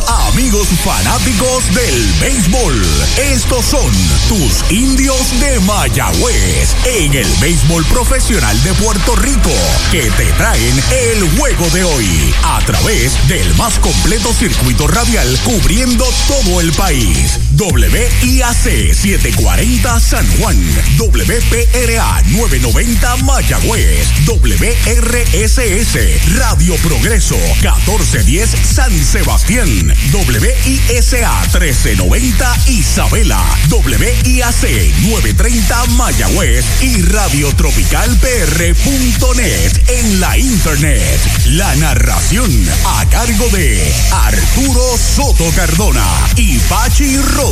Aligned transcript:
Amigos 0.00 0.68
fanáticos 0.84 1.72
del 1.74 2.12
béisbol. 2.20 2.82
Estos 3.16 3.64
son 3.66 3.92
tus 4.28 4.70
indios 4.70 5.38
de 5.40 5.60
Mayagüez 5.60 6.74
en 6.84 7.14
el 7.14 7.28
béisbol 7.40 7.84
profesional 7.86 8.60
de 8.62 8.74
Puerto 8.74 9.14
Rico 9.16 9.52
que 9.92 10.10
te 10.12 10.32
traen 10.32 10.80
el 10.90 11.38
juego 11.38 11.68
de 11.70 11.84
hoy 11.84 12.34
a 12.44 12.60
través 12.66 13.16
del 13.28 13.54
más 13.54 13.78
completo 13.78 14.32
circuito 14.32 14.88
radial 14.88 15.38
cubriendo 15.44 16.04
todo 16.26 16.60
el 16.60 16.72
país. 16.72 17.38
WIAC 17.56 18.94
740 18.94 20.00
San 20.00 20.26
Juan, 20.38 20.56
WPRA 20.98 22.22
990 22.26 23.16
Mayagüez, 23.18 24.08
WRSS 24.26 25.96
Radio 26.36 26.74
Progreso 26.76 27.36
1410 27.60 28.50
San 28.50 28.92
Sebastián, 29.04 29.68
WISA 30.12 31.42
1390 31.52 32.56
Isabela, 32.66 33.42
WIAC 33.70 34.64
930 35.02 35.86
Mayagüez 35.96 36.64
y 36.82 37.02
Radio 37.02 37.54
Tropical 37.54 38.16
PR.net 38.18 39.90
en 39.90 40.20
la 40.20 40.36
internet. 40.38 41.20
La 41.50 41.74
narración 41.76 42.50
a 42.84 43.06
cargo 43.10 43.48
de 43.50 43.94
Arturo 44.12 44.98
Soto 44.98 45.48
Cardona 45.54 46.04
y 46.36 46.58
Pachi 46.58 47.16
Rodríguez. 47.18 47.43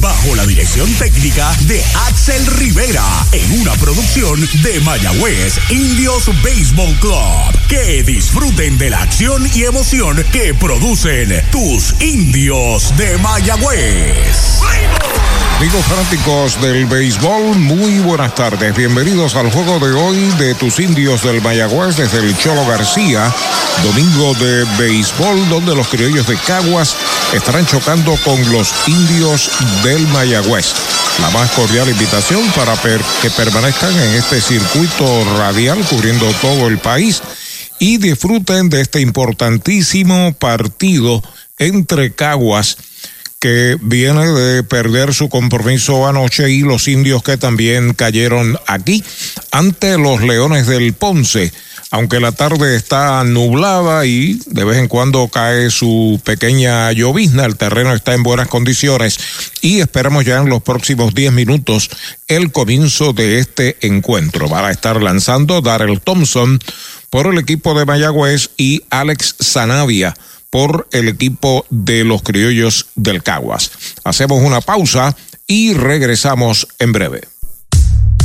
Bajo 0.00 0.34
la 0.34 0.44
dirección 0.44 0.92
técnica 0.94 1.56
de 1.62 1.84
Axel 2.08 2.44
Rivera 2.58 3.04
en 3.30 3.60
una 3.60 3.72
producción 3.74 4.40
de 4.62 4.80
Mayagüez 4.80 5.56
Indios 5.70 6.26
Baseball 6.42 6.92
Club. 6.98 7.68
Que 7.68 8.02
disfruten 8.02 8.78
de 8.78 8.90
la 8.90 9.02
acción 9.02 9.48
y 9.54 9.62
emoción 9.64 10.24
que 10.32 10.52
producen 10.54 11.44
tus 11.52 11.94
indios 12.00 12.96
de 12.96 13.18
Mayagüez. 13.18 14.60
Amigos 15.58 15.84
fanáticos 15.84 16.60
del 16.60 16.86
béisbol, 16.86 17.56
muy 17.56 18.00
buenas 18.00 18.34
tardes. 18.34 18.74
Bienvenidos 18.74 19.36
al 19.36 19.48
juego 19.52 19.78
de 19.78 19.92
hoy 19.92 20.18
de 20.36 20.56
tus 20.56 20.80
indios 20.80 21.22
del 21.22 21.40
Mayagüez 21.40 21.96
desde 21.96 22.18
el 22.18 22.36
Cholo 22.36 22.66
García. 22.66 23.32
Domingo 23.84 24.34
de 24.34 24.64
béisbol 24.76 25.48
donde 25.48 25.76
los 25.76 25.86
criollos 25.86 26.26
de 26.26 26.36
Caguas 26.36 26.96
estarán 27.32 27.64
chocando 27.64 28.16
con 28.24 28.52
los 28.52 28.71
indios 28.86 29.50
del 29.82 30.06
Mayagüez. 30.08 30.66
La 31.20 31.30
más 31.30 31.50
cordial 31.52 31.88
invitación 31.88 32.42
para 32.56 32.74
que 32.80 33.30
permanezcan 33.30 33.94
en 33.94 34.14
este 34.14 34.40
circuito 34.40 35.24
radial 35.36 35.78
cubriendo 35.88 36.26
todo 36.40 36.68
el 36.68 36.78
país 36.78 37.22
y 37.78 37.98
disfruten 37.98 38.68
de 38.70 38.80
este 38.80 39.00
importantísimo 39.00 40.32
partido 40.34 41.22
entre 41.58 42.14
Caguas 42.14 42.76
que 43.42 43.76
viene 43.80 44.24
de 44.28 44.62
perder 44.62 45.12
su 45.12 45.28
compromiso 45.28 46.06
anoche 46.06 46.48
y 46.48 46.60
los 46.60 46.86
indios 46.86 47.24
que 47.24 47.36
también 47.36 47.92
cayeron 47.92 48.56
aquí 48.68 49.02
ante 49.50 49.98
los 49.98 50.22
Leones 50.22 50.68
del 50.68 50.92
Ponce. 50.92 51.52
Aunque 51.92 52.20
la 52.20 52.32
tarde 52.32 52.74
está 52.74 53.22
nublada 53.22 54.06
y 54.06 54.40
de 54.46 54.64
vez 54.64 54.78
en 54.78 54.88
cuando 54.88 55.28
cae 55.28 55.68
su 55.68 56.18
pequeña 56.24 56.90
llovizna, 56.92 57.44
el 57.44 57.58
terreno 57.58 57.92
está 57.92 58.14
en 58.14 58.22
buenas 58.22 58.48
condiciones 58.48 59.18
y 59.60 59.80
esperamos 59.80 60.24
ya 60.24 60.38
en 60.38 60.48
los 60.48 60.62
próximos 60.62 61.14
10 61.14 61.34
minutos 61.34 61.90
el 62.28 62.50
comienzo 62.50 63.12
de 63.12 63.40
este 63.40 63.76
encuentro. 63.86 64.48
Van 64.48 64.64
a 64.64 64.70
estar 64.70 65.02
lanzando 65.02 65.60
Darrell 65.60 66.00
Thompson 66.00 66.58
por 67.10 67.26
el 67.26 67.36
equipo 67.36 67.78
de 67.78 67.84
Mayagüez 67.84 68.48
y 68.56 68.84
Alex 68.88 69.36
Zanavia 69.42 70.16
por 70.48 70.88
el 70.92 71.08
equipo 71.08 71.66
de 71.68 72.04
los 72.04 72.22
criollos 72.22 72.86
del 72.94 73.22
Caguas. 73.22 73.70
Hacemos 74.02 74.40
una 74.42 74.62
pausa 74.62 75.14
y 75.46 75.74
regresamos 75.74 76.68
en 76.78 76.92
breve. 76.92 77.31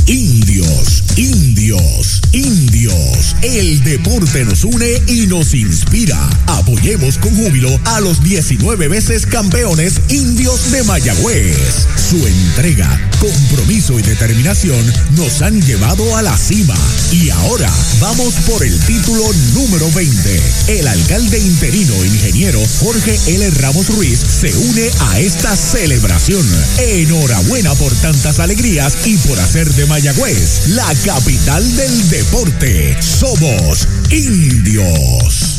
Indios, 0.08 1.04
indios, 1.16 2.22
indios. 2.32 3.36
El 3.42 3.84
deporte 3.84 4.42
nos 4.46 4.64
une 4.64 5.02
y 5.06 5.26
nos 5.26 5.52
inspira. 5.52 6.18
Apoyemos 6.46 7.18
con 7.18 7.36
júbilo 7.36 7.78
a 7.84 8.00
los 8.00 8.22
19 8.22 8.88
veces 8.88 9.26
campeones 9.26 10.00
indios 10.08 10.72
de 10.72 10.82
Mayagüez. 10.84 11.86
Su 12.08 12.26
entrega, 12.26 12.88
compromiso 13.20 13.98
y 13.98 14.02
determinación 14.02 14.82
nos 15.14 15.42
han 15.42 15.60
llevado 15.60 16.16
a 16.16 16.22
la 16.22 16.38
cima. 16.38 16.76
Y 17.12 17.28
ahora 17.28 17.70
vamos 18.00 18.32
por 18.46 18.64
el 18.64 18.78
título 18.86 19.30
número 19.52 19.90
20. 19.92 20.40
El 20.68 20.88
alcalde 20.88 21.38
interino 21.38 22.02
ingeniero 22.02 22.62
Jorge 22.80 23.20
L. 23.26 23.50
Ramos 23.50 23.88
Ruiz 23.88 24.18
se 24.20 24.56
une 24.56 24.90
a 25.00 25.20
esta 25.20 25.54
celebración. 25.54 26.46
Enhorabuena 26.78 27.74
por 27.74 27.92
tantas 27.96 28.38
alegrías 28.38 28.96
y 29.04 29.18
por 29.18 29.38
hacer 29.38 29.70
de 29.74 29.84
Mayagüez 29.84 29.97
Mayagüez, 29.98 30.68
la 30.68 30.94
capital 31.04 31.74
del 31.74 32.08
deporte. 32.08 32.96
Somos 33.02 33.88
indios. 34.12 35.58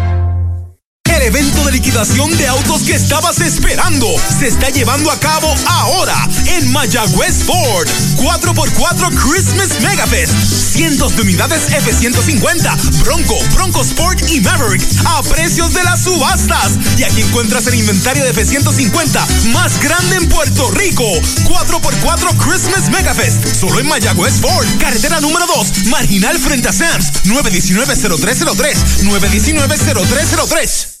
El 1.15 1.23
evento 1.23 1.65
de 1.65 1.73
liquidación 1.73 2.35
de 2.37 2.47
autos 2.47 2.83
que 2.83 2.95
estabas 2.95 3.41
esperando 3.41 4.07
se 4.39 4.47
está 4.47 4.69
llevando 4.69 5.11
a 5.11 5.19
cabo 5.19 5.53
ahora 5.67 6.15
en 6.47 6.71
Mayagüez 6.71 7.43
Ford. 7.43 7.87
4x4 8.15 9.09
Christmas 9.21 9.81
Megafest. 9.81 10.33
Cientos 10.73 11.15
de 11.15 11.23
unidades 11.23 11.69
F-150, 11.71 13.03
Bronco, 13.03 13.37
Bronco 13.53 13.81
Sport 13.81 14.21
y 14.29 14.39
Maverick 14.39 14.81
a 15.05 15.21
precios 15.23 15.73
de 15.73 15.83
las 15.83 16.01
subastas. 16.01 16.79
Y 16.97 17.03
aquí 17.03 17.21
encuentras 17.21 17.67
el 17.67 17.75
inventario 17.75 18.23
de 18.23 18.31
F-150 18.31 19.51
más 19.51 19.81
grande 19.81 20.15
en 20.15 20.29
Puerto 20.29 20.71
Rico. 20.71 21.03
4x4 21.03 22.37
Christmas 22.37 22.89
Megafest. 22.89 23.55
Solo 23.59 23.79
en 23.79 23.87
Mayagüez 23.87 24.39
Ford. 24.39 24.65
Carretera 24.79 25.19
número 25.19 25.45
2. 25.45 25.87
Marginal 25.87 26.39
frente 26.39 26.69
a 26.69 26.73
Sams. 26.73 27.11
919-0303. 27.25 28.75
919-0303. 29.03 31.00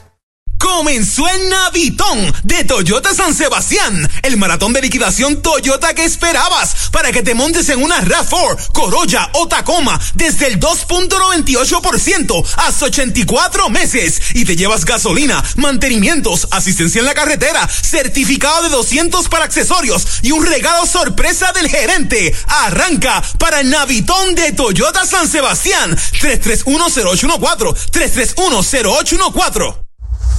Comenzó 0.61 1.27
el 1.27 1.49
Navitón 1.49 2.31
de 2.43 2.63
Toyota 2.63 3.15
San 3.15 3.33
Sebastián, 3.33 4.07
el 4.21 4.37
maratón 4.37 4.73
de 4.73 4.81
liquidación 4.81 5.41
Toyota 5.41 5.95
que 5.95 6.03
esperabas 6.03 6.89
para 6.91 7.11
que 7.11 7.23
te 7.23 7.33
montes 7.33 7.67
en 7.69 7.81
una 7.81 7.99
RAV4, 7.99 8.71
Corolla 8.71 9.31
o 9.33 9.47
Tacoma 9.47 9.99
desde 10.13 10.45
el 10.45 10.59
2.98% 10.59 12.45
hasta 12.57 12.85
84 12.85 13.69
meses. 13.69 14.21
Y 14.35 14.45
te 14.45 14.55
llevas 14.55 14.85
gasolina, 14.85 15.43
mantenimientos, 15.55 16.47
asistencia 16.51 16.99
en 16.99 17.05
la 17.05 17.15
carretera, 17.15 17.67
certificado 17.67 18.61
de 18.61 18.69
200 18.69 19.29
para 19.29 19.45
accesorios 19.45 20.05
y 20.21 20.31
un 20.31 20.45
regalo 20.45 20.85
sorpresa 20.85 21.51
del 21.53 21.69
gerente. 21.69 22.35
Arranca 22.45 23.23
para 23.39 23.61
el 23.61 23.69
Navitón 23.71 24.35
de 24.35 24.51
Toyota 24.51 25.07
San 25.07 25.27
Sebastián. 25.27 25.97
3310814 26.21 27.73
3310814 27.91 29.90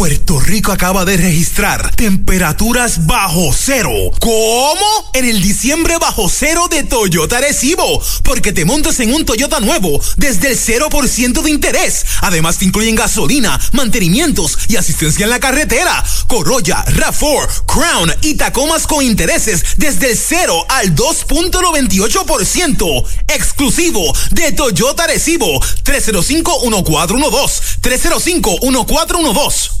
Puerto 0.00 0.40
Rico 0.40 0.72
acaba 0.72 1.04
de 1.04 1.18
registrar 1.18 1.94
temperaturas 1.94 3.04
bajo 3.04 3.52
cero. 3.52 3.92
¿Cómo? 4.18 5.10
En 5.12 5.26
el 5.26 5.42
diciembre 5.42 5.98
bajo 5.98 6.30
cero 6.30 6.68
de 6.70 6.84
Toyota 6.84 7.38
Recibo. 7.38 8.02
Porque 8.24 8.54
te 8.54 8.64
montas 8.64 8.98
en 9.00 9.12
un 9.12 9.26
Toyota 9.26 9.60
nuevo 9.60 10.00
desde 10.16 10.52
el 10.52 10.58
0% 10.58 11.42
de 11.42 11.50
interés. 11.50 12.06
Además 12.22 12.56
te 12.56 12.64
incluyen 12.64 12.94
gasolina, 12.94 13.60
mantenimientos 13.72 14.58
y 14.68 14.76
asistencia 14.76 15.24
en 15.24 15.30
la 15.30 15.38
carretera. 15.38 16.02
Corolla, 16.28 16.82
RAV4, 16.86 17.66
Crown 17.66 18.10
y 18.22 18.36
Tacomas 18.36 18.86
con 18.86 19.04
intereses 19.04 19.76
desde 19.76 20.12
el 20.12 20.16
0 20.16 20.64
al 20.70 20.96
2.98%. 20.96 23.04
Exclusivo 23.28 24.16
de 24.30 24.52
Toyota 24.52 25.06
Recibo. 25.06 25.60
305-1412. 25.60 27.60
305-1412. 27.82 29.80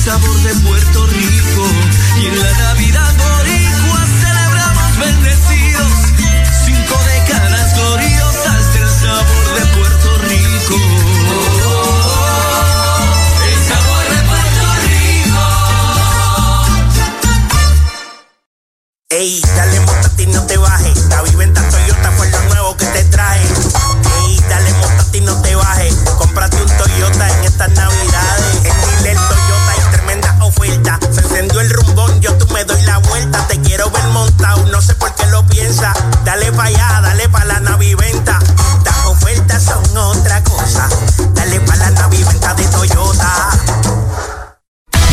Sabor 0.00 0.42
de 0.42 0.54
Puerto 0.66 1.06
Rico. 1.06 1.66
Y 2.20 2.26
en 2.26 2.40
la 2.40 2.52
Navidad 2.58 3.14
boricua 3.16 4.06
celebramos 4.20 4.98
bendecidos 4.98 5.92
cinco 6.64 6.98
décadas 7.04 7.74
gloriosas 7.74 8.72
del 8.74 8.88
sabor 8.88 9.54
de 9.54 9.66
Puerto 9.76 10.18
Rico. 10.18 10.76
el 13.46 13.58
sabor 13.68 14.04
de 14.08 14.22
Puerto 14.30 14.64
Rico. 14.88 15.44
Ey, 19.10 19.42
dale 19.54 19.80
montate 19.80 20.22
y 20.22 20.26
no 20.28 20.46
te 20.46 20.56
bajes. 20.56 21.04
La 21.10 21.22
viventa 21.22 21.68
Toyota 21.68 22.12
fue 22.12 22.30
lo 22.30 22.40
nuevo 22.44 22.76
que 22.76 22.86
te 22.86 23.04
trae. 23.04 23.42
Ey, 24.24 24.40
dale 24.48 24.72
montate 24.74 25.18
y 25.18 25.20
no 25.20 25.42
te 25.42 25.54
bajes. 25.54 25.94
Cómprate 26.16 26.56
un 26.62 26.76
Toyota 26.78 27.28
en 27.28 27.44
estas 27.44 27.70
navidades. 27.72 28.09
Dale 36.24 36.50
pa' 36.52 36.64
allá, 36.64 37.00
dale 37.02 37.28
pa' 37.28 37.44
la 37.44 37.60
naviventa. 37.60 38.38
Las 38.82 39.06
ofertas 39.06 39.62
son 39.62 39.82
otra 39.94 40.42
cosa. 40.42 40.88
Dale 41.34 41.60
pa' 41.60 41.76
la 41.76 41.90
naviventa 41.90 42.54
de 42.54 42.64
Toyota. 42.64 43.50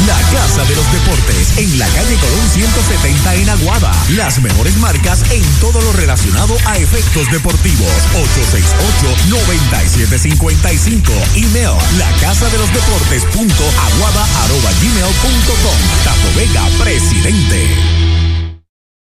La 0.07 0.15
Casa 0.31 0.63
de 0.63 0.75
los 0.75 0.89
Deportes 0.93 1.57
en 1.57 1.77
la 1.77 1.85
calle 1.87 2.15
Colón 2.15 2.49
170 2.53 3.35
en 3.35 3.49
Aguada. 3.49 3.91
Las 4.15 4.39
mejores 4.39 4.77
marcas 4.77 5.19
en 5.31 5.43
todo 5.59 5.81
lo 5.81 5.91
relacionado 5.91 6.55
a 6.65 6.77
efectos 6.77 7.29
deportivos. 7.29 7.91
868-9755. 8.15 11.11
Email 11.35 11.75
la 11.97 12.09
casa 12.21 12.49
de 12.49 12.57
los 12.57 12.73
deportes 12.73 13.25
punto 13.35 13.65
aguada 13.91 14.25
arroba 14.45 14.71
gmail 14.81 15.13
punto 15.21 15.53
com. 15.61 15.77
Tato 16.05 16.31
Vega, 16.37 16.63
presidente. 16.81 18.16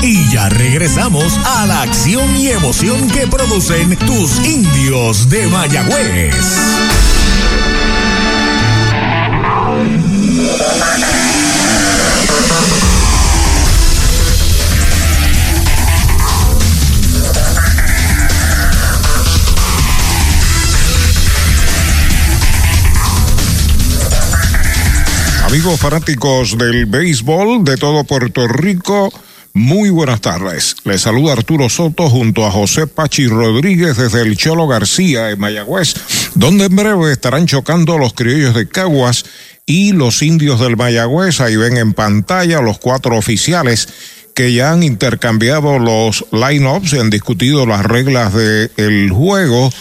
Y 0.02 0.30
ya 0.32 0.50
regresamos 0.50 1.38
a 1.46 1.68
la 1.68 1.84
acción 1.84 2.36
y 2.36 2.50
emoción 2.50 3.10
que 3.12 3.28
producen 3.28 3.96
tus 3.98 4.44
indios 4.46 5.30
de 5.30 5.48
Mayagüez. 5.48 6.36
Amigos 25.46 25.80
fanáticos 25.80 26.58
del 26.58 26.86
béisbol 26.86 27.64
de 27.64 27.78
todo 27.78 28.04
Puerto 28.04 28.46
Rico, 28.46 29.14
muy 29.54 29.90
buenas 29.90 30.20
tardes. 30.20 30.76
Les 30.84 31.00
saluda 31.00 31.32
Arturo 31.32 31.70
Soto 31.70 32.10
junto 32.10 32.46
a 32.46 32.52
José 32.52 32.88
Pachi 32.88 33.28
Rodríguez 33.28 33.96
desde 33.96 34.22
el 34.22 34.36
Cholo 34.36 34.68
García 34.68 35.30
en 35.30 35.40
Mayagüez, 35.40 35.94
donde 36.34 36.66
en 36.66 36.76
breve 36.76 37.10
estarán 37.14 37.46
chocando 37.46 37.98
los 37.98 38.14
criollos 38.14 38.54
de 38.54 38.68
Caguas 38.68 39.24
y 39.66 39.94
los 39.94 40.22
indios 40.22 40.60
del 40.60 40.78
Mayagüez. 40.78 41.42
Ahí 41.42 41.56
ven 41.56 41.78
en 41.78 41.94
pantalla 41.94 42.62
los 42.62 42.78
cuatro 42.80 43.18
oficiales 43.18 43.90
que 44.34 44.54
ya 44.54 44.72
han 44.72 44.84
intercambiado 44.84 45.80
los 45.80 46.26
line-ups 46.32 46.94
y 46.94 47.00
han 47.00 47.10
discutido 47.10 47.66
las 47.66 47.86
reglas 47.86 48.34
del 48.34 49.10
juego 49.12 49.72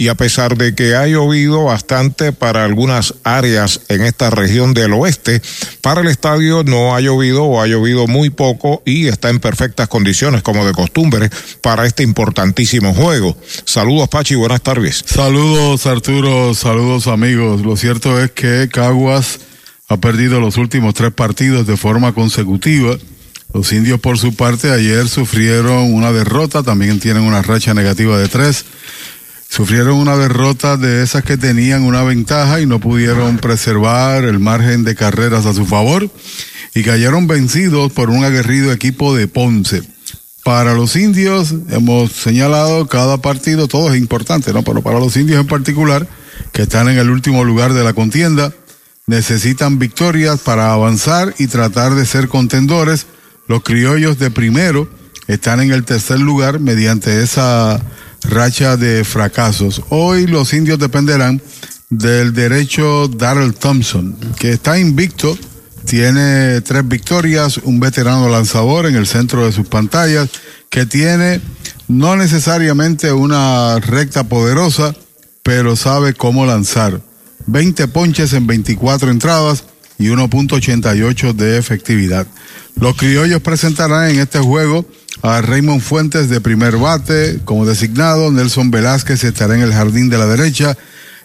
y 0.00 0.08
a 0.08 0.14
pesar 0.14 0.56
de 0.56 0.74
que 0.74 0.96
ha 0.96 1.06
llovido 1.06 1.64
bastante 1.64 2.32
para 2.32 2.64
algunas 2.64 3.12
áreas 3.22 3.82
en 3.90 4.00
esta 4.00 4.30
región 4.30 4.72
del 4.72 4.94
oeste, 4.94 5.42
para 5.82 6.00
el 6.00 6.06
estadio 6.06 6.64
no 6.64 6.96
ha 6.96 7.02
llovido 7.02 7.44
o 7.44 7.60
ha 7.60 7.66
llovido 7.66 8.06
muy 8.06 8.30
poco 8.30 8.82
y 8.86 9.08
está 9.08 9.28
en 9.28 9.40
perfectas 9.40 9.88
condiciones 9.88 10.42
como 10.42 10.64
de 10.64 10.72
costumbre 10.72 11.28
para 11.60 11.84
este 11.84 12.02
importantísimo 12.02 12.94
juego. 12.94 13.36
Saludos 13.66 14.08
Pachi, 14.08 14.36
buenas 14.36 14.62
tardes. 14.62 15.04
Saludos 15.04 15.84
Arturo, 15.84 16.54
saludos 16.54 17.06
amigos. 17.06 17.60
Lo 17.60 17.76
cierto 17.76 18.18
es 18.22 18.30
que 18.30 18.70
Caguas 18.72 19.40
ha 19.88 19.98
perdido 19.98 20.40
los 20.40 20.56
últimos 20.56 20.94
tres 20.94 21.12
partidos 21.12 21.66
de 21.66 21.76
forma 21.76 22.14
consecutiva. 22.14 22.96
Los 23.52 23.70
indios 23.74 24.00
por 24.00 24.16
su 24.16 24.34
parte 24.34 24.70
ayer 24.70 25.06
sufrieron 25.08 25.92
una 25.92 26.10
derrota, 26.10 26.62
también 26.62 27.00
tienen 27.00 27.24
una 27.24 27.42
racha 27.42 27.74
negativa 27.74 28.16
de 28.16 28.28
tres 28.28 28.64
sufrieron 29.50 29.96
una 29.96 30.16
derrota 30.16 30.76
de 30.76 31.02
esas 31.02 31.24
que 31.24 31.36
tenían 31.36 31.82
una 31.82 32.04
ventaja 32.04 32.60
y 32.60 32.66
no 32.66 32.78
pudieron 32.78 33.38
preservar 33.38 34.24
el 34.24 34.38
margen 34.38 34.84
de 34.84 34.94
carreras 34.94 35.44
a 35.44 35.52
su 35.52 35.66
favor 35.66 36.08
y 36.72 36.84
cayeron 36.84 37.26
vencidos 37.26 37.92
por 37.92 38.10
un 38.10 38.24
aguerrido 38.24 38.72
equipo 38.72 39.14
de 39.14 39.26
Ponce. 39.26 39.82
Para 40.44 40.72
los 40.74 40.94
indios, 40.94 41.52
hemos 41.68 42.12
señalado 42.12 42.86
cada 42.86 43.18
partido, 43.18 43.66
todo 43.66 43.92
es 43.92 44.00
importante, 44.00 44.52
¿no? 44.52 44.62
Pero 44.62 44.82
para 44.82 45.00
los 45.00 45.16
indios 45.16 45.40
en 45.40 45.48
particular, 45.48 46.06
que 46.52 46.62
están 46.62 46.88
en 46.88 46.98
el 46.98 47.10
último 47.10 47.44
lugar 47.44 47.74
de 47.74 47.82
la 47.82 47.92
contienda, 47.92 48.54
necesitan 49.06 49.80
victorias 49.80 50.38
para 50.38 50.72
avanzar 50.72 51.34
y 51.38 51.48
tratar 51.48 51.96
de 51.96 52.06
ser 52.06 52.28
contendores. 52.28 53.06
Los 53.48 53.64
criollos 53.64 54.18
de 54.20 54.30
primero 54.30 54.88
están 55.26 55.60
en 55.60 55.72
el 55.72 55.84
tercer 55.84 56.20
lugar 56.20 56.60
mediante 56.60 57.22
esa 57.22 57.80
racha 58.22 58.76
de 58.76 59.04
fracasos. 59.04 59.82
Hoy 59.88 60.26
los 60.26 60.52
indios 60.52 60.78
dependerán 60.78 61.40
del 61.88 62.32
derecho 62.32 63.08
Darrell 63.08 63.54
Thompson, 63.54 64.16
que 64.38 64.52
está 64.52 64.78
invicto, 64.78 65.36
tiene 65.86 66.60
tres 66.60 66.86
victorias, 66.86 67.58
un 67.58 67.80
veterano 67.80 68.28
lanzador 68.28 68.86
en 68.86 68.96
el 68.96 69.06
centro 69.06 69.44
de 69.44 69.52
sus 69.52 69.66
pantallas, 69.66 70.28
que 70.68 70.86
tiene 70.86 71.40
no 71.88 72.14
necesariamente 72.14 73.12
una 73.12 73.80
recta 73.80 74.24
poderosa, 74.24 74.94
pero 75.42 75.74
sabe 75.74 76.14
cómo 76.14 76.46
lanzar. 76.46 77.00
20 77.46 77.88
ponches 77.88 78.32
en 78.34 78.46
24 78.46 79.10
entradas 79.10 79.64
y 79.98 80.08
1.88 80.08 81.32
de 81.32 81.58
efectividad. 81.58 82.26
Los 82.76 82.96
criollos 82.96 83.42
presentarán 83.42 84.10
en 84.10 84.20
este 84.20 84.38
juego 84.38 84.86
a 85.22 85.40
Raymond 85.40 85.80
Fuentes 85.80 86.28
de 86.28 86.40
primer 86.40 86.76
bate 86.76 87.40
como 87.44 87.66
designado, 87.66 88.30
Nelson 88.30 88.70
Velázquez 88.70 89.24
estará 89.24 89.54
en 89.54 89.62
el 89.62 89.72
jardín 89.72 90.08
de 90.08 90.18
la 90.18 90.26
derecha, 90.26 90.76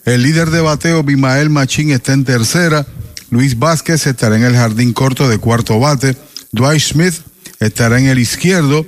el 0.05 0.23
líder 0.23 0.49
de 0.49 0.61
bateo 0.61 1.03
Bimael 1.03 1.49
Machín 1.49 1.91
está 1.91 2.13
en 2.13 2.25
tercera, 2.25 2.85
Luis 3.29 3.57
Vázquez 3.57 4.05
estará 4.07 4.35
en 4.35 4.43
el 4.43 4.55
jardín 4.55 4.93
corto 4.93 5.29
de 5.29 5.37
cuarto 5.37 5.79
bate, 5.79 6.15
Dwight 6.51 6.81
Smith 6.81 7.15
estará 7.59 7.99
en 7.99 8.07
el 8.07 8.19
izquierdo, 8.19 8.85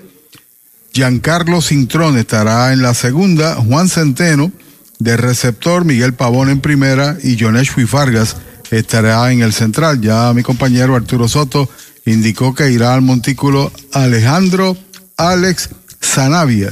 Giancarlo 0.93 1.61
Cintrón 1.61 2.17
estará 2.17 2.73
en 2.73 2.81
la 2.81 2.93
segunda, 2.93 3.55
Juan 3.55 3.87
Centeno 3.87 4.51
de 4.99 5.17
receptor, 5.17 5.85
Miguel 5.85 6.13
Pavón 6.13 6.49
en 6.49 6.59
primera. 6.59 7.17
Y 7.23 7.37
Jonesh 7.39 7.71
Fargas 7.87 8.37
estará 8.71 9.31
en 9.31 9.41
el 9.41 9.53
central. 9.53 10.01
Ya 10.01 10.33
mi 10.33 10.43
compañero 10.43 10.95
Arturo 10.95 11.27
Soto 11.27 11.69
indicó 12.05 12.53
que 12.53 12.71
irá 12.71 12.93
al 12.93 13.01
montículo 13.01 13.71
Alejandro 13.93 14.77
Alex 15.17 15.69
Zanavia, 16.03 16.69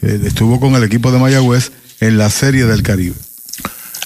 que 0.00 0.14
estuvo 0.26 0.60
con 0.60 0.74
el 0.76 0.84
equipo 0.84 1.10
de 1.10 1.18
Mayagüez 1.18 1.72
en 2.00 2.18
la 2.18 2.30
Serie 2.30 2.64
del 2.66 2.82
Caribe. 2.82 3.16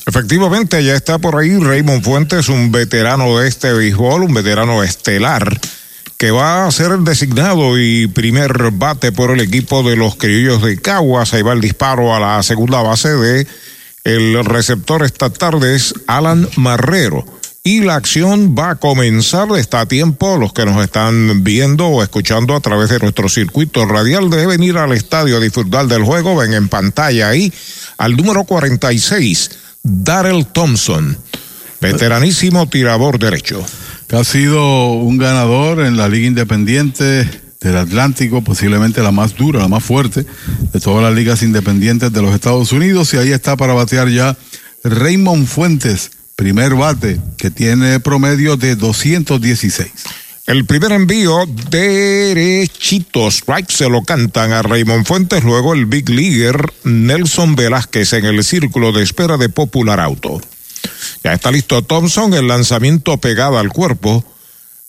Efectivamente, 0.06 0.82
ya 0.84 0.94
está 0.94 1.18
por 1.18 1.36
ahí 1.36 1.56
Raymond 1.56 2.02
Fuentes, 2.02 2.48
un 2.48 2.72
veterano 2.72 3.38
de 3.38 3.48
este 3.48 3.72
béisbol, 3.72 4.24
un 4.24 4.34
veterano 4.34 4.82
estelar 4.82 5.60
que 6.16 6.30
va 6.30 6.66
a 6.66 6.70
ser 6.70 6.98
designado 7.00 7.78
y 7.78 8.06
primer 8.06 8.70
bate 8.72 9.12
por 9.12 9.30
el 9.30 9.40
equipo 9.40 9.82
de 9.82 9.96
los 9.96 10.16
criollos 10.16 10.62
de 10.62 10.80
Caguas. 10.80 11.34
Ahí 11.34 11.42
va 11.42 11.52
el 11.52 11.60
disparo 11.60 12.14
a 12.14 12.20
la 12.20 12.42
segunda 12.42 12.82
base 12.82 13.10
de 13.10 13.46
el 14.04 14.44
receptor 14.44 15.02
esta 15.02 15.30
tarde 15.30 15.74
es 15.74 15.94
Alan 16.06 16.48
Marrero. 16.56 17.24
Y 17.66 17.80
la 17.80 17.94
acción 17.94 18.54
va 18.54 18.70
a 18.70 18.74
comenzar, 18.76 19.48
está 19.56 19.80
a 19.80 19.86
tiempo, 19.86 20.36
los 20.36 20.52
que 20.52 20.66
nos 20.66 20.84
están 20.84 21.42
viendo 21.42 21.86
o 21.86 22.02
escuchando 22.02 22.54
a 22.54 22.60
través 22.60 22.90
de 22.90 22.98
nuestro 22.98 23.30
circuito 23.30 23.86
radial 23.86 24.28
deben 24.28 24.62
ir 24.62 24.76
al 24.76 24.92
estadio 24.92 25.38
a 25.38 25.40
disfrutar 25.40 25.86
del 25.86 26.04
juego, 26.04 26.36
ven 26.36 26.52
en 26.52 26.68
pantalla 26.68 27.30
ahí 27.30 27.50
al 27.96 28.16
número 28.16 28.44
46, 28.44 29.50
Darrell 29.82 30.44
Thompson, 30.44 31.16
veteranísimo 31.80 32.68
tirador 32.68 33.18
derecho 33.18 33.64
que 34.08 34.16
ha 34.16 34.24
sido 34.24 34.92
un 34.92 35.18
ganador 35.18 35.80
en 35.80 35.96
la 35.96 36.08
Liga 36.08 36.26
Independiente 36.26 37.28
del 37.60 37.76
Atlántico, 37.76 38.42
posiblemente 38.42 39.02
la 39.02 39.12
más 39.12 39.34
dura, 39.36 39.60
la 39.60 39.68
más 39.68 39.82
fuerte 39.82 40.26
de 40.72 40.80
todas 40.80 41.02
las 41.02 41.14
ligas 41.14 41.42
independientes 41.42 42.12
de 42.12 42.22
los 42.22 42.34
Estados 42.34 42.72
Unidos. 42.72 43.14
Y 43.14 43.16
ahí 43.16 43.32
está 43.32 43.56
para 43.56 43.72
batear 43.72 44.08
ya 44.08 44.36
Raymond 44.82 45.46
Fuentes, 45.46 46.10
primer 46.36 46.74
bate, 46.74 47.20
que 47.36 47.50
tiene 47.50 48.00
promedio 48.00 48.56
de 48.56 48.76
216. 48.76 49.90
El 50.46 50.66
primer 50.66 50.92
envío 50.92 51.46
derechito, 51.70 53.28
strike 53.28 53.70
se 53.70 53.88
lo 53.88 54.02
cantan 54.02 54.52
a 54.52 54.62
Raymond 54.62 55.06
Fuentes, 55.06 55.42
luego 55.42 55.72
el 55.72 55.86
big 55.86 56.10
leaguer 56.10 56.70
Nelson 56.84 57.56
Velázquez 57.56 58.12
en 58.12 58.26
el 58.26 58.44
círculo 58.44 58.92
de 58.92 59.02
espera 59.02 59.38
de 59.38 59.48
Popular 59.48 60.00
Auto. 60.00 60.42
Ya 61.22 61.32
está 61.32 61.50
listo 61.50 61.82
Thompson, 61.82 62.34
el 62.34 62.48
lanzamiento 62.48 63.16
pegado 63.16 63.58
al 63.58 63.70
cuerpo. 63.70 64.22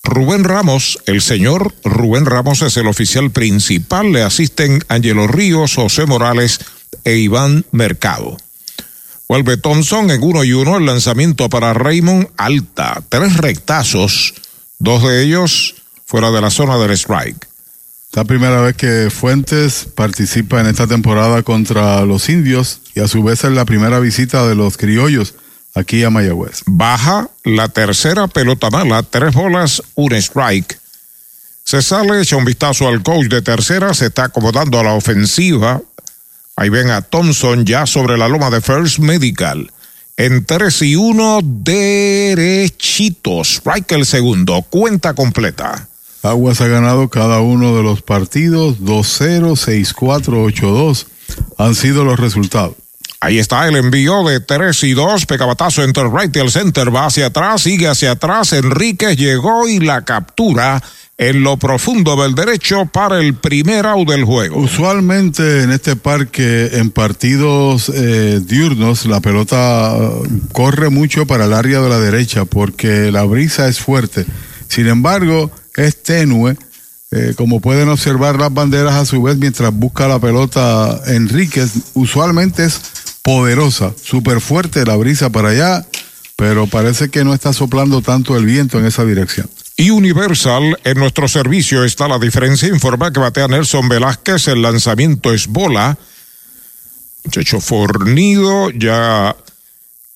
Rubén 0.03 0.43
Ramos, 0.43 0.99
el 1.05 1.21
señor 1.21 1.73
Rubén 1.85 2.25
Ramos 2.25 2.61
es 2.61 2.75
el 2.75 2.87
oficial 2.87 3.31
principal, 3.31 4.11
le 4.11 4.23
asisten 4.23 4.83
Angelo 4.89 5.25
Ríos, 5.25 5.75
José 5.75 6.05
Morales 6.05 6.59
e 7.05 7.15
Iván 7.15 7.65
Mercado. 7.71 8.37
Vuelve 9.27 9.58
Thompson 9.58 10.12
en 10.12 10.22
uno 10.22 10.44
y 10.44 10.53
uno, 10.53 10.77
el 10.77 10.86
lanzamiento 10.86 11.50
para 11.50 11.74
Raymond 11.74 12.27
alta, 12.38 13.01
tres 13.10 13.38
rectazos, 13.38 14.36
dos 14.77 15.03
de 15.03 15.24
ellos 15.24 15.75
fuera 16.05 16.32
de 16.32 16.41
la 16.41 16.51
zona 16.51 16.77
del 16.77 16.91
strike. 16.91 17.48
La 18.13 18.24
primera 18.24 18.62
vez 18.62 18.77
que 18.77 19.10
Fuentes 19.10 19.88
participa 19.94 20.62
en 20.62 20.67
esta 20.67 20.88
temporada 20.88 21.44
contra 21.44 22.05
los 22.05 22.29
indios 22.29 22.79
y 22.94 23.01
a 23.01 23.08
su 23.08 23.24
vez 23.24 23.44
es 23.44 23.51
la 23.51 23.65
primera 23.65 24.00
visita 24.00 24.48
de 24.48 24.55
los 24.55 24.77
criollos 24.77 25.34
aquí 25.74 26.03
a 26.03 26.10
Mayagüez. 26.10 26.62
Baja 26.65 27.29
la 27.44 27.67
tercera 27.67 28.27
pelota 28.27 28.70
mala, 28.70 29.03
tres 29.03 29.34
bolas, 29.34 29.84
un 29.96 30.13
strike. 30.13 30.79
Se 31.65 31.82
sale, 31.82 32.22
echa 32.22 32.38
un 32.38 32.46
vistazo 32.46 32.88
al 32.88 33.03
coach 33.03 33.25
de 33.25 33.41
tercera, 33.41 33.94
se 33.94 34.05
está 34.05 34.25
acomodando 34.25 34.79
a 34.79 34.84
la 34.84 34.94
ofensiva. 34.94 35.82
Ahí 36.57 36.69
ven 36.69 36.89
a 36.89 37.01
Thompson 37.01 37.65
ya 37.65 37.85
sobre 37.85 38.17
la 38.17 38.29
loma 38.29 38.50
de 38.50 38.62
First 38.62 39.00
Medical. 39.00 39.71
En 40.15 40.45
3 40.45 40.81
y 40.83 40.95
1, 40.95 41.41
derechitos. 41.43 43.55
Strike 43.55 43.91
el 43.91 44.05
segundo, 44.05 44.62
cuenta 44.69 45.13
completa. 45.13 45.89
Aguas 46.24 46.62
ha 46.62 46.67
ganado 46.67 47.09
cada 47.09 47.41
uno 47.41 47.75
de 47.75 47.83
los 47.83 48.01
partidos, 48.01 48.79
2-0, 48.79 49.93
6-4, 49.93 50.53
8-2. 50.53 51.07
Han 51.57 51.75
sido 51.75 52.05
los 52.05 52.17
resultados. 52.17 52.75
Ahí 53.19 53.39
está 53.39 53.67
el 53.67 53.75
envío 53.75 54.24
de 54.24 54.39
3 54.39 54.81
y 54.83 54.93
2, 54.93 55.25
pecabatazo 55.25 55.83
entre 55.83 56.09
right 56.09 56.33
y 56.35 56.39
el 56.39 56.51
center, 56.51 56.95
va 56.95 57.07
hacia 57.07 57.25
atrás, 57.27 57.63
sigue 57.63 57.88
hacia 57.88 58.12
atrás, 58.12 58.53
Enríquez 58.53 59.17
llegó 59.17 59.67
y 59.67 59.79
la 59.79 60.05
captura 60.05 60.81
en 61.17 61.43
lo 61.43 61.57
profundo 61.57 62.21
del 62.21 62.35
derecho 62.35 62.85
para 62.87 63.19
el 63.19 63.35
primer 63.35 63.85
out 63.85 64.09
del 64.09 64.25
juego. 64.25 64.57
Usualmente 64.57 65.63
en 65.63 65.71
este 65.71 65.95
parque, 65.95 66.71
en 66.73 66.91
partidos 66.91 67.89
eh, 67.93 68.41
diurnos, 68.43 69.05
la 69.05 69.21
pelota 69.21 69.95
uh, 69.95 70.27
corre 70.51 70.89
mucho 70.89 71.25
para 71.25 71.45
el 71.45 71.53
área 71.53 71.79
de 71.79 71.89
la 71.89 71.99
derecha 71.99 72.45
porque 72.45 73.11
la 73.11 73.23
brisa 73.23 73.67
es 73.67 73.79
fuerte. 73.79 74.25
Sin 74.67 74.87
embargo, 74.87 75.51
es 75.75 76.03
tenue. 76.03 76.57
Eh, 77.11 77.33
como 77.37 77.61
pueden 77.61 77.87
observar 77.87 78.37
las 78.37 78.53
banderas 78.53 78.95
a 78.95 79.05
su 79.05 79.21
vez 79.21 79.37
mientras 79.37 79.73
busca 79.73 80.07
la 80.07 80.19
pelota 80.19 80.99
Enríquez, 81.07 81.71
usualmente 81.93 82.65
es 82.65 82.81
poderosa, 83.21 83.93
súper 84.03 84.41
fuerte 84.41 84.85
la 84.85 84.97
brisa 84.97 85.29
para 85.29 85.49
allá, 85.49 85.85
pero 86.35 86.67
parece 86.67 87.09
que 87.09 87.23
no 87.23 87.33
está 87.33 87.53
soplando 87.53 88.01
tanto 88.01 88.35
el 88.35 88.45
viento 88.45 88.79
en 88.79 88.85
esa 88.85 89.05
dirección. 89.05 89.47
Y 89.77 89.90
Universal, 89.90 90.79
en 90.85 91.00
nuestro 91.00 91.27
servicio 91.27 91.83
está 91.83 92.07
la 92.07 92.18
diferencia, 92.18 92.70
informa 92.70 93.11
que 93.11 93.20
batea 93.20 93.50
Nelson 93.50 93.90
Velázquez, 93.90 94.48
el 94.48 94.61
lanzamiento 94.61 95.33
es 95.33 95.48
bola. 95.48 95.98
Muchacho 97.25 97.59
fornido, 97.59 98.70
ya 98.70 99.35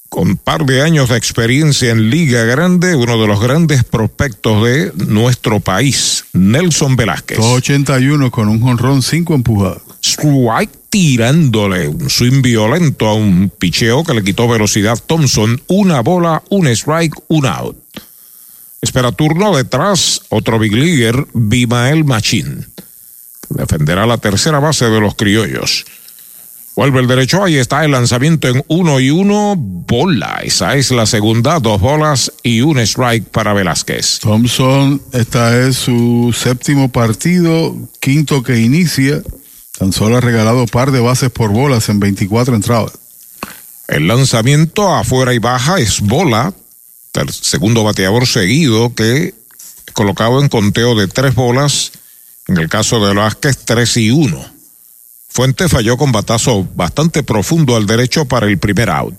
con 0.07 0.37
par 0.37 0.65
de 0.65 0.81
años 0.81 1.09
de 1.09 1.17
experiencia 1.17 1.91
en 1.91 2.09
Liga 2.09 2.43
Grande, 2.43 2.95
uno 2.95 3.19
de 3.19 3.27
los 3.27 3.41
grandes 3.41 3.83
prospectos 3.83 4.63
de 4.63 4.91
nuestro 4.95 5.59
país, 5.59 6.25
Nelson 6.33 6.95
Velázquez. 6.95 7.37
81 7.39 8.31
con 8.31 8.47
un 8.47 8.61
jonrón, 8.61 9.01
cinco 9.01 9.35
empujadas. 9.35 9.81
Strike 10.01 10.71
tirándole 10.89 11.87
un 11.87 12.09
swing 12.09 12.41
violento 12.41 13.07
a 13.07 13.13
un 13.13 13.51
picheo 13.55 14.03
que 14.03 14.13
le 14.13 14.23
quitó 14.23 14.47
velocidad 14.47 14.97
Thompson. 15.05 15.61
Una 15.67 15.99
bola, 15.99 16.41
un 16.49 16.67
strike, 16.67 17.15
un 17.27 17.45
out. 17.45 17.77
Espera 18.81 19.11
turno 19.11 19.55
detrás, 19.55 20.21
otro 20.29 20.57
big 20.59 20.73
leaguer, 20.73 21.27
Bimael 21.33 22.05
Machín. 22.05 22.67
Defenderá 23.49 24.05
la 24.05 24.17
tercera 24.17 24.59
base 24.59 24.85
de 24.89 25.01
los 25.01 25.15
criollos. 25.15 25.85
Vuelve 26.79 27.01
el 27.01 27.07
derecho, 27.07 27.43
ahí 27.43 27.57
está 27.57 27.83
el 27.83 27.91
lanzamiento 27.91 28.47
en 28.47 28.63
uno 28.69 29.01
y 29.01 29.09
uno, 29.09 29.55
bola. 29.57 30.39
Esa 30.43 30.75
es 30.75 30.91
la 30.91 31.05
segunda, 31.05 31.59
dos 31.59 31.81
bolas 31.81 32.31
y 32.41 32.61
un 32.61 32.79
strike 32.79 33.25
para 33.25 33.51
Velázquez. 33.51 34.19
Thompson, 34.19 35.01
esta 35.11 35.59
es 35.59 35.75
su 35.75 36.33
séptimo 36.33 36.89
partido, 36.89 37.75
quinto 37.99 38.43
que 38.43 38.59
inicia. 38.59 39.21
Tan 39.77 39.91
solo 39.91 40.17
ha 40.17 40.21
regalado 40.21 40.67
par 40.67 40.91
de 40.91 41.01
bases 41.01 41.29
por 41.31 41.51
bolas 41.51 41.89
en 41.89 41.99
24 41.99 42.55
entradas. 42.55 42.93
El 43.89 44.07
lanzamiento 44.07 44.93
afuera 44.93 45.33
y 45.33 45.39
baja 45.39 45.79
es 45.79 45.99
bola. 45.99 46.53
Segundo 47.31 47.83
bateador 47.83 48.27
seguido 48.27 48.93
que 48.93 49.33
colocado 49.93 50.41
en 50.41 50.49
conteo 50.49 50.95
de 50.95 51.07
tres 51.07 51.35
bolas. 51.35 51.91
En 52.47 52.57
el 52.57 52.69
caso 52.69 53.05
de 53.05 53.13
Vázquez, 53.13 53.57
tres 53.65 53.97
y 53.97 54.11
uno. 54.11 54.43
Fuente 55.27 55.69
falló 55.69 55.97
con 55.97 56.11
batazo 56.11 56.67
bastante 56.75 57.21
profundo 57.21 57.75
al 57.75 57.85
derecho 57.85 58.25
para 58.25 58.47
el 58.47 58.57
primer 58.57 58.89
out. 58.89 59.15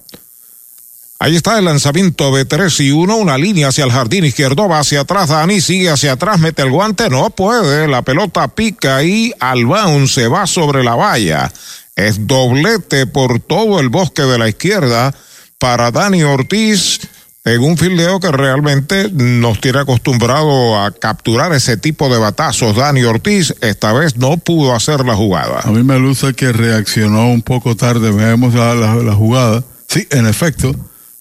Ahí 1.22 1.36
está 1.36 1.58
el 1.58 1.66
lanzamiento 1.66 2.34
de 2.34 2.46
3 2.46 2.80
y 2.80 2.92
1, 2.92 3.14
una 3.14 3.36
línea 3.36 3.68
hacia 3.68 3.84
el 3.84 3.92
jardín 3.92 4.24
izquierdo, 4.24 4.68
va 4.68 4.78
hacia 4.78 5.00
atrás, 5.00 5.28
Dani 5.28 5.60
sigue 5.60 5.90
hacia 5.90 6.12
atrás, 6.12 6.40
mete 6.40 6.62
el 6.62 6.70
guante, 6.70 7.10
no 7.10 7.28
puede, 7.28 7.86
la 7.88 8.00
pelota 8.00 8.48
pica 8.48 9.02
y 9.04 9.30
al 9.38 9.66
bounce 9.66 10.14
se 10.14 10.28
va 10.28 10.46
sobre 10.46 10.82
la 10.82 10.94
valla. 10.94 11.52
Es 11.94 12.26
doblete 12.26 13.06
por 13.06 13.38
todo 13.38 13.80
el 13.80 13.90
bosque 13.90 14.22
de 14.22 14.38
la 14.38 14.48
izquierda 14.48 15.14
para 15.58 15.90
Dani 15.90 16.22
Ortiz 16.22 17.00
en 17.44 17.62
un 17.62 17.78
fildeo 17.78 18.20
que 18.20 18.30
realmente 18.30 19.08
nos 19.12 19.60
tiene 19.60 19.78
acostumbrado 19.80 20.78
a 20.82 20.90
capturar 20.90 21.52
ese 21.54 21.76
tipo 21.76 22.08
de 22.12 22.18
batazos. 22.18 22.76
Dani 22.76 23.02
Ortiz 23.04 23.54
esta 23.62 23.92
vez 23.92 24.16
no 24.16 24.36
pudo 24.36 24.74
hacer 24.74 25.00
la 25.06 25.14
jugada. 25.16 25.60
A 25.60 25.70
mí 25.70 25.82
me 25.82 25.98
luce 25.98 26.34
que 26.34 26.52
reaccionó 26.52 27.30
un 27.30 27.42
poco 27.42 27.76
tarde, 27.76 28.10
vemos 28.10 28.54
la, 28.54 28.74
la 28.74 29.14
jugada. 29.14 29.64
Sí, 29.88 30.06
en 30.10 30.26
efecto 30.26 30.74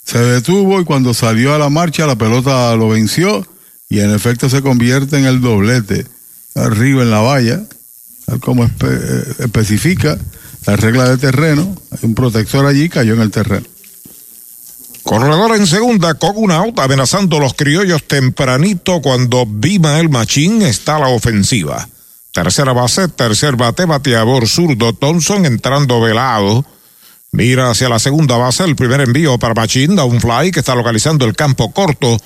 Se 0.03 0.19
detuvo 0.19 0.81
y 0.81 0.85
cuando 0.85 1.13
salió 1.13 1.53
a 1.55 1.57
la 1.59 1.69
marcha 1.69 2.05
la 2.07 2.15
pelota 2.17 2.75
lo 2.75 2.89
venció 2.89 3.47
y 3.89 3.99
en 4.01 4.13
efecto 4.13 4.49
se 4.49 4.61
convierte 4.61 5.17
en 5.17 5.25
el 5.25 5.39
doblete 5.41 6.05
arriba 6.55 7.01
en 7.03 7.11
la 7.11 7.19
valla, 7.21 7.61
tal 8.25 8.39
como 8.39 8.65
espe- 8.65 9.39
especifica 9.39 10.17
la 10.65 10.75
regla 10.75 11.07
de 11.09 11.17
terreno. 11.17 11.75
Hay 11.91 11.99
un 12.03 12.13
protector 12.15 12.65
allí, 12.65 12.89
cayó 12.89 13.13
en 13.13 13.21
el 13.21 13.31
terreno. 13.31 13.65
Corredor 15.03 15.55
en 15.55 15.65
segunda 15.65 16.13
con 16.15 16.33
un 16.35 16.51
out 16.51 16.77
amenazando 16.79 17.39
los 17.39 17.53
criollos 17.53 18.03
tempranito 18.03 19.01
cuando 19.01 19.45
Vima 19.47 19.99
el 19.99 20.09
Machín 20.09 20.61
está 20.61 20.97
a 20.97 20.99
la 20.99 21.07
ofensiva. 21.07 21.87
Tercera 22.31 22.73
base, 22.73 23.07
tercer 23.07 23.55
bate, 23.55 23.85
bateador 23.85 24.47
zurdo 24.47 24.93
Thompson 24.93 25.45
entrando 25.45 25.99
velado. 25.99 26.65
Mira 27.31 27.69
hacia 27.69 27.89
la 27.89 27.99
segunda 27.99 28.37
base, 28.37 28.63
el 28.63 28.75
primer 28.75 29.01
envío 29.01 29.37
para 29.39 29.53
Machín, 29.53 29.95
da 29.95 30.03
un 30.03 30.19
fly 30.19 30.51
que 30.51 30.59
está 30.59 30.75
localizando 30.75 31.25
el 31.25 31.35
campo 31.35 31.71
corto. 31.71 32.17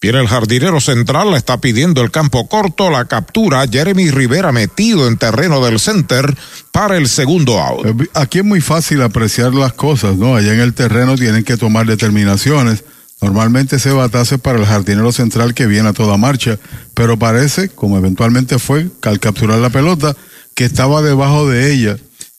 Viene 0.00 0.18
el 0.18 0.28
jardinero 0.28 0.80
central, 0.80 1.30
le 1.30 1.36
está 1.36 1.60
pidiendo 1.60 2.00
el 2.00 2.10
campo 2.10 2.48
corto, 2.48 2.88
la 2.88 3.04
captura. 3.04 3.66
Jeremy 3.70 4.10
Rivera 4.10 4.50
metido 4.50 5.06
en 5.06 5.18
terreno 5.18 5.62
del 5.62 5.78
center 5.78 6.34
para 6.72 6.96
el 6.96 7.06
segundo 7.06 7.60
out. 7.60 7.84
Eh, 7.84 8.08
Aquí 8.14 8.38
es 8.38 8.44
muy 8.44 8.62
fácil 8.62 9.02
apreciar 9.02 9.52
las 9.54 9.74
cosas, 9.74 10.16
¿no? 10.16 10.36
Allá 10.36 10.54
en 10.54 10.60
el 10.60 10.72
terreno 10.72 11.16
tienen 11.16 11.44
que 11.44 11.58
tomar 11.58 11.84
determinaciones. 11.84 12.82
Normalmente 13.20 13.76
ese 13.76 13.92
batazo 13.92 14.36
es 14.36 14.40
para 14.40 14.58
el 14.58 14.64
jardinero 14.64 15.12
central 15.12 15.52
que 15.52 15.66
viene 15.66 15.90
a 15.90 15.92
toda 15.92 16.16
marcha, 16.16 16.58
pero 16.94 17.18
parece, 17.18 17.68
como 17.68 17.98
eventualmente 17.98 18.58
fue, 18.58 18.88
que 19.02 19.10
al 19.10 19.20
capturar 19.20 19.58
la 19.58 19.68
pelota, 19.68 20.16
que 20.54 20.64
estaba 20.64 21.02
debajo 21.02 21.46
de 21.46 21.74
ella 21.74 21.98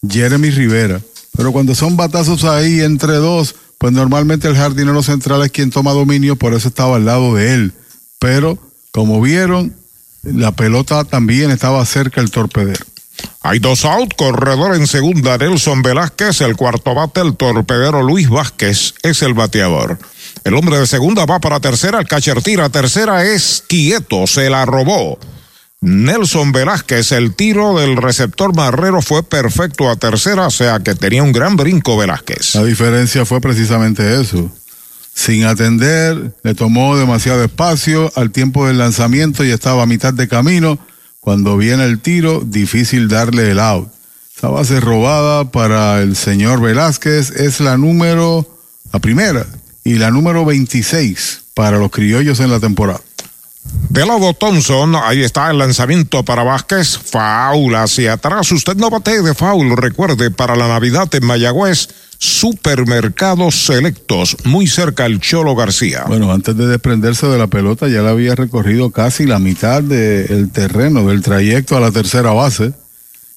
Jeremy 0.09 0.49
Rivera. 0.49 0.99
Pero 1.37 1.51
cuando 1.51 1.75
son 1.75 1.95
batazos 1.95 2.43
ahí 2.43 2.81
entre 2.81 3.13
dos, 3.17 3.53
pues 3.81 3.93
normalmente 3.93 4.47
el 4.47 4.55
jardinero 4.55 5.01
central 5.01 5.41
es 5.41 5.49
quien 5.49 5.71
toma 5.71 5.93
dominio, 5.93 6.35
por 6.35 6.53
eso 6.53 6.67
estaba 6.67 6.97
al 6.97 7.05
lado 7.05 7.33
de 7.33 7.55
él. 7.55 7.73
Pero, 8.19 8.59
como 8.91 9.19
vieron, 9.19 9.75
la 10.21 10.51
pelota 10.51 11.03
también 11.03 11.49
estaba 11.49 11.83
cerca 11.87 12.21
del 12.21 12.29
torpedero. 12.29 12.85
Hay 13.41 13.57
dos 13.57 13.83
out, 13.85 14.13
corredor 14.15 14.75
en 14.75 14.85
segunda, 14.85 15.35
Nelson 15.39 15.81
Velázquez, 15.81 16.41
el 16.41 16.55
cuarto 16.55 16.93
bate, 16.93 17.21
el 17.21 17.35
torpedero 17.35 18.03
Luis 18.03 18.29
Vázquez 18.29 18.93
es 19.01 19.23
el 19.23 19.33
bateador. 19.33 19.97
El 20.43 20.53
hombre 20.53 20.77
de 20.77 20.85
segunda 20.85 21.25
va 21.25 21.39
para 21.39 21.59
tercera, 21.59 21.99
el 21.99 22.07
catcher 22.07 22.43
tira, 22.43 22.69
tercera 22.69 23.25
es 23.25 23.63
quieto, 23.67 24.27
se 24.27 24.47
la 24.51 24.63
robó. 24.67 25.17
Nelson 25.81 26.51
Velázquez, 26.51 27.11
el 27.11 27.33
tiro 27.33 27.75
del 27.75 27.97
receptor 27.97 28.55
Marrero 28.55 29.01
fue 29.01 29.23
perfecto 29.23 29.89
a 29.89 29.95
tercera, 29.95 30.45
o 30.45 30.51
sea 30.51 30.79
que 30.79 30.93
tenía 30.93 31.23
un 31.23 31.31
gran 31.31 31.55
brinco 31.55 31.97
Velázquez. 31.97 32.53
La 32.53 32.63
diferencia 32.63 33.25
fue 33.25 33.41
precisamente 33.41 34.21
eso. 34.21 34.51
Sin 35.15 35.43
atender, 35.45 36.35
le 36.43 36.53
tomó 36.53 36.95
demasiado 36.97 37.43
espacio 37.43 38.11
al 38.15 38.29
tiempo 38.29 38.67
del 38.67 38.77
lanzamiento 38.77 39.43
y 39.43 39.49
estaba 39.49 39.81
a 39.81 39.87
mitad 39.87 40.13
de 40.13 40.27
camino. 40.27 40.77
Cuando 41.19 41.57
viene 41.57 41.83
el 41.85 41.99
tiro, 41.99 42.43
difícil 42.45 43.07
darle 43.07 43.49
el 43.49 43.59
out. 43.59 43.91
Esa 44.37 44.49
base 44.49 44.79
robada 44.79 45.49
para 45.51 45.99
el 46.03 46.15
señor 46.15 46.61
Velázquez 46.61 47.31
es 47.31 47.59
la 47.59 47.77
número, 47.77 48.47
la 48.93 48.99
primera, 48.99 49.47
y 49.83 49.95
la 49.95 50.11
número 50.11 50.45
26 50.45 51.41
para 51.55 51.79
los 51.79 51.89
criollos 51.89 52.39
en 52.39 52.51
la 52.51 52.59
temporada. 52.59 53.01
De 53.63 54.05
lado 54.05 54.33
Thompson, 54.33 54.95
ahí 54.95 55.21
está 55.21 55.51
el 55.51 55.59
lanzamiento 55.59 56.23
para 56.23 56.43
Vázquez, 56.43 56.97
faul 56.97 57.75
hacia 57.75 58.13
atrás. 58.13 58.51
Usted 58.51 58.75
no 58.75 58.89
bate 58.89 59.21
de 59.21 59.35
faul, 59.35 59.75
recuerde, 59.75 60.31
para 60.31 60.55
la 60.55 60.67
Navidad 60.67 61.13
en 61.13 61.25
Mayagüez, 61.25 61.89
supermercados 62.17 63.65
selectos, 63.65 64.37
muy 64.45 64.67
cerca 64.67 65.05
al 65.05 65.19
Cholo 65.19 65.55
García. 65.55 66.05
Bueno, 66.07 66.31
antes 66.31 66.55
de 66.55 66.67
desprenderse 66.67 67.27
de 67.27 67.37
la 67.37 67.47
pelota 67.47 67.87
ya 67.87 68.01
le 68.01 68.09
había 68.09 68.35
recorrido 68.35 68.91
casi 68.91 69.25
la 69.25 69.39
mitad 69.39 69.83
del 69.83 70.51
terreno, 70.51 71.07
del 71.07 71.21
trayecto 71.21 71.75
a 71.75 71.81
la 71.81 71.91
tercera 71.91 72.31
base. 72.31 72.73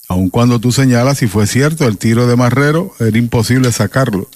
Aun 0.09 0.29
cuando 0.31 0.59
tú 0.59 0.71
señalas, 0.71 1.19
si 1.19 1.27
fue 1.27 1.47
cierto, 1.47 1.87
el 1.87 1.99
tiro 1.99 2.27
de 2.27 2.37
Marrero 2.37 2.95
era 3.01 3.17
imposible 3.17 3.73
sacarlo. 3.73 4.29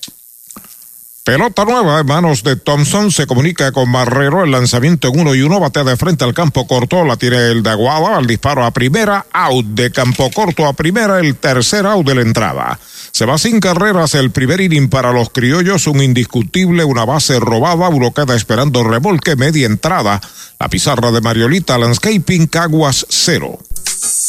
Pelota 1.29 1.67
nueva 1.67 2.01
en 2.01 2.07
manos 2.07 2.43
de 2.43 2.57
Thompson, 2.57 3.13
se 3.13 3.27
comunica 3.27 3.71
con 3.71 3.91
Marrero, 3.91 4.45
el 4.45 4.51
lanzamiento 4.51 5.09
en 5.09 5.21
uno 5.21 5.35
y 5.35 5.43
uno, 5.43 5.61
batea 5.61 5.85
de 5.85 5.95
frente 5.95 6.25
al 6.25 6.33
campo 6.33 6.67
corto, 6.67 7.05
la 7.05 7.19
tiene 7.19 7.51
el 7.51 7.63
de 7.63 7.69
Aguada, 7.69 8.17
al 8.17 8.27
disparo 8.27 8.65
a 8.65 8.71
primera, 8.71 9.27
out 9.31 9.67
de 9.67 9.93
campo 9.93 10.31
corto 10.31 10.65
a 10.65 10.73
primera, 10.73 11.21
el 11.21 11.37
tercer 11.37 11.85
out 11.85 12.07
de 12.07 12.15
la 12.15 12.23
entrada. 12.23 12.79
Se 13.13 13.27
va 13.27 13.37
sin 13.37 13.61
carreras. 13.61 14.15
El 14.15 14.31
primer 14.31 14.61
inning 14.63 14.89
para 14.89 15.13
los 15.13 15.29
criollos, 15.29 15.87
un 15.87 16.03
indiscutible, 16.03 16.85
una 16.85 17.05
base 17.05 17.39
robada, 17.41 17.91
uno 17.91 18.15
queda 18.15 18.35
esperando 18.35 18.83
remolque, 18.85 19.37
media 19.37 19.67
entrada. 19.67 20.23
La 20.59 20.69
pizarra 20.69 21.11
de 21.11 21.21
Mariolita. 21.21 21.77
Landscaping, 21.77 22.47
Caguas 22.47 23.05
cero. 23.09 23.59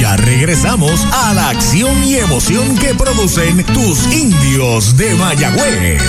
Ya 0.00 0.16
regresamos 0.16 1.06
a 1.12 1.34
la 1.34 1.50
acción 1.50 2.02
y 2.04 2.14
emoción 2.14 2.78
que 2.78 2.94
producen 2.94 3.62
tus 3.66 4.06
indios 4.10 4.96
de 4.96 5.14
Mayagüez. 5.14 6.02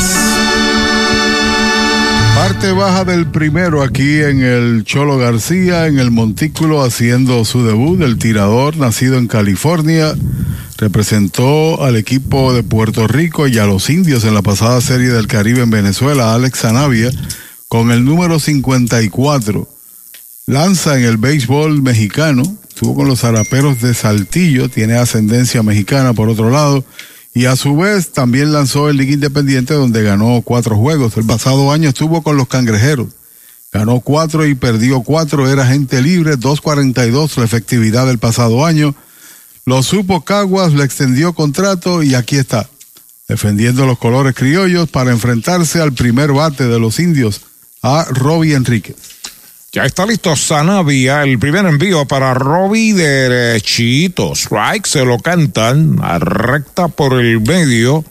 Parte 2.35 2.71
baja 2.71 3.03
del 3.03 3.27
primero 3.27 3.83
aquí 3.83 4.21
en 4.21 4.41
el 4.43 4.85
Cholo 4.85 5.17
García, 5.17 5.87
en 5.87 5.99
el 5.99 6.09
Montículo, 6.09 6.81
haciendo 6.81 7.43
su 7.43 7.65
debut. 7.65 8.01
El 8.01 8.17
tirador, 8.17 8.77
nacido 8.77 9.17
en 9.17 9.27
California, 9.27 10.15
representó 10.77 11.83
al 11.83 11.97
equipo 11.97 12.53
de 12.53 12.63
Puerto 12.63 13.09
Rico 13.09 13.47
y 13.47 13.57
a 13.57 13.65
los 13.65 13.89
indios 13.89 14.23
en 14.23 14.33
la 14.33 14.41
pasada 14.41 14.79
serie 14.79 15.09
del 15.09 15.27
Caribe 15.27 15.63
en 15.63 15.69
Venezuela, 15.69 16.33
Alex 16.33 16.59
Zanavia, 16.59 17.11
con 17.67 17.91
el 17.91 18.05
número 18.05 18.39
54. 18.39 19.67
Lanza 20.47 20.97
en 20.97 21.03
el 21.03 21.17
béisbol 21.17 21.81
mexicano, 21.81 22.43
estuvo 22.81 22.95
con 22.95 23.07
los 23.07 23.19
zaraperos 23.19 23.79
de 23.79 23.93
Saltillo, 23.93 24.67
tiene 24.67 24.95
ascendencia 24.95 25.61
mexicana 25.61 26.13
por 26.13 26.29
otro 26.29 26.49
lado, 26.49 26.83
y 27.31 27.45
a 27.45 27.55
su 27.55 27.77
vez 27.77 28.11
también 28.11 28.53
lanzó 28.53 28.89
el 28.89 28.97
Liga 28.97 29.13
Independiente 29.13 29.75
donde 29.75 30.01
ganó 30.01 30.41
cuatro 30.43 30.75
juegos. 30.75 31.15
El 31.15 31.27
pasado 31.27 31.71
año 31.71 31.89
estuvo 31.89 32.23
con 32.23 32.37
los 32.37 32.47
Cangrejeros, 32.47 33.09
ganó 33.71 33.99
cuatro 33.99 34.47
y 34.47 34.55
perdió 34.55 35.01
cuatro, 35.03 35.47
era 35.47 35.67
gente 35.67 36.01
libre, 36.01 36.39
2.42 36.39 37.37
la 37.37 37.45
efectividad 37.45 38.07
del 38.07 38.17
pasado 38.17 38.65
año. 38.65 38.95
Lo 39.63 39.83
supo 39.83 40.25
Caguas, 40.25 40.73
le 40.73 40.83
extendió 40.83 41.33
contrato 41.33 42.01
y 42.01 42.15
aquí 42.15 42.37
está, 42.37 42.67
defendiendo 43.27 43.85
los 43.85 43.99
colores 43.99 44.33
criollos 44.33 44.89
para 44.89 45.11
enfrentarse 45.11 45.79
al 45.79 45.93
primer 45.93 46.31
bate 46.31 46.65
de 46.65 46.79
los 46.79 46.97
indios, 46.99 47.41
a 47.83 48.07
Robbie 48.09 48.55
Enríquez. 48.55 49.10
Ya 49.73 49.85
está 49.85 50.05
listo 50.05 50.35
Sanavia, 50.35 51.23
el 51.23 51.39
primer 51.39 51.65
envío 51.65 52.05
para 52.05 52.33
Robbie 52.33 52.93
derechito. 52.93 54.33
Strike 54.33 54.85
se 54.85 55.05
lo 55.05 55.17
cantan 55.17 55.97
a 56.01 56.19
recta 56.19 56.89
por 56.89 57.13
el 57.13 57.39
medio. 57.39 58.03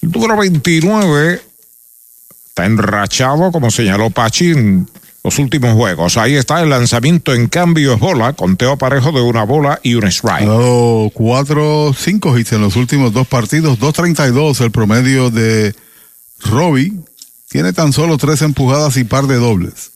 El 0.00 0.12
número 0.12 0.36
29 0.36 1.42
está 2.46 2.66
enrachado, 2.66 3.50
como 3.50 3.72
señaló 3.72 4.10
Pachi 4.10 4.52
en 4.52 4.88
los 5.24 5.40
últimos 5.40 5.74
juegos. 5.74 6.16
Ahí 6.18 6.36
está 6.36 6.62
el 6.62 6.70
lanzamiento 6.70 7.34
en 7.34 7.48
cambio 7.48 7.94
es 7.94 7.98
bola, 7.98 8.34
conteo 8.34 8.78
parejo 8.78 9.10
de 9.10 9.22
una 9.22 9.42
bola 9.42 9.80
y 9.82 9.96
un 9.96 10.04
strike. 10.04 10.48
Cuatro, 11.14 11.96
cinco 11.98 12.38
hits 12.38 12.52
en 12.52 12.60
los 12.60 12.76
últimos 12.76 13.12
dos 13.12 13.26
partidos, 13.26 13.80
2.32 13.80 14.60
el 14.60 14.70
promedio 14.70 15.30
de 15.30 15.74
Robbie. 16.44 16.92
Tiene 17.48 17.72
tan 17.72 17.92
solo 17.92 18.18
tres 18.18 18.40
empujadas 18.42 18.96
y 18.98 19.02
par 19.02 19.26
de 19.26 19.34
dobles. 19.34 19.95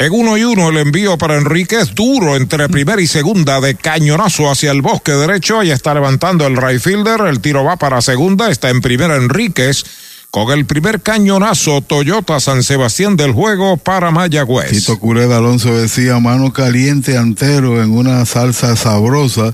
En 0.00 0.12
uno 0.12 0.38
y 0.38 0.44
uno 0.44 0.68
el 0.68 0.76
envío 0.76 1.18
para 1.18 1.36
Enríquez 1.36 1.92
duro 1.92 2.36
entre 2.36 2.68
primera 2.68 3.02
y 3.02 3.08
segunda 3.08 3.60
de 3.60 3.74
cañonazo 3.74 4.48
hacia 4.48 4.70
el 4.70 4.80
bosque 4.80 5.10
derecho. 5.10 5.58
Ahí 5.58 5.72
está 5.72 5.92
levantando 5.92 6.46
el 6.46 6.56
right 6.56 6.80
fielder. 6.80 7.22
El 7.22 7.40
tiro 7.40 7.64
va 7.64 7.76
para 7.76 8.00
segunda. 8.00 8.48
Está 8.48 8.70
en 8.70 8.80
primera 8.80 9.16
Enríquez 9.16 9.84
con 10.30 10.52
el 10.56 10.66
primer 10.66 11.00
cañonazo 11.00 11.80
Toyota 11.80 12.38
San 12.38 12.62
Sebastián 12.62 13.16
del 13.16 13.32
juego 13.32 13.76
para 13.76 14.12
Mayagüez. 14.12 14.70
Tito 14.70 15.00
Cureda 15.00 15.38
Alonso 15.38 15.74
decía 15.74 16.20
mano 16.20 16.52
caliente 16.52 17.16
antero 17.16 17.82
en 17.82 17.90
una 17.90 18.24
salsa 18.24 18.76
sabrosa. 18.76 19.52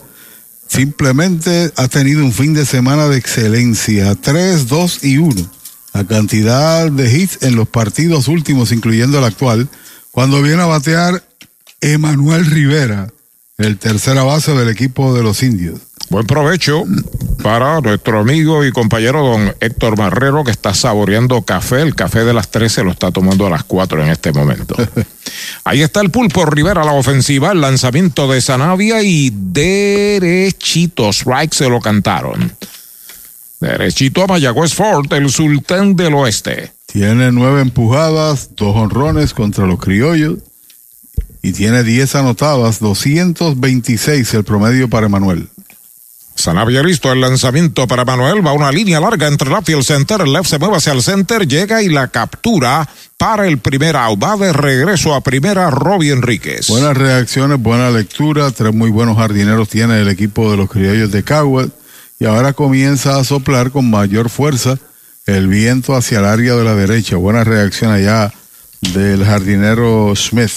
Simplemente 0.66 1.72
ha 1.76 1.88
tenido 1.88 2.22
un 2.22 2.34
fin 2.34 2.52
de 2.52 2.66
semana 2.66 3.08
de 3.08 3.16
excelencia. 3.16 4.14
3, 4.14 4.68
2 4.68 5.04
y 5.04 5.16
1. 5.16 5.50
La 5.94 6.04
cantidad 6.04 6.90
de 6.90 7.10
hits 7.18 7.38
en 7.40 7.56
los 7.56 7.66
partidos 7.66 8.28
últimos, 8.28 8.72
incluyendo 8.72 9.18
el 9.18 9.24
actual 9.24 9.70
cuando 10.14 10.40
viene 10.42 10.62
a 10.62 10.66
batear 10.66 11.24
Emanuel 11.80 12.46
Rivera, 12.46 13.08
el 13.58 13.78
tercera 13.78 14.22
base 14.22 14.54
del 14.54 14.68
equipo 14.68 15.12
de 15.12 15.24
los 15.24 15.42
indios. 15.42 15.80
Buen 16.08 16.24
provecho 16.24 16.84
para 17.42 17.80
nuestro 17.80 18.20
amigo 18.20 18.64
y 18.64 18.70
compañero 18.70 19.26
don 19.26 19.52
Héctor 19.58 19.98
Marrero 19.98 20.44
que 20.44 20.52
está 20.52 20.72
saboreando 20.72 21.42
café. 21.42 21.82
El 21.82 21.96
café 21.96 22.24
de 22.24 22.32
las 22.32 22.48
13 22.52 22.84
lo 22.84 22.92
está 22.92 23.10
tomando 23.10 23.44
a 23.46 23.50
las 23.50 23.64
4 23.64 24.04
en 24.04 24.10
este 24.10 24.32
momento. 24.32 24.76
Ahí 25.64 25.82
está 25.82 26.00
el 26.00 26.12
pulpo 26.12 26.46
Rivera 26.46 26.84
la 26.84 26.92
ofensiva, 26.92 27.50
el 27.50 27.60
lanzamiento 27.60 28.30
de 28.30 28.40
Sanavia 28.40 29.02
y 29.02 29.32
derechito 29.34 31.08
strike 31.08 31.54
se 31.54 31.68
lo 31.68 31.80
cantaron. 31.80 32.56
Derechito 33.58 34.22
a 34.22 34.26
Mayagüez 34.28 34.74
Ford, 34.74 35.12
el 35.12 35.28
sultán 35.28 35.96
del 35.96 36.14
oeste. 36.14 36.73
Tiene 36.94 37.32
nueve 37.32 37.60
empujadas, 37.60 38.50
dos 38.54 38.76
honrones 38.76 39.34
contra 39.34 39.66
los 39.66 39.80
criollos 39.80 40.38
y 41.42 41.50
tiene 41.50 41.82
diez 41.82 42.14
anotadas, 42.14 42.78
226 42.78 44.32
el 44.34 44.44
promedio 44.44 44.88
para 44.88 45.08
Manuel. 45.08 45.48
Sanavia 46.36 46.84
listo 46.84 47.10
el 47.10 47.20
lanzamiento 47.20 47.88
para 47.88 48.04
Manuel. 48.04 48.46
Va 48.46 48.52
una 48.52 48.70
línea 48.70 49.00
larga 49.00 49.26
entre 49.26 49.50
la 49.50 49.60
field 49.60 49.82
center. 49.82 50.20
El 50.20 50.32
left 50.32 50.46
se 50.46 50.60
mueve 50.60 50.76
hacia 50.76 50.92
el 50.92 51.02
center. 51.02 51.48
Llega 51.48 51.82
y 51.82 51.88
la 51.88 52.06
captura 52.06 52.88
para 53.16 53.48
el 53.48 53.58
primer 53.58 53.96
out. 53.96 54.22
Va 54.22 54.36
de 54.36 54.52
regreso 54.52 55.16
a 55.16 55.20
primera 55.20 55.70
Robbie 55.70 56.12
Enríquez. 56.12 56.68
Buenas 56.68 56.96
reacciones, 56.96 57.60
buena 57.60 57.90
lectura. 57.90 58.52
Tres 58.52 58.72
muy 58.72 58.90
buenos 58.90 59.16
jardineros 59.16 59.68
tiene 59.68 60.00
el 60.00 60.06
equipo 60.06 60.48
de 60.48 60.58
los 60.58 60.70
criollos 60.70 61.10
de 61.10 61.24
Caguas. 61.24 61.70
Y 62.20 62.26
ahora 62.26 62.52
comienza 62.52 63.18
a 63.18 63.24
soplar 63.24 63.72
con 63.72 63.90
mayor 63.90 64.30
fuerza 64.30 64.78
el 65.26 65.48
viento 65.48 65.94
hacia 65.94 66.18
el 66.18 66.24
área 66.26 66.54
de 66.54 66.64
la 66.64 66.74
derecha. 66.74 67.16
Buena 67.16 67.44
reacción 67.44 67.92
allá 67.92 68.32
del 68.92 69.24
jardinero 69.24 70.14
Smith. 70.16 70.52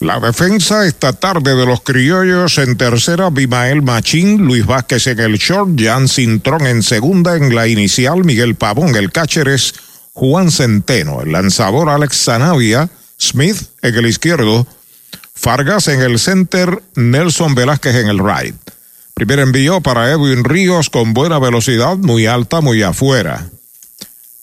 La 0.00 0.18
defensa 0.18 0.84
esta 0.84 1.12
tarde 1.12 1.54
de 1.54 1.64
los 1.64 1.82
criollos 1.82 2.58
en 2.58 2.76
tercera, 2.76 3.30
Bimael 3.30 3.82
Machín, 3.82 4.38
Luis 4.38 4.66
Vázquez 4.66 5.06
en 5.06 5.20
el 5.20 5.38
short, 5.38 5.70
Jan 5.78 6.08
Cintrón 6.08 6.66
en 6.66 6.82
segunda, 6.82 7.36
en 7.36 7.54
la 7.54 7.68
inicial, 7.68 8.24
Miguel 8.24 8.56
Pavón, 8.56 8.96
el 8.96 9.12
catcher 9.12 9.46
es 9.46 9.74
Juan 10.12 10.50
Centeno, 10.50 11.22
el 11.22 11.30
lanzador 11.30 11.88
Alex 11.88 12.24
Zanavia, 12.24 12.90
Smith 13.16 13.56
en 13.80 13.94
el 13.94 14.06
izquierdo, 14.06 14.66
Fargas 15.34 15.86
en 15.86 16.00
el 16.02 16.18
center, 16.18 16.82
Nelson 16.96 17.54
Velázquez 17.54 17.94
en 17.94 18.08
el 18.08 18.18
right. 18.18 18.56
Primer 19.22 19.38
envío 19.38 19.80
para 19.80 20.10
Edwin 20.10 20.42
Ríos 20.42 20.90
con 20.90 21.14
buena 21.14 21.38
velocidad, 21.38 21.96
muy 21.96 22.26
alta, 22.26 22.60
muy 22.60 22.82
afuera. 22.82 23.48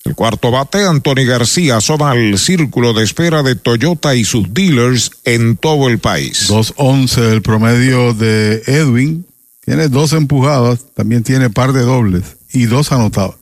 El 0.05 0.15
cuarto 0.15 0.51
bate, 0.51 0.85
Anthony 0.85 1.25
García, 1.27 1.75
asoma 1.75 2.11
al 2.11 2.37
círculo 2.37 2.93
de 2.93 3.03
espera 3.03 3.43
de 3.43 3.55
Toyota 3.55 4.15
y 4.15 4.23
sus 4.23 4.53
dealers 4.53 5.11
en 5.25 5.57
todo 5.57 5.89
el 5.89 5.99
país. 5.99 6.49
2-11 6.49 7.17
el 7.29 7.41
promedio 7.41 8.13
de 8.13 8.63
Edwin. 8.67 9.25
Tiene 9.65 9.89
dos 9.89 10.13
empujadas, 10.13 10.79
también 10.95 11.23
tiene 11.23 11.49
par 11.49 11.73
de 11.73 11.81
dobles 11.81 12.37
y 12.53 12.63
dos 12.67 12.93
anotadas. 12.93 13.35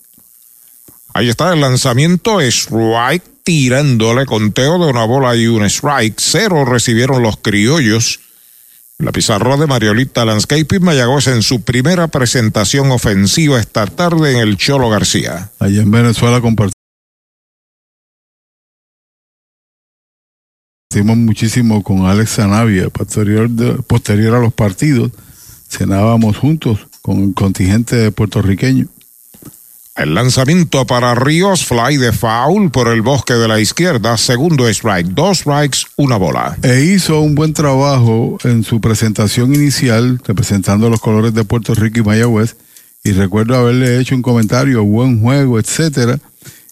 Ahí 1.14 1.30
está 1.30 1.54
el 1.54 1.62
lanzamiento, 1.62 2.42
strike, 2.42 3.22
tirándole 3.44 4.26
conteo 4.26 4.84
de 4.84 4.90
una 4.90 5.06
bola 5.06 5.36
y 5.36 5.46
un 5.46 5.64
strike. 5.66 6.16
Cero 6.18 6.66
recibieron 6.66 7.22
los 7.22 7.38
criollos 7.38 8.22
la 9.00 9.12
pizarra 9.12 9.58
de 9.58 9.68
Mariolita 9.68 10.26
Landscaping 10.26 10.84
Mayagüez 10.84 11.28
en 11.28 11.44
su 11.44 11.62
primera 11.62 12.08
presentación 12.08 12.90
ofensiva 12.92 13.60
esta 13.60 13.86
tarde 13.86 14.32
en 14.32 14.38
el 14.40 14.58
Cholo 14.58 14.90
García. 14.90 15.52
Allá 15.60 15.84
en 15.84 15.92
Venezuela 15.92 16.42
compartimos 16.42 16.74
muchísimo 21.16 21.84
con 21.84 22.08
Alex 22.08 22.38
Zanavia, 22.38 22.90
posterior, 22.90 23.48
posterior 23.84 24.34
a 24.34 24.40
los 24.40 24.54
partidos. 24.54 25.12
Cenábamos 25.70 26.38
juntos 26.38 26.88
con 27.04 27.24
el 27.24 27.34
contingente 27.36 28.12
puertorriqueño. 28.12 28.88
El 29.98 30.14
lanzamiento 30.14 30.86
para 30.86 31.16
Ríos, 31.16 31.66
fly 31.66 31.98
de 31.98 32.12
foul 32.12 32.70
por 32.70 32.88
el 32.88 33.02
bosque 33.02 33.34
de 33.34 33.48
la 33.48 33.60
izquierda, 33.60 34.16
segundo 34.16 34.68
strike, 34.68 35.08
dos 35.08 35.40
strikes, 35.40 35.80
una 35.96 36.18
bola. 36.18 36.56
E 36.62 36.82
hizo 36.82 37.20
un 37.20 37.34
buen 37.34 37.54
trabajo 37.54 38.38
en 38.44 38.64
su 38.64 38.80
presentación 38.80 39.56
inicial, 39.56 40.22
representando 40.24 40.92
los 40.92 41.02
colores 41.02 41.34
de 41.34 41.44
Puerto 41.46 41.74
Rico 41.74 42.00
y 42.00 42.04
Mayagüez, 42.04 42.58
y 43.04 43.14
recuerdo 43.14 43.56
haberle 43.56 44.00
hecho 44.00 44.14
un 44.14 44.22
comentario, 44.22 44.84
buen 44.84 45.20
juego, 45.20 45.58
etcétera, 45.58 46.20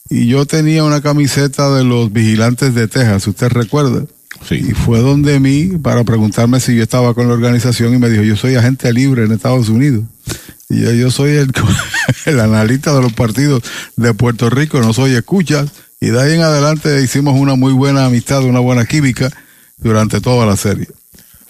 y 0.08 0.28
yo 0.28 0.46
tenía 0.46 0.84
una 0.84 1.02
camiseta 1.02 1.74
de 1.76 1.84
los 1.84 2.14
vigilantes 2.14 2.76
de 2.76 2.88
Texas, 2.88 3.26
¿usted 3.26 3.50
recuerda? 3.50 4.06
Sí. 4.48 4.68
Y 4.70 4.74
fue 4.74 5.00
donde 5.00 5.40
mí 5.40 5.80
para 5.82 6.04
preguntarme 6.04 6.60
si 6.60 6.76
yo 6.76 6.84
estaba 6.84 7.16
con 7.16 7.28
la 7.28 7.34
organización 7.34 7.96
y 7.96 7.98
me 7.98 8.08
dijo, 8.08 8.22
yo 8.22 8.36
soy 8.36 8.54
agente 8.54 8.94
libre 8.94 9.24
en 9.24 9.32
Estados 9.32 9.70
Unidos. 9.70 10.04
Yo, 10.70 10.92
yo 10.92 11.12
soy 11.12 11.32
el, 11.32 11.52
el, 12.26 12.40
analista 12.40 12.94
de 12.94 13.02
los 13.02 13.14
partidos 13.14 13.64
de 13.96 14.14
Puerto 14.14 14.50
Rico, 14.50 14.80
no 14.80 14.94
soy 14.94 15.14
escucha. 15.16 15.66
Y 16.02 16.08
de 16.08 16.22
ahí 16.22 16.34
en 16.34 16.42
adelante 16.42 17.02
hicimos 17.02 17.40
una 17.40 17.56
muy 17.56 17.74
buena 17.74 18.06
amistad, 18.06 18.44
una 18.44 18.60
buena 18.60 18.86
química 18.86 19.32
durante 19.78 20.22
toda 20.22 20.46
la 20.46 20.58
serie. 20.58 20.88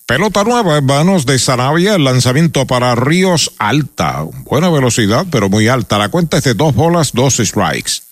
Pelota 0.06 0.44
nueva 0.44 0.78
en 0.78 0.86
manos 0.86 1.26
de 1.26 1.40
Sarabia, 1.40 1.96
el 1.96 2.04
lanzamiento 2.04 2.68
para 2.68 2.94
Ríos 2.94 3.54
alta, 3.58 4.24
buena 4.44 4.70
velocidad, 4.70 5.26
pero 5.32 5.50
muy 5.50 5.68
alta. 5.68 5.98
La 5.98 6.10
cuenta 6.10 6.38
es 6.38 6.44
de 6.44 6.54
dos 6.54 6.76
bolas, 6.76 7.12
dos 7.14 7.38
strikes. 7.38 8.04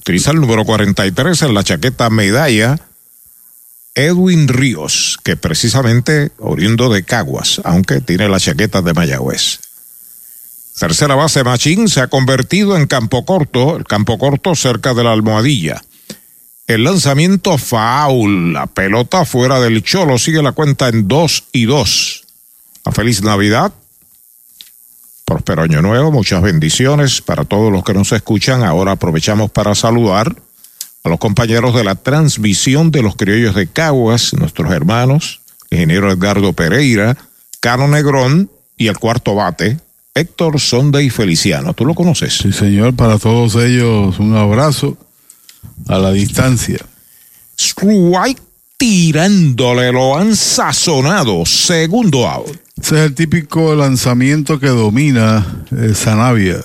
Utiliza 0.00 0.32
el 0.32 0.40
número 0.40 0.64
43 0.64 1.42
en 1.42 1.54
la 1.54 1.62
chaqueta 1.62 2.10
medalla. 2.10 2.80
Edwin 3.94 4.48
Ríos, 4.48 5.18
que 5.22 5.36
precisamente 5.36 6.32
oriundo 6.38 6.92
de 6.92 7.04
Caguas, 7.04 7.60
aunque 7.62 8.00
tiene 8.00 8.28
la 8.28 8.40
chaqueta 8.40 8.82
de 8.82 8.92
Mayagüez. 8.92 9.60
Tercera 10.78 11.14
base 11.14 11.44
Machín 11.44 11.88
se 11.88 12.00
ha 12.00 12.08
convertido 12.08 12.76
en 12.76 12.86
campo 12.86 13.24
corto, 13.24 13.76
el 13.76 13.84
campo 13.84 14.18
corto 14.18 14.54
cerca 14.54 14.94
de 14.94 15.04
la 15.04 15.12
almohadilla. 15.12 15.82
El 16.66 16.84
lanzamiento 16.84 17.58
foul, 17.58 18.52
la 18.52 18.66
pelota 18.66 19.24
fuera 19.24 19.60
del 19.60 19.82
cholo, 19.82 20.18
sigue 20.18 20.42
la 20.42 20.52
cuenta 20.52 20.88
en 20.88 21.06
2 21.08 21.44
y 21.52 21.66
2. 21.66 22.24
A 22.84 22.92
feliz 22.92 23.22
Navidad, 23.22 23.72
próspero 25.24 25.62
año 25.62 25.82
nuevo, 25.82 26.10
muchas 26.10 26.42
bendiciones 26.42 27.20
para 27.20 27.44
todos 27.44 27.70
los 27.70 27.84
que 27.84 27.94
nos 27.94 28.10
escuchan. 28.12 28.62
Ahora 28.62 28.92
aprovechamos 28.92 29.50
para 29.50 29.74
saludar 29.74 30.34
a 31.04 31.08
los 31.08 31.18
compañeros 31.18 31.74
de 31.74 31.84
la 31.84 31.94
transmisión 31.96 32.90
de 32.90 33.02
los 33.02 33.16
criollos 33.16 33.54
de 33.54 33.66
Caguas, 33.66 34.34
nuestros 34.34 34.72
hermanos, 34.72 35.40
ingeniero 35.70 36.10
Edgardo 36.10 36.52
Pereira, 36.52 37.16
Cano 37.60 37.88
Negrón 37.88 38.50
y 38.76 38.88
el 38.88 38.98
cuarto 38.98 39.34
bate, 39.34 39.78
Héctor 40.14 40.60
Sonda 40.60 41.02
y 41.02 41.10
Feliciano. 41.10 41.72
¿Tú 41.72 41.84
lo 41.84 41.94
conoces? 41.94 42.36
Sí, 42.36 42.52
señor. 42.52 42.94
Para 42.94 43.18
todos 43.18 43.54
ellos, 43.56 44.18
un 44.18 44.36
abrazo 44.36 44.96
a 45.88 45.98
la 45.98 46.12
distancia. 46.12 46.78
Strike 47.56 48.40
tirándole, 48.76 49.92
lo 49.92 50.18
han 50.18 50.36
sazonado. 50.36 51.46
Segundo 51.46 52.28
out. 52.28 52.56
Ese 52.80 52.96
es 52.96 53.00
el 53.02 53.14
típico 53.14 53.74
lanzamiento 53.74 54.58
que 54.58 54.68
domina 54.68 55.64
eh, 55.70 55.94
Sanavia. 55.94 56.64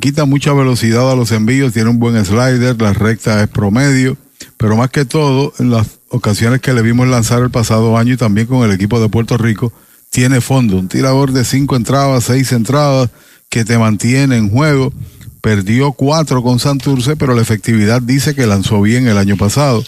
Quita 0.00 0.24
mucha 0.24 0.52
velocidad 0.52 1.10
a 1.10 1.14
los 1.14 1.32
envíos, 1.32 1.72
tiene 1.72 1.90
un 1.90 1.98
buen 1.98 2.22
slider, 2.24 2.80
la 2.80 2.92
recta 2.92 3.42
es 3.42 3.48
promedio, 3.48 4.16
pero 4.56 4.76
más 4.76 4.90
que 4.90 5.04
todo, 5.04 5.52
en 5.58 5.70
las 5.70 5.86
ocasiones 6.08 6.60
que 6.60 6.72
le 6.72 6.82
vimos 6.82 7.08
lanzar 7.08 7.42
el 7.42 7.50
pasado 7.50 7.96
año 7.96 8.14
y 8.14 8.16
también 8.16 8.46
con 8.46 8.62
el 8.64 8.74
equipo 8.74 9.00
de 9.00 9.08
Puerto 9.08 9.36
Rico, 9.36 9.72
tiene 10.10 10.40
fondo. 10.40 10.78
Un 10.78 10.88
tirador 10.88 11.32
de 11.32 11.44
cinco 11.44 11.76
entradas, 11.76 12.24
seis 12.24 12.52
entradas, 12.52 13.10
que 13.48 13.64
te 13.64 13.78
mantiene 13.78 14.36
en 14.36 14.50
juego. 14.50 14.92
Perdió 15.40 15.92
cuatro 15.92 16.42
con 16.42 16.58
Santurce, 16.58 17.16
pero 17.16 17.34
la 17.34 17.42
efectividad 17.42 18.02
dice 18.02 18.34
que 18.34 18.46
lanzó 18.46 18.80
bien 18.80 19.06
el 19.08 19.18
año 19.18 19.36
pasado. 19.36 19.84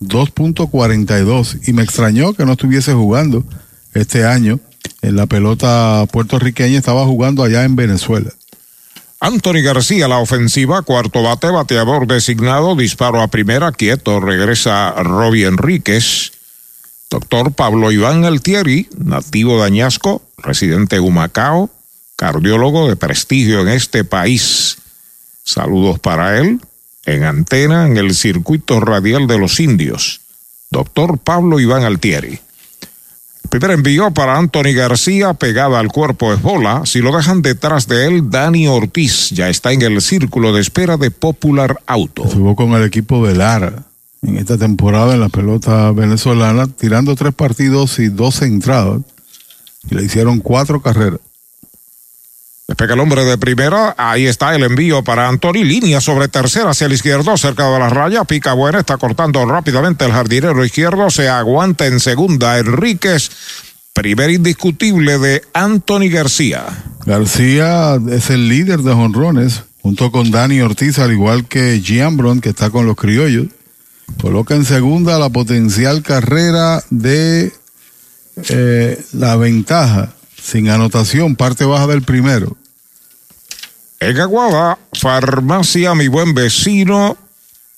2.42. 0.00 1.68
Y 1.68 1.72
me 1.72 1.82
extrañó 1.82 2.32
que 2.32 2.44
no 2.44 2.52
estuviese 2.52 2.92
jugando 2.92 3.44
este 3.94 4.24
año 4.24 4.58
en 5.02 5.16
la 5.16 5.26
pelota 5.26 6.06
puertorriqueña, 6.10 6.78
estaba 6.78 7.04
jugando 7.04 7.42
allá 7.42 7.64
en 7.64 7.76
Venezuela. 7.76 8.30
Anthony 9.20 9.62
García, 9.62 10.08
la 10.08 10.18
ofensiva, 10.18 10.82
cuarto 10.82 11.22
bate, 11.22 11.48
bateador 11.48 12.08
designado, 12.08 12.74
disparo 12.74 13.20
a 13.20 13.28
primera, 13.28 13.70
quieto, 13.70 14.18
regresa 14.18 14.90
Robbie 15.02 15.46
Enríquez. 15.46 16.32
Doctor 17.12 17.52
Pablo 17.52 17.92
Iván 17.92 18.24
Altieri, 18.24 18.88
nativo 18.96 19.58
de 19.58 19.66
Añasco, 19.66 20.22
residente 20.38 20.96
de 20.96 21.00
Humacao, 21.00 21.68
cardiólogo 22.16 22.88
de 22.88 22.96
prestigio 22.96 23.60
en 23.60 23.68
este 23.68 24.02
país. 24.02 24.78
Saludos 25.44 25.98
para 25.98 26.38
él, 26.38 26.58
en 27.04 27.24
antena 27.24 27.86
en 27.86 27.98
el 27.98 28.14
circuito 28.14 28.80
radial 28.80 29.26
de 29.26 29.36
los 29.36 29.60
indios. 29.60 30.22
Doctor 30.70 31.18
Pablo 31.18 31.60
Iván 31.60 31.84
Altieri. 31.84 32.40
Primer 33.50 33.72
envío 33.72 34.10
para 34.12 34.38
Anthony 34.38 34.72
García, 34.74 35.34
pegada 35.34 35.80
al 35.80 35.88
cuerpo 35.88 36.32
es 36.32 36.40
bola. 36.40 36.86
Si 36.86 37.00
lo 37.00 37.14
dejan 37.14 37.42
detrás 37.42 37.88
de 37.88 38.06
él, 38.06 38.30
Dani 38.30 38.68
Ortiz 38.68 39.28
ya 39.32 39.50
está 39.50 39.70
en 39.72 39.82
el 39.82 40.00
círculo 40.00 40.54
de 40.54 40.62
espera 40.62 40.96
de 40.96 41.10
Popular 41.10 41.78
Auto. 41.84 42.24
Estuvo 42.24 42.56
con 42.56 42.72
el 42.72 42.84
equipo 42.84 43.26
de 43.26 43.34
en 44.22 44.36
esta 44.38 44.56
temporada 44.56 45.14
en 45.14 45.20
la 45.20 45.28
pelota 45.28 45.90
venezolana, 45.90 46.68
tirando 46.68 47.16
tres 47.16 47.34
partidos 47.34 47.98
y 47.98 48.08
dos 48.08 48.40
entradas. 48.42 49.00
Y 49.90 49.94
le 49.96 50.04
hicieron 50.04 50.38
cuatro 50.38 50.80
carreras. 50.80 51.18
Despega 52.68 52.94
el 52.94 53.00
hombre 53.00 53.24
de 53.24 53.36
primera. 53.36 53.94
Ahí 53.98 54.26
está 54.26 54.54
el 54.54 54.62
envío 54.62 55.02
para 55.02 55.28
Anthony. 55.28 55.64
Línea 55.64 56.00
sobre 56.00 56.28
tercera 56.28 56.70
hacia 56.70 56.86
el 56.86 56.92
izquierdo, 56.92 57.36
cerca 57.36 57.68
de 57.68 57.78
la 57.78 57.88
raya. 57.88 58.24
Pica 58.24 58.52
buena, 58.52 58.78
está 58.78 58.96
cortando 58.96 59.44
rápidamente 59.44 60.04
el 60.04 60.12
jardinero 60.12 60.64
izquierdo. 60.64 61.10
Se 61.10 61.28
aguanta 61.28 61.86
en 61.86 61.98
segunda. 61.98 62.58
Enríquez. 62.58 63.30
Primer 63.92 64.30
indiscutible 64.30 65.18
de 65.18 65.42
Anthony 65.52 66.08
García. 66.10 66.64
García 67.04 67.98
es 68.10 68.30
el 68.30 68.48
líder 68.48 68.78
de 68.80 68.94
jonrones, 68.94 69.64
junto 69.82 70.10
con 70.10 70.30
Dani 70.30 70.60
Ortiz, 70.60 70.98
al 70.98 71.12
igual 71.12 71.46
que 71.46 71.78
Giambron, 71.84 72.40
que 72.40 72.50
está 72.50 72.70
con 72.70 72.86
los 72.86 72.96
criollos. 72.96 73.48
Coloca 74.20 74.54
en 74.54 74.64
segunda 74.64 75.18
la 75.18 75.30
potencial 75.30 76.02
carrera 76.02 76.82
de 76.90 77.52
eh, 78.48 79.04
la 79.12 79.36
ventaja, 79.36 80.14
sin 80.40 80.68
anotación, 80.68 81.36
parte 81.36 81.64
baja 81.64 81.86
del 81.86 82.02
primero. 82.02 82.56
En 84.00 84.18
Aguada, 84.18 84.78
Farmacia 84.92 85.94
Mi 85.94 86.08
Buen 86.08 86.34
Vecino. 86.34 87.16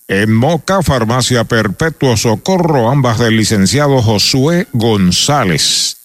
En 0.06 0.34
Moca, 0.34 0.82
Farmacia 0.82 1.44
Perpetuo 1.44 2.16
Socorro, 2.18 2.90
ambas 2.90 3.18
del 3.18 3.38
licenciado 3.38 4.02
Josué 4.02 4.66
González. 4.72 5.96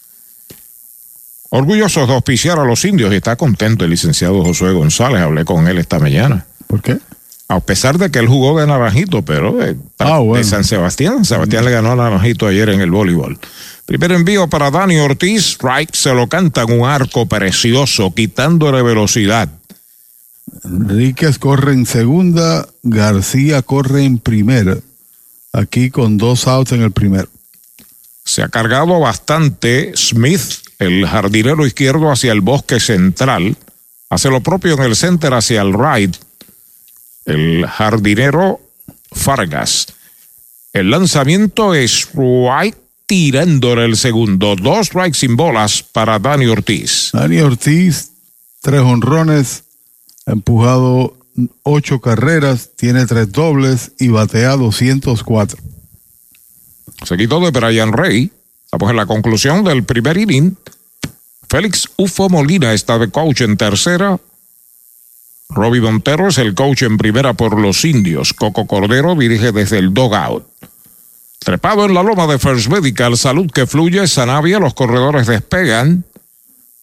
Orgullosos 1.50 2.08
de 2.08 2.14
auspiciar 2.14 2.60
a 2.60 2.64
los 2.64 2.86
indios 2.86 3.12
y 3.12 3.18
está 3.18 3.36
contento 3.36 3.84
el 3.84 3.92
licenciado 3.92 4.42
Josué 4.44 4.72
González. 4.72 5.22
Hablé 5.22 5.44
con 5.44 5.68
él 5.68 5.80
esta 5.80 6.00
mañana. 6.00 6.46
¿Por 6.68 6.82
qué? 6.82 7.00
A 7.52 7.60
pesar 7.62 7.98
de 7.98 8.12
que 8.12 8.20
él 8.20 8.28
jugó 8.28 8.60
de 8.60 8.68
Naranjito, 8.68 9.24
pero 9.24 9.62
eh, 9.64 9.76
Ah, 9.98 10.20
bueno. 10.20 10.36
de 10.36 10.44
San 10.44 10.64
Sebastián. 10.64 11.26
Sebastián 11.26 11.66
le 11.66 11.72
ganó 11.72 11.92
a 11.92 11.96
Naranjito 11.96 12.46
ayer 12.48 12.70
en 12.70 12.80
el 12.80 12.92
voleibol. 12.92 13.40
Primer 13.88 14.12
envío 14.12 14.48
para 14.48 14.70
Dani 14.70 14.98
Ortiz. 14.98 15.54
Strike 15.56 15.96
se 15.96 16.14
lo 16.14 16.28
canta 16.30 16.62
en 16.62 16.80
un 16.80 16.88
arco 16.88 17.26
precioso, 17.26 18.14
quitándole 18.14 18.84
velocidad. 18.84 19.50
Enríquez 20.64 21.40
corre 21.40 21.74
en 21.74 21.86
segunda, 21.88 22.68
García 22.84 23.64
corre 23.64 24.04
en 24.04 24.20
primera. 24.20 24.78
Aquí 25.52 25.90
con 25.90 26.18
dos 26.20 26.48
outs 26.48 26.72
en 26.74 26.84
el 26.84 26.92
primero. 26.92 27.28
Se 28.24 28.44
ha 28.44 28.50
cargado 28.50 29.00
bastante 29.00 29.94
Smith, 29.96 30.42
el 30.78 31.08
jardinero 31.08 31.66
izquierdo 31.66 32.12
hacia 32.12 32.32
el 32.32 32.42
bosque 32.42 32.80
central. 32.80 33.58
Hace 34.12 34.30
lo 34.30 34.42
propio 34.42 34.76
en 34.76 34.84
el 34.84 34.96
center 34.96 35.34
hacia 35.34 35.62
el 35.62 35.74
right. 35.74 36.16
El 37.30 37.66
jardinero 37.68 38.60
Fargas. 39.12 39.88
El 40.74 40.92
lanzamiento 40.92 41.74
es 41.74 41.92
strike 41.92 42.78
tirándole 43.06 43.86
el 43.86 43.98
segundo. 43.98 44.56
Dos 44.56 44.88
strikes 44.88 45.20
sin 45.20 45.36
bolas 45.36 45.84
para 45.84 46.20
Dani 46.20 46.48
Ortiz. 46.48 47.10
Dani 47.14 47.40
Ortiz, 47.40 48.12
tres 48.62 48.82
honrones, 48.82 49.64
ha 50.26 50.32
empujado 50.32 51.18
ocho 51.64 52.02
carreras, 52.02 52.72
tiene 52.76 53.06
tres 53.06 53.32
dobles 53.32 53.92
y 54.00 54.10
batea 54.10 54.56
204. 54.58 55.60
Seguido 57.06 57.40
de 57.40 57.52
Brian 57.52 57.94
Rey. 57.94 58.32
Estamos 58.66 58.92
en 58.92 58.98
la 58.98 59.06
conclusión 59.06 59.64
del 59.64 59.84
primer 59.84 60.18
inning. 60.18 60.56
Félix 61.50 61.90
Ufo 61.98 62.30
Molina 62.30 62.74
está 62.74 63.00
de 63.00 63.10
coach 63.10 63.42
en 63.42 63.58
tercera. 63.58 64.20
Robbie 65.50 65.82
Montero 65.82 66.28
es 66.28 66.38
el 66.38 66.54
coach 66.54 66.84
en 66.84 66.98
primera 66.98 67.34
por 67.34 67.60
los 67.60 67.84
indios. 67.84 68.34
Coco 68.34 68.68
Cordero 68.68 69.16
dirige 69.16 69.52
desde 69.52 69.80
el 69.80 69.94
dogout. 69.94 70.46
Trepado 71.40 71.86
en 71.86 71.94
la 71.94 72.04
loma 72.04 72.28
de 72.28 72.38
First 72.38 72.68
Medical, 72.68 73.18
salud 73.18 73.50
que 73.50 73.66
fluye, 73.66 74.08
Sanavia, 74.08 74.60
los 74.60 74.74
corredores 74.74 75.26
despegan. 75.26 76.04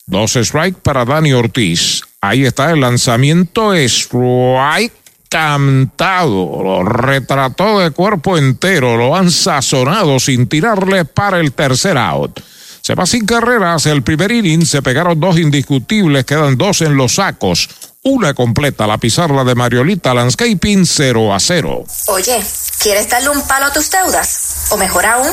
Dos 0.06 0.36
strike 0.36 0.78
para 0.78 1.04
Dani 1.04 1.32
Ortiz. 1.32 2.02
Ahí 2.20 2.44
está 2.44 2.70
el 2.72 2.80
lanzamiento, 2.80 3.74
strike 3.74 4.92
cantado. 5.28 6.62
Lo 6.62 6.82
retrató 6.84 7.80
de 7.80 7.90
cuerpo 7.90 8.38
entero, 8.38 8.96
lo 8.96 9.14
han 9.14 9.30
sazonado 9.30 10.18
sin 10.18 10.48
tirarle 10.48 11.04
para 11.04 11.38
el 11.38 11.52
tercer 11.52 11.98
out. 11.98 12.40
Se 12.86 12.94
va 12.94 13.04
sin 13.04 13.26
carreras 13.26 13.84
el 13.86 14.04
primer 14.04 14.30
inning, 14.30 14.64
se 14.64 14.80
pegaron 14.80 15.18
dos 15.18 15.36
indiscutibles, 15.40 16.24
quedan 16.24 16.56
dos 16.56 16.82
en 16.82 16.96
los 16.96 17.16
sacos. 17.16 17.68
Una 18.04 18.32
completa, 18.32 18.86
la 18.86 18.96
pizarra 18.96 19.42
de 19.42 19.56
Mariolita 19.56 20.14
Landscaping 20.14 20.86
0 20.86 21.34
a 21.34 21.40
0. 21.40 21.84
Oye, 22.06 22.40
¿quieres 22.78 23.08
darle 23.08 23.30
un 23.30 23.42
palo 23.42 23.66
a 23.66 23.72
tus 23.72 23.90
deudas? 23.90 24.68
O 24.70 24.76
mejor 24.76 25.04
aún, 25.04 25.32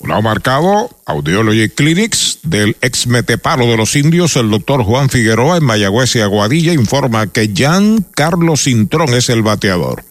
Un 0.00 0.10
lado 0.10 0.22
marcado, 0.22 0.90
Audiology 1.06 1.70
Clinics 1.70 2.38
del 2.44 2.76
ex 2.82 3.08
meteparo 3.08 3.66
de 3.66 3.76
los 3.76 3.96
indios, 3.96 4.36
el 4.36 4.48
doctor 4.48 4.84
Juan 4.84 5.10
Figueroa 5.10 5.56
en 5.56 5.64
Mayagüez 5.64 6.14
y 6.14 6.20
Aguadilla, 6.20 6.72
informa 6.72 7.26
que 7.26 7.52
Jan 7.54 8.06
Carlos 8.14 8.62
Cintrón 8.62 9.12
es 9.14 9.28
el 9.28 9.42
bateador. 9.42 10.04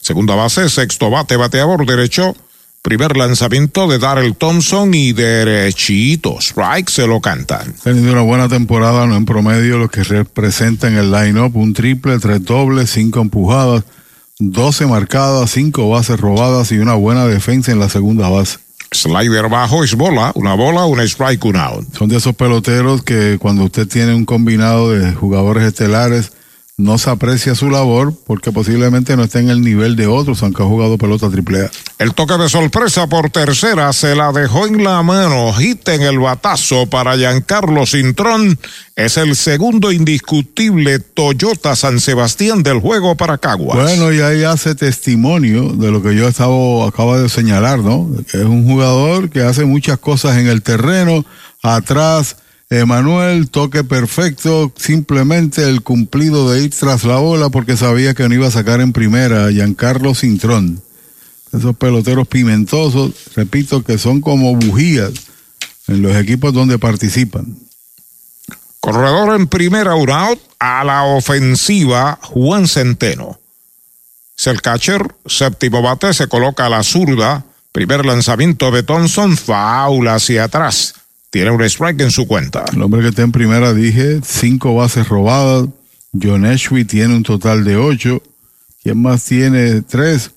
Segunda 0.00 0.34
base, 0.34 0.70
sexto 0.70 1.10
bate, 1.10 1.36
bateador 1.36 1.84
derecho. 1.84 2.34
Primer 2.80 3.14
lanzamiento 3.14 3.86
de 3.88 3.98
Darrell 3.98 4.34
Thompson 4.34 4.94
y 4.94 5.12
derechito. 5.12 6.38
Strike 6.40 6.88
se 6.88 7.06
lo 7.06 7.20
cantan. 7.20 7.74
Teniendo 7.84 8.12
una 8.12 8.22
buena 8.22 8.48
temporada, 8.48 9.06
no 9.06 9.16
en 9.16 9.26
promedio, 9.26 9.76
lo 9.76 9.90
que 9.90 10.02
representa 10.02 10.88
en 10.88 10.96
el 10.96 11.12
line-up 11.12 11.54
un 11.56 11.74
triple, 11.74 12.18
tres 12.18 12.42
dobles, 12.42 12.88
cinco 12.90 13.20
empujadas, 13.20 13.84
12 14.38 14.86
marcadas, 14.86 15.50
5 15.50 15.90
bases 15.90 16.18
robadas 16.18 16.72
y 16.72 16.78
una 16.78 16.94
buena 16.94 17.26
defensa 17.26 17.70
en 17.70 17.78
la 17.78 17.90
segunda 17.90 18.30
base. 18.30 18.58
Slider 18.92 19.48
bajo 19.48 19.84
es 19.84 19.94
bola, 19.94 20.32
una 20.34 20.54
bola, 20.54 20.84
una 20.84 21.04
strike, 21.04 21.44
un 21.44 21.56
out. 21.56 21.94
Son 21.94 22.08
de 22.08 22.16
esos 22.16 22.34
peloteros 22.34 23.02
que 23.02 23.38
cuando 23.38 23.64
usted 23.64 23.86
tiene 23.86 24.14
un 24.14 24.24
combinado 24.24 24.90
de 24.90 25.12
jugadores 25.12 25.64
estelares, 25.64 26.32
no 26.80 26.98
se 26.98 27.10
aprecia 27.10 27.54
su 27.54 27.70
labor 27.70 28.14
porque 28.26 28.52
posiblemente 28.52 29.16
no 29.16 29.24
esté 29.24 29.40
en 29.40 29.50
el 29.50 29.60
nivel 29.60 29.96
de 29.96 30.06
otros, 30.06 30.42
aunque 30.42 30.62
ha 30.62 30.66
jugado 30.66 30.98
pelota 30.98 31.30
triple 31.30 31.66
A. 31.66 31.70
El 31.98 32.14
toque 32.14 32.36
de 32.38 32.48
sorpresa 32.48 33.06
por 33.06 33.30
tercera 33.30 33.92
se 33.92 34.14
la 34.14 34.32
dejó 34.32 34.66
en 34.66 34.82
la 34.82 35.02
mano, 35.02 35.52
hit 35.52 35.86
en 35.88 36.02
el 36.02 36.18
batazo 36.18 36.86
para 36.86 37.16
Giancarlo 37.16 37.86
Cintrón. 37.86 38.58
Es 38.96 39.16
el 39.16 39.36
segundo 39.36 39.92
indiscutible 39.92 40.98
Toyota 40.98 41.76
San 41.76 42.00
Sebastián 42.00 42.62
del 42.62 42.80
juego 42.80 43.14
para 43.14 43.38
Caguas. 43.38 43.78
Bueno, 43.78 44.12
y 44.12 44.20
ahí 44.20 44.44
hace 44.44 44.74
testimonio 44.74 45.70
de 45.72 45.90
lo 45.90 46.02
que 46.02 46.14
yo 46.14 46.28
estaba, 46.28 46.86
acabo 46.86 47.18
de 47.18 47.28
señalar, 47.28 47.80
¿no? 47.80 48.08
Es 48.26 48.34
un 48.34 48.66
jugador 48.66 49.30
que 49.30 49.42
hace 49.42 49.64
muchas 49.64 49.98
cosas 49.98 50.38
en 50.38 50.46
el 50.46 50.62
terreno, 50.62 51.24
atrás, 51.62 52.36
Emanuel, 52.72 53.50
toque 53.50 53.82
perfecto, 53.82 54.72
simplemente 54.76 55.68
el 55.68 55.82
cumplido 55.82 56.52
de 56.52 56.62
ir 56.62 56.70
tras 56.70 57.02
la 57.02 57.16
bola 57.16 57.48
porque 57.48 57.76
sabía 57.76 58.14
que 58.14 58.28
no 58.28 58.34
iba 58.36 58.46
a 58.46 58.52
sacar 58.52 58.80
en 58.80 58.92
primera 58.92 59.46
a 59.46 59.50
Giancarlo 59.50 60.14
Cintrón. 60.14 60.80
Esos 61.52 61.74
peloteros 61.76 62.28
pimentosos, 62.28 63.10
repito, 63.34 63.82
que 63.82 63.98
son 63.98 64.20
como 64.20 64.54
bujías 64.54 65.10
en 65.88 66.00
los 66.00 66.14
equipos 66.14 66.54
donde 66.54 66.78
participan. 66.78 67.58
Corredor 68.78 69.34
en 69.34 69.48
primera, 69.48 69.96
un 69.96 70.10
out, 70.10 70.38
a 70.60 70.84
la 70.84 71.02
ofensiva, 71.02 72.20
Juan 72.22 72.68
Centeno. 72.68 73.40
Es 74.38 74.46
el 74.46 74.62
catcher, 74.62 75.12
séptimo 75.26 75.82
bate, 75.82 76.14
se 76.14 76.28
coloca 76.28 76.66
a 76.66 76.70
la 76.70 76.84
zurda. 76.84 77.44
Primer 77.72 78.06
lanzamiento 78.06 78.70
de 78.70 78.84
Thompson, 78.84 79.36
faula 79.36 80.14
hacia 80.14 80.44
atrás. 80.44 80.94
Tiene 81.30 81.52
un 81.52 81.62
strike 81.62 82.00
en 82.00 82.10
su 82.10 82.26
cuenta. 82.26 82.64
El 82.72 82.82
hombre 82.82 83.02
que 83.02 83.08
está 83.08 83.22
en 83.22 83.30
primera, 83.32 83.72
dije, 83.72 84.20
cinco 84.24 84.74
bases 84.74 85.08
robadas. 85.08 85.68
John 86.20 86.44
Ashby 86.44 86.84
tiene 86.84 87.14
un 87.14 87.22
total 87.22 87.64
de 87.64 87.76
ocho. 87.76 88.20
¿Quién 88.82 89.00
más 89.00 89.24
tiene 89.24 89.82
tres? 89.82 90.32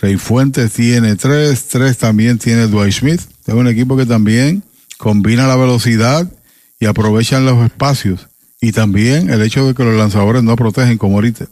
Rey 0.00 0.16
Fuentes 0.16 0.72
tiene 0.72 1.16
tres. 1.16 1.66
Tres 1.66 1.98
también 1.98 2.38
tiene 2.38 2.68
Dwight 2.68 2.94
Smith. 2.94 3.20
Es 3.46 3.54
un 3.54 3.66
equipo 3.66 3.96
que 3.96 4.06
también 4.06 4.62
combina 4.96 5.48
la 5.48 5.56
velocidad 5.56 6.30
y 6.78 6.86
aprovechan 6.86 7.44
los 7.44 7.64
espacios. 7.64 8.28
Y 8.60 8.70
también 8.70 9.30
el 9.30 9.42
hecho 9.42 9.66
de 9.66 9.74
que 9.74 9.84
los 9.84 9.94
lanzadores 9.94 10.44
no 10.44 10.54
protegen 10.54 10.98
como 10.98 11.16
ahorita. 11.16 11.46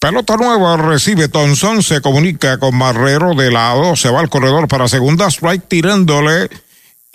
Pelota 0.00 0.36
nueva 0.36 0.76
recibe 0.76 1.28
Thompson, 1.28 1.82
se 1.82 2.00
comunica 2.00 2.58
con 2.58 2.76
Marrero 2.76 3.34
de 3.34 3.50
lado, 3.50 3.96
se 3.96 4.10
va 4.10 4.20
al 4.20 4.28
corredor 4.28 4.68
para 4.68 4.88
segunda 4.88 5.28
strike 5.28 5.68
tirándole 5.68 6.50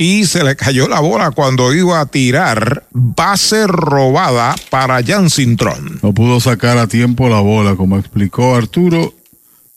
y 0.02 0.26
se 0.26 0.44
le 0.44 0.56
cayó 0.56 0.88
la 0.88 1.00
bola 1.00 1.30
cuando 1.30 1.72
iba 1.76 2.00
a 2.00 2.08
tirar 2.08 2.88
base 2.90 3.68
robada 3.68 4.56
para 4.72 5.04
Jan 5.04 5.30
Cintrón. 5.30 6.00
No 6.02 6.12
pudo 6.12 6.40
sacar 6.40 6.80
a 6.80 6.88
tiempo 6.88 7.30
la 7.30 7.40
bola, 7.40 7.76
como 7.76 8.00
explicó 8.00 8.56
Arturo, 8.56 9.14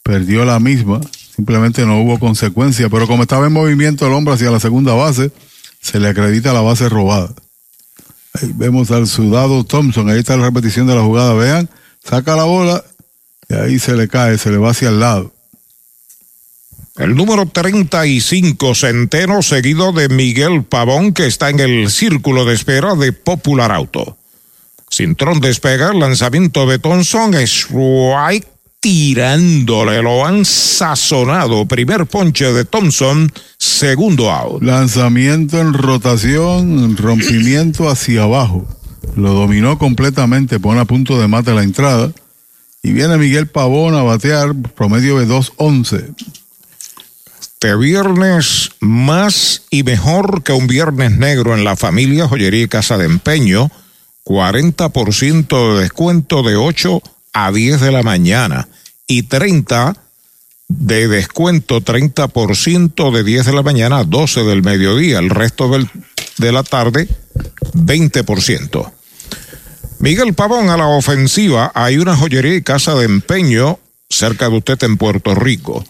perdió 0.03 0.47
la 0.47 0.59
misma, 0.61 1.03
simplemente 1.37 1.85
no 1.85 2.01
hubo 2.01 2.19
consecuencia, 2.19 2.89
pero 2.89 3.07
como 3.07 3.25
estaba 3.25 3.47
en 3.47 3.53
movimiento 3.53 4.07
el 4.07 4.15
hombre 4.15 4.33
hacia 4.33 4.51
la 4.51 4.61
segunda 4.61 4.95
base, 4.95 5.31
se 5.83 6.01
le 6.01 6.09
acredita 6.09 6.55
la 6.55 6.63
base 6.63 6.89
robada. 6.89 7.29
Ahí 8.33 8.51
vemos 8.55 8.91
al 8.93 9.07
sudado 9.07 9.63
Thompson, 9.65 10.09
ahí 10.09 10.21
está 10.21 10.39
la 10.39 10.47
repetición 10.47 10.87
de 10.87 10.95
la 10.95 11.03
jugada, 11.03 11.35
vean, 11.35 11.69
saca 12.03 12.35
la 12.35 12.45
bola 12.45 12.83
y 13.51 13.55
ahí 13.57 13.79
se 13.79 13.93
le 13.93 14.09
cae, 14.09 14.39
se 14.39 14.51
le 14.51 14.57
va 14.57 14.71
hacia 14.71 14.89
el 14.89 15.01
lado. 15.01 15.34
El 16.97 17.17
número 17.17 17.47
35, 17.47 18.73
Centeno, 18.77 19.43
seguido 19.43 19.91
de 19.91 20.09
Miguel 20.09 20.63
Pavón, 20.63 21.13
que 21.13 21.27
está 21.27 21.51
en 21.51 21.59
el 21.59 21.91
círculo 21.91 22.45
de 22.45 22.55
espera 22.55 22.95
de 22.95 23.13
Popular 23.13 23.73
Auto. 23.73 24.17
Cintrón 24.89 25.41
despega, 25.41 25.93
lanzamiento 25.93 26.67
de 26.67 26.79
Thompson, 26.79 27.35
strike 27.35 28.47
tirándole, 28.79 30.03
lo 30.03 30.25
han 30.25 30.45
sazonado. 30.45 31.67
Primer 31.67 32.07
ponche 32.07 32.53
de 32.53 32.65
Thompson, 32.65 33.33
segundo 33.59 34.31
out. 34.31 34.63
Lanzamiento 34.63 35.61
en 35.61 35.75
rotación, 35.75 36.97
rompimiento 36.97 37.89
hacia 37.89 38.23
abajo. 38.23 38.69
Lo 39.17 39.35
dominó 39.35 39.79
completamente, 39.79 40.61
pone 40.61 40.79
a 40.79 40.85
punto 40.85 41.21
de 41.21 41.27
mate 41.27 41.55
la 41.55 41.65
entrada. 41.65 42.13
Y 42.85 42.93
viene 42.93 43.19
Miguel 43.19 43.49
Pavón 43.49 43.97
a 43.97 44.05
batear, 44.05 44.55
promedio 44.77 45.19
de 45.19 45.27
2-11 45.27 46.15
este 47.65 47.77
viernes 47.77 48.73
más 48.81 49.63
y 49.71 49.85
mejor 49.85 50.43
que 50.43 50.53
un 50.53 50.67
viernes 50.67 51.13
negro 51.13 51.55
en 51.55 51.65
la 51.65 51.77
familia 51.77 52.29
Joyería 52.29 52.65
y 52.65 52.69
Casa 52.69 52.99
de 52.99 53.07
Empeño. 53.07 53.71
40% 54.23 55.75
de 55.75 55.81
descuento 55.81 56.43
de 56.43 56.57
8 56.57 57.03
a 57.33 57.53
10 57.53 57.81
de 57.81 57.91
la 57.91 58.03
mañana 58.03 58.69
y 59.07 59.23
30 59.23 59.97
de 60.69 61.09
descuento, 61.09 61.81
30% 61.81 63.11
de 63.11 63.25
10 63.25 63.47
de 63.47 63.53
la 63.55 63.63
mañana 63.63 64.01
a 64.01 64.05
12 64.05 64.45
del 64.45 64.63
mediodía. 64.63 65.19
El 65.19 65.31
resto 65.31 65.71
del, 65.71 65.89
de 66.37 66.53
la 66.53 66.65
tarde, 66.65 67.09
20%. 67.73 68.93
Miguel 70.01 70.35
Pavón 70.35 70.69
a 70.69 70.77
la 70.77 70.89
ofensiva. 70.89 71.73
Hay 71.75 71.97
una 71.97 72.15
joyería 72.15 72.57
y 72.57 72.63
casa 72.63 72.95
de 72.95 73.07
empeño 73.07 73.79
cerca 74.11 74.51
de 74.51 74.59
usted 74.59 74.83
en 74.83 74.99
Puerto 74.99 75.35
Rico. 75.35 75.83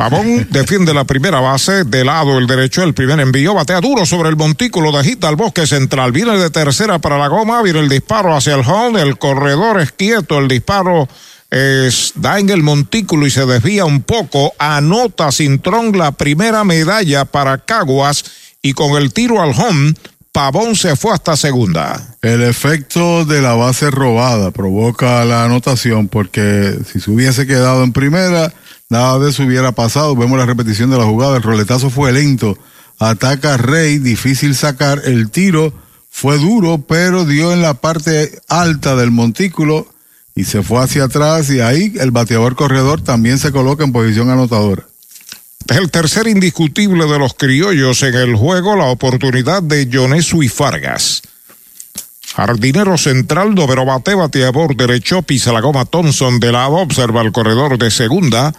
Pavón 0.00 0.48
defiende 0.48 0.94
la 0.94 1.04
primera 1.04 1.40
base, 1.40 1.84
de 1.84 2.06
lado 2.06 2.38
el 2.38 2.46
derecho, 2.46 2.82
el 2.82 2.94
primer 2.94 3.20
envío, 3.20 3.52
batea 3.52 3.82
duro 3.82 4.06
sobre 4.06 4.30
el 4.30 4.36
montículo, 4.36 4.92
de 4.92 5.18
al 5.26 5.36
bosque 5.36 5.66
central, 5.66 6.10
viene 6.10 6.38
de 6.38 6.48
tercera 6.48 6.98
para 7.00 7.18
la 7.18 7.28
goma, 7.28 7.60
viene 7.60 7.80
el 7.80 7.90
disparo 7.90 8.34
hacia 8.34 8.54
el 8.54 8.62
home, 8.66 9.02
el 9.02 9.18
corredor 9.18 9.78
es 9.78 9.92
quieto, 9.92 10.38
el 10.38 10.48
disparo 10.48 11.06
es, 11.50 12.14
da 12.14 12.38
en 12.38 12.48
el 12.48 12.62
montículo 12.62 13.26
y 13.26 13.30
se 13.30 13.44
desvía 13.44 13.84
un 13.84 14.00
poco, 14.00 14.54
anota 14.58 15.30
Cintrón 15.32 15.98
la 15.98 16.12
primera 16.12 16.64
medalla 16.64 17.26
para 17.26 17.58
Caguas. 17.58 18.24
Y 18.62 18.72
con 18.72 18.96
el 18.96 19.12
tiro 19.12 19.42
al 19.42 19.50
home, 19.50 19.92
Pavón 20.32 20.76
se 20.76 20.96
fue 20.96 21.12
hasta 21.12 21.36
segunda. 21.36 22.16
El 22.22 22.42
efecto 22.42 23.26
de 23.26 23.42
la 23.42 23.52
base 23.52 23.90
robada 23.90 24.50
provoca 24.50 25.26
la 25.26 25.44
anotación 25.44 26.08
porque 26.08 26.74
si 26.90 27.00
se 27.00 27.10
hubiese 27.10 27.46
quedado 27.46 27.84
en 27.84 27.92
primera, 27.92 28.50
nada 28.90 29.18
de 29.18 29.30
eso 29.30 29.44
hubiera 29.44 29.72
pasado. 29.72 30.14
Vemos 30.14 30.38
la 30.38 30.44
repetición 30.44 30.90
de 30.90 30.98
la 30.98 31.04
jugada, 31.04 31.38
el 31.38 31.42
roletazo 31.42 31.88
fue 31.88 32.12
lento. 32.12 32.58
Ataca 32.98 33.56
Rey, 33.56 33.98
difícil 33.98 34.54
sacar, 34.54 35.00
el 35.06 35.30
tiro 35.30 35.72
fue 36.10 36.36
duro, 36.36 36.78
pero 36.86 37.24
dio 37.24 37.52
en 37.54 37.62
la 37.62 37.74
parte 37.74 38.38
alta 38.48 38.96
del 38.96 39.10
montículo 39.10 39.86
y 40.34 40.44
se 40.44 40.62
fue 40.62 40.82
hacia 40.82 41.04
atrás 41.04 41.48
y 41.50 41.60
ahí 41.60 41.94
el 41.98 42.10
bateador 42.10 42.56
corredor 42.56 43.00
también 43.00 43.38
se 43.38 43.52
coloca 43.52 43.84
en 43.84 43.92
posición 43.92 44.28
anotadora. 44.28 44.86
El 45.68 45.90
tercer 45.90 46.26
indiscutible 46.26 47.06
de 47.06 47.18
los 47.18 47.34
criollos 47.34 48.02
en 48.02 48.14
el 48.14 48.34
juego, 48.34 48.76
la 48.76 48.86
oportunidad 48.86 49.62
de 49.62 49.88
Jonesu 49.90 50.42
y 50.42 50.48
Fargas. 50.48 51.22
Jardinero 52.34 52.96
central, 52.96 53.54
Dovero 53.54 53.84
bate, 53.84 54.14
bateador 54.14 54.76
derecho, 54.76 55.22
pisa 55.22 55.52
la 55.52 55.60
goma 55.60 55.84
Thompson 55.84 56.40
de 56.40 56.52
lado, 56.52 56.76
observa 56.76 57.22
el 57.22 57.32
corredor 57.32 57.78
de 57.78 57.90
segunda. 57.90 58.52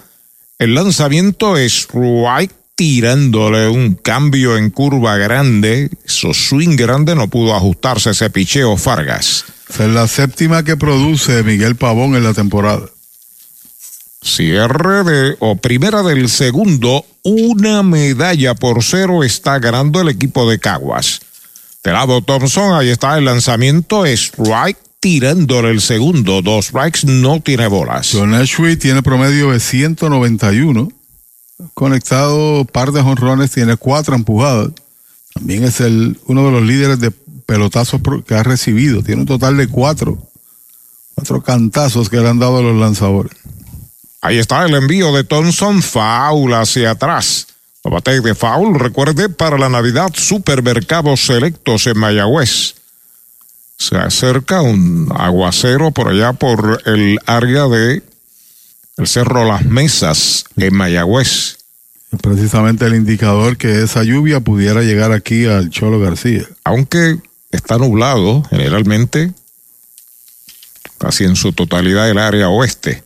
El 0.61 0.75
lanzamiento 0.75 1.57
es 1.57 1.87
White 1.91 2.53
tirándole 2.75 3.67
un 3.67 3.95
cambio 3.95 4.57
en 4.57 4.69
curva 4.69 5.17
grande. 5.17 5.89
Su 6.05 6.35
swing 6.35 6.75
grande 6.75 7.15
no 7.15 7.29
pudo 7.29 7.55
ajustarse 7.55 8.11
ese 8.11 8.29
picheo 8.29 8.77
Fargas. 8.77 9.43
Es 9.69 9.79
la 9.79 10.07
séptima 10.07 10.63
que 10.63 10.77
produce 10.77 11.41
Miguel 11.41 11.77
Pavón 11.77 12.15
en 12.15 12.23
la 12.23 12.35
temporada. 12.35 12.87
Cierre 14.21 15.03
de 15.03 15.35
o 15.39 15.55
primera 15.55 16.03
del 16.03 16.29
segundo, 16.29 17.07
una 17.23 17.81
medalla 17.81 18.53
por 18.53 18.83
cero 18.83 19.23
está 19.23 19.57
ganando 19.57 20.01
el 20.01 20.09
equipo 20.09 20.47
de 20.47 20.59
Caguas. 20.59 21.21
De 21.83 21.91
lado 21.91 22.21
Thompson, 22.21 22.79
ahí 22.79 22.89
está 22.89 23.17
el 23.17 23.25
lanzamiento, 23.25 24.05
strike 24.05 24.77
tirándole 25.01 25.71
el 25.71 25.81
segundo, 25.81 26.41
dos 26.43 26.67
strikes, 26.67 26.99
no 27.05 27.41
tiene 27.41 27.67
bolas. 27.67 28.11
John 28.13 28.35
Ashby 28.35 28.77
tiene 28.77 29.01
promedio 29.01 29.51
de 29.51 29.59
191, 29.59 30.89
conectado 31.73 32.65
par 32.65 32.91
de 32.91 33.01
jonrones, 33.01 33.51
tiene 33.51 33.75
cuatro 33.77 34.15
empujadas. 34.15 34.69
También 35.33 35.63
es 35.63 35.81
el 35.81 36.19
uno 36.27 36.45
de 36.45 36.51
los 36.51 36.61
líderes 36.61 36.99
de 36.99 37.09
pelotazos 37.11 37.99
que 38.27 38.35
ha 38.35 38.43
recibido, 38.43 39.01
tiene 39.01 39.21
un 39.21 39.27
total 39.27 39.57
de 39.57 39.67
cuatro, 39.67 40.19
cuatro 41.15 41.41
cantazos 41.41 42.07
que 42.07 42.17
le 42.17 42.29
han 42.29 42.39
dado 42.39 42.59
a 42.59 42.61
los 42.61 42.77
lanzadores. 42.77 43.33
Ahí 44.21 44.37
está 44.37 44.63
el 44.65 44.75
envío 44.75 45.11
de 45.13 45.23
Thompson, 45.23 45.81
foul 45.81 46.53
hacia 46.53 46.91
atrás. 46.91 47.47
Lo 47.83 47.89
bate 47.89 48.21
de 48.21 48.35
foul, 48.35 48.79
recuerde, 48.79 49.29
para 49.29 49.57
la 49.57 49.67
Navidad, 49.67 50.11
supermercados 50.13 51.25
selectos 51.25 51.87
en 51.87 51.97
Mayagüez. 51.97 52.75
Se 53.81 53.97
acerca 53.97 54.61
un 54.61 55.11
aguacero 55.11 55.89
por 55.89 56.09
allá 56.09 56.33
por 56.33 56.83
el 56.85 57.17
área 57.25 57.67
de 57.67 58.03
el 58.97 59.07
Cerro 59.07 59.43
Las 59.43 59.65
Mesas 59.65 60.45
en 60.55 60.75
Mayagüez. 60.75 61.57
Precisamente 62.21 62.85
el 62.85 62.93
indicador 62.93 63.57
que 63.57 63.81
esa 63.81 64.03
lluvia 64.03 64.39
pudiera 64.39 64.83
llegar 64.83 65.13
aquí 65.13 65.47
al 65.47 65.71
Cholo 65.71 65.99
García. 65.99 66.43
Aunque 66.63 67.17
está 67.49 67.79
nublado 67.79 68.43
generalmente, 68.51 69.31
casi 70.99 71.23
en 71.23 71.35
su 71.35 71.51
totalidad 71.51 72.07
el 72.07 72.19
área 72.19 72.49
oeste. 72.49 73.03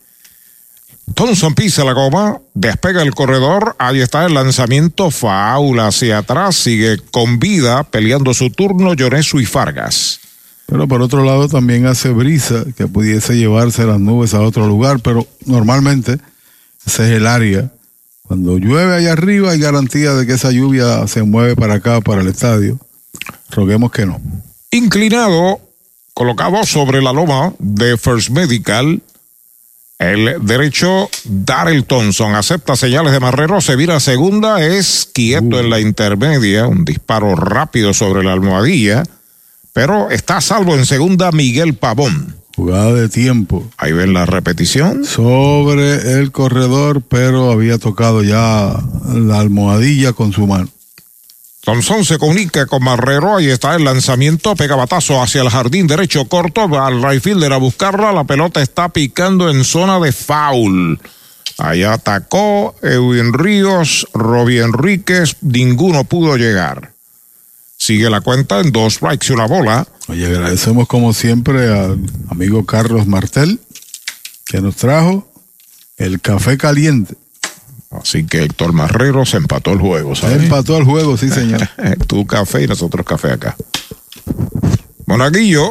Thompson 1.14 1.54
pisa 1.54 1.86
la 1.86 1.92
goma, 1.92 2.38
despega 2.52 3.00
el 3.00 3.14
corredor, 3.14 3.76
ahí 3.78 4.02
está 4.02 4.26
el 4.26 4.34
lanzamiento, 4.34 5.10
faula 5.10 5.86
hacia 5.86 6.18
atrás, 6.18 6.54
sigue 6.54 6.98
con 7.10 7.38
vida, 7.38 7.82
peleando 7.84 8.34
su 8.34 8.50
turno, 8.50 8.92
Lloresu 8.92 9.40
y 9.40 9.46
Fargas. 9.46 10.20
Pero 10.66 10.88
por 10.88 11.00
otro 11.00 11.24
lado 11.24 11.48
también 11.48 11.86
hace 11.86 12.10
brisa 12.10 12.64
que 12.76 12.88
pudiese 12.88 13.36
llevarse 13.36 13.84
las 13.84 14.00
nubes 14.00 14.34
a 14.34 14.40
otro 14.40 14.66
lugar, 14.66 15.00
pero 15.00 15.26
normalmente 15.44 16.18
ese 16.84 17.04
es 17.04 17.10
el 17.16 17.26
área. 17.26 17.70
Cuando 18.22 18.58
llueve 18.58 18.96
allá 18.96 19.12
arriba 19.12 19.52
hay 19.52 19.60
garantía 19.60 20.14
de 20.14 20.26
que 20.26 20.32
esa 20.32 20.50
lluvia 20.50 21.06
se 21.06 21.22
mueve 21.22 21.54
para 21.54 21.74
acá, 21.74 22.00
para 22.00 22.22
el 22.22 22.28
estadio. 22.28 22.78
Roguemos 23.50 23.92
que 23.92 24.06
no. 24.06 24.20
Inclinado, 24.72 25.60
colocado 26.12 26.64
sobre 26.64 27.00
la 27.00 27.12
loma 27.12 27.54
de 27.60 27.96
First 27.96 28.30
Medical, 28.30 29.00
el 29.98 30.44
derecho, 30.44 31.08
Daryl 31.24 31.84
Thompson, 31.84 32.34
acepta 32.34 32.76
señales 32.76 33.12
de 33.12 33.20
Marrero, 33.20 33.60
se 33.60 33.76
vira 33.76 33.96
a 33.96 34.00
segunda, 34.00 34.62
es 34.62 35.08
quieto 35.12 35.58
en 35.58 35.70
la 35.70 35.80
intermedia, 35.80 36.66
un 36.66 36.84
disparo 36.84 37.34
rápido 37.34 37.94
sobre 37.94 38.22
la 38.22 38.32
almohadilla, 38.32 39.04
pero 39.76 40.08
está 40.08 40.38
a 40.38 40.40
salvo 40.40 40.74
en 40.74 40.86
segunda 40.86 41.30
Miguel 41.32 41.74
Pavón. 41.74 42.34
Jugada 42.56 42.94
de 42.94 43.10
tiempo. 43.10 43.68
Ahí 43.76 43.92
ven 43.92 44.14
la 44.14 44.24
repetición. 44.24 45.04
Sobre 45.04 46.18
el 46.18 46.32
corredor, 46.32 47.02
pero 47.02 47.50
había 47.50 47.76
tocado 47.76 48.22
ya 48.22 48.74
la 49.12 49.38
almohadilla 49.38 50.14
con 50.14 50.32
su 50.32 50.46
mano. 50.46 50.70
Thompson 51.60 52.06
se 52.06 52.16
comunica 52.16 52.64
con 52.64 52.82
Marrero, 52.84 53.36
ahí 53.36 53.50
está 53.50 53.76
el 53.76 53.84
lanzamiento, 53.84 54.56
pega 54.56 54.76
batazo 54.76 55.20
hacia 55.20 55.42
el 55.42 55.50
jardín 55.50 55.86
derecho 55.86 56.24
corto, 56.24 56.70
va 56.70 56.86
al 56.86 57.02
right 57.02 57.22
fielder 57.22 57.52
a 57.52 57.58
buscarla, 57.58 58.12
la 58.12 58.24
pelota 58.24 58.62
está 58.62 58.88
picando 58.88 59.50
en 59.50 59.62
zona 59.62 60.00
de 60.00 60.12
foul. 60.12 60.98
Allá 61.58 61.92
atacó 61.92 62.74
Edwin 62.82 63.34
Ríos, 63.34 64.06
Robbie 64.14 64.62
Enríquez, 64.62 65.36
ninguno 65.42 66.04
pudo 66.04 66.38
llegar. 66.38 66.95
Sigue 67.86 68.10
la 68.10 68.20
cuenta 68.20 68.58
en 68.58 68.72
dos 68.72 68.94
strikes 68.94 69.28
y 69.28 69.32
una 69.32 69.46
bola. 69.46 69.86
Oye, 70.08 70.26
agradecemos 70.26 70.88
como 70.88 71.12
siempre 71.12 71.68
al 71.72 72.00
amigo 72.28 72.66
Carlos 72.66 73.06
Martel, 73.06 73.60
que 74.44 74.60
nos 74.60 74.74
trajo 74.74 75.32
el 75.96 76.20
café 76.20 76.58
caliente. 76.58 77.14
Así 77.92 78.26
que 78.26 78.42
Héctor 78.42 78.72
Marrero 78.72 79.24
se 79.24 79.36
empató 79.36 79.70
el 79.70 79.78
juego, 79.78 80.16
¿sabes? 80.16 80.42
empató 80.42 80.76
el 80.78 80.82
juego, 80.82 81.16
sí, 81.16 81.30
señor. 81.30 81.60
tu 82.08 82.26
café 82.26 82.64
y 82.64 82.66
nosotros 82.66 83.06
café 83.06 83.30
acá. 83.30 83.56
Monaguillo, 85.06 85.70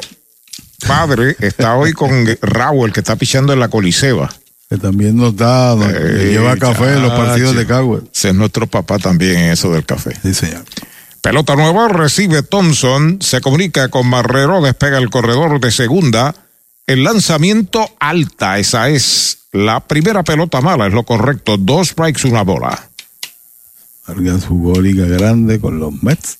padre, 0.88 1.36
está 1.42 1.76
hoy 1.76 1.92
con 1.92 2.30
Raúl, 2.42 2.94
que 2.94 3.02
está 3.02 3.18
pichando 3.18 3.52
en 3.52 3.60
la 3.60 3.68
Coliseba. 3.68 4.34
Que 4.70 4.78
también 4.78 5.18
nos 5.18 5.36
da, 5.36 5.76
nos 5.76 5.92
Eh, 5.94 6.30
lleva 6.32 6.56
café 6.56 6.94
en 6.94 7.02
los 7.02 7.12
partidos 7.12 7.58
de 7.58 7.66
Cagua. 7.66 8.00
Ese 8.14 8.30
es 8.30 8.36
nuestro 8.36 8.68
papá 8.68 9.00
también 9.00 9.36
en 9.36 9.52
eso 9.52 9.70
del 9.74 9.86
café. 9.86 10.18
Sí, 10.24 10.34
señor. 10.34 10.64
Pelota 11.26 11.56
nueva, 11.56 11.88
recibe 11.88 12.44
Thompson, 12.44 13.18
se 13.20 13.42
comunica 13.42 13.90
con 13.90 14.08
Marrero, 14.08 14.62
despega 14.62 15.00
el 15.00 15.10
corredor 15.10 15.60
de 15.60 15.72
segunda. 15.72 16.36
El 16.86 17.04
lanzamiento 17.04 17.90
alta, 18.00 18.60
esa 18.60 18.90
es 18.90 19.40
la 19.52 19.80
primera 19.80 20.22
pelota 20.22 20.62
mala, 20.62 20.86
es 20.86 20.94
lo 20.94 21.02
correcto. 21.02 21.58
Dos 21.58 21.88
strikes, 21.88 22.28
una 22.28 22.44
bola. 22.44 22.90
Vargas 24.08 24.46
jugó 24.46 24.80
Liga 24.80 25.08
Grande 25.08 25.60
con 25.60 25.80
los 25.80 26.04
Mets. 26.04 26.38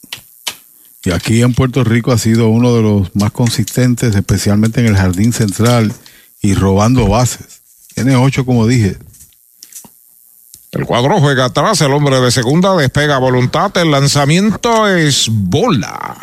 Y 1.04 1.10
aquí 1.10 1.42
en 1.42 1.56
Puerto 1.56 1.84
Rico 1.84 2.12
ha 2.12 2.20
sido 2.20 2.50
uno 2.50 2.76
de 2.76 2.84
los 2.84 3.16
más 3.16 3.32
consistentes, 3.32 4.16
especialmente 4.16 4.82
en 4.82 4.86
el 4.86 4.98
jardín 4.98 5.34
central 5.34 5.92
y 6.44 6.54
robando 6.54 7.08
bases. 7.08 7.64
Tiene 7.96 8.18
ocho, 8.18 8.46
como 8.46 8.68
dije. 8.68 8.98
El 10.76 10.86
cuadro 10.86 11.22
juega 11.22 11.46
atrás, 11.46 11.80
el 11.80 11.94
hombre 11.94 12.20
de 12.20 12.32
segunda 12.32 12.76
despega 12.76 13.18
voluntad, 13.18 13.76
el 13.78 13.92
lanzamiento 13.92 14.90
es 14.90 15.30
bola. 15.32 16.18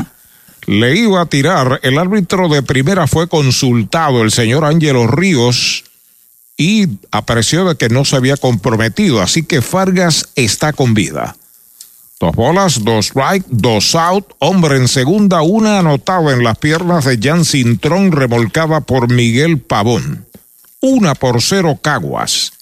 Le 0.67 0.95
iba 0.95 1.23
a 1.23 1.27
tirar, 1.27 1.81
el 1.83 1.97
árbitro 1.97 2.51
de 2.51 2.63
primera 2.63 3.07
fue 3.07 3.29
consultado, 3.29 4.23
el 4.23 4.31
señor 4.31 4.67
Ángelo 4.67 5.07
Ríos, 5.07 5.85
y 6.59 6.87
apareció 7.11 7.65
de 7.65 7.77
que 7.77 7.89
no 7.89 8.05
se 8.05 8.17
había 8.17 8.37
comprometido, 8.37 9.23
así 9.23 9.43
que 9.43 9.63
Fargas 9.63 10.29
está 10.35 10.75
con 10.75 10.93
vida. 10.93 11.35
Dos 12.21 12.37
bolas, 12.37 12.85
dos 12.85 13.07
strike, 13.07 13.47
dos 13.49 13.95
out, 13.95 14.35
hombre 14.39 14.77
en 14.77 14.87
segunda, 14.87 15.41
una 15.41 15.79
anotada 15.79 16.31
en 16.31 16.45
las 16.45 16.59
piernas 16.59 17.07
de 17.07 17.19
Jan 17.21 17.47
Cintrón, 17.47 18.13
remolcada 18.13 18.83
por 18.83 19.11
Miguel 19.11 19.61
Pavón. 19.61 20.27
Una 20.81 21.15
por 21.15 21.41
cero 21.41 21.79
Caguas. 21.81 22.53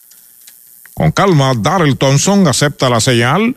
Con 1.01 1.12
calma, 1.12 1.55
Darrell 1.57 1.96
Thompson 1.96 2.46
acepta 2.46 2.90
la 2.90 3.01
señal. 3.01 3.57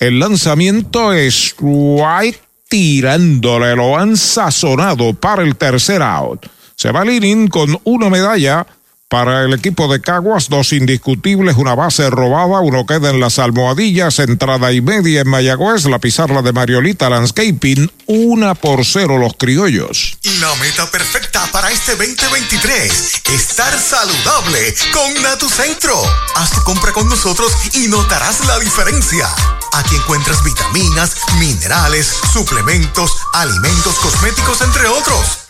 El 0.00 0.18
lanzamiento 0.18 1.12
es 1.12 1.54
White 1.60 2.40
tirándole, 2.68 3.76
lo 3.76 3.96
han 3.96 4.16
sazonado 4.16 5.14
para 5.14 5.44
el 5.44 5.54
tercer 5.54 6.02
out. 6.02 6.46
Se 6.74 6.90
va 6.90 7.04
el 7.04 7.10
inning 7.10 7.46
con 7.46 7.78
una 7.84 8.10
medalla 8.10 8.66
para 9.08 9.44
el 9.44 9.54
equipo 9.54 9.90
de 9.90 10.02
Caguas, 10.02 10.50
dos 10.50 10.74
indiscutibles, 10.74 11.56
una 11.56 11.74
base 11.74 12.10
robada, 12.10 12.60
uno 12.60 12.84
queda 12.84 13.08
en 13.08 13.20
las 13.20 13.38
almohadillas, 13.38 14.18
entrada 14.18 14.70
y 14.72 14.82
media 14.82 15.22
en 15.22 15.28
Mayagüez, 15.28 15.86
la 15.86 15.98
pizarra 15.98 16.42
de 16.42 16.52
Mariolita 16.52 17.08
Landscaping, 17.08 17.90
una 18.06 18.54
por 18.54 18.84
cero 18.84 19.16
los 19.16 19.34
criollos. 19.38 20.18
La 20.40 20.54
meta 20.56 20.90
perfecta 20.90 21.46
para 21.52 21.70
este 21.72 21.92
2023, 21.92 23.22
estar 23.32 23.78
saludable 23.78 24.74
con 24.92 25.22
Natucentro. 25.22 25.98
Haz 26.36 26.50
tu 26.50 26.62
compra 26.64 26.92
con 26.92 27.08
nosotros 27.08 27.50
y 27.74 27.88
notarás 27.88 28.44
la 28.46 28.58
diferencia. 28.58 29.26
Aquí 29.72 29.96
encuentras 29.96 30.44
vitaminas, 30.44 31.16
minerales, 31.38 32.12
suplementos, 32.32 33.10
alimentos, 33.32 33.94
cosméticos, 33.96 34.60
entre 34.60 34.86
otros. 34.86 35.47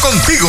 contigo. 0.00 0.48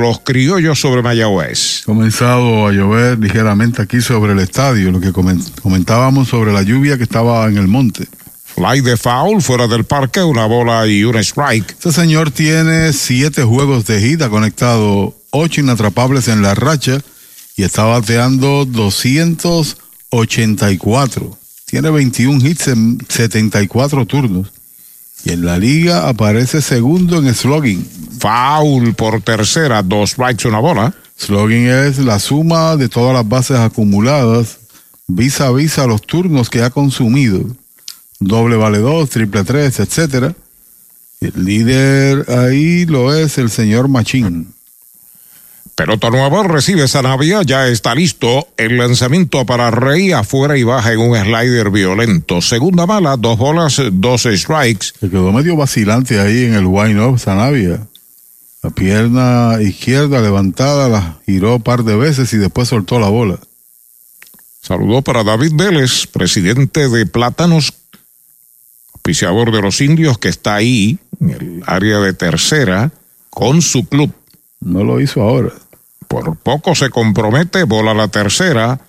los 0.00 0.20
criollos 0.20 0.80
sobre 0.80 1.02
Mayagüez. 1.02 1.82
Comenzado 1.86 2.66
a 2.66 2.72
llover 2.72 3.18
ligeramente 3.18 3.82
aquí 3.82 4.00
sobre 4.00 4.32
el 4.32 4.38
estadio, 4.40 4.90
lo 4.90 5.00
que 5.00 5.12
comen- 5.12 5.44
comentábamos 5.62 6.28
sobre 6.28 6.52
la 6.52 6.62
lluvia 6.62 6.96
que 6.96 7.04
estaba 7.04 7.46
en 7.48 7.58
el 7.58 7.68
monte. 7.68 8.06
Fly 8.54 8.80
de 8.80 8.96
foul 8.96 9.40
fuera 9.40 9.68
del 9.68 9.84
parque, 9.84 10.22
una 10.22 10.46
bola 10.46 10.84
y 10.86 11.04
un 11.04 11.16
strike. 11.18 11.70
Este 11.70 11.92
señor 11.92 12.30
tiene 12.32 12.92
siete 12.92 13.44
juegos 13.44 13.86
de 13.86 14.18
ha 14.22 14.28
conectado 14.28 15.14
ocho 15.30 15.60
inatrapables 15.60 16.26
en 16.28 16.42
la 16.42 16.54
racha 16.54 17.00
y 17.56 17.62
está 17.62 17.84
bateando 17.84 18.64
284. 18.64 21.38
Tiene 21.66 21.90
21 21.90 22.44
hits 22.46 22.68
en 22.68 22.98
74 23.08 24.06
turnos. 24.06 24.50
Y 25.24 25.32
en 25.32 25.44
la 25.44 25.58
liga 25.58 26.08
aparece 26.08 26.62
segundo 26.62 27.18
en 27.18 27.34
slugging. 27.34 27.86
Foul 28.18 28.94
por 28.94 29.20
tercera, 29.22 29.82
dos 29.82 30.10
strikes, 30.10 30.48
una 30.48 30.60
bola. 30.60 30.94
Slugging 31.16 31.66
es 31.66 31.98
la 31.98 32.18
suma 32.18 32.76
de 32.76 32.88
todas 32.88 33.14
las 33.14 33.28
bases 33.28 33.58
acumuladas 33.58 34.60
vis 35.06 35.40
a 35.40 35.50
vis 35.50 35.78
a 35.78 35.86
los 35.86 36.02
turnos 36.02 36.48
que 36.48 36.62
ha 36.62 36.70
consumido. 36.70 37.44
Doble 38.18 38.56
vale 38.56 38.78
dos, 38.78 39.10
triple 39.10 39.44
tres, 39.44 39.80
etcétera. 39.80 40.34
El 41.20 41.44
líder 41.44 42.30
ahí 42.30 42.86
lo 42.86 43.14
es 43.14 43.38
el 43.38 43.50
señor 43.50 43.88
Machín. 43.88 44.54
Pelota 45.80 46.10
nueva, 46.10 46.42
recibe 46.42 46.86
Sanavia, 46.86 47.40
ya 47.40 47.66
está 47.66 47.94
listo. 47.94 48.46
El 48.58 48.76
lanzamiento 48.76 49.46
para 49.46 49.70
Rey 49.70 50.12
afuera 50.12 50.58
y 50.58 50.62
baja 50.62 50.92
en 50.92 50.98
un 50.98 51.16
slider 51.16 51.70
violento. 51.70 52.42
Segunda 52.42 52.84
mala, 52.84 53.16
dos 53.16 53.38
bolas, 53.38 53.80
dos 53.90 54.28
strikes. 54.30 54.88
Se 55.00 55.08
quedó 55.08 55.32
medio 55.32 55.56
vacilante 55.56 56.20
ahí 56.20 56.44
en 56.44 56.52
el 56.52 56.66
wind-up, 56.66 57.18
Sanavia. 57.18 57.80
La 58.62 58.68
pierna 58.68 59.56
izquierda 59.62 60.20
levantada, 60.20 60.90
la 60.90 61.16
giró 61.24 61.56
un 61.56 61.62
par 61.62 61.82
de 61.82 61.96
veces 61.96 62.30
y 62.34 62.36
después 62.36 62.68
soltó 62.68 63.00
la 63.00 63.08
bola. 63.08 63.38
Saludó 64.60 65.00
para 65.00 65.24
David 65.24 65.52
Vélez, 65.54 66.06
presidente 66.06 66.90
de 66.90 67.06
Plátanos, 67.06 67.72
auspiciador 68.92 69.50
de 69.50 69.62
los 69.62 69.80
indios, 69.80 70.18
que 70.18 70.28
está 70.28 70.56
ahí, 70.56 70.98
en 71.22 71.30
el 71.30 71.62
área 71.64 72.00
de 72.00 72.12
tercera, 72.12 72.92
con 73.30 73.62
su 73.62 73.88
club. 73.88 74.12
No 74.60 74.84
lo 74.84 75.00
hizo 75.00 75.22
ahora. 75.22 75.54
Por 76.10 76.36
poco 76.38 76.74
se 76.74 76.90
compromete, 76.90 77.62
bola 77.62 77.94
la 77.94 78.08
tercera. 78.08 78.80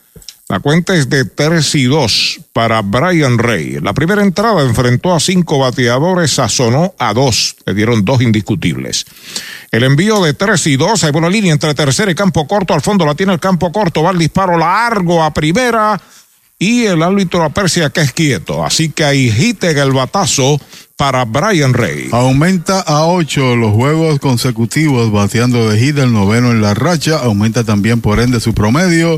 La 0.50 0.60
cuenta 0.60 0.96
es 0.96 1.08
de 1.08 1.24
3 1.24 1.76
y 1.76 1.84
2 1.84 2.40
para 2.52 2.82
Brian 2.82 3.38
Rey. 3.38 3.80
La 3.80 3.94
primera 3.94 4.24
entrada 4.24 4.64
enfrentó 4.64 5.14
a 5.14 5.20
cinco 5.20 5.60
bateadores, 5.60 6.32
sazonó 6.32 6.96
a 6.98 7.14
dos. 7.14 7.58
Le 7.68 7.76
dieron 7.76 8.04
dos 8.04 8.24
indiscutibles. 8.24 9.06
El 9.70 9.84
envío 9.84 10.20
de 10.24 10.34
3 10.34 10.66
y 10.66 10.78
2, 10.78 11.04
hay 11.04 11.12
buena 11.12 11.30
línea 11.30 11.54
entre 11.54 11.76
tercera 11.76 12.10
y 12.10 12.16
campo 12.16 12.48
corto. 12.48 12.74
Al 12.74 12.82
fondo 12.82 13.06
la 13.06 13.14
tiene 13.14 13.34
el 13.34 13.40
campo 13.40 13.72
corto. 13.72 14.02
Va 14.02 14.10
el 14.10 14.18
disparo 14.18 14.58
largo 14.58 15.24
a 15.24 15.32
primera. 15.32 16.02
Y 16.58 16.86
el 16.86 17.04
árbitro 17.04 17.44
aprecia 17.44 17.92
que 17.92 18.02
es 18.02 18.14
quieto. 18.14 18.66
Así 18.66 18.90
que 18.90 19.06
ahí 19.06 19.56
en 19.62 19.78
el 19.78 19.92
batazo 19.92 20.60
para 21.02 21.26
Brian 21.26 21.74
Rey. 21.74 22.10
Aumenta 22.12 22.80
a 22.80 23.08
8 23.08 23.56
los 23.56 23.74
juegos 23.74 24.20
consecutivos 24.20 25.12
bateando 25.12 25.68
de 25.68 25.80
hit, 25.80 25.98
el 25.98 26.14
noveno 26.14 26.52
en 26.52 26.62
la 26.62 26.76
racha. 26.76 27.18
Aumenta 27.18 27.64
también 27.64 28.02
por 28.02 28.20
ende 28.20 28.40
su 28.40 28.54
promedio. 28.54 29.18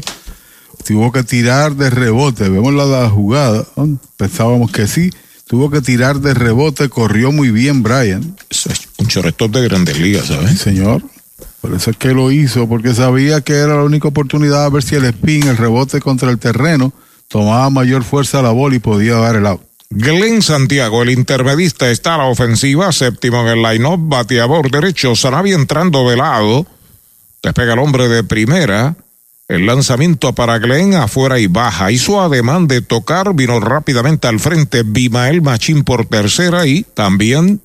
Tuvo 0.86 1.12
que 1.12 1.24
tirar 1.24 1.76
de 1.76 1.90
rebote. 1.90 2.48
Vemos 2.48 2.74
la, 2.74 2.86
la 2.86 3.10
jugada. 3.10 3.66
¿no? 3.76 4.00
Pensábamos 4.16 4.72
que 4.72 4.88
sí. 4.88 5.10
Tuvo 5.46 5.70
que 5.70 5.82
tirar 5.82 6.22
de 6.22 6.34
rebote. 6.34 6.88
Corrió 6.88 7.34
muy 7.34 7.52
bien 7.52 7.84
Brian. 7.84 8.34
Un 9.00 9.08
shortstop 9.08 9.52
de 9.52 9.68
grandes 9.68 10.00
ligas, 10.00 10.28
¿sabes? 10.28 10.52
Sí, 10.52 10.58
señor. 10.60 11.04
Por 11.60 11.74
eso 11.74 11.92
es 11.92 11.98
que 11.98 12.14
lo 12.14 12.32
hizo, 12.32 12.70
porque 12.70 12.96
sabía 12.96 13.42
que 13.42 13.56
era 13.56 13.76
la 13.76 13.84
única 13.84 14.08
oportunidad 14.08 14.64
a 14.64 14.70
ver 14.70 14.84
si 14.84 14.96
el 14.96 15.04
spin, 15.04 15.50
el 15.50 15.58
rebote 15.58 16.00
contra 16.00 16.32
el 16.32 16.40
terreno, 16.40 16.94
tomaba 17.28 17.70
mayor 17.70 18.06
fuerza 18.06 18.42
la 18.42 18.52
bola 18.52 18.78
y 18.78 18.80
podía 18.80 19.16
dar 19.16 19.36
el 19.36 19.46
out. 19.48 19.73
Glenn 19.96 20.42
Santiago, 20.42 21.04
el 21.04 21.12
intermedista, 21.12 21.92
está 21.92 22.16
a 22.16 22.18
la 22.18 22.26
ofensiva, 22.26 22.92
séptimo 22.92 23.42
en 23.42 23.48
el 23.50 23.62
line-up, 23.62 24.00
bateador 24.00 24.72
derecho, 24.72 25.16
Sanavia 25.16 25.54
entrando 25.54 26.10
de 26.10 26.18
lado, 26.18 26.66
despega 27.44 27.74
el 27.74 27.80
hombre 27.80 28.08
de 28.08 28.24
primera, 28.24 28.96
el 29.48 29.68
lanzamiento 29.68 30.34
para 30.34 30.58
Glenn 30.58 30.96
afuera 30.96 31.38
y 31.38 31.46
baja, 31.46 31.92
hizo 31.92 32.20
ademán 32.20 32.68
de 32.68 32.82
tocar, 32.82 33.36
vino 33.36 33.60
rápidamente 33.60 34.28
al 34.28 34.40
frente 34.40 34.82
Bimael 34.82 35.44
Machín 35.44 35.84
por 35.84 36.08
tercera 36.08 36.66
y 36.66 36.82
también 36.96 37.62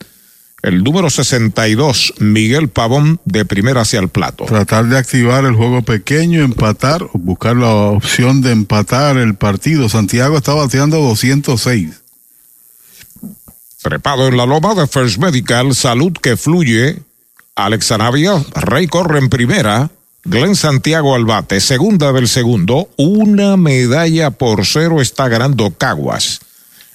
el 0.61 0.85
número 0.85 1.09
62, 1.09 2.13
Miguel 2.19 2.69
Pavón, 2.69 3.21
de 3.25 3.47
primera 3.47 3.81
hacia 3.81 4.01
el 4.01 4.11
plato. 4.11 4.45
Tratar 4.45 4.85
de 4.85 4.99
activar 4.99 5.47
el 5.47 5.55
juego 5.55 5.81
pequeño, 5.81 6.43
empatar, 6.43 7.07
buscar 7.15 7.57
la 7.57 7.73
opción 7.73 8.43
de 8.43 8.51
empatar 8.51 9.17
el 9.17 9.35
partido. 9.35 9.89
Santiago 9.89 10.37
está 10.37 10.53
bateando 10.53 10.99
206. 11.01 12.03
Trepado 13.81 14.27
en 14.27 14.37
la 14.37 14.45
loma 14.45 14.75
de 14.75 14.89
First 14.89 15.19
Medical, 15.19 15.73
salud 15.75 16.13
que 16.13 16.37
fluye. 16.37 17.01
Alex 17.55 17.93
Anavia, 17.93 18.45
Rey 18.55 18.89
corre 18.89 19.19
en 19.19 19.29
primera. 19.29 19.91
Glenn 20.25 20.57
Santiago 20.57 21.15
al 21.15 21.25
bate, 21.25 21.61
segunda 21.61 22.13
del 22.13 22.29
segundo. 22.29 22.91
Una 22.97 23.57
medalla 23.57 24.33
por 24.33 24.67
cero 24.67 25.01
está 25.01 25.29
ganando 25.29 25.71
Caguas. 25.71 26.41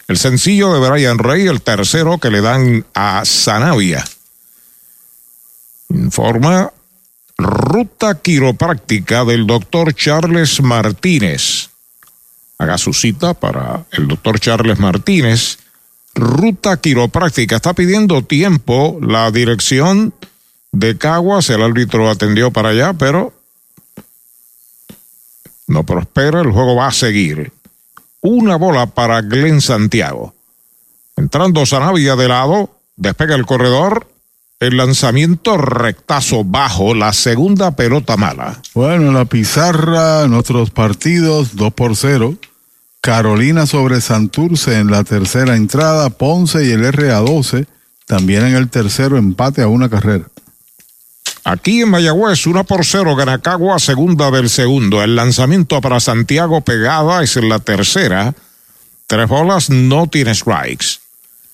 El 0.10 0.18
sencillo 0.18 0.74
de 0.74 0.90
Brian 0.90 1.20
Rey, 1.20 1.48
el 1.48 1.62
tercero 1.62 2.18
que 2.18 2.30
le 2.30 2.42
dan 2.42 2.86
a 2.94 3.24
Sanavia. 3.24 4.04
Informa 5.90 6.74
ruta 7.38 8.22
quiropráctica 8.22 9.24
del 9.24 9.48
doctor 9.48 9.96
Charles 9.96 10.62
Martínez. 10.62 11.70
haga 12.58 12.78
su 12.78 12.94
cita 12.94 13.34
para 13.34 13.86
el 13.92 14.08
doctor 14.08 14.40
Charles 14.40 14.80
Martínez. 14.80 15.60
Ruta 16.16 16.78
quiropráctica. 16.78 17.55
Está 17.55 17.74
pidiendo 17.74 18.24
tiempo 18.24 18.99
la 19.01 19.32
dirección 19.32 20.14
de 20.72 20.97
Caguas. 20.97 21.49
El 21.49 21.64
árbitro 21.64 22.09
atendió 22.09 22.51
para 22.51 22.70
allá, 22.70 22.93
pero 22.93 23.34
no 25.68 25.84
prospera. 25.84 26.41
El 26.41 26.51
juego 26.51 26.76
va 26.76 26.88
a 26.88 26.91
seguir. 26.91 27.51
Una 28.22 28.55
bola 28.55 28.88
para 28.88 29.22
Glenn 29.22 29.61
Santiago. 29.61 30.34
Entrando 31.16 31.66
Sanavia 31.66 32.16
de 32.16 32.28
lado, 32.28 32.70
despega 32.95 33.36
el 33.36 33.45
corredor. 33.45 34.07
El 34.59 34.78
lanzamiento 34.78 35.57
rectazo 35.57 36.45
bajo, 36.45 36.93
la 36.95 37.11
segunda 37.11 37.76
pelota 37.76 38.16
mala. 38.16 38.61
Bueno, 38.74 39.11
la 39.11 39.26
pizarra 39.26 40.24
en 40.24 40.34
otros 40.34 40.72
partidos, 40.72 41.57
2 41.57 41.74
por 41.74 41.97
0. 41.97 42.36
Carolina 43.04 43.66
sobre 43.66 43.99
Santurce 43.99 44.80
en 44.80 44.89
la 44.89 45.04
tercera 45.04 45.58
entrada, 45.58 46.10
Ponce 46.10 46.66
y 46.66 46.72
el 46.72 46.86
RA12 46.86 47.68
también 48.06 48.45
en 48.45 48.56
el 48.56 48.70
tercero 48.70 49.18
empate 49.18 49.62
a 49.62 49.68
una 49.68 49.89
carrera. 49.89 50.24
Aquí 51.43 51.82
en 51.82 51.89
Mayagüez, 51.89 52.47
1 52.47 52.64
por 52.64 52.86
0, 52.86 53.14
Ganacagua, 53.18 53.78
segunda 53.80 54.32
del 54.32 54.49
segundo. 54.49 55.04
El 55.04 55.18
lanzamiento 55.18 55.82
para 55.82 55.99
Santiago 55.99 56.62
Pegada 56.62 57.22
es 57.22 57.36
en 57.36 57.49
la 57.49 57.60
tercera. 57.60 58.34
Tres 59.06 59.28
bolas, 59.28 59.70
no 59.70 60.08
tiene 60.08 60.34
strikes. 60.34 61.01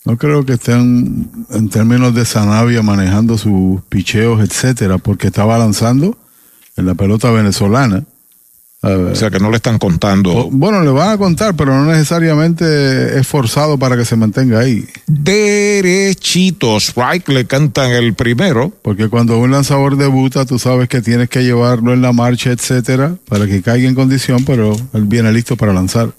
No 0.06 0.18
creo 0.18 0.46
que 0.46 0.54
estén 0.54 1.32
en 1.50 1.70
términos 1.70 2.14
de 2.14 2.26
Sanavia 2.26 2.84
manejando 2.84 3.40
sus 3.40 3.82
picheos, 3.90 4.40
etcétera, 4.42 5.00
porque 5.00 5.28
estaba 5.28 5.58
lanzando 5.58 6.16
en 6.78 6.86
la 6.86 6.94
pelota 6.94 7.32
venezolana. 7.32 8.04
O 8.82 9.16
sea 9.16 9.30
que 9.30 9.40
no 9.40 9.50
le 9.50 9.58
están 9.58 9.78
contando. 9.78 10.50
Bueno, 10.52 10.82
le 10.84 10.92
van 10.92 11.10
a 11.10 11.18
contar, 11.18 11.56
pero 11.56 11.76
no 11.76 11.92
necesariamente 11.92 13.20
es 13.20 13.28
forzado 13.28 13.78
para 13.78 13.98
que 13.98 14.06
se 14.06 14.16
mantenga 14.16 14.60
ahí. 14.60 14.86
Derechito, 15.08 16.78
strike 16.78 17.28
le 17.30 17.46
cantan 17.46 17.92
el 17.92 18.14
primero. 18.14 18.72
Porque 18.82 19.10
cuando 19.10 19.38
un 19.38 19.52
lanzador 19.52 19.98
debuta, 19.98 20.46
tú 20.46 20.60
sabes 20.60 20.88
que 20.88 21.02
tienes 21.02 21.30
que 21.30 21.44
llevarlo 21.44 21.94
en 21.94 22.02
la 22.02 22.14
marcha, 22.14 22.52
etcétera, 22.52 23.16
para 23.28 23.48
que 23.48 23.62
caiga 23.62 23.90
en 23.90 23.96
condición, 23.96 24.46
pero 24.46 24.74
él 24.94 25.04
viene 25.04 25.32
listo 25.34 25.58
para 25.58 25.74
lanzar. 25.74 26.12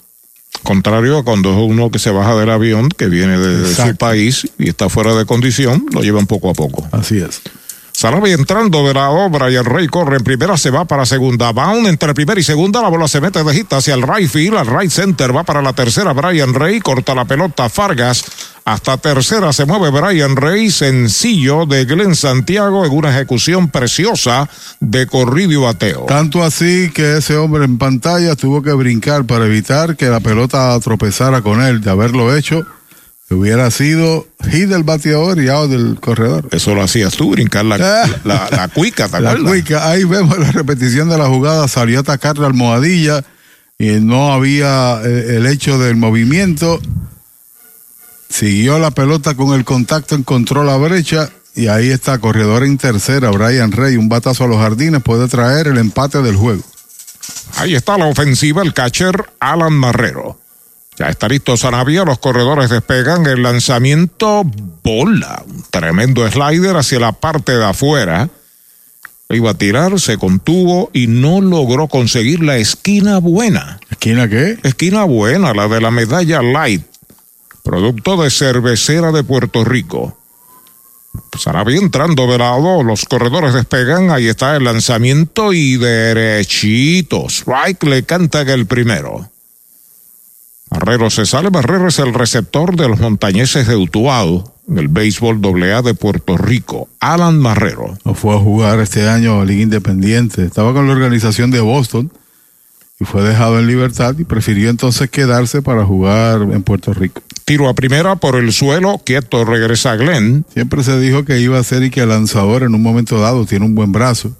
Contrario 0.63 1.17
a 1.17 1.23
cuando 1.23 1.51
es 1.51 1.57
uno 1.57 1.89
que 1.89 1.97
se 1.97 2.11
baja 2.11 2.35
del 2.35 2.49
avión, 2.51 2.89
que 2.89 3.07
viene 3.07 3.37
de, 3.39 3.73
su 3.73 3.95
país 3.95 4.47
y 4.59 4.69
está 4.69 4.89
fuera 4.89 5.15
de 5.15 5.25
condición, 5.25 5.85
lo 5.91 6.01
llevan 6.01 6.27
poco 6.27 6.51
a 6.51 6.53
poco. 6.53 6.87
Así 6.91 7.17
es. 7.17 7.41
Sarabia 8.01 8.33
entrando 8.33 8.83
de 8.87 8.95
la 8.95 9.11
obra 9.11 9.51
y 9.51 9.55
el 9.55 9.63
Rey 9.63 9.85
corre 9.85 10.17
en 10.17 10.23
primera, 10.23 10.57
se 10.57 10.71
va 10.71 10.85
para 10.85 11.05
segunda. 11.05 11.51
Bound 11.51 11.85
entre 11.85 12.15
primera 12.15 12.39
y 12.39 12.43
segunda, 12.43 12.81
la 12.81 12.87
bola 12.87 13.07
se 13.07 13.21
mete 13.21 13.43
de 13.43 13.53
gita 13.53 13.77
hacia 13.77 13.93
el 13.93 14.01
right 14.01 14.27
field, 14.27 14.57
al 14.57 14.65
right 14.65 14.89
center, 14.89 15.35
va 15.35 15.43
para 15.43 15.61
la 15.61 15.73
tercera. 15.73 16.11
Brian 16.11 16.55
Rey 16.55 16.79
corta 16.79 17.13
la 17.13 17.25
pelota 17.25 17.69
Fargas. 17.69 18.25
Hasta 18.65 18.97
tercera 18.97 19.53
se 19.53 19.65
mueve 19.65 19.91
Brian 19.91 20.35
Rey, 20.35 20.71
sencillo 20.71 21.67
de 21.67 21.85
Glenn 21.85 22.15
Santiago 22.15 22.87
en 22.87 22.91
una 22.91 23.11
ejecución 23.11 23.69
preciosa 23.69 24.49
de 24.79 25.05
corrido 25.05 25.51
y 25.51 25.57
bateo. 25.57 26.05
Tanto 26.07 26.43
así 26.43 26.89
que 26.91 27.17
ese 27.17 27.37
hombre 27.37 27.65
en 27.65 27.77
pantalla 27.77 28.35
tuvo 28.35 28.63
que 28.63 28.73
brincar 28.73 29.25
para 29.25 29.45
evitar 29.45 29.95
que 29.95 30.07
la 30.07 30.21
pelota 30.21 30.75
tropezara 30.79 31.43
con 31.43 31.61
él. 31.61 31.81
De 31.81 31.91
haberlo 31.91 32.35
hecho, 32.35 32.65
hubiera 33.35 33.71
sido 33.71 34.27
hit 34.49 34.67
del 34.67 34.83
bateador 34.83 35.41
y 35.41 35.49
out 35.49 35.69
del 35.69 35.99
corredor. 35.99 36.47
Eso 36.51 36.75
lo 36.75 36.83
hacías 36.83 37.15
tú, 37.15 37.31
brincar 37.31 37.65
la, 37.65 37.77
la, 38.23 38.49
la, 38.49 38.67
cuica, 38.67 39.07
¿te 39.07 39.19
La 39.21 39.37
cuica, 39.37 39.89
ahí 39.89 40.03
vemos 40.03 40.37
la 40.37 40.51
repetición 40.51 41.09
de 41.09 41.17
la 41.17 41.27
jugada, 41.27 41.67
salió 41.67 41.99
a 41.99 42.01
atacar 42.01 42.37
la 42.37 42.47
almohadilla 42.47 43.23
y 43.77 43.99
no 43.99 44.31
había 44.31 45.01
eh, 45.03 45.37
el 45.37 45.47
hecho 45.47 45.79
del 45.79 45.95
movimiento. 45.95 46.79
Siguió 48.29 48.79
la 48.79 48.91
pelota 48.91 49.35
con 49.35 49.53
el 49.53 49.65
contacto, 49.65 50.15
encontró 50.15 50.63
la 50.63 50.77
brecha 50.77 51.29
y 51.55 51.67
ahí 51.67 51.89
está, 51.89 52.19
corredor 52.19 52.63
en 52.63 52.77
tercera, 52.77 53.29
Brian 53.29 53.71
Rey, 53.71 53.97
un 53.97 54.07
batazo 54.07 54.45
a 54.45 54.47
los 54.47 54.57
jardines 54.57 55.01
puede 55.01 55.27
traer 55.27 55.67
el 55.67 55.77
empate 55.77 56.21
del 56.21 56.35
juego. 56.35 56.63
Ahí 57.57 57.75
está 57.75 57.97
la 57.97 58.05
ofensiva, 58.05 58.61
el 58.61 58.73
catcher 58.73 59.25
Alan 59.39 59.73
Marrero. 59.73 60.39
Ya 61.01 61.09
está 61.09 61.27
listo 61.27 61.57
Sanavia, 61.57 62.05
los 62.05 62.19
corredores 62.19 62.69
despegan 62.69 63.25
el 63.25 63.41
lanzamiento 63.41 64.43
bola, 64.83 65.43
un 65.47 65.63
tremendo 65.71 66.29
slider 66.29 66.77
hacia 66.77 66.99
la 66.99 67.11
parte 67.11 67.53
de 67.53 67.65
afuera. 67.65 68.29
Iba 69.27 69.49
a 69.49 69.53
tirar, 69.55 69.99
se 69.99 70.19
contuvo 70.19 70.91
y 70.93 71.07
no 71.07 71.41
logró 71.41 71.87
conseguir 71.87 72.43
la 72.43 72.57
esquina 72.57 73.17
buena. 73.17 73.79
¿Esquina 73.89 74.29
qué? 74.29 74.59
Esquina 74.61 75.03
buena, 75.05 75.55
la 75.55 75.67
de 75.67 75.81
la 75.81 75.89
medalla 75.89 76.43
light, 76.43 76.85
producto 77.63 78.21
de 78.21 78.29
cervecera 78.29 79.11
de 79.11 79.23
Puerto 79.23 79.65
Rico. 79.65 80.19
Sanavia 81.35 81.79
entrando 81.79 82.27
de 82.27 82.37
lado, 82.37 82.83
los 82.83 83.05
corredores 83.05 83.55
despegan, 83.55 84.11
ahí 84.11 84.27
está 84.27 84.55
el 84.55 84.65
lanzamiento 84.65 85.51
y 85.51 85.77
derechito. 85.77 87.25
Strike 87.27 87.85
le 87.85 88.03
canta 88.03 88.41
el 88.41 88.67
primero. 88.67 89.31
Barrero 90.71 91.09
se 91.09 91.25
sale. 91.25 91.49
Barrero 91.49 91.89
es 91.89 91.99
el 91.99 92.13
receptor 92.13 92.77
de 92.77 92.87
los 92.87 93.01
montañeses 93.01 93.67
de 93.67 93.75
Utuado, 93.75 94.55
del 94.65 94.87
béisbol 94.87 95.41
AA 95.43 95.81
de 95.81 95.93
Puerto 95.93 96.37
Rico. 96.37 96.87
Alan 97.01 97.37
Marrero. 97.37 97.97
No 98.05 98.13
fue 98.13 98.33
a 98.33 98.39
jugar 98.39 98.79
este 98.79 99.09
año 99.09 99.41
a 99.41 99.45
Liga 99.45 99.63
Independiente. 99.63 100.45
Estaba 100.45 100.73
con 100.73 100.87
la 100.87 100.93
organización 100.93 101.51
de 101.51 101.59
Boston 101.59 102.09
y 103.01 103.03
fue 103.03 103.21
dejado 103.21 103.59
en 103.59 103.67
libertad 103.67 104.15
y 104.17 104.23
prefirió 104.23 104.69
entonces 104.69 105.09
quedarse 105.09 105.61
para 105.61 105.83
jugar 105.83 106.43
en 106.43 106.63
Puerto 106.63 106.93
Rico. 106.93 107.21
Tiro 107.43 107.67
a 107.67 107.73
primera 107.73 108.15
por 108.15 108.37
el 108.37 108.53
suelo, 108.53 109.01
quieto, 109.03 109.43
regresa 109.43 109.97
Glenn. 109.97 110.45
Siempre 110.53 110.85
se 110.85 110.97
dijo 111.01 111.25
que 111.25 111.41
iba 111.41 111.59
a 111.59 111.63
ser 111.63 111.83
y 111.83 111.89
que 111.89 112.01
el 112.01 112.09
lanzador 112.09 112.63
en 112.63 112.73
un 112.73 112.81
momento 112.81 113.19
dado 113.19 113.45
tiene 113.45 113.65
un 113.65 113.75
buen 113.75 113.91
brazo. 113.91 114.37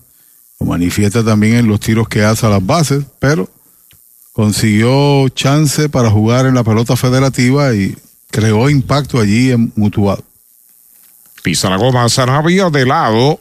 Lo 0.61 0.67
manifiesta 0.67 1.25
también 1.25 1.55
en 1.55 1.67
los 1.67 1.81
tiros 1.81 2.07
que 2.07 2.23
hace 2.23 2.45
a 2.45 2.49
las 2.49 2.65
bases, 2.65 3.03
pero 3.19 3.49
consiguió 4.31 5.27
chance 5.29 5.89
para 5.89 6.09
jugar 6.09 6.45
en 6.45 6.55
la 6.55 6.63
pelota 6.63 6.95
federativa 6.95 7.73
y 7.73 7.95
creó 8.29 8.69
impacto 8.69 9.19
allí 9.19 9.51
en 9.51 9.71
Mutuado. 9.75 10.23
Pisa 11.43 11.69
la 11.69 11.77
goma 11.77 12.07
Sanavia 12.07 12.69
de 12.69 12.85
lado. 12.85 13.39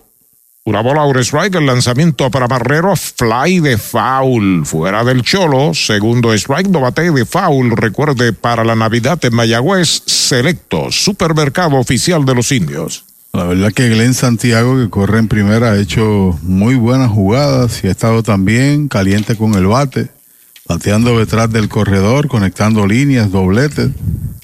Una 0.64 0.82
bola 0.82 1.04
over 1.04 1.24
strike, 1.24 1.54
el 1.54 1.66
lanzamiento 1.66 2.30
para 2.30 2.46
Barrero, 2.46 2.94
fly 2.94 3.60
de 3.60 3.78
foul, 3.78 4.66
fuera 4.66 5.02
del 5.04 5.22
cholo, 5.22 5.72
segundo 5.72 6.34
strike, 6.34 6.68
no 6.68 6.80
bate 6.80 7.10
de 7.10 7.24
foul, 7.24 7.70
recuerde 7.70 8.34
para 8.34 8.62
la 8.62 8.76
Navidad 8.76 9.18
en 9.24 9.34
Mayagüez, 9.34 10.02
selecto, 10.04 10.92
supermercado 10.92 11.76
oficial 11.76 12.26
de 12.26 12.34
los 12.34 12.52
indios. 12.52 13.04
La 13.32 13.44
verdad 13.44 13.72
que 13.72 13.88
Glenn 13.88 14.12
Santiago, 14.12 14.76
que 14.76 14.90
corre 14.90 15.18
en 15.18 15.28
primera, 15.28 15.72
ha 15.72 15.78
hecho 15.78 16.38
muy 16.42 16.74
buenas 16.74 17.10
jugadas 17.10 17.82
y 17.82 17.88
ha 17.88 17.92
estado 17.92 18.22
también 18.22 18.88
caliente 18.88 19.36
con 19.36 19.54
el 19.54 19.66
bate 19.66 20.10
bateando 20.70 21.18
detrás 21.18 21.50
del 21.50 21.68
corredor, 21.68 22.28
conectando 22.28 22.86
líneas, 22.86 23.32
dobletes, 23.32 23.90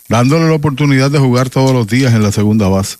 dándole 0.08 0.48
la 0.48 0.54
oportunidad 0.54 1.08
de 1.08 1.20
jugar 1.20 1.50
todos 1.50 1.70
los 1.70 1.86
días 1.86 2.14
en 2.14 2.24
la 2.24 2.32
segunda 2.32 2.66
base. 2.66 2.96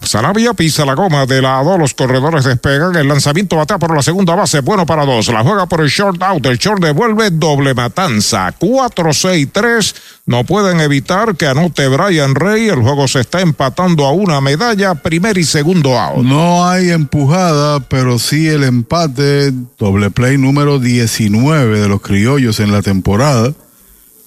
Sarabia 0.00 0.54
pisa 0.54 0.84
la 0.84 0.94
goma 0.94 1.26
de 1.26 1.42
lado, 1.42 1.78
los 1.78 1.94
corredores 1.94 2.44
despegan, 2.44 2.96
el 2.96 3.08
lanzamiento 3.08 3.56
batea 3.56 3.78
por 3.78 3.94
la 3.94 4.02
segunda 4.02 4.34
base, 4.34 4.60
bueno 4.60 4.86
para 4.86 5.04
dos, 5.04 5.28
la 5.28 5.42
juega 5.42 5.66
por 5.66 5.80
el 5.80 5.88
short 5.88 6.22
out, 6.22 6.44
el 6.46 6.58
short 6.58 6.82
devuelve 6.82 7.30
doble 7.30 7.74
matanza, 7.74 8.52
4-6-3, 8.58 9.94
no 10.26 10.44
pueden 10.44 10.80
evitar 10.80 11.36
que 11.36 11.46
anote 11.46 11.88
Brian 11.88 12.34
Rey, 12.34 12.68
el 12.68 12.82
juego 12.82 13.08
se 13.08 13.20
está 13.20 13.40
empatando 13.40 14.06
a 14.06 14.12
una 14.12 14.40
medalla, 14.40 14.94
primer 14.94 15.38
y 15.38 15.44
segundo 15.44 15.98
out. 15.98 16.24
No 16.24 16.68
hay 16.68 16.90
empujada, 16.90 17.80
pero 17.80 18.18
sí 18.18 18.48
el 18.48 18.64
empate, 18.64 19.52
doble 19.78 20.10
play 20.10 20.38
número 20.38 20.78
19 20.78 21.80
de 21.80 21.88
los 21.88 22.00
criollos 22.00 22.60
en 22.60 22.72
la 22.72 22.82
temporada. 22.82 23.52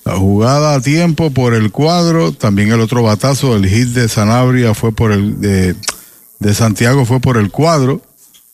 La 0.06 0.18
jugada 0.18 0.76
a 0.76 0.82
tiempo 0.82 1.32
por 1.32 1.56
el 1.56 1.72
cuadro, 1.72 2.32
también 2.32 2.72
el 2.72 2.80
otro 2.80 3.02
batazo, 3.02 3.56
el 3.56 3.68
hit 3.68 3.88
de 3.88 4.08
Sanabria 4.08 4.76
fue 4.76 4.92
por 4.92 5.12
el 5.12 5.42
de, 5.42 6.54
Santiago 6.54 7.06
fue 7.08 7.20
por 7.20 7.38
el 7.38 7.50
cuadro, 7.50 8.02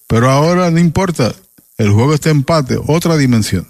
pero 0.08 0.32
ahora 0.32 0.72
no 0.72 0.80
importa, 0.80 1.36
el 1.78 1.92
juego 1.92 2.14
está 2.14 2.30
empate, 2.30 2.80
otra 2.88 3.18
dimensión. 3.18 3.68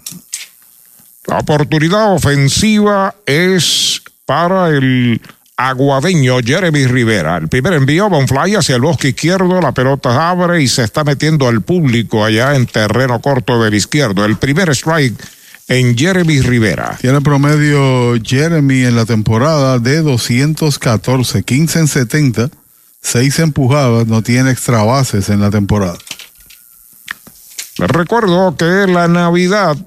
La 1.26 1.40
oportunidad 1.40 2.14
ofensiva 2.14 3.16
es 3.26 4.00
para 4.26 4.68
el 4.68 5.20
aguadeño 5.56 6.38
Jeremy 6.38 6.86
Rivera. 6.86 7.36
El 7.36 7.48
primer 7.48 7.72
envío 7.72 8.08
va 8.08 8.18
un 8.18 8.28
fly 8.28 8.54
hacia 8.54 8.76
el 8.76 8.82
bosque 8.82 9.08
izquierdo, 9.08 9.60
la 9.60 9.72
pelota 9.72 10.30
abre 10.30 10.62
y 10.62 10.68
se 10.68 10.84
está 10.84 11.02
metiendo 11.02 11.48
al 11.48 11.62
público 11.62 12.24
allá 12.24 12.54
en 12.54 12.66
terreno 12.66 13.20
corto 13.20 13.60
del 13.60 13.74
izquierdo. 13.74 14.24
El 14.24 14.36
primer 14.36 14.70
strike 14.70 15.20
en 15.72 15.96
Jeremy 15.96 16.42
Rivera. 16.42 16.98
Tiene 17.00 17.22
promedio 17.22 18.14
Jeremy 18.22 18.84
en 18.84 18.94
la 18.94 19.06
temporada 19.06 19.78
de 19.78 20.02
214, 20.02 21.42
15 21.42 21.78
en 21.78 21.88
70, 21.88 22.50
6 23.00 23.38
empujadas, 23.38 24.06
no 24.06 24.22
tiene 24.22 24.50
extra 24.50 24.82
bases 24.82 25.30
en 25.30 25.40
la 25.40 25.50
temporada. 25.50 25.96
Les 27.78 27.88
recuerdo 27.88 28.54
que 28.54 28.86
la 28.86 29.08
Navidad 29.08 29.78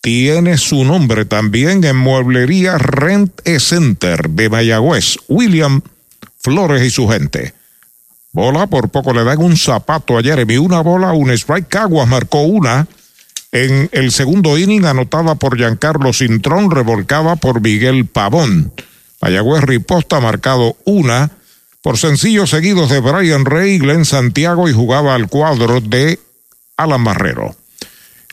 tiene 0.00 0.56
su 0.56 0.84
nombre 0.84 1.26
también 1.26 1.84
en 1.84 1.96
Mueblería 1.96 2.78
Rent 2.78 3.42
Center 3.58 4.30
de 4.30 4.48
Mayagüez. 4.48 5.18
William 5.28 5.82
Flores 6.38 6.82
y 6.82 6.90
su 6.90 7.08
gente. 7.08 7.52
Bola, 8.32 8.66
por 8.68 8.88
poco 8.88 9.12
le 9.12 9.22
dan 9.22 9.42
un 9.42 9.58
zapato 9.58 10.16
a 10.16 10.22
Jeremy. 10.22 10.56
Una 10.56 10.80
bola, 10.80 11.12
un 11.12 11.30
strike. 11.30 11.68
Caguas 11.68 12.08
marcó 12.08 12.40
una 12.40 12.88
en 13.54 13.88
el 13.92 14.10
segundo 14.10 14.58
inning, 14.58 14.84
anotada 14.84 15.36
por 15.36 15.56
Giancarlo 15.56 16.12
Cintrón, 16.12 16.72
revolcada 16.72 17.36
por 17.36 17.60
Miguel 17.60 18.04
Pavón. 18.04 18.72
Mayagüez 19.22 19.62
Riposta 19.62 20.18
marcado 20.18 20.76
una 20.84 21.30
por 21.80 21.96
sencillos 21.96 22.50
seguidos 22.50 22.90
de 22.90 22.98
Brian 22.98 23.44
Rey, 23.44 23.78
Glenn 23.78 24.04
Santiago 24.04 24.68
y 24.68 24.72
jugaba 24.72 25.14
al 25.14 25.28
cuadro 25.28 25.80
de 25.80 26.18
Alan 26.76 27.04
Barrero. 27.04 27.54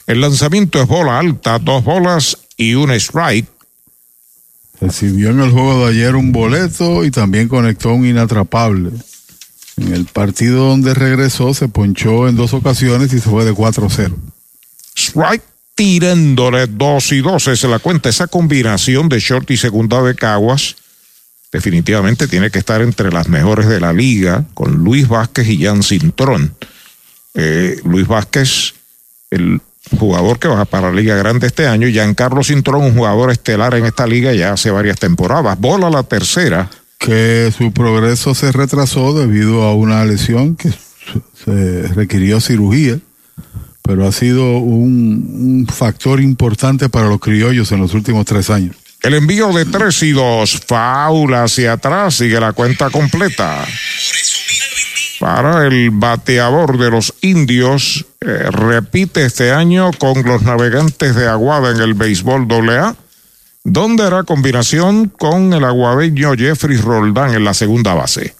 El 0.08 0.22
lanzamiento 0.22 0.82
es 0.82 0.88
bola 0.88 1.20
alta, 1.20 1.60
dos 1.60 1.84
bolas 1.84 2.40
y 2.58 2.74
un 2.74 2.90
strike. 2.90 3.48
Recibió 4.80 5.30
en 5.30 5.42
el 5.42 5.52
juego 5.52 5.86
de 5.86 5.92
ayer 5.92 6.16
un 6.16 6.32
boleto 6.32 7.06
y 7.06 7.12
también 7.12 7.48
conectó 7.48 7.94
un 7.94 8.08
inatrapable. 8.08 8.90
En 9.78 9.94
el 9.94 10.06
partido 10.06 10.70
donde 10.70 10.96
regresó 10.96 11.54
se 11.54 11.68
ponchó 11.68 12.28
en 12.28 12.36
dos 12.36 12.56
ocasiones 12.56 13.14
y 13.14 13.20
se 13.20 13.30
fue 13.30 13.46
de 13.46 13.54
4-0. 13.54 14.16
Strike 14.96 15.44
tirándole 15.76 16.68
2 16.68 17.12
y 17.14 17.22
2 17.22 17.48
es 17.48 17.64
la 17.64 17.80
cuenta. 17.80 18.10
Esa 18.10 18.28
combinación 18.28 19.10
de 19.10 19.20
short 19.20 19.50
y 19.52 19.58
segunda 19.58 20.02
de 20.04 20.16
Caguas 20.16 20.76
definitivamente 21.52 22.28
tiene 22.28 22.50
que 22.50 22.60
estar 22.60 22.82
entre 22.82 23.12
las 23.12 23.28
mejores 23.28 23.68
de 23.68 23.80
la 23.80 23.94
liga 23.94 24.46
con 24.54 24.84
Luis 24.84 25.08
Vázquez 25.08 25.48
y 25.48 25.64
Jan 25.64 25.84
Cintrón. 25.84 26.56
Eh, 27.34 27.80
Luis 27.84 28.08
Vázquez, 28.08 28.74
el 29.30 29.62
jugador 29.98 30.39
que 30.39 30.48
va 30.48 30.66
para 30.66 30.89
la 30.89 30.96
Liga 30.96 31.16
Grande 31.16 31.48
este 31.48 31.68
año, 31.68 31.88
Giancarlo 31.88 32.44
Cintrón, 32.44 32.84
un 32.84 32.96
jugador 32.96 33.32
estelar 33.32 33.74
en 33.76 33.86
esta 33.86 34.08
liga 34.08 34.34
ya 34.34 34.54
hace 34.54 34.72
varias 34.72 34.98
temporadas. 34.98 35.60
Bola 35.60 35.89
la 35.89 36.04
tercera. 36.04 36.70
Que 36.98 37.52
su 37.58 37.72
progreso 37.72 38.36
se 38.36 38.52
retrasó 38.52 39.18
debido 39.18 39.64
a 39.64 39.74
una 39.74 40.06
lesión 40.06 40.56
que 40.56 40.70
se 41.44 41.88
requirió 41.96 42.39
cirugía, 42.39 43.00
pero 43.82 44.08
ha 44.08 44.12
sido 44.12 44.58
un, 44.58 45.68
factor 45.72 46.22
importante 46.22 46.90
para 46.90 47.08
los 47.08 47.20
criollos 47.20 47.72
en 47.72 47.80
los 47.80 47.94
últimos 47.94 48.26
tres 48.26 48.50
años. 48.50 48.76
El 49.02 49.16
envío 49.16 49.52
de 49.52 49.66
3 49.66 50.04
y 50.04 50.12
2, 50.12 50.62
faula 50.68 51.46
hacia 51.46 51.74
atrás, 51.74 52.16
sigue 52.16 52.40
la 52.40 52.54
cuenta 52.54 52.90
completa. 52.92 53.66
Para 55.20 55.66
el 55.66 55.90
bateador 55.92 56.78
de 56.78 56.92
los 56.92 57.14
indios, 57.22 58.06
eh, 58.22 58.50
repite 58.52 59.26
este 59.26 59.52
año 59.52 59.92
con 59.98 60.24
los 60.24 60.44
navegantes 60.44 61.16
de 61.16 61.28
Aguada 61.28 61.72
en 61.72 61.82
el 61.82 61.96
béisbol 61.96 62.48
AA, 62.52 62.96
donde 63.64 64.04
hará 64.04 64.24
combinación 64.24 65.08
con 65.10 65.54
el 65.54 65.64
aguadeño 65.64 66.34
Jeffrey 66.34 66.78
Roldán 66.78 67.34
en 67.34 67.44
la 67.44 67.54
segunda 67.54 67.94
base. 67.94 68.36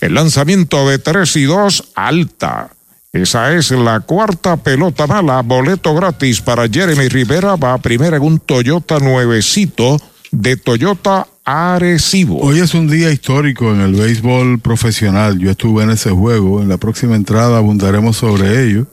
El 0.00 0.14
lanzamiento 0.14 0.88
de 0.88 0.98
3 0.98 1.36
y 1.36 1.44
2, 1.44 1.92
alta. 1.94 2.70
Esa 3.14 3.54
es 3.54 3.70
la 3.70 4.00
cuarta 4.00 4.56
pelota 4.56 5.06
mala, 5.06 5.40
boleto 5.42 5.94
gratis 5.94 6.40
para 6.40 6.68
Jeremy 6.68 7.06
Rivera, 7.06 7.54
va 7.54 7.74
a 7.74 7.78
primera 7.78 8.16
en 8.16 8.24
un 8.24 8.40
Toyota 8.40 8.98
nuevecito 8.98 10.00
de 10.32 10.56
Toyota 10.56 11.28
Arecibo. 11.44 12.40
Hoy 12.40 12.58
es 12.58 12.74
un 12.74 12.88
día 12.88 13.12
histórico 13.12 13.72
en 13.72 13.82
el 13.82 13.92
béisbol 13.92 14.58
profesional, 14.58 15.38
yo 15.38 15.52
estuve 15.52 15.84
en 15.84 15.90
ese 15.90 16.10
juego, 16.10 16.60
en 16.60 16.68
la 16.68 16.76
próxima 16.76 17.14
entrada 17.14 17.58
abundaremos 17.58 18.16
sobre 18.16 18.66
ello. 18.66 18.88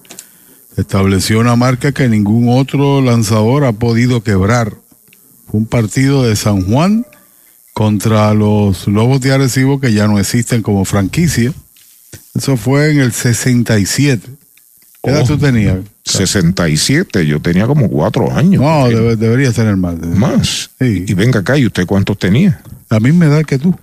Estableció 0.78 1.40
una 1.40 1.56
marca 1.56 1.92
que 1.92 2.08
ningún 2.08 2.56
otro 2.56 3.02
lanzador 3.02 3.66
ha 3.66 3.72
podido 3.72 4.22
quebrar. 4.22 4.76
Un 5.52 5.66
partido 5.66 6.22
de 6.22 6.36
San 6.36 6.62
Juan 6.62 7.08
contra 7.74 8.36
los 8.36 8.88
Lobos 8.88 9.20
de 9.22 9.34
Arecibo 9.34 9.80
que 9.80 9.94
ya 9.94 10.06
no 10.06 10.20
existen 10.20 10.62
como 10.62 10.86
franquicia 10.86 11.52
eso 12.36 12.58
fue 12.58 12.92
en 12.92 13.00
el 13.00 13.12
67. 13.12 14.28
¿Qué 15.04 15.10
edad 15.10 15.22
Oh, 15.24 15.26
tú 15.28 15.38
tenías? 15.38 15.78
67, 16.04 17.26
yo 17.26 17.42
tenía 17.42 17.66
como 17.68 17.90
cuatro 17.90 18.32
años. 18.32 18.62
No, 18.62 18.88
debe- 18.88 19.16
debería 19.16 19.52
tener 19.52 19.76
más. 19.78 19.98
Más. 20.00 20.70
Y 20.80 21.14
venga 21.14 21.40
acá, 21.40 21.58
¿y 21.58 21.66
usted 21.66 21.86
cuántos 21.86 22.18
tenía? 22.20 22.62
La 22.90 23.00
misma 23.00 23.26
edad 23.26 23.44
que 23.44 23.58
tú. 23.58 23.76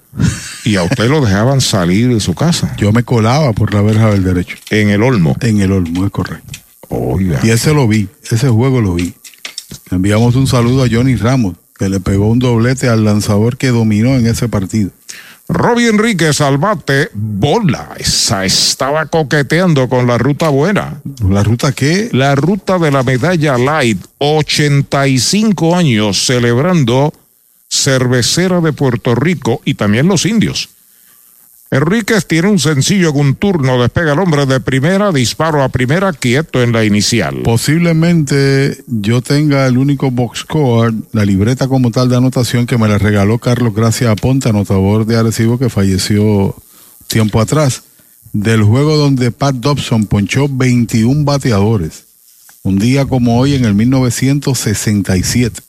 Y 0.64 0.76
a 0.76 0.82
usted 0.82 1.08
lo 1.08 1.24
dejaban 1.24 1.60
salir 1.60 2.12
de 2.12 2.20
su 2.20 2.34
casa. 2.34 2.74
Yo 2.76 2.92
me 2.92 3.02
colaba 3.02 3.52
por 3.52 3.72
la 3.74 3.80
verja 3.82 4.10
del 4.10 4.22
derecho. 4.22 4.56
En 4.70 4.90
el 4.90 5.02
Olmo. 5.02 5.36
En 5.40 5.60
el 5.60 5.72
Olmo, 5.72 6.04
es 6.04 6.12
correcto. 6.12 6.58
Oiga. 6.88 7.40
Y 7.42 7.50
ese 7.50 7.72
lo 7.74 7.88
vi, 7.88 8.08
ese 8.30 8.48
juego 8.48 8.80
lo 8.80 8.94
vi. 8.94 9.14
Enviamos 9.90 10.36
un 10.36 10.46
saludo 10.46 10.84
a 10.84 10.88
Johnny 10.90 11.16
Ramos, 11.16 11.56
que 11.78 11.88
le 11.88 12.00
pegó 12.00 12.28
un 12.30 12.38
doblete 12.38 12.88
al 12.88 13.04
lanzador 13.04 13.56
que 13.56 13.68
dominó 13.68 14.14
en 14.16 14.26
ese 14.26 14.48
partido. 14.48 14.90
Robbie 15.48 15.88
Enríquez 15.88 16.42
al 16.42 16.58
bate, 16.58 17.08
bola. 17.14 17.94
Esa 17.96 18.44
estaba 18.44 19.06
coqueteando 19.06 19.88
con 19.88 20.06
la 20.06 20.18
ruta 20.18 20.50
buena. 20.50 21.00
¿La 21.26 21.42
ruta 21.42 21.72
qué? 21.72 22.10
La 22.12 22.34
ruta 22.34 22.78
de 22.78 22.90
la 22.90 23.02
medalla 23.02 23.56
light. 23.56 23.98
85 24.18 25.74
años 25.74 26.26
celebrando 26.26 27.14
cervecera 27.70 28.60
de 28.60 28.74
Puerto 28.74 29.14
Rico 29.14 29.62
y 29.64 29.74
también 29.74 30.06
los 30.06 30.26
indios. 30.26 30.68
Enríquez 31.70 32.26
tiene 32.26 32.48
un 32.48 32.58
sencillo 32.58 33.10
en 33.10 33.16
un 33.16 33.34
turno, 33.34 33.80
despega 33.80 34.14
el 34.14 34.18
hombre 34.18 34.46
de 34.46 34.58
primera, 34.58 35.12
disparo 35.12 35.62
a 35.62 35.68
primera, 35.68 36.14
quieto 36.14 36.62
en 36.62 36.72
la 36.72 36.82
inicial. 36.84 37.42
Posiblemente 37.44 38.82
yo 38.86 39.20
tenga 39.20 39.66
el 39.66 39.76
único 39.76 40.10
box 40.10 40.40
score, 40.40 40.94
la 41.12 41.26
libreta 41.26 41.68
como 41.68 41.90
tal 41.90 42.08
de 42.08 42.16
anotación 42.16 42.66
que 42.66 42.78
me 42.78 42.88
la 42.88 42.96
regaló 42.96 43.38
Carlos 43.38 43.74
Gracia 43.74 44.12
Aponte, 44.12 44.48
anotador 44.48 45.04
de 45.04 45.16
Arecibo 45.16 45.58
que 45.58 45.68
falleció 45.68 46.56
tiempo 47.06 47.38
atrás, 47.38 47.82
del 48.32 48.62
juego 48.62 48.96
donde 48.96 49.30
Pat 49.30 49.56
Dobson 49.56 50.06
ponchó 50.06 50.48
21 50.48 51.24
bateadores. 51.24 52.04
Un 52.62 52.78
día 52.78 53.04
como 53.04 53.38
hoy 53.38 53.54
en 53.54 53.66
el 53.66 53.74
1967. 53.74 55.67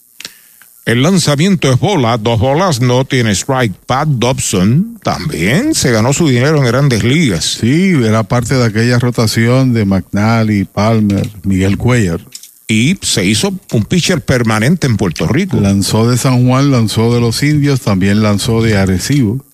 El 0.89 1.03
lanzamiento 1.03 1.71
es 1.71 1.79
bola, 1.79 2.17
dos 2.17 2.39
bolas, 2.39 2.81
no 2.81 3.05
tiene 3.05 3.35
strike. 3.35 3.75
Pat 3.85 4.07
Dobson 4.07 4.97
también 5.03 5.75
se 5.75 5.91
ganó 5.91 6.13
su 6.13 6.27
dinero 6.27 6.57
en 6.57 6.65
grandes 6.65 7.03
ligas. 7.03 7.59
Sí, 7.61 7.91
era 8.03 8.23
parte 8.23 8.55
de 8.55 8.65
aquella 8.65 8.97
rotación 8.97 9.71
de 9.71 9.85
McNally, 9.85 10.65
Palmer, 10.65 11.29
Miguel 11.43 11.77
Cuellar. 11.77 12.19
Y 12.67 12.97
se 13.03 13.23
hizo 13.23 13.53
un 13.71 13.85
pitcher 13.85 14.21
permanente 14.21 14.87
en 14.87 14.97
Puerto 14.97 15.27
Rico. 15.27 15.59
Lanzó 15.59 16.09
de 16.09 16.17
San 16.17 16.47
Juan, 16.47 16.71
lanzó 16.71 17.13
de 17.13 17.21
los 17.21 17.43
indios, 17.43 17.81
también 17.81 18.23
lanzó 18.23 18.63
de 18.63 18.75
Arecibo. 18.75 19.45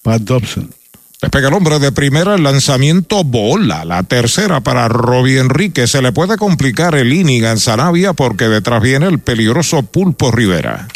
Pat 0.00 0.22
Dobson. 0.22 0.70
Despega 1.20 1.48
el 1.48 1.54
hombre 1.54 1.80
de 1.80 1.90
primera, 1.90 2.36
el 2.36 2.44
lanzamiento 2.44 3.24
bola. 3.24 3.84
La 3.84 4.04
tercera 4.04 4.60
para 4.60 4.86
Robbie 4.86 5.40
Enrique. 5.40 5.88
Se 5.88 6.00
le 6.00 6.12
puede 6.12 6.36
complicar 6.36 6.94
el 6.94 7.12
inning 7.12 7.44
en 7.44 7.58
Sanavia 7.58 8.12
porque 8.12 8.48
detrás 8.48 8.80
viene 8.80 9.06
el 9.06 9.18
peligroso 9.18 9.82
Pulpo 9.82 10.30
Rivera. 10.30 10.86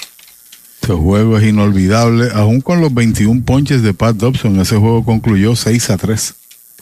Este 0.81 0.95
juego 0.95 1.39
es 1.39 1.49
inolvidable, 1.49 2.29
aún 2.35 2.61
con 2.61 2.81
los 2.81 2.95
21 2.95 3.43
ponches 3.45 3.83
de 3.83 3.95
Pat 3.95 4.17
Dobson. 4.17 4.61
Ese 4.61 4.77
juego 4.77 5.05
concluyó 5.05 5.57
6 5.57 5.91
a 5.91 5.97
3. 5.97 6.35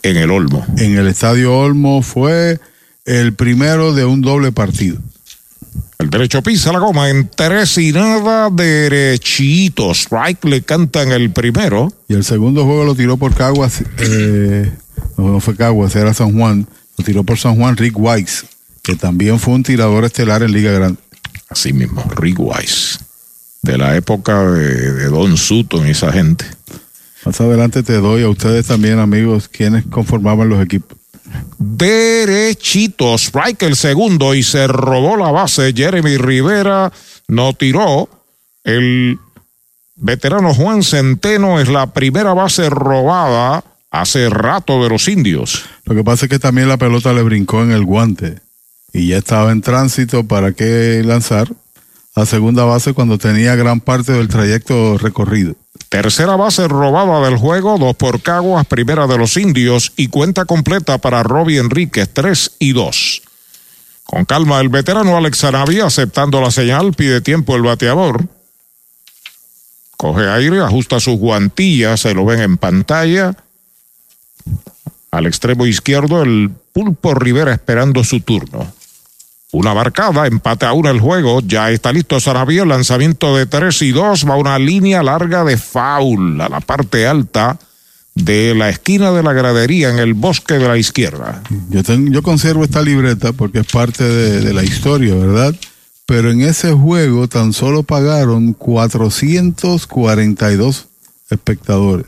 En 0.03 0.17
el 0.17 0.31
Olmo. 0.31 0.67
En 0.77 0.99
el 0.99 1.07
Estadio 1.07 1.57
Olmo 1.57 2.03
fue 2.03 2.61
el 3.07 3.33
primero 3.33 3.95
de 3.95 4.05
un 4.05 4.21
doble 4.21 4.53
partido. 4.53 4.99
El 6.01 6.09
derecho 6.09 6.43
pisa 6.43 6.73
la 6.73 6.79
goma 6.79 7.11
en 7.11 7.29
tres 7.29 7.77
y 7.77 7.93
nada 7.93 8.49
derechito. 8.49 9.91
Strike 9.91 10.43
le 10.47 10.63
cantan 10.63 11.13
el 11.13 11.31
primero. 11.31 11.93
Y 12.09 12.15
el 12.15 12.25
segundo 12.25 12.65
juego 12.65 12.85
lo 12.85 12.95
tiró 12.95 13.19
por 13.19 13.35
Caguas, 13.35 13.83
eh, 13.99 14.73
no, 15.19 15.41
fue 15.41 15.57
Caguas, 15.57 15.95
era 15.95 16.15
San 16.15 16.33
Juan. 16.33 16.67
Lo 16.97 17.05
tiró 17.05 17.23
por 17.23 17.37
San 17.39 17.57
Juan 17.57 17.77
Rick 17.77 17.99
Weiss, 17.99 18.47
que 18.83 18.97
también 18.97 19.39
fue 19.39 19.53
un 19.53 19.63
tirador 19.63 20.07
estelar 20.07 20.43
en 20.43 20.53
Liga 20.53 20.73
Grande. 20.73 20.99
Así 21.51 21.75
mismo, 21.75 22.03
Rick 22.17 22.41
Weiss. 22.41 22.99
De 23.61 23.77
la 23.77 23.95
época 23.95 24.43
de, 24.53 24.93
de 24.95 25.05
Don 25.05 25.37
Sutton 25.37 25.87
y 25.87 25.91
esa 25.91 26.11
gente. 26.11 26.47
Más 27.27 27.39
adelante 27.43 27.83
te 27.83 27.93
doy 27.99 28.23
a 28.23 28.31
ustedes 28.31 28.67
también, 28.67 28.99
amigos, 29.01 29.49
quienes 29.49 29.85
conformaban 29.85 30.49
los 30.49 30.65
equipos. 30.65 30.97
Derechito, 31.59 33.15
strike 33.15 33.63
el 33.63 33.77
segundo 33.77 34.35
y 34.35 34.43
se 34.43 34.67
robó 34.67 35.17
la 35.17 35.31
base. 35.31 35.73
Jeremy 35.75 36.17
Rivera 36.17 36.93
no 37.29 37.53
tiró. 37.53 38.09
El 38.65 39.19
veterano 39.97 40.55
Juan 40.55 40.83
Centeno 40.83 41.61
es 41.61 41.69
la 41.69 41.93
primera 41.93 42.35
base 42.35 42.71
robada 42.71 43.65
hace 43.91 44.31
rato 44.31 44.83
de 44.83 44.89
los 44.89 45.09
indios. 45.09 45.65
Lo 45.85 45.95
que 45.95 46.05
pasa 46.05 46.27
es 46.27 46.31
que 46.31 46.39
también 46.39 46.69
la 46.69 46.77
pelota 46.77 47.13
le 47.13 47.23
brincó 47.23 47.63
en 47.63 47.73
el 47.73 47.85
guante 47.85 48.41
y 48.93 49.09
ya 49.09 49.19
estaba 49.19 49.53
en 49.53 49.61
tránsito 49.61 50.27
para 50.27 50.53
qué 50.53 51.03
lanzar 51.05 51.49
a 52.15 52.27
segunda 52.27 52.65
base 52.65 52.93
cuando 52.93 53.19
tenía 53.19 53.55
gran 53.57 53.81
parte 53.81 54.13
del 54.13 54.29
trayecto 54.29 54.99
recorrido. 54.99 55.55
Tercera 55.91 56.37
base 56.37 56.69
robada 56.69 57.21
del 57.29 57.37
juego, 57.37 57.77
dos 57.77 57.97
por 57.97 58.23
Caguas, 58.23 58.65
primera 58.65 59.09
de 59.09 59.19
los 59.19 59.37
indios 59.37 59.93
y 59.97 60.07
cuenta 60.07 60.45
completa 60.45 60.99
para 60.99 61.25
Robbie 61.25 61.59
Enríquez, 61.59 62.09
tres 62.13 62.53
y 62.61 62.73
dos. 62.73 63.23
Con 64.05 64.25
calma, 64.25 64.61
el 64.61 64.69
veterano 64.69 65.17
Alex 65.17 65.43
Arabia, 65.43 65.87
aceptando 65.87 66.41
la 66.41 66.53
señal, 66.53 66.93
pide 66.93 67.21
tiempo 67.21 67.57
el 67.57 67.63
bateador. 67.63 68.25
Coge 69.97 70.29
aire, 70.29 70.61
ajusta 70.61 71.01
sus 71.01 71.19
guantillas, 71.19 72.01
se 72.01 72.15
lo 72.15 72.25
ven 72.25 72.41
en 72.41 72.57
pantalla. 72.57 73.35
Al 75.11 75.27
extremo 75.27 75.67
izquierdo, 75.67 76.23
el 76.23 76.53
Pulpo 76.73 77.15
Rivera 77.15 77.53
esperando 77.53 78.05
su 78.05 78.21
turno. 78.21 78.73
Una 79.53 79.75
marcada, 79.75 80.29
empate 80.29 80.65
a 80.65 80.73
uno 80.73 80.91
el 80.91 81.01
juego, 81.01 81.41
ya 81.41 81.71
está 81.71 81.93
listo 81.93 82.21
Sarabia, 82.21 82.65
lanzamiento 82.65 83.37
de 83.37 83.47
3 83.47 83.83
y 83.83 83.91
2, 83.91 84.29
va 84.29 84.37
una 84.37 84.61
línea 84.61 85.03
larga 85.03 85.43
de 85.43 85.57
foul 85.57 86.41
a 86.41 86.49
la 86.49 86.61
parte 86.61 87.05
alta 87.07 87.59
de 88.15 88.55
la 88.55 88.69
esquina 88.69 89.11
de 89.11 89.25
la 89.25 89.33
gradería 89.33 89.91
en 89.91 89.99
el 89.99 90.15
bosque 90.15 90.55
de 90.55 90.69
la 90.69 90.79
izquierda. 90.79 91.43
Yo, 91.69 91.83
yo 91.83 92.23
conservo 92.23 92.63
esta 92.63 92.81
libreta 92.83 93.33
porque 93.33 93.59
es 93.61 93.67
parte 93.67 94.05
de, 94.05 94.41
de 94.41 94.55
la 94.55 94.63
historia, 94.63 95.17
¿verdad? 95.17 95.53
Pero 96.07 96.31
en 96.31 96.43
ese 96.43 96.71
juego 96.73 97.27
tan 97.29 97.53
solo 97.53 97.83
pagaron 97.83 98.53
442 98.53 100.87
espectadores. 101.31 102.07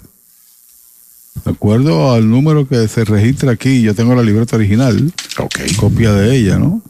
De 1.44 1.50
acuerdo 1.50 2.12
al 2.12 2.28
número 2.28 2.68
que 2.68 2.86
se 2.88 3.04
registra 3.04 3.52
aquí, 3.52 3.82
yo 3.82 3.94
tengo 3.94 4.14
la 4.14 4.22
libreta 4.22 4.56
original. 4.56 5.12
Copia 5.76 6.12
de 6.12 6.36
ella, 6.36 6.58
¿no? 6.58 6.82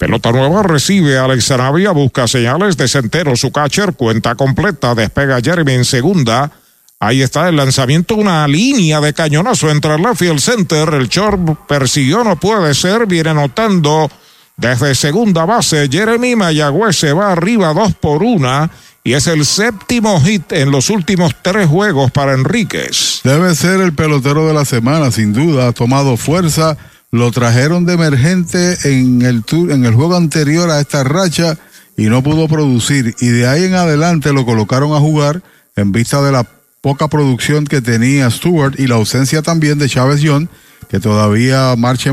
Pelota 0.00 0.32
nueva 0.32 0.62
recibe 0.62 1.18
Alex 1.18 1.50
Arabia, 1.50 1.90
busca 1.90 2.26
señales 2.26 2.78
de 2.78 2.88
centero 2.88 3.36
su 3.36 3.52
catcher, 3.52 3.92
cuenta 3.92 4.34
completa, 4.34 4.94
despega 4.94 5.42
Jeremy 5.42 5.74
en 5.74 5.84
segunda. 5.84 6.50
Ahí 6.98 7.20
está 7.20 7.50
el 7.50 7.56
lanzamiento, 7.56 8.16
una 8.16 8.48
línea 8.48 8.98
de 9.02 9.12
cañonazo 9.12 9.70
entre 9.70 9.96
el 9.96 10.02
left 10.02 10.22
y 10.22 10.28
el 10.28 10.40
center. 10.40 10.94
El 10.94 11.10
short 11.10 11.66
persiguió, 11.68 12.24
no 12.24 12.40
puede 12.40 12.72
ser, 12.72 13.04
viene 13.04 13.34
notando 13.34 14.10
desde 14.56 14.94
segunda 14.94 15.44
base. 15.44 15.86
Jeremy 15.92 16.34
Mayagüez 16.34 16.96
se 16.96 17.12
va 17.12 17.32
arriba 17.32 17.74
dos 17.74 17.92
por 17.94 18.22
una 18.22 18.70
y 19.04 19.12
es 19.12 19.26
el 19.26 19.44
séptimo 19.44 20.18
hit 20.22 20.50
en 20.52 20.70
los 20.70 20.88
últimos 20.88 21.34
tres 21.42 21.68
juegos 21.68 22.10
para 22.10 22.32
Enríquez. 22.32 23.20
Debe 23.22 23.54
ser 23.54 23.82
el 23.82 23.92
pelotero 23.92 24.46
de 24.46 24.54
la 24.54 24.64
semana, 24.64 25.10
sin 25.10 25.34
duda. 25.34 25.68
Ha 25.68 25.72
tomado 25.72 26.16
fuerza 26.16 26.78
lo 27.10 27.30
trajeron 27.32 27.86
de 27.86 27.94
emergente 27.94 28.76
en 28.84 29.22
el 29.22 29.42
tour, 29.44 29.72
en 29.72 29.84
el 29.84 29.94
juego 29.94 30.16
anterior 30.16 30.70
a 30.70 30.80
esta 30.80 31.02
racha 31.04 31.58
y 31.96 32.04
no 32.04 32.22
pudo 32.22 32.48
producir. 32.48 33.14
Y 33.20 33.28
de 33.28 33.46
ahí 33.46 33.64
en 33.64 33.74
adelante 33.74 34.32
lo 34.32 34.46
colocaron 34.46 34.92
a 34.92 35.00
jugar 35.00 35.42
en 35.76 35.92
vista 35.92 36.22
de 36.22 36.32
la 36.32 36.46
poca 36.80 37.08
producción 37.08 37.66
que 37.66 37.82
tenía 37.82 38.30
Stewart 38.30 38.78
y 38.78 38.86
la 38.86 38.94
ausencia 38.94 39.42
también 39.42 39.78
de 39.78 39.88
Chávez 39.88 40.20
John, 40.24 40.48
que 40.88 41.00
todavía 41.00 41.74
marcha 41.76 42.12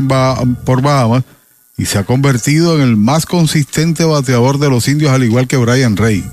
por 0.64 0.82
Bahamas 0.82 1.24
y 1.76 1.86
se 1.86 1.98
ha 1.98 2.04
convertido 2.04 2.74
en 2.74 2.82
el 2.82 2.96
más 2.96 3.24
consistente 3.24 4.04
bateador 4.04 4.58
de 4.58 4.68
los 4.68 4.88
indios, 4.88 5.12
al 5.12 5.22
igual 5.22 5.46
que 5.46 5.56
Brian 5.56 5.96
Rey. 5.96 6.24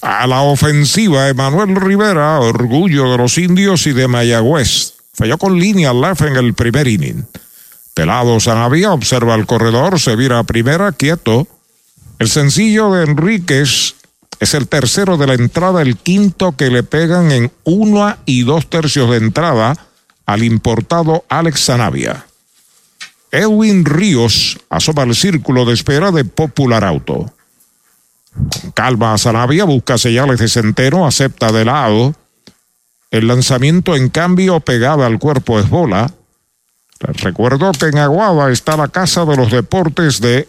A 0.00 0.26
la 0.26 0.40
ofensiva, 0.40 1.28
Emanuel 1.28 1.76
Rivera, 1.76 2.40
orgullo 2.40 3.10
de 3.10 3.18
los 3.18 3.36
indios 3.36 3.86
y 3.86 3.92
de 3.92 4.08
Mayagüez. 4.08 4.94
Falló 5.12 5.36
con 5.36 5.58
línea 5.58 5.92
left 5.92 6.22
en 6.22 6.36
el 6.36 6.54
primer 6.54 6.88
inning. 6.88 7.26
De 7.98 8.06
lado 8.06 8.38
Sanavía 8.38 8.92
observa 8.92 9.34
el 9.34 9.44
corredor, 9.44 9.98
se 9.98 10.14
vira 10.14 10.38
a 10.38 10.44
primera, 10.44 10.92
quieto. 10.92 11.48
El 12.20 12.28
sencillo 12.28 12.92
de 12.92 13.02
Enríquez 13.02 13.96
es 14.38 14.54
el 14.54 14.68
tercero 14.68 15.16
de 15.16 15.26
la 15.26 15.34
entrada, 15.34 15.82
el 15.82 15.96
quinto 15.96 16.52
que 16.52 16.70
le 16.70 16.84
pegan 16.84 17.32
en 17.32 17.50
uno 17.64 18.16
y 18.24 18.44
dos 18.44 18.70
tercios 18.70 19.10
de 19.10 19.16
entrada 19.16 19.76
al 20.26 20.44
importado 20.44 21.24
Alex 21.28 21.58
Sanavia. 21.58 22.24
Edwin 23.32 23.84
Ríos 23.84 24.60
asoma 24.70 25.02
el 25.02 25.16
círculo 25.16 25.64
de 25.64 25.74
espera 25.74 26.12
de 26.12 26.24
Popular 26.24 26.84
Auto. 26.84 27.34
Con 28.32 28.70
calma, 28.76 29.18
Sanavia 29.18 29.64
busca 29.64 29.98
señales 29.98 30.38
de 30.38 30.46
centeno, 30.46 31.04
acepta 31.04 31.50
de 31.50 31.64
lado. 31.64 32.14
El 33.10 33.26
lanzamiento, 33.26 33.96
en 33.96 34.08
cambio, 34.08 34.60
pegado 34.60 35.04
al 35.04 35.18
cuerpo 35.18 35.58
es 35.58 35.68
bola. 35.68 36.12
Recuerdo 37.00 37.72
que 37.72 37.86
en 37.86 37.98
Aguada 37.98 38.50
está 38.50 38.76
la 38.76 38.88
Casa 38.88 39.24
de 39.24 39.36
los 39.36 39.50
Deportes 39.50 40.20
de 40.20 40.48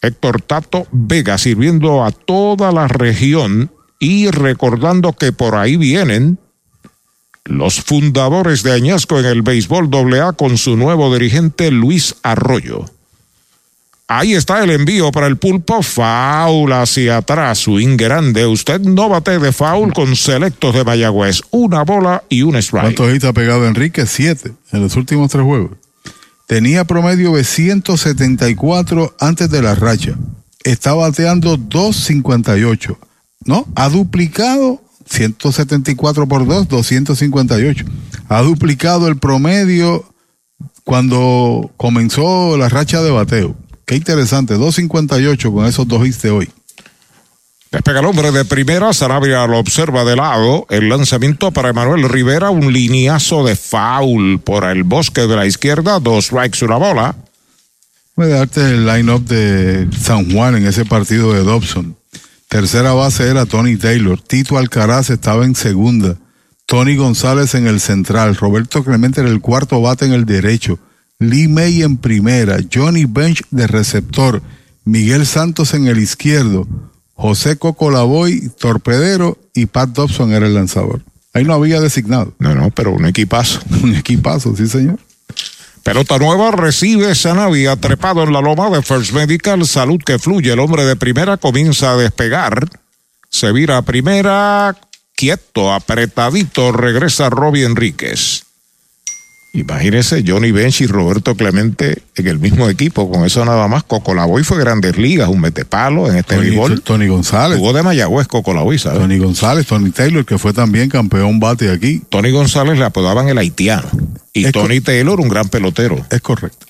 Héctor 0.00 0.42
Tato 0.42 0.86
Vega, 0.90 1.38
sirviendo 1.38 2.04
a 2.04 2.10
toda 2.10 2.72
la 2.72 2.88
región 2.88 3.70
y 3.98 4.28
recordando 4.30 5.12
que 5.12 5.32
por 5.32 5.54
ahí 5.54 5.76
vienen 5.76 6.38
los 7.44 7.80
fundadores 7.80 8.62
de 8.62 8.72
Añasco 8.72 9.18
en 9.18 9.26
el 9.26 9.42
béisbol 9.42 9.90
AA 9.92 10.32
con 10.32 10.56
su 10.56 10.76
nuevo 10.76 11.12
dirigente 11.12 11.70
Luis 11.70 12.16
Arroyo. 12.22 12.86
Ahí 14.06 14.34
está 14.34 14.62
el 14.62 14.70
envío 14.70 15.10
para 15.12 15.26
el 15.26 15.38
pulpo. 15.38 15.82
Foul 15.82 16.72
hacia 16.72 17.18
atrás. 17.18 17.60
Swing 17.60 17.96
grande. 17.96 18.46
Usted 18.46 18.80
no 18.80 19.08
bate 19.08 19.38
de 19.38 19.52
foul 19.52 19.92
con 19.94 20.14
selectos 20.14 20.74
de 20.74 20.84
Mayagüez. 20.84 21.40
Una 21.50 21.84
bola 21.84 22.22
y 22.28 22.42
un 22.42 22.56
strike. 22.56 22.96
¿Cuántos 22.96 23.24
ha 23.24 23.32
pegado 23.32 23.66
Enrique? 23.66 24.06
Siete 24.06 24.52
en 24.72 24.82
los 24.82 24.96
últimos 24.96 25.30
tres 25.30 25.44
juegos. 25.44 25.78
Tenía 26.46 26.84
promedio 26.84 27.34
de 27.34 27.44
174 27.44 29.16
antes 29.18 29.48
de 29.48 29.62
la 29.62 29.74
racha. 29.74 30.14
Está 30.62 30.92
bateando 30.92 31.56
258. 31.56 32.98
¿No? 33.46 33.66
Ha 33.74 33.88
duplicado 33.88 34.82
174 35.06 36.28
por 36.28 36.46
2, 36.46 36.68
258. 36.68 37.84
Ha 38.28 38.42
duplicado 38.42 39.08
el 39.08 39.16
promedio 39.16 40.04
cuando 40.84 41.70
comenzó 41.78 42.56
la 42.58 42.68
racha 42.68 43.02
de 43.02 43.10
bateo. 43.10 43.56
Qué 43.86 43.96
interesante, 43.96 44.56
2.58 44.56 45.52
con 45.52 45.66
esos 45.66 45.86
dos 45.86 46.06
hits 46.06 46.22
de 46.22 46.30
hoy. 46.30 46.50
Despega 47.70 48.00
el 48.00 48.06
hombre 48.06 48.30
de 48.30 48.44
primera, 48.44 48.92
Sarabia 48.92 49.46
lo 49.46 49.58
observa 49.58 50.04
de 50.04 50.14
lado. 50.14 50.64
El 50.70 50.88
lanzamiento 50.88 51.50
para 51.50 51.70
Emanuel 51.70 52.08
Rivera, 52.08 52.50
un 52.50 52.72
lineazo 52.72 53.44
de 53.44 53.56
foul 53.56 54.38
por 54.38 54.64
el 54.64 54.84
bosque 54.84 55.22
de 55.22 55.34
la 55.34 55.44
izquierda, 55.44 55.98
dos 55.98 56.26
strikes, 56.26 56.64
una 56.64 56.76
bola. 56.76 57.16
Voy 58.14 58.30
a 58.30 58.36
darte 58.36 58.60
el 58.60 58.86
line-up 58.86 59.24
de 59.26 59.88
San 60.00 60.30
Juan 60.30 60.54
en 60.54 60.66
ese 60.68 60.84
partido 60.84 61.32
de 61.32 61.42
Dobson. 61.42 61.96
Tercera 62.48 62.92
base 62.92 63.28
era 63.28 63.44
Tony 63.44 63.76
Taylor. 63.76 64.20
Tito 64.20 64.56
Alcaraz 64.56 65.10
estaba 65.10 65.44
en 65.44 65.56
segunda. 65.56 66.16
Tony 66.66 66.94
González 66.94 67.56
en 67.56 67.66
el 67.66 67.80
central. 67.80 68.36
Roberto 68.36 68.84
Clemente 68.84 69.20
en 69.20 69.26
el 69.26 69.40
cuarto 69.40 69.80
bate 69.80 70.06
en 70.06 70.12
el 70.12 70.26
derecho. 70.26 70.78
Lee 71.28 71.48
May 71.48 71.82
en 71.82 71.96
primera, 71.96 72.58
Johnny 72.72 73.04
Bench 73.04 73.42
de 73.50 73.66
receptor, 73.66 74.42
Miguel 74.84 75.26
Santos 75.26 75.74
en 75.74 75.86
el 75.86 75.98
izquierdo, 75.98 76.66
José 77.14 77.56
Coco 77.56 77.90
Lavoy, 77.90 78.50
torpedero 78.58 79.38
y 79.54 79.66
Pat 79.66 79.90
Dobson 79.90 80.32
era 80.32 80.46
el 80.46 80.54
lanzador. 80.54 81.02
Ahí 81.32 81.44
no 81.44 81.54
había 81.54 81.80
designado. 81.80 82.32
No, 82.38 82.54
no, 82.54 82.70
pero 82.70 82.92
un 82.92 83.06
equipazo. 83.06 83.60
un 83.82 83.94
equipazo, 83.94 84.56
sí, 84.56 84.66
señor. 84.66 84.98
Pelota 85.82 86.16
nueva 86.18 86.50
recibe 86.50 87.14
Sanavia 87.14 87.76
trepado 87.76 88.22
en 88.22 88.32
la 88.32 88.40
loma 88.40 88.70
de 88.70 88.82
First 88.82 89.12
Medical. 89.12 89.66
Salud 89.66 90.00
que 90.04 90.18
fluye. 90.18 90.52
El 90.52 90.60
hombre 90.60 90.84
de 90.84 90.96
primera 90.96 91.36
comienza 91.36 91.92
a 91.92 91.96
despegar. 91.96 92.68
Se 93.28 93.52
vira 93.52 93.76
a 93.76 93.82
primera. 93.82 94.76
Quieto, 95.14 95.72
apretadito. 95.72 96.72
Regresa 96.72 97.28
Robbie 97.30 97.64
Enríquez. 97.64 98.44
Imagínese 99.54 100.24
Johnny 100.26 100.50
Bench 100.50 100.80
y 100.80 100.88
Roberto 100.88 101.36
Clemente 101.36 102.02
en 102.16 102.26
el 102.26 102.40
mismo 102.40 102.68
equipo, 102.68 103.08
con 103.08 103.24
eso 103.24 103.44
nada 103.44 103.68
más. 103.68 103.84
Cocolaboy 103.84 104.42
fue 104.42 104.58
Grandes 104.58 104.98
Ligas, 104.98 105.28
un 105.28 105.40
metepalo 105.40 106.10
en 106.10 106.16
este 106.16 106.34
Tony, 106.34 106.80
Tony 106.80 107.06
González. 107.06 107.58
Jugó 107.58 107.72
de 107.72 107.84
Mayagüez 107.84 108.26
Cocolaboy, 108.26 108.80
¿sabes? 108.80 108.98
Tony 108.98 109.18
González, 109.18 109.64
Tony 109.64 109.92
Taylor, 109.92 110.26
que 110.26 110.38
fue 110.38 110.52
también 110.52 110.88
campeón 110.88 111.38
bate 111.38 111.70
aquí. 111.70 112.02
Tony 112.08 112.32
González 112.32 112.76
le 112.80 112.84
apodaban 112.84 113.28
el 113.28 113.38
haitiano. 113.38 113.88
Y 114.32 114.50
Tony 114.50 114.80
Taylor, 114.80 115.20
un 115.20 115.28
gran 115.28 115.48
pelotero. 115.48 116.04
Es 116.10 116.20
correcto. 116.20 116.66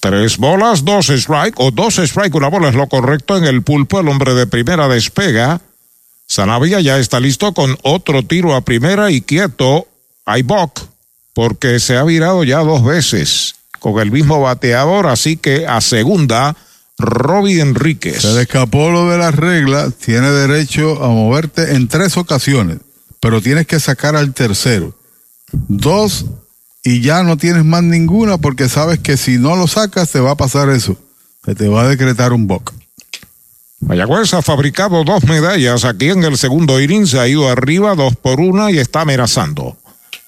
Tres 0.00 0.38
bolas, 0.38 0.82
dos 0.82 1.10
strike, 1.10 1.60
o 1.60 1.70
dos 1.72 1.98
strike, 1.98 2.34
una 2.36 2.48
bola 2.48 2.70
es 2.70 2.74
lo 2.74 2.88
correcto 2.88 3.36
en 3.36 3.44
el 3.44 3.60
pulpo. 3.60 4.00
El 4.00 4.08
hombre 4.08 4.32
de 4.32 4.46
primera 4.46 4.88
despega. 4.88 5.60
Sanavia 6.26 6.80
ya 6.80 6.98
está 6.98 7.20
listo 7.20 7.52
con 7.52 7.76
otro 7.82 8.22
tiro 8.22 8.54
a 8.54 8.62
primera 8.62 9.10
y 9.10 9.20
quieto. 9.20 9.86
Aibok 10.24 10.88
porque 11.34 11.80
se 11.80 11.96
ha 11.96 12.04
virado 12.04 12.44
ya 12.44 12.58
dos 12.58 12.84
veces 12.84 13.54
con 13.78 13.98
el 13.98 14.12
mismo 14.12 14.40
bateador, 14.40 15.06
así 15.06 15.36
que 15.36 15.66
a 15.66 15.80
segunda, 15.80 16.56
Robbie 16.98 17.60
Enríquez. 17.60 18.22
Se 18.22 18.34
le 18.34 18.42
escapó 18.42 18.90
lo 18.90 19.10
de 19.10 19.18
las 19.18 19.34
reglas, 19.34 19.94
tiene 19.94 20.30
derecho 20.30 21.02
a 21.02 21.08
moverte 21.08 21.74
en 21.74 21.88
tres 21.88 22.16
ocasiones, 22.16 22.78
pero 23.20 23.40
tienes 23.40 23.66
que 23.66 23.80
sacar 23.80 24.16
al 24.16 24.34
tercero. 24.34 24.94
Dos 25.52 26.26
y 26.82 27.00
ya 27.00 27.22
no 27.22 27.36
tienes 27.36 27.64
más 27.64 27.82
ninguna 27.82 28.38
porque 28.38 28.68
sabes 28.68 29.00
que 29.00 29.16
si 29.16 29.38
no 29.38 29.56
lo 29.56 29.66
sacas 29.66 30.10
te 30.10 30.20
va 30.20 30.32
a 30.32 30.36
pasar 30.36 30.68
eso, 30.70 30.96
que 31.44 31.54
te 31.54 31.68
va 31.68 31.82
a 31.82 31.88
decretar 31.88 32.32
un 32.32 32.46
boc. 32.46 32.72
Mayagüez 33.80 34.34
ha 34.34 34.42
fabricado 34.42 35.04
dos 35.04 35.24
medallas 35.24 35.84
aquí 35.84 36.10
en 36.10 36.22
el 36.22 36.36
segundo 36.36 36.80
inning, 36.80 37.06
se 37.06 37.18
ha 37.18 37.26
ido 37.26 37.48
arriba 37.48 37.94
dos 37.94 38.14
por 38.14 38.40
una 38.40 38.70
y 38.70 38.78
está 38.78 39.02
amenazando. 39.02 39.78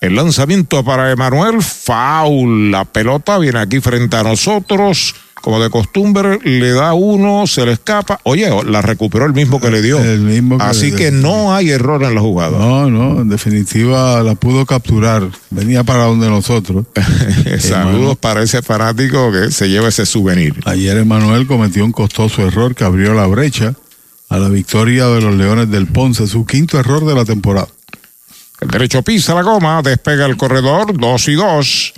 El 0.02 0.16
lanzamiento 0.16 0.82
para 0.82 1.12
Emanuel, 1.12 1.62
foul. 1.62 2.72
La 2.72 2.84
pelota 2.84 3.38
viene 3.38 3.60
aquí 3.60 3.78
frente 3.78 4.16
a 4.16 4.24
nosotros. 4.24 5.14
Como 5.40 5.62
de 5.62 5.70
costumbre, 5.70 6.40
le 6.42 6.72
da 6.72 6.92
uno, 6.92 7.46
se 7.46 7.64
le 7.64 7.74
escapa. 7.74 8.18
Oye, 8.24 8.50
la 8.66 8.82
recuperó 8.82 9.26
el 9.26 9.32
mismo 9.32 9.60
que 9.60 9.70
le 9.70 9.80
dio. 9.80 10.00
El 10.00 10.22
mismo 10.22 10.58
que 10.58 10.64
Así 10.64 10.90
le 10.90 10.96
que 10.96 11.10
no 11.12 11.54
hay 11.54 11.70
error 11.70 12.02
en 12.02 12.16
la 12.16 12.20
jugada. 12.20 12.58
No, 12.58 12.90
no, 12.90 13.20
en 13.20 13.28
definitiva 13.28 14.24
la 14.24 14.34
pudo 14.34 14.66
capturar. 14.66 15.22
Venía 15.50 15.84
para 15.84 16.06
donde 16.06 16.28
nosotros. 16.28 16.84
Saludos 17.60 18.18
para 18.18 18.42
ese 18.42 18.60
fanático 18.60 19.30
que 19.30 19.52
se 19.52 19.68
lleva 19.68 19.86
ese 19.86 20.04
souvenir. 20.04 20.56
Ayer 20.64 20.98
Emanuel 20.98 21.46
cometió 21.46 21.84
un 21.84 21.92
costoso 21.92 22.42
error 22.42 22.74
que 22.74 22.82
abrió 22.82 23.14
la 23.14 23.28
brecha 23.28 23.74
a 24.28 24.38
la 24.38 24.48
victoria 24.48 25.06
de 25.06 25.20
los 25.20 25.36
Leones 25.36 25.70
del 25.70 25.86
Ponce, 25.86 26.26
su 26.26 26.44
quinto 26.44 26.80
error 26.80 27.06
de 27.06 27.14
la 27.14 27.24
temporada. 27.24 27.68
El 28.62 28.68
derecho 28.68 29.02
pisa 29.02 29.34
la 29.34 29.42
goma, 29.42 29.82
despega 29.82 30.24
el 30.24 30.36
corredor, 30.36 30.96
dos 30.96 31.26
y 31.26 31.34
dos. 31.34 31.94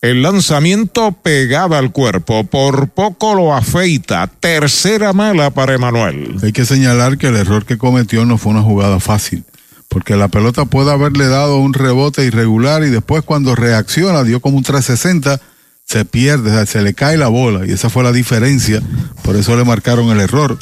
El 0.00 0.22
lanzamiento 0.22 1.10
pegado 1.10 1.74
al 1.74 1.90
cuerpo, 1.90 2.44
por 2.44 2.90
poco 2.90 3.34
lo 3.34 3.52
afeita. 3.52 4.28
Tercera 4.28 5.12
mala 5.12 5.50
para 5.50 5.74
Emanuel. 5.74 6.36
Hay 6.44 6.52
que 6.52 6.64
señalar 6.64 7.18
que 7.18 7.26
el 7.26 7.34
error 7.34 7.66
que 7.66 7.76
cometió 7.76 8.24
no 8.24 8.38
fue 8.38 8.52
una 8.52 8.62
jugada 8.62 9.00
fácil, 9.00 9.42
porque 9.88 10.14
la 10.14 10.28
pelota 10.28 10.64
puede 10.64 10.92
haberle 10.92 11.26
dado 11.26 11.58
un 11.58 11.74
rebote 11.74 12.24
irregular 12.24 12.84
y 12.84 12.90
después 12.90 13.24
cuando 13.24 13.56
reacciona, 13.56 14.22
dio 14.22 14.38
como 14.38 14.58
un 14.58 14.62
360, 14.62 15.40
se 15.84 16.04
pierde, 16.04 16.64
se 16.66 16.82
le 16.82 16.94
cae 16.94 17.16
la 17.16 17.26
bola 17.26 17.66
y 17.66 17.72
esa 17.72 17.90
fue 17.90 18.04
la 18.04 18.12
diferencia, 18.12 18.80
por 19.24 19.34
eso 19.34 19.56
le 19.56 19.64
marcaron 19.64 20.08
el 20.10 20.20
error. 20.20 20.56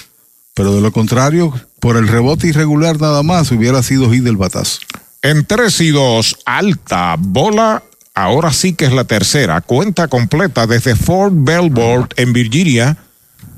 Pero 0.55 0.75
de 0.75 0.81
lo 0.81 0.91
contrario, 0.91 1.53
por 1.81 1.99
el 1.99 2.09
rebote 2.09 2.47
irregular 2.47 2.99
nada 2.99 3.23
más 3.23 3.53
hubiera 3.53 3.83
sido 3.83 4.11
hit 4.11 4.25
del 4.25 4.39
batazo. 4.39 4.81
En 5.23 5.45
3 5.45 5.81
y 5.81 5.91
2, 5.91 6.37
alta 6.45 7.17
bola. 7.19 7.83
Ahora 8.15 8.53
sí 8.53 8.75
que 8.75 8.85
es 8.85 8.93
la 8.93 9.05
tercera. 9.05 9.61
Cuenta 9.61 10.09
completa 10.09 10.67
desde 10.67 10.95
Fort 10.95 11.35
Belvoir 11.37 12.09
en 12.17 12.33
Virginia. 12.33 12.97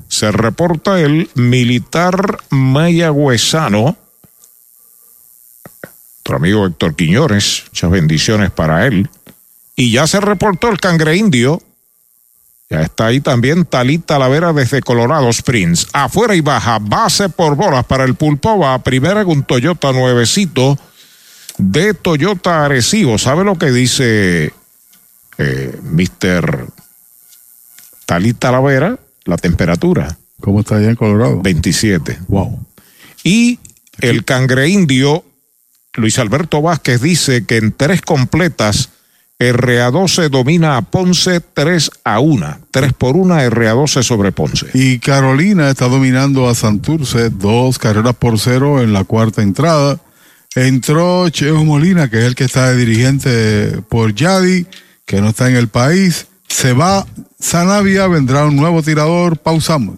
Se 0.07 0.31
reporta 0.31 0.99
el 0.99 1.29
militar 1.35 2.39
mayagüezano. 2.49 3.95
Nuestro 5.83 6.35
amigo 6.35 6.65
Héctor 6.65 6.95
Quiñones. 6.95 7.63
Muchas 7.67 7.91
bendiciones 7.91 8.51
para 8.51 8.87
él. 8.87 9.09
Y 9.75 9.91
ya 9.91 10.07
se 10.07 10.19
reportó 10.19 10.69
el 10.69 10.79
cangre 10.79 11.15
indio. 11.15 11.61
Ya 12.69 12.81
está 12.81 13.07
ahí 13.07 13.19
también 13.19 13.65
Talita 13.65 14.17
Lavera 14.17 14.53
desde 14.53 14.81
Colorado 14.81 15.29
Springs. 15.29 15.87
Afuera 15.93 16.35
y 16.35 16.41
baja, 16.41 16.79
base 16.79 17.29
por 17.29 17.55
bolas 17.55 17.85
para 17.85 18.03
el 18.03 18.15
Pulpo. 18.15 18.57
Va 18.57 18.73
a 18.73 18.83
primera 18.83 19.25
con 19.25 19.43
Toyota 19.43 19.91
nuevecito 19.91 20.77
de 21.61 21.93
Toyota 21.93 22.65
Arecibo. 22.65 23.17
¿Sabe 23.17 23.43
lo 23.43 23.57
que 23.57 23.71
dice 23.71 24.51
eh, 25.37 25.79
Mr. 25.83 26.67
Talita 28.05 28.51
Lavera? 28.51 28.97
La 29.25 29.37
temperatura. 29.37 30.17
¿Cómo 30.39 30.61
está 30.61 30.77
allá 30.77 30.89
en 30.89 30.95
Colorado? 30.95 31.41
27. 31.41 32.17
Wow. 32.27 32.59
Y 33.23 33.59
el 33.99 34.25
cangre 34.25 34.67
indio, 34.69 35.23
Luis 35.93 36.17
Alberto 36.17 36.61
Vázquez, 36.63 37.01
dice 37.01 37.45
que 37.45 37.57
en 37.57 37.71
tres 37.71 38.01
completas, 38.01 38.89
RA12 39.39 40.29
domina 40.29 40.77
a 40.77 40.81
Ponce 40.81 41.41
3 41.41 41.91
a 42.03 42.19
1. 42.19 42.57
3 42.71 42.93
por 42.93 43.15
1 43.15 43.35
RA12 43.35 44.01
sobre 44.01 44.31
Ponce. 44.31 44.67
Y 44.73 44.97
Carolina 44.97 45.69
está 45.69 45.87
dominando 45.87 46.49
a 46.49 46.55
Santurce, 46.55 47.29
dos 47.29 47.77
carreras 47.77 48.15
por 48.15 48.39
cero 48.39 48.81
en 48.81 48.93
la 48.93 49.03
cuarta 49.03 49.43
entrada. 49.43 49.99
Entró 50.55 51.29
Cheo 51.29 51.63
Molina, 51.63 52.09
que 52.09 52.19
es 52.19 52.25
el 52.25 52.35
que 52.35 52.43
está 52.43 52.71
de 52.71 52.77
dirigente 52.77 53.81
por 53.87 54.13
Yadi, 54.13 54.67
que 55.05 55.21
no 55.21 55.29
está 55.29 55.49
en 55.49 55.55
el 55.55 55.69
país. 55.69 56.27
Se 56.47 56.73
va 56.73 57.07
Sanavia, 57.39 58.07
vendrá 58.07 58.45
un 58.45 58.57
nuevo 58.57 58.83
tirador. 58.83 59.37
Pausamos. 59.37 59.97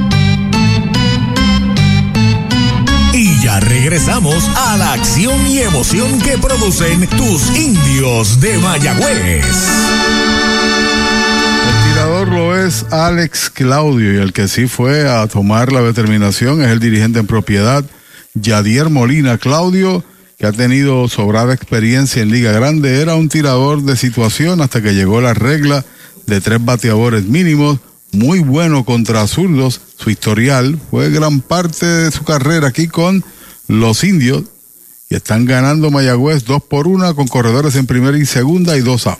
Regresamos 3.59 4.47
a 4.55 4.77
la 4.77 4.93
acción 4.93 5.45
y 5.47 5.59
emoción 5.59 6.21
que 6.21 6.37
producen 6.37 7.07
tus 7.07 7.49
indios 7.57 8.39
de 8.39 8.57
Mayagüez. 8.59 9.45
El 11.67 11.89
tirador 11.89 12.27
lo 12.29 12.57
es 12.57 12.85
Alex 12.91 13.49
Claudio 13.49 14.13
y 14.13 14.17
el 14.17 14.33
que 14.33 14.47
sí 14.47 14.67
fue 14.67 15.09
a 15.09 15.27
tomar 15.27 15.71
la 15.71 15.81
determinación 15.81 16.61
es 16.61 16.69
el 16.69 16.79
dirigente 16.79 17.19
en 17.19 17.27
propiedad, 17.27 17.83
Yadier 18.35 18.89
Molina 18.89 19.37
Claudio, 19.37 20.03
que 20.37 20.45
ha 20.45 20.51
tenido 20.51 21.07
sobrada 21.07 21.53
experiencia 21.53 22.21
en 22.21 22.31
Liga 22.31 22.51
Grande. 22.51 23.01
Era 23.01 23.15
un 23.15 23.29
tirador 23.29 23.83
de 23.83 23.97
situación 23.97 24.61
hasta 24.61 24.81
que 24.81 24.93
llegó 24.93 25.21
la 25.21 25.33
regla 25.33 25.83
de 26.25 26.39
tres 26.39 26.63
bateadores 26.63 27.25
mínimos. 27.25 27.79
Muy 28.11 28.39
bueno 28.39 28.83
contra 28.85 29.25
zurdos. 29.27 29.81
Su 29.97 30.09
historial 30.09 30.79
fue 30.89 31.09
gran 31.09 31.41
parte 31.41 31.85
de 31.85 32.11
su 32.11 32.23
carrera 32.23 32.67
aquí 32.67 32.87
con 32.87 33.23
los 33.71 34.03
indios 34.03 34.43
y 35.09 35.15
están 35.15 35.45
ganando 35.45 35.91
Mayagüez 35.91 36.45
dos 36.45 36.61
por 36.61 36.87
una 36.87 37.13
con 37.13 37.27
corredores 37.27 37.75
en 37.75 37.85
primera 37.87 38.17
y 38.17 38.25
segunda 38.25 38.77
y 38.77 38.81
dos 38.81 39.07
a. 39.07 39.17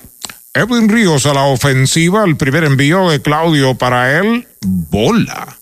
Edwin 0.53 0.89
Ríos 0.89 1.25
a 1.25 1.33
la 1.33 1.43
ofensiva, 1.43 2.25
el 2.25 2.35
primer 2.35 2.65
envío 2.65 3.09
de 3.09 3.21
Claudio 3.21 3.75
para 3.75 4.19
él, 4.19 4.47
bola. 4.61 5.57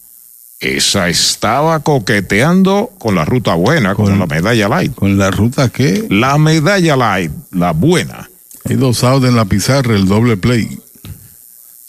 Esa 0.60 1.08
estaba 1.08 1.80
coqueteando 1.82 2.92
con 2.98 3.16
la 3.16 3.24
ruta 3.24 3.54
buena, 3.54 3.96
con, 3.96 4.18
la 4.18 4.26
medalla 4.26 4.68
light. 4.68 4.94
¿Con 4.96 5.18
la 5.18 5.32
ruta 5.32 5.70
qué? 5.70 6.06
La 6.10 6.38
medalla 6.38 6.96
light, 6.98 7.32
la 7.52 7.72
buena. 7.72 8.30
Hay 8.66 8.76
dos 8.76 9.04
outs 9.04 9.26
en 9.26 9.36
la 9.36 9.46
pizarra, 9.46 9.96
el 9.96 10.08
doble 10.08 10.36
play. 10.36 10.80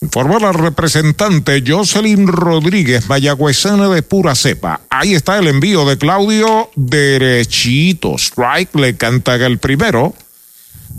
Informó 0.03 0.39
la 0.39 0.53
representante 0.53 1.63
Jocelyn 1.67 2.27
Rodríguez, 2.27 3.07
mayagüezana 3.07 3.87
de 3.91 4.03
pura 4.03 4.35
cepa. 4.35 4.81
Ahí 4.89 5.13
está 5.13 5.39
el 5.39 5.47
envío 5.47 5.87
de 5.87 5.99
Claudio, 5.99 6.71
derechito. 6.75 8.15
Strike 8.17 8.75
le 8.77 8.97
canta 8.97 9.35
el 9.35 9.59
primero. 9.59 10.15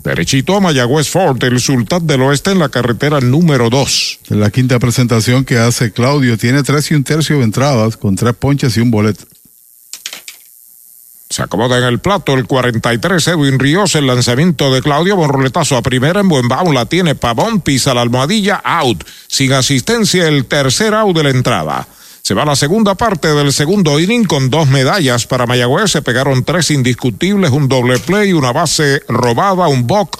Derechito 0.03 0.55
a 0.55 0.59
Mayagüez 0.59 1.09
Fort, 1.09 1.41
el 1.43 1.59
Sultán 1.59 2.05
del 2.05 2.21
Oeste 2.21 2.51
en 2.51 2.59
la 2.59 2.69
carretera 2.69 3.19
número 3.21 3.71
2. 3.71 4.19
En 4.29 4.39
la 4.39 4.51
quinta 4.51 4.77
presentación 4.77 5.45
que 5.45 5.57
hace 5.57 5.91
Claudio, 5.91 6.37
tiene 6.37 6.61
tres 6.61 6.91
y 6.91 6.93
un 6.93 7.03
tercio 7.03 7.39
de 7.39 7.43
entradas 7.43 7.97
con 7.97 8.15
tres 8.15 8.35
ponches 8.35 8.77
y 8.77 8.81
un 8.81 8.91
boleto. 8.91 9.25
Se 11.31 11.43
acomoda 11.43 11.77
en 11.77 11.85
el 11.85 11.99
plato 11.99 12.33
el 12.33 12.45
43 12.45 13.25
Edwin 13.29 13.57
Ríos, 13.57 13.95
el 13.95 14.05
lanzamiento 14.05 14.73
de 14.73 14.81
Claudio 14.81 15.15
Bonroletazo 15.15 15.77
a 15.77 15.81
primera 15.81 16.19
en 16.19 16.27
buen 16.27 16.49
la 16.49 16.85
tiene 16.87 17.15
Pavón, 17.15 17.61
pisa 17.61 17.93
la 17.93 18.01
almohadilla, 18.01 18.55
out. 18.55 19.05
Sin 19.27 19.53
asistencia 19.53 20.27
el 20.27 20.45
tercer 20.45 20.93
out 20.93 21.15
de 21.15 21.23
la 21.23 21.29
entrada. 21.29 21.87
Se 22.21 22.33
va 22.33 22.43
la 22.43 22.57
segunda 22.57 22.95
parte 22.95 23.29
del 23.29 23.53
segundo 23.53 23.97
inning 23.97 24.25
con 24.25 24.49
dos 24.49 24.67
medallas 24.67 25.25
para 25.25 25.45
Mayagüez. 25.45 25.91
Se 25.91 26.01
pegaron 26.01 26.43
tres 26.43 26.69
indiscutibles, 26.69 27.51
un 27.51 27.69
doble 27.69 27.97
play, 27.99 28.33
una 28.33 28.51
base 28.51 29.01
robada, 29.07 29.69
un 29.69 29.87
bock 29.87 30.19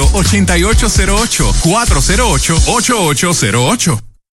8808 0.00 1.52
408 1.62 2.52
8808 2.66 4.13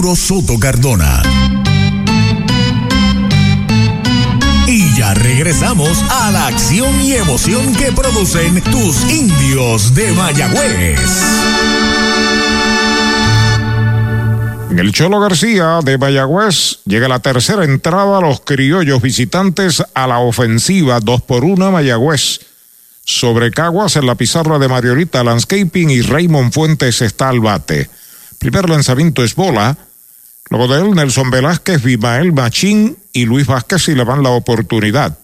Soto 0.00 0.58
Cardona. 0.58 1.22
Y 4.66 4.96
ya 4.96 5.12
regresamos 5.12 6.02
a 6.10 6.30
la 6.30 6.46
acción 6.46 7.02
y 7.02 7.12
emoción 7.12 7.74
que 7.74 7.92
producen 7.92 8.62
tus 8.62 9.02
indios 9.10 9.94
de 9.94 10.10
Mayagüez. 10.12 11.00
En 14.70 14.78
el 14.78 14.92
Cholo 14.92 15.20
García 15.20 15.80
de 15.84 15.98
Mayagüez 15.98 16.78
llega 16.86 17.06
la 17.06 17.20
tercera 17.20 17.64
entrada 17.64 18.18
a 18.18 18.20
los 18.22 18.40
criollos 18.40 19.02
visitantes 19.02 19.82
a 19.92 20.06
la 20.06 20.20
ofensiva 20.20 21.00
2 21.00 21.22
por 21.22 21.44
1 21.44 21.70
Mayagüez. 21.70 22.40
Sobre 23.04 23.50
Caguas 23.50 23.96
en 23.96 24.06
la 24.06 24.14
pizarra 24.14 24.58
de 24.58 24.68
Mariorita 24.68 25.22
Landscaping 25.22 25.90
y 25.90 26.00
Raymond 26.00 26.54
Fuentes 26.54 27.02
está 27.02 27.28
al 27.28 27.40
bate. 27.40 27.90
Primer 28.38 28.70
lanzamiento 28.70 29.22
es 29.22 29.34
bola. 29.34 29.76
Luego 30.50 30.66
de 30.66 30.80
él, 30.80 30.94
Nelson 30.94 31.30
Velázquez, 31.30 31.82
Vimael 31.82 32.32
Machín 32.32 32.96
y 33.12 33.24
Luis 33.24 33.46
Vázquez 33.46 33.88
y 33.88 33.94
le 33.94 34.04
van 34.04 34.22
la 34.22 34.30
oportunidad. 34.30 35.16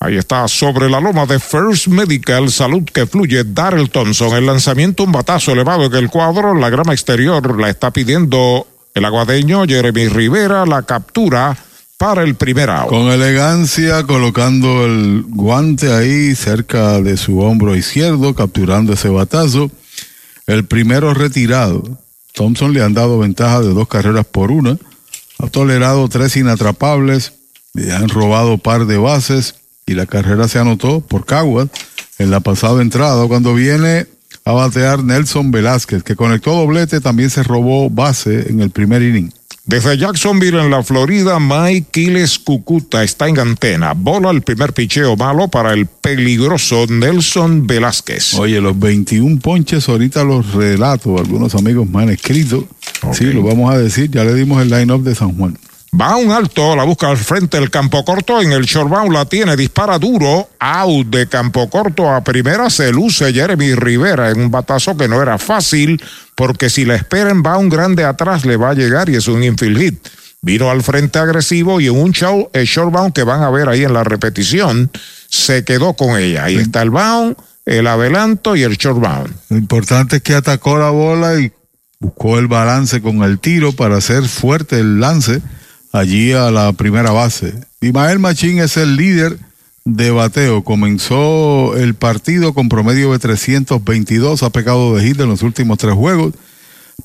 Ahí 0.00 0.16
está 0.16 0.46
sobre 0.48 0.90
la 0.90 1.00
loma 1.00 1.24
de 1.24 1.38
First 1.38 1.86
Medical 1.86 2.50
Salud 2.50 2.82
que 2.84 3.06
fluye 3.06 3.42
Darrell 3.42 3.88
Thompson. 3.88 4.36
El 4.36 4.44
lanzamiento, 4.44 5.04
un 5.04 5.12
batazo 5.12 5.52
elevado 5.52 5.86
en 5.86 5.94
el 5.94 6.10
cuadro. 6.10 6.52
La 6.54 6.68
grama 6.68 6.92
exterior 6.92 7.58
la 7.58 7.70
está 7.70 7.90
pidiendo 7.90 8.66
el 8.92 9.04
aguadeño 9.04 9.64
Jeremy 9.64 10.08
Rivera. 10.08 10.66
La 10.66 10.82
captura 10.82 11.56
para 11.96 12.22
el 12.22 12.34
primer 12.34 12.68
out. 12.68 12.88
Con 12.90 13.06
elegancia, 13.06 14.02
colocando 14.02 14.84
el 14.84 15.24
guante 15.28 15.90
ahí 15.90 16.34
cerca 16.34 17.00
de 17.00 17.16
su 17.16 17.38
hombro 17.40 17.74
izquierdo, 17.74 18.34
capturando 18.34 18.92
ese 18.92 19.08
batazo. 19.08 19.70
El 20.46 20.66
primero 20.66 21.14
retirado. 21.14 22.03
Thompson 22.34 22.72
le 22.74 22.82
han 22.82 22.94
dado 22.94 23.18
ventaja 23.18 23.60
de 23.60 23.72
dos 23.72 23.88
carreras 23.88 24.26
por 24.26 24.50
una. 24.50 24.76
Ha 25.38 25.46
tolerado 25.48 26.08
tres 26.08 26.36
inatrapables, 26.36 27.32
le 27.72 27.92
han 27.92 28.08
robado 28.08 28.58
par 28.58 28.86
de 28.86 28.98
bases 28.98 29.54
y 29.86 29.94
la 29.94 30.06
carrera 30.06 30.48
se 30.48 30.58
anotó 30.58 31.00
por 31.00 31.24
Caguas 31.24 31.68
en 32.18 32.30
la 32.30 32.40
pasada 32.40 32.82
entrada 32.82 33.26
cuando 33.26 33.54
viene 33.54 34.06
a 34.44 34.52
batear 34.52 35.02
Nelson 35.02 35.50
Velázquez, 35.50 36.02
que 36.02 36.16
conectó 36.16 36.54
doblete, 36.54 37.00
también 37.00 37.30
se 37.30 37.42
robó 37.42 37.88
base 37.88 38.50
en 38.50 38.60
el 38.60 38.70
primer 38.70 39.02
inning. 39.02 39.32
Desde 39.66 39.96
Jacksonville, 39.96 40.60
en 40.60 40.70
la 40.70 40.82
Florida, 40.82 41.40
Mike 41.40 41.86
Quiles 41.90 42.38
Cucuta 42.38 43.02
está 43.02 43.28
en 43.28 43.38
antena. 43.38 43.94
Bola 43.94 44.30
el 44.30 44.42
primer 44.42 44.74
picheo 44.74 45.16
malo 45.16 45.48
para 45.48 45.72
el 45.72 45.86
peligroso 45.86 46.84
Nelson 46.86 47.66
Velázquez. 47.66 48.34
Oye, 48.34 48.60
los 48.60 48.78
21 48.78 49.40
ponches, 49.40 49.88
ahorita 49.88 50.22
los 50.22 50.52
relato, 50.52 51.18
algunos 51.18 51.54
amigos 51.54 51.88
me 51.88 52.02
han 52.02 52.10
escrito. 52.10 52.68
Sí, 53.12 53.24
lo 53.24 53.42
vamos 53.42 53.72
a 53.72 53.78
decir, 53.78 54.10
ya 54.10 54.22
le 54.22 54.34
dimos 54.34 54.60
el 54.60 54.68
line-up 54.68 55.02
de 55.02 55.14
San 55.14 55.34
Juan. 55.34 55.56
Va 56.00 56.16
un 56.16 56.32
alto, 56.32 56.74
la 56.74 56.82
busca 56.82 57.08
al 57.08 57.16
frente 57.16 57.56
del 57.56 57.70
campo 57.70 58.04
corto, 58.04 58.40
en 58.42 58.50
el 58.50 58.64
shortbound 58.64 59.12
la 59.12 59.26
tiene, 59.26 59.56
dispara 59.56 59.96
duro, 59.96 60.48
out 60.58 61.06
de 61.06 61.28
campo 61.28 61.70
corto 61.70 62.10
a 62.10 62.24
primera, 62.24 62.68
se 62.68 62.90
luce 62.90 63.32
Jeremy 63.32 63.76
Rivera 63.76 64.30
en 64.30 64.40
un 64.40 64.50
batazo 64.50 64.96
que 64.96 65.06
no 65.06 65.22
era 65.22 65.38
fácil, 65.38 66.02
porque 66.34 66.68
si 66.68 66.84
la 66.84 66.96
esperen 66.96 67.44
va 67.46 67.58
un 67.58 67.68
grande 67.68 68.02
atrás, 68.02 68.44
le 68.44 68.56
va 68.56 68.70
a 68.70 68.74
llegar 68.74 69.08
y 69.08 69.14
es 69.14 69.28
un 69.28 69.44
infield 69.44 69.78
hit. 69.78 70.08
Vino 70.40 70.68
al 70.68 70.82
frente 70.82 71.20
agresivo 71.20 71.80
y 71.80 71.86
en 71.86 71.96
un 71.96 72.10
show, 72.10 72.50
el 72.52 72.64
shortbound 72.64 73.12
que 73.12 73.22
van 73.22 73.44
a 73.44 73.50
ver 73.50 73.68
ahí 73.68 73.84
en 73.84 73.92
la 73.92 74.02
repetición, 74.02 74.90
se 75.28 75.64
quedó 75.64 75.94
con 75.94 76.18
ella. 76.18 76.44
Ahí 76.44 76.56
está 76.56 76.82
el 76.82 76.90
bound, 76.90 77.36
el 77.66 77.86
adelanto 77.86 78.56
y 78.56 78.64
el 78.64 78.78
shortbound. 78.78 79.32
Lo 79.48 79.56
importante 79.56 80.16
es 80.16 80.22
que 80.22 80.34
atacó 80.34 80.76
la 80.76 80.90
bola 80.90 81.38
y 81.38 81.52
buscó 82.00 82.36
el 82.40 82.48
balance 82.48 83.00
con 83.00 83.22
el 83.22 83.38
tiro 83.38 83.72
para 83.72 83.98
hacer 83.98 84.24
fuerte 84.24 84.80
el 84.80 84.98
lance 84.98 85.40
allí 85.94 86.32
a 86.32 86.50
la 86.50 86.72
primera 86.72 87.12
base. 87.12 87.54
Imael 87.80 88.18
Machín 88.18 88.58
es 88.58 88.76
el 88.76 88.96
líder 88.96 89.38
de 89.84 90.10
bateo. 90.10 90.64
Comenzó 90.64 91.76
el 91.76 91.94
partido 91.94 92.52
con 92.52 92.68
promedio 92.68 93.12
de 93.12 93.20
322, 93.20 94.42
ha 94.42 94.50
pegado 94.50 94.96
de 94.96 95.06
hit 95.06 95.20
en 95.20 95.28
los 95.28 95.42
últimos 95.42 95.78
tres 95.78 95.94
juegos. 95.94 96.34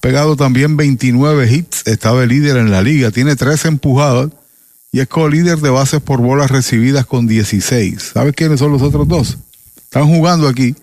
Pegado 0.02 0.36
también 0.36 0.76
29 0.76 1.52
hits, 1.52 1.86
estaba 1.86 2.24
el 2.24 2.30
líder 2.30 2.58
en 2.58 2.72
la 2.72 2.82
liga, 2.82 3.12
tiene 3.12 3.36
tres 3.36 3.66
empujadas 3.66 4.32
y 4.92 5.02
es 5.02 5.08
co-líder 5.08 5.60
de 5.60 5.70
bases 5.70 6.02
por 6.02 6.20
bolas 6.20 6.50
recibidas 6.50 7.06
con 7.06 7.28
16. 7.28 8.12
¿Sabes 8.14 8.34
quiénes 8.34 8.60
son 8.60 8.72
los 8.72 8.82
otros 8.82 9.08
dos? 9.08 9.38
Están 9.84 10.08
jugando 10.08 10.48
aquí 10.48 10.76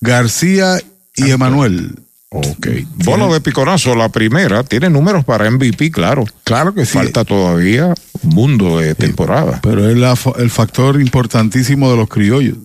García 0.00 0.80
y 1.14 1.30
Emanuel. 1.30 2.03
Ok. 2.36 2.66
Bola 3.04 3.28
de 3.28 3.40
piconazo, 3.40 3.94
la 3.94 4.08
primera, 4.08 4.64
tiene 4.64 4.90
números 4.90 5.24
para 5.24 5.48
MVP, 5.48 5.92
claro. 5.92 6.24
Claro 6.42 6.74
que 6.74 6.84
sí. 6.84 6.94
Falta 6.94 7.24
todavía 7.24 7.94
un 8.22 8.30
mundo 8.34 8.78
de 8.78 8.96
temporada. 8.96 9.60
Pero 9.62 9.88
es 9.88 10.26
el 10.36 10.50
factor 10.50 11.00
importantísimo 11.00 11.88
de 11.92 11.96
los 11.96 12.08
criollos. 12.08 12.56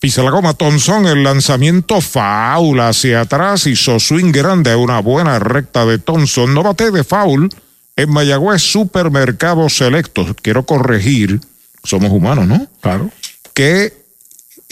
Pisa 0.00 0.24
la 0.24 0.32
goma 0.32 0.54
Thompson, 0.54 1.06
el 1.06 1.22
lanzamiento 1.22 2.00
foul 2.00 2.80
hacia 2.80 3.20
atrás, 3.20 3.68
hizo 3.68 4.00
swing 4.00 4.32
grande, 4.32 4.74
una 4.74 4.98
buena 4.98 5.38
recta 5.38 5.86
de 5.86 5.98
Thompson, 5.98 6.52
no 6.52 6.64
bate 6.64 6.90
de 6.90 7.04
foul, 7.04 7.50
En 7.94 8.10
Mayagüez, 8.10 8.62
supermercados 8.62 9.76
selectos. 9.76 10.34
Quiero 10.42 10.64
corregir, 10.64 11.40
somos 11.84 12.10
humanos, 12.10 12.48
¿no? 12.48 12.66
Claro. 12.80 13.10
Que 13.54 14.01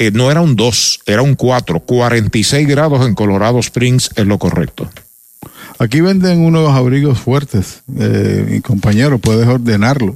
eh, 0.01 0.11
no 0.13 0.31
era 0.31 0.41
un 0.41 0.57
2, 0.57 1.01
era 1.07 1.23
un 1.23 1.35
4. 1.35 1.81
46 1.81 2.67
grados 2.67 3.07
en 3.07 3.15
Colorado 3.15 3.59
Springs 3.61 4.11
es 4.17 4.27
lo 4.27 4.39
correcto. 4.39 4.91
Aquí 5.79 6.01
venden 6.01 6.41
unos 6.45 6.71
abrigos 6.71 7.19
fuertes. 7.21 7.83
Eh, 7.99 8.45
mi 8.49 8.61
compañero, 8.61 9.19
puedes 9.19 9.47
ordenarlo. 9.47 10.15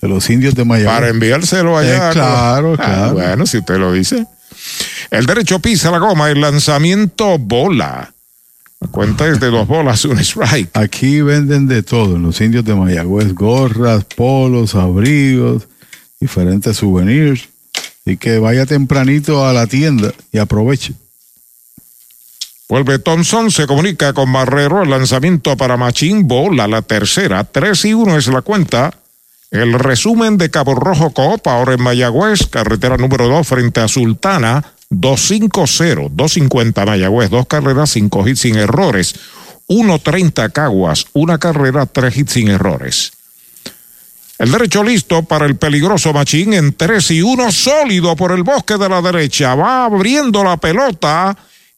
De 0.00 0.08
los 0.08 0.28
indios 0.30 0.54
de 0.54 0.64
Mayagüez. 0.64 0.94
Para 0.94 1.08
enviárselo 1.08 1.76
allá. 1.76 2.10
Eh, 2.10 2.12
claro, 2.12 2.74
Ah, 2.78 2.84
claro. 2.84 3.12
bueno, 3.14 3.46
si 3.46 3.58
usted 3.58 3.78
lo 3.78 3.92
dice. 3.92 4.26
El 5.10 5.26
derecho 5.26 5.58
pisa 5.58 5.90
la 5.90 5.98
goma, 5.98 6.30
el 6.30 6.40
lanzamiento 6.40 7.38
bola. 7.38 8.12
La 8.80 8.88
cuenta 8.88 9.26
es 9.26 9.40
de 9.40 9.46
dos 9.48 9.66
bolas, 9.66 10.04
un 10.04 10.18
strike. 10.18 10.70
Aquí 10.74 11.22
venden 11.22 11.66
de 11.66 11.82
todo 11.82 12.16
en 12.16 12.22
los 12.22 12.40
indios 12.42 12.64
de 12.64 12.74
Mayagüez, 12.74 13.32
gorras, 13.34 14.04
polos, 14.04 14.74
abrigos, 14.74 15.66
diferentes 16.20 16.76
souvenirs. 16.76 17.48
Y 18.06 18.16
que 18.16 18.38
vaya 18.38 18.64
tempranito 18.64 19.46
a 19.46 19.52
la 19.52 19.66
tienda 19.66 20.14
y 20.32 20.38
aproveche. 20.38 20.94
Vuelve 22.68 22.98
Thompson, 22.98 23.50
se 23.50 23.66
comunica 23.66 24.12
con 24.12 24.30
Marrero, 24.30 24.82
el 24.82 24.90
lanzamiento 24.90 25.56
para 25.56 25.76
Machín, 25.76 26.26
bola, 26.26 26.66
la 26.66 26.82
tercera, 26.82 27.44
3 27.44 27.84
y 27.84 27.94
1 27.94 28.16
es 28.16 28.28
la 28.28 28.42
cuenta. 28.42 28.92
El 29.52 29.74
resumen 29.74 30.38
de 30.38 30.50
Cabo 30.50 30.74
Rojo 30.74 31.12
Coop, 31.12 31.46
ahora 31.46 31.74
en 31.74 31.82
Mayagüez, 31.82 32.46
carretera 32.48 32.96
número 32.96 33.28
2 33.28 33.46
frente 33.46 33.80
a 33.80 33.88
Sultana, 33.88 34.64
250, 34.90 36.08
250 36.10 36.86
Mayagüez, 36.86 37.30
dos 37.30 37.46
carreras, 37.46 37.90
cinco 37.90 38.26
hits 38.26 38.40
sin 38.40 38.56
errores. 38.56 39.14
1.30 39.68 40.52
Caguas, 40.52 41.06
una 41.12 41.38
carrera, 41.38 41.86
tres 41.86 42.16
hits 42.16 42.32
sin 42.32 42.48
errores. 42.48 43.12
El 44.38 44.52
derecho 44.52 44.84
listo 44.84 45.22
para 45.22 45.46
el 45.46 45.56
peligroso 45.56 46.12
Machín 46.12 46.52
en 46.52 46.74
3 46.74 47.10
y 47.12 47.22
1, 47.22 47.52
sólido 47.52 48.14
por 48.16 48.32
el 48.32 48.42
bosque 48.42 48.76
de 48.76 48.88
la 48.88 49.00
derecha. 49.00 49.54
Va 49.54 49.86
abriendo 49.86 50.44
la 50.44 50.58
pelota 50.58 51.34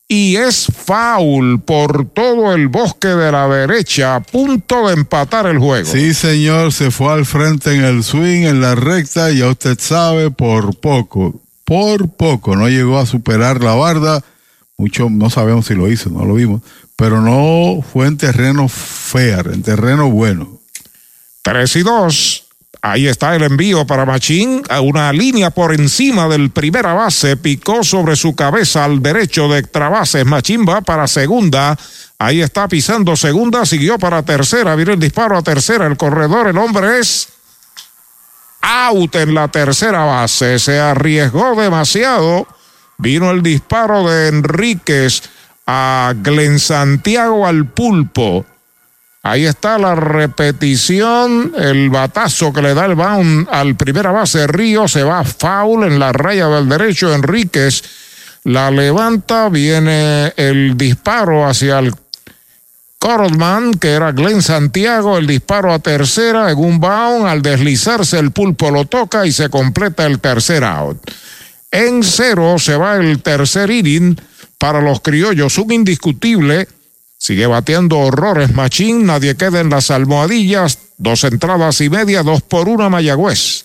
y 0.09 0.35
es 0.37 0.67
foul 0.67 1.61
por 1.61 2.07
todo 2.07 2.55
el 2.55 2.67
bosque 2.67 3.09
de 3.09 3.31
la 3.31 3.47
derecha, 3.47 4.17
a 4.17 4.21
punto 4.21 4.89
de 4.89 4.95
empatar 4.95 5.47
el 5.47 5.59
juego. 5.59 5.89
Sí, 5.89 6.15
señor, 6.15 6.73
se 6.73 6.91
fue 6.91 7.13
al 7.13 7.27
frente 7.27 7.75
en 7.75 7.85
el 7.85 8.03
swing, 8.03 8.47
en 8.47 8.61
la 8.61 8.75
recta, 8.75 9.31
y 9.31 9.39
ya 9.39 9.49
usted 9.49 9.79
sabe, 9.79 10.31
por 10.31 10.75
poco, 10.81 11.41
por 11.65 12.09
poco, 12.09 12.57
no 12.57 12.69
llegó 12.69 12.99
a 12.99 13.07
superar 13.07 13.63
la 13.63 13.75
barda. 13.75 14.25
Mucho, 14.79 15.11
no 15.11 15.29
sabemos 15.29 15.67
si 15.67 15.75
lo 15.75 15.89
hizo, 15.89 16.09
no 16.09 16.25
lo 16.25 16.35
vimos, 16.35 16.63
pero 16.97 17.21
no 17.21 17.83
fue 17.83 18.07
en 18.07 18.17
terreno 18.17 18.67
fair, 18.69 19.51
en 19.53 19.63
terreno 19.63 20.11
bueno. 20.11 20.59
3 21.43 21.77
y 21.77 21.83
2. 21.83 22.48
Ahí 22.81 23.09
está 23.09 23.35
el 23.35 23.43
envío 23.43 23.87
para 23.87 24.07
Machín. 24.07 24.63
A 24.69 24.81
una 24.81 25.13
línea 25.13 25.51
por 25.51 25.75
encima 25.75 26.29
del 26.29 26.51
primera 26.51 26.95
base. 26.95 27.37
Picó 27.37 27.83
sobre 27.83 28.17
su 28.17 28.35
cabeza 28.35 28.85
al 28.85 29.03
derecho 29.03 29.49
de 29.49 29.61
extra 29.61 29.89
bases. 29.89 30.25
Machín 30.25 30.65
va 30.67 30.81
para 30.81 31.09
segunda. 31.09 31.77
Ahí 32.19 32.41
está 32.41 32.69
pisando 32.69 33.17
segunda. 33.17 33.67
Siguió 33.67 33.99
para 33.99 34.23
tercera. 34.23 34.77
Viene 34.77 34.93
el 34.93 35.01
disparo 35.01 35.37
a 35.37 35.43
tercera. 35.43 35.87
El 35.87 35.97
corredor, 35.97 36.47
el 36.47 36.59
hombre 36.59 37.01
es 37.01 37.29
out 38.61 39.15
en 39.17 39.35
la 39.35 39.49
tercera 39.49 40.05
base. 40.05 40.59
Se 40.59 40.79
arriesgó 40.79 41.61
demasiado. 41.61 42.47
Vino 42.97 43.31
el 43.31 43.43
disparo 43.43 44.09
de 44.09 44.29
Enríquez 44.29 45.23
a 45.67 46.15
Glen 46.23 46.59
Santiago 46.59 47.47
al 47.47 47.67
pulpo. 47.67 48.47
Ahí 49.23 49.47
está 49.47 49.79
la 49.79 49.95
repetición, 49.95 51.53
el 51.57 51.91
batazo 51.91 52.53
que 52.53 52.63
le 52.63 52.75
da 52.75 52.87
el 52.87 52.95
bound 52.95 53.49
al 53.51 53.75
primera 53.75 54.13
base 54.13 54.47
Río, 54.47 54.87
se 54.87 55.03
va 55.03 55.25
foul 55.25 55.85
en 55.85 55.99
la 55.99 56.13
raya 56.13 56.47
del 56.47 56.69
derecho, 56.69 57.13
Enríquez 57.13 57.83
la 58.45 58.71
levanta, 58.71 59.49
viene 59.49 60.33
el 60.37 60.77
disparo 60.77 61.47
hacia 61.47 61.81
el 61.81 61.93
Corotman, 62.99 63.75
que 63.75 63.91
era 63.91 64.13
Glenn 64.13 64.43
Santiago, 64.43 65.19
el 65.19 65.27
disparo 65.27 65.73
a 65.73 65.79
tercera 65.79 66.51
en 66.51 66.59
un 66.59 66.81
bound, 66.81 67.27
al 67.27 67.43
deslizarse 67.43 68.19
el 68.19 68.33
pulpo 68.33 68.71
lo 68.71 68.87
toca 68.87 69.27
y 69.27 69.33
se 69.33 69.51
completa 69.51 70.07
el 70.07 70.21
tercer 70.21 70.65
out. 70.65 70.99
En 71.71 72.03
cero 72.03 72.57
se 72.59 72.77
va 72.77 72.97
el 72.97 73.23
tercer 73.23 73.71
inning 73.71 74.19
para 74.57 74.81
los 74.81 75.01
criollos, 75.01 75.59
un 75.59 75.73
indiscutible. 75.73 76.67
Sigue 77.19 77.47
bateando 77.47 77.99
horrores 77.99 78.55
Machín, 78.55 79.05
nadie 79.05 79.37
queda 79.37 79.61
en 79.61 79.71
las 79.71 79.91
almohadillas, 79.91 80.79
dos 80.99 81.25
entradas 81.25 81.81
y 81.81 81.91
media, 81.91 82.23
dos 82.23 82.43
por 82.43 82.69
una 82.69 82.89
Mayagüez. 82.89 83.65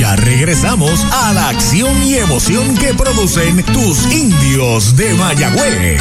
Ya 0.00 0.16
regresamos 0.16 1.04
a 1.12 1.32
la 1.34 1.50
acción 1.50 2.02
y 2.02 2.14
emoción 2.14 2.74
que 2.78 2.94
producen 2.94 3.62
tus 3.64 4.10
indios 4.10 4.96
de 4.96 5.12
Mayagüez. 5.12 6.00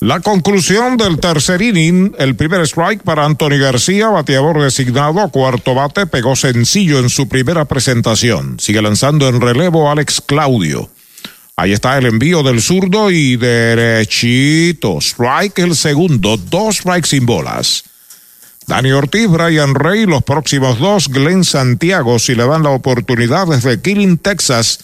La 0.00 0.20
conclusión 0.20 0.98
del 0.98 1.18
tercer 1.18 1.62
inning, 1.62 2.14
el 2.18 2.36
primer 2.36 2.60
strike 2.62 3.02
para 3.02 3.24
Anthony 3.24 3.58
García, 3.58 4.08
bateador 4.08 4.62
designado, 4.62 5.30
cuarto 5.30 5.74
bate, 5.74 6.06
pegó 6.06 6.36
sencillo 6.36 6.98
en 6.98 7.08
su 7.08 7.26
primera 7.26 7.64
presentación. 7.64 8.60
Sigue 8.60 8.82
lanzando 8.82 9.28
en 9.28 9.40
relevo 9.40 9.90
Alex 9.90 10.20
Claudio. 10.20 10.90
Ahí 11.56 11.72
está 11.72 11.98
el 11.98 12.06
envío 12.06 12.42
del 12.42 12.62
zurdo 12.62 13.10
y 13.10 13.36
derechito. 13.36 14.98
Strike 14.98 15.58
el 15.58 15.76
segundo, 15.76 16.36
dos 16.36 16.76
strikes 16.76 17.08
sin 17.08 17.26
bolas. 17.26 17.84
Dani 18.66 18.92
Ortiz, 18.92 19.28
Brian 19.28 19.74
Rey, 19.74 20.06
los 20.06 20.22
próximos 20.22 20.78
dos, 20.78 21.08
Glenn 21.08 21.44
Santiago, 21.44 22.18
si 22.18 22.34
le 22.34 22.46
dan 22.46 22.62
la 22.62 22.70
oportunidad 22.70 23.48
desde 23.48 23.80
Killing, 23.80 24.18
Texas, 24.18 24.78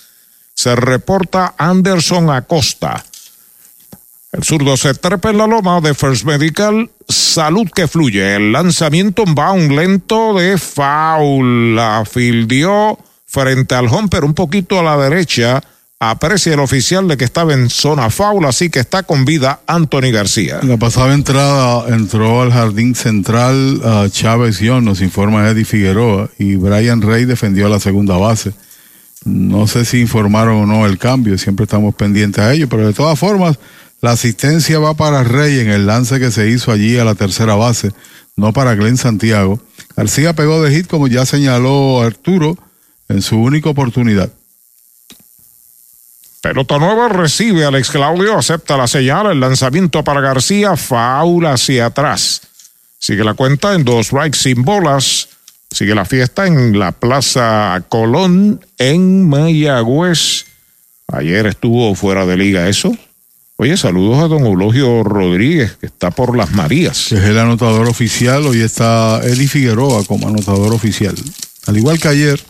se 0.54 0.74
reporta 0.74 1.54
Anderson 1.56 2.30
Acosta. 2.30 3.04
El 4.32 4.44
zurdo 4.44 4.76
se 4.76 4.92
trepa 4.92 5.30
en 5.30 5.38
la 5.38 5.46
loma 5.46 5.80
de 5.80 5.94
First 5.94 6.24
Medical. 6.24 6.90
Salud 7.08 7.70
que 7.74 7.88
fluye. 7.88 8.36
El 8.36 8.52
lanzamiento 8.52 9.24
va 9.26 9.52
un 9.52 9.74
lento 9.74 10.34
de 10.34 10.58
foul. 10.58 11.74
La 11.74 12.04
fildió 12.04 12.98
frente 13.24 13.74
al 13.74 13.86
home, 13.86 14.08
pero 14.10 14.26
un 14.26 14.34
poquito 14.34 14.78
a 14.78 14.82
la 14.82 14.96
derecha. 14.98 15.62
Aprecia 15.98 16.52
el 16.52 16.60
oficial 16.60 17.08
de 17.08 17.16
que 17.16 17.24
estaba 17.24 17.54
en 17.54 17.70
zona 17.70 18.10
foul, 18.10 18.44
así 18.44 18.68
que 18.68 18.80
está 18.80 19.02
con 19.04 19.24
vida 19.24 19.60
Anthony 19.66 20.12
García. 20.12 20.60
La 20.62 20.76
pasada 20.76 21.14
entrada 21.14 21.88
entró 21.88 22.42
al 22.42 22.52
jardín 22.52 22.94
central 22.94 23.80
uh, 23.82 24.06
Chávez 24.10 24.60
nos 24.60 25.00
informa 25.00 25.48
Eddie 25.48 25.64
Figueroa, 25.64 26.28
y 26.38 26.56
Brian 26.56 27.00
Rey 27.00 27.24
defendió 27.24 27.70
la 27.70 27.80
segunda 27.80 28.18
base. 28.18 28.52
No 29.24 29.66
sé 29.66 29.86
si 29.86 30.00
informaron 30.00 30.56
o 30.56 30.66
no 30.66 30.84
el 30.84 30.98
cambio, 30.98 31.38
siempre 31.38 31.64
estamos 31.64 31.94
pendientes 31.94 32.44
a 32.44 32.52
ello, 32.52 32.68
pero 32.68 32.86
de 32.86 32.92
todas 32.92 33.18
formas, 33.18 33.58
la 34.02 34.10
asistencia 34.10 34.78
va 34.78 34.92
para 34.92 35.24
Rey 35.24 35.60
en 35.60 35.70
el 35.70 35.86
lance 35.86 36.20
que 36.20 36.30
se 36.30 36.50
hizo 36.50 36.72
allí 36.72 36.98
a 36.98 37.06
la 37.06 37.14
tercera 37.14 37.54
base, 37.54 37.92
no 38.36 38.52
para 38.52 38.74
Glenn 38.74 38.98
Santiago. 38.98 39.62
García 39.96 40.34
pegó 40.34 40.62
de 40.62 40.76
hit, 40.76 40.88
como 40.88 41.08
ya 41.08 41.24
señaló 41.24 42.02
Arturo, 42.02 42.58
en 43.08 43.22
su 43.22 43.38
única 43.38 43.70
oportunidad. 43.70 44.30
Pelota 46.46 46.78
nueva 46.78 47.08
recibe 47.08 47.64
Alex 47.64 47.90
Claudio, 47.90 48.38
acepta 48.38 48.76
la 48.76 48.86
señal, 48.86 49.26
el 49.32 49.40
lanzamiento 49.40 50.04
para 50.04 50.20
García, 50.20 50.76
faula 50.76 51.54
hacia 51.54 51.86
atrás. 51.86 52.40
Sigue 53.00 53.24
la 53.24 53.34
cuenta 53.34 53.74
en 53.74 53.82
dos 53.82 54.06
strikes 54.06 54.38
sin 54.38 54.62
bolas. 54.62 55.28
Sigue 55.72 55.96
la 55.96 56.04
fiesta 56.04 56.46
en 56.46 56.78
la 56.78 56.92
Plaza 56.92 57.82
Colón 57.88 58.64
en 58.78 59.28
Mayagüez. 59.28 60.44
Ayer 61.08 61.46
estuvo 61.46 61.92
fuera 61.96 62.24
de 62.26 62.36
liga 62.36 62.68
eso. 62.68 62.96
Oye, 63.56 63.76
saludos 63.76 64.22
a 64.22 64.28
don 64.28 64.46
Eulogio 64.46 65.02
Rodríguez, 65.02 65.76
que 65.80 65.86
está 65.86 66.12
por 66.12 66.36
las 66.36 66.52
Marías. 66.52 67.10
Es 67.10 67.24
el 67.24 67.40
anotador 67.40 67.88
oficial. 67.88 68.46
Hoy 68.46 68.60
está 68.60 69.20
Eddie 69.24 69.48
Figueroa 69.48 70.04
como 70.04 70.28
anotador 70.28 70.72
oficial. 70.72 71.16
Al 71.66 71.76
igual 71.76 71.98
que 71.98 72.06
ayer, 72.06 72.40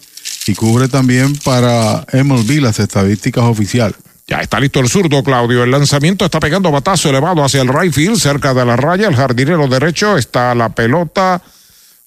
y 0.49 0.55
cubre 0.55 0.89
también 0.89 1.37
para 1.37 2.07
MLB 2.13 2.61
las 2.61 2.79
estadísticas 2.79 3.45
oficiales. 3.45 3.97
Ya 4.29 4.41
está 4.41 4.59
listo 4.59 4.81
el 4.81 4.89
zurdo, 4.89 5.23
Claudio. 5.23 5.63
El 5.63 5.71
lanzamiento 5.71 6.25
está 6.25 6.41
pegando 6.41 6.73
batazo 6.73 7.11
elevado 7.11 7.45
hacia 7.45 7.63
el 7.63 7.69
right 7.69 7.93
field, 7.93 8.19
cerca 8.19 8.55
de 8.55 8.65
la 8.65 8.77
raya. 8.77 9.09
El 9.09 9.15
jardinero 9.15 9.69
derecho 9.69 10.17
está 10.17 10.55
la 10.55 10.71
pelota 10.71 11.43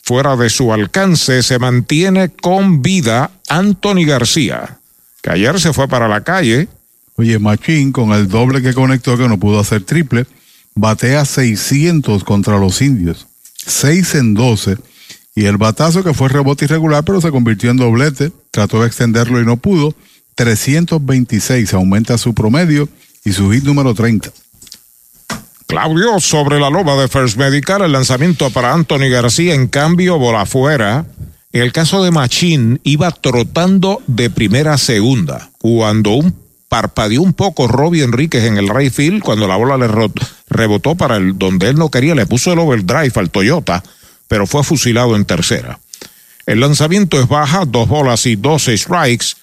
fuera 0.03 0.35
de 0.35 0.49
su 0.49 0.73
alcance. 0.73 1.43
Se 1.43 1.59
mantiene 1.59 2.29
con 2.29 2.81
vida 2.81 3.31
Anthony 3.47 4.05
García, 4.05 4.79
que 5.21 5.31
ayer 5.31 5.59
se 5.61 5.71
fue 5.71 5.87
para 5.87 6.09
la 6.09 6.21
calle. 6.21 6.67
Oye, 7.15 7.39
Machín, 7.39 7.93
con 7.93 8.11
el 8.11 8.27
doble 8.27 8.61
que 8.61 8.73
conectó, 8.73 9.17
que 9.17 9.27
no 9.27 9.39
pudo 9.39 9.59
hacer 9.59 9.83
triple, 9.83 10.25
batea 10.75 11.23
600 11.23 12.25
contra 12.25 12.57
los 12.57 12.81
indios. 12.81 13.27
6 13.65 14.15
en 14.15 14.33
12 14.33 14.77
y 15.39 15.45
el 15.45 15.55
batazo 15.55 16.03
que 16.03 16.13
fue 16.13 16.27
rebote 16.27 16.65
irregular, 16.65 17.05
pero 17.05 17.21
se 17.21 17.31
convirtió 17.31 17.71
en 17.71 17.77
doblete, 17.77 18.33
trató 18.51 18.81
de 18.81 18.87
extenderlo 18.87 19.39
y 19.39 19.45
no 19.45 19.55
pudo. 19.55 19.95
326 20.35 21.73
aumenta 21.75 22.17
su 22.17 22.33
promedio 22.33 22.89
y 23.23 23.31
su 23.31 23.49
hit 23.49 23.63
número 23.63 23.93
30. 23.93 24.31
Claudio 25.65 26.19
sobre 26.19 26.59
la 26.59 26.69
loba 26.69 27.01
de 27.01 27.07
First 27.07 27.37
Medical, 27.37 27.83
el 27.83 27.93
lanzamiento 27.93 28.49
para 28.49 28.73
Anthony 28.73 29.07
García, 29.09 29.53
en 29.53 29.67
cambio, 29.67 30.19
bola 30.19 30.41
afuera. 30.41 31.05
En 31.53 31.61
el 31.61 31.71
caso 31.71 32.03
de 32.03 32.11
Machín, 32.11 32.81
iba 32.83 33.09
trotando 33.11 34.01
de 34.07 34.29
primera 34.29 34.73
a 34.73 34.77
segunda. 34.77 35.51
Cuando 35.57 36.15
un 36.15 36.35
parpadeó 36.67 37.21
un 37.21 37.31
poco 37.31 37.69
Robbie 37.69 38.03
Enríquez 38.03 38.43
en 38.43 38.57
el 38.57 38.67
right 38.67 38.91
field, 38.91 39.23
cuando 39.23 39.47
la 39.47 39.55
bola 39.55 39.77
le 39.77 39.87
rebotó 40.49 40.95
para 40.95 41.15
el 41.15 41.37
donde 41.37 41.69
él 41.69 41.77
no 41.77 41.89
quería, 41.89 42.13
le 42.13 42.25
puso 42.25 42.51
el 42.51 42.59
overdrive 42.59 43.13
al 43.15 43.29
Toyota 43.29 43.81
pero 44.29 44.47
fue 44.47 44.63
fusilado 44.63 45.17
en 45.17 45.25
tercera. 45.25 45.79
El 46.45 46.61
lanzamiento 46.61 47.19
es 47.19 47.27
baja, 47.27 47.65
dos 47.65 47.89
bolas 47.89 48.25
y 48.25 48.37
dos 48.37 48.67
strikes. 48.73 49.35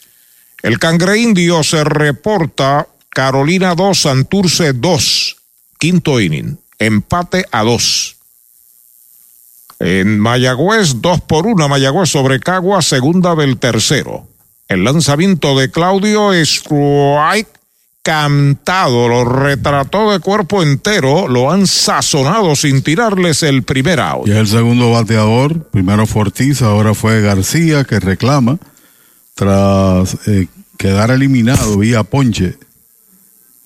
El 0.62 0.78
cangre 0.78 1.18
indio 1.18 1.62
se 1.62 1.84
reporta 1.84 2.88
Carolina 3.10 3.74
2, 3.74 4.00
Santurce 4.00 4.72
2, 4.72 5.36
quinto 5.78 6.20
inning, 6.20 6.58
empate 6.78 7.44
a 7.50 7.62
2. 7.62 8.16
En 9.80 10.18
Mayagüez, 10.18 11.02
2 11.02 11.20
por 11.22 11.46
1, 11.46 11.68
Mayagüez 11.68 12.08
sobre 12.08 12.40
Cagua, 12.40 12.80
segunda 12.80 13.34
del 13.34 13.58
tercero. 13.58 14.26
El 14.68 14.84
lanzamiento 14.84 15.58
de 15.58 15.70
Claudio 15.70 16.32
strike 16.32 17.55
cantado, 18.06 19.08
lo 19.08 19.24
retrató 19.24 20.12
de 20.12 20.20
cuerpo 20.20 20.62
entero, 20.62 21.26
lo 21.26 21.50
han 21.50 21.66
sazonado 21.66 22.54
sin 22.54 22.80
tirarles 22.82 23.42
el 23.42 23.64
primer 23.64 23.98
out. 23.98 24.28
Y 24.28 24.30
el 24.30 24.46
segundo 24.46 24.92
bateador, 24.92 25.64
primero 25.70 26.06
Fortiz, 26.06 26.62
ahora 26.62 26.94
fue 26.94 27.20
García 27.20 27.82
que 27.82 27.98
reclama 27.98 28.60
tras 29.34 30.18
eh, 30.28 30.46
quedar 30.78 31.10
eliminado 31.10 31.78
vía 31.78 32.04
ponche. 32.04 32.56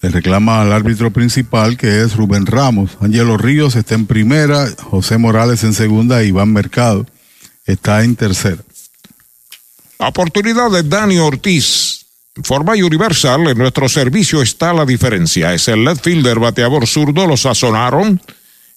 Le 0.00 0.08
reclama 0.08 0.62
al 0.62 0.72
árbitro 0.72 1.10
principal 1.10 1.76
que 1.76 2.00
es 2.00 2.16
Rubén 2.16 2.46
Ramos. 2.46 2.96
Angelo 3.02 3.36
Ríos 3.36 3.76
está 3.76 3.94
en 3.94 4.06
primera, 4.06 4.70
José 4.84 5.18
Morales 5.18 5.64
en 5.64 5.74
segunda, 5.74 6.24
Iván 6.24 6.50
Mercado 6.50 7.04
está 7.66 8.04
en 8.04 8.16
tercera. 8.16 8.62
Oportunidad 9.98 10.70
de 10.70 10.82
Dani 10.82 11.18
Ortiz 11.18 11.89
forma 12.42 12.72
universal, 12.72 13.46
en 13.48 13.58
nuestro 13.58 13.88
servicio 13.88 14.42
está 14.42 14.72
la 14.72 14.84
diferencia. 14.84 15.54
Es 15.54 15.68
el 15.68 15.84
left 15.84 16.04
fielder 16.04 16.38
bateador 16.38 16.86
zurdo, 16.86 17.26
lo 17.26 17.36
sazonaron. 17.36 18.20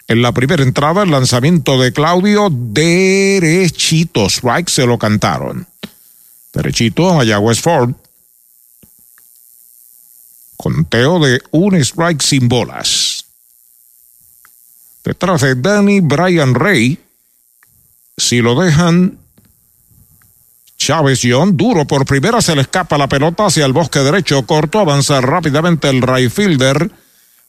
En 0.07 0.21
la 0.21 0.31
primera 0.31 0.63
entrada, 0.63 1.03
el 1.03 1.11
lanzamiento 1.11 1.79
de 1.79 1.93
Claudio, 1.93 2.49
derechito, 2.51 4.25
strike, 4.27 4.69
se 4.69 4.85
lo 4.85 4.97
cantaron. 4.97 5.65
Derechito, 6.53 7.19
allá 7.19 7.39
Ford. 7.55 7.93
Conteo 10.57 11.19
de 11.19 11.41
un 11.51 11.75
strike 11.75 12.21
sin 12.21 12.47
bolas. 12.47 13.25
Detrás 15.03 15.41
de 15.41 15.55
Danny 15.55 15.99
Brian 15.99 16.55
Rey, 16.55 16.97
si 18.17 18.41
lo 18.41 18.59
dejan 18.61 19.17
Chávez 20.85 21.21
John, 21.23 21.55
duro 21.55 21.85
por 21.85 22.05
primera, 22.05 22.41
se 22.41 22.55
le 22.55 22.61
escapa 22.61 22.97
la 22.97 23.07
pelota 23.07 23.45
hacia 23.45 23.65
el 23.65 23.71
bosque 23.71 23.99
derecho 23.99 24.45
corto, 24.45 24.79
avanza 24.79 25.21
rápidamente 25.21 25.89
el 25.89 26.01
right 26.01 26.29
fielder. 26.29 26.91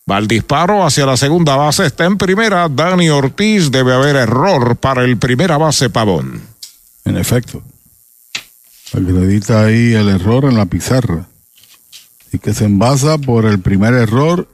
Va 0.08 0.18
el 0.18 0.28
disparo 0.28 0.86
hacia 0.86 1.04
la 1.04 1.16
segunda 1.16 1.56
base, 1.56 1.84
está 1.84 2.04
en 2.04 2.16
primera. 2.16 2.68
Dani 2.68 3.08
Ortiz 3.08 3.72
debe 3.72 3.92
haber 3.92 4.14
error 4.14 4.76
para 4.76 5.02
el 5.02 5.16
primera 5.16 5.56
base 5.56 5.90
Pavón. 5.90 6.42
En 7.04 7.16
efecto. 7.16 7.62
Acredita 8.92 9.64
ahí 9.64 9.94
el 9.94 10.10
error 10.10 10.44
en 10.44 10.56
la 10.56 10.66
pizarra. 10.66 11.26
Y 12.32 12.38
que 12.38 12.54
se 12.54 12.66
envasa 12.66 13.18
por 13.18 13.46
el 13.46 13.58
primer 13.58 13.94
error 13.94 14.46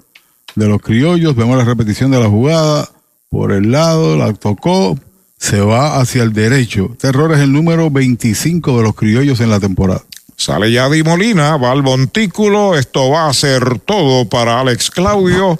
de 0.54 0.68
los 0.68 0.80
criollos. 0.80 1.36
Vemos 1.36 1.58
la 1.58 1.64
repetición 1.64 2.10
de 2.10 2.20
la 2.20 2.30
jugada. 2.30 2.88
Por 3.28 3.52
el 3.52 3.72
lado, 3.72 4.16
la 4.16 4.32
tocó, 4.32 4.98
se 5.40 5.60
va 5.60 5.98
hacia 5.98 6.22
el 6.22 6.32
derecho. 6.32 6.90
Este 6.92 7.08
error 7.08 7.32
es 7.32 7.40
el 7.40 7.52
número 7.52 7.90
25 7.90 8.76
de 8.76 8.82
los 8.84 8.94
criollos 8.94 9.40
en 9.40 9.50
la 9.50 9.58
temporada. 9.58 10.02
Sale 10.36 10.70
ya 10.70 10.88
Di 10.88 11.02
Molina, 11.02 11.56
va 11.56 11.72
al 11.72 11.82
montículo. 11.82 12.76
Esto 12.76 13.10
va 13.10 13.28
a 13.28 13.34
ser 13.34 13.80
todo 13.80 14.28
para 14.28 14.60
Alex 14.60 14.90
Claudio. 14.90 15.58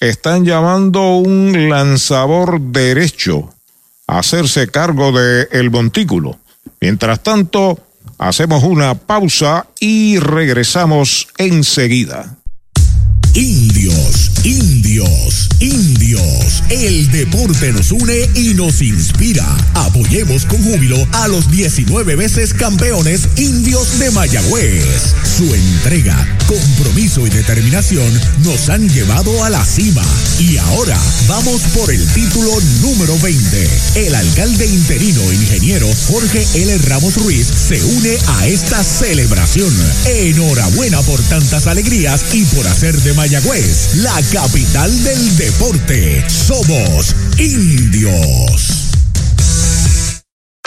Están 0.00 0.44
llamando 0.44 1.16
un 1.16 1.68
lanzador 1.68 2.60
derecho 2.60 3.54
a 4.08 4.18
hacerse 4.18 4.68
cargo 4.68 5.12
del 5.12 5.48
el 5.52 5.70
montículo. 5.70 6.38
Mientras 6.80 7.22
tanto, 7.22 7.78
hacemos 8.18 8.64
una 8.64 8.94
pausa 8.94 9.66
y 9.78 10.18
regresamos 10.18 11.28
enseguida. 11.38 12.39
Indios, 13.34 14.32
indios, 14.42 15.48
indios. 15.60 16.64
El 16.68 17.10
deporte 17.12 17.72
nos 17.72 17.92
une 17.92 18.28
y 18.34 18.54
nos 18.54 18.82
inspira. 18.82 19.46
Apoyemos 19.74 20.46
con 20.46 20.60
júbilo 20.62 20.96
a 21.12 21.28
los 21.28 21.48
19 21.48 22.16
veces 22.16 22.52
campeones 22.52 23.28
indios 23.36 24.00
de 24.00 24.10
Mayagüez. 24.10 25.14
Su 25.36 25.54
entrega, 25.54 26.16
compromiso 26.48 27.24
y 27.24 27.30
determinación 27.30 28.20
nos 28.42 28.68
han 28.68 28.88
llevado 28.88 29.44
a 29.44 29.50
la 29.50 29.64
cima. 29.64 30.02
Y 30.40 30.56
ahora 30.56 30.98
vamos 31.28 31.62
por 31.74 31.92
el 31.92 32.04
título 32.08 32.50
número 32.80 33.16
20. 33.18 33.68
El 33.94 34.14
alcalde 34.16 34.66
interino 34.66 35.32
ingeniero 35.32 35.86
Jorge 36.08 36.44
L. 36.54 36.78
Ramos 36.78 37.14
Ruiz 37.14 37.46
se 37.46 37.80
une 37.84 38.18
a 38.38 38.48
esta 38.48 38.82
celebración. 38.82 39.72
Enhorabuena 40.06 41.00
por 41.02 41.22
tantas 41.22 41.68
alegrías 41.68 42.24
y 42.32 42.44
por 42.46 42.66
hacer 42.66 43.00
de 43.02 43.19
Mayagüez, 43.20 43.96
la 43.96 44.18
capital 44.32 45.04
del 45.04 45.36
deporte. 45.36 46.24
Somos 46.26 47.14
indios. 47.36 49.09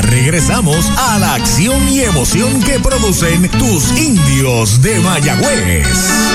Regresamos 0.00 0.90
a 0.96 1.18
la 1.18 1.34
acción 1.34 1.88
y 1.88 2.00
emoción 2.00 2.62
que 2.62 2.80
producen 2.80 3.50
tus 3.50 3.92
indios 3.98 4.80
de 4.80 4.98
Mayagüez. 5.00 6.32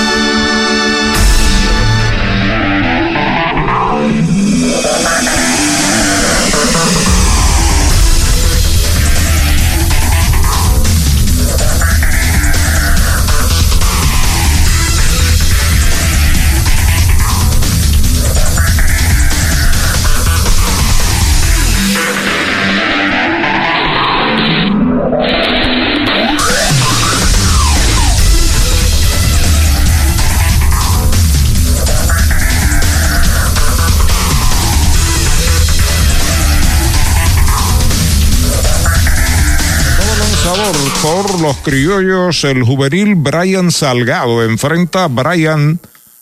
Por 41.22 41.40
los 41.40 41.56
criollos, 41.58 42.44
el 42.44 42.62
juvenil 42.62 43.16
Brian 43.16 43.72
Salgado 43.72 44.44
enfrenta 44.44 45.04
a 45.04 45.08
Brian 45.08 45.80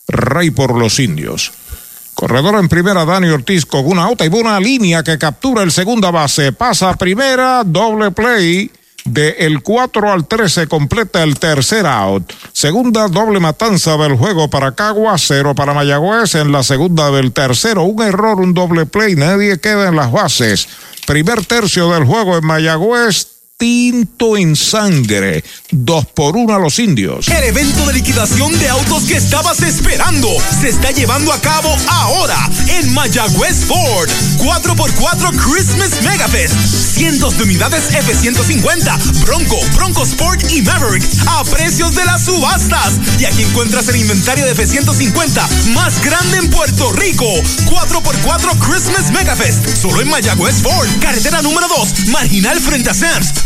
Rey 0.08 0.50
por 0.50 0.74
los 0.74 0.98
indios. 1.00 1.52
Corredor 2.14 2.54
en 2.54 2.68
primera, 2.70 3.04
Dani 3.04 3.28
Ortiz 3.28 3.66
con 3.66 3.84
una 3.84 4.04
auto 4.04 4.24
y 4.24 4.28
una 4.28 4.58
línea 4.58 5.02
que 5.02 5.18
captura 5.18 5.62
el 5.62 5.70
segunda 5.70 6.10
base. 6.10 6.52
Pasa 6.52 6.88
a 6.88 6.96
primera, 6.96 7.62
doble 7.64 8.10
play. 8.10 8.70
De 9.04 9.36
el 9.40 9.62
4 9.62 10.10
al 10.10 10.26
13 10.26 10.66
completa 10.66 11.22
el 11.22 11.38
tercer 11.38 11.86
out. 11.86 12.32
Segunda 12.52 13.06
doble 13.08 13.38
matanza 13.38 13.98
del 13.98 14.16
juego 14.16 14.48
para 14.48 14.74
Cagua, 14.74 15.16
cero 15.18 15.54
para 15.54 15.74
Mayagüez. 15.74 16.34
En 16.36 16.52
la 16.52 16.62
segunda 16.62 17.10
del 17.10 17.32
tercero, 17.32 17.84
un 17.84 18.02
error, 18.02 18.40
un 18.40 18.54
doble 18.54 18.86
play. 18.86 19.14
Nadie 19.14 19.60
queda 19.60 19.88
en 19.88 19.96
las 19.96 20.10
bases. 20.10 20.68
Primer 21.06 21.44
tercio 21.44 21.90
del 21.90 22.04
juego 22.04 22.38
en 22.38 22.46
Mayagüez 22.46 23.35
tinto 23.58 24.36
en 24.36 24.54
sangre. 24.54 25.42
Dos 25.70 26.04
por 26.06 26.36
uno 26.36 26.54
a 26.54 26.58
los 26.58 26.78
indios. 26.78 27.26
El 27.28 27.42
evento 27.44 27.86
de 27.86 27.94
liquidación 27.94 28.56
de 28.58 28.68
autos 28.68 29.04
que 29.04 29.16
estabas 29.16 29.62
esperando 29.62 30.28
se 30.60 30.68
está 30.68 30.90
llevando 30.90 31.32
a 31.32 31.40
cabo 31.40 31.74
ahora 31.88 32.36
en 32.68 32.92
Mayagüez 32.92 33.64
Ford. 33.64 34.10
4x4 34.38 35.36
Christmas 35.42 36.02
Megafest. 36.02 36.54
Cientos 36.96 37.38
de 37.38 37.44
unidades 37.44 37.94
F-150, 37.94 39.22
Bronco, 39.24 39.58
Bronco 39.74 40.02
Sport 40.02 40.50
y 40.50 40.60
Maverick 40.60 41.04
a 41.26 41.42
precios 41.44 41.94
de 41.94 42.04
las 42.04 42.24
subastas. 42.24 43.00
Y 43.18 43.24
aquí 43.24 43.42
encuentras 43.42 43.88
el 43.88 43.96
inventario 43.96 44.44
de 44.44 44.52
F-150 44.52 45.72
más 45.72 46.02
grande 46.04 46.38
en 46.38 46.50
Puerto 46.50 46.92
Rico. 46.92 47.24
4x4 47.24 48.58
Christmas 48.58 49.10
Megafest. 49.12 49.66
Solo 49.80 50.02
en 50.02 50.08
Mayagüez 50.08 50.56
Ford. 50.62 50.88
Carretera 51.00 51.40
número 51.40 51.68
2, 51.68 52.08
marginal 52.08 52.60
frente 52.60 52.90
a 52.90 52.94
Sam's. 52.94 53.45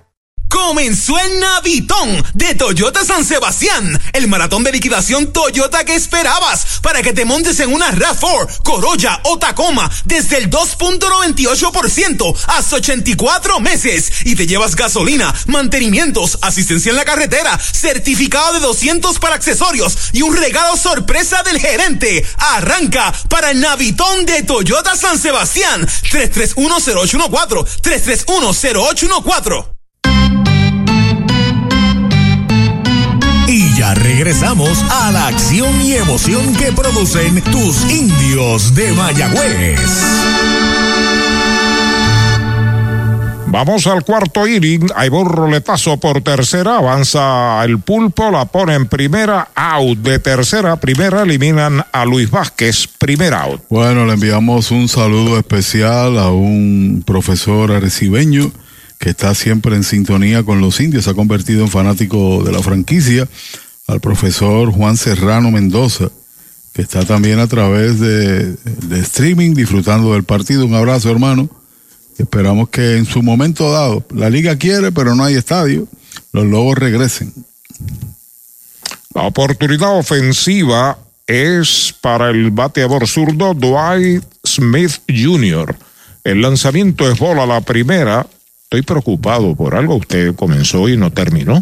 Comenzó 0.51 1.17
el 1.17 1.39
Navitón 1.39 2.25
de 2.33 2.55
Toyota 2.55 3.05
San 3.05 3.23
Sebastián, 3.23 3.97
el 4.11 4.27
maratón 4.27 4.65
de 4.65 4.73
liquidación 4.73 5.31
Toyota 5.31 5.85
que 5.85 5.95
esperabas 5.95 6.79
para 6.81 7.01
que 7.01 7.13
te 7.13 7.23
montes 7.23 7.61
en 7.61 7.73
una 7.73 7.89
RAV4, 7.91 8.57
Corolla 8.61 9.21
o 9.23 9.39
Tacoma 9.39 9.89
desde 10.03 10.39
el 10.39 10.49
2.98% 10.49 12.35
hasta 12.47 12.75
84 12.75 13.61
meses 13.61 14.11
y 14.25 14.35
te 14.35 14.45
llevas 14.45 14.75
gasolina, 14.75 15.33
mantenimientos, 15.47 16.37
asistencia 16.41 16.89
en 16.89 16.97
la 16.97 17.05
carretera, 17.05 17.57
certificado 17.57 18.55
de 18.55 18.59
200 18.59 19.19
para 19.19 19.35
accesorios 19.35 19.97
y 20.11 20.21
un 20.21 20.35
regalo 20.35 20.75
sorpresa 20.75 21.43
del 21.43 21.61
gerente. 21.61 22.25
Arranca 22.37 23.13
para 23.29 23.51
el 23.51 23.61
Navitón 23.61 24.25
de 24.25 24.43
Toyota 24.43 24.97
San 24.97 25.17
Sebastián 25.17 25.87
3310814 26.11 27.65
3310814 27.81 29.70
ya 33.81 33.95
regresamos 33.95 34.85
a 34.91 35.11
la 35.11 35.25
acción 35.25 35.81
y 35.81 35.93
emoción 35.93 36.55
que 36.55 36.71
producen 36.71 37.41
tus 37.45 37.83
indios 37.89 38.75
de 38.75 38.91
Mayagüez. 38.91 39.79
Vamos 43.47 43.87
al 43.87 44.03
cuarto 44.03 44.45
inning. 44.45 44.87
Hay 44.95 45.09
un 45.09 45.25
roletazo 45.25 45.97
por 45.97 46.21
tercera. 46.21 46.77
Avanza 46.77 47.65
el 47.65 47.79
pulpo. 47.79 48.29
La 48.29 48.45
pone 48.45 48.75
en 48.75 48.85
primera. 48.85 49.49
Out 49.55 49.97
de 49.97 50.19
tercera. 50.19 50.75
Primera 50.75 51.23
eliminan 51.23 51.83
a 51.91 52.05
Luis 52.05 52.29
Vázquez. 52.29 52.87
Primer 52.99 53.33
out. 53.33 53.63
Bueno, 53.67 54.05
le 54.05 54.13
enviamos 54.13 54.69
un 54.69 54.89
saludo 54.89 55.39
especial 55.39 56.19
a 56.19 56.29
un 56.29 57.03
profesor 57.03 57.71
arecibeño 57.71 58.51
que 59.01 59.09
está 59.09 59.33
siempre 59.33 59.75
en 59.75 59.83
sintonía 59.83 60.43
con 60.43 60.61
los 60.61 60.79
indios. 60.79 61.05
Se 61.05 61.09
ha 61.09 61.15
convertido 61.15 61.63
en 61.63 61.69
fanático 61.69 62.43
de 62.43 62.51
la 62.51 62.59
franquicia. 62.59 63.27
Al 63.91 63.99
profesor 63.99 64.71
Juan 64.71 64.95
Serrano 64.95 65.51
Mendoza, 65.51 66.09
que 66.71 66.81
está 66.81 67.03
también 67.03 67.39
a 67.39 67.47
través 67.47 67.99
de, 67.99 68.55
streaming 69.01 69.53
disfrutando 69.53 70.13
del 70.13 70.23
partido. 70.23 70.65
Un 70.65 70.75
abrazo, 70.75 71.11
hermano. 71.11 71.49
Esperamos 72.17 72.69
que 72.69 72.95
en 72.95 73.05
su 73.05 73.21
momento 73.21 73.69
dado, 73.69 74.05
la 74.15 74.29
liga 74.29 74.55
quiere, 74.55 74.93
pero 74.93 75.13
no 75.13 75.25
hay 75.25 75.35
estadio. 75.35 75.89
los 76.31 76.45
Lobos 76.45 76.77
regresen. 76.77 77.33
La 79.13 79.23
oportunidad 79.23 79.97
ofensiva 79.97 80.97
es 81.27 81.93
para 81.99 82.29
el 82.29 82.49
bateador 82.49 83.05
zurdo 83.09 83.53
Dwight 83.53 84.23
Smith 84.45 85.01
Jr. 85.09 85.75
El 86.23 86.41
lanzamiento 86.41 87.11
es 87.11 87.19
bola 87.19 87.45
la 87.45 87.59
primera. 87.59 88.25
Estoy 88.63 88.83
preocupado 88.83 89.53
por 89.53 89.75
algo. 89.75 89.95
Usted 89.95 90.33
comenzó 90.35 90.87
y 90.87 90.95
no 90.95 91.11
terminó. 91.11 91.61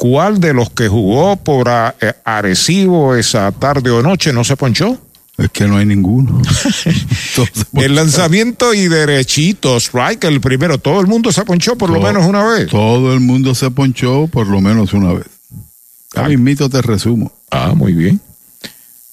¿Cuál 0.00 0.40
de 0.40 0.54
los 0.54 0.70
que 0.70 0.88
jugó 0.88 1.36
por 1.36 1.68
eh, 1.68 2.14
Arecibo 2.24 3.14
esa 3.14 3.52
tarde 3.52 3.90
o 3.90 4.02
noche 4.02 4.32
no 4.32 4.44
se 4.44 4.56
ponchó? 4.56 4.98
Es 5.36 5.50
que 5.50 5.66
no 5.66 5.76
hay 5.76 5.84
ninguno. 5.84 6.40
el 7.74 7.94
lanzamiento 7.94 8.72
y 8.72 8.88
derechito, 8.88 9.76
strike, 9.76 10.24
el 10.24 10.40
primero. 10.40 10.78
Todo 10.78 11.02
el 11.02 11.06
mundo 11.06 11.30
se 11.32 11.44
ponchó 11.44 11.76
por 11.76 11.90
lo 11.90 12.00
menos 12.00 12.24
una 12.24 12.42
vez. 12.44 12.70
Todo 12.70 13.12
el 13.12 13.20
mundo 13.20 13.54
se 13.54 13.70
ponchó 13.70 14.26
por 14.28 14.46
lo 14.46 14.62
menos 14.62 14.94
una 14.94 15.12
vez. 15.12 15.26
A 16.16 16.28
mito 16.28 16.70
te 16.70 16.80
resumo. 16.80 17.30
Ah, 17.50 17.74
muy 17.76 17.92
bien. 17.92 18.22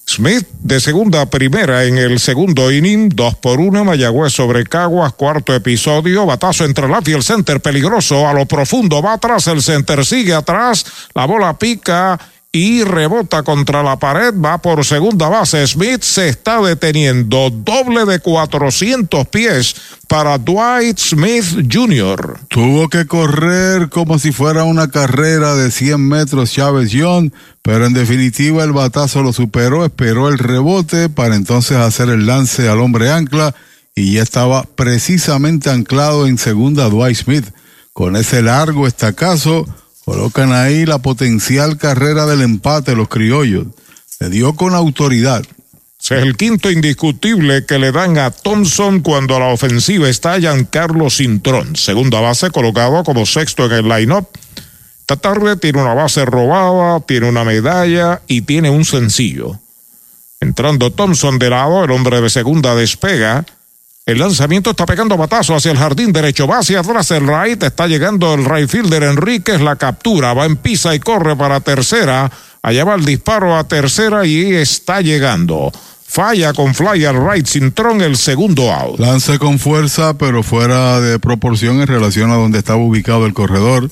Smith 0.09 0.47
de 0.61 0.79
segunda 0.79 1.21
a 1.21 1.29
primera 1.29 1.83
en 1.83 1.97
el 1.97 2.19
segundo 2.19 2.71
inning, 2.71 3.09
dos 3.09 3.35
por 3.35 3.59
una, 3.59 3.83
Mayagüez 3.83 4.31
sobre 4.31 4.63
Caguas, 4.63 5.11
cuarto 5.13 5.53
episodio, 5.53 6.25
batazo 6.25 6.63
entre 6.63 6.87
la 6.87 7.01
y 7.05 7.11
el 7.11 7.23
center 7.23 7.59
peligroso, 7.59 8.25
a 8.25 8.33
lo 8.33 8.45
profundo 8.45 9.01
va 9.01 9.13
atrás, 9.13 9.47
el 9.47 9.61
center 9.61 10.05
sigue 10.05 10.33
atrás, 10.33 10.85
la 11.13 11.25
bola 11.25 11.59
pica 11.59 12.17
y 12.57 12.83
rebota 12.83 13.43
contra 13.43 13.83
la 13.83 13.99
pared, 13.99 14.33
va 14.33 14.57
por 14.57 14.83
segunda 14.83 15.29
base. 15.29 15.65
Smith 15.67 16.01
se 16.01 16.27
está 16.27 16.59
deteniendo, 16.59 17.51
doble 17.51 18.05
de 18.05 18.19
400 18.19 19.27
pies 19.27 19.75
para 20.07 20.39
Dwight 20.39 20.97
Smith 20.97 21.71
Jr. 21.71 22.39
Tuvo 22.47 22.89
que 22.89 23.05
correr 23.05 23.89
como 23.89 24.17
si 24.17 24.31
fuera 24.31 24.63
una 24.63 24.89
carrera 24.89 25.55
de 25.55 25.69
100 25.69 26.01
metros 26.01 26.51
Chávez 26.51 26.91
Young, 26.91 27.31
pero 27.61 27.85
en 27.85 27.93
definitiva 27.93 28.63
el 28.63 28.71
batazo 28.71 29.21
lo 29.21 29.33
superó, 29.33 29.85
esperó 29.85 30.27
el 30.27 30.39
rebote 30.39 31.09
para 31.09 31.35
entonces 31.35 31.77
hacer 31.77 32.09
el 32.09 32.25
lance 32.25 32.67
al 32.67 32.79
hombre 32.79 33.11
ancla 33.11 33.53
y 33.93 34.13
ya 34.13 34.23
estaba 34.23 34.63
precisamente 34.63 35.69
anclado 35.69 36.25
en 36.25 36.39
segunda 36.39 36.89
Dwight 36.89 37.17
Smith. 37.17 37.45
Con 37.93 38.15
ese 38.15 38.41
largo 38.41 38.87
estacazo, 38.87 39.67
Colocan 40.07 40.53
ahí 40.53 40.85
la 40.85 40.99
potencial 40.99 41.77
carrera 41.77 42.25
del 42.25 42.41
empate 42.41 42.95
los 42.95 43.09
criollos. 43.09 43.67
Le 44.21 44.29
dio 44.29 44.55
con 44.55 44.73
autoridad. 44.73 45.43
Es 45.99 46.11
el 46.11 46.37
quinto 46.37 46.71
indiscutible 46.71 47.65
que 47.65 47.77
le 47.77 47.91
dan 47.91 48.17
a 48.17 48.31
Thompson 48.31 49.01
cuando 49.01 49.35
a 49.35 49.39
la 49.39 49.47
ofensiva 49.47 50.07
está 50.07 50.39
Giancarlo 50.39 51.09
Cintrón. 51.09 51.75
Segunda 51.75 52.21
base 52.21 52.51
colocado 52.51 53.03
como 53.03 53.25
sexto 53.25 53.65
en 53.65 53.73
el 53.73 53.89
line-up. 53.89 54.29
Esta 55.01 55.17
tarde 55.17 55.57
tiene 55.57 55.81
una 55.81 55.93
base 55.93 56.23
robada, 56.23 57.01
tiene 57.01 57.27
una 57.27 57.43
medalla 57.43 58.21
y 58.27 58.43
tiene 58.43 58.69
un 58.69 58.85
sencillo. 58.85 59.59
Entrando 60.39 60.89
Thompson 60.89 61.37
de 61.37 61.49
lado, 61.49 61.83
el 61.83 61.91
hombre 61.91 62.21
de 62.21 62.29
segunda 62.29 62.75
despega 62.75 63.45
el 64.07 64.19
lanzamiento 64.19 64.69
está 64.69 64.85
pegando 64.85 65.17
batazo 65.17 65.53
hacia 65.53 65.69
el 65.69 65.77
jardín 65.77 66.13
derecho. 66.13 66.47
Va 66.47 66.59
hacia 66.59 66.79
atrás 66.79 67.11
el 67.11 67.27
right. 67.27 67.61
Está 67.61 67.87
llegando 67.87 68.33
el 68.33 68.45
right 68.45 68.69
fielder 68.69 69.03
Enríquez. 69.03 69.59
La 69.59 69.75
captura. 69.75 70.33
Va 70.33 70.45
en 70.45 70.55
pisa 70.55 70.95
y 70.95 70.99
corre 71.01 71.35
para 71.35 71.59
tercera. 71.59 72.31
Allá 72.61 72.85
va 72.85 72.95
el 72.95 73.03
disparo 73.03 73.57
a 73.57 73.65
tercera 73.65 74.25
y 74.25 74.55
está 74.55 75.01
llegando. 75.01 75.73
Falla 76.07 76.53
con 76.53 76.73
fly 76.73 77.03
al 77.03 77.29
right 77.29 77.45
Cintrón 77.45 77.99
el 77.99 78.15
segundo 78.15 78.71
out. 78.71 78.97
Lance 78.97 79.37
con 79.39 79.59
fuerza, 79.59 80.17
pero 80.17 80.41
fuera 80.41 81.01
de 81.01 81.19
proporción 81.19 81.81
en 81.81 81.87
relación 81.87 82.31
a 82.31 82.35
donde 82.35 82.59
estaba 82.59 82.81
ubicado 82.81 83.25
el 83.25 83.33
corredor. 83.33 83.91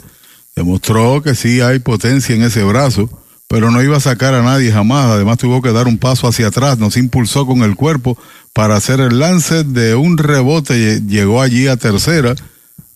Demostró 0.55 1.21
que 1.23 1.35
sí 1.35 1.59
hay 1.59 1.79
potencia 1.79 2.33
en 2.33 2.43
ese 2.43 2.63
brazo, 2.63 3.09
pero 3.49 3.69
no 3.69 3.83
iba 3.83 3.97
a 3.97 3.99
sacar 3.99 4.33
a 4.33 4.43
nadie 4.43 4.71
jamás. 4.71 5.07
Además 5.07 5.39
tuvo 5.39 5.61
que 5.61 5.73
dar 5.73 5.87
un 5.87 5.97
paso 5.97 6.25
hacia 6.25 6.47
atrás, 6.47 6.79
nos 6.79 6.95
impulsó 6.95 7.45
con 7.45 7.63
el 7.63 7.75
cuerpo 7.75 8.17
para 8.55 8.77
hacer 8.77 9.01
el 9.01 9.19
lance 9.19 9.65
de 9.65 9.95
un 9.95 10.17
rebote, 10.17 11.01
llegó 11.01 11.41
allí 11.41 11.67
a 11.67 11.75
tercera, 11.75 12.35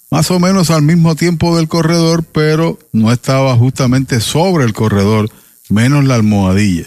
más 0.09 0.31
o 0.31 0.39
menos 0.39 0.69
al 0.69 0.83
mismo 0.83 1.17
tiempo 1.17 1.57
del 1.57 1.67
corredor, 1.67 2.23
pero 2.23 2.79
no 2.93 3.11
estaba 3.11 3.53
justamente 3.57 4.21
sobre 4.21 4.63
el 4.63 4.71
corredor, 4.71 5.29
menos 5.67 6.05
la 6.05 6.15
almohadilla. 6.15 6.85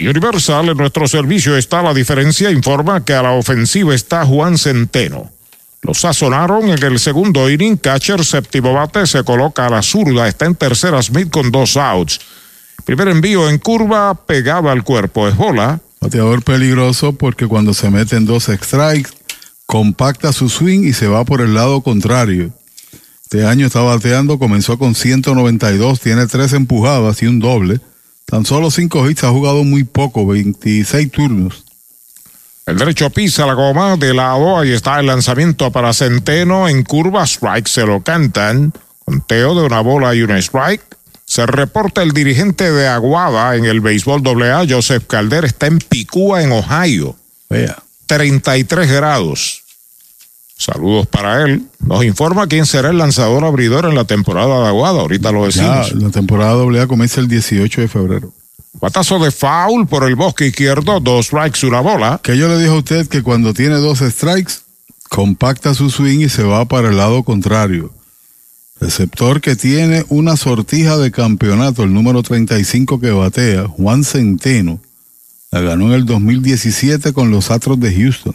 Universal, 0.00 0.70
en 0.70 0.78
nuestro 0.78 1.06
servicio 1.06 1.54
está 1.54 1.82
la 1.82 1.92
diferencia, 1.92 2.50
informa 2.50 3.04
que 3.04 3.12
a 3.12 3.22
la 3.22 3.32
ofensiva 3.32 3.94
está 3.94 4.24
Juan 4.24 4.56
Centeno. 4.56 5.30
Los 5.82 6.00
sazonaron 6.00 6.70
en 6.70 6.82
el 6.82 6.98
segundo 6.98 7.50
inning, 7.50 7.76
catcher 7.76 8.24
séptimo 8.24 8.72
bate 8.72 9.06
se 9.06 9.22
coloca 9.22 9.66
a 9.66 9.70
la 9.70 9.82
zurda, 9.82 10.26
está 10.28 10.46
en 10.46 10.54
tercera 10.54 11.02
Smith 11.02 11.28
con 11.28 11.52
dos 11.52 11.76
outs. 11.76 12.20
Primer 12.86 13.08
envío 13.08 13.50
en 13.50 13.58
curva, 13.58 14.14
pegaba 14.14 14.72
al 14.72 14.82
cuerpo, 14.82 15.28
es 15.28 15.36
bola. 15.36 15.78
Bateador 16.02 16.42
peligroso 16.42 17.12
porque 17.12 17.46
cuando 17.46 17.72
se 17.74 17.88
meten 17.88 18.26
dos 18.26 18.50
strikes, 18.50 19.10
compacta 19.66 20.32
su 20.32 20.48
swing 20.48 20.80
y 20.80 20.94
se 20.94 21.06
va 21.06 21.24
por 21.24 21.40
el 21.40 21.54
lado 21.54 21.80
contrario. 21.80 22.50
Este 23.22 23.46
año 23.46 23.66
está 23.66 23.82
bateando, 23.82 24.36
comenzó 24.36 24.78
con 24.78 24.96
192, 24.96 26.00
tiene 26.00 26.26
tres 26.26 26.54
empujadas 26.54 27.22
y 27.22 27.26
un 27.26 27.38
doble. 27.38 27.80
Tan 28.26 28.44
solo 28.44 28.72
cinco 28.72 29.08
hits, 29.08 29.22
ha 29.22 29.30
jugado 29.30 29.62
muy 29.62 29.84
poco, 29.84 30.26
26 30.26 31.12
turnos. 31.12 31.64
El 32.66 32.78
derecho 32.78 33.08
pisa 33.10 33.46
la 33.46 33.54
goma 33.54 33.96
de 33.96 34.12
lado, 34.12 34.58
ahí 34.58 34.72
está 34.72 34.98
el 34.98 35.06
lanzamiento 35.06 35.70
para 35.70 35.92
Centeno 35.92 36.68
en 36.68 36.82
curva, 36.82 37.22
strike 37.24 37.68
se 37.68 37.86
lo 37.86 38.02
cantan. 38.02 38.72
Conteo 39.04 39.54
de 39.54 39.66
una 39.66 39.80
bola 39.80 40.16
y 40.16 40.22
un 40.22 40.32
strike. 40.32 40.82
Se 41.32 41.46
reporta 41.46 42.02
el 42.02 42.12
dirigente 42.12 42.70
de 42.70 42.86
Aguada 42.88 43.56
en 43.56 43.64
el 43.64 43.80
béisbol 43.80 44.20
AA, 44.22 44.66
Joseph 44.68 45.04
Calder, 45.06 45.46
está 45.46 45.66
en 45.66 45.78
Picúa, 45.78 46.42
en 46.42 46.52
Ohio. 46.52 47.16
Vea. 47.48 47.82
33 48.04 48.92
grados. 48.92 49.62
Saludos 50.58 51.06
para 51.06 51.42
él. 51.42 51.62
Nos 51.78 52.04
informa 52.04 52.46
quién 52.48 52.66
será 52.66 52.90
el 52.90 52.98
lanzador 52.98 53.46
abridor 53.46 53.86
en 53.86 53.94
la 53.94 54.04
temporada 54.04 54.60
de 54.60 54.66
Aguada. 54.66 55.00
Ahorita 55.00 55.32
lo 55.32 55.46
decimos. 55.46 55.94
Ya, 55.94 56.00
la 56.00 56.10
temporada 56.10 56.64
AA 56.64 56.86
comienza 56.86 57.22
el 57.22 57.28
18 57.28 57.80
de 57.80 57.88
febrero. 57.88 58.34
Batazo 58.74 59.18
de 59.18 59.30
foul 59.30 59.86
por 59.86 60.04
el 60.04 60.16
bosque 60.16 60.48
izquierdo, 60.48 61.00
dos 61.00 61.28
strikes, 61.28 61.66
una 61.66 61.80
bola. 61.80 62.20
Que 62.22 62.36
yo 62.36 62.46
le 62.46 62.58
dije 62.58 62.72
a 62.72 62.74
usted 62.74 63.08
que 63.08 63.22
cuando 63.22 63.54
tiene 63.54 63.76
dos 63.76 64.00
strikes, 64.00 64.56
compacta 65.08 65.72
su 65.72 65.88
swing 65.88 66.20
y 66.20 66.28
se 66.28 66.42
va 66.42 66.66
para 66.66 66.90
el 66.90 66.98
lado 66.98 67.22
contrario. 67.22 67.90
Receptor 68.82 69.40
que 69.40 69.54
tiene 69.54 70.04
una 70.08 70.36
sortija 70.36 70.96
de 70.98 71.12
campeonato, 71.12 71.84
el 71.84 71.94
número 71.94 72.22
35 72.22 72.98
que 72.98 73.10
batea, 73.12 73.68
Juan 73.68 74.02
Centeno, 74.02 74.80
la 75.52 75.60
ganó 75.60 75.86
en 75.86 75.92
el 75.92 76.04
2017 76.04 77.12
con 77.12 77.30
los 77.30 77.50
Astros 77.52 77.78
de 77.78 77.94
Houston. 77.94 78.34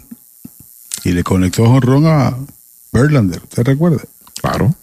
Y 1.03 1.11
le 1.11 1.23
conectó 1.23 1.65
jonrón 1.65 2.05
a 2.07 2.37
Verlander, 2.93 3.41
¿usted 3.43 3.63
recuerda? 3.63 4.01
Claro. 4.41 4.73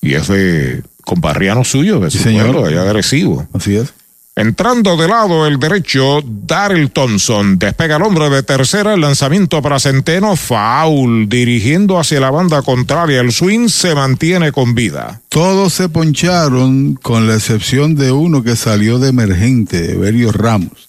Y 0.00 0.14
es 0.14 0.28
de 0.28 0.82
comparriano 1.04 1.62
suyo, 1.64 2.00
de 2.00 2.10
Sí, 2.10 2.18
señor. 2.18 2.52
pueblo, 2.52 2.66
allá 2.66 2.82
agresivo. 2.82 3.46
Así 3.52 3.76
es. 3.76 3.92
Entrando 4.36 4.96
de 4.96 5.06
lado 5.06 5.46
el 5.46 5.60
derecho, 5.60 6.20
Daryl 6.24 6.90
Thompson. 6.90 7.56
Despega 7.56 7.96
el 7.96 8.02
hombre 8.02 8.28
de 8.30 8.42
tercera, 8.42 8.94
el 8.94 9.00
lanzamiento 9.00 9.62
para 9.62 9.78
Centeno, 9.78 10.34
foul. 10.34 11.28
Dirigiendo 11.28 12.00
hacia 12.00 12.18
la 12.18 12.32
banda 12.32 12.62
contraria, 12.62 13.20
el 13.20 13.30
swing 13.30 13.68
se 13.68 13.94
mantiene 13.94 14.50
con 14.50 14.74
vida. 14.74 15.20
Todos 15.28 15.72
se 15.74 15.88
poncharon 15.88 16.94
con 16.94 17.28
la 17.28 17.34
excepción 17.34 17.94
de 17.94 18.10
uno 18.10 18.42
que 18.42 18.56
salió 18.56 18.98
de 18.98 19.10
emergente, 19.10 19.92
Evelio 19.92 20.32
Ramos. 20.32 20.88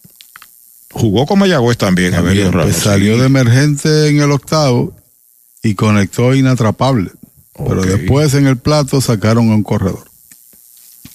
Jugó 0.92 1.28
con 1.28 1.38
Mayagüez 1.38 1.78
también, 1.78 2.16
Evelio 2.16 2.46
También, 2.46 2.52
Ramos. 2.52 2.76
salió 2.78 3.18
de 3.20 3.28
emergente 3.28 4.08
en 4.08 4.22
el 4.22 4.32
octavo 4.32 4.92
y 5.62 5.76
conectó 5.76 6.34
inatrapable. 6.34 7.12
Pero 7.56 7.84
después 7.84 8.34
en 8.34 8.48
el 8.48 8.58
plato 8.58 9.02
sacaron 9.02 9.52
a 9.52 9.56
un 9.56 9.64
corredor. 9.64 10.06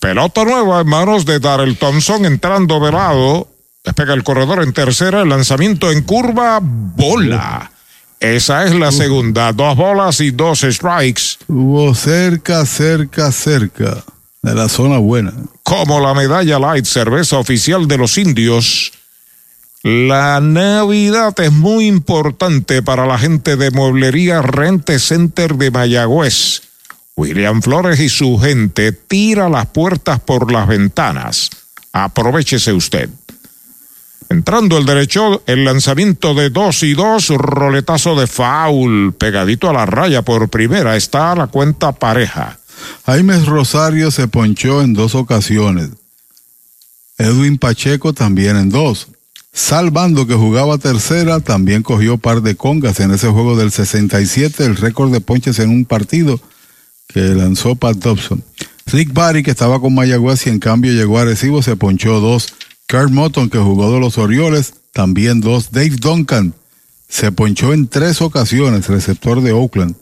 Pelota 0.00 0.44
nueva 0.44 0.80
en 0.80 0.88
manos 0.88 1.26
de 1.26 1.38
Darrell 1.38 1.76
Thompson 1.76 2.24
entrando 2.24 2.80
de 2.80 2.90
lado. 2.90 3.48
Despega 3.84 4.14
el 4.14 4.24
corredor 4.24 4.62
en 4.62 4.72
tercera, 4.72 5.20
el 5.20 5.28
lanzamiento 5.28 5.90
en 5.92 6.02
curva, 6.02 6.58
bola. 6.62 7.70
Esa 8.18 8.64
es 8.64 8.74
la 8.74 8.92
segunda. 8.92 9.52
Dos 9.52 9.76
bolas 9.76 10.20
y 10.22 10.30
dos 10.30 10.60
strikes. 10.60 11.22
Hubo 11.48 11.94
cerca, 11.94 12.64
cerca, 12.64 13.30
cerca 13.30 14.02
de 14.40 14.54
la 14.54 14.70
zona 14.70 14.96
buena. 14.96 15.34
Como 15.62 16.00
la 16.00 16.14
medalla 16.14 16.58
light, 16.58 16.86
cerveza 16.86 17.38
oficial 17.38 17.86
de 17.86 17.98
los 17.98 18.16
indios. 18.16 18.92
La 19.82 20.40
Navidad 20.40 21.38
es 21.40 21.52
muy 21.52 21.86
importante 21.86 22.82
para 22.82 23.06
la 23.06 23.18
gente 23.18 23.56
de 23.56 23.70
Mueblería 23.70 24.40
Rente 24.40 24.98
Center 24.98 25.56
de 25.56 25.70
Mayagüez. 25.70 26.62
William 27.16 27.60
Flores 27.62 28.00
y 28.00 28.08
su 28.08 28.38
gente 28.38 28.92
tira 28.92 29.48
las 29.48 29.66
puertas 29.66 30.20
por 30.20 30.50
las 30.50 30.66
ventanas. 30.66 31.50
Aprovechese 31.92 32.72
usted. 32.72 33.10
Entrando 34.28 34.78
el 34.78 34.86
derecho, 34.86 35.42
el 35.46 35.64
lanzamiento 35.64 36.34
de 36.34 36.50
dos 36.50 36.84
y 36.84 36.94
dos, 36.94 37.28
roletazo 37.30 38.14
de 38.14 38.28
foul, 38.28 39.12
pegadito 39.12 39.68
a 39.68 39.72
la 39.72 39.86
raya 39.86 40.22
por 40.22 40.48
primera, 40.48 40.96
está 40.96 41.34
la 41.34 41.48
cuenta 41.48 41.90
pareja. 41.90 42.60
Jaime 43.06 43.38
Rosario 43.40 44.12
se 44.12 44.28
ponchó 44.28 44.82
en 44.82 44.94
dos 44.94 45.16
ocasiones. 45.16 45.90
Edwin 47.18 47.58
Pacheco 47.58 48.12
también 48.12 48.56
en 48.56 48.70
dos. 48.70 49.08
Salvando 49.52 50.28
que 50.28 50.34
jugaba 50.34 50.78
tercera, 50.78 51.40
también 51.40 51.82
cogió 51.82 52.16
par 52.16 52.40
de 52.40 52.54
congas 52.54 53.00
en 53.00 53.10
ese 53.10 53.28
juego 53.28 53.56
del 53.56 53.72
67, 53.72 54.64
el 54.64 54.76
récord 54.76 55.12
de 55.12 55.20
ponches 55.20 55.58
en 55.58 55.70
un 55.70 55.84
partido 55.84 56.40
que 57.12 57.20
lanzó 57.20 57.74
Pat 57.74 57.96
Dobson. 57.96 58.42
Rick 58.86 59.12
Barry, 59.12 59.42
que 59.42 59.50
estaba 59.50 59.80
con 59.80 59.94
Mayagüez 59.94 60.46
y 60.46 60.50
en 60.50 60.58
cambio 60.58 60.92
llegó 60.92 61.18
a 61.18 61.24
Recibo, 61.24 61.62
se 61.62 61.76
ponchó 61.76 62.20
dos. 62.20 62.54
Kurt 62.88 63.10
Motton, 63.10 63.50
que 63.50 63.58
jugó 63.58 63.92
de 63.92 64.00
los 64.00 64.18
Orioles, 64.18 64.74
también 64.92 65.40
dos. 65.40 65.70
Dave 65.70 65.96
Duncan 65.96 66.54
se 67.08 67.30
ponchó 67.32 67.72
en 67.72 67.88
tres 67.88 68.20
ocasiones, 68.20 68.88
receptor 68.88 69.42
de 69.42 69.52
Oakland, 69.52 69.94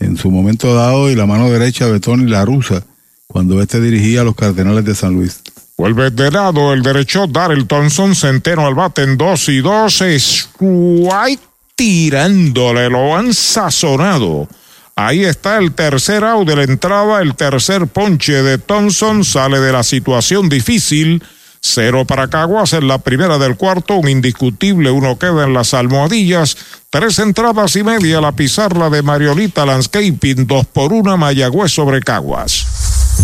en 0.00 0.16
su 0.16 0.30
momento 0.30 0.74
dado 0.74 1.10
y 1.10 1.14
la 1.14 1.26
mano 1.26 1.50
derecha 1.50 1.86
de 1.86 2.00
Tony 2.00 2.26
La 2.26 2.44
Russa, 2.44 2.84
cuando 3.26 3.60
este 3.60 3.80
dirigía 3.80 4.22
a 4.22 4.24
los 4.24 4.34
Cardenales 4.34 4.84
de 4.84 4.94
San 4.94 5.14
Luis. 5.14 5.40
Vuelve 5.76 6.10
de 6.10 6.30
lado 6.30 6.72
el 6.72 6.82
derecho, 6.82 7.26
Daryl 7.26 7.66
Thompson, 7.66 8.14
centeno 8.14 8.66
al 8.66 8.74
bate 8.74 9.02
en 9.02 9.16
dos 9.16 9.48
y 9.48 9.60
dos, 9.60 10.00
strike 10.00 11.40
tirándole, 11.74 12.88
lo 12.88 13.16
han 13.16 13.34
sazonado. 13.34 14.48
Ahí 14.94 15.24
está 15.24 15.58
el 15.58 15.72
tercer 15.72 16.22
out 16.24 16.46
de 16.46 16.56
la 16.56 16.64
entrada, 16.64 17.22
el 17.22 17.34
tercer 17.34 17.86
ponche 17.86 18.42
de 18.42 18.58
Thompson, 18.58 19.24
sale 19.24 19.58
de 19.60 19.72
la 19.72 19.82
situación 19.82 20.48
difícil. 20.48 21.22
Cero 21.64 22.04
para 22.04 22.28
Caguas 22.28 22.72
en 22.72 22.88
la 22.88 22.98
primera 22.98 23.38
del 23.38 23.56
cuarto, 23.56 23.94
un 23.94 24.08
indiscutible, 24.08 24.90
uno 24.90 25.16
queda 25.16 25.44
en 25.44 25.54
las 25.54 25.74
almohadillas. 25.74 26.56
Tres 26.90 27.20
entradas 27.20 27.76
y 27.76 27.84
media 27.84 28.20
la 28.20 28.32
pizarra 28.32 28.90
de 28.90 29.02
Mariolita 29.02 29.64
Landscaping, 29.64 30.46
dos 30.46 30.66
por 30.66 30.92
una 30.92 31.16
Mayagüez 31.16 31.72
sobre 31.72 32.00
Caguas. 32.00 32.66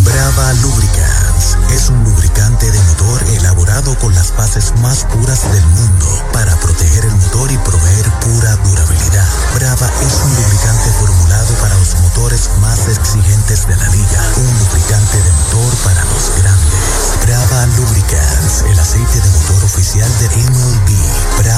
Brava 0.05 0.53
Lubricants 0.63 1.57
es 1.73 1.89
un 1.91 2.05
lubricante 2.05 2.71
de 2.71 2.79
motor 2.79 3.23
elaborado 3.41 3.99
con 3.99 4.15
las 4.15 4.37
bases 4.37 4.73
más 4.83 5.05
puras 5.05 5.53
del 5.53 5.65
mundo 5.65 6.07
para 6.33 6.55
proteger 6.61 7.05
el 7.07 7.17
motor 7.17 7.51
y 7.51 7.59
proveer 7.59 8.07
pura 8.21 8.57
durabilidad. 8.57 9.29
Brava 9.55 9.91
es 10.07 10.15
un 10.25 10.35
lubricante 10.37 10.88
más 12.61 12.89
exigentes 12.89 13.67
de 13.67 13.75
la 13.75 13.89
liga, 13.89 14.23
un 14.37 14.59
lubricante 14.59 15.17
de 15.17 15.33
motor 15.33 15.75
para 15.83 16.05
los 16.05 16.31
grandes. 16.37 17.17
Brava 17.23 17.67
Lubricants, 17.79 18.65
el 18.69 18.79
aceite 18.79 19.19
de 19.19 19.31
motor 19.31 19.65
oficial 19.65 20.11
de 20.19 20.29
MLB. 20.37 20.91
Brava 21.39 21.58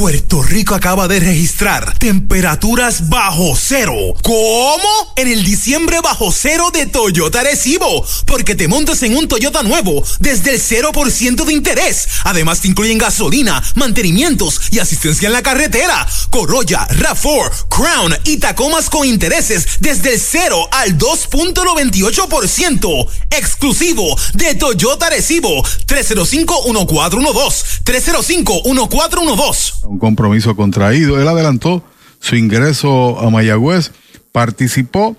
Puerto 0.00 0.42
Rico 0.42 0.74
acaba 0.74 1.06
de 1.08 1.20
registrar 1.20 1.98
temperaturas 1.98 3.10
bajo 3.10 3.54
cero. 3.54 3.94
¿Cómo? 4.22 5.12
En 5.14 5.28
el 5.28 5.44
diciembre 5.44 5.98
bajo 6.02 6.32
cero 6.32 6.70
de 6.72 6.86
Toyota 6.86 7.42
Recibo. 7.42 8.02
Porque 8.24 8.54
te 8.54 8.66
montas 8.66 9.02
en 9.02 9.14
un 9.14 9.28
Toyota 9.28 9.62
nuevo 9.62 10.02
desde 10.18 10.54
el 10.54 10.62
0% 10.62 11.44
de 11.44 11.52
interés. 11.52 12.08
Además 12.24 12.62
te 12.62 12.68
incluyen 12.68 12.96
gasolina, 12.96 13.62
mantenimientos 13.74 14.62
y 14.70 14.78
asistencia 14.78 15.26
en 15.26 15.34
la 15.34 15.42
carretera. 15.42 16.08
Corolla, 16.30 16.88
RAV4, 16.88 17.66
Crown 17.68 18.16
y 18.24 18.38
Tacomas 18.38 18.88
con 18.88 19.06
intereses 19.06 19.66
desde 19.80 20.14
el 20.14 20.20
0 20.20 20.66
al 20.72 20.96
2.98%. 20.96 23.06
Exclusivo 23.32 24.18
de 24.32 24.54
Toyota 24.54 25.10
Recibo. 25.10 25.62
305-1412. 25.62 27.82
305-1412 27.84 29.89
un 29.90 29.98
compromiso 29.98 30.54
contraído. 30.54 31.20
Él 31.20 31.28
adelantó 31.28 31.82
su 32.20 32.36
ingreso 32.36 33.18
a 33.18 33.28
Mayagüez, 33.28 33.92
participó, 34.32 35.16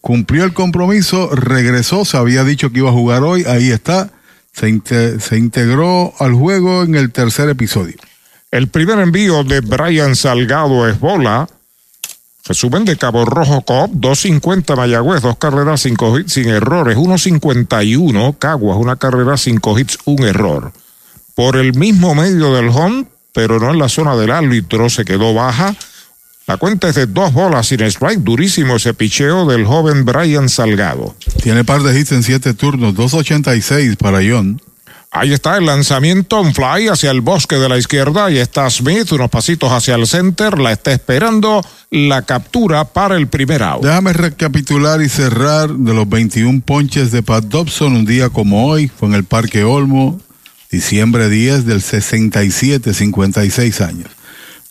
cumplió 0.00 0.44
el 0.44 0.52
compromiso, 0.52 1.34
regresó, 1.34 2.04
se 2.04 2.16
había 2.16 2.44
dicho 2.44 2.70
que 2.70 2.78
iba 2.78 2.90
a 2.90 2.92
jugar 2.92 3.24
hoy, 3.24 3.44
ahí 3.44 3.70
está, 3.70 4.10
se, 4.52 5.20
se 5.20 5.36
integró 5.36 6.14
al 6.20 6.32
juego 6.34 6.84
en 6.84 6.94
el 6.94 7.10
tercer 7.10 7.48
episodio. 7.48 7.96
El 8.50 8.68
primer 8.68 9.00
envío 9.00 9.42
de 9.42 9.60
Brian 9.60 10.14
Salgado 10.14 10.88
es 10.88 11.00
bola. 11.00 11.48
Resumen 12.46 12.84
de 12.84 12.96
Cabo 12.96 13.24
Rojo 13.24 13.62
Cop, 13.62 13.90
250 13.94 14.76
Mayagüez, 14.76 15.22
dos 15.22 15.38
carreras, 15.38 15.80
cinco 15.80 16.16
hits 16.16 16.34
sin 16.34 16.50
errores, 16.50 16.96
151 16.96 18.36
Caguas, 18.38 18.76
una 18.78 18.96
carrera, 18.96 19.36
cinco 19.38 19.76
hits, 19.76 19.98
un 20.04 20.22
error. 20.24 20.72
Por 21.34 21.56
el 21.56 21.74
mismo 21.74 22.14
medio 22.14 22.54
del 22.54 22.68
home, 22.68 23.06
pero 23.34 23.60
no 23.60 23.70
en 23.70 23.78
la 23.78 23.90
zona 23.90 24.16
del 24.16 24.30
árbitro, 24.30 24.88
se 24.88 25.04
quedó 25.04 25.34
baja. 25.34 25.74
La 26.46 26.56
cuenta 26.56 26.88
es 26.88 26.94
de 26.94 27.06
dos 27.06 27.32
bolas 27.32 27.66
sin 27.66 27.80
strike, 27.82 28.20
durísimo 28.20 28.76
ese 28.76 28.94
picheo 28.94 29.46
del 29.46 29.66
joven 29.66 30.04
Brian 30.04 30.48
Salgado. 30.48 31.14
Tiene 31.42 31.64
par 31.64 31.82
de 31.82 31.98
hits 31.98 32.12
en 32.12 32.22
siete 32.22 32.54
turnos, 32.54 32.94
2.86 32.94 33.96
para 33.96 34.18
John. 34.18 34.60
Ahí 35.16 35.32
está 35.32 35.56
el 35.56 35.66
lanzamiento, 35.66 36.40
un 36.40 36.52
fly 36.52 36.88
hacia 36.88 37.12
el 37.12 37.20
bosque 37.20 37.54
de 37.54 37.68
la 37.68 37.78
izquierda. 37.78 38.26
Ahí 38.26 38.38
está 38.38 38.68
Smith, 38.68 39.12
unos 39.12 39.30
pasitos 39.30 39.70
hacia 39.70 39.94
el 39.94 40.08
center. 40.08 40.58
La 40.58 40.72
está 40.72 40.92
esperando 40.92 41.64
la 41.90 42.22
captura 42.22 42.84
para 42.84 43.16
el 43.16 43.28
primer 43.28 43.62
out. 43.62 43.84
Déjame 43.84 44.12
recapitular 44.12 45.00
y 45.02 45.08
cerrar 45.08 45.70
de 45.70 45.94
los 45.94 46.08
21 46.08 46.62
ponches 46.62 47.12
de 47.12 47.22
Pat 47.22 47.44
Dobson 47.44 47.94
un 47.94 48.04
día 48.04 48.28
como 48.28 48.66
hoy. 48.66 48.88
Fue 48.88 49.06
en 49.06 49.14
el 49.14 49.22
Parque 49.22 49.62
Olmo, 49.62 50.20
diciembre 50.74 51.28
10 51.28 51.66
del 51.66 51.80
67, 51.80 52.92
56 52.92 53.80
años. 53.80 54.10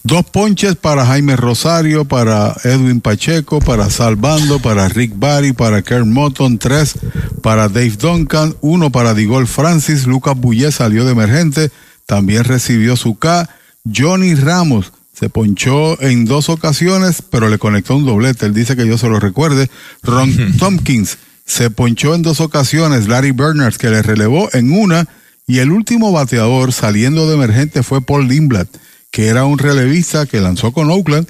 Dos 0.04 0.26
ponches 0.26 0.76
para 0.76 1.06
Jaime 1.06 1.38
Rosario, 1.38 2.04
para 2.04 2.54
Edwin 2.66 3.00
Pacheco, 3.00 3.62
para 3.62 3.90
Salvando, 3.90 4.60
para 4.60 4.90
Rick 4.90 5.14
Barry, 5.16 5.54
para 5.54 5.82
Kern 5.82 6.12
Motton, 6.12 6.58
tres 6.58 6.96
para 7.42 7.70
Dave 7.70 7.94
Duncan, 7.98 8.54
uno 8.60 8.92
para 8.92 9.14
Digol 9.14 9.48
Francis, 9.48 10.06
Lucas 10.06 10.36
Bouillet 10.36 10.72
salió 10.72 11.06
de 11.06 11.14
emergente, 11.14 11.72
también 12.06 12.44
recibió 12.44 12.98
su 12.98 13.16
K, 13.16 13.50
Johnny 13.86 14.36
Ramos 14.36 14.92
se 15.14 15.30
ponchó 15.30 16.02
en 16.02 16.26
dos 16.26 16.50
ocasiones, 16.50 17.22
pero 17.22 17.48
le 17.48 17.58
conectó 17.58 17.96
un 17.96 18.06
doblete, 18.06 18.46
él 18.46 18.54
dice 18.54 18.76
que 18.76 18.86
yo 18.86 18.98
se 18.98 19.08
lo 19.08 19.22
recuerde, 19.22 19.70
Ron 20.02 20.58
Tompkins 20.60 21.18
se 21.46 21.70
ponchó 21.70 22.14
en 22.14 22.24
dos 22.24 22.42
ocasiones, 22.42 23.08
Larry 23.08 23.32
Bernards 23.32 23.78
que 23.78 23.90
le 23.90 24.02
relevó 24.02 24.50
en 24.52 24.74
una, 24.74 25.08
y 25.46 25.60
el 25.60 25.72
último 25.72 26.12
bateador 26.12 26.72
saliendo 26.72 27.28
de 27.28 27.36
emergente 27.36 27.84
fue 27.84 28.02
Paul 28.02 28.28
Lindblad, 28.28 28.68
que 29.12 29.28
era 29.28 29.46
un 29.46 29.58
relevista 29.58 30.26
que 30.26 30.40
lanzó 30.40 30.72
con 30.72 30.90
Oakland. 30.90 31.28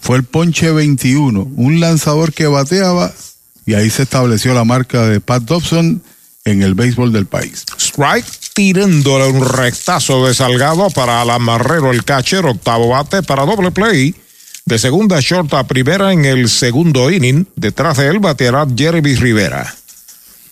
Fue 0.00 0.16
el 0.16 0.24
ponche 0.24 0.70
21, 0.70 1.52
un 1.56 1.80
lanzador 1.80 2.32
que 2.32 2.46
bateaba 2.46 3.12
y 3.66 3.74
ahí 3.74 3.90
se 3.90 4.02
estableció 4.02 4.54
la 4.54 4.64
marca 4.64 5.06
de 5.06 5.20
Pat 5.20 5.42
Dobson 5.42 6.02
en 6.44 6.62
el 6.62 6.74
béisbol 6.74 7.12
del 7.12 7.26
país. 7.26 7.64
Strike 7.78 8.26
tirándole 8.54 9.28
un 9.28 9.46
rectazo 9.46 10.26
de 10.26 10.34
Salgado 10.34 10.90
para 10.90 11.20
Alan 11.20 11.42
Marrero, 11.42 11.92
el 11.92 12.04
catcher, 12.04 12.46
octavo 12.46 12.88
bate 12.88 13.22
para 13.22 13.44
doble 13.44 13.70
play. 13.70 14.14
De 14.64 14.78
segunda 14.78 15.20
short 15.20 15.52
a 15.54 15.66
primera 15.66 16.12
en 16.12 16.24
el 16.24 16.48
segundo 16.48 17.10
inning. 17.10 17.46
Detrás 17.56 17.96
de 17.96 18.08
él 18.08 18.18
bateará 18.18 18.66
Jeremy 18.76 19.14
Rivera 19.14 19.77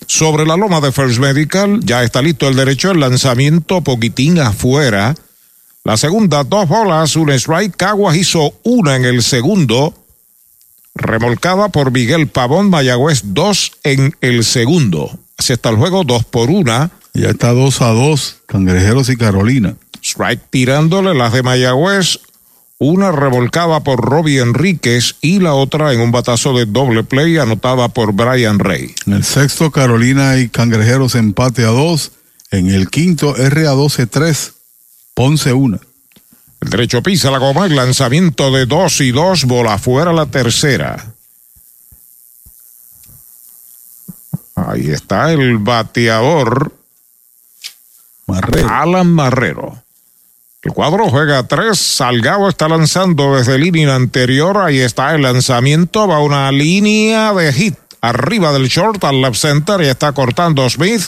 sobre 0.07 0.45
la 0.45 0.57
loma 0.57 0.81
de 0.81 0.91
First 0.91 1.19
Medical. 1.19 1.81
Ya 1.83 2.03
está 2.03 2.21
listo 2.21 2.47
el 2.47 2.55
derecho, 2.55 2.91
el 2.91 2.99
lanzamiento 2.99 3.81
poquitín 3.81 4.39
afuera. 4.39 5.13
La 5.83 5.95
segunda, 5.95 6.43
dos 6.43 6.67
bolas, 6.67 7.15
un 7.15 7.29
strike. 7.29 7.75
Caguas 7.75 8.17
hizo 8.17 8.53
una 8.63 8.95
en 8.95 9.05
el 9.05 9.21
segundo. 9.21 9.93
Remolcada 10.95 11.69
por 11.69 11.91
Miguel 11.91 12.27
Pavón, 12.27 12.69
Mayagüez 12.69 13.21
dos 13.25 13.73
en 13.83 14.15
el 14.21 14.43
segundo. 14.43 15.19
Así 15.37 15.53
está 15.53 15.69
el 15.69 15.75
juego, 15.75 16.03
dos 16.03 16.25
por 16.25 16.49
una. 16.49 16.91
Ya 17.13 17.29
está 17.29 17.53
dos 17.53 17.81
a 17.81 17.89
dos, 17.89 18.37
Cangrejeros 18.47 19.09
y 19.09 19.15
Carolina. 19.15 19.75
Strike 20.03 20.41
tirándole 20.49 21.13
las 21.13 21.33
de 21.33 21.43
Mayagüez, 21.43 22.19
una 22.79 23.11
revolcada 23.11 23.79
por 23.79 23.99
Robbie 23.99 24.39
Enríquez 24.39 25.15
y 25.21 25.39
la 25.39 25.53
otra 25.53 25.93
en 25.93 25.99
un 25.99 26.11
batazo 26.11 26.53
de 26.53 26.65
doble 26.65 27.03
play 27.03 27.37
anotada 27.37 27.89
por 27.89 28.13
Brian 28.13 28.59
Rey. 28.59 28.93
En 29.05 29.13
el 29.13 29.23
sexto, 29.23 29.71
Carolina 29.71 30.37
y 30.37 30.49
Cangrejeros 30.49 31.15
empate 31.15 31.63
a 31.63 31.67
dos. 31.69 32.11
En 32.51 32.69
el 32.69 32.89
quinto, 32.89 33.35
R 33.35 33.67
a 33.67 33.73
12-3, 33.73 34.53
Ponce 35.13 35.51
una. 35.51 35.79
El 36.61 36.69
derecho 36.69 37.03
pisa 37.03 37.31
la 37.31 37.39
goma, 37.39 37.65
el 37.65 37.75
lanzamiento 37.75 38.51
de 38.51 38.65
dos 38.65 39.01
y 39.01 39.11
dos, 39.11 39.45
bola 39.45 39.77
fuera 39.77 40.13
la 40.13 40.27
tercera. 40.27 41.13
Ahí 44.55 44.89
está 44.89 45.31
el 45.31 45.57
bateador. 45.57 46.73
Marrero. 48.27 48.69
Alan 48.69 49.07
Marrero. 49.11 49.83
El 50.63 50.73
cuadro 50.73 51.07
juega 51.09 51.43
tres. 51.43 51.77
Salgado 51.77 52.49
está 52.49 52.67
lanzando 52.67 53.35
desde 53.35 53.59
línea 53.59 53.93
anterior. 53.93 54.57
Ahí 54.57 54.79
está 54.79 55.13
el 55.13 55.21
lanzamiento. 55.21 56.07
Va 56.07 56.19
una 56.19 56.51
línea 56.51 57.31
de 57.33 57.53
hit 57.53 57.75
arriba 58.01 58.51
del 58.51 58.67
short 58.67 59.03
al 59.03 59.21
left 59.21 59.35
center 59.35 59.81
y 59.81 59.85
está 59.85 60.13
cortando 60.13 60.67
Smith. 60.69 61.03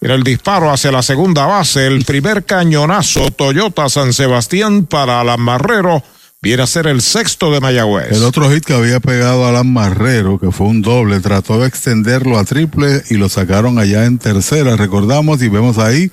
Mira 0.00 0.14
el 0.14 0.22
disparo 0.22 0.70
hacia 0.70 0.92
la 0.92 1.02
segunda 1.02 1.46
base. 1.46 1.86
El 1.86 2.04
primer 2.04 2.44
cañonazo 2.44 3.30
Toyota 3.32 3.88
San 3.88 4.12
Sebastián 4.12 4.86
para 4.86 5.20
Alan 5.20 5.40
Marrero. 5.40 6.02
Viene 6.40 6.62
a 6.62 6.66
ser 6.66 6.86
el 6.86 7.02
sexto 7.02 7.52
de 7.52 7.60
Mayagüez. 7.60 8.12
El 8.12 8.24
otro 8.24 8.50
hit 8.50 8.64
que 8.64 8.74
había 8.74 8.98
pegado 8.98 9.46
Alan 9.46 9.72
Marrero, 9.72 10.40
que 10.40 10.50
fue 10.50 10.66
un 10.66 10.82
doble, 10.82 11.20
trató 11.20 11.60
de 11.60 11.68
extenderlo 11.68 12.38
a 12.38 12.44
triple 12.44 13.02
y 13.10 13.14
lo 13.14 13.28
sacaron 13.28 13.78
allá 13.78 14.06
en 14.06 14.18
tercera. 14.18 14.76
Recordamos 14.76 15.40
y 15.42 15.48
vemos 15.48 15.78
ahí 15.78 16.10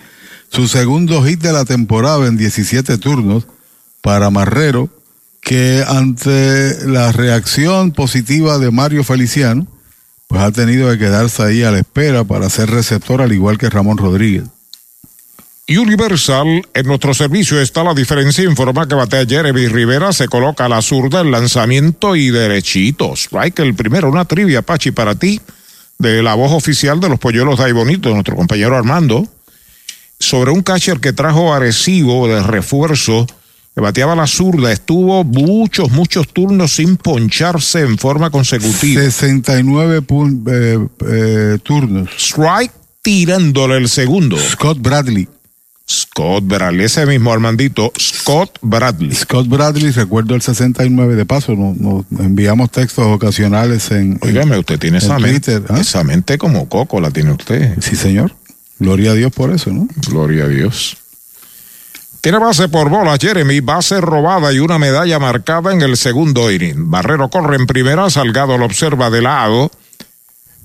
su 0.49 0.67
segundo 0.67 1.23
hit 1.23 1.41
de 1.41 1.53
la 1.53 1.65
temporada 1.65 2.27
en 2.27 2.37
17 2.37 2.97
turnos 2.97 3.45
para 4.01 4.29
Marrero, 4.29 4.89
que 5.41 5.83
ante 5.87 6.85
la 6.85 7.11
reacción 7.11 7.91
positiva 7.91 8.57
de 8.57 8.71
Mario 8.71 9.03
Feliciano, 9.03 9.67
pues 10.27 10.41
ha 10.41 10.51
tenido 10.51 10.91
que 10.91 10.99
quedarse 10.99 11.41
ahí 11.43 11.63
a 11.63 11.71
la 11.71 11.79
espera 11.79 12.23
para 12.23 12.49
ser 12.49 12.69
receptor 12.69 13.21
al 13.21 13.31
igual 13.31 13.57
que 13.57 13.69
Ramón 13.69 13.97
Rodríguez. 13.97 14.43
Universal, 15.77 16.67
en 16.73 16.87
nuestro 16.87 17.13
servicio 17.13 17.61
está 17.61 17.83
la 17.83 17.93
diferencia. 17.93 18.43
Informa 18.43 18.87
que 18.87 18.95
batea 18.95 19.25
Jeremy 19.25 19.67
Rivera, 19.67 20.11
se 20.13 20.27
coloca 20.27 20.65
a 20.65 20.69
la 20.69 20.81
zurda 20.81 21.21
el 21.21 21.29
lanzamiento 21.29 22.15
y 22.15 22.31
derechitos. 22.31 23.25
Strike 23.25 23.59
el 23.59 23.75
primero, 23.75 24.09
una 24.09 24.25
trivia, 24.25 24.63
Pachi, 24.63 24.91
para 24.91 25.13
ti, 25.13 25.39
de 25.99 26.23
la 26.23 26.33
voz 26.33 26.53
oficial 26.53 26.99
de 26.99 27.09
los 27.09 27.19
polluelos 27.19 27.59
de 27.59 27.65
ahí 27.65 27.71
bonito, 27.71 28.09
nuestro 28.09 28.35
compañero 28.35 28.75
Armando, 28.75 29.27
sobre 30.19 30.51
un 30.51 30.61
catcher 30.61 30.99
que 30.99 31.13
trajo 31.13 31.53
Arecibo 31.53 32.27
de 32.27 32.43
refuerzo, 32.43 33.25
que 33.73 33.81
bateaba 33.81 34.15
la 34.15 34.27
zurda, 34.27 34.71
estuvo 34.71 35.23
muchos, 35.23 35.91
muchos 35.91 36.27
turnos 36.27 36.73
sin 36.73 36.97
poncharse 36.97 37.81
en 37.81 37.97
forma 37.97 38.29
consecutiva. 38.29 39.01
69 39.01 40.03
eh, 40.47 40.87
eh, 41.07 41.57
turnos. 41.63 42.09
Strike 42.17 42.73
tirándole 43.01 43.77
el 43.77 43.89
segundo. 43.89 44.37
Scott 44.37 44.79
Bradley. 44.79 45.27
Scott 45.89 46.43
Bradley, 46.45 46.85
ese 46.85 47.03
mismo 47.07 47.33
Armandito, 47.33 47.91
Scott 47.99 48.59
Bradley. 48.61 49.15
Scott 49.15 49.47
Bradley, 49.47 49.89
recuerdo 49.89 50.35
el 50.35 50.41
69 50.43 51.15
de 51.15 51.25
paso, 51.25 51.55
nos, 51.55 51.77
nos 51.77 52.05
enviamos 52.19 52.69
textos 52.69 53.07
ocasionales 53.07 53.89
en. 53.89 54.19
Óigame, 54.21 54.59
usted 54.59 54.77
tiene 54.77 54.99
esa 54.99 55.17
mente, 55.17 55.59
¿ah? 55.67 55.79
esa 55.79 56.03
mente 56.03 56.37
como 56.37 56.69
coco, 56.69 57.01
la 57.01 57.09
tiene 57.09 57.31
usted. 57.31 57.75
Sí, 57.81 57.95
señor. 57.95 58.31
Gloria 58.79 59.11
a 59.11 59.13
Dios 59.13 59.31
por 59.31 59.51
eso, 59.51 59.71
¿no? 59.71 59.87
Gloria 60.07 60.45
a 60.45 60.47
Dios. 60.47 60.97
Tiene 62.21 62.37
base 62.37 62.67
por 62.67 62.89
bola 62.89 63.17
Jeremy, 63.19 63.61
base 63.61 64.01
robada 64.01 64.51
y 64.51 64.59
una 64.59 64.77
medalla 64.77 65.19
marcada 65.19 65.71
en 65.71 65.81
el 65.81 65.95
segundo 65.95 66.51
inning. 66.51 66.89
Barrero 66.89 67.29
corre 67.29 67.55
en 67.55 67.65
primera, 67.65 68.09
Salgado 68.09 68.57
lo 68.57 68.65
observa 68.65 69.09
de 69.09 69.21
lado. 69.21 69.71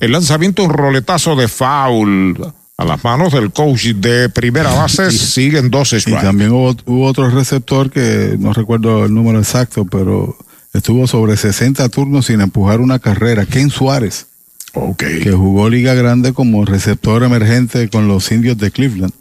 El 0.01 0.13
lanzamiento, 0.13 0.65
un 0.65 0.71
roletazo 0.71 1.37
de 1.37 1.47
foul 1.47 2.53
a 2.77 2.85
las 2.85 3.05
manos 3.05 3.33
del 3.33 3.53
coach 3.53 3.87
de 3.95 4.29
primera 4.29 4.73
base 4.75 5.11
siguen 5.13 5.71
dos 5.71 5.91
strikes. 5.91 6.21
Y 6.21 6.25
también 6.25 6.51
hubo, 6.51 6.75
hubo, 6.87 7.07
otro 7.07 7.31
receptor 7.31 7.89
que 7.89 8.37
no 8.39 8.53
recuerdo 8.53 9.05
el 9.05 9.15
número 9.15 9.39
exacto, 9.39 9.85
pero 9.85 10.37
estuvo 10.73 11.07
sobre 11.07 11.37
60 11.37 11.89
turnos 11.89 12.27
sin 12.27 12.41
empujar 12.41 12.81
una 12.81 12.99
carrera. 12.99 13.47
Ken 13.47 13.71
Suárez. 13.71 14.27
Okay. 14.75 15.21
Que 15.21 15.31
jugó 15.31 15.69
Liga 15.69 15.95
Grande 15.95 16.33
como 16.33 16.65
receptor 16.65 17.23
emergente 17.23 17.89
con 17.89 18.09
los 18.09 18.31
indios 18.33 18.59
de 18.59 18.71
Cleveland 18.71 19.13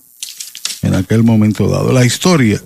en 0.81 0.95
aquel 0.95 1.23
momento 1.23 1.67
dado. 1.67 1.91
La 1.91 2.05
historia. 2.05 2.61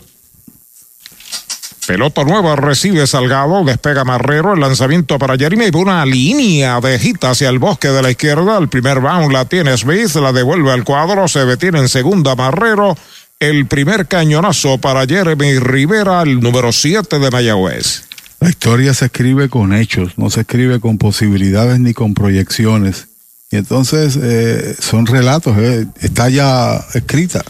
Pelota 1.85 2.25
nueva 2.25 2.57
recibe 2.57 3.07
Salgado, 3.07 3.63
despega 3.63 4.03
Marrero, 4.03 4.53
el 4.53 4.59
lanzamiento 4.59 5.17
para 5.17 5.37
Jeremy 5.37 5.69
una 5.73 6.05
línea 6.05 6.81
de 6.81 6.99
hit 6.99 7.23
hacia 7.23 7.47
el 7.47 7.59
bosque 7.59 7.87
de 7.87 8.01
la 8.01 8.11
izquierda. 8.11 8.57
El 8.57 8.67
primer 8.67 8.99
bound 8.99 9.31
la 9.31 9.45
tiene 9.45 9.77
Smith, 9.77 10.13
la 10.15 10.33
devuelve 10.33 10.71
al 10.71 10.83
cuadro, 10.83 11.29
se 11.29 11.45
detiene 11.45 11.79
en 11.79 11.87
segunda 11.87 12.35
Marrero. 12.35 12.97
El 13.39 13.67
primer 13.67 14.07
cañonazo 14.07 14.79
para 14.79 15.05
Jeremy 15.05 15.59
Rivera, 15.59 16.23
el 16.23 16.41
número 16.41 16.73
7 16.73 17.19
de 17.19 17.31
Mayagüez. 17.31 18.06
La 18.39 18.49
historia 18.49 18.93
se 18.93 19.05
escribe 19.05 19.49
con 19.49 19.73
hechos, 19.73 20.17
no 20.17 20.29
se 20.29 20.41
escribe 20.41 20.79
con 20.79 20.97
posibilidades 20.97 21.79
ni 21.79 21.93
con 21.93 22.13
proyecciones. 22.13 23.07
Y 23.49 23.55
entonces 23.55 24.17
eh, 24.21 24.75
son 24.79 25.05
relatos, 25.05 25.57
eh, 25.57 25.87
está 26.01 26.29
ya 26.29 26.85
escrita. 26.93 27.43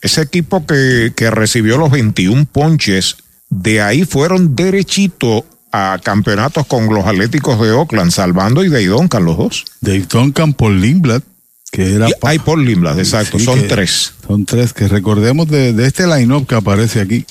Ese 0.00 0.22
equipo 0.22 0.66
que, 0.66 1.12
que 1.14 1.30
recibió 1.30 1.78
los 1.78 1.90
21 1.90 2.46
ponches 2.46 3.16
de 3.48 3.80
ahí 3.80 4.04
fueron 4.04 4.56
derechito 4.56 5.46
a 5.70 5.98
campeonatos 6.02 6.66
con 6.66 6.86
los 6.92 7.06
Atléticos 7.06 7.60
de 7.60 7.72
Oakland, 7.72 8.10
Salvando 8.10 8.64
y 8.64 8.68
Dave 8.68 8.86
Duncan, 8.86 9.24
los 9.24 9.36
dos. 9.36 9.64
Dave 9.80 10.06
Duncan 10.08 10.54
por 10.54 10.72
Lindblad, 10.72 11.22
que 11.70 11.94
era... 11.94 12.06
Hay 12.22 12.38
Paul 12.38 12.64
Lindblad, 12.64 12.98
exacto, 12.98 13.38
sí, 13.38 13.44
son 13.44 13.66
tres. 13.66 14.12
Son 14.26 14.44
tres, 14.44 14.72
que 14.72 14.88
recordemos 14.88 15.48
de, 15.48 15.72
de 15.72 15.86
este 15.86 16.06
line-up 16.06 16.46
que 16.46 16.54
aparece 16.54 17.00
aquí. 17.00 17.26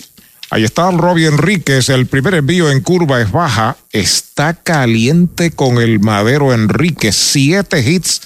Ahí 0.53 0.65
está 0.65 0.91
Robbie 0.91 1.25
Enríquez, 1.25 1.89
el 1.89 2.05
primer 2.05 2.35
envío 2.35 2.69
en 2.69 2.81
curva 2.81 3.19
es 3.19 3.31
baja, 3.31 3.75
está 3.91 4.53
caliente 4.53 5.49
con 5.49 5.80
el 5.80 5.99
Madero 5.99 6.53
Enríquez, 6.53 7.15
siete 7.15 7.81
hits 7.81 8.21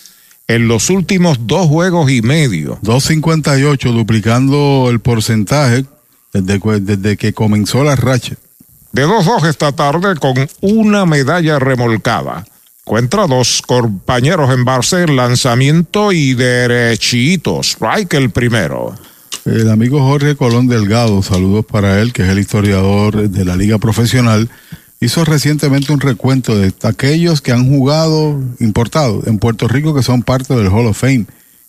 en 0.46 0.68
los 0.68 0.90
últimos 0.90 1.48
dos 1.48 1.68
juegos 1.68 2.12
y 2.12 2.22
medio. 2.22 2.80
2.58, 2.82 3.94
duplicando 3.94 4.88
el 4.90 5.00
porcentaje 5.00 5.86
desde, 6.34 6.60
desde 6.82 7.16
que 7.16 7.32
comenzó 7.32 7.86
la 7.86 7.96
racha. 7.96 8.36
De 8.92 9.08
2-2 9.08 9.48
esta 9.48 9.72
tarde 9.72 10.16
con 10.18 10.36
una 10.60 11.06
medalla 11.06 11.60
remolcada. 11.60 12.44
Encuentra 12.86 13.26
dos 13.28 13.62
compañeros 13.66 14.54
en 14.54 14.66
base, 14.66 15.08
lanzamiento 15.08 16.12
y 16.12 16.34
derechito. 16.34 17.62
Strike 17.62 18.16
el 18.16 18.32
primero. 18.32 18.98
El 19.46 19.70
amigo 19.70 20.00
Jorge 20.00 20.36
Colón 20.36 20.68
Delgado, 20.68 21.24
saludos 21.24 21.66
para 21.66 22.02
él, 22.02 22.12
que 22.12 22.24
es 22.24 22.30
el 22.30 22.40
historiador 22.40 23.30
de 23.30 23.46
la 23.46 23.56
Liga 23.56 23.78
Profesional, 23.78 24.50
hizo 25.00 25.24
recientemente 25.26 25.94
un 25.94 26.02
recuento 26.02 26.58
de 26.58 26.74
aquellos 26.84 27.42
que 27.42 27.52
han 27.52 27.68
jugado 27.70 28.42
importados 28.60 29.26
en 29.28 29.40
Puerto 29.40 29.68
Rico 29.68 29.96
que 29.96 30.04
son 30.04 30.24
parte 30.24 30.56
del 30.56 30.68
Hall 30.68 30.88
of 30.88 31.00
Fame. 31.00 31.26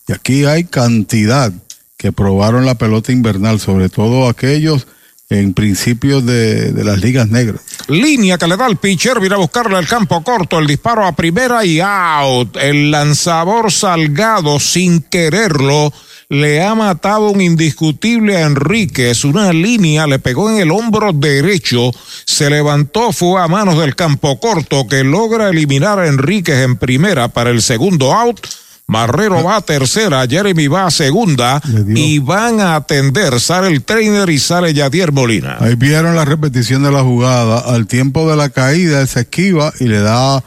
Y 0.08 0.12
aquí 0.12 0.44
hay 0.44 0.64
cantidad 0.64 1.52
que 1.96 2.12
probaron 2.12 2.64
la 2.64 2.76
pelota 2.76 3.12
invernal, 3.12 3.60
sobre 3.60 3.88
todo 3.88 4.28
aquellos 4.28 4.86
en 5.30 5.52
principios 5.52 6.24
de, 6.24 6.72
las 6.84 7.00
ligas 7.00 7.28
negras. 7.28 7.60
Línea 7.88 8.38
que 8.38 8.46
le 8.46 8.56
da 8.56 8.64
al 8.64 8.78
pitcher, 8.78 9.20
viene 9.20 9.34
a 9.34 9.38
buscarle 9.38 9.76
al 9.76 9.86
campo 9.86 10.22
corto, 10.22 10.58
el 10.58 10.66
disparo 10.66 11.04
a 11.04 11.12
primera 11.12 11.64
y 11.64 11.80
out. 11.80 12.56
El 12.56 12.90
lanzador 12.90 13.70
salgado 13.70 14.58
sin 14.58 15.00
quererlo 15.02 15.92
le 16.30 16.62
ha 16.62 16.74
matado 16.74 17.30
un 17.30 17.40
indiscutible 17.40 18.36
a 18.36 18.46
Enríquez. 18.46 19.24
Una 19.24 19.52
línea 19.52 20.06
le 20.06 20.18
pegó 20.18 20.50
en 20.50 20.58
el 20.58 20.70
hombro 20.70 21.12
derecho, 21.12 21.90
se 22.26 22.50
levantó, 22.50 23.12
fue 23.12 23.40
a 23.40 23.48
manos 23.48 23.78
del 23.78 23.96
campo 23.96 24.38
corto 24.38 24.86
que 24.86 25.04
logra 25.04 25.48
eliminar 25.48 25.98
a 25.98 26.06
Enríquez 26.06 26.56
en 26.56 26.76
primera 26.76 27.28
para 27.28 27.50
el 27.50 27.62
segundo 27.62 28.12
out. 28.12 28.40
Marrero 28.86 29.44
va 29.44 29.56
a 29.56 29.60
tercera, 29.60 30.26
Jeremy 30.26 30.66
va 30.66 30.86
a 30.86 30.90
segunda 30.90 31.60
y 31.94 32.20
van 32.20 32.60
a 32.60 32.74
atender. 32.74 33.38
Sale 33.38 33.68
el 33.68 33.84
trainer 33.84 34.30
y 34.30 34.38
sale 34.38 34.72
Yadier 34.72 35.12
Molina. 35.12 35.58
Ahí 35.60 35.74
vieron 35.74 36.16
la 36.16 36.24
repetición 36.24 36.82
de 36.82 36.90
la 36.90 37.02
jugada. 37.02 37.58
Al 37.58 37.86
tiempo 37.86 38.30
de 38.30 38.36
la 38.36 38.48
caída, 38.48 39.06
se 39.06 39.20
esquiva 39.20 39.74
y 39.78 39.84
le 39.84 40.00
da 40.00 40.42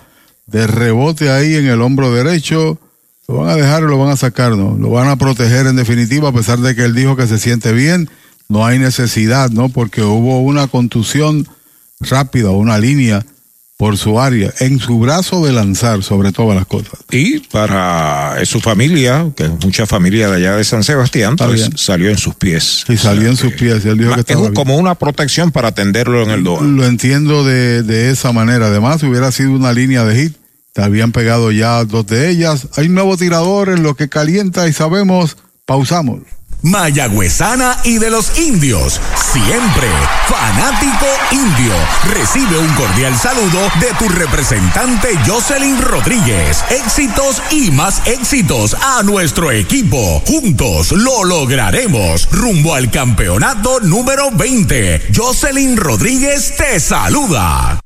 de 0.47 0.65
rebote 0.65 1.29
ahí 1.29 1.53
en 1.55 1.67
el 1.67 1.81
hombro 1.83 2.11
derecho. 2.11 2.79
Lo 3.31 3.37
van 3.37 3.49
a 3.49 3.55
dejar 3.55 3.83
y 3.83 3.85
lo 3.85 3.97
van 3.97 4.11
a 4.11 4.17
sacar, 4.17 4.57
¿no? 4.57 4.75
Lo 4.77 4.89
van 4.89 5.07
a 5.07 5.15
proteger 5.15 5.65
en 5.65 5.77
definitiva, 5.77 6.29
a 6.29 6.33
pesar 6.33 6.59
de 6.59 6.75
que 6.75 6.83
él 6.83 6.93
dijo 6.93 7.15
que 7.15 7.27
se 7.27 7.39
siente 7.39 7.71
bien. 7.71 8.09
no 8.49 8.65
hay 8.65 8.77
necesidad, 8.77 9.49
¿no? 9.49 9.69
Porque 9.69 10.01
hubo 10.01 10.41
una 10.41 10.67
contusión 10.67 11.47
rápida, 12.01 12.49
una 12.49 12.77
línea 12.77 13.25
por 13.77 13.97
su 13.97 14.19
área, 14.19 14.53
en 14.59 14.79
su 14.79 14.99
brazo 14.99 15.43
de 15.45 15.53
lanzar 15.53 16.03
sobre 16.03 16.33
todas 16.33 16.57
las 16.57 16.65
cosas. 16.65 16.99
Y 17.09 17.39
para 17.39 18.35
su 18.43 18.59
familia, 18.59 19.31
que 19.35 19.45
es 19.45 19.51
mucha 19.63 19.87
familia 19.87 20.29
de 20.29 20.35
allá 20.35 20.57
de 20.57 20.63
San 20.65 20.83
Sebastián, 20.83 21.37
pues 21.37 21.69
salió 21.77 22.09
en 22.09 22.17
sus 22.17 22.35
pies. 22.35 22.83
Y 22.89 22.97
salió 22.97 23.29
en 23.29 23.37
sus 23.37 23.53
pies. 23.53 23.85
Él 23.85 23.97
dijo 23.97 24.13
que 24.23 24.33
es 24.33 24.51
como 24.53 24.75
una 24.75 24.95
protección 24.95 25.51
para 25.51 25.69
atenderlo 25.69 26.21
en 26.21 26.31
el 26.31 26.43
dos. 26.43 26.61
Lo 26.61 26.85
entiendo 26.85 27.45
de, 27.45 27.81
de 27.81 28.11
esa 28.11 28.33
manera. 28.33 28.67
Además, 28.67 29.01
hubiera 29.03 29.31
sido 29.31 29.51
una 29.53 29.71
línea 29.71 30.03
de 30.03 30.21
hit. 30.21 30.40
Te 30.73 30.81
habían 30.81 31.11
pegado 31.11 31.51
ya 31.51 31.83
dos 31.83 32.07
de 32.07 32.29
ellas. 32.29 32.67
Hay 32.77 32.87
un 32.87 32.95
nuevo 32.95 33.17
tirador 33.17 33.69
en 33.69 33.83
lo 33.83 33.95
que 33.95 34.07
calienta 34.07 34.67
y 34.67 34.73
sabemos, 34.73 35.37
pausamos. 35.65 36.21
Mayagüezana 36.63 37.77
y 37.83 37.97
de 37.97 38.09
los 38.11 38.37
indios. 38.37 39.01
Siempre 39.33 39.87
fanático 40.27 41.07
indio. 41.31 41.73
Recibe 42.13 42.57
un 42.59 42.73
cordial 42.75 43.17
saludo 43.17 43.59
de 43.79 43.87
tu 43.97 44.07
representante 44.07 45.09
Jocelyn 45.25 45.81
Rodríguez. 45.81 46.63
Éxitos 46.69 47.41
y 47.49 47.71
más 47.71 48.05
éxitos 48.05 48.75
a 48.75 49.01
nuestro 49.03 49.51
equipo. 49.51 50.21
Juntos 50.27 50.91
lo 50.91 51.23
lograremos. 51.23 52.29
Rumbo 52.31 52.75
al 52.75 52.91
campeonato 52.91 53.79
número 53.79 54.29
20. 54.31 55.09
Jocelyn 55.15 55.75
Rodríguez 55.75 56.55
te 56.55 56.79
saluda. 56.79 57.79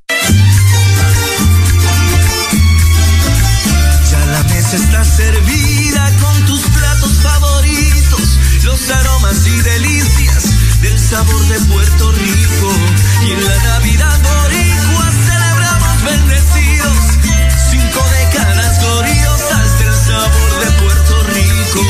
Mesa 4.65 4.77
está 4.77 5.03
servida 5.03 6.11
con 6.21 6.45
tus 6.45 6.61
platos 6.61 7.11
favoritos 7.21 8.39
los 8.63 8.89
aromas 8.89 9.45
y 9.45 9.61
delicias 9.61 10.81
del 10.81 10.99
sabor 10.99 11.47
de 11.47 11.59
Puerto 11.71 12.11
Rico. 12.11 12.71
Y 13.27 13.31
en 13.31 13.45
la 13.45 13.57
Navidad 13.63 14.19
boricua 14.21 15.11
celebramos 15.25 16.03
bendecidos, 16.03 16.97
cinco 17.69 18.03
décadas 18.21 18.79
gloriosas 18.79 19.79
del 19.79 19.93
sabor 19.93 20.59
de 20.59 20.71
Puerto 20.81 21.23
Rico. 21.23 21.81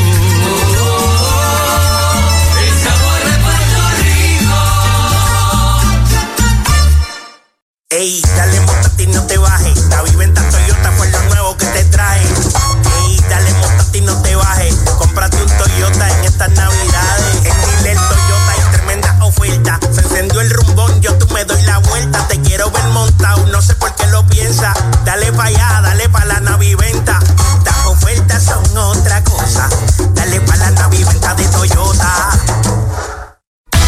el 2.61 2.73
sabor 2.83 3.19
de 3.23 3.37
Puerto 3.45 3.81
Rico. 4.03 4.59
Ey, 7.89 8.21
dale 8.35 8.59
montate 8.61 9.03
y 9.03 9.07
no 9.07 9.21
te 9.27 9.37
bajes. 9.37 9.85
La 9.89 10.01
viventa 10.01 10.41
Toyota 10.49 10.91
fue 10.91 11.09
lo 11.09 11.23
nuevo 11.23 11.57
que 11.57 11.65
te 11.67 11.83
trae. 11.85 12.34
Te 14.35 14.41
bajes. 14.41 14.75
Cómprate 14.97 15.37
un 15.41 15.47
Toyota 15.57 16.09
en 16.09 16.25
estas 16.25 16.49
navidades. 16.49 17.35
En 17.37 17.43
Dile 17.43 17.95
Toyota 17.95 18.51
hay 18.51 18.73
tremenda 18.73 19.17
oferta. 19.23 19.79
Se 19.93 20.01
encendió 20.01 20.41
el 20.41 20.49
rumbón, 20.49 20.99
yo 20.99 21.13
tú 21.17 21.25
me 21.33 21.45
doy 21.45 21.61
la 21.61 21.77
vuelta. 21.77 22.27
Te 22.27 22.41
quiero 22.41 22.69
ver 22.69 22.83
montado, 22.85 23.45
no 23.47 23.61
sé 23.61 23.75
por 23.75 23.95
qué 23.95 24.07
lo 24.07 24.27
piensa. 24.27 24.73
Dale 25.05 25.31
pa' 25.31 25.45
allá, 25.45 25.79
dale 25.81 26.09
pa' 26.09 26.25
la 26.25 26.41
naviventa. 26.41 27.19
Las 27.63 27.85
ofertas 27.85 28.43
son 28.43 28.77
otra 28.77 29.23
cosa. 29.23 29.69
Dale 30.13 30.41
pa' 30.41 30.57
la 30.57 30.71
naviventa 30.71 31.33
de 31.35 31.47
Toyota. 31.47 32.31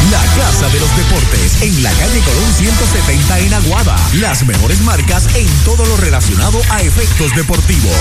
La 0.10 0.22
Casa 0.22 0.70
de 0.72 0.80
los 0.80 0.96
Deportes 0.96 1.37
en 1.62 1.84
la 1.84 1.92
calle 1.92 2.20
Colón 2.22 2.54
170 2.54 3.40
en 3.40 3.54
Aguada. 3.54 3.96
Las 4.20 4.46
mejores 4.46 4.82
marcas 4.82 5.28
en 5.36 5.48
todo 5.66 5.86
lo 5.86 5.98
relacionado 5.98 6.60
a 6.70 6.82
efectos 6.82 7.36
deportivos. 7.36 7.96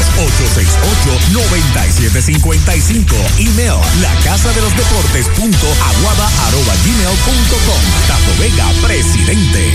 868-9755. 1.33 3.15
Email 3.39 3.81
la 4.01 4.15
casa 4.24 4.53
de 4.53 4.61
los 4.61 4.77
deportes 4.77 5.27
punto 5.39 5.66
aguada 5.66 6.27
arroba 6.49 6.74
gmail 6.85 7.16
punto 7.24 7.57
com. 7.66 7.83
Tato 8.07 8.33
Vega, 8.39 8.66
presidente. 8.87 9.73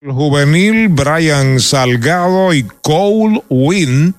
El 0.00 0.12
juvenil 0.12 0.88
Brian 0.88 1.58
Salgado 1.60 2.52
y 2.52 2.64
Cole 2.82 3.42
Wynn. 3.48 4.14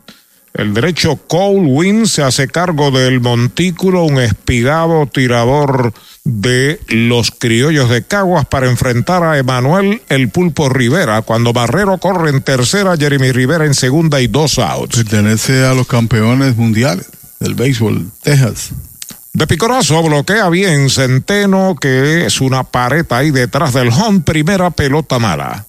El 0.53 0.73
derecho 0.73 1.17
Cole 1.27 1.67
Wynn 1.67 2.07
se 2.07 2.23
hace 2.23 2.47
cargo 2.47 2.89
del 2.89 3.21
montículo, 3.21 4.03
un 4.03 4.19
espigado 4.19 5.05
tirador 5.05 5.93
de 6.27 6.81
los 6.89 7.31
criollos 7.31 7.89
de 7.89 8.03
Caguas 8.03 8.45
para 8.45 8.69
enfrentar 8.69 9.23
a 9.23 9.37
Emanuel 9.37 10.01
El 10.09 10.29
Pulpo 10.29 10.67
Rivera. 10.67 11.21
Cuando 11.21 11.53
Barrero 11.53 11.97
corre 11.99 12.29
en 12.29 12.41
tercera, 12.41 12.97
Jeremy 12.97 13.31
Rivera 13.31 13.65
en 13.65 13.73
segunda 13.73 14.19
y 14.19 14.27
dos 14.27 14.59
outs. 14.59 14.97
Pertenece 14.97 15.65
a 15.65 15.73
los 15.73 15.87
campeones 15.87 16.57
mundiales 16.57 17.07
del 17.39 17.55
béisbol, 17.55 18.11
Texas. 18.21 18.71
De 19.31 19.47
picorazo 19.47 20.03
bloquea 20.03 20.49
bien 20.49 20.89
Centeno, 20.89 21.75
que 21.79 22.25
es 22.25 22.41
una 22.41 22.63
pared 22.63 23.05
ahí 23.09 23.31
detrás 23.31 23.73
del 23.73 23.89
home, 23.89 24.19
primera 24.19 24.69
pelota 24.71 25.19
mala. 25.19 25.65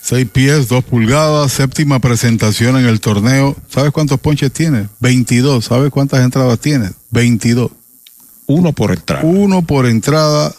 Seis 0.00 0.26
pies, 0.30 0.68
dos 0.68 0.84
pulgadas, 0.84 1.52
séptima 1.52 1.98
presentación 1.98 2.78
en 2.78 2.86
el 2.86 3.00
torneo. 3.00 3.56
¿Sabes 3.68 3.90
cuántos 3.90 4.18
ponches 4.20 4.52
tiene? 4.52 4.88
22. 5.00 5.64
¿Sabes 5.64 5.90
cuántas 5.90 6.24
entradas 6.24 6.58
tiene? 6.58 6.90
22. 7.10 7.70
Uno 8.46 8.72
por 8.72 8.92
entrada. 8.92 9.24
Uno 9.24 9.62
por 9.62 9.86
entrada, 9.86 10.54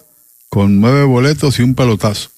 con 0.50 0.80
nueve 0.80 1.04
boletos 1.04 1.60
y 1.60 1.64
un 1.64 1.76
pelotazo. 1.76 2.30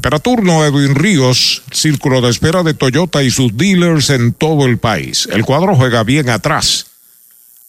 Para 0.00 0.18
turno, 0.18 0.64
Edwin 0.64 0.94
Ríos, 0.94 1.62
círculo 1.72 2.20
de 2.20 2.30
espera 2.30 2.62
de 2.62 2.74
Toyota 2.74 3.22
y 3.22 3.30
sus 3.30 3.56
dealers 3.56 4.10
en 4.10 4.32
todo 4.32 4.66
el 4.66 4.78
país. 4.78 5.28
El 5.32 5.44
cuadro 5.44 5.74
juega 5.74 6.04
bien 6.04 6.28
atrás. 6.28 6.86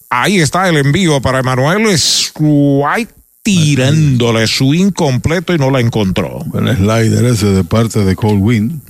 Ahí 0.09 0.39
está 0.39 0.69
el 0.69 0.77
envío 0.77 1.21
para 1.21 1.39
Emanuel 1.39 1.87
White 2.39 3.13
tirándole 3.43 4.45
su 4.47 4.73
incompleto 4.73 5.53
y 5.53 5.57
no 5.57 5.71
la 5.71 5.79
encontró. 5.79 6.43
El 6.53 6.75
slider 6.75 7.25
ese 7.25 7.47
de 7.47 7.63
parte 7.63 8.03
de 8.03 8.15
Colwyn. 8.15 8.81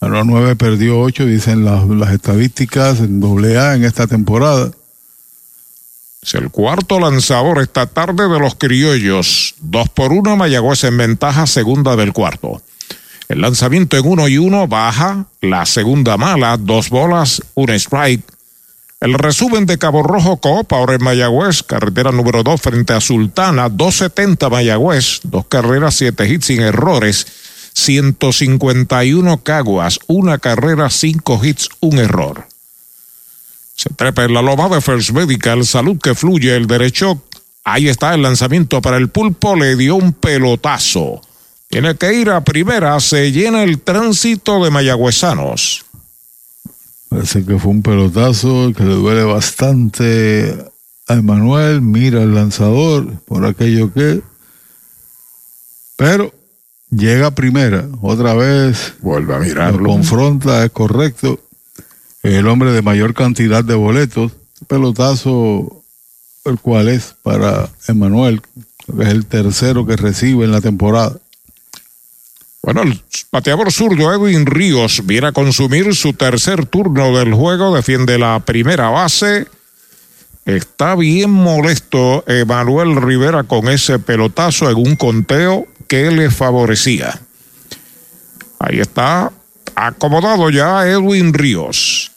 A 0.00 0.06
los 0.06 0.24
nueve 0.24 0.54
perdió 0.54 1.00
ocho, 1.00 1.26
dicen 1.26 1.64
las, 1.64 1.86
las 1.88 2.12
estadísticas 2.12 3.00
en 3.00 3.18
doble 3.18 3.58
A 3.58 3.74
en 3.74 3.84
esta 3.84 4.06
temporada. 4.06 4.70
Es 6.22 6.34
el 6.34 6.50
cuarto 6.50 6.98
lanzador 6.98 7.60
esta 7.60 7.86
tarde 7.86 8.28
de 8.28 8.38
los 8.40 8.56
criollos. 8.56 9.54
Dos 9.60 9.88
por 9.88 10.12
uno, 10.12 10.36
Mayagüez 10.36 10.84
en 10.84 10.96
ventaja, 10.96 11.46
segunda 11.46 11.96
del 11.96 12.12
cuarto. 12.12 12.60
El 13.28 13.40
lanzamiento 13.42 13.96
en 13.96 14.06
uno 14.06 14.26
y 14.26 14.38
uno 14.38 14.66
baja, 14.66 15.26
la 15.40 15.64
segunda 15.66 16.16
mala, 16.16 16.56
dos 16.56 16.90
bolas, 16.90 17.42
un 17.54 17.70
strike. 17.70 18.24
El 19.00 19.14
resumen 19.14 19.64
de 19.66 19.78
Cabo 19.78 20.02
Rojo 20.02 20.38
Copa 20.38 20.76
ahora 20.76 20.94
en 20.94 21.04
Mayagüez, 21.04 21.62
carretera 21.62 22.10
número 22.10 22.42
2 22.42 22.60
frente 22.60 22.94
a 22.94 23.00
Sultana, 23.00 23.68
270 23.68 24.48
Mayagüez, 24.48 25.20
dos 25.22 25.46
carreras, 25.46 25.94
siete 25.94 26.26
hits 26.26 26.46
sin 26.46 26.62
errores, 26.62 27.26
151 27.74 29.42
Caguas, 29.44 30.00
una 30.08 30.38
carrera, 30.38 30.90
cinco 30.90 31.38
hits, 31.40 31.68
un 31.78 31.98
error. 31.98 32.48
Se 33.88 33.94
trepa 33.94 34.24
en 34.24 34.34
la 34.34 34.42
loma 34.42 34.68
de 34.68 34.80
First 34.80 35.10
Medical, 35.10 35.64
salud 35.64 35.98
que 35.98 36.14
fluye, 36.14 36.54
el 36.54 36.66
derecho. 36.66 37.22
Ahí 37.64 37.88
está 37.88 38.14
el 38.14 38.22
lanzamiento 38.22 38.82
para 38.82 38.98
el 38.98 39.08
pulpo, 39.08 39.56
le 39.56 39.76
dio 39.76 39.96
un 39.96 40.12
pelotazo. 40.12 41.22
Tiene 41.68 41.96
que 41.96 42.12
ir 42.14 42.30
a 42.30 42.42
primera, 42.44 42.98
se 43.00 43.32
llena 43.32 43.62
el 43.62 43.80
tránsito 43.80 44.62
de 44.62 44.70
mayagüezanos. 44.70 45.84
Parece 47.08 47.44
que 47.44 47.58
fue 47.58 47.72
un 47.72 47.82
pelotazo 47.82 48.72
que 48.76 48.84
le 48.84 48.94
duele 48.94 49.24
bastante 49.24 50.54
a 51.06 51.14
Emanuel. 51.14 51.80
Mira 51.80 52.22
el 52.22 52.34
lanzador 52.34 53.20
por 53.20 53.46
aquello 53.46 53.92
que. 53.92 54.20
Pero 55.96 56.32
llega 56.90 57.30
primera, 57.30 57.88
otra 58.02 58.34
vez. 58.34 58.94
Vuelve 59.00 59.34
a 59.34 59.38
mirarlo. 59.38 59.80
Lo 59.80 59.88
confronta, 59.90 60.64
es 60.64 60.70
correcto. 60.70 61.40
El 62.22 62.48
hombre 62.48 62.72
de 62.72 62.82
mayor 62.82 63.14
cantidad 63.14 63.64
de 63.64 63.74
boletos. 63.74 64.32
Pelotazo, 64.66 65.84
el 66.44 66.58
cual 66.58 66.88
es 66.88 67.14
para 67.22 67.70
Emanuel, 67.86 68.42
es 69.00 69.08
el 69.08 69.26
tercero 69.26 69.86
que 69.86 69.96
recibe 69.96 70.44
en 70.44 70.52
la 70.52 70.60
temporada. 70.60 71.16
Bueno, 72.62 72.82
el 72.82 73.00
bateador 73.30 73.72
zurdo 73.72 74.12
Edwin 74.12 74.44
Ríos 74.44 75.06
viene 75.06 75.28
a 75.28 75.32
consumir 75.32 75.94
su 75.94 76.12
tercer 76.12 76.66
turno 76.66 77.16
del 77.16 77.32
juego, 77.32 77.74
defiende 77.74 78.18
la 78.18 78.40
primera 78.40 78.90
base. 78.90 79.46
Está 80.44 80.96
bien 80.96 81.30
molesto 81.30 82.24
Emanuel 82.26 82.96
Rivera 82.96 83.44
con 83.44 83.68
ese 83.68 83.98
pelotazo 83.98 84.68
en 84.70 84.76
un 84.76 84.96
conteo 84.96 85.66
que 85.86 86.10
le 86.10 86.30
favorecía. 86.30 87.20
Ahí 88.58 88.80
está 88.80 89.30
acomodado 89.74 90.50
ya 90.50 90.86
Edwin 90.86 91.32
Ríos. 91.32 92.12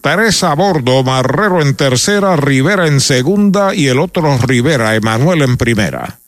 Teresa 0.00 0.54
Bordo, 0.54 1.02
Marrero 1.02 1.60
en 1.60 1.74
tercera, 1.74 2.36
Rivera 2.36 2.86
en 2.86 3.00
segunda 3.00 3.74
y 3.74 3.88
el 3.88 3.98
otro 3.98 4.38
Rivera, 4.38 4.94
Emanuel 4.94 5.42
en 5.42 5.56
primera. 5.56 6.18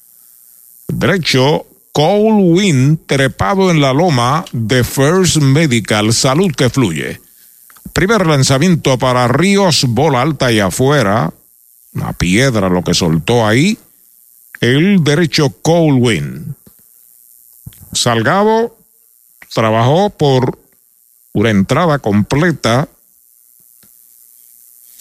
Derecho, 0.89 1.67
Cole 1.93 2.43
Wynn 2.43 3.01
trepado 3.07 3.71
en 3.71 3.81
la 3.81 3.93
loma 3.93 4.45
de 4.53 4.83
First 4.83 5.37
Medical, 5.37 6.13
salud 6.13 6.53
que 6.57 6.71
fluye. 6.71 7.21
Primer 7.93 8.27
lanzamiento 8.27 8.99
para 8.99 9.29
Ríos, 9.29 9.85
bola 9.89 10.23
alta 10.23 10.51
y 10.53 10.61
afuera. 10.61 11.33
Una 11.93 12.13
piedra 12.13 12.69
lo 12.69 12.83
que 12.83 12.95
soltó 12.95 13.47
ahí. 13.47 13.79
el 14.61 15.05
derecho 15.05 15.51
Colwyn. 15.63 16.57
Salgado 17.93 18.77
trabajó 19.55 20.11
por 20.11 20.59
una 21.39 21.51
entrada 21.51 21.99
completa 21.99 22.89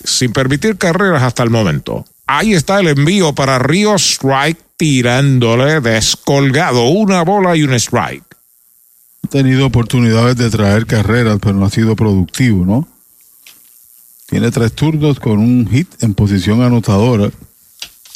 sin 0.03 0.31
permitir 0.31 0.77
carreras 0.77 1.23
hasta 1.23 1.43
el 1.43 1.49
momento. 1.49 2.05
Ahí 2.27 2.53
está 2.53 2.79
el 2.79 2.87
envío 2.89 3.33
para 3.33 3.59
Río 3.59 3.95
Strike 3.95 4.59
tirándole 4.77 5.81
descolgado 5.81 6.83
una 6.89 7.23
bola 7.23 7.55
y 7.55 7.63
un 7.63 7.73
strike. 7.73 8.23
Ha 9.23 9.27
tenido 9.29 9.65
oportunidades 9.65 10.37
de 10.37 10.49
traer 10.49 10.85
carreras, 10.85 11.39
pero 11.41 11.55
no 11.55 11.65
ha 11.65 11.69
sido 11.69 11.95
productivo, 11.95 12.63
¿no? 12.63 12.87
Tiene 14.27 14.51
tres 14.51 14.73
turnos 14.73 15.19
con 15.19 15.39
un 15.39 15.67
hit 15.69 15.87
en 16.03 16.13
posición 16.13 16.61
anotadora, 16.61 17.31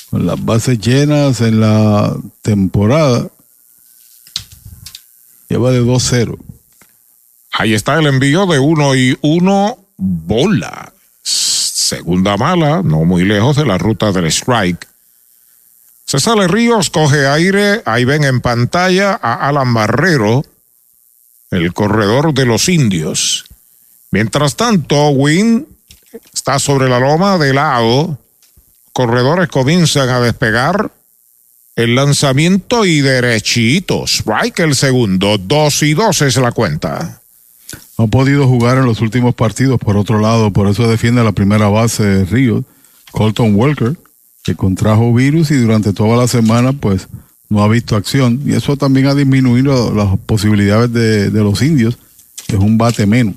con 0.09 0.25
las 0.25 0.43
bases 0.43 0.79
llenas 0.79 1.41
en 1.41 1.61
la 1.61 2.15
temporada. 2.41 3.29
Lleva 5.49 5.71
de 5.71 5.81
2-0. 5.81 6.37
Ahí 7.51 7.73
está 7.73 7.99
el 7.99 8.07
envío 8.07 8.45
de 8.45 8.59
uno 8.59 8.95
y 8.95 9.17
uno 9.21 9.77
bola. 9.97 10.93
Segunda 11.21 12.37
mala, 12.37 12.81
no 12.83 13.03
muy 13.03 13.23
lejos 13.23 13.57
de 13.57 13.65
la 13.65 13.77
ruta 13.77 14.11
del 14.11 14.25
strike. 14.25 14.87
Se 16.05 16.19
sale 16.19 16.47
Ríos, 16.47 16.89
coge 16.89 17.27
aire, 17.27 17.81
ahí 17.85 18.05
ven 18.05 18.23
en 18.23 18.41
pantalla 18.41 19.19
a 19.21 19.47
Alan 19.47 19.73
Barrero, 19.73 20.45
el 21.51 21.73
corredor 21.73 22.33
de 22.33 22.45
los 22.45 22.67
indios. 22.69 23.45
Mientras 24.11 24.55
tanto, 24.55 25.09
Win 25.09 25.67
está 26.33 26.59
sobre 26.59 26.89
la 26.89 26.99
loma 26.99 27.37
de 27.37 27.53
lado. 27.53 28.19
Corredores 28.91 29.47
comienzan 29.47 30.09
a 30.09 30.19
despegar. 30.19 30.91
El 31.77 31.95
lanzamiento 31.95 32.83
y 32.85 32.99
derechitos. 32.99 34.19
Strike 34.19 34.59
el 34.59 34.75
segundo. 34.75 35.37
Dos 35.37 35.81
y 35.83 35.93
dos 35.93 36.21
es 36.21 36.35
la 36.35 36.51
cuenta. 36.51 37.20
No 38.01 38.05
ha 38.05 38.09
podido 38.09 38.47
jugar 38.47 38.79
en 38.79 38.85
los 38.85 38.99
últimos 38.99 39.35
partidos, 39.35 39.79
por 39.79 39.95
otro 39.95 40.19
lado, 40.19 40.49
por 40.49 40.67
eso 40.67 40.87
defiende 40.87 41.23
la 41.23 41.33
primera 41.33 41.69
base 41.69 42.03
de 42.03 42.25
Ríos, 42.25 42.65
Colton 43.11 43.53
Walker, 43.53 43.95
que 44.41 44.55
contrajo 44.55 45.13
virus 45.13 45.51
y 45.51 45.57
durante 45.57 45.93
toda 45.93 46.17
la 46.17 46.27
semana, 46.27 46.73
pues, 46.73 47.07
no 47.47 47.61
ha 47.61 47.67
visto 47.67 47.95
acción. 47.95 48.41
Y 48.43 48.53
eso 48.53 48.75
también 48.75 49.05
ha 49.05 49.13
disminuido 49.13 49.93
las 49.93 50.17
posibilidades 50.25 50.91
de, 50.91 51.29
de 51.29 51.43
los 51.43 51.61
indios, 51.61 51.99
que 52.47 52.55
es 52.55 52.59
un 52.59 52.79
bate 52.79 53.05
menos. 53.05 53.35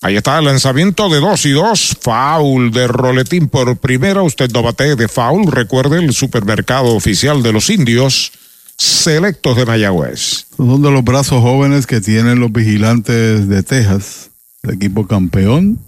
Ahí 0.00 0.16
está 0.16 0.40
el 0.40 0.46
lanzamiento 0.46 1.08
de 1.08 1.20
dos 1.20 1.46
y 1.46 1.50
dos. 1.50 1.96
Foul 2.00 2.72
de 2.72 2.88
roletín 2.88 3.48
por 3.48 3.76
primera. 3.76 4.22
Usted 4.22 4.50
no 4.50 4.64
bate 4.64 4.96
de 4.96 5.06
foul. 5.06 5.46
Recuerde 5.52 6.00
el 6.00 6.12
supermercado 6.14 6.96
oficial 6.96 7.44
de 7.44 7.52
los 7.52 7.70
indios. 7.70 8.32
Selectos 8.80 9.58
de 9.58 9.66
Mayagüez. 9.66 10.46
Son 10.56 10.80
de 10.80 10.90
los 10.90 11.04
brazos 11.04 11.42
jóvenes 11.42 11.86
que 11.86 12.00
tienen 12.00 12.40
los 12.40 12.50
vigilantes 12.50 13.46
de 13.46 13.62
Texas, 13.62 14.30
el 14.62 14.70
equipo 14.70 15.06
campeón 15.06 15.78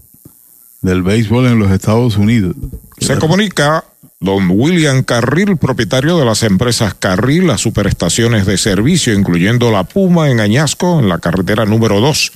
del 0.83 1.03
béisbol 1.03 1.47
en 1.47 1.59
los 1.59 1.71
Estados 1.71 2.19
Unidos. 2.19 2.55
Se 2.99 3.17
comunica 3.17 3.83
don 4.21 4.51
William 4.51 5.03
Carril, 5.05 5.57
propietario 5.57 6.19
de 6.19 6.27
las 6.27 6.43
empresas 6.43 6.93
Carril, 6.93 7.47
las 7.47 7.63
superestaciones 7.63 8.45
de 8.45 8.59
servicio, 8.59 9.15
incluyendo 9.15 9.73
la 9.73 9.85
Puma 9.85 10.29
en 10.29 10.41
Añasco, 10.41 11.01
en 11.01 11.09
la 11.09 11.19
carretera 11.19 11.65
número 11.65 11.99
2. 11.99 12.33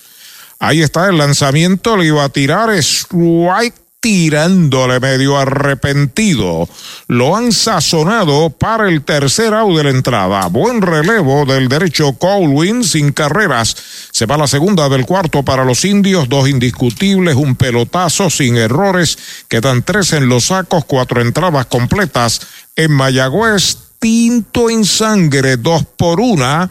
Ahí 0.59 0.81
está 0.81 1.11
el 1.11 1.19
lanzamiento, 1.19 1.99
le 1.99 2.07
iba 2.07 2.25
a 2.25 2.31
tirar 2.31 2.71
strike 2.71 3.75
tirándole 4.07 5.01
medio 5.01 5.37
arrepentido. 5.37 6.69
Lo 7.09 7.35
han 7.35 7.51
sazonado 7.51 8.51
para 8.51 8.89
el 8.89 9.03
tercer 9.03 9.53
out 9.53 9.77
de 9.77 9.83
la 9.83 9.91
entrada. 9.91 10.47
Buen 10.47 10.81
relevo 10.81 11.45
del 11.45 11.69
derecho 11.69 12.13
Colwyn 12.13 12.85
sin 12.85 13.11
carreras. 13.11 13.77
Se 14.13 14.27
va 14.27 14.37
la 14.37 14.47
segunda 14.47 14.89
del 14.89 15.07
cuarto 15.07 15.43
para 15.43 15.65
los 15.65 15.85
indios, 15.85 16.29
dos 16.29 16.49
indiscutibles, 16.49 17.35
un 17.35 17.57
pelotazo 17.57 18.31
sin 18.31 18.57
errores. 18.57 19.19
Quedan 19.49 19.83
tres 19.83 20.13
en 20.13 20.29
los 20.29 20.45
sacos, 20.45 20.85
cuatro 20.85 21.21
entradas 21.21 21.67
completas. 21.67 22.43
En 22.77 22.93
Mayagüez, 22.93 23.77
tinto 23.99 24.71
en 24.71 24.85
sangre, 24.85 25.57
dos 25.57 25.85
por 25.97 26.21
una. 26.21 26.71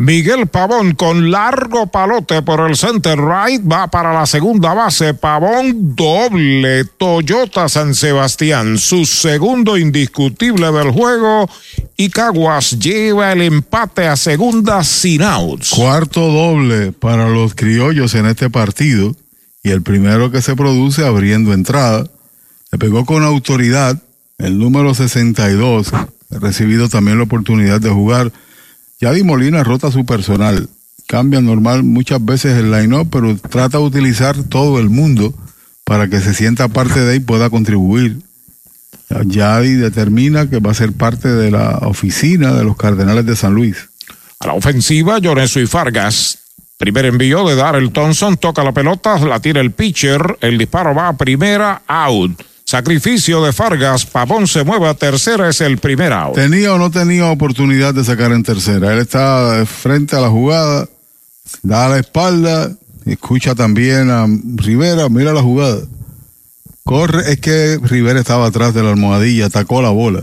Miguel 0.00 0.46
Pavón 0.46 0.94
con 0.94 1.30
largo 1.30 1.88
palote 1.88 2.40
por 2.40 2.66
el 2.66 2.74
center 2.74 3.18
right 3.18 3.60
va 3.70 3.88
para 3.88 4.14
la 4.14 4.24
segunda 4.24 4.72
base. 4.72 5.12
Pavón 5.12 5.94
doble 5.94 6.86
Toyota 6.86 7.68
San 7.68 7.94
Sebastián, 7.94 8.78
su 8.78 9.04
segundo 9.04 9.76
indiscutible 9.76 10.72
del 10.72 10.90
juego 10.90 11.50
y 11.98 12.08
Caguas 12.08 12.78
lleva 12.78 13.32
el 13.32 13.42
empate 13.42 14.06
a 14.06 14.16
segunda 14.16 14.82
sin 14.84 15.20
outs. 15.22 15.68
Cuarto 15.68 16.32
doble 16.32 16.92
para 16.92 17.28
los 17.28 17.54
criollos 17.54 18.14
en 18.14 18.24
este 18.24 18.48
partido 18.48 19.14
y 19.62 19.68
el 19.68 19.82
primero 19.82 20.30
que 20.30 20.40
se 20.40 20.56
produce 20.56 21.04
abriendo 21.04 21.52
entrada. 21.52 22.06
Le 22.72 22.78
pegó 22.78 23.04
con 23.04 23.22
autoridad 23.22 24.02
el 24.38 24.58
número 24.58 24.94
62. 24.94 25.92
Ha 25.92 26.08
recibido 26.38 26.88
también 26.88 27.18
la 27.18 27.24
oportunidad 27.24 27.82
de 27.82 27.90
jugar. 27.90 28.32
Yadi 29.00 29.22
Molina 29.24 29.64
rota 29.64 29.90
su 29.90 30.04
personal. 30.04 30.68
Cambia 31.06 31.40
normal 31.40 31.82
muchas 31.82 32.22
veces 32.24 32.58
el 32.58 32.70
line-up, 32.70 33.08
pero 33.10 33.34
trata 33.36 33.78
de 33.78 33.84
utilizar 33.84 34.36
todo 34.44 34.78
el 34.78 34.90
mundo 34.90 35.34
para 35.84 36.08
que 36.08 36.20
se 36.20 36.34
sienta 36.34 36.68
parte 36.68 37.00
de 37.00 37.16
y 37.16 37.20
pueda 37.20 37.48
contribuir. 37.48 38.18
Ya 39.26 39.56
ahí 39.56 39.72
determina 39.72 40.48
que 40.48 40.60
va 40.60 40.70
a 40.70 40.74
ser 40.74 40.92
parte 40.92 41.28
de 41.28 41.50
la 41.50 41.78
oficina 41.82 42.52
de 42.52 42.62
los 42.62 42.76
Cardenales 42.76 43.26
de 43.26 43.34
San 43.34 43.54
Luis. 43.54 43.88
A 44.38 44.46
la 44.46 44.52
ofensiva, 44.52 45.18
Llorenzo 45.18 45.60
y 45.60 45.66
Fargas. 45.66 46.38
Primer 46.76 47.06
envío 47.06 47.46
de 47.48 47.56
Darrell 47.56 47.92
Thompson, 47.92 48.36
toca 48.36 48.62
la 48.62 48.72
pelota, 48.72 49.18
la 49.18 49.40
tira 49.40 49.60
el 49.60 49.72
pitcher, 49.72 50.38
el 50.40 50.58
disparo 50.58 50.94
va 50.94 51.08
a 51.08 51.16
primera, 51.16 51.82
out. 51.86 52.40
Sacrificio 52.70 53.42
de 53.42 53.52
Fargas, 53.52 54.06
Pavón 54.06 54.46
se 54.46 54.62
mueve 54.62 54.86
a 54.86 54.94
tercera, 54.94 55.48
es 55.48 55.60
el 55.60 55.78
primer 55.78 56.12
out. 56.12 56.36
¿Tenía 56.36 56.72
o 56.72 56.78
no 56.78 56.88
tenía 56.92 57.26
oportunidad 57.26 57.92
de 57.92 58.04
sacar 58.04 58.30
en 58.30 58.44
tercera? 58.44 58.92
Él 58.92 59.00
está 59.00 59.66
frente 59.66 60.14
a 60.14 60.20
la 60.20 60.28
jugada, 60.28 60.88
da 61.64 61.88
la 61.88 61.98
espalda, 61.98 62.70
escucha 63.06 63.56
también 63.56 64.08
a 64.08 64.24
Rivera, 64.54 65.08
mira 65.08 65.32
la 65.32 65.42
jugada. 65.42 65.80
Corre, 66.84 67.32
es 67.32 67.40
que 67.40 67.76
Rivera 67.82 68.20
estaba 68.20 68.46
atrás 68.46 68.72
de 68.72 68.84
la 68.84 68.90
almohadilla, 68.90 69.46
atacó 69.46 69.82
la 69.82 69.90
bola. 69.90 70.22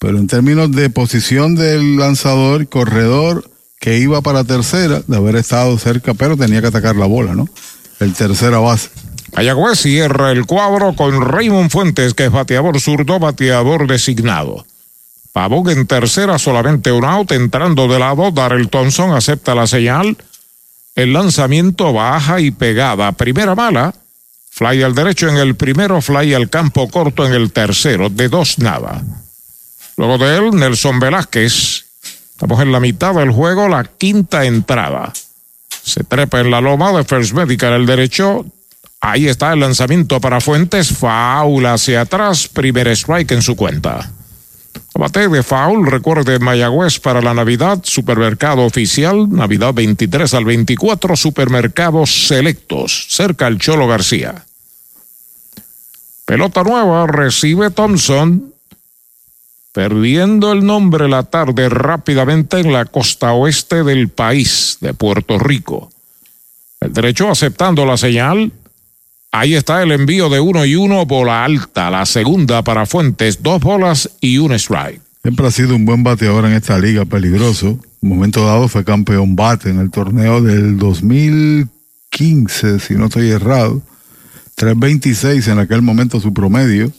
Pero 0.00 0.18
en 0.18 0.26
términos 0.26 0.72
de 0.72 0.90
posición 0.90 1.54
del 1.54 1.96
lanzador, 1.96 2.68
corredor 2.68 3.48
que 3.78 3.98
iba 3.98 4.20
para 4.20 4.42
tercera, 4.42 5.04
de 5.06 5.16
haber 5.16 5.36
estado 5.36 5.78
cerca, 5.78 6.12
pero 6.12 6.36
tenía 6.36 6.60
que 6.60 6.66
atacar 6.66 6.96
la 6.96 7.06
bola, 7.06 7.36
¿no? 7.36 7.48
El 8.00 8.14
tercera 8.14 8.58
base. 8.58 8.90
Mayagüez 9.34 9.80
cierra 9.80 10.30
el 10.30 10.46
cuadro 10.46 10.94
con 10.94 11.22
Raymond 11.22 11.70
Fuentes, 11.70 12.14
que 12.14 12.26
es 12.26 12.30
bateador 12.30 12.78
zurdo, 12.80 13.18
bateador 13.18 13.86
designado. 13.86 14.66
Pavón 15.32 15.70
en 15.70 15.86
tercera, 15.86 16.38
solamente 16.38 16.92
un 16.92 17.04
out, 17.04 17.32
entrando 17.32 17.88
de 17.88 17.98
lado, 17.98 18.30
Darrell 18.30 18.68
Thompson 18.68 19.12
acepta 19.12 19.54
la 19.54 19.66
señal. 19.66 20.18
El 20.94 21.14
lanzamiento 21.14 21.92
baja 21.94 22.40
y 22.40 22.50
pegada. 22.50 23.12
Primera 23.12 23.54
mala. 23.54 23.94
Fly 24.50 24.82
al 24.82 24.94
derecho 24.94 25.28
en 25.28 25.38
el 25.38 25.54
primero, 25.54 26.02
fly 26.02 26.34
al 26.34 26.50
campo 26.50 26.90
corto 26.90 27.26
en 27.26 27.32
el 27.32 27.52
tercero, 27.52 28.10
de 28.10 28.28
dos 28.28 28.58
nada. 28.58 29.02
Luego 29.96 30.18
de 30.18 30.36
él, 30.36 30.50
Nelson 30.52 31.00
Velázquez. 31.00 31.86
Estamos 32.32 32.60
en 32.60 32.70
la 32.70 32.80
mitad 32.80 33.14
del 33.14 33.30
juego, 33.30 33.68
la 33.68 33.84
quinta 33.84 34.44
entrada. 34.44 35.10
Se 35.82 36.04
trepa 36.04 36.40
en 36.40 36.50
la 36.50 36.60
loma 36.60 36.92
de 36.92 37.04
First 37.04 37.32
Medical 37.32 37.72
el 37.72 37.86
derecho, 37.86 38.44
Ahí 39.04 39.26
está 39.26 39.52
el 39.52 39.58
lanzamiento 39.58 40.20
para 40.20 40.40
Fuentes. 40.40 40.92
Foul 40.96 41.66
hacia 41.66 42.02
atrás. 42.02 42.46
Primer 42.46 42.86
strike 42.86 43.32
en 43.32 43.42
su 43.42 43.56
cuenta. 43.56 44.12
Bate 44.94 45.28
de 45.28 45.42
foul, 45.42 45.86
recuerde 45.86 46.38
Mayagüez 46.38 47.00
para 47.00 47.20
la 47.20 47.34
Navidad, 47.34 47.80
supermercado 47.82 48.62
oficial, 48.62 49.28
Navidad 49.30 49.74
23 49.74 50.32
al 50.34 50.44
24, 50.44 51.16
supermercados 51.16 52.28
selectos, 52.28 53.06
cerca 53.08 53.46
al 53.46 53.58
Cholo 53.58 53.88
García. 53.88 54.44
Pelota 56.24 56.62
nueva, 56.62 57.06
recibe 57.06 57.70
Thompson, 57.70 58.54
perdiendo 59.72 60.52
el 60.52 60.64
nombre 60.64 61.08
la 61.08 61.24
tarde 61.24 61.68
rápidamente 61.68 62.60
en 62.60 62.72
la 62.72 62.84
costa 62.84 63.32
oeste 63.32 63.84
del 63.84 64.08
país, 64.10 64.78
de 64.80 64.94
Puerto 64.94 65.38
Rico. 65.38 65.90
El 66.80 66.92
derecho 66.92 67.30
aceptando 67.30 67.84
la 67.86 67.96
señal, 67.96 68.52
Ahí 69.34 69.54
está 69.54 69.82
el 69.82 69.92
envío 69.92 70.28
de 70.28 70.40
uno 70.40 70.66
y 70.66 70.76
uno, 70.76 71.06
bola 71.06 71.42
alta, 71.42 71.90
la 71.90 72.04
segunda 72.04 72.62
para 72.62 72.84
Fuentes, 72.84 73.42
dos 73.42 73.62
bolas 73.62 74.10
y 74.20 74.36
un 74.36 74.52
strike. 74.52 75.00
Siempre 75.22 75.46
ha 75.46 75.50
sido 75.50 75.74
un 75.74 75.86
buen 75.86 76.04
bateador 76.04 76.44
en 76.44 76.52
esta 76.52 76.78
liga, 76.78 77.06
peligroso. 77.06 77.78
Momento 78.02 78.44
dado 78.44 78.68
fue 78.68 78.84
campeón 78.84 79.34
bate 79.34 79.70
en 79.70 79.78
el 79.78 79.90
torneo 79.90 80.42
del 80.42 80.76
2015, 80.76 82.78
si 82.78 82.92
no 82.92 83.06
estoy 83.06 83.30
errado. 83.30 83.80
3.26 84.58 85.50
en 85.50 85.60
aquel 85.60 85.80
momento 85.80 86.20
su 86.20 86.34
promedio. 86.34 86.92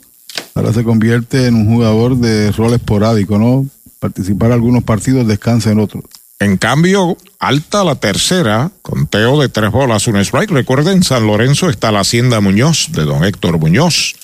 Ahora 0.56 0.74
se 0.74 0.84
convierte 0.84 1.46
en 1.46 1.54
un 1.54 1.68
jugador 1.68 2.18
de 2.18 2.52
rol 2.52 2.74
esporádico, 2.74 3.38
¿no? 3.38 3.68
Participar 4.00 4.48
en 4.48 4.54
algunos 4.54 4.84
partidos, 4.84 5.28
descansa 5.28 5.70
en 5.70 5.80
otros. 5.80 6.04
En 6.44 6.58
cambio, 6.58 7.18
alta 7.40 7.86
la 7.86 7.96
tercera, 7.96 8.70
conteo 8.82 9.40
de 9.40 9.48
tres 9.48 9.72
bolas, 9.72 10.08
un 10.08 10.18
strike. 10.18 10.52
Recuerden, 10.52 10.98
en 10.98 11.04
San 11.04 11.26
Lorenzo 11.26 11.70
está 11.70 11.90
la 11.90 12.02
Hacienda 12.02 12.42
Muñoz, 12.42 12.88
de 12.92 13.06
don 13.06 13.24
Héctor 13.24 13.60
Muñoz. 13.60 14.16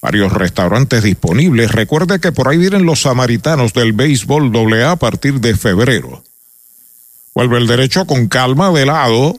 Varios 0.00 0.32
restaurantes 0.32 1.02
disponibles. 1.02 1.70
Recuerde 1.70 2.20
que 2.20 2.32
por 2.32 2.48
ahí 2.48 2.56
vienen 2.56 2.86
los 2.86 3.02
samaritanos 3.02 3.74
del 3.74 3.92
béisbol 3.92 4.50
AA 4.56 4.92
a 4.92 4.96
partir 4.96 5.40
de 5.40 5.54
febrero. 5.54 6.24
Vuelve 7.34 7.58
el 7.58 7.66
derecho 7.66 8.06
con 8.06 8.28
calma 8.28 8.70
de 8.70 8.86
lado. 8.86 9.38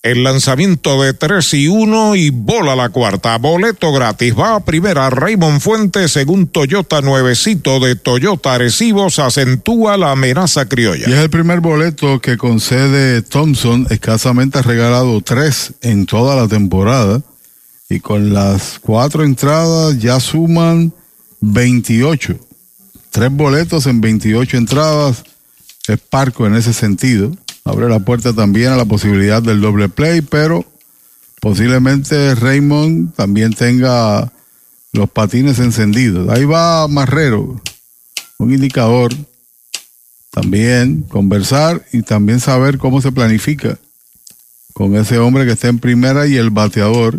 El 0.00 0.22
lanzamiento 0.22 1.02
de 1.02 1.12
3 1.12 1.54
y 1.54 1.66
1 1.66 2.14
y 2.14 2.30
bola 2.30 2.76
la 2.76 2.88
cuarta. 2.90 3.36
Boleto 3.36 3.92
gratis. 3.92 4.32
Va 4.38 4.54
a 4.54 4.64
primera 4.64 5.10
Raymond 5.10 5.60
Fuentes 5.60 6.12
según 6.12 6.46
Toyota 6.46 7.00
Nuevecito 7.00 7.80
de 7.80 7.96
Toyota 7.96 8.54
Arecibo. 8.54 9.06
acentúa 9.06 9.96
la 9.96 10.12
amenaza 10.12 10.66
criolla. 10.68 11.08
Y 11.08 11.12
es 11.12 11.18
el 11.18 11.30
primer 11.30 11.60
boleto 11.60 12.20
que 12.20 12.36
concede 12.36 13.22
Thompson. 13.22 13.88
Escasamente 13.90 14.60
ha 14.60 14.62
regalado 14.62 15.20
tres 15.20 15.72
en 15.82 16.06
toda 16.06 16.36
la 16.36 16.46
temporada. 16.46 17.20
Y 17.90 17.98
con 17.98 18.32
las 18.32 18.78
cuatro 18.78 19.24
entradas 19.24 19.98
ya 19.98 20.20
suman 20.20 20.92
28. 21.40 22.38
Tres 23.10 23.32
boletos 23.32 23.86
en 23.86 24.00
28 24.00 24.58
entradas. 24.58 25.24
Es 25.88 25.98
parco 25.98 26.46
en 26.46 26.54
ese 26.54 26.72
sentido 26.72 27.32
abre 27.68 27.88
la 27.88 28.00
puerta 28.00 28.32
también 28.32 28.72
a 28.72 28.76
la 28.76 28.86
posibilidad 28.86 29.42
del 29.42 29.60
doble 29.60 29.90
play, 29.90 30.22
pero 30.22 30.64
posiblemente 31.40 32.34
Raymond 32.34 33.14
también 33.14 33.52
tenga 33.52 34.32
los 34.92 35.10
patines 35.10 35.58
encendidos. 35.58 36.30
Ahí 36.30 36.44
va 36.44 36.88
Marrero, 36.88 37.60
un 38.38 38.52
indicador. 38.52 39.12
También 40.30 41.02
conversar 41.08 41.84
y 41.92 42.02
también 42.02 42.38
saber 42.38 42.78
cómo 42.78 43.00
se 43.00 43.12
planifica 43.12 43.78
con 44.72 44.94
ese 44.94 45.18
hombre 45.18 45.44
que 45.44 45.52
está 45.52 45.68
en 45.68 45.78
primera 45.78 46.26
y 46.26 46.36
el 46.36 46.50
bateador, 46.50 47.18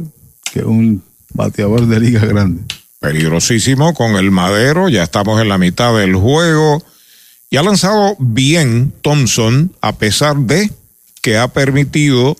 que 0.53 0.59
es 0.59 0.65
un 0.65 1.03
bateador 1.33 1.87
de 1.87 1.99
liga 1.99 2.25
grande. 2.25 2.63
Peligrosísimo 2.99 3.93
con 3.93 4.15
el 4.15 4.31
madero, 4.31 4.89
ya 4.89 5.03
estamos 5.03 5.41
en 5.41 5.49
la 5.49 5.57
mitad 5.57 5.95
del 5.97 6.15
juego. 6.15 6.83
Y 7.49 7.57
ha 7.57 7.63
lanzado 7.63 8.15
bien 8.19 8.93
Thompson, 9.01 9.73
a 9.81 9.93
pesar 9.93 10.37
de 10.37 10.71
que 11.21 11.37
ha 11.37 11.47
permitido 11.47 12.37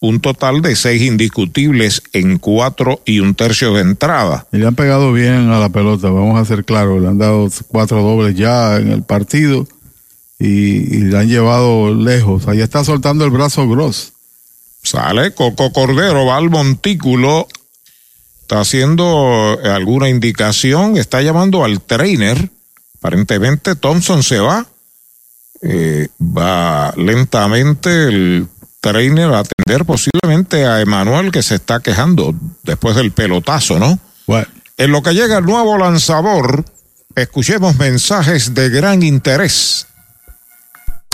un 0.00 0.20
total 0.20 0.60
de 0.60 0.76
seis 0.76 1.02
indiscutibles 1.02 2.02
en 2.12 2.38
cuatro 2.38 3.00
y 3.04 3.20
un 3.20 3.34
tercio 3.34 3.72
de 3.74 3.80
entrada. 3.80 4.46
Y 4.52 4.58
le 4.58 4.66
han 4.66 4.74
pegado 4.74 5.12
bien 5.12 5.50
a 5.50 5.58
la 5.58 5.68
pelota, 5.70 6.10
vamos 6.10 6.38
a 6.38 6.44
ser 6.44 6.64
claros, 6.64 7.00
le 7.00 7.08
han 7.08 7.18
dado 7.18 7.48
cuatro 7.68 8.02
dobles 8.02 8.34
ya 8.34 8.76
en 8.76 8.92
el 8.92 9.02
partido 9.02 9.66
y, 10.38 10.98
le 11.04 11.18
han 11.18 11.28
llevado 11.28 11.94
lejos. 11.94 12.48
Ahí 12.48 12.60
está 12.60 12.84
soltando 12.84 13.24
el 13.24 13.30
brazo 13.30 13.68
Gross. 13.68 14.12
Sale 14.82 15.32
Coco 15.32 15.72
Cordero, 15.72 16.26
va 16.26 16.36
al 16.36 16.50
montículo, 16.50 17.48
está 18.42 18.60
haciendo 18.60 19.58
alguna 19.64 20.10
indicación, 20.10 20.98
está 20.98 21.22
llamando 21.22 21.64
al 21.64 21.80
trainer 21.80 22.50
Aparentemente 23.04 23.76
Thompson 23.76 24.22
se 24.22 24.40
va. 24.40 24.66
Eh, 25.60 26.08
va 26.18 26.90
lentamente 26.96 28.08
el 28.08 28.48
trainer 28.80 29.30
a 29.34 29.40
atender 29.40 29.84
posiblemente 29.84 30.64
a 30.64 30.80
Emanuel 30.80 31.30
que 31.30 31.42
se 31.42 31.56
está 31.56 31.80
quejando 31.80 32.34
después 32.62 32.96
del 32.96 33.12
pelotazo, 33.12 33.78
¿no? 33.78 33.98
Bueno. 34.26 34.46
En 34.78 34.90
lo 34.90 35.02
que 35.02 35.12
llega 35.12 35.36
el 35.36 35.44
nuevo 35.44 35.76
lanzador, 35.76 36.64
escuchemos 37.14 37.76
mensajes 37.76 38.54
de 38.54 38.70
gran 38.70 39.02
interés. 39.02 39.86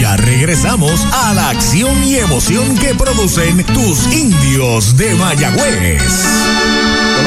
Ya 0.00 0.16
regresamos 0.16 1.04
a 1.12 1.34
la 1.34 1.50
acción 1.50 2.02
y 2.04 2.16
emoción 2.16 2.76
que 2.78 2.94
producen 2.94 3.62
tus 3.66 4.06
indios 4.06 4.96
de 4.96 5.14
Mayagüez. 5.14 6.02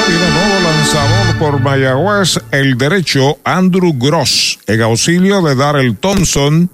Viene 0.07 0.29
nuevo 0.31 0.59
lanzador 0.63 1.37
por 1.37 1.59
Mayagüez, 1.61 2.39
el 2.51 2.77
derecho 2.77 3.37
Andrew 3.43 3.93
Gross, 3.95 4.59
en 4.65 4.81
auxilio 4.81 5.43
de 5.43 5.55
Darrell 5.55 5.95
Thompson, 5.95 6.71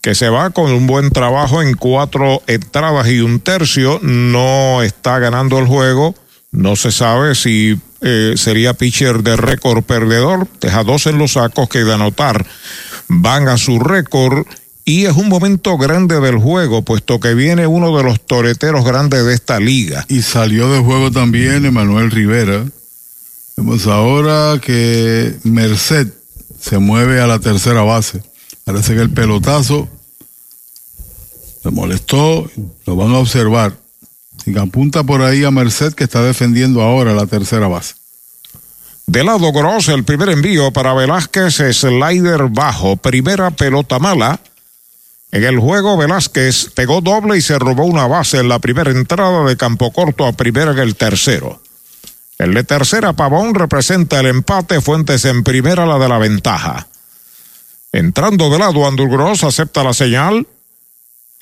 que 0.00 0.14
se 0.14 0.30
va 0.30 0.50
con 0.50 0.72
un 0.72 0.86
buen 0.86 1.10
trabajo 1.10 1.60
en 1.60 1.74
cuatro 1.74 2.42
entradas 2.46 3.08
y 3.08 3.20
un 3.20 3.40
tercio. 3.40 4.00
No 4.02 4.82
está 4.82 5.18
ganando 5.18 5.58
el 5.58 5.66
juego. 5.66 6.14
No 6.50 6.76
se 6.76 6.92
sabe 6.92 7.34
si 7.34 7.78
eh, 8.00 8.34
sería 8.36 8.74
pitcher 8.74 9.22
de 9.22 9.36
récord 9.36 9.84
perdedor. 9.84 10.48
Deja 10.60 10.82
dos 10.82 11.06
en 11.06 11.18
los 11.18 11.32
sacos 11.32 11.68
que 11.68 11.84
de 11.84 11.94
anotar 11.94 12.44
van 13.08 13.48
a 13.48 13.58
su 13.58 13.78
récord. 13.78 14.46
Y 14.84 15.04
es 15.04 15.16
un 15.16 15.28
momento 15.28 15.78
grande 15.78 16.20
del 16.20 16.38
juego, 16.38 16.82
puesto 16.82 17.20
que 17.20 17.34
viene 17.34 17.66
uno 17.66 17.96
de 17.96 18.02
los 18.02 18.20
toreteros 18.20 18.84
grandes 18.84 19.24
de 19.24 19.34
esta 19.34 19.60
liga. 19.60 20.04
Y 20.08 20.22
salió 20.22 20.72
de 20.72 20.80
juego 20.80 21.10
también 21.10 21.64
Emanuel 21.64 22.10
Rivera. 22.10 22.64
Vemos 23.56 23.86
ahora 23.86 24.58
que 24.60 25.36
Merced 25.44 26.08
se 26.60 26.78
mueve 26.78 27.20
a 27.20 27.26
la 27.26 27.38
tercera 27.38 27.82
base. 27.82 28.22
Parece 28.64 28.94
que 28.94 29.00
el 29.00 29.10
pelotazo 29.10 29.88
le 31.64 31.70
molestó, 31.70 32.50
lo 32.86 32.96
van 32.96 33.12
a 33.12 33.18
observar. 33.18 33.76
Y 34.46 34.58
apunta 34.58 35.04
por 35.04 35.22
ahí 35.22 35.44
a 35.44 35.52
Merced 35.52 35.92
que 35.92 36.04
está 36.04 36.22
defendiendo 36.22 36.82
ahora 36.82 37.12
la 37.12 37.26
tercera 37.26 37.68
base. 37.68 37.94
De 39.06 39.22
lado 39.22 39.52
Gross, 39.52 39.88
el 39.88 40.04
primer 40.04 40.30
envío 40.30 40.72
para 40.72 40.94
Velázquez, 40.94 41.56
slider 41.72 42.48
bajo, 42.48 42.96
primera 42.96 43.50
pelota 43.50 43.98
mala. 43.98 44.40
En 45.32 45.44
el 45.44 45.58
juego, 45.58 45.96
Velázquez 45.96 46.70
pegó 46.74 47.00
doble 47.00 47.38
y 47.38 47.40
se 47.40 47.58
robó 47.58 47.84
una 47.84 48.06
base 48.06 48.38
en 48.38 48.50
la 48.50 48.58
primera 48.58 48.90
entrada 48.90 49.44
de 49.44 49.56
campo 49.56 49.90
corto 49.90 50.26
a 50.26 50.32
primera 50.32 50.72
en 50.72 50.78
el 50.78 50.94
tercero. 50.94 51.62
El 52.36 52.52
de 52.52 52.64
tercera, 52.64 53.14
Pavón 53.14 53.54
representa 53.54 54.20
el 54.20 54.26
empate, 54.26 54.82
Fuentes 54.82 55.24
en 55.24 55.42
primera 55.42 55.86
la 55.86 55.98
de 55.98 56.08
la 56.08 56.18
ventaja. 56.18 56.86
Entrando 57.92 58.50
de 58.50 58.58
lado, 58.58 58.86
Andrew 58.86 59.08
Gross 59.08 59.42
acepta 59.44 59.82
la 59.82 59.94
señal. 59.94 60.46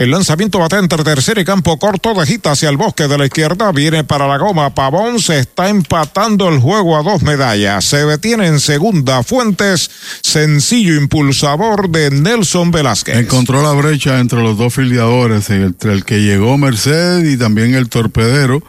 El 0.01 0.13
lanzamiento 0.13 0.59
bate 0.59 0.79
entre 0.79 1.05
tercera 1.05 1.43
y 1.43 1.45
campo 1.45 1.79
corto, 1.79 2.15
de 2.15 2.25
gita 2.25 2.53
hacia 2.53 2.71
el 2.71 2.79
bosque 2.79 3.07
de 3.07 3.19
la 3.19 3.27
izquierda, 3.27 3.71
viene 3.71 4.03
para 4.03 4.27
la 4.27 4.39
goma. 4.39 4.75
Pavón 4.75 5.21
se 5.21 5.41
está 5.41 5.69
empatando 5.69 6.49
el 6.49 6.59
juego 6.59 6.97
a 6.97 7.03
dos 7.03 7.21
medallas. 7.21 7.85
Se 7.85 8.07
detiene 8.07 8.47
en 8.47 8.61
segunda. 8.61 9.23
Fuentes, 9.23 9.91
sencillo 10.23 10.95
impulsador 10.95 11.91
de 11.91 12.11
Nelson 12.11 12.71
Velázquez. 12.71 13.19
Encontró 13.19 13.63
la 13.63 13.73
brecha 13.73 14.21
entre 14.21 14.43
los 14.43 14.57
dos 14.57 14.73
filiadores, 14.73 15.51
entre 15.51 15.93
el 15.93 16.07
que 16.07 16.23
llegó 16.23 16.57
Merced 16.57 17.23
y 17.27 17.37
también 17.37 17.75
el 17.75 17.91
torpedero, 17.91 18.63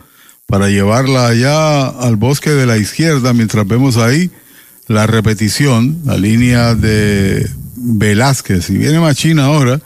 para 0.47 0.67
llevarla 0.67 1.27
allá 1.27 1.87
al 1.87 2.17
bosque 2.17 2.49
de 2.49 2.65
la 2.65 2.75
izquierda, 2.75 3.31
mientras 3.31 3.65
vemos 3.65 3.95
ahí 3.95 4.31
la 4.87 5.07
repetición, 5.07 6.01
la 6.03 6.17
línea 6.17 6.75
de 6.75 7.49
Velázquez. 7.77 8.69
Y 8.69 8.79
viene 8.79 8.99
Machina 8.99 9.45
ahora. 9.45 9.79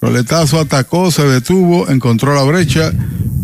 Roletazo 0.00 0.60
atacó, 0.60 1.10
se 1.10 1.24
detuvo, 1.24 1.88
encontró 1.88 2.34
la 2.34 2.42
brecha 2.42 2.92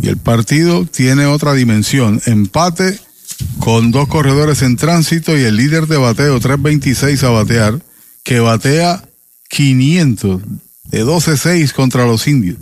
y 0.02 0.08
el 0.08 0.18
partido 0.18 0.84
tiene 0.84 1.26
otra 1.26 1.54
dimensión. 1.54 2.20
Empate 2.26 2.98
con 3.58 3.90
dos 3.90 4.08
corredores 4.08 4.62
en 4.62 4.76
tránsito 4.76 5.36
y 5.36 5.42
el 5.42 5.56
líder 5.56 5.86
de 5.86 5.96
bateo, 5.96 6.38
326 6.38 7.22
a 7.24 7.30
batear, 7.30 7.78
que 8.22 8.40
batea 8.40 9.02
500 9.48 10.42
de 10.84 11.04
12-6 11.04 11.72
contra 11.72 12.06
los 12.06 12.26
indios. 12.26 12.58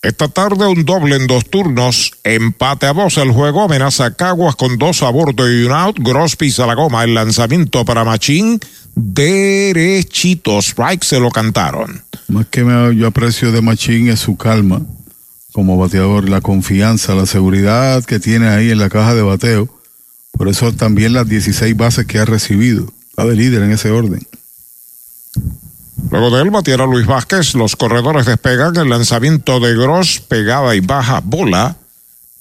Esta 0.00 0.28
tarde 0.28 0.68
un 0.68 0.84
doble 0.84 1.16
en 1.16 1.26
dos 1.26 1.50
turnos, 1.50 2.12
empate 2.22 2.86
a 2.86 2.92
dos 2.92 3.16
el 3.18 3.32
juego, 3.32 3.62
amenaza 3.64 4.14
Caguas 4.14 4.54
con 4.54 4.78
dos 4.78 5.02
a 5.02 5.10
bordo 5.10 5.50
y 5.52 5.64
un 5.64 5.72
out, 5.72 5.98
Gross 5.98 6.36
pisa 6.36 6.66
la 6.66 6.74
goma, 6.74 7.02
el 7.02 7.14
lanzamiento 7.14 7.84
para 7.84 8.04
Machín, 8.04 8.60
derechito, 8.94 10.60
strike 10.60 11.02
se 11.02 11.18
lo 11.18 11.30
cantaron. 11.30 12.04
Más 12.28 12.46
que 12.46 12.62
me, 12.62 12.94
yo 12.94 13.06
aprecio 13.06 13.52
de 13.52 13.62
Machín 13.62 14.08
es 14.08 14.20
su 14.20 14.36
calma 14.36 14.82
como 15.52 15.76
bateador, 15.76 16.28
la 16.28 16.40
confianza, 16.40 17.14
la 17.14 17.26
seguridad 17.26 18.04
que 18.04 18.20
tiene 18.20 18.48
ahí 18.48 18.70
en 18.70 18.78
la 18.78 18.90
caja 18.90 19.14
de 19.14 19.22
bateo. 19.22 19.68
Por 20.32 20.48
eso 20.48 20.72
también 20.72 21.14
las 21.14 21.28
16 21.28 21.76
bases 21.76 22.06
que 22.06 22.18
ha 22.18 22.24
recibido. 22.24 22.92
Está 23.10 23.24
de 23.24 23.34
líder 23.34 23.62
en 23.62 23.72
ese 23.72 23.90
orden. 23.90 24.24
Luego 26.10 26.30
de 26.30 26.42
él 26.42 26.50
batiera 26.50 26.86
Luis 26.86 27.06
Vázquez, 27.06 27.54
los 27.54 27.76
corredores 27.76 28.24
despegan 28.24 28.76
el 28.76 28.88
lanzamiento 28.88 29.58
de 29.58 29.74
Gross, 29.74 30.20
pegada 30.20 30.76
y 30.76 30.80
baja 30.80 31.20
bola 31.24 31.76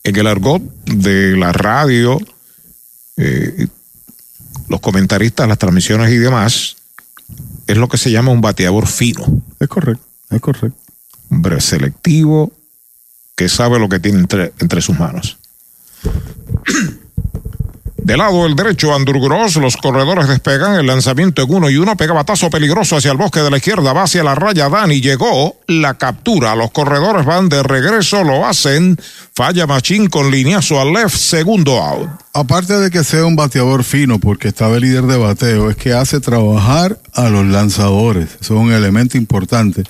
en 0.04 0.16
el 0.16 0.28
argot 0.28 0.62
de 0.86 1.36
la 1.36 1.52
radio, 1.52 2.20
eh, 3.18 3.68
los 4.70 4.80
comentaristas, 4.80 5.48
las 5.48 5.58
transmisiones 5.58 6.12
y 6.12 6.18
demás, 6.18 6.77
es 7.68 7.78
lo 7.78 7.88
que 7.88 7.98
se 7.98 8.12
llama 8.12 8.32
un 8.32 8.42
bateador 8.42 8.88
fino. 8.88 9.26
Es 9.60 9.68
correcto, 9.68 10.04
es 10.30 10.42
correcto. 10.42 10.80
Hombre 11.30 11.60
selectivo 11.62 12.52
que 13.36 13.50
sabe 13.50 13.78
lo 13.80 13.90
que 13.90 14.00
tiene 14.00 14.20
entre, 14.20 14.54
entre 14.60 14.82
sus 14.82 14.98
manos. 14.98 15.38
De 18.08 18.16
lado 18.16 18.46
el 18.46 18.56
derecho, 18.56 18.96
Andrew 18.96 19.22
Gross, 19.22 19.58
los 19.58 19.76
corredores 19.76 20.30
despegan, 20.30 20.76
el 20.76 20.88
lanzamiento 20.88 21.42
en 21.42 21.54
uno 21.54 21.70
y 21.70 21.76
uno, 21.76 21.98
pega 21.98 22.14
batazo 22.14 22.50
peligroso 22.50 22.96
hacia 22.96 23.12
el 23.12 23.18
bosque 23.18 23.42
de 23.42 23.52
la 23.52 23.58
izquierda, 23.58 23.92
va 23.92 24.04
hacia 24.04 24.24
la 24.24 24.34
raya, 24.34 24.70
Dani 24.70 25.02
llegó, 25.02 25.58
la 25.68 25.96
captura, 25.96 26.56
los 26.56 26.72
corredores 26.72 27.26
van 27.26 27.50
de 27.50 27.62
regreso, 27.64 28.24
lo 28.24 28.46
hacen, 28.46 28.98
falla 29.36 29.68
Machín 29.68 30.08
con 30.08 30.32
lineazo 30.32 30.80
al 30.80 30.94
left, 30.94 31.18
segundo 31.18 31.84
out. 31.84 32.08
Aparte 32.32 32.80
de 32.80 32.90
que 32.92 33.04
sea 33.04 33.26
un 33.26 33.36
bateador 33.36 33.84
fino, 33.84 34.20
porque 34.20 34.48
está 34.48 34.70
de 34.70 34.80
líder 34.80 35.04
de 35.04 35.18
bateo, 35.18 35.70
es 35.70 35.76
que 35.76 35.92
hace 35.92 36.22
trabajar 36.22 36.98
a 37.12 37.28
los 37.28 37.46
lanzadores, 37.46 38.30
eso 38.40 38.54
es 38.54 38.62
un 38.62 38.72
elemento 38.72 39.18
importante. 39.18 39.84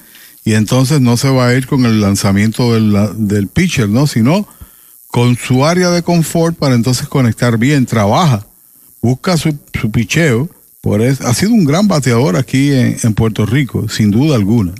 Y 0.43 0.55
entonces 0.55 1.01
no 1.01 1.17
se 1.17 1.29
va 1.29 1.49
a 1.49 1.53
ir 1.53 1.67
con 1.67 1.85
el 1.85 2.01
lanzamiento 2.01 2.73
del, 2.73 2.97
del 3.15 3.47
pitcher, 3.47 3.89
¿no? 3.89 4.07
Sino 4.07 4.47
con 5.07 5.35
su 5.35 5.65
área 5.65 5.89
de 5.89 6.03
confort 6.03 6.57
para 6.57 6.75
entonces 6.75 7.07
conectar 7.07 7.57
bien, 7.57 7.85
trabaja, 7.85 8.45
busca 9.01 9.37
su, 9.37 9.57
su 9.79 9.91
picheo, 9.91 10.49
por 10.81 11.01
eso, 11.01 11.27
ha 11.27 11.33
sido 11.33 11.51
un 11.51 11.65
gran 11.65 11.87
bateador 11.87 12.37
aquí 12.37 12.71
en, 12.71 12.97
en, 13.01 13.13
Puerto 13.13 13.45
Rico, 13.45 13.89
sin 13.89 14.11
duda 14.11 14.35
alguna. 14.35 14.73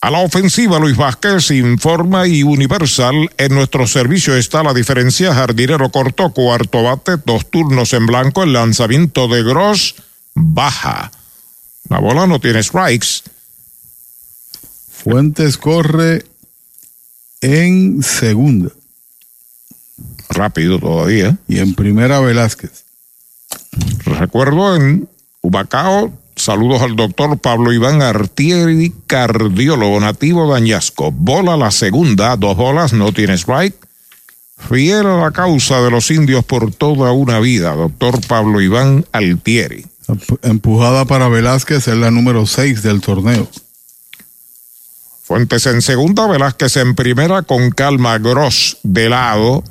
A 0.00 0.10
la 0.10 0.18
ofensiva, 0.18 0.80
Luis 0.80 0.96
Vázquez 0.96 1.52
informa 1.52 2.26
y 2.26 2.42
Universal. 2.42 3.30
En 3.36 3.54
nuestro 3.54 3.86
servicio 3.86 4.36
está 4.36 4.64
la 4.64 4.74
diferencia. 4.74 5.32
Jardinero 5.32 5.92
corto, 5.92 6.32
cuarto 6.32 6.82
bate, 6.82 7.12
dos 7.24 7.48
turnos 7.48 7.92
en 7.92 8.06
blanco. 8.06 8.42
El 8.42 8.54
lanzamiento 8.54 9.28
de 9.28 9.44
Gross 9.44 9.94
baja. 10.34 11.12
La 11.88 12.00
bola 12.00 12.26
no 12.26 12.40
tiene 12.40 12.64
strikes. 12.64 13.22
Fuentes 14.90 15.56
corre 15.56 16.24
en 17.40 18.02
segunda 18.02 18.70
rápido 20.32 20.78
todavía. 20.78 21.36
Y 21.48 21.58
en 21.58 21.74
primera 21.74 22.20
Velázquez. 22.20 22.84
Recuerdo 24.04 24.76
en 24.76 25.08
Ubacao, 25.40 26.12
saludos 26.36 26.82
al 26.82 26.96
doctor 26.96 27.38
Pablo 27.38 27.72
Iván 27.72 28.02
Artieri, 28.02 28.92
cardiólogo 29.06 30.00
nativo 30.00 30.52
de 30.52 30.58
Añasco. 30.58 31.10
Bola 31.10 31.56
la 31.56 31.70
segunda, 31.70 32.36
dos 32.36 32.56
bolas, 32.56 32.92
no 32.92 33.12
tiene 33.12 33.34
strike. 33.34 33.76
fiel 34.68 35.06
a 35.06 35.16
la 35.16 35.30
causa 35.32 35.80
de 35.80 35.90
los 35.90 36.10
indios 36.10 36.44
por 36.44 36.72
toda 36.72 37.12
una 37.12 37.40
vida, 37.40 37.74
doctor 37.74 38.20
Pablo 38.26 38.60
Iván 38.60 39.04
Altieri. 39.12 39.86
Empujada 40.42 41.04
para 41.04 41.28
Velázquez 41.28 41.88
es 41.88 41.96
la 41.96 42.10
número 42.10 42.46
6 42.46 42.82
del 42.82 43.00
torneo. 43.00 43.48
Fuentes 45.22 45.66
en 45.66 45.80
segunda, 45.80 46.26
Velázquez 46.26 46.76
en 46.76 46.94
primera 46.94 47.42
con 47.42 47.70
calma 47.70 48.18
Gross 48.18 48.78
de 48.82 49.08
lado. 49.08 49.64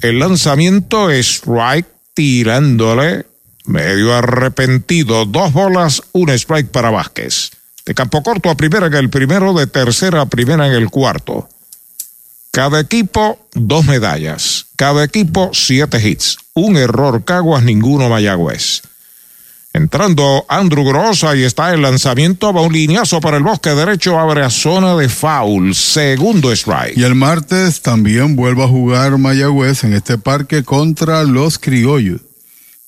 El 0.00 0.18
lanzamiento 0.18 1.10
es 1.10 1.36
strike 1.36 1.88
tirándole 2.14 3.26
medio 3.64 4.14
arrepentido. 4.14 5.24
Dos 5.24 5.52
bolas, 5.52 6.02
un 6.12 6.30
strike 6.30 6.70
para 6.70 6.90
Vázquez. 6.90 7.50
De 7.84 7.94
campo 7.94 8.22
corto 8.22 8.50
a 8.50 8.56
primera 8.56 8.86
en 8.86 8.94
el 8.94 9.10
primero, 9.10 9.54
de 9.54 9.66
tercera 9.66 10.22
a 10.22 10.26
primera 10.26 10.66
en 10.66 10.74
el 10.74 10.90
cuarto. 10.90 11.48
Cada 12.50 12.80
equipo, 12.80 13.38
dos 13.52 13.84
medallas. 13.84 14.66
Cada 14.76 15.04
equipo, 15.04 15.50
siete 15.52 16.06
hits. 16.06 16.38
Un 16.54 16.76
error 16.76 17.24
Caguas, 17.24 17.62
ninguno 17.62 18.08
Mayagüez. 18.08 18.82
Entrando 19.76 20.46
Andrew 20.48 20.86
Gross, 20.86 21.22
ahí 21.22 21.42
está 21.42 21.74
el 21.74 21.82
lanzamiento, 21.82 22.50
va 22.50 22.62
un 22.62 22.72
lineazo 22.72 23.20
para 23.20 23.36
el 23.36 23.42
bosque 23.42 23.68
derecho, 23.74 24.18
abre 24.18 24.42
a 24.42 24.48
zona 24.48 24.96
de 24.96 25.10
foul, 25.10 25.74
segundo 25.74 26.50
strike. 26.50 26.96
Y 26.96 27.02
el 27.02 27.14
martes 27.14 27.82
también 27.82 28.36
vuelve 28.36 28.64
a 28.64 28.68
jugar 28.68 29.18
Mayagüez 29.18 29.84
en 29.84 29.92
este 29.92 30.16
parque 30.16 30.62
contra 30.62 31.24
los 31.24 31.58
criollos. 31.58 32.22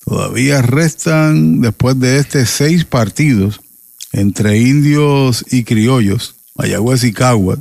Todavía 0.03 0.63
restan, 0.63 1.61
después 1.61 1.99
de 1.99 2.17
este, 2.17 2.47
seis 2.47 2.85
partidos 2.85 3.61
entre 4.11 4.57
indios 4.57 5.45
y 5.51 5.65
criollos, 5.65 6.37
Mayagüez 6.55 7.03
y 7.03 7.13
Caguas. 7.13 7.59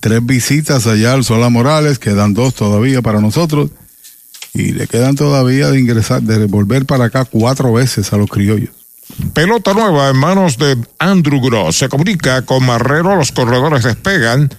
Tres 0.00 0.26
visitas 0.26 0.86
allá 0.86 1.14
al 1.14 1.24
Sola 1.24 1.48
Morales, 1.48 1.98
quedan 1.98 2.34
dos 2.34 2.52
todavía 2.52 3.00
para 3.00 3.22
nosotros 3.22 3.70
y 4.58 4.72
le 4.72 4.86
quedan 4.88 5.14
todavía 5.14 5.70
de 5.70 5.78
ingresar, 5.78 6.22
de 6.22 6.46
volver 6.46 6.84
para 6.84 7.04
acá 7.04 7.24
cuatro 7.24 7.72
veces 7.72 8.12
a 8.12 8.16
los 8.16 8.28
criollos. 8.28 8.70
Pelota 9.32 9.72
nueva 9.72 10.10
en 10.10 10.16
manos 10.16 10.58
de 10.58 10.76
Andrew 10.98 11.40
Gross. 11.40 11.78
Se 11.78 11.88
comunica 11.88 12.42
con 12.42 12.66
Marrero, 12.66 13.16
los 13.16 13.32
corredores 13.32 13.84
despegan. 13.84 14.50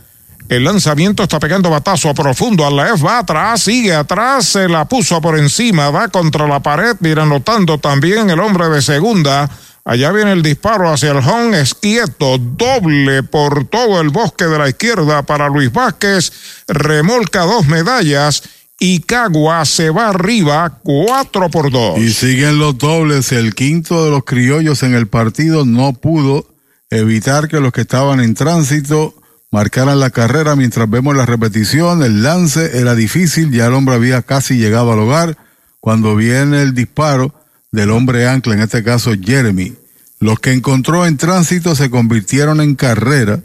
El 0.47 0.63
lanzamiento 0.63 1.21
está 1.21 1.39
pegando 1.39 1.69
batazo 1.69 2.13
profundo 2.15 2.65
al 2.65 2.75
left, 2.75 3.05
va 3.05 3.19
atrás, 3.19 3.61
sigue 3.61 3.93
atrás, 3.93 4.47
se 4.47 4.67
la 4.67 4.85
puso 4.85 5.21
por 5.21 5.37
encima, 5.37 5.91
va 5.91 6.07
contra 6.07 6.47
la 6.47 6.59
pared, 6.59 6.95
mira 7.01 7.25
notando 7.25 7.77
también 7.77 8.31
el 8.31 8.39
hombre 8.39 8.67
de 8.69 8.81
segunda. 8.81 9.47
Allá 9.85 10.11
viene 10.11 10.31
el 10.31 10.41
disparo 10.41 10.91
hacia 10.91 11.11
el 11.11 11.17
home, 11.17 11.59
es 11.59 11.75
quieto, 11.75 12.37
doble 12.39 13.21
por 13.21 13.65
todo 13.65 14.01
el 14.01 14.09
bosque 14.09 14.45
de 14.45 14.57
la 14.57 14.69
izquierda 14.69 15.21
para 15.21 15.49
Luis 15.49 15.71
Vázquez, 15.71 16.31
remolca 16.67 17.43
dos 17.43 17.67
medallas 17.67 18.41
y 18.79 19.01
Cagua 19.01 19.65
se 19.65 19.89
va 19.89 20.09
arriba 20.09 20.79
4 20.83 21.49
por 21.49 21.69
2. 21.69 21.99
Y 21.99 22.13
siguen 22.13 22.59
los 22.59 22.77
dobles. 22.77 23.33
El 23.33 23.53
quinto 23.53 24.05
de 24.05 24.11
los 24.11 24.23
criollos 24.23 24.83
en 24.83 24.95
el 24.95 25.07
partido 25.07 25.65
no 25.65 25.93
pudo 25.93 26.47
evitar 26.89 27.49
que 27.49 27.59
los 27.59 27.73
que 27.73 27.81
estaban 27.81 28.21
en 28.21 28.35
tránsito 28.35 29.13
marcaran 29.51 29.99
la 29.99 30.11
carrera 30.11 30.55
mientras 30.55 30.89
vemos 30.89 31.15
la 31.15 31.25
repetición. 31.25 32.03
El 32.03 32.23
lance 32.23 32.79
era 32.79 32.95
difícil, 32.95 33.51
ya 33.51 33.67
el 33.67 33.73
hombre 33.73 33.95
había 33.95 34.21
casi 34.21 34.57
llegado 34.57 34.93
al 34.93 34.99
hogar 34.99 35.37
cuando 35.81 36.15
viene 36.15 36.61
el 36.61 36.73
disparo 36.73 37.33
del 37.71 37.91
hombre 37.91 38.27
ancla, 38.27 38.55
en 38.55 38.61
este 38.61 38.83
caso 38.83 39.11
Jeremy. 39.21 39.73
Los 40.19 40.39
que 40.39 40.53
encontró 40.53 41.05
en 41.05 41.17
tránsito 41.17 41.75
se 41.75 41.89
convirtieron 41.89 42.61
en 42.61 42.75
carrera 42.75 43.41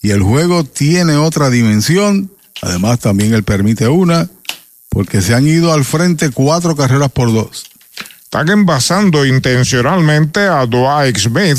y 0.00 0.10
el 0.10 0.22
juego 0.22 0.64
tiene 0.64 1.16
otra 1.16 1.50
dimensión. 1.50 2.30
Además, 2.62 3.00
también 3.00 3.34
él 3.34 3.44
permite 3.44 3.88
una 3.88 4.28
porque 4.88 5.22
se 5.22 5.34
han 5.34 5.46
ido 5.46 5.72
al 5.72 5.84
frente 5.84 6.30
cuatro 6.30 6.76
carreras 6.76 7.10
por 7.10 7.32
dos. 7.32 7.64
Están 8.22 8.48
envasando 8.50 9.24
intencionalmente 9.24 10.40
a 10.40 10.66
Dwight 10.66 11.16
Smith 11.16 11.58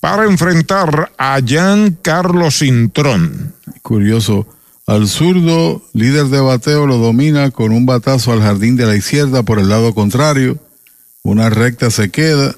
para 0.00 0.24
enfrentar 0.24 1.12
a 1.18 1.38
Jan 1.46 1.98
Carlos 2.02 2.62
Intrón. 2.62 3.54
Curioso, 3.82 4.46
al 4.86 5.08
zurdo, 5.08 5.82
líder 5.92 6.26
de 6.26 6.40
bateo, 6.40 6.86
lo 6.86 6.98
domina 6.98 7.50
con 7.50 7.70
un 7.70 7.86
batazo 7.86 8.32
al 8.32 8.42
jardín 8.42 8.76
de 8.76 8.86
la 8.86 8.96
izquierda 8.96 9.42
por 9.42 9.58
el 9.58 9.68
lado 9.68 9.94
contrario. 9.94 10.58
Una 11.22 11.50
recta 11.50 11.90
se 11.90 12.10
queda 12.10 12.56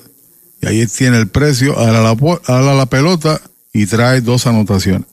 y 0.63 0.67
ahí 0.67 0.87
tiene 0.87 1.19
el 1.19 1.29
precio, 1.29 1.79
a 1.79 1.91
la, 1.91 2.11
a 2.11 2.61
la 2.61 2.87
pelota 2.87 3.41
y 3.73 3.87
trae 3.87 4.21
dos 4.23 4.47
anotaciones. 4.47 5.07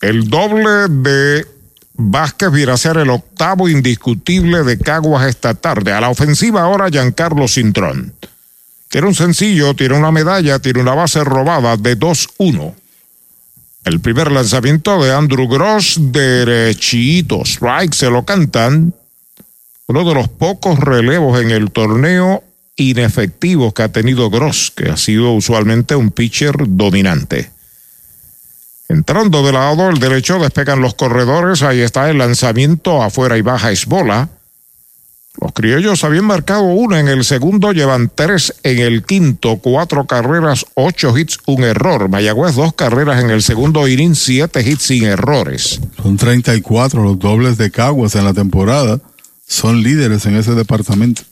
El 0.00 0.28
doble 0.28 0.88
de 0.88 1.46
Vázquez 1.94 2.50
viene 2.50 2.72
a 2.72 2.76
ser 2.76 2.96
el 2.96 3.10
octavo 3.10 3.68
indiscutible 3.68 4.64
de 4.64 4.78
Caguas 4.78 5.28
esta 5.28 5.54
tarde. 5.54 5.92
A 5.92 6.00
la 6.00 6.08
ofensiva 6.08 6.62
ahora 6.62 6.88
Giancarlo 6.88 7.46
Cintrón. 7.46 8.12
Tiene 8.88 9.06
un 9.06 9.14
sencillo, 9.14 9.74
tiene 9.74 9.96
una 9.96 10.10
medalla, 10.10 10.58
tiene 10.58 10.80
una 10.80 10.94
base 10.94 11.22
robada 11.24 11.76
de 11.76 11.98
2-1. 11.98 12.74
El 13.84 14.00
primer 14.00 14.32
lanzamiento 14.32 15.02
de 15.02 15.12
Andrew 15.12 15.48
Gross, 15.48 15.98
derechito, 15.98 17.42
strike, 17.44 17.92
se 17.92 18.10
lo 18.10 18.24
cantan. 18.24 18.94
Uno 19.86 20.08
de 20.08 20.14
los 20.14 20.28
pocos 20.28 20.78
relevos 20.78 21.40
en 21.40 21.50
el 21.50 21.70
torneo 21.70 22.42
inefectivos 22.76 23.72
que 23.72 23.82
ha 23.82 23.92
tenido 23.92 24.30
Gross, 24.30 24.72
que 24.74 24.90
ha 24.90 24.96
sido 24.96 25.32
usualmente 25.32 25.94
un 25.94 26.10
pitcher 26.10 26.56
dominante. 26.66 27.53
Entrando 28.94 29.44
de 29.44 29.50
lado 29.50 29.90
el 29.90 29.98
derecho 29.98 30.38
despegan 30.38 30.80
los 30.80 30.94
corredores, 30.94 31.64
ahí 31.64 31.80
está 31.80 32.08
el 32.10 32.18
lanzamiento 32.18 33.02
afuera 33.02 33.36
y 33.36 33.42
baja 33.42 33.72
es 33.72 33.86
bola. 33.86 34.28
Los 35.40 35.52
criollos 35.52 36.04
habían 36.04 36.26
marcado 36.26 36.62
una 36.62 37.00
en 37.00 37.08
el 37.08 37.24
segundo, 37.24 37.72
llevan 37.72 38.08
tres 38.14 38.54
en 38.62 38.78
el 38.78 39.04
quinto, 39.04 39.56
cuatro 39.56 40.06
carreras, 40.06 40.64
ocho 40.74 41.18
hits, 41.18 41.40
un 41.46 41.64
error. 41.64 42.08
Mayagüez 42.08 42.54
dos 42.54 42.72
carreras 42.74 43.20
en 43.20 43.30
el 43.30 43.42
segundo 43.42 43.88
inning, 43.88 44.14
siete 44.14 44.62
hits 44.62 44.84
sin 44.84 45.02
errores. 45.02 45.80
Son 46.00 46.16
34 46.16 47.02
los 47.02 47.18
dobles 47.18 47.58
de 47.58 47.72
Caguas 47.72 48.14
en 48.14 48.24
la 48.24 48.32
temporada. 48.32 49.00
Son 49.44 49.82
líderes 49.82 50.24
en 50.26 50.36
ese 50.36 50.52
departamento. 50.54 51.22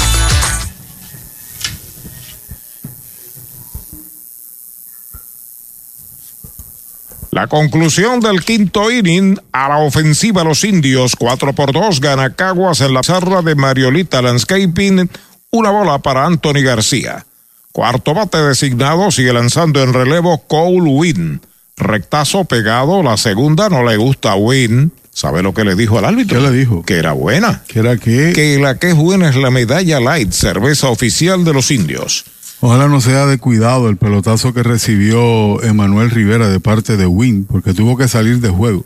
La 7.31 7.47
conclusión 7.47 8.19
del 8.19 8.43
quinto 8.43 8.91
inning 8.91 9.39
a 9.53 9.69
la 9.69 9.77
ofensiva 9.77 10.43
los 10.43 10.65
indios, 10.65 11.15
4 11.15 11.53
por 11.53 11.71
2, 11.71 12.01
gana 12.01 12.33
Caguas 12.33 12.81
en 12.81 12.93
la 12.93 13.03
zarra 13.03 13.41
de 13.41 13.55
Mariolita 13.55 14.21
Landscaping, 14.21 15.09
una 15.51 15.69
bola 15.69 15.99
para 15.99 16.25
Anthony 16.25 16.61
García. 16.61 17.25
Cuarto 17.71 18.13
bate 18.13 18.37
designado, 18.37 19.11
sigue 19.11 19.31
lanzando 19.31 19.81
en 19.81 19.93
relevo 19.93 20.39
Cole 20.45 20.81
Wynn. 20.81 21.39
Rectazo 21.77 22.43
pegado, 22.43 23.01
la 23.01 23.15
segunda 23.15 23.69
no 23.69 23.85
le 23.85 23.95
gusta 23.95 24.33
a 24.33 24.35
Wynn. 24.35 24.91
¿Sabe 25.13 25.41
lo 25.41 25.53
que 25.53 25.63
le 25.63 25.75
dijo 25.75 25.97
al 25.97 26.05
árbitro? 26.05 26.37
¿Qué 26.37 26.49
le 26.49 26.51
dijo? 26.51 26.83
Que 26.83 26.97
era 26.97 27.13
buena. 27.13 27.63
¿Que 27.65 27.79
era 27.79 27.95
qué? 27.95 28.33
Que 28.35 28.59
la 28.59 28.77
que 28.77 28.89
es 28.89 28.95
buena 28.95 29.29
es 29.29 29.37
la 29.37 29.51
medalla 29.51 30.01
light, 30.01 30.33
cerveza 30.33 30.89
oficial 30.89 31.45
de 31.45 31.53
los 31.53 31.71
indios. 31.71 32.25
Ojalá 32.63 32.87
no 32.87 33.01
sea 33.01 33.25
de 33.25 33.39
cuidado 33.39 33.89
el 33.89 33.97
pelotazo 33.97 34.53
que 34.53 34.61
recibió 34.61 35.61
Emanuel 35.63 36.11
Rivera 36.11 36.47
de 36.47 36.59
parte 36.59 36.95
de 36.95 37.07
Win, 37.07 37.45
porque 37.45 37.73
tuvo 37.73 37.97
que 37.97 38.07
salir 38.07 38.39
de 38.39 38.49
juego. 38.49 38.85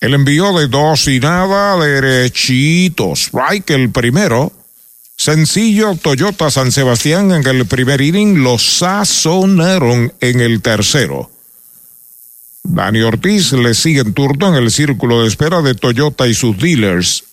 El 0.00 0.12
envío 0.12 0.52
de 0.58 0.68
dos 0.68 1.08
y 1.08 1.18
nada, 1.18 1.82
derechito. 1.82 3.14
Strike 3.14 3.70
el 3.70 3.90
primero. 3.90 4.52
Sencillo, 5.16 5.94
Toyota 5.96 6.50
San 6.50 6.72
Sebastián 6.72 7.32
en 7.32 7.46
el 7.46 7.64
primer 7.66 8.02
inning 8.02 8.42
lo 8.42 8.58
sazonaron 8.58 10.12
en 10.20 10.40
el 10.40 10.60
tercero. 10.60 11.30
Dani 12.62 13.00
Ortiz 13.00 13.52
le 13.52 13.72
sigue 13.72 14.00
en 14.00 14.12
turno 14.12 14.48
en 14.48 14.62
el 14.62 14.70
círculo 14.70 15.22
de 15.22 15.28
espera 15.28 15.62
de 15.62 15.74
Toyota 15.74 16.28
y 16.28 16.34
sus 16.34 16.58
dealers. 16.58 17.24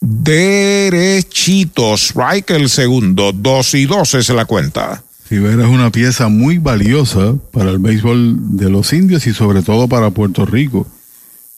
Derechito, 0.00 1.94
strike 1.94 2.50
el 2.50 2.70
segundo, 2.70 3.32
dos 3.32 3.74
y 3.74 3.86
dos 3.86 4.14
es 4.14 4.28
la 4.28 4.44
cuenta. 4.44 5.02
Rivera 5.30 5.64
es 5.64 5.68
una 5.68 5.90
pieza 5.90 6.28
muy 6.28 6.56
valiosa 6.56 7.34
para 7.52 7.70
el 7.70 7.78
béisbol 7.78 8.56
de 8.56 8.70
los 8.70 8.92
indios 8.94 9.26
y 9.26 9.34
sobre 9.34 9.62
todo 9.62 9.86
para 9.86 10.10
Puerto 10.10 10.46
Rico, 10.46 10.86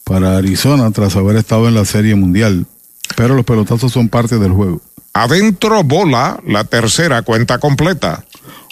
para 0.03 0.37
Arizona 0.37 0.91
tras 0.91 1.15
haber 1.15 1.37
estado 1.37 1.69
en 1.69 1.75
la 1.75 1.85
Serie 1.85 2.15
Mundial. 2.15 2.65
Pero 3.15 3.33
los 3.33 3.45
pelotazos 3.45 3.93
son 3.93 4.09
parte 4.09 4.39
del 4.39 4.51
juego. 4.51 4.81
Adentro 5.13 5.83
bola, 5.83 6.41
la 6.45 6.65
tercera 6.65 7.21
cuenta 7.21 7.59
completa. 7.59 8.25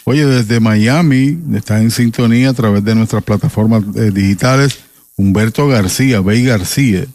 Oye, 0.03 0.25
desde 0.25 0.59
Miami 0.59 1.39
está 1.53 1.79
en 1.79 1.91
sintonía 1.91 2.49
a 2.49 2.53
través 2.53 2.83
de 2.83 2.95
nuestras 2.95 3.23
plataformas 3.23 3.83
eh, 3.95 4.11
digitales 4.11 4.79
Humberto 5.15 5.67
García, 5.67 6.19
Bey 6.19 6.43
García. 6.43 7.05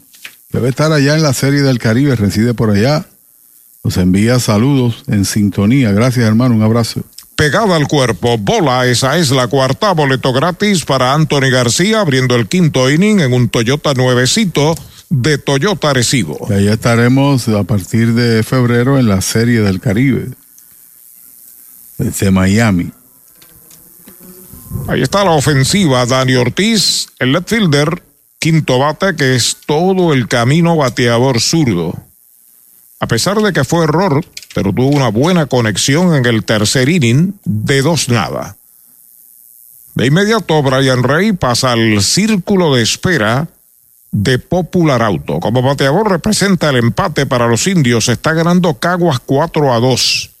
Debe 0.51 0.69
estar 0.69 0.91
allá 0.91 1.15
en 1.15 1.21
la 1.23 1.33
Serie 1.33 1.61
del 1.61 1.77
Caribe, 1.77 2.15
reside 2.15 2.55
por 2.55 2.71
allá. 2.71 3.05
Nos 3.83 3.97
envía 3.97 4.39
saludos 4.39 5.03
en 5.07 5.25
sintonía. 5.25 5.91
Gracias, 5.91 6.25
hermano. 6.25 6.55
Un 6.55 6.63
abrazo 6.63 7.03
pegada 7.35 7.75
al 7.75 7.87
cuerpo. 7.87 8.37
Bola, 8.37 8.85
esa 8.87 9.17
es 9.17 9.31
la 9.31 9.47
cuarta, 9.47 9.91
boleto 9.91 10.33
gratis 10.33 10.85
para 10.85 11.13
Anthony 11.13 11.49
García 11.51 12.01
abriendo 12.01 12.35
el 12.35 12.47
quinto 12.47 12.89
inning 12.89 13.19
en 13.19 13.33
un 13.33 13.49
Toyota 13.49 13.93
nuevecito 13.93 14.75
de 15.09 15.37
Toyota 15.37 15.93
Recibo. 15.93 16.47
Y 16.49 16.53
ahí 16.53 16.67
estaremos 16.67 17.47
a 17.47 17.63
partir 17.63 18.13
de 18.13 18.43
febrero 18.43 18.97
en 18.97 19.07
la 19.07 19.21
Serie 19.21 19.61
del 19.61 19.79
Caribe, 19.79 20.29
desde 21.97 22.31
Miami. 22.31 22.91
Ahí 24.87 25.01
está 25.01 25.23
la 25.23 25.31
ofensiva, 25.31 26.05
Dani 26.05 26.35
Ortiz, 26.35 27.07
el 27.19 27.31
left 27.31 27.49
fielder, 27.49 28.03
quinto 28.39 28.79
bate, 28.79 29.15
que 29.15 29.35
es 29.35 29.57
todo 29.65 30.13
el 30.13 30.27
camino 30.27 30.75
bateador 30.75 31.39
zurdo. 31.39 31.97
A 32.99 33.07
pesar 33.07 33.41
de 33.41 33.53
que 33.53 33.63
fue 33.63 33.83
error, 33.83 34.23
pero 34.55 34.71
tuvo 34.71 34.87
una 34.87 35.09
buena 35.09 35.47
conexión 35.47 36.15
en 36.15 36.25
el 36.25 36.45
tercer 36.45 36.87
inning 36.87 37.33
de 37.43 37.81
dos 37.81 38.07
nada. 38.07 38.55
De 39.95 40.05
inmediato, 40.05 40.63
Brian 40.63 41.03
Rey 41.03 41.33
pasa 41.33 41.73
al 41.73 42.01
círculo 42.01 42.73
de 42.73 42.81
espera 42.81 43.49
de 44.11 44.39
Popular 44.39 45.01
Auto. 45.01 45.41
Como 45.41 45.61
bateador 45.61 46.09
representa 46.09 46.69
el 46.69 46.77
empate 46.77 47.25
para 47.25 47.47
los 47.47 47.67
indios. 47.67 48.07
Está 48.07 48.31
ganando 48.31 48.75
Caguas 48.75 49.19
4 49.19 49.73
a 49.73 49.79
2. 49.81 50.31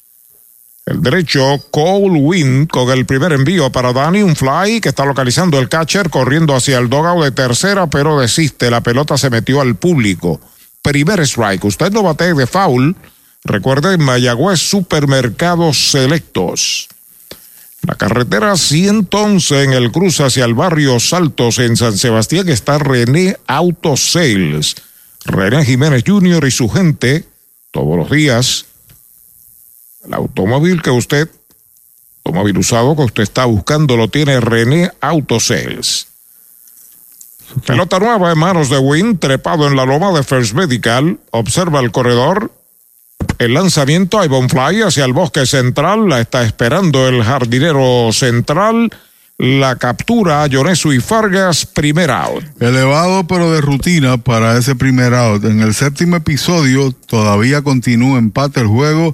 El 0.85 1.01
derecho, 1.01 1.61
Cole 1.69 2.21
Wynn 2.21 2.67
con 2.67 2.89
el 2.91 3.05
primer 3.05 3.33
envío 3.33 3.69
para 3.69 3.91
Danny, 3.91 4.21
un 4.21 4.37
fly 4.37 4.79
que 4.79 4.89
está 4.89 5.03
localizando 5.03 5.59
el 5.59 5.67
catcher 5.67 6.09
corriendo 6.09 6.55
hacia 6.55 6.77
el 6.77 6.87
dogout 6.87 7.25
de 7.25 7.31
tercera, 7.31 7.87
pero 7.87 8.17
desiste. 8.17 8.71
La 8.71 8.79
pelota 8.79 9.17
se 9.17 9.29
metió 9.29 9.59
al 9.59 9.75
público 9.75 10.39
primer 10.85 11.19
strike. 11.21 11.65
Usted 11.65 11.91
no 11.91 12.03
bate 12.03 12.33
de 12.33 12.47
foul. 12.47 12.95
Recuerde, 13.45 13.99
Mayagüez 13.99 14.59
Supermercados 14.59 15.91
Selectos. 15.91 16.89
La 17.83 17.93
carretera 17.93 18.57
111 18.57 19.63
en 19.63 19.73
el 19.73 19.91
cruce 19.91 20.23
hacia 20.23 20.45
el 20.45 20.55
barrio 20.55 20.99
Saltos 20.99 21.59
en 21.59 21.77
San 21.77 21.95
Sebastián 21.95 22.49
está 22.49 22.79
René 22.79 23.37
Auto 23.45 23.95
Sales. 23.95 24.75
René 25.23 25.63
Jiménez 25.63 26.03
Jr. 26.05 26.47
y 26.47 26.51
su 26.51 26.67
gente, 26.69 27.25
todos 27.69 27.95
los 27.95 28.09
días. 28.09 28.65
El 30.03 30.15
automóvil 30.15 30.81
que 30.81 30.89
usted, 30.89 31.29
automóvil 32.23 32.57
usado 32.57 32.95
que 32.95 33.03
usted 33.03 33.23
está 33.23 33.45
buscando, 33.45 33.95
lo 33.95 34.07
tiene 34.07 34.39
René 34.39 34.91
Auto 35.01 35.39
Sales. 35.39 36.07
Pelota 37.67 37.99
nueva 37.99 38.31
en 38.31 38.39
manos 38.39 38.69
de 38.69 38.79
Wynn, 38.79 39.19
trepado 39.19 39.67
en 39.67 39.75
la 39.75 39.85
loma 39.85 40.11
de 40.11 40.23
First 40.23 40.53
Medical. 40.55 41.19
Observa 41.29 41.79
el 41.79 41.91
corredor. 41.91 42.51
El 43.37 43.53
lanzamiento 43.53 44.19
a 44.19 44.23
Fly 44.27 44.81
hacia 44.83 45.05
el 45.05 45.13
bosque 45.13 45.45
central. 45.45 46.07
La 46.07 46.21
está 46.21 46.43
esperando 46.43 47.07
el 47.07 47.23
jardinero 47.23 48.11
central. 48.13 48.91
La 49.37 49.75
captura 49.75 50.43
a 50.43 50.47
Yonesu 50.47 50.93
y 50.93 51.01
Fargas, 51.01 51.65
primer 51.65 52.09
out. 52.09 52.45
Elevado 52.61 53.27
pero 53.27 53.51
de 53.51 53.59
rutina 53.59 54.17
para 54.17 54.57
ese 54.57 54.75
primer 54.75 55.13
out. 55.13 55.43
En 55.43 55.59
el 55.59 55.73
séptimo 55.73 56.15
episodio 56.15 56.93
todavía 56.93 57.61
continúa 57.61 58.17
empate 58.17 58.61
el 58.61 58.67
juego 58.67 59.13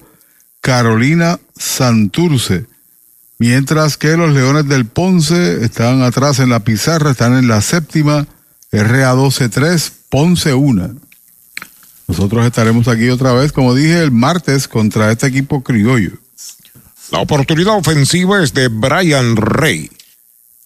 Carolina 0.62 1.40
Santurce. 1.58 2.68
Mientras 3.40 3.98
que 3.98 4.16
los 4.16 4.32
Leones 4.36 4.68
del 4.68 4.86
Ponce 4.86 5.66
están 5.66 6.04
atrás 6.04 6.38
en 6.38 6.50
la 6.50 6.60
pizarra, 6.60 7.10
están 7.10 7.36
en 7.36 7.48
la 7.48 7.62
séptima, 7.62 8.28
RA12-3, 8.72 9.92
Ponce 10.10 10.54
1. 10.54 10.92
Nosotros 12.12 12.46
estaremos 12.46 12.90
aquí 12.90 13.08
otra 13.08 13.32
vez, 13.32 13.54
como 13.54 13.74
dije, 13.74 14.04
el 14.04 14.12
martes 14.12 14.68
contra 14.68 15.10
este 15.14 15.28
equipo 15.28 15.64
criollo. 15.64 16.12
La 17.10 17.20
oportunidad 17.20 17.78
ofensiva 17.78 18.44
es 18.44 18.54
de 18.54 18.68
Brian 18.68 19.38
Rey. 19.38 19.90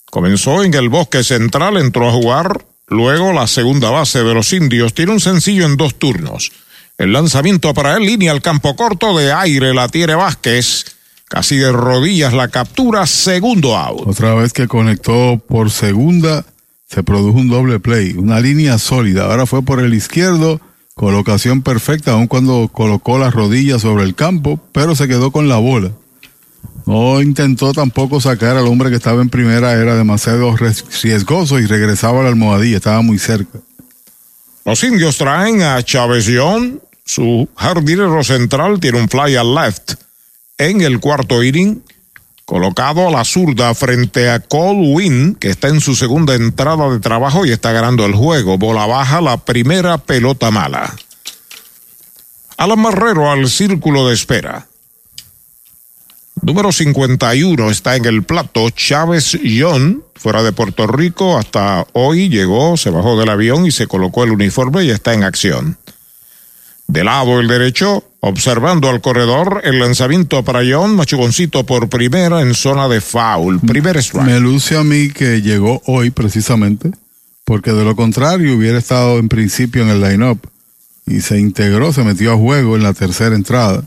Comenzó 0.09 0.63
en 0.63 0.73
el 0.73 0.89
bosque 0.89 1.23
central, 1.23 1.77
entró 1.77 2.09
a 2.09 2.13
jugar, 2.13 2.65
luego 2.87 3.31
la 3.31 3.45
segunda 3.45 3.91
base 3.91 4.23
de 4.23 4.33
los 4.33 4.53
indios, 4.53 4.95
tiene 4.95 5.11
un 5.11 5.19
sencillo 5.19 5.67
en 5.67 5.77
dos 5.77 5.99
turnos. 5.99 6.51
El 6.97 7.13
lanzamiento 7.13 7.75
para 7.75 7.95
él, 7.95 8.07
línea 8.07 8.31
al 8.31 8.41
campo 8.41 8.75
corto 8.75 9.15
de 9.15 9.31
aire, 9.31 9.75
la 9.75 9.87
tiene 9.87 10.15
Vázquez 10.15 10.95
Casi 11.27 11.57
de 11.57 11.71
rodillas 11.71 12.33
la 12.33 12.47
captura, 12.47 13.05
segundo 13.05 13.77
out. 13.77 14.07
Otra 14.07 14.33
vez 14.33 14.51
que 14.51 14.67
conectó 14.67 15.39
por 15.47 15.69
segunda, 15.69 16.43
se 16.87 17.03
produjo 17.03 17.37
un 17.37 17.49
doble 17.49 17.79
play, 17.79 18.13
una 18.13 18.39
línea 18.39 18.79
sólida. 18.79 19.25
Ahora 19.25 19.45
fue 19.45 19.61
por 19.61 19.79
el 19.79 19.93
izquierdo, 19.93 20.59
colocación 20.95 21.61
perfecta, 21.61 22.11
aun 22.11 22.27
cuando 22.27 22.69
colocó 22.71 23.19
las 23.19 23.33
rodillas 23.33 23.81
sobre 23.81 24.05
el 24.05 24.15
campo, 24.15 24.59
pero 24.71 24.95
se 24.95 25.09
quedó 25.09 25.29
con 25.29 25.49
la 25.49 25.57
bola. 25.57 25.91
No 26.85 27.21
intentó 27.21 27.73
tampoco 27.73 28.21
sacar 28.21 28.55
al 28.55 28.67
hombre 28.67 28.89
que 28.89 28.95
estaba 28.95 29.21
en 29.21 29.29
primera, 29.29 29.73
era 29.73 29.95
demasiado 29.95 30.55
riesgoso 30.55 31.59
y 31.59 31.65
regresaba 31.65 32.21
a 32.21 32.23
la 32.23 32.29
almohadilla, 32.29 32.77
estaba 32.77 33.01
muy 33.01 33.19
cerca. 33.19 33.59
Los 34.63 34.83
indios 34.83 35.17
traen 35.17 35.61
a 35.61 35.83
Chávez 35.83 36.27
su 37.07 37.47
jardinero 37.55 38.23
central 38.23 38.79
tiene 38.79 38.99
un 38.99 39.09
fly 39.09 39.35
al 39.35 39.53
left 39.53 39.93
en 40.57 40.81
el 40.81 40.99
cuarto 40.99 41.43
inning, 41.43 41.83
colocado 42.45 43.07
a 43.07 43.11
la 43.11 43.25
zurda 43.25 43.73
frente 43.73 44.29
a 44.29 44.39
Cole 44.39 44.93
Wynn, 44.93 45.35
que 45.35 45.49
está 45.49 45.67
en 45.67 45.81
su 45.81 45.95
segunda 45.95 46.35
entrada 46.35 46.89
de 46.89 46.99
trabajo 46.99 47.45
y 47.45 47.51
está 47.51 47.71
ganando 47.71 48.05
el 48.05 48.13
juego. 48.13 48.57
Bola 48.57 48.85
baja, 48.85 49.19
la 49.19 49.37
primera 49.37 49.97
pelota 49.97 50.51
mala. 50.51 50.95
Alan 52.57 52.79
Marrero 52.79 53.31
al 53.31 53.49
círculo 53.49 54.07
de 54.07 54.13
espera. 54.13 54.67
Número 56.41 56.71
51 56.71 57.71
está 57.71 57.95
en 57.95 58.05
el 58.05 58.23
plato 58.23 58.69
Chávez 58.69 59.37
John, 59.43 60.03
fuera 60.13 60.43
de 60.43 60.51
Puerto 60.51 60.85
Rico. 60.85 61.37
Hasta 61.37 61.87
hoy 61.93 62.29
llegó, 62.29 62.77
se 62.77 62.91
bajó 62.91 63.19
del 63.19 63.29
avión 63.29 63.65
y 63.65 63.71
se 63.71 63.87
colocó 63.87 64.23
el 64.23 64.31
uniforme 64.31 64.83
y 64.83 64.91
está 64.91 65.13
en 65.13 65.23
acción. 65.23 65.77
De 66.87 67.03
lado 67.03 67.39
el 67.39 67.47
derecho, 67.47 68.03
observando 68.27 68.89
al 68.89 69.01
corredor, 69.01 69.61
el 69.63 69.77
lanzamiento 69.77 70.43
para 70.43 70.61
John, 70.67 70.95
machugoncito 70.95 71.63
por 71.63 71.89
primera 71.89 72.41
en 72.41 72.55
zona 72.55 72.87
de 72.87 72.99
foul. 72.99 73.59
Primer 73.59 73.97
strike. 73.97 74.25
Me 74.25 74.39
luce 74.39 74.75
a 74.75 74.83
mí 74.83 75.09
que 75.09 75.43
llegó 75.43 75.83
hoy 75.85 76.09
precisamente, 76.09 76.89
porque 77.43 77.71
de 77.71 77.85
lo 77.85 77.95
contrario 77.95 78.57
hubiera 78.57 78.79
estado 78.79 79.19
en 79.19 79.29
principio 79.29 79.83
en 79.83 79.89
el 79.89 80.01
line-up 80.01 80.39
y 81.05 81.21
se 81.21 81.39
integró, 81.39 81.93
se 81.93 82.03
metió 82.03 82.33
a 82.33 82.35
juego 82.35 82.75
en 82.75 82.81
la 82.81 82.93
tercera 82.93 83.35
entrada, 83.35 83.83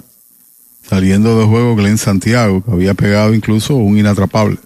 saliendo 0.88 1.36
de 1.40 1.44
juego 1.44 1.74
Glenn 1.74 1.98
Santiago, 1.98 2.62
que 2.62 2.70
había 2.70 2.94
pegado 2.94 3.34
incluso 3.34 3.74
un 3.74 3.98
inatrapable. 3.98 4.58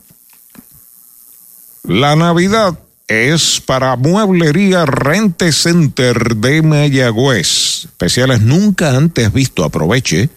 La 1.85 2.15
Navidad 2.15 2.79
es 3.13 3.61
para 3.61 3.97
Mueblería 3.97 4.87
Rente 4.87 5.53
Center 5.53 6.37
de 6.37 6.63
Mayagüez. 6.63 7.85
Especiales 7.85 8.41
nunca 8.41 8.97
antes 8.97 9.33
visto. 9.33 9.65
Aproveche. 9.65 10.31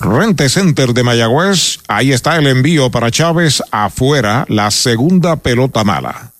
Rente 0.00 0.48
Center 0.48 0.92
de 0.92 1.04
Mayagüez. 1.04 1.78
Ahí 1.86 2.12
está 2.12 2.36
el 2.36 2.48
envío 2.48 2.90
para 2.90 3.10
Chávez 3.10 3.62
afuera. 3.70 4.44
La 4.48 4.70
segunda 4.70 5.36
pelota 5.36 5.84
mala. 5.84 6.32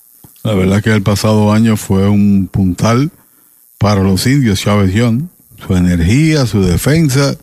La 0.43 0.55
verdad 0.55 0.83
que 0.83 0.93
el 0.93 1.03
pasado 1.03 1.53
año 1.53 1.77
fue 1.77 2.09
un 2.09 2.49
puntal 2.51 3.11
para 3.79 4.03
los 4.03 4.27
indios 4.27 4.61
Chávez 4.61 4.93
John. 4.97 5.31
Su 5.65 5.77
energía, 5.77 6.45
su 6.47 6.63
defensa, 6.63 7.37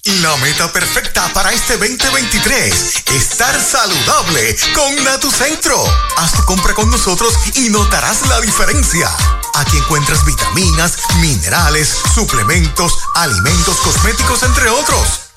La 0.05 0.35
meta 0.35 0.69
perfecta 0.73 1.31
para 1.33 1.53
este 1.53 1.77
2023, 1.77 3.03
estar 3.13 3.57
saludable 3.57 4.53
con 4.75 5.01
Natucentro. 5.01 5.81
Haz 6.17 6.33
tu 6.33 6.43
compra 6.43 6.73
con 6.73 6.91
nosotros 6.91 7.33
y 7.55 7.69
notarás 7.69 8.27
la 8.27 8.41
diferencia. 8.41 9.09
Aquí 9.53 9.77
encuentras 9.77 10.25
vitaminas, 10.25 10.97
minerales, 11.21 11.87
suplementos, 12.13 12.97
alimentos, 13.15 13.77
cosméticos, 13.77 14.43
entre 14.43 14.69
otros. 14.69 15.22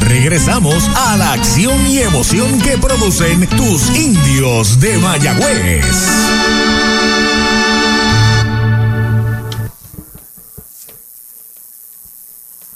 regresamos 0.00 0.84
a 0.96 1.16
la 1.16 1.32
acción 1.32 1.86
y 1.86 1.98
emoción 1.98 2.60
que 2.60 2.78
producen 2.78 3.46
tus 3.48 3.90
indios 3.90 4.80
de 4.80 4.98
Mayagüez. 4.98 5.84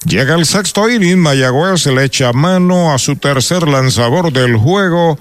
Llega 0.05 0.35
el 0.35 0.47
sexto 0.47 0.89
inning, 0.89 1.19
Mayagüez 1.19 1.87
le 1.87 2.05
echa 2.05 2.33
mano 2.33 2.95
a 2.95 2.99
su 2.99 3.17
tercer 3.17 3.69
lanzador 3.69 4.33
del 4.33 4.57
juego, 4.57 5.19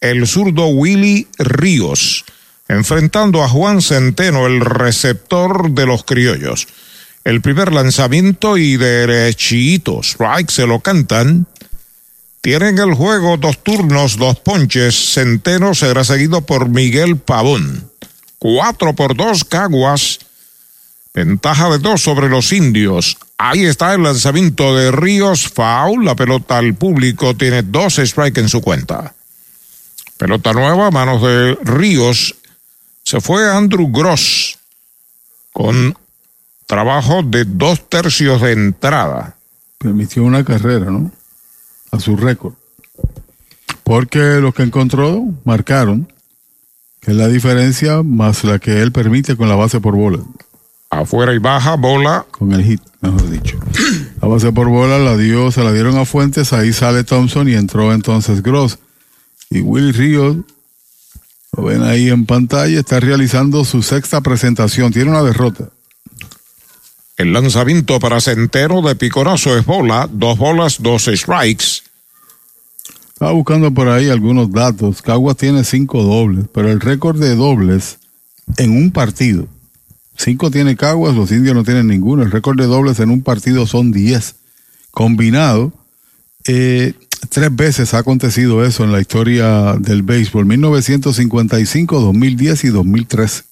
el 0.00 0.26
zurdo 0.26 0.66
Willy 0.66 1.28
Ríos, 1.38 2.24
enfrentando 2.68 3.42
a 3.42 3.48
Juan 3.48 3.80
Centeno, 3.80 4.46
el 4.46 4.60
receptor 4.60 5.70
de 5.70 5.86
los 5.86 6.04
criollos. 6.04 6.68
El 7.26 7.40
primer 7.40 7.72
lanzamiento 7.72 8.56
y 8.56 8.76
derechito, 8.76 10.00
strike, 10.00 10.48
se 10.48 10.64
lo 10.64 10.78
cantan. 10.78 11.48
Tienen 12.40 12.78
el 12.78 12.94
juego 12.94 13.36
dos 13.36 13.64
turnos, 13.64 14.16
dos 14.16 14.38
ponches. 14.38 14.94
Centeno 14.94 15.74
será 15.74 16.04
seguido 16.04 16.42
por 16.42 16.68
Miguel 16.68 17.16
Pavón. 17.16 17.90
Cuatro 18.38 18.94
por 18.94 19.16
dos, 19.16 19.42
Caguas. 19.42 20.20
Ventaja 21.14 21.68
de 21.70 21.78
dos 21.78 22.00
sobre 22.00 22.28
los 22.28 22.52
indios. 22.52 23.18
Ahí 23.38 23.64
está 23.64 23.92
el 23.94 24.04
lanzamiento 24.04 24.76
de 24.76 24.92
Ríos. 24.92 25.48
Foul. 25.48 26.04
La 26.04 26.14
pelota 26.14 26.58
al 26.58 26.76
público 26.76 27.36
tiene 27.36 27.64
dos 27.64 27.96
strikes 27.96 28.40
en 28.40 28.48
su 28.48 28.60
cuenta. 28.60 29.16
Pelota 30.16 30.52
nueva, 30.52 30.92
manos 30.92 31.20
de 31.22 31.58
Ríos. 31.64 32.36
Se 33.02 33.20
fue 33.20 33.50
Andrew 33.50 33.90
Gross 33.90 34.60
con 35.52 35.96
trabajo 36.66 37.22
de 37.22 37.44
dos 37.44 37.88
tercios 37.88 38.42
de 38.42 38.52
entrada. 38.52 39.36
Permitió 39.78 40.24
una 40.24 40.44
carrera, 40.44 40.90
¿no? 40.90 41.10
A 41.92 42.00
su 42.00 42.16
récord. 42.16 42.54
Porque 43.84 44.18
los 44.40 44.54
que 44.54 44.64
encontró 44.64 45.24
marcaron 45.44 46.08
que 47.06 47.12
es 47.12 47.16
la 47.16 47.28
diferencia 47.28 48.02
más 48.02 48.42
la 48.42 48.58
que 48.58 48.82
él 48.82 48.90
permite 48.90 49.36
con 49.36 49.48
la 49.48 49.54
base 49.54 49.80
por 49.80 49.94
bola. 49.94 50.18
Afuera 50.90 51.32
y 51.34 51.38
baja, 51.38 51.76
bola. 51.76 52.26
Con 52.32 52.52
el 52.52 52.64
hit, 52.64 52.80
mejor 53.00 53.30
dicho. 53.30 53.58
La 54.20 54.26
base 54.26 54.50
por 54.50 54.68
bola 54.68 54.98
la 54.98 55.16
dio, 55.16 55.52
se 55.52 55.62
la 55.62 55.72
dieron 55.72 55.96
a 55.98 56.04
Fuentes, 56.04 56.52
ahí 56.52 56.72
sale 56.72 57.04
Thompson 57.04 57.48
y 57.48 57.54
entró 57.54 57.92
entonces 57.92 58.42
Gross. 58.42 58.80
Y 59.50 59.60
Willy 59.60 59.92
Ríos, 59.92 60.38
lo 61.56 61.62
ven 61.62 61.82
ahí 61.82 62.08
en 62.08 62.26
pantalla, 62.26 62.80
está 62.80 62.98
realizando 62.98 63.64
su 63.64 63.82
sexta 63.82 64.20
presentación. 64.20 64.92
Tiene 64.92 65.10
una 65.10 65.22
derrota. 65.22 65.68
El 67.16 67.32
lanzamiento 67.32 67.98
para 67.98 68.20
Centeno 68.20 68.82
de 68.82 68.94
picorazo 68.94 69.56
es 69.56 69.64
bola, 69.64 70.06
dos 70.12 70.36
bolas, 70.36 70.82
dos 70.82 71.06
strikes. 71.06 71.82
Estaba 73.08 73.32
buscando 73.32 73.72
por 73.72 73.88
ahí 73.88 74.10
algunos 74.10 74.52
datos. 74.52 75.00
Caguas 75.00 75.38
tiene 75.38 75.64
cinco 75.64 76.02
dobles, 76.02 76.44
pero 76.52 76.70
el 76.70 76.78
récord 76.78 77.18
de 77.18 77.34
dobles 77.34 77.98
en 78.58 78.76
un 78.76 78.90
partido. 78.90 79.48
Cinco 80.18 80.50
tiene 80.50 80.76
Caguas, 80.76 81.14
los 81.14 81.32
indios 81.32 81.54
no 81.54 81.64
tienen 81.64 81.88
ninguno. 81.88 82.22
El 82.22 82.30
récord 82.30 82.58
de 82.58 82.66
dobles 82.66 83.00
en 83.00 83.08
un 83.08 83.22
partido 83.22 83.66
son 83.66 83.92
diez. 83.92 84.34
Combinado, 84.90 85.72
eh, 86.46 86.92
tres 87.30 87.54
veces 87.56 87.94
ha 87.94 87.98
acontecido 87.98 88.62
eso 88.62 88.84
en 88.84 88.92
la 88.92 89.00
historia 89.00 89.76
del 89.78 90.02
béisbol. 90.02 90.44
1955, 90.44 91.98
2010 91.98 92.64
y 92.64 92.68
2013. 92.68 93.44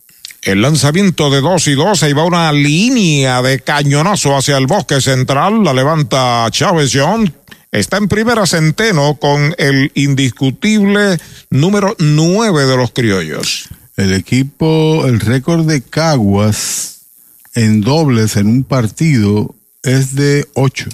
El 0.45 0.61
lanzamiento 0.61 1.31
de 1.31 1.41
dos 1.41 1.67
y 1.69 1.75
dos, 1.75 2.03
ahí 2.03 2.13
va 2.13 2.27
una 2.27 2.53
línea 2.53 3.41
de 3.41 3.61
cañonazo 3.61 4.37
hacia 4.37 4.59
el 4.59 4.67
bosque 4.67 5.01
central, 5.01 5.65
la 5.65 5.73
levanta 5.73 6.47
Chávez 6.51 6.91
John, 6.93 7.33
está 7.73 7.97
en 7.97 8.09
primera 8.09 8.45
centeno 8.45 9.15
con 9.15 9.55
el 9.57 9.91
indiscutible 9.95 11.19
número 11.49 11.97
nueve 11.99 12.67
de 12.67 12.77
los 12.77 12.91
criollos. 12.91 13.71
El 13.97 14.13
equipo, 14.13 15.07
el 15.07 15.21
récord 15.21 15.65
de 15.67 15.81
Caguas 15.81 17.07
en 17.55 17.81
dobles 17.81 18.37
en 18.37 18.47
un 18.47 18.65
partido 18.65 19.55
es 19.83 20.15
de 20.15 20.47
ocho. 20.53 20.91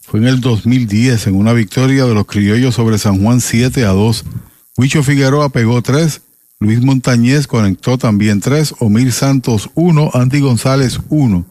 Fue 0.00 0.18
en 0.18 0.26
el 0.26 0.40
2010 0.40 1.28
en 1.28 1.36
una 1.36 1.52
victoria 1.52 2.06
de 2.06 2.14
los 2.14 2.26
criollos 2.26 2.74
sobre 2.74 2.98
San 2.98 3.22
Juan 3.22 3.40
7 3.40 3.84
a 3.84 3.90
2. 3.90 4.24
Huicho 4.76 5.04
Figueroa 5.04 5.50
pegó 5.50 5.80
tres. 5.80 6.22
Luis 6.62 6.80
Montañez 6.80 7.46
conectó 7.46 7.98
también 7.98 8.40
tres, 8.40 8.74
Omir 8.78 9.12
Santos 9.12 9.68
uno, 9.74 10.10
Andy 10.14 10.40
González 10.40 11.00
uno. 11.08 11.44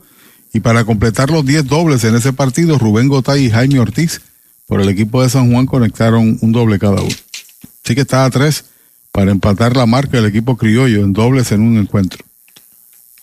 Y 0.53 0.61
para 0.61 0.85
completar 0.85 1.29
los 1.29 1.45
diez 1.45 1.65
dobles 1.65 2.03
en 2.03 2.15
ese 2.15 2.33
partido, 2.33 2.77
Rubén 2.77 3.07
Gotay 3.07 3.45
y 3.45 3.49
Jaime 3.49 3.79
Ortiz 3.79 4.21
por 4.67 4.79
el 4.81 4.89
equipo 4.89 5.21
de 5.21 5.29
San 5.29 5.51
Juan 5.51 5.65
conectaron 5.65 6.37
un 6.41 6.51
doble 6.51 6.79
cada 6.79 7.01
uno. 7.01 7.15
Así 7.83 7.93
que 7.93 8.01
está 8.01 8.25
a 8.25 8.29
tres 8.29 8.65
para 9.11 9.31
empatar 9.31 9.75
la 9.75 9.85
marca 9.85 10.17
del 10.17 10.27
equipo 10.27 10.55
criollo 10.55 11.03
en 11.03 11.11
dobles 11.11 11.51
en 11.51 11.61
un 11.61 11.77
encuentro. 11.77 12.23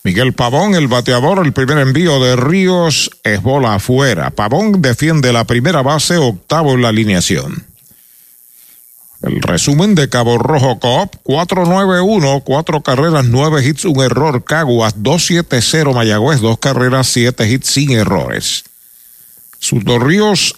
Miguel 0.03 0.33
Pavón, 0.33 0.75
el 0.75 0.87
bateador, 0.87 1.45
el 1.45 1.51
primer 1.51 1.79
envío 1.79 2.23
de 2.23 2.35
Ríos 2.35 3.11
es 3.23 3.41
bola 3.41 3.75
afuera. 3.75 4.29
Pavón 4.29 4.81
defiende 4.81 5.33
la 5.33 5.43
primera 5.43 5.81
base, 5.81 6.17
octavo 6.17 6.73
en 6.73 6.83
la 6.83 6.89
alineación. 6.89 7.68
El 9.21 9.41
resumen 9.41 9.95
de 9.95 10.07
Cabo 10.07 10.37
Rojo 10.37 10.79
Cop, 10.79 11.13
4-9-1, 11.25 12.41
cuatro 12.45 12.81
carreras, 12.81 13.25
nueve 13.25 13.65
hits, 13.65 13.83
un 13.83 14.01
error. 14.01 14.43
Caguas, 14.45 14.95
2-7-0 14.95 15.93
Mayagüez, 15.93 16.39
dos 16.39 16.57
carreras, 16.57 17.07
siete 17.07 17.49
hits 17.49 17.69
sin 17.69 17.91
errores. 17.91 18.63
Surdo 19.59 19.99
Ríos 19.99 20.55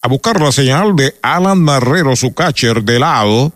a 0.00 0.08
buscar 0.08 0.40
la 0.40 0.52
señal 0.52 0.94
de 0.94 1.16
Alan 1.22 1.60
Marrero, 1.60 2.14
su 2.14 2.32
catcher 2.32 2.84
de 2.84 3.00
lado. 3.00 3.52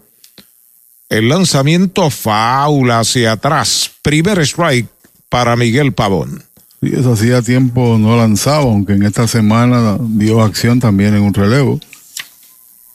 El 1.09 1.29
lanzamiento 1.29 2.11
faula 2.11 3.01
hacia 3.01 3.33
atrás. 3.33 3.93
Primer 4.03 4.41
strike 4.41 4.89
para 5.29 5.55
Miguel 5.55 5.93
Pavón. 5.93 6.43
Sí, 6.83 6.91
eso 6.97 7.13
hacía 7.13 7.43
tiempo 7.43 7.97
no 7.99 8.17
lanzaba, 8.17 8.63
aunque 8.63 8.95
en 8.95 9.05
esta 9.05 9.29
semana 9.29 9.99
dio 10.01 10.43
acción 10.43 10.81
también 10.81 11.15
en 11.15 11.23
un 11.23 11.35
relevo 11.35 11.79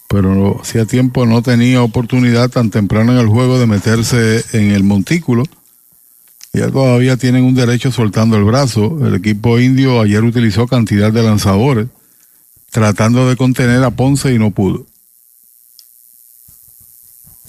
pero 0.08 0.62
hacía 0.62 0.86
tiempo 0.86 1.26
no 1.26 1.42
tenía 1.42 1.82
oportunidad 1.82 2.50
tan 2.50 2.70
temprano 2.70 3.14
en 3.14 3.20
el 3.20 3.28
juego 3.28 3.60
de 3.60 3.68
meterse 3.68 4.44
en 4.54 4.72
el 4.72 4.84
montículo. 4.84 5.44
Ya 6.54 6.72
todavía 6.72 7.18
tienen 7.18 7.44
un 7.44 7.56
derecho 7.56 7.92
soltando 7.92 8.38
el 8.38 8.46
brazo. 8.46 9.06
El 9.06 9.16
equipo 9.16 9.60
indio 9.60 10.00
ayer 10.00 10.24
utilizó 10.24 10.68
cantidad 10.68 11.12
de 11.12 11.24
lanzadores 11.24 11.88
tratando 12.72 13.30
de 13.30 13.38
contener 13.38 13.84
a 13.84 13.92
Ponce 13.92 14.34
y 14.34 14.38
no 14.38 14.52
pudo. 14.52 14.86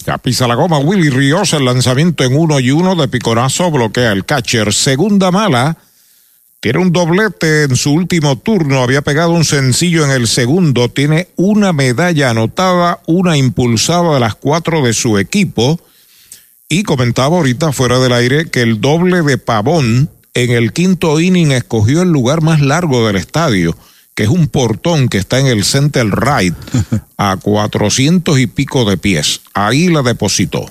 Ya 0.05 0.47
la 0.47 0.55
goma 0.55 0.79
Willy 0.79 1.09
Ríos, 1.09 1.51
el 1.51 1.65
lanzamiento 1.65 2.23
en 2.23 2.37
uno 2.37 2.61
y 2.61 2.71
uno 2.71 2.95
de 2.95 3.09
picorazo 3.09 3.69
bloquea 3.69 4.13
el 4.13 4.23
catcher. 4.23 4.73
Segunda 4.73 5.31
mala 5.31 5.77
tiene 6.59 6.79
un 6.79 6.91
doblete 6.91 7.63
en 7.63 7.75
su 7.75 7.91
último 7.91 8.37
turno, 8.37 8.81
había 8.81 9.03
pegado 9.03 9.31
un 9.31 9.45
sencillo 9.45 10.03
en 10.03 10.11
el 10.11 10.27
segundo, 10.27 10.89
tiene 10.89 11.27
una 11.35 11.71
medalla 11.71 12.31
anotada, 12.31 12.99
una 13.05 13.37
impulsada 13.37 14.15
de 14.15 14.19
las 14.19 14.35
cuatro 14.35 14.83
de 14.83 14.93
su 14.93 15.19
equipo. 15.19 15.79
Y 16.67 16.83
comentaba 16.83 17.37
ahorita 17.37 17.71
fuera 17.71 17.99
del 17.99 18.11
aire 18.11 18.49
que 18.49 18.61
el 18.61 18.81
doble 18.81 19.21
de 19.21 19.37
Pavón 19.37 20.09
en 20.33 20.51
el 20.51 20.73
quinto 20.73 21.19
inning 21.19 21.51
escogió 21.51 22.01
el 22.01 22.09
lugar 22.09 22.41
más 22.41 22.59
largo 22.59 23.05
del 23.05 23.15
estadio, 23.17 23.77
que 24.15 24.23
es 24.23 24.29
un 24.29 24.47
portón 24.47 25.09
que 25.09 25.19
está 25.19 25.39
en 25.39 25.47
el 25.47 25.63
center 25.63 26.07
right 26.09 26.55
a 27.17 27.37
cuatrocientos 27.37 28.39
y 28.39 28.47
pico 28.47 28.89
de 28.89 28.97
pies. 28.97 29.41
Ahí 29.53 29.89
la 29.89 30.01
depositó. 30.01 30.65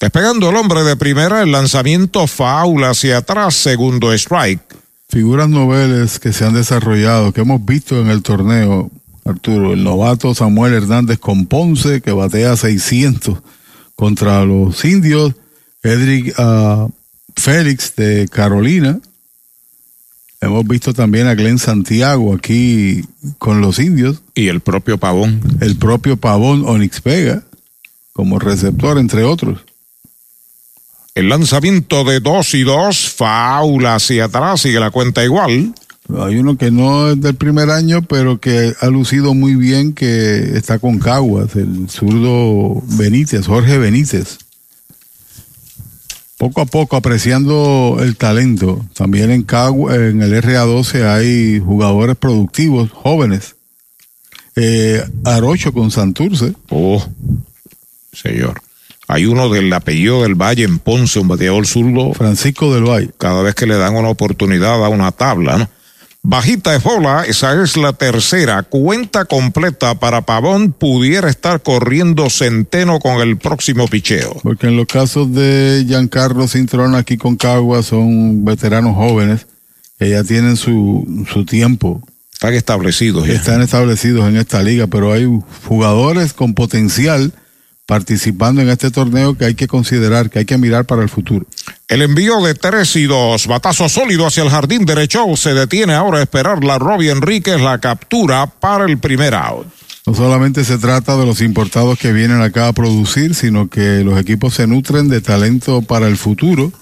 Despegando 0.00 0.48
el 0.48 0.56
hombre 0.56 0.82
de 0.82 0.96
primera, 0.96 1.42
el 1.42 1.52
lanzamiento 1.52 2.26
faula 2.26 2.90
hacia 2.90 3.18
atrás, 3.18 3.54
segundo 3.54 4.12
strike. 4.14 4.69
Figuras 5.10 5.48
noveles 5.48 6.20
que 6.20 6.32
se 6.32 6.44
han 6.44 6.54
desarrollado, 6.54 7.32
que 7.32 7.40
hemos 7.40 7.64
visto 7.64 8.00
en 8.00 8.06
el 8.10 8.22
torneo, 8.22 8.92
Arturo. 9.24 9.72
El 9.72 9.82
novato 9.82 10.36
Samuel 10.36 10.72
Hernández 10.72 11.18
con 11.18 11.46
Ponce, 11.46 12.00
que 12.00 12.12
batea 12.12 12.56
600 12.56 13.40
contra 13.96 14.44
los 14.44 14.84
indios. 14.84 15.34
Edric 15.82 16.38
uh, 16.38 16.92
Félix 17.34 17.96
de 17.96 18.28
Carolina. 18.28 19.00
Hemos 20.40 20.64
visto 20.68 20.94
también 20.94 21.26
a 21.26 21.34
Glenn 21.34 21.58
Santiago 21.58 22.32
aquí 22.32 23.04
con 23.38 23.60
los 23.60 23.80
indios. 23.80 24.22
Y 24.36 24.46
el 24.46 24.60
propio 24.60 24.96
Pavón. 24.96 25.40
El 25.60 25.76
propio 25.76 26.18
Pavón 26.18 26.62
Onyx 26.64 27.02
Vega 27.02 27.42
como 28.12 28.38
receptor, 28.38 28.98
entre 28.98 29.24
otros. 29.24 29.64
El 31.20 31.28
lanzamiento 31.28 32.02
de 32.04 32.18
dos 32.18 32.54
y 32.54 32.62
dos, 32.62 33.10
faula 33.10 33.96
hacia 33.96 34.24
atrás, 34.24 34.62
sigue 34.62 34.80
la 34.80 34.90
cuenta 34.90 35.22
igual. 35.22 35.74
Hay 36.18 36.36
uno 36.36 36.56
que 36.56 36.70
no 36.70 37.10
es 37.10 37.20
del 37.20 37.34
primer 37.34 37.68
año, 37.68 38.00
pero 38.00 38.40
que 38.40 38.72
ha 38.80 38.86
lucido 38.86 39.34
muy 39.34 39.54
bien, 39.54 39.92
que 39.92 40.56
está 40.56 40.78
con 40.78 40.98
Caguas, 40.98 41.56
el 41.56 41.90
zurdo 41.90 42.80
Benítez, 42.96 43.46
Jorge 43.46 43.76
Benítez. 43.76 44.38
Poco 46.38 46.62
a 46.62 46.64
poco 46.64 46.96
apreciando 46.96 47.98
el 48.00 48.16
talento. 48.16 48.82
También 48.94 49.30
en, 49.30 49.42
Cagua, 49.42 49.96
en 49.96 50.22
el 50.22 50.42
RA12 50.42 51.04
hay 51.04 51.60
jugadores 51.60 52.16
productivos, 52.16 52.90
jóvenes. 52.92 53.56
Eh, 54.56 55.04
Arocho 55.26 55.74
con 55.74 55.90
Santurce. 55.90 56.54
Oh, 56.70 57.06
señor. 58.10 58.62
Hay 59.10 59.26
uno 59.26 59.48
del 59.48 59.72
apellido 59.72 60.22
del 60.22 60.36
Valle 60.36 60.62
en 60.62 60.78
Ponce, 60.78 61.18
un 61.18 61.26
bateador 61.26 61.66
zurdo. 61.66 62.14
Francisco 62.14 62.72
del 62.72 62.84
Valle. 62.84 63.10
Cada 63.18 63.42
vez 63.42 63.56
que 63.56 63.66
le 63.66 63.76
dan 63.76 63.96
una 63.96 64.08
oportunidad 64.08 64.78
da 64.78 64.88
una 64.88 65.10
tabla, 65.10 65.58
¿no? 65.58 65.68
Bajita 66.22 66.72
de 66.72 66.78
bola, 66.78 67.24
esa 67.26 67.60
es 67.60 67.76
la 67.76 67.92
tercera. 67.94 68.62
Cuenta 68.62 69.24
completa 69.24 69.98
para 69.98 70.20
Pavón. 70.20 70.72
Pudiera 70.72 71.28
estar 71.28 71.60
corriendo 71.60 72.30
centeno 72.30 73.00
con 73.00 73.20
el 73.20 73.36
próximo 73.36 73.88
picheo. 73.88 74.36
Porque 74.42 74.68
en 74.68 74.76
los 74.76 74.86
casos 74.86 75.32
de 75.32 75.84
Giancarlo 75.88 76.46
Cintrón 76.46 76.94
aquí 76.94 77.16
con 77.16 77.36
Cagua 77.36 77.82
son 77.82 78.44
veteranos 78.44 78.94
jóvenes 78.94 79.46
que 79.98 80.10
ya 80.10 80.22
tienen 80.22 80.56
su, 80.56 81.26
su 81.32 81.44
tiempo. 81.44 82.00
Están 82.32 82.54
establecidos 82.54 83.26
ya. 83.26 83.34
Están 83.34 83.60
establecidos 83.60 84.28
en 84.28 84.36
esta 84.36 84.62
liga, 84.62 84.86
pero 84.86 85.12
hay 85.12 85.26
jugadores 85.66 86.32
con 86.32 86.54
potencial 86.54 87.32
participando 87.90 88.62
en 88.62 88.68
este 88.68 88.92
torneo 88.92 89.36
que 89.36 89.46
hay 89.46 89.56
que 89.56 89.66
considerar, 89.66 90.30
que 90.30 90.38
hay 90.38 90.44
que 90.44 90.56
mirar 90.56 90.84
para 90.84 91.02
el 91.02 91.08
futuro. 91.08 91.44
El 91.88 92.02
envío 92.02 92.40
de 92.40 92.54
tres 92.54 92.94
y 92.94 93.02
dos, 93.02 93.48
batazo 93.48 93.88
sólido 93.88 94.28
hacia 94.28 94.44
el 94.44 94.48
jardín 94.48 94.86
derecho, 94.86 95.24
se 95.34 95.54
detiene 95.54 95.94
ahora 95.94 96.18
a 96.18 96.22
esperar 96.22 96.62
la 96.62 96.78
Robbie 96.78 97.10
Enríquez, 97.10 97.60
la 97.60 97.80
captura 97.80 98.46
para 98.46 98.84
el 98.84 98.98
primer 98.98 99.34
out. 99.34 99.66
No 100.06 100.14
solamente 100.14 100.62
se 100.62 100.78
trata 100.78 101.16
de 101.16 101.26
los 101.26 101.40
importados 101.40 101.98
que 101.98 102.12
vienen 102.12 102.40
acá 102.42 102.68
a 102.68 102.72
producir, 102.72 103.34
sino 103.34 103.68
que 103.68 104.04
los 104.04 104.20
equipos 104.20 104.54
se 104.54 104.68
nutren 104.68 105.08
de 105.08 105.20
talento 105.20 105.82
para 105.82 106.06
el 106.06 106.16
futuro. 106.16 106.72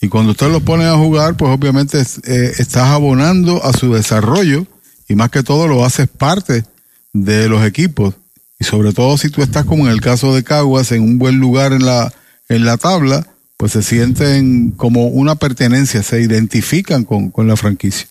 Y 0.00 0.06
cuando 0.06 0.30
usted 0.30 0.52
los 0.52 0.62
pone 0.62 0.84
a 0.84 0.94
jugar, 0.94 1.36
pues 1.36 1.50
obviamente 1.50 2.00
eh, 2.00 2.52
estás 2.58 2.90
abonando 2.90 3.64
a 3.64 3.72
su 3.72 3.92
desarrollo 3.92 4.68
y 5.08 5.16
más 5.16 5.30
que 5.30 5.42
todo 5.42 5.66
lo 5.66 5.84
haces 5.84 6.06
parte 6.06 6.62
de 7.12 7.48
los 7.48 7.66
equipos 7.66 8.14
y 8.64 8.66
sobre 8.66 8.92
todo 8.92 9.18
si 9.18 9.28
tú 9.28 9.42
estás 9.42 9.66
como 9.66 9.86
en 9.86 9.92
el 9.92 10.00
caso 10.00 10.34
de 10.34 10.42
Caguas 10.42 10.90
en 10.92 11.02
un 11.02 11.18
buen 11.18 11.38
lugar 11.38 11.74
en 11.74 11.84
la 11.84 12.12
en 12.48 12.64
la 12.64 12.78
tabla, 12.78 13.26
pues 13.58 13.72
se 13.72 13.82
sienten 13.82 14.70
como 14.70 15.06
una 15.06 15.34
pertenencia, 15.34 16.02
se 16.02 16.20
identifican 16.20 17.04
con, 17.04 17.30
con 17.30 17.46
la 17.46 17.56
franquicia. 17.56 18.06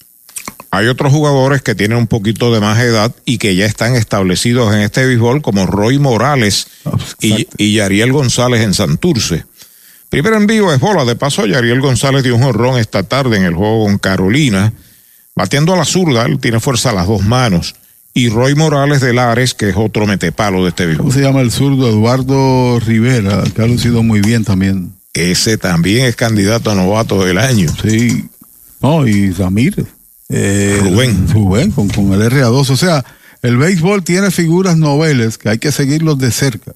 Hay 0.71 0.87
otros 0.87 1.11
jugadores 1.11 1.61
que 1.61 1.75
tienen 1.75 1.97
un 1.97 2.07
poquito 2.07 2.53
de 2.53 2.59
más 2.59 2.79
edad 2.79 3.15
y 3.25 3.37
que 3.37 3.55
ya 3.55 3.65
están 3.65 3.95
establecidos 3.95 4.73
en 4.73 4.81
este 4.81 5.05
béisbol, 5.05 5.41
como 5.41 5.65
Roy 5.65 5.99
Morales 5.99 6.67
y, 7.19 7.47
y 7.57 7.73
Yariel 7.73 8.11
González 8.11 8.61
en 8.61 8.73
Santurce. 8.73 9.45
Primer 10.09 10.33
envío 10.33 10.73
es 10.73 10.79
bola. 10.79 11.05
De 11.05 11.15
paso, 11.15 11.45
Yariel 11.45 11.79
González 11.79 12.23
dio 12.23 12.35
un 12.35 12.43
jorrón 12.43 12.79
esta 12.79 13.03
tarde 13.03 13.37
en 13.37 13.43
el 13.43 13.53
juego 13.53 13.85
con 13.85 13.97
Carolina. 13.99 14.73
Bateando 15.35 15.73
a 15.73 15.77
la 15.77 15.85
zurda, 15.85 16.25
él 16.25 16.39
tiene 16.39 16.59
fuerza 16.59 16.89
a 16.89 16.93
las 16.93 17.07
dos 17.07 17.23
manos. 17.23 17.75
Y 18.13 18.29
Roy 18.29 18.53
Morales 18.53 19.01
de 19.01 19.13
Lares, 19.13 19.53
que 19.53 19.69
es 19.69 19.75
otro 19.75 20.05
metepalo 20.05 20.63
de 20.63 20.69
este 20.69 20.85
béisbol. 20.85 21.05
¿Cómo 21.05 21.13
se 21.13 21.21
llama 21.21 21.41
el 21.41 21.51
zurdo? 21.51 21.89
Eduardo 21.89 22.79
Rivera, 22.79 23.43
que 23.55 23.61
ha 23.61 23.67
lucido 23.67 24.03
muy 24.03 24.21
bien 24.21 24.43
también. 24.43 24.93
Ese 25.13 25.57
también 25.57 26.05
es 26.05 26.15
candidato 26.15 26.69
a 26.71 26.75
novato 26.75 27.23
del 27.25 27.37
año. 27.39 27.69
Sí. 27.81 28.25
No, 28.81 29.07
y 29.07 29.31
Ramírez. 29.31 29.87
Eh, 30.29 30.79
Rubén. 30.81 31.27
Rubén, 31.27 31.71
con, 31.71 31.89
con 31.89 32.13
el 32.13 32.21
RA2. 32.29 32.69
O 32.69 32.77
sea, 32.77 33.03
el 33.41 33.57
béisbol 33.57 34.03
tiene 34.03 34.31
figuras 34.31 34.77
noveles 34.77 35.37
que 35.37 35.49
hay 35.49 35.57
que 35.57 35.71
seguirlos 35.71 36.17
de 36.17 36.31
cerca. 36.31 36.73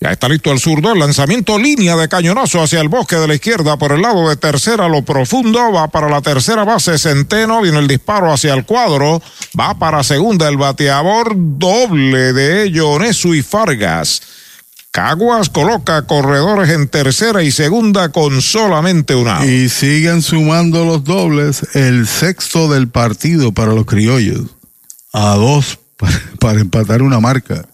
Ya 0.00 0.12
está 0.12 0.28
listo 0.28 0.52
el 0.52 0.60
zurdo, 0.60 0.92
el 0.92 1.00
lanzamiento 1.00 1.58
línea 1.58 1.96
de 1.96 2.08
cañonazo 2.08 2.62
hacia 2.62 2.80
el 2.80 2.88
bosque 2.88 3.16
de 3.16 3.26
la 3.26 3.34
izquierda 3.34 3.76
por 3.78 3.90
el 3.90 4.02
lado 4.02 4.28
de 4.28 4.36
tercera, 4.36 4.88
lo 4.88 5.02
profundo, 5.02 5.72
va 5.72 5.88
para 5.88 6.08
la 6.08 6.22
tercera 6.22 6.64
base 6.64 6.98
Centeno, 6.98 7.60
viene 7.62 7.78
el 7.78 7.88
disparo 7.88 8.32
hacia 8.32 8.54
el 8.54 8.64
cuadro, 8.64 9.20
va 9.58 9.76
para 9.76 10.04
segunda 10.04 10.48
el 10.48 10.56
bateador 10.56 11.32
doble 11.34 12.32
de 12.32 12.70
Yonesu 12.70 13.34
y 13.34 13.42
Fargas. 13.42 14.22
Caguas 14.92 15.48
coloca 15.50 16.06
corredores 16.06 16.70
en 16.70 16.88
tercera 16.88 17.42
y 17.42 17.50
segunda 17.50 18.10
con 18.10 18.40
solamente 18.40 19.16
una. 19.16 19.44
Y 19.44 19.68
siguen 19.68 20.22
sumando 20.22 20.84
los 20.84 21.02
dobles, 21.02 21.74
el 21.74 22.06
sexto 22.06 22.68
del 22.68 22.88
partido 22.88 23.52
para 23.52 23.74
los 23.74 23.84
criollos, 23.84 24.42
a 25.12 25.34
dos 25.34 25.78
para, 25.96 26.20
para 26.38 26.60
empatar 26.60 27.02
una 27.02 27.18
marca. 27.18 27.66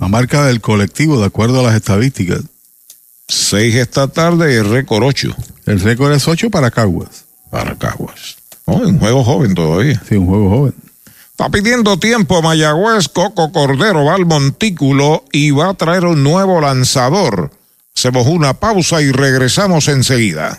La 0.00 0.08
marca 0.08 0.46
del 0.46 0.62
colectivo, 0.62 1.20
de 1.20 1.26
acuerdo 1.26 1.60
a 1.60 1.64
las 1.64 1.74
estadísticas. 1.74 2.40
Seis 3.28 3.74
esta 3.74 4.08
tarde 4.08 4.56
el 4.56 4.70
récord 4.70 5.04
ocho. 5.04 5.36
El 5.66 5.78
récord 5.78 6.12
es 6.12 6.26
ocho 6.26 6.48
para 6.48 6.70
Caguas. 6.70 7.26
Para 7.50 7.76
Caguas. 7.76 8.36
Oh, 8.64 8.76
un 8.76 8.98
juego 8.98 9.22
joven 9.22 9.54
todavía. 9.54 10.02
Sí, 10.08 10.16
un 10.16 10.26
juego 10.26 10.48
joven. 10.48 10.74
Está 11.30 11.50
pidiendo 11.50 11.98
tiempo 11.98 12.40
Mayagüez, 12.40 13.08
Coco 13.08 13.52
Cordero 13.52 14.06
va 14.06 14.14
al 14.14 14.24
montículo 14.24 15.24
y 15.32 15.50
va 15.50 15.68
a 15.68 15.74
traer 15.74 16.06
un 16.06 16.22
nuevo 16.22 16.60
lanzador. 16.62 17.50
Hacemos 17.94 18.26
una 18.26 18.54
pausa 18.54 19.02
y 19.02 19.12
regresamos 19.12 19.88
enseguida. 19.88 20.58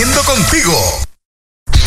creciendo 0.00 0.24
contigo. 0.24 1.09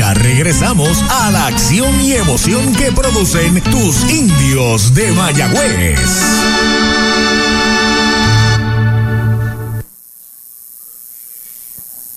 Ya 0.00 0.14
regresamos 0.14 0.96
a 1.10 1.30
la 1.30 1.48
acción 1.48 2.00
y 2.00 2.14
emoción 2.14 2.74
que 2.74 2.90
producen 2.90 3.60
tus 3.64 4.10
indios 4.10 4.94
de 4.94 5.12
Mayagüez. 5.12 6.00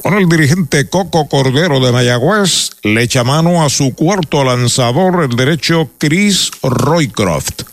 Bueno, 0.01 0.17
el 0.19 0.29
dirigente 0.29 0.87
Coco 0.87 1.27
Cordero 1.27 1.81
de 1.81 1.91
Mayagüez 1.91 2.71
le 2.83 3.03
echa 3.03 3.25
mano 3.25 3.65
a 3.65 3.69
su 3.69 3.93
cuarto 3.93 4.45
lanzador, 4.45 5.25
el 5.25 5.35
derecho 5.35 5.89
Chris 5.97 6.51
Roycroft, 6.61 7.63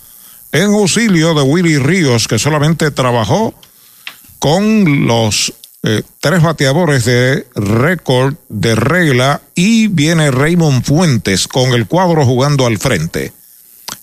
en 0.50 0.72
auxilio 0.72 1.34
de 1.34 1.42
Willy 1.42 1.78
Ríos, 1.78 2.26
que 2.26 2.40
solamente 2.40 2.90
trabajó 2.90 3.54
con 4.40 5.06
los 5.06 5.52
eh, 5.82 6.02
tres 6.20 6.42
bateadores 6.42 7.04
de 7.06 7.46
récord 7.54 8.34
de 8.48 8.74
regla 8.74 9.40
y 9.54 9.88
viene 9.88 10.30
Raymond 10.30 10.84
Fuentes 10.84 11.48
con 11.48 11.72
el 11.72 11.86
cuadro 11.86 12.26
jugando 12.26 12.66
al 12.66 12.78
frente. 12.78 13.32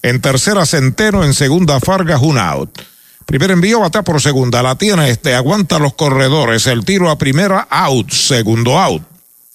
En 0.02 0.20
tercera 0.22 0.66
Centeno, 0.66 1.24
en 1.24 1.34
segunda 1.34 1.80
Fargas, 1.80 2.22
un 2.22 2.38
out. 2.38 2.82
Primer 3.28 3.52
envío, 3.52 3.82
batea 3.82 4.04
por 4.04 4.22
segunda, 4.22 4.64
la 4.64 4.76
tiene 4.76 5.10
este, 5.10 5.36
aguanta 5.36 5.80
los 5.80 5.94
corredores, 5.94 6.66
el 6.66 6.86
tiro 6.86 7.10
a 7.10 7.18
primera, 7.18 7.68
out, 7.70 8.10
segundo 8.10 8.80
out. 8.80 9.04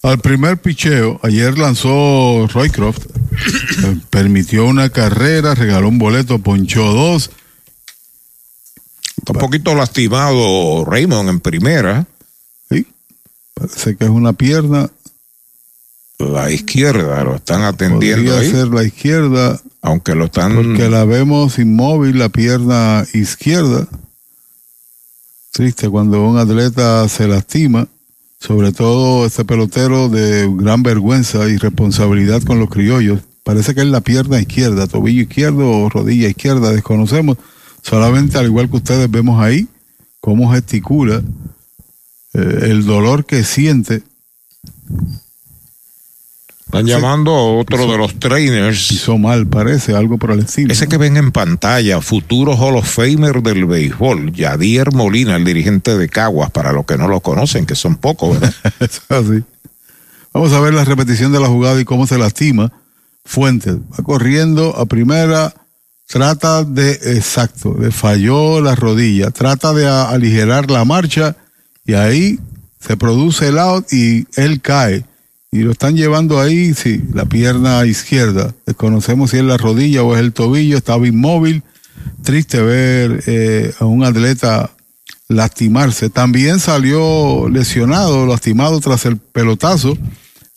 Al 0.03 0.19
primer 0.19 0.57
picheo, 0.57 1.19
ayer 1.23 1.57
lanzó 1.57 2.47
Roycroft, 2.53 3.05
eh, 3.83 3.97
permitió 4.09 4.65
una 4.65 4.89
carrera, 4.89 5.55
regaló 5.55 5.87
un 5.87 5.97
boleto, 5.97 6.39
ponchó 6.39 6.93
dos. 6.93 7.31
Está 9.17 9.33
un 9.33 9.39
poquito 9.39 9.73
lastimado 9.73 10.85
Raymond 10.85 11.29
en 11.29 11.39
primera. 11.39 12.05
Parece 13.53 13.95
que 13.95 14.05
es 14.05 14.09
una 14.09 14.33
pierna. 14.33 14.89
La 16.19 16.51
izquierda, 16.51 17.23
lo 17.23 17.35
están 17.35 17.63
atendiendo 17.63 18.31
Podría 18.31 18.39
ahí. 18.39 18.51
ser 18.51 18.67
la 18.67 18.83
izquierda, 18.83 19.59
Aunque 19.81 20.15
lo 20.15 20.25
están... 20.25 20.55
porque 20.55 20.89
la 20.89 21.05
vemos 21.05 21.59
inmóvil, 21.59 22.19
la 22.19 22.29
pierna 22.29 23.05
izquierda. 23.13 23.87
Triste 25.51 25.89
cuando 25.89 26.23
un 26.27 26.37
atleta 26.37 27.07
se 27.09 27.27
lastima, 27.27 27.87
sobre 28.39 28.71
todo 28.71 29.25
este 29.25 29.43
pelotero 29.45 30.09
de 30.09 30.49
gran 30.55 30.81
vergüenza 30.81 31.47
y 31.49 31.57
responsabilidad 31.57 32.41
con 32.43 32.59
los 32.59 32.69
criollos. 32.69 33.19
Parece 33.43 33.75
que 33.75 33.81
es 33.81 33.87
la 33.87 34.01
pierna 34.01 34.39
izquierda, 34.39 34.87
tobillo 34.87 35.21
izquierdo 35.23 35.69
o 35.69 35.89
rodilla 35.89 36.29
izquierda, 36.29 36.71
desconocemos. 36.71 37.37
Solamente 37.81 38.37
al 38.37 38.45
igual 38.45 38.69
que 38.69 38.77
ustedes 38.77 39.11
vemos 39.11 39.41
ahí, 39.43 39.67
cómo 40.21 40.51
gesticula, 40.53 41.21
eh, 42.33 42.59
el 42.63 42.85
dolor 42.85 43.25
que 43.25 43.43
siente. 43.43 44.03
Están 46.65 46.87
llamando 46.87 47.31
a 47.31 47.53
otro 47.59 47.85
de 47.85 47.99
los 47.99 48.17
trainers. 48.19 48.91
Hizo 48.91 49.19
mal, 49.19 49.45
parece, 49.45 49.95
algo 49.95 50.17
por 50.17 50.31
el 50.31 50.39
estilo. 50.39 50.73
Ese 50.73 50.87
que 50.87 50.97
ven 50.97 51.17
en 51.17 51.31
pantalla, 51.31 52.01
futuro 52.01 52.57
Hall 52.57 52.77
of 52.77 52.89
Famer 52.89 53.43
del 53.43 53.65
béisbol, 53.65 54.33
Yadier 54.33 54.91
Molina, 54.91 55.35
el 55.35 55.45
dirigente 55.45 55.95
de 55.95 56.09
Caguas, 56.09 56.49
para 56.49 56.71
los 56.71 56.87
que 56.87 56.97
no 56.97 57.07
lo 57.07 57.19
conocen, 57.19 57.67
que 57.67 57.75
son 57.75 57.97
pocos, 57.97 58.39
¿verdad? 58.39 58.55
así. 59.09 59.43
Vamos 60.33 60.51
a 60.53 60.59
ver 60.61 60.73
la 60.73 60.83
repetición 60.83 61.31
de 61.31 61.39
la 61.39 61.47
jugada 61.47 61.79
y 61.79 61.85
cómo 61.85 62.07
se 62.07 62.17
lastima. 62.17 62.71
Fuentes 63.23 63.75
va 63.75 64.03
corriendo 64.03 64.75
a 64.75 64.87
primera, 64.87 65.53
trata 66.07 66.63
de, 66.63 66.93
exacto, 67.15 67.77
le 67.79 67.91
falló 67.91 68.61
la 68.61 68.73
rodilla, 68.73 69.29
trata 69.29 69.73
de 69.73 69.87
aligerar 69.87 70.71
la 70.71 70.85
marcha 70.85 71.37
y 71.85 71.93
ahí 71.93 72.39
se 72.79 72.97
produce 72.97 73.49
el 73.49 73.59
out 73.59 73.91
y 73.91 74.27
él 74.35 74.61
cae 74.61 75.05
y 75.53 75.59
lo 75.59 75.71
están 75.71 75.95
llevando 75.95 76.41
ahí, 76.41 76.73
sí, 76.73 76.99
la 77.13 77.25
pierna 77.25 77.85
izquierda. 77.85 78.55
Desconocemos 78.65 79.29
si 79.29 79.37
es 79.37 79.43
la 79.43 79.55
rodilla 79.55 80.01
o 80.01 80.15
es 80.15 80.19
el 80.19 80.33
tobillo, 80.33 80.77
estaba 80.77 81.07
inmóvil. 81.07 81.61
Triste 82.23 82.59
ver 82.59 83.23
eh, 83.27 83.71
a 83.79 83.85
un 83.85 84.03
atleta 84.03 84.71
lastimarse. 85.27 86.09
También 86.09 86.59
salió 86.59 87.47
lesionado, 87.49 88.25
lastimado 88.25 88.79
tras 88.79 89.05
el 89.05 89.17
pelotazo, 89.17 89.95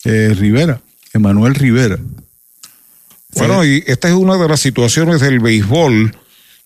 eh, 0.03 0.33
Rivera, 0.35 0.81
Emanuel 1.13 1.53
Rivera. 1.53 1.99
Bueno, 3.35 3.63
y 3.63 3.83
esta 3.85 4.07
es 4.07 4.15
una 4.15 4.37
de 4.37 4.47
las 4.47 4.59
situaciones 4.59 5.21
del 5.21 5.39
béisbol 5.39 6.17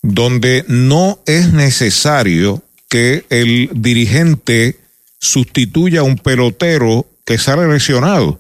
donde 0.02 0.64
no 0.70 1.20
es 1.26 1.52
necesario 1.52 2.64
que 2.92 3.26
el 3.30 3.70
dirigente 3.74 4.78
sustituya 5.18 6.02
a 6.02 6.04
un 6.04 6.18
pelotero 6.18 7.06
que 7.24 7.38
sale 7.38 7.66
lesionado, 7.66 8.38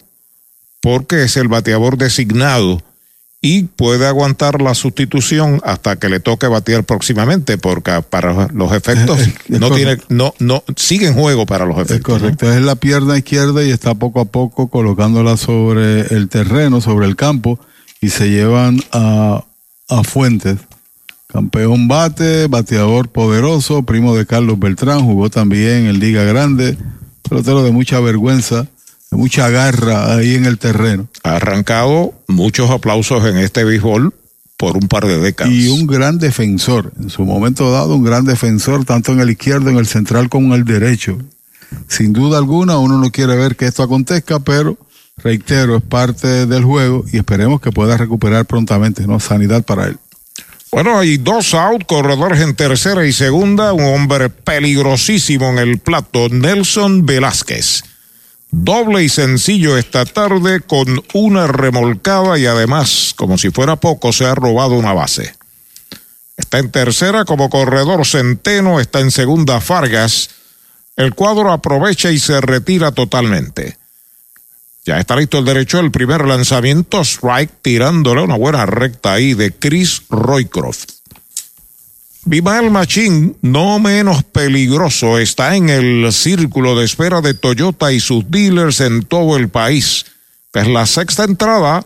porque 0.81 1.23
es 1.23 1.37
el 1.37 1.47
bateador 1.47 1.97
designado 1.97 2.83
y 3.39 3.63
puede 3.63 4.07
aguantar 4.07 4.61
la 4.61 4.75
sustitución 4.75 5.61
hasta 5.63 5.95
que 5.95 6.09
le 6.09 6.19
toque 6.19 6.47
batear 6.47 6.83
próximamente, 6.83 7.57
porque 7.57 8.03
para 8.09 8.49
los 8.49 8.73
efectos 8.73 9.21
no 9.47 9.71
tiene, 9.71 9.99
no, 10.09 10.33
no, 10.39 10.65
sigue 10.75 11.07
en 11.07 11.13
juego 11.13 11.45
para 11.45 11.65
los 11.65 11.77
efectos. 11.77 12.17
Es 12.17 12.21
correcto, 12.21 12.51
es 12.51 12.61
la 12.61 12.75
pierna 12.75 13.17
izquierda 13.17 13.63
y 13.63 13.71
está 13.71 13.95
poco 13.95 14.19
a 14.19 14.25
poco 14.25 14.67
colocándola 14.67 15.37
sobre 15.37 16.01
el 16.13 16.27
terreno, 16.27 16.81
sobre 16.81 17.07
el 17.07 17.15
campo, 17.15 17.57
y 18.01 18.09
se 18.09 18.29
llevan 18.29 18.81
a, 18.91 19.45
a 19.87 20.03
Fuentes. 20.03 20.57
Campeón 21.31 21.87
bate, 21.87 22.47
bateador 22.47 23.07
poderoso, 23.07 23.83
primo 23.83 24.15
de 24.15 24.25
Carlos 24.25 24.59
Beltrán, 24.59 25.05
jugó 25.05 25.29
también 25.29 25.85
en 25.85 25.97
Liga 25.97 26.25
Grande, 26.25 26.77
pelotero 27.21 27.63
de 27.63 27.71
mucha 27.71 28.01
vergüenza, 28.01 28.67
de 29.09 29.17
mucha 29.17 29.49
garra 29.49 30.13
ahí 30.13 30.35
en 30.35 30.45
el 30.45 30.57
terreno. 30.57 31.07
Ha 31.23 31.37
arrancado 31.37 32.13
muchos 32.27 32.69
aplausos 32.69 33.25
en 33.25 33.37
este 33.37 33.63
béisbol 33.63 34.13
por 34.57 34.75
un 34.75 34.89
par 34.89 35.05
de 35.05 35.19
décadas. 35.19 35.53
Y 35.53 35.69
un 35.69 35.87
gran 35.87 36.17
defensor, 36.17 36.91
en 36.99 37.09
su 37.09 37.23
momento 37.23 37.71
dado, 37.71 37.95
un 37.95 38.03
gran 38.03 38.25
defensor, 38.25 38.83
tanto 38.83 39.13
en 39.13 39.21
el 39.21 39.29
izquierdo, 39.29 39.69
en 39.69 39.77
el 39.77 39.87
central 39.87 40.27
como 40.27 40.53
en 40.53 40.59
el 40.59 40.65
derecho. 40.65 41.17
Sin 41.87 42.11
duda 42.11 42.39
alguna, 42.39 42.77
uno 42.77 42.97
no 42.97 43.09
quiere 43.09 43.37
ver 43.37 43.55
que 43.55 43.67
esto 43.67 43.83
acontezca, 43.83 44.39
pero 44.39 44.77
reitero, 45.15 45.77
es 45.77 45.83
parte 45.83 46.45
del 46.45 46.65
juego 46.65 47.05
y 47.09 47.17
esperemos 47.17 47.61
que 47.61 47.71
pueda 47.71 47.95
recuperar 47.95 48.45
prontamente, 48.45 49.07
¿no? 49.07 49.21
Sanidad 49.21 49.63
para 49.63 49.87
él. 49.87 49.97
Bueno, 50.71 50.97
hay 50.97 51.17
dos 51.17 51.53
out, 51.53 51.85
corredores 51.85 52.39
en 52.39 52.55
tercera 52.55 53.05
y 53.05 53.11
segunda, 53.11 53.73
un 53.73 53.83
hombre 53.83 54.29
peligrosísimo 54.29 55.49
en 55.49 55.57
el 55.57 55.79
plato, 55.79 56.29
Nelson 56.29 57.05
Velázquez. 57.05 57.83
Doble 58.51 59.03
y 59.03 59.09
sencillo 59.09 59.77
esta 59.77 60.05
tarde 60.05 60.61
con 60.61 61.03
una 61.13 61.47
remolcada 61.47 62.39
y 62.39 62.45
además, 62.45 63.13
como 63.17 63.37
si 63.37 63.49
fuera 63.49 63.75
poco, 63.75 64.13
se 64.13 64.25
ha 64.25 64.33
robado 64.33 64.75
una 64.75 64.93
base. 64.93 65.35
Está 66.37 66.59
en 66.59 66.71
tercera 66.71 67.25
como 67.25 67.49
corredor 67.49 68.05
Centeno, 68.05 68.79
está 68.79 69.01
en 69.01 69.11
segunda 69.11 69.59
Fargas. 69.59 70.29
El 70.95 71.13
cuadro 71.15 71.51
aprovecha 71.51 72.11
y 72.11 72.19
se 72.19 72.39
retira 72.39 72.93
totalmente. 72.93 73.77
Ya 74.83 74.99
está 74.99 75.15
listo 75.15 75.37
el 75.37 75.45
derecho, 75.45 75.79
el 75.79 75.91
primer 75.91 76.25
lanzamiento, 76.25 77.01
strike, 77.01 77.51
tirándole 77.61 78.23
una 78.23 78.35
buena 78.35 78.65
recta 78.65 79.13
ahí 79.13 79.35
de 79.35 79.51
Chris 79.51 80.01
Roycroft. 80.09 80.89
Vimal 82.25 82.71
Machín, 82.71 83.37
no 83.41 83.79
menos 83.79 84.23
peligroso, 84.23 85.19
está 85.19 85.55
en 85.55 85.69
el 85.69 86.11
círculo 86.11 86.75
de 86.75 86.85
espera 86.85 87.21
de 87.21 87.35
Toyota 87.35 87.91
y 87.91 87.99
sus 87.99 88.29
dealers 88.29 88.79
en 88.81 89.03
todo 89.03 89.37
el 89.37 89.49
país. 89.49 90.05
Es 90.53 90.67
la 90.67 90.85
sexta 90.87 91.25
entrada. 91.25 91.85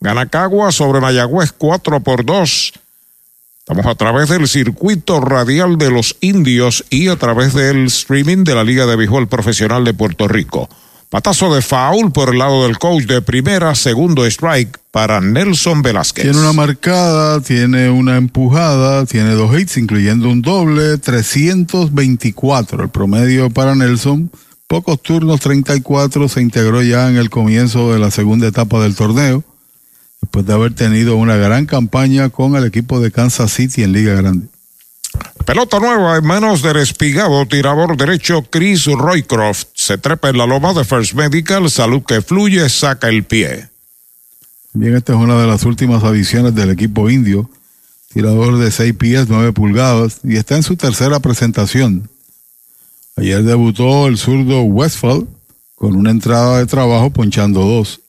Gana 0.00 0.26
Cagua 0.26 0.72
sobre 0.72 1.00
Mayagüez 1.00 1.52
4 1.52 2.00
por 2.00 2.24
2. 2.24 2.72
Estamos 3.58 3.86
a 3.86 3.94
través 3.94 4.28
del 4.28 4.46
circuito 4.48 5.20
radial 5.20 5.78
de 5.78 5.90
los 5.90 6.16
indios 6.20 6.84
y 6.90 7.08
a 7.08 7.16
través 7.16 7.54
del 7.54 7.86
streaming 7.86 8.44
de 8.44 8.54
la 8.54 8.62
Liga 8.62 8.86
de 8.86 8.96
Béisbol 8.96 9.28
Profesional 9.28 9.84
de 9.84 9.94
Puerto 9.94 10.28
Rico. 10.28 10.68
Patazo 11.08 11.54
de 11.54 11.62
foul 11.62 12.10
por 12.10 12.30
el 12.30 12.38
lado 12.40 12.64
del 12.64 12.78
coach 12.78 13.04
de 13.04 13.22
primera, 13.22 13.76
segundo 13.76 14.26
strike 14.26 14.76
para 14.90 15.20
Nelson 15.20 15.80
Velázquez. 15.80 16.24
Tiene 16.24 16.40
una 16.40 16.52
marcada, 16.52 17.40
tiene 17.40 17.90
una 17.90 18.16
empujada, 18.16 19.06
tiene 19.06 19.34
dos 19.34 19.56
hits, 19.56 19.76
incluyendo 19.76 20.28
un 20.28 20.42
doble, 20.42 20.98
324 20.98 22.82
el 22.82 22.88
promedio 22.88 23.50
para 23.50 23.76
Nelson. 23.76 24.32
Pocos 24.66 25.00
turnos, 25.00 25.38
34, 25.40 26.28
se 26.28 26.40
integró 26.40 26.82
ya 26.82 27.08
en 27.08 27.16
el 27.16 27.30
comienzo 27.30 27.92
de 27.92 28.00
la 28.00 28.10
segunda 28.10 28.48
etapa 28.48 28.80
del 28.80 28.96
torneo, 28.96 29.44
después 30.20 30.44
de 30.44 30.54
haber 30.54 30.74
tenido 30.74 31.14
una 31.14 31.36
gran 31.36 31.66
campaña 31.66 32.30
con 32.30 32.56
el 32.56 32.64
equipo 32.64 32.98
de 32.98 33.12
Kansas 33.12 33.52
City 33.52 33.84
en 33.84 33.92
Liga 33.92 34.14
Grande. 34.14 34.48
Pelota 35.44 35.78
nueva 35.78 36.16
en 36.16 36.26
manos 36.26 36.62
del 36.62 36.78
espigado 36.78 37.46
tirador 37.46 37.96
derecho 37.96 38.42
Chris 38.50 38.86
Roycroft. 38.86 39.68
Se 39.86 39.98
trepa 39.98 40.30
en 40.30 40.36
la 40.36 40.46
loma 40.46 40.74
de 40.74 40.84
First 40.84 41.12
Medical, 41.12 41.70
salud 41.70 42.02
que 42.02 42.20
fluye, 42.20 42.68
saca 42.68 43.08
el 43.08 43.22
pie. 43.22 43.68
Bien, 44.72 44.96
esta 44.96 45.12
es 45.12 45.18
una 45.20 45.40
de 45.40 45.46
las 45.46 45.62
últimas 45.62 46.02
adiciones 46.02 46.56
del 46.56 46.70
equipo 46.70 47.08
indio. 47.08 47.48
Tirador 48.12 48.58
de 48.58 48.72
6 48.72 48.94
pies, 48.94 49.26
9 49.28 49.52
pulgadas, 49.52 50.18
y 50.24 50.38
está 50.38 50.56
en 50.56 50.64
su 50.64 50.74
tercera 50.74 51.20
presentación. 51.20 52.10
Ayer 53.14 53.44
debutó 53.44 54.08
el 54.08 54.18
zurdo 54.18 54.62
Westfall 54.62 55.28
con 55.76 55.94
una 55.94 56.10
entrada 56.10 56.58
de 56.58 56.66
trabajo 56.66 57.10
ponchando 57.10 57.60
dos. 57.60 58.00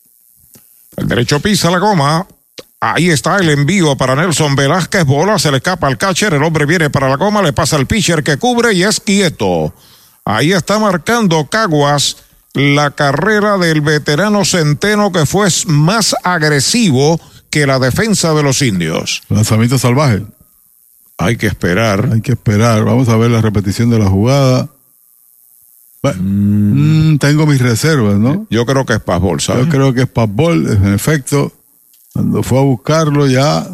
El 0.96 1.08
derecho 1.08 1.40
pisa 1.40 1.70
la 1.70 1.78
goma, 1.78 2.26
Ahí 2.80 3.12
está 3.12 3.38
el 3.38 3.50
envío 3.50 3.96
para 3.96 4.16
Nelson 4.16 4.56
Velázquez. 4.56 5.06
Bola, 5.06 5.38
se 5.38 5.52
le 5.52 5.58
escapa 5.58 5.86
al 5.86 6.00
catcher. 6.00 6.34
El 6.34 6.42
hombre 6.42 6.66
viene 6.66 6.90
para 6.90 7.08
la 7.08 7.18
goma, 7.18 7.44
le 7.44 7.54
pasa 7.54 7.76
al 7.76 7.86
pitcher 7.86 8.24
que 8.24 8.38
cubre 8.38 8.74
y 8.74 8.82
es 8.82 9.00
quieto. 9.00 9.76
Ahí 10.30 10.52
está 10.52 10.78
marcando 10.78 11.48
Caguas 11.48 12.18
la 12.54 12.92
carrera 12.92 13.58
del 13.58 13.80
veterano 13.80 14.44
Centeno 14.44 15.14
que 15.14 15.26
fue 15.26 15.48
más 15.68 16.18
agresivo 16.22 17.18
que 17.50 17.66
la 17.66 17.80
defensa 17.80 18.34
de 18.34 18.44
los 18.44 18.62
indios. 18.62 19.24
Lanzamiento 19.30 19.78
salvaje. 19.78 20.26
Hay 21.18 21.38
que 21.38 21.48
esperar. 21.48 22.10
Hay 22.12 22.20
que 22.20 22.34
esperar. 22.34 22.84
Vamos 22.84 23.08
a 23.08 23.16
ver 23.16 23.32
la 23.32 23.40
repetición 23.40 23.90
de 23.90 24.00
la 24.00 24.10
jugada. 24.10 24.68
Mm, 26.04 27.20
tengo 27.20 27.46
mis 27.46 27.62
reservas, 27.62 28.18
¿no? 28.18 28.48
Yo 28.50 28.66
creo 28.66 28.86
que 28.86 28.96
es 28.96 29.00
Pazbol, 29.00 29.40
¿sabes? 29.40 29.66
Yo 29.66 29.72
creo 29.72 29.94
que 29.94 30.02
es 30.02 30.10
Pazbol, 30.10 30.68
en 30.68 30.94
efecto. 30.94 31.54
Cuando 32.12 32.44
fue 32.44 32.60
a 32.60 32.64
buscarlo 32.64 33.28
ya 33.28 33.66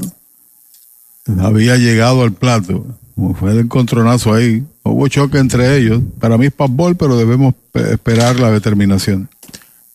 había 1.39 1.77
llegado 1.77 2.21
al 2.21 2.33
plato. 2.33 2.85
Como 3.15 3.33
fue 3.33 3.53
el 3.53 3.59
encontronazo 3.61 4.35
ahí. 4.35 4.63
Hubo 4.83 5.07
choque 5.07 5.37
entre 5.37 5.77
ellos. 5.77 6.01
Para 6.19 6.37
mí 6.37 6.47
es 6.47 6.53
pasbol, 6.53 6.95
pero 6.95 7.15
debemos 7.15 7.55
esperar 7.73 8.39
la 8.39 8.51
determinación. 8.51 9.29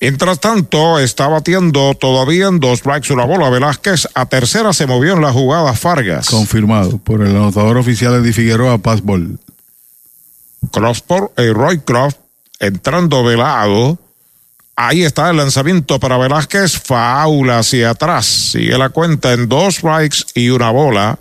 Mientras 0.01 0.39
tanto, 0.39 0.99
está 1.01 1.27
batiendo 1.27 1.93
todavía 1.95 2.47
en 2.47 2.61
dos 2.61 2.79
strikes 2.79 3.13
una 3.13 3.25
bola. 3.25 3.51
Velázquez 3.51 4.09
a 4.15 4.27
tercera 4.27 4.73
se 4.73 4.87
movió 4.87 5.15
en 5.15 5.23
la 5.23 5.33
jugada 5.33 5.75
Fargas. 5.75 6.29
Confirmado 6.31 6.99
por 6.99 7.23
el 7.23 7.35
anotador 7.35 7.77
oficial 7.77 8.23
de 8.23 8.33
Figueroa, 8.33 8.79
Passball. 8.79 9.39
Crossport, 10.71 11.39
eh, 11.39 11.53
Roy 11.53 11.81
Croft 11.81 12.19
entrando 12.61 13.29
de 13.29 13.37
lado. 13.37 13.99
Ahí 14.77 15.03
está 15.03 15.31
el 15.31 15.37
lanzamiento 15.37 15.99
para 15.99 16.17
Velázquez. 16.17 16.79
Faula 16.79 17.59
hacia 17.59 17.91
atrás. 17.91 18.27
Sigue 18.27 18.79
la 18.79 18.91
cuenta 18.91 19.33
en 19.33 19.49
dos 19.49 19.77
strikes 19.77 20.19
y 20.35 20.51
una 20.51 20.71
bola. 20.71 21.19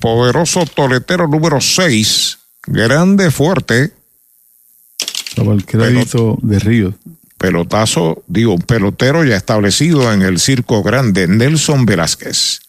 Poderoso 0.00 0.64
toletero 0.66 1.26
número 1.26 1.60
6. 1.60 2.38
Grande, 2.66 3.30
fuerte. 3.30 3.92
El 5.36 5.64
crédito 5.64 6.38
de 6.42 6.58
Ríos. 6.58 6.94
Pelotazo, 7.38 8.22
digo, 8.26 8.54
un 8.54 8.62
pelotero 8.62 9.24
ya 9.24 9.36
establecido 9.36 10.12
en 10.12 10.22
el 10.22 10.38
circo 10.38 10.82
grande, 10.82 11.26
Nelson 11.26 11.86
Velázquez. 11.86 12.60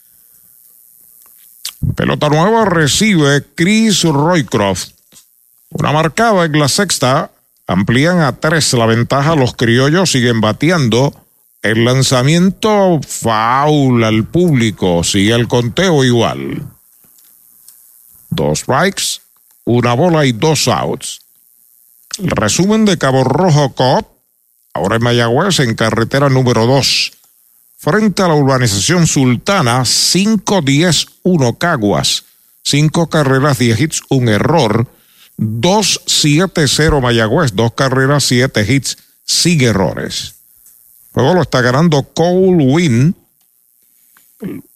Pelota 1.95 2.29
nueva 2.29 2.65
recibe 2.65 3.43
Chris 3.55 4.03
Roycroft. 4.03 4.91
Una 5.71 5.91
marcada 5.91 6.45
en 6.45 6.57
la 6.57 6.69
sexta 6.69 7.31
Amplían 7.71 8.19
a 8.19 8.33
tres 8.33 8.73
la 8.73 8.85
ventaja, 8.85 9.33
los 9.33 9.53
criollos 9.55 10.11
siguen 10.11 10.41
bateando. 10.41 11.13
El 11.61 11.85
lanzamiento 11.85 12.99
foul 13.07 14.03
al 14.03 14.25
público, 14.25 15.05
sigue 15.05 15.33
el 15.33 15.47
conteo 15.47 16.03
igual. 16.03 16.67
Dos 18.31 18.59
strikes, 18.61 19.21
una 19.65 19.93
bola 19.93 20.25
y 20.25 20.31
dos 20.31 20.67
outs. 20.67 21.21
El 22.17 22.31
resumen 22.31 22.85
de 22.85 22.97
Cabo 22.97 23.23
Rojo 23.23 23.73
Cop, 23.73 24.07
ahora 24.73 24.95
en 24.95 25.03
Mayagüez, 25.03 25.59
en 25.59 25.75
carretera 25.75 26.29
número 26.29 26.65
2. 26.65 27.11
Frente 27.77 28.23
a 28.23 28.27
la 28.27 28.35
urbanización 28.35 29.05
Sultana, 29.07 29.81
5-10-1 29.81 31.57
Caguas. 31.57 32.25
Cinco 32.63 33.07
carreras, 33.09 33.59
10 33.59 33.79
hits, 33.79 34.01
un 34.09 34.29
error. 34.29 34.87
2-7-0 35.37 37.01
Mayagüez, 37.01 37.55
dos 37.55 37.73
carreras, 37.73 38.23
siete 38.23 38.65
hits, 38.71 38.97
sin 39.25 39.61
errores. 39.61 40.35
Luego 41.15 41.33
lo 41.33 41.41
está 41.41 41.61
ganando 41.61 42.03
Cole 42.03 42.63
Wynn, 42.63 43.15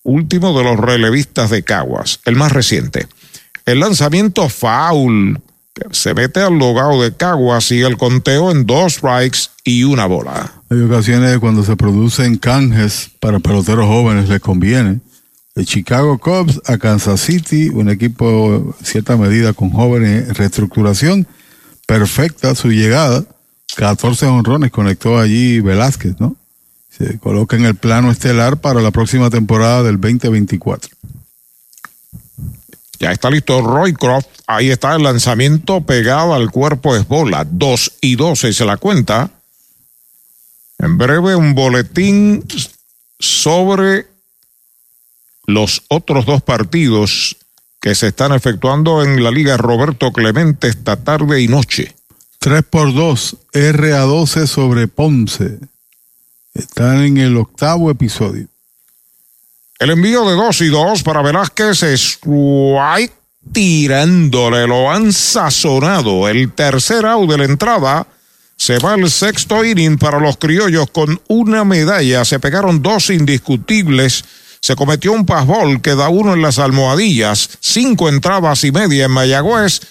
último 0.03 0.57
de 0.57 0.63
los 0.63 0.77
relevistas 0.77 1.51
de 1.51 1.63
Caguas, 1.63 2.19
el 2.25 2.35
más 2.35 2.51
reciente. 2.51 3.07
El 3.65 3.79
lanzamiento 3.79 4.47
foul 4.47 5.41
se 5.91 6.13
mete 6.13 6.39
al 6.39 6.57
logado 6.57 7.01
de 7.01 7.15
Caguas 7.15 7.71
y 7.71 7.81
el 7.81 7.97
conteo 7.97 8.51
en 8.51 8.65
dos 8.65 8.93
strikes 8.93 9.49
y 9.63 9.83
una 9.83 10.05
bola. 10.05 10.51
Hay 10.69 10.79
ocasiones 10.81 11.39
cuando 11.39 11.63
se 11.63 11.75
producen 11.75 12.37
canjes 12.37 13.09
para 13.19 13.39
peloteros 13.39 13.87
jóvenes 13.87 14.29
les 14.29 14.39
conviene. 14.39 14.99
De 15.55 15.65
Chicago 15.65 16.17
Cubs 16.19 16.61
a 16.65 16.77
Kansas 16.77 17.21
City, 17.21 17.69
un 17.69 17.89
equipo 17.89 18.75
en 18.79 18.85
cierta 18.85 19.17
medida 19.17 19.53
con 19.53 19.71
jóvenes 19.71 20.27
en 20.27 20.35
reestructuración, 20.35 21.27
perfecta 21.87 22.53
su 22.55 22.69
llegada. 22.69 23.23
14 23.77 24.27
honrones 24.27 24.71
conectó 24.71 25.17
allí 25.17 25.59
Velázquez, 25.59 26.19
¿no? 26.19 26.35
Se 26.89 27.17
coloca 27.19 27.55
en 27.55 27.65
el 27.65 27.75
plano 27.75 28.11
estelar 28.11 28.57
para 28.57 28.81
la 28.81 28.91
próxima 28.91 29.29
temporada 29.29 29.81
del 29.81 29.99
2024. 29.99 30.95
Ya 32.99 33.11
está 33.11 33.29
listo 33.29 33.61
Roycroft. 33.61 34.27
Ahí 34.47 34.69
está 34.69 34.95
el 34.95 35.03
lanzamiento 35.03 35.81
pegado 35.81 36.33
al 36.33 36.51
cuerpo 36.51 36.95
es 36.95 37.07
bola. 37.07 37.45
2 37.49 37.93
y 38.01 38.15
12 38.15 38.53
se 38.53 38.65
la 38.65 38.77
cuenta. 38.77 39.31
En 40.79 40.97
breve 40.97 41.35
un 41.35 41.55
boletín 41.55 42.45
sobre 43.19 44.07
los 45.45 45.83
otros 45.87 46.25
dos 46.25 46.41
partidos 46.41 47.37
que 47.81 47.95
se 47.95 48.07
están 48.07 48.33
efectuando 48.33 49.03
en 49.03 49.23
la 49.23 49.31
Liga 49.31 49.57
Roberto 49.57 50.11
Clemente 50.11 50.67
esta 50.67 50.97
tarde 50.97 51.41
y 51.41 51.47
noche. 51.47 51.95
3 52.39 52.63
por 52.63 52.93
2, 52.93 53.37
RA12 53.53 54.47
sobre 54.47 54.87
Ponce. 54.87 55.59
Están 56.53 57.03
en 57.03 57.17
el 57.17 57.37
octavo 57.37 57.91
episodio. 57.91 58.47
El 59.77 59.89
envío 59.89 60.23
de 60.23 60.35
2 60.35 60.61
y 60.61 60.67
2 60.69 61.03
para 61.03 61.21
Velázquez 61.21 61.83
strike 61.83 63.11
tirándole, 63.51 64.67
lo 64.67 64.89
han 64.89 65.11
sazonado. 65.11 66.29
El 66.29 66.53
tercer 66.53 67.05
out 67.05 67.29
de 67.29 67.37
la 67.37 67.45
entrada. 67.45 68.07
Se 68.57 68.79
va 68.79 68.95
el 68.95 69.11
sexto 69.11 69.65
inning 69.65 69.97
para 69.97 70.19
los 70.19 70.37
criollos 70.37 70.89
con 70.91 71.21
una 71.27 71.65
medalla. 71.65 72.23
Se 72.23 72.39
pegaron 72.39 72.81
dos 72.81 73.09
indiscutibles. 73.09 74.23
Se 74.61 74.77
cometió 74.77 75.11
un 75.11 75.25
pasbol 75.25 75.81
que 75.81 75.93
da 75.93 76.07
uno 76.07 76.33
en 76.33 76.41
las 76.41 76.57
almohadillas. 76.57 77.49
Cinco 77.59 78.07
entradas 78.07 78.63
y 78.63 78.71
media 78.71 79.05
en 79.05 79.11
Mayagüez. 79.11 79.81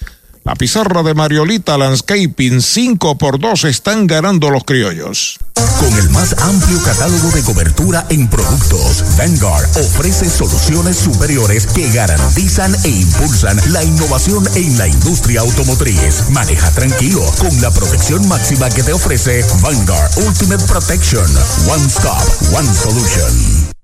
La 0.44 0.54
pizarra 0.54 1.02
de 1.02 1.14
Mariolita 1.14 1.78
Landscaping 1.78 2.60
5 2.60 3.16
por 3.16 3.40
2 3.40 3.64
están 3.64 4.06
ganando 4.06 4.50
los 4.50 4.64
criollos. 4.64 5.38
Con 5.80 5.98
el 5.98 6.10
más 6.10 6.34
amplio 6.38 6.82
catálogo 6.82 7.30
de 7.30 7.42
cobertura 7.42 8.04
en 8.10 8.28
productos, 8.28 9.16
Vanguard 9.16 9.64
ofrece 9.78 10.28
soluciones 10.28 10.98
superiores 10.98 11.66
que 11.68 11.90
garantizan 11.90 12.76
e 12.84 12.88
impulsan 12.88 13.58
la 13.72 13.82
innovación 13.84 14.46
en 14.54 14.76
la 14.76 14.86
industria 14.86 15.40
automotriz. 15.40 16.28
Maneja 16.28 16.70
tranquilo 16.72 17.22
con 17.38 17.58
la 17.62 17.70
protección 17.70 18.28
máxima 18.28 18.68
que 18.68 18.82
te 18.82 18.92
ofrece 18.92 19.46
Vanguard 19.62 20.10
Ultimate 20.26 20.64
Protection. 20.66 21.26
One 21.70 21.86
Stop, 21.86 22.52
One 22.52 22.68
Solution. 22.74 23.83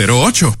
08 0.07 0.60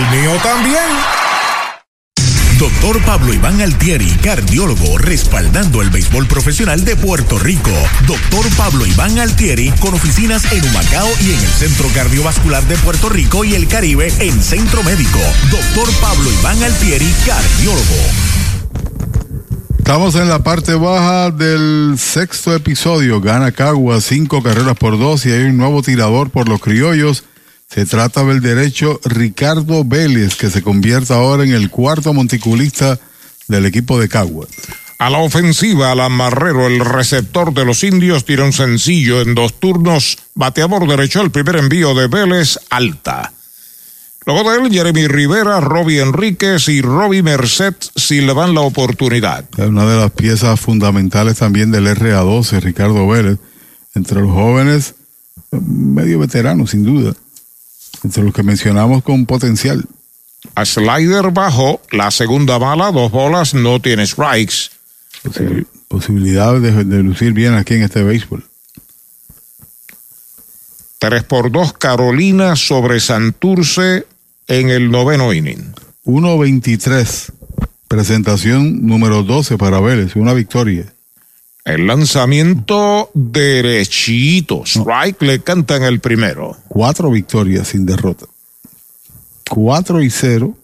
mío 0.09 0.31
también. 0.43 1.21
Doctor 2.57 3.01
Pablo 3.05 3.33
Iván 3.33 3.59
Altieri, 3.59 4.07
cardiólogo, 4.21 4.99
respaldando 4.99 5.81
el 5.81 5.89
béisbol 5.89 6.27
profesional 6.27 6.85
de 6.85 6.95
Puerto 6.95 7.39
Rico. 7.39 7.71
Doctor 8.05 8.45
Pablo 8.55 8.85
Iván 8.85 9.17
Altieri, 9.17 9.71
con 9.79 9.95
oficinas 9.95 10.51
en 10.51 10.63
Humacao 10.63 11.09
y 11.21 11.33
en 11.33 11.39
el 11.39 11.47
Centro 11.47 11.87
Cardiovascular 11.93 12.63
de 12.65 12.77
Puerto 12.77 13.09
Rico 13.09 13.43
y 13.43 13.55
el 13.55 13.67
Caribe 13.67 14.13
en 14.19 14.41
Centro 14.43 14.83
Médico. 14.83 15.19
Doctor 15.49 15.91
Pablo 16.01 16.31
Iván 16.31 16.61
Altieri, 16.61 17.11
cardiólogo. 17.25 18.31
Estamos 19.79 20.15
en 20.15 20.29
la 20.29 20.43
parte 20.43 20.75
baja 20.75 21.31
del 21.31 21.95
sexto 21.97 22.55
episodio. 22.55 23.19
Gana 23.21 23.51
Cagua 23.51 23.99
cinco 24.01 24.43
carreras 24.43 24.77
por 24.77 24.99
dos 24.99 25.25
y 25.25 25.31
hay 25.31 25.45
un 25.45 25.57
nuevo 25.57 25.81
tirador 25.81 26.29
por 26.29 26.47
los 26.47 26.61
criollos. 26.61 27.23
Se 27.73 27.85
trata 27.85 28.25
del 28.25 28.41
derecho 28.41 28.99
Ricardo 29.05 29.85
Vélez, 29.85 30.35
que 30.35 30.49
se 30.49 30.61
convierte 30.61 31.13
ahora 31.13 31.45
en 31.45 31.53
el 31.53 31.69
cuarto 31.69 32.13
monticulista 32.13 32.99
del 33.47 33.65
equipo 33.65 33.97
de 33.97 34.09
Cagua. 34.09 34.45
A 34.97 35.09
la 35.09 35.19
ofensiva, 35.19 35.91
Alan 35.91 36.11
Marrero, 36.11 36.67
el 36.67 36.81
receptor 36.81 37.53
de 37.53 37.63
los 37.63 37.85
indios, 37.85 38.25
tira 38.25 38.43
un 38.43 38.51
sencillo 38.51 39.21
en 39.21 39.35
dos 39.35 39.57
turnos. 39.57 40.17
Bateador 40.35 40.85
derecho, 40.85 41.21
el 41.21 41.31
primer 41.31 41.55
envío 41.55 41.95
de 41.95 42.07
Vélez, 42.07 42.59
alta. 42.69 43.31
Luego 44.25 44.51
de 44.51 44.57
él, 44.57 44.71
Jeremy 44.71 45.07
Rivera, 45.07 45.61
Robbie 45.61 46.01
Enríquez 46.01 46.67
y 46.67 46.81
Robbie 46.81 47.23
Merced 47.23 47.75
si 47.95 48.19
le 48.19 48.33
dan 48.33 48.53
la 48.53 48.61
oportunidad. 48.61 49.45
Es 49.57 49.65
una 49.65 49.85
de 49.85 49.97
las 49.97 50.11
piezas 50.11 50.59
fundamentales 50.59 51.37
también 51.37 51.71
del 51.71 51.87
RA12, 51.87 52.59
Ricardo 52.59 53.07
Vélez. 53.07 53.39
Entre 53.95 54.19
los 54.19 54.31
jóvenes, 54.31 54.93
medio 55.51 56.19
veterano, 56.19 56.67
sin 56.67 56.83
duda 56.83 57.13
entre 58.03 58.23
los 58.23 58.33
que 58.33 58.43
mencionamos 58.43 59.03
con 59.03 59.25
potencial. 59.25 59.85
A 60.55 60.65
slider 60.65 61.31
bajo, 61.31 61.81
la 61.91 62.09
segunda 62.11 62.57
bala, 62.57 62.91
dos 62.91 63.11
bolas, 63.11 63.53
no 63.53 63.79
tiene 63.79 64.05
strikes. 64.07 64.69
Posi 65.23 65.65
posibilidades 65.87 66.61
de, 66.61 66.83
de, 66.83 67.03
lucir 67.03 67.33
bien 67.33 67.53
aquí 67.53 67.75
en 67.75 67.83
este 67.83 68.01
béisbol. 68.01 68.43
3 70.99 71.23
por 71.23 71.51
2, 71.51 71.73
Carolina 71.73 72.55
sobre 72.55 72.99
Santurce 72.99 74.05
en 74.47 74.69
el 74.69 74.89
noveno 74.89 75.33
inning. 75.33 75.73
1.23. 76.05 77.31
Presentación 77.87 78.85
número 78.85 79.23
12 79.23 79.57
para 79.57 79.79
Vélez, 79.79 80.15
una 80.15 80.33
victoria. 80.33 80.93
El 81.73 81.87
lanzamiento 81.87 83.09
derechito. 83.13 84.63
Strike 84.65 85.21
le 85.21 85.39
canta 85.41 85.77
en 85.77 85.83
el 85.83 86.01
primero. 86.01 86.57
Cuatro 86.67 87.09
victorias 87.09 87.69
sin 87.69 87.85
derrota. 87.85 88.25
4 89.49 90.01
y 90.01 90.09
0 90.09 90.57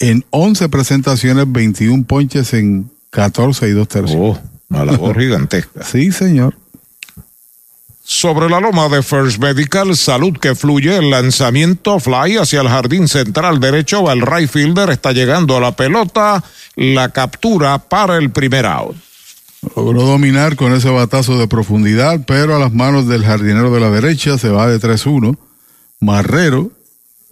en 0.00 0.24
11 0.30 0.68
presentaciones, 0.68 1.50
21 1.50 2.04
ponches 2.04 2.52
en 2.54 2.90
14 3.10 3.68
y 3.68 3.72
2 3.72 3.88
tercios. 3.88 4.18
Oh, 4.20 4.38
una 4.70 4.84
labor 4.84 5.18
gigantesca. 5.20 5.82
Sí, 5.84 6.12
señor. 6.12 6.56
Sobre 8.02 8.50
la 8.50 8.60
loma 8.60 8.88
de 8.90 9.02
First 9.02 9.38
Medical, 9.38 9.96
salud 9.96 10.36
que 10.38 10.54
fluye, 10.54 10.96
el 10.96 11.10
lanzamiento 11.10 11.98
fly 12.00 12.36
hacia 12.36 12.60
el 12.60 12.68
jardín 12.68 13.08
central 13.08 13.60
derecho, 13.60 14.10
el 14.10 14.20
right 14.20 14.48
fielder 14.48 14.90
está 14.90 15.12
llegando 15.12 15.56
a 15.56 15.60
la 15.60 15.72
pelota, 15.72 16.44
la 16.76 17.08
captura 17.08 17.78
para 17.78 18.18
el 18.18 18.30
primer 18.30 18.66
out. 18.66 18.94
Logró 19.76 20.02
dominar 20.02 20.56
con 20.56 20.72
ese 20.72 20.90
batazo 20.90 21.38
de 21.38 21.48
profundidad, 21.48 22.20
pero 22.26 22.56
a 22.56 22.58
las 22.58 22.72
manos 22.72 23.08
del 23.08 23.24
jardinero 23.24 23.72
de 23.72 23.80
la 23.80 23.90
derecha 23.90 24.38
se 24.38 24.48
va 24.48 24.66
de 24.66 24.80
3-1. 24.80 25.36
Marrero, 26.00 26.70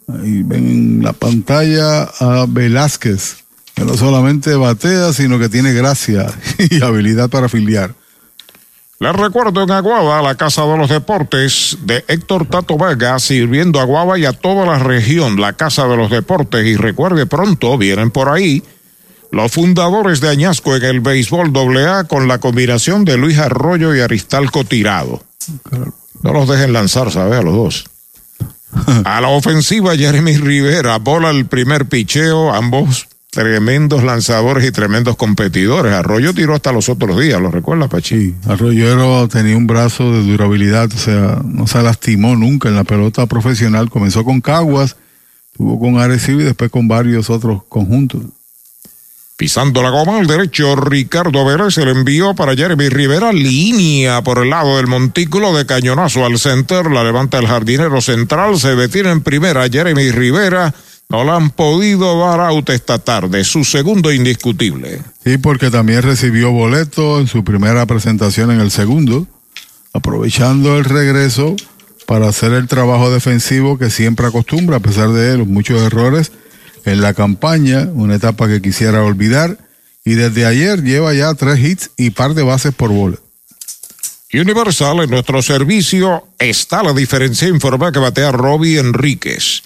ahí 0.09 0.43
ven 0.43 0.67
en 0.67 1.03
la 1.03 1.13
pantalla 1.13 2.03
a 2.03 2.47
Velázquez, 2.49 3.45
que 3.75 3.85
no 3.85 3.97
solamente 3.97 4.55
batea, 4.55 5.13
sino 5.13 5.39
que 5.39 5.49
tiene 5.49 5.73
gracia 5.73 6.27
y 6.59 6.83
habilidad 6.83 7.29
para 7.29 7.49
filiar. 7.49 7.95
Les 8.99 9.17
recuerdo 9.17 9.65
en 9.65 9.71
Aguaba, 9.73 10.23
la 10.23 10.37
Casa 10.37 10.65
de 10.65 10.79
los 10.79 10.89
Deportes 10.89 11.77
de 11.83 12.05
Héctor 12.07 12.47
Tato 12.47 12.79
Vega, 12.79 13.19
sirviendo 13.19 13.81
a 13.81 13.83
Aguaba 13.83 14.17
y 14.17 14.25
a 14.25 14.33
toda 14.33 14.65
la 14.65 14.79
región, 14.79 15.41
la 15.41 15.55
Casa 15.55 15.89
de 15.89 15.97
los 15.97 16.09
Deportes. 16.09 16.65
Y 16.65 16.77
recuerde 16.77 17.27
pronto, 17.27 17.77
vienen 17.77 18.13
por 18.13 18.29
ahí 18.29 18.63
los 19.33 19.51
fundadores 19.51 20.21
de 20.21 20.29
Añasco 20.29 20.77
en 20.77 20.85
el 20.85 21.01
béisbol 21.01 21.53
AA 21.57 22.05
con 22.05 22.29
la 22.29 22.39
combinación 22.39 23.07
de 23.07 23.17
Luis 23.17 23.39
Arroyo 23.39 23.95
y 23.95 24.01
Aristalco 24.01 24.65
Tirado. 24.65 25.25
No 26.23 26.33
los 26.35 26.49
dejen 26.49 26.75
lanzar, 26.75 27.11
¿sabes? 27.11 27.39
A 27.39 27.43
los 27.43 27.55
dos. 27.55 27.85
A 29.05 29.21
la 29.23 29.29
ofensiva, 29.29 29.97
Jeremy 29.97 30.37
Rivera 30.37 30.99
bola 30.99 31.31
el 31.31 31.47
primer 31.47 31.87
picheo, 31.87 32.53
ambos 32.53 33.09
tremendos 33.31 34.05
lanzadores 34.05 34.69
y 34.69 34.71
tremendos 34.71 35.17
competidores. 35.17 35.95
Arroyo 35.95 36.35
tiró 36.35 36.55
hasta 36.55 36.71
los 36.71 36.91
otros 36.91 37.19
días, 37.19 37.41
¿lo 37.41 37.51
recuerda, 37.51 37.89
Pachi? 37.89 38.19
Sí, 38.19 38.35
Arroyero 38.47 39.29
tenía 39.29 39.57
un 39.57 39.67
brazo 39.67 40.13
de 40.13 40.25
durabilidad, 40.25 40.91
o 40.95 40.99
sea, 40.99 41.41
no 41.43 41.67
se 41.67 41.83
lastimó 41.83 42.37
nunca 42.37 42.69
en 42.69 42.77
la 42.77 42.85
pelota 42.85 43.25
profesional. 43.25 43.89
Comenzó 43.89 44.25
con 44.25 44.43
Caguas, 44.43 44.97
tuvo 45.57 45.81
con 45.81 45.99
Arecibo 45.99 46.43
y 46.43 46.45
después 46.45 46.71
con 46.71 46.87
varios 46.87 47.31
otros 47.31 47.63
conjuntos. 47.71 48.21
Pisando 49.43 49.83
la 49.83 49.91
goma 49.91 50.21
al 50.21 50.29
derecho, 50.29 50.77
Ricardo 50.77 51.45
Vélez 51.45 51.77
el 51.77 51.89
envió 51.89 52.33
para 52.33 52.55
Jeremy 52.55 52.89
Rivera, 52.89 53.33
línea 53.33 54.23
por 54.23 54.39
el 54.39 54.51
lado 54.51 54.77
del 54.77 54.87
montículo 54.87 55.53
de 55.53 55.67
cañonazo 55.67 56.25
al 56.25 56.39
center, 56.39 56.89
la 56.89 57.03
levanta 57.03 57.41
el 57.41 57.49
jardinero 57.49 58.01
central, 58.01 58.57
se 58.61 58.77
detiene 58.77 59.11
en 59.11 59.21
primera 59.21 59.69
Jeremy 59.69 60.13
Rivera, 60.13 60.73
no 61.09 61.25
la 61.25 61.35
han 61.35 61.51
podido 61.51 62.21
dar 62.21 62.39
out 62.39 62.71
esta 62.71 63.01
tarde, 63.01 63.43
su 63.43 63.65
segundo 63.65 64.13
indiscutible. 64.13 65.03
Sí, 65.25 65.39
porque 65.39 65.73
también 65.73 66.03
recibió 66.03 66.53
boleto 66.53 67.19
en 67.19 67.27
su 67.27 67.43
primera 67.43 67.85
presentación 67.85 68.53
en 68.53 68.61
el 68.61 68.71
segundo, 68.71 69.27
aprovechando 69.93 70.79
el 70.79 70.85
regreso 70.85 71.57
para 72.07 72.29
hacer 72.29 72.53
el 72.53 72.69
trabajo 72.69 73.11
defensivo 73.11 73.77
que 73.77 73.91
siempre 73.91 74.25
acostumbra, 74.29 74.77
a 74.77 74.81
pesar 74.81 75.09
de 75.09 75.37
los 75.37 75.49
muchos 75.49 75.83
errores 75.83 76.31
en 76.85 77.01
la 77.01 77.15
campaña, 77.15 77.89
una 77.93 78.17
etapa 78.17 78.49
que 78.49 78.63
quisiera 78.63 79.03
olvidar, 79.03 79.59
y 80.05 80.15
desde 80.15 80.47
ayer 80.47 80.83
lleva 80.83 81.15
ya 81.15 81.33
tres 81.35 81.59
hits 81.61 81.91
y 81.97 82.11
par 82.11 82.35
de 82.35 82.43
bases 82.43 82.75
por 82.75 82.91
bola. 82.91 83.19
Universal, 84.33 85.01
en 85.01 85.11
nuestro 85.11 85.43
servicio 85.43 86.27
está 86.39 86.83
la 86.83 86.93
diferencia, 86.93 87.49
informa 87.49 87.93
que 87.93 87.99
batea 87.99 88.33
Robbie 88.33 88.79
Enríquez. 88.79 89.63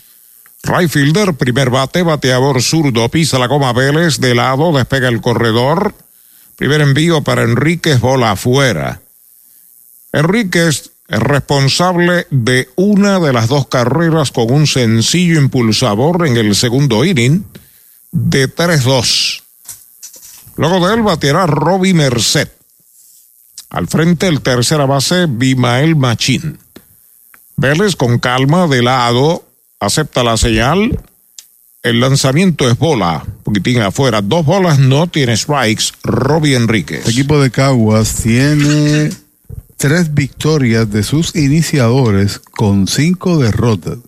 Right 0.64 0.90
fielder, 0.90 1.34
primer 1.34 1.70
bate, 1.70 2.02
bateador 2.02 2.60
zurdo, 2.60 3.08
pisa 3.08 3.38
la 3.38 3.46
goma 3.46 3.72
Vélez, 3.72 4.18
de 4.18 4.34
lado, 4.34 4.76
despega 4.76 5.08
el 5.08 5.20
corredor. 5.20 5.94
Primer 6.56 6.80
envío 6.80 7.22
para 7.22 7.42
Enríquez, 7.42 8.00
bola 8.00 8.32
afuera. 8.32 9.00
Enríquez 10.12 10.90
responsable 11.08 12.26
de 12.30 12.68
una 12.76 13.20
de 13.20 13.32
las 13.32 13.48
dos 13.48 13.68
carreras 13.68 14.32
con 14.32 14.52
un 14.52 14.66
sencillo 14.66 15.40
impulsador 15.40 16.26
en 16.26 16.36
el 16.36 16.54
segundo 16.54 17.04
inning 17.04 17.44
de 18.10 18.52
3-2. 18.52 19.42
Luego 20.56 20.86
de 20.86 20.94
él 20.94 21.02
batirá 21.02 21.46
Robbie 21.46 21.94
Merced. 21.94 22.48
Al 23.70 23.88
frente 23.88 24.26
el 24.26 24.40
tercera 24.40 24.86
base 24.86 25.26
Bimael 25.28 25.96
Machín. 25.96 26.58
Vélez 27.56 27.96
con 27.96 28.18
calma 28.18 28.66
de 28.66 28.82
lado 28.82 29.44
acepta 29.80 30.24
la 30.24 30.36
señal. 30.36 31.00
El 31.82 32.00
lanzamiento 32.00 32.68
es 32.68 32.78
bola, 32.78 33.24
poquitín 33.44 33.80
afuera. 33.80 34.22
Dos 34.22 34.44
bolas 34.44 34.78
no 34.78 35.06
tiene 35.06 35.36
strikes. 35.36 35.84
Robbie 36.02 36.56
Enríquez. 36.56 37.04
El 37.04 37.12
equipo 37.12 37.40
de 37.40 37.50
Caguas 37.50 38.16
tiene 38.22 39.10
tres 39.76 40.14
victorias 40.14 40.90
de 40.90 41.02
sus 41.02 41.34
iniciadores 41.36 42.38
con 42.38 42.86
cinco 42.86 43.38
derrotas. 43.38 43.98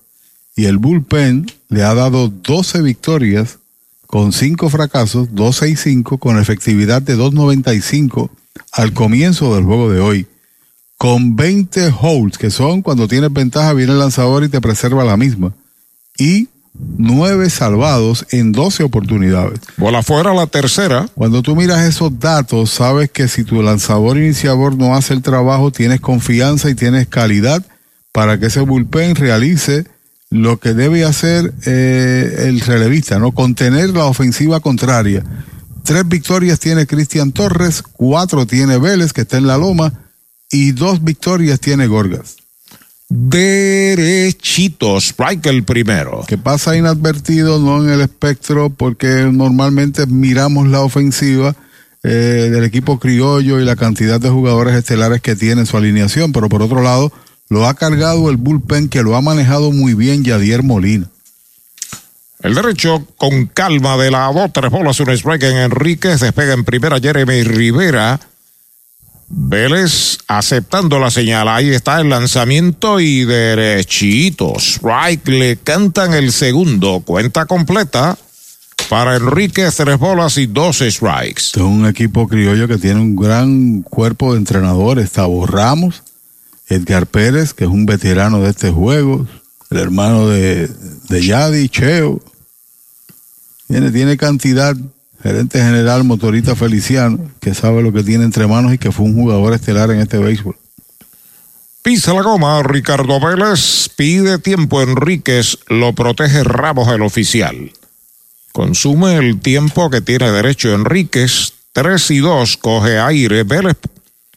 Y 0.56 0.64
el 0.64 0.78
bullpen 0.78 1.47
le 1.68 1.82
ha 1.82 1.94
dado 1.94 2.28
12 2.28 2.82
victorias 2.82 3.58
con 4.06 4.32
cinco 4.32 4.70
fracasos, 4.70 5.34
12 5.34 5.68
y 5.68 5.76
5, 5.76 6.18
con 6.18 6.38
efectividad 6.38 7.02
de 7.02 7.16
2.95 7.16 8.30
al 8.72 8.92
comienzo 8.92 9.55
del 9.55 9.64
juego 9.64 9.92
de 9.92 10.00
hoy. 10.00 10.26
Con 10.97 11.36
20 11.36 11.92
holds, 12.00 12.38
que 12.38 12.50
son 12.50 12.82
cuando 12.82 13.06
tienes 13.06 13.32
ventaja, 13.32 13.72
viene 13.74 13.92
el 13.92 13.98
lanzador 13.98 14.42
y 14.44 14.48
te 14.48 14.60
preserva 14.60 15.05
la 15.05 15.16
misma. 15.16 15.55
Y 16.18 16.48
nueve 16.97 17.50
salvados 17.50 18.26
en 18.31 18.52
12 18.52 18.84
oportunidades. 18.84 19.60
Bola 19.76 20.02
fuera 20.02 20.34
la 20.34 20.47
tercera. 20.47 21.08
Cuando 21.15 21.42
tú 21.42 21.57
miras 21.57 21.86
esos 21.86 22.18
datos, 22.18 22.70
sabes 22.70 23.10
que 23.10 23.28
si 23.28 23.44
tu 23.44 23.62
lanzador 23.62 24.16
iniciador 24.16 24.76
no 24.76 24.94
hace 24.94 25.15
el 25.15 25.23
trabajo, 25.23 25.70
tienes 25.70 26.00
confianza 26.00 26.70
y 26.70 26.74
tienes 26.74 27.08
calidad 27.08 27.65
para 28.12 28.39
que 28.39 28.47
ese 28.47 28.60
bullpen 28.60 29.15
realice 29.15 29.86
lo 30.31 30.58
que 30.58 30.74
debe 30.74 31.05
hacer 31.05 31.55
eh, 31.66 32.44
el 32.48 32.60
relevista, 32.60 33.18
¿no? 33.18 33.32
Contener 33.32 33.90
la 33.90 34.07
ofensiva 34.07 34.60
contraria. 34.60 35.24
Tres 35.84 36.07
victorias 36.07 36.58
tiene 36.58 36.86
Cristian 36.86 37.32
Torres, 37.32 37.82
cuatro 37.82 38.47
tiene 38.47 38.78
Vélez, 38.78 39.12
que 39.12 39.23
está 39.23 39.39
en 39.39 39.47
la 39.47 39.57
loma, 39.57 39.92
y 40.50 40.73
dos 40.73 41.02
victorias 41.02 41.60
tiene 41.60 41.86
Gorgas 41.86 42.38
derechito, 43.08 44.98
strike 45.00 45.46
el 45.46 45.64
primero. 45.64 46.24
Que 46.26 46.38
pasa 46.38 46.76
inadvertido, 46.76 47.58
no 47.58 47.82
en 47.82 47.90
el 47.90 48.00
espectro, 48.00 48.70
porque 48.70 49.28
normalmente 49.32 50.06
miramos 50.06 50.68
la 50.68 50.80
ofensiva 50.80 51.54
eh, 52.04 52.48
del 52.50 52.64
equipo 52.64 52.98
criollo 52.98 53.60
y 53.60 53.64
la 53.64 53.76
cantidad 53.76 54.20
de 54.20 54.30
jugadores 54.30 54.74
estelares 54.74 55.20
que 55.20 55.36
tiene 55.36 55.62
en 55.62 55.66
su 55.66 55.76
alineación, 55.76 56.32
pero 56.32 56.48
por 56.48 56.62
otro 56.62 56.82
lado, 56.82 57.12
lo 57.48 57.66
ha 57.66 57.74
cargado 57.74 58.30
el 58.30 58.36
bullpen 58.36 58.88
que 58.88 59.02
lo 59.02 59.16
ha 59.16 59.20
manejado 59.20 59.72
muy 59.72 59.94
bien 59.94 60.22
Yadier 60.22 60.62
Molina. 60.62 61.08
El 62.40 62.54
derecho 62.54 63.04
con 63.16 63.46
calma 63.46 63.96
de 63.96 64.12
lado, 64.12 64.48
tres 64.52 64.70
bolas, 64.70 65.00
un 65.00 65.10
strike 65.10 65.42
en 65.42 65.56
Enríquez, 65.56 66.20
despega 66.20 66.52
en 66.52 66.64
primera 66.64 67.00
Jeremy 67.00 67.42
Rivera. 67.42 68.20
Vélez 69.28 70.18
aceptando 70.26 70.98
la 70.98 71.10
señal. 71.10 71.48
Ahí 71.48 71.68
está 71.68 72.00
el 72.00 72.08
lanzamiento 72.08 72.98
y 72.98 73.24
derechito. 73.24 74.55
Strike 74.57 75.28
le 75.28 75.57
cantan 75.58 76.15
el 76.15 76.32
segundo. 76.32 77.00
Cuenta 77.05 77.44
completa 77.44 78.16
para 78.89 79.16
Enrique, 79.16 79.68
tres 79.76 79.98
bolas 79.98 80.39
y 80.39 80.47
dos 80.47 80.78
strikes. 80.78 81.42
es 81.55 81.57
un 81.58 81.86
equipo 81.86 82.26
criollo 82.26 82.66
que 82.66 82.78
tiene 82.78 83.00
un 83.00 83.16
gran 83.16 83.82
cuerpo 83.82 84.32
de 84.32 84.39
entrenadores. 84.39 85.05
Está 85.05 85.26
Ramos, 85.47 86.02
Edgar 86.68 87.07
Pérez, 87.07 87.52
que 87.52 87.65
es 87.65 87.70
un 87.70 87.84
veterano 87.84 88.40
de 88.40 88.50
este 88.50 88.70
juego, 88.70 89.26
el 89.70 89.78
hermano 89.78 90.28
de, 90.28 90.68
de 91.08 91.26
Yadi, 91.26 91.68
Cheo. 91.68 92.23
Tiene, 93.66 93.90
tiene 93.90 94.16
cantidad 94.16 94.74
gerente 95.22 95.58
general 95.58 96.05
motorista 96.05 96.55
Feliciano, 96.55 97.30
que 97.40 97.55
sabe 97.55 97.82
lo 97.82 97.92
que 97.92 98.02
tiene 98.02 98.24
entre 98.24 98.47
manos 98.47 98.72
y 98.72 98.78
que 98.78 98.92
fue 98.92 99.06
un 99.06 99.14
jugador 99.14 99.55
estelar 99.55 99.90
en 99.90 100.00
este 100.00 100.18
béisbol. 100.18 100.56
Pisa 101.82 102.12
la 102.12 102.22
goma, 102.22 102.62
Ricardo 102.62 103.18
Vélez 103.20 103.88
pide 103.97 104.38
tiempo 104.38 104.82
Enríquez, 104.82 105.58
lo 105.68 105.92
protege 105.94 106.44
Ramos 106.44 106.88
el 106.88 107.02
oficial. 107.02 107.72
Consume 108.52 109.16
el 109.16 109.40
tiempo 109.40 109.88
que 109.90 110.00
tiene 110.00 110.30
derecho 110.30 110.74
Enríquez, 110.74 111.55
3 111.72 112.10
y 112.10 112.18
2, 112.18 112.56
coge 112.56 112.98
aire, 112.98 113.44
Vélez 113.44 113.76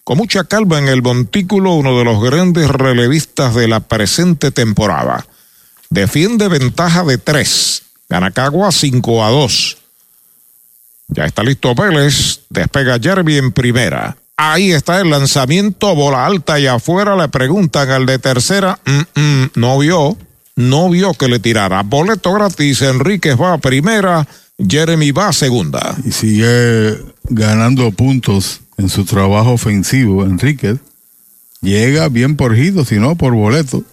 con 0.03 0.17
mucha 0.17 0.43
calma 0.43 0.79
en 0.79 0.87
el 0.87 1.03
montículo, 1.03 1.73
uno 1.73 1.97
de 1.97 2.03
los 2.03 2.21
grandes 2.21 2.67
relevistas 2.67 3.53
de 3.53 3.67
la 3.67 3.81
presente 3.81 4.51
temporada. 4.51 5.25
Defiende 5.89 6.47
ventaja 6.47 7.03
de 7.03 7.17
3 7.17 7.83
Gana 8.11 8.31
Cagua 8.31 8.73
5 8.73 9.23
a 9.23 9.29
2. 9.29 9.77
Ya 11.11 11.25
está 11.25 11.43
listo 11.43 11.75
Vélez. 11.75 12.41
Despega 12.49 12.97
Jeremy 12.99 13.37
en 13.37 13.51
primera. 13.51 14.17
Ahí 14.37 14.71
está 14.71 14.99
el 14.99 15.11
lanzamiento, 15.11 15.93
bola 15.93 16.25
alta 16.25 16.59
y 16.59 16.65
afuera 16.65 17.15
le 17.15 17.27
preguntan 17.27 17.89
al 17.91 18.07
de 18.07 18.17
tercera. 18.17 18.79
Mm, 18.85 19.19
mm, 19.19 19.51
no 19.55 19.77
vio, 19.77 20.17
no 20.55 20.89
vio 20.89 21.13
que 21.13 21.27
le 21.27 21.39
tirara. 21.39 21.83
Boleto 21.83 22.33
gratis, 22.33 22.81
Enríquez 22.81 23.39
va 23.39 23.53
a 23.53 23.57
primera, 23.59 24.27
Jeremy 24.57 25.11
va 25.11 25.27
a 25.27 25.33
segunda. 25.33 25.95
Y 26.03 26.11
sigue 26.11 26.97
ganando 27.29 27.91
puntos 27.91 28.61
en 28.77 28.89
su 28.89 29.05
trabajo 29.05 29.51
ofensivo, 29.51 30.23
Enríquez. 30.23 30.79
Llega 31.61 32.09
bien 32.09 32.35
por 32.35 32.55
Gido, 32.55 32.83
si 32.83 32.95
no 32.95 33.15
por 33.15 33.33
boleto. 33.33 33.83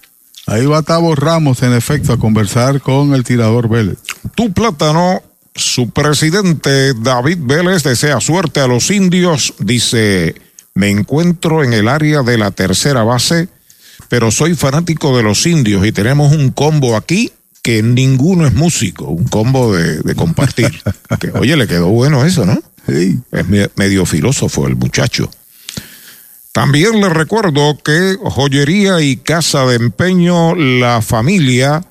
Ahí 0.47 0.65
va 0.65 0.81
Tavo 0.81 1.15
Ramos, 1.15 1.63
en 1.63 1.75
efecto, 1.75 2.15
a 2.15 2.19
conversar 2.19 2.81
con 2.81 3.13
el 3.13 3.23
tirador 3.23 3.69
Vélez. 3.69 3.99
Tu 4.35 4.51
plátano, 4.55 5.23
su 5.59 5.91
presidente 5.91 6.95
David 6.95 7.39
Vélez 7.41 7.83
desea 7.83 8.21
suerte 8.21 8.61
a 8.61 8.67
los 8.67 8.91
indios. 8.91 9.55
Dice, 9.59 10.35
me 10.75 10.89
encuentro 10.89 11.65
en 11.65 11.73
el 11.73 11.89
área 11.89 12.23
de 12.23 12.39
la 12.39 12.51
tercera 12.51 13.03
base, 13.03 13.49
pero 14.09 14.31
soy 14.31 14.55
fanático 14.55 15.17
de 15.17 15.23
los 15.23 15.47
indios 15.47 15.85
y 15.87 15.93
tenemos 15.93 16.33
un 16.33 16.51
combo 16.51 16.97
aquí 16.97 17.33
que 17.63 17.83
ninguno 17.83 18.47
es 18.47 18.55
músico, 18.55 19.07
un 19.07 19.27
combo 19.27 19.75
de, 19.75 19.99
de 19.99 20.15
compartir. 20.15 20.81
que, 21.21 21.31
oye, 21.33 21.57
le 21.57 21.67
quedó 21.67 21.89
bueno 21.89 22.25
eso, 22.25 22.47
¿no? 22.47 22.59
Sí. 22.87 23.19
Es 23.33 23.47
medio 23.77 24.07
filósofo 24.07 24.67
el 24.67 24.77
muchacho. 24.77 25.31
También 26.53 27.01
le 27.01 27.09
recuerdo 27.11 27.77
que 27.85 28.17
Joyería 28.21 29.01
y 29.03 29.19
Casa 29.19 29.67
de 29.67 29.77
Empeño 29.77 30.55
La 30.55 31.03
Familia 31.03 31.85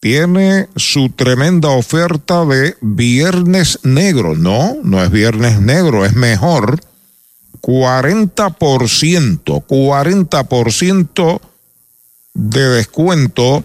tiene 0.00 0.68
su 0.76 1.10
tremenda 1.10 1.70
oferta 1.70 2.44
de 2.44 2.76
Viernes 2.80 3.80
Negro. 3.82 4.34
No, 4.34 4.76
no 4.82 5.02
es 5.02 5.10
Viernes 5.10 5.60
Negro, 5.60 6.04
es 6.04 6.14
mejor. 6.14 6.80
40%, 7.60 9.64
40% 9.66 11.40
de 12.34 12.68
descuento 12.68 13.64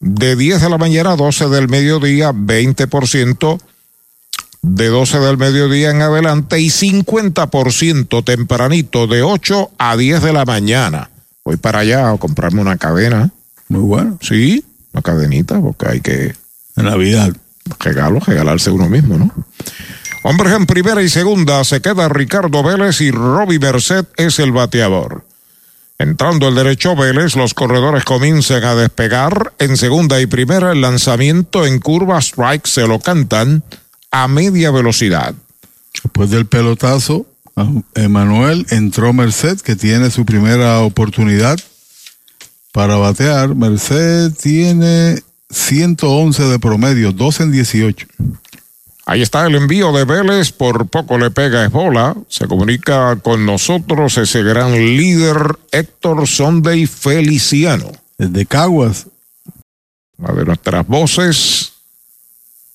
de 0.00 0.36
10 0.36 0.62
de 0.62 0.70
la 0.70 0.78
mañana 0.78 1.12
a 1.12 1.16
12 1.16 1.48
del 1.48 1.68
mediodía, 1.68 2.32
20% 2.32 3.60
de 4.62 4.86
12 4.86 5.18
del 5.18 5.38
mediodía 5.38 5.90
en 5.90 6.02
adelante 6.02 6.60
y 6.60 6.68
50% 6.68 8.24
tempranito 8.24 9.06
de 9.06 9.22
8 9.22 9.70
a 9.76 9.96
10 9.96 10.22
de 10.22 10.32
la 10.32 10.44
mañana. 10.44 11.10
Voy 11.44 11.56
para 11.56 11.80
allá 11.80 12.10
a 12.10 12.16
comprarme 12.16 12.60
una 12.60 12.78
cadena. 12.78 13.32
Muy 13.68 13.80
bueno. 13.80 14.18
Sí, 14.22 14.64
una 14.92 15.02
cadenita, 15.02 15.60
porque 15.60 15.88
hay 15.88 16.00
que. 16.00 16.34
En 16.76 16.84
Navidad. 16.84 17.32
Regalo, 17.78 18.18
regalarse 18.20 18.70
uno 18.70 18.88
mismo, 18.88 19.18
¿no? 19.18 19.32
Hombres 20.24 20.52
en 20.52 20.66
primera 20.66 21.02
y 21.02 21.08
segunda 21.08 21.62
se 21.64 21.80
queda 21.80 22.08
Ricardo 22.08 22.62
Vélez 22.62 23.00
y 23.00 23.10
Robbie 23.10 23.58
Merced 23.58 24.06
es 24.16 24.38
el 24.38 24.52
bateador. 24.52 25.24
Entrando 25.98 26.48
el 26.48 26.54
derecho 26.54 26.96
Vélez, 26.96 27.36
los 27.36 27.54
corredores 27.54 28.04
comienzan 28.04 28.64
a 28.64 28.74
despegar. 28.74 29.52
En 29.58 29.76
segunda 29.76 30.20
y 30.20 30.26
primera, 30.26 30.72
el 30.72 30.80
lanzamiento 30.80 31.66
en 31.66 31.78
curva 31.78 32.18
strike 32.18 32.66
se 32.66 32.86
lo 32.88 32.98
cantan 32.98 33.62
a 34.10 34.26
media 34.28 34.70
velocidad. 34.70 35.34
Después 36.02 36.30
del 36.30 36.46
pelotazo, 36.46 37.26
Emanuel 37.94 38.66
entró 38.70 39.12
Merced, 39.12 39.60
que 39.60 39.76
tiene 39.76 40.10
su 40.10 40.24
primera 40.24 40.80
oportunidad 40.80 41.58
para 42.72 42.96
batear. 42.96 43.54
Merced 43.54 44.32
tiene 44.34 45.22
111 45.50 46.42
de 46.44 46.58
promedio, 46.58 47.12
2 47.12 47.40
en 47.40 47.52
18. 47.52 48.06
Ahí 49.04 49.20
está 49.20 49.46
el 49.46 49.56
envío 49.56 49.92
de 49.92 50.04
Vélez, 50.04 50.52
por 50.52 50.88
poco 50.88 51.18
le 51.18 51.30
pega 51.30 51.68
bola. 51.68 52.16
Se 52.28 52.46
comunica 52.46 53.16
con 53.16 53.44
nosotros 53.44 54.16
ese 54.16 54.42
gran 54.42 54.72
líder 54.72 55.58
Héctor 55.72 56.26
Sunday 56.26 56.86
Feliciano. 56.86 57.90
Desde 58.16 58.46
Caguas. 58.46 59.08
Una 60.18 60.32
de 60.34 60.44
nuestras 60.44 60.86
voces 60.86 61.72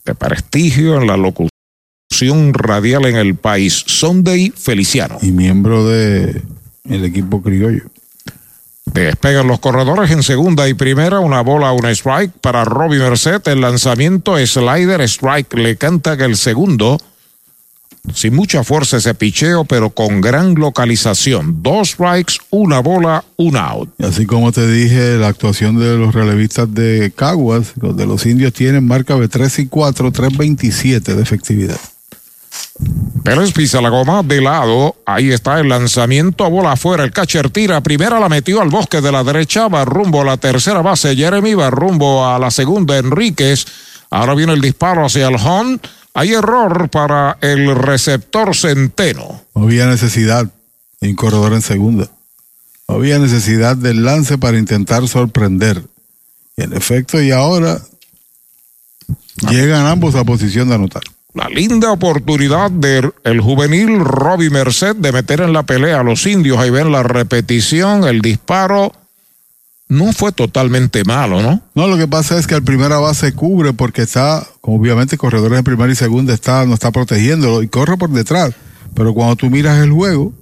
de 0.05 0.15
prestigio 0.15 0.99
en 1.01 1.07
la 1.07 1.15
locución 1.15 2.53
radial 2.53 3.05
en 3.05 3.15
el 3.15 3.35
país, 3.35 3.83
Sunday 3.87 4.51
Feliciano. 4.55 5.17
Y 5.21 5.31
miembro 5.31 5.87
de 5.87 6.41
el 6.83 7.05
equipo 7.05 7.41
criollo. 7.41 7.83
Despegan 8.93 9.47
los 9.47 9.59
corredores 9.59 10.11
en 10.11 10.23
segunda 10.23 10.67
y 10.67 10.73
primera, 10.73 11.19
una 11.19 11.41
bola, 11.41 11.71
una 11.71 11.91
strike 11.91 12.31
para 12.39 12.63
Robbie 12.63 12.99
Merced. 12.99 13.41
El 13.47 13.61
lanzamiento 13.61 14.37
slider 14.37 15.01
strike 15.01 15.53
le 15.55 15.75
canta 15.75 16.15
que 16.15 16.23
el 16.23 16.37
segundo, 16.37 16.97
sin 18.13 18.33
mucha 18.33 18.63
fuerza 18.63 18.97
ese 18.97 19.13
picheo, 19.13 19.65
pero 19.65 19.89
con 19.89 20.21
gran 20.21 20.55
localización. 20.55 21.61
Dos 21.61 21.89
strikes, 21.89 22.35
una 22.49 22.79
bola, 22.79 23.25
un 23.35 23.57
out. 23.57 23.89
Así 23.99 24.25
como 24.25 24.51
te 24.53 24.67
dije, 24.67 25.17
la 25.17 25.27
actuación 25.27 25.77
de 25.77 25.97
los 25.97 26.15
relevistas 26.15 26.73
de 26.73 27.11
Caguas, 27.13 27.73
los 27.81 27.95
los 27.97 28.25
indios 28.25 28.53
tienen 28.53 28.87
marca 28.87 29.15
de 29.15 29.27
3 29.27 29.59
y 29.59 29.67
4, 29.67 30.13
3.27 30.13 31.13
de 31.13 31.21
efectividad. 31.21 31.79
Pérez 33.27 33.51
pisa 33.51 33.81
la 33.81 33.89
goma 33.89 34.23
de 34.23 34.39
lado. 34.39 34.95
Ahí 35.05 35.31
está 35.31 35.59
el 35.59 35.67
lanzamiento 35.67 36.45
a 36.45 36.47
bola 36.47 36.71
afuera. 36.71 37.03
El 37.03 37.11
catcher 37.11 37.49
tira. 37.49 37.81
Primera 37.81 38.21
la 38.21 38.29
metió 38.29 38.61
al 38.61 38.69
bosque 38.69 39.01
de 39.01 39.11
la 39.11 39.21
derecha. 39.23 39.67
Va 39.67 39.83
rumbo 39.83 40.21
a 40.21 40.23
la 40.23 40.37
tercera 40.37 40.81
base. 40.81 41.13
Jeremy 41.13 41.53
va 41.53 41.69
rumbo 41.69 42.25
a 42.25 42.39
la 42.39 42.51
segunda. 42.51 42.97
Enríquez. 42.97 43.65
Ahora 44.09 44.33
viene 44.33 44.53
el 44.53 44.61
disparo 44.61 45.05
hacia 45.05 45.27
el 45.27 45.35
home. 45.35 45.79
Hay 46.13 46.33
error 46.33 46.89
para 46.89 47.37
el 47.41 47.75
receptor 47.75 48.55
Centeno. 48.55 49.41
No 49.53 49.63
había 49.63 49.87
necesidad 49.87 50.49
un 51.01 51.15
corredor 51.15 51.51
en 51.51 51.61
segunda. 51.61 52.09
No 52.87 52.95
había 52.95 53.19
necesidad 53.19 53.75
del 53.75 54.05
lance 54.05 54.37
para 54.37 54.57
intentar 54.57 55.05
sorprender. 55.07 55.83
Y 56.55 56.63
en 56.63 56.71
efecto, 56.71 57.21
y 57.21 57.31
ahora 57.31 57.81
llegan 59.49 59.85
ambos 59.85 60.15
a 60.15 60.23
posición 60.23 60.69
de 60.69 60.75
anotar 60.75 61.03
la 61.37 61.49
linda 61.49 61.91
oportunidad 61.91 62.71
del 62.71 63.13
el 63.23 63.39
juvenil 63.39 63.99
Robbie 63.99 64.49
Merced 64.49 64.95
de 64.95 65.11
meter 65.11 65.41
en 65.41 65.53
la 65.53 65.63
pelea 65.63 65.99
a 65.99 66.03
los 66.03 66.25
indios. 66.25 66.57
Ahí 66.57 66.71
ven 66.71 66.91
la 66.91 67.03
repetición, 67.03 68.03
el 68.05 68.21
disparo. 68.21 68.91
No 69.87 70.11
fue 70.11 70.31
totalmente 70.31 71.03
malo, 71.05 71.41
¿no? 71.41 71.61
No, 71.75 71.87
lo 71.87 71.95
que 71.95 72.07
pasa 72.07 72.37
es 72.37 72.47
que 72.47 72.55
el 72.55 72.63
primera 72.63 72.97
base 72.97 73.33
cubre 73.33 73.71
porque 73.71 74.01
está, 74.01 74.45
obviamente, 74.61 75.17
corredores 75.17 75.59
en 75.59 75.63
primera 75.63 75.91
y 75.91 75.95
segunda 75.95 76.33
está, 76.33 76.65
no 76.65 76.73
está 76.73 76.91
protegiéndolo 76.91 77.61
y 77.61 77.69
corre 77.69 77.95
por 77.95 78.09
detrás. 78.09 78.53
Pero 78.95 79.13
cuando 79.13 79.35
tú 79.35 79.49
miras 79.49 79.81
el 79.81 79.91
juego, 79.91 80.33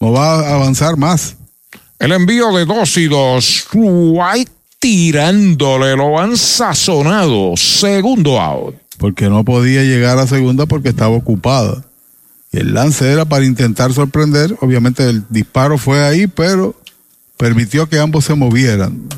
no 0.00 0.12
va 0.12 0.40
a 0.40 0.54
avanzar 0.56 0.96
más. 0.96 1.36
El 1.98 2.12
envío 2.12 2.52
de 2.52 2.66
dos 2.66 2.96
y 2.98 3.06
dos. 3.06 3.66
White 3.72 4.52
tirándole, 4.78 5.96
lo 5.96 6.18
han 6.18 6.36
sazonado. 6.36 7.56
Segundo 7.56 8.40
out 8.40 8.74
porque 9.00 9.30
no 9.30 9.46
podía 9.46 9.82
llegar 9.82 10.18
a 10.18 10.26
segunda 10.26 10.66
porque 10.66 10.90
estaba 10.90 11.16
ocupada. 11.16 11.82
Y 12.52 12.58
el 12.58 12.74
lance 12.74 13.10
era 13.10 13.24
para 13.24 13.46
intentar 13.46 13.94
sorprender. 13.94 14.54
Obviamente 14.60 15.08
el 15.08 15.24
disparo 15.30 15.78
fue 15.78 16.04
ahí, 16.04 16.26
pero 16.26 16.74
permitió 17.38 17.88
que 17.88 17.98
ambos 17.98 18.26
se 18.26 18.34
movieran. 18.34 19.08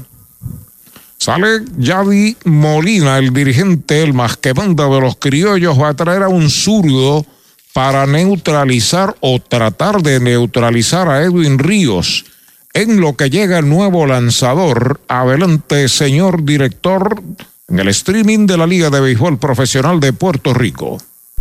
Sale 1.18 1.64
Javi 1.82 2.36
Molina, 2.44 3.18
el 3.18 3.32
dirigente, 3.32 4.04
el 4.04 4.14
más 4.14 4.36
que 4.36 4.54
manda 4.54 4.86
de 4.86 5.00
los 5.00 5.16
criollos, 5.16 5.80
va 5.80 5.88
a 5.88 5.94
traer 5.94 6.22
a 6.22 6.28
un 6.28 6.48
zurdo 6.48 7.26
para 7.72 8.06
neutralizar 8.06 9.16
o 9.18 9.40
tratar 9.40 10.00
de 10.00 10.20
neutralizar 10.20 11.08
a 11.08 11.22
Edwin 11.22 11.58
Ríos. 11.58 12.24
En 12.72 13.00
lo 13.00 13.16
que 13.16 13.30
llega 13.30 13.58
el 13.58 13.68
nuevo 13.68 14.06
lanzador, 14.06 15.00
adelante, 15.08 15.88
señor 15.88 16.44
director 16.44 17.20
en 17.73 17.81
el 17.81 17.89
streaming 17.89 18.47
de 18.47 18.59
la 18.59 18.67
Liga 18.67 18.91
de 18.91 19.01
Béisbol 19.01 19.39
Profesional 19.39 19.99
de 19.99 20.12
Puerto 20.12 20.52
Rico. 20.52 20.99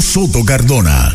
Soto 0.00 0.42
Cardona. 0.42 1.14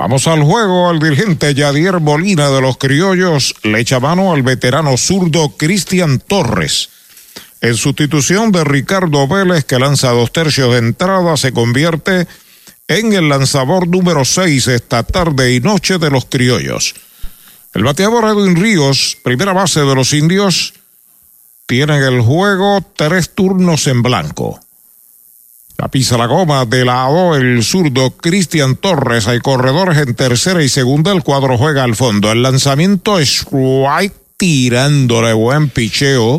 Vamos 0.00 0.26
al 0.28 0.42
juego. 0.42 0.90
El 0.90 0.98
dirigente 0.98 1.52
Yadier 1.52 2.00
Molina 2.00 2.48
de 2.48 2.62
los 2.62 2.78
Criollos 2.78 3.54
le 3.62 3.80
echa 3.80 4.00
mano 4.00 4.32
al 4.32 4.42
veterano 4.42 4.96
zurdo 4.96 5.50
Cristian 5.58 6.20
Torres. 6.20 6.88
En 7.60 7.74
sustitución 7.74 8.50
de 8.50 8.64
Ricardo 8.64 9.28
Vélez, 9.28 9.66
que 9.66 9.78
lanza 9.78 10.08
dos 10.12 10.32
tercios 10.32 10.72
de 10.72 10.78
entrada, 10.78 11.36
se 11.36 11.52
convierte 11.52 12.26
en 12.88 13.12
el 13.12 13.28
lanzador 13.28 13.86
número 13.88 14.24
6 14.24 14.68
esta 14.68 15.02
tarde 15.02 15.52
y 15.52 15.60
noche 15.60 15.98
de 15.98 16.08
los 16.08 16.24
Criollos. 16.24 16.94
El 17.74 17.84
bateador 17.84 18.24
Edwin 18.24 18.56
Ríos, 18.56 19.18
primera 19.22 19.52
base 19.52 19.80
de 19.80 19.94
los 19.94 20.14
indios, 20.14 20.72
tiene 21.66 21.98
en 21.98 22.04
el 22.04 22.22
juego 22.22 22.82
tres 22.96 23.34
turnos 23.34 23.86
en 23.86 24.00
blanco. 24.02 24.60
La 25.80 25.88
pisa 25.88 26.18
la 26.18 26.26
goma 26.26 26.66
de 26.66 26.84
lado 26.84 27.34
el 27.36 27.64
zurdo 27.64 28.10
Cristian 28.10 28.76
Torres. 28.76 29.26
Hay 29.28 29.40
corredores 29.40 29.96
en 29.96 30.14
tercera 30.14 30.62
y 30.62 30.68
segunda. 30.68 31.10
El 31.10 31.22
cuadro 31.22 31.56
juega 31.56 31.84
al 31.84 31.96
fondo. 31.96 32.30
El 32.30 32.42
lanzamiento 32.42 33.18
es 33.18 33.46
right 33.50 34.12
tirándole 34.36 35.32
buen 35.32 35.70
picheo 35.70 36.38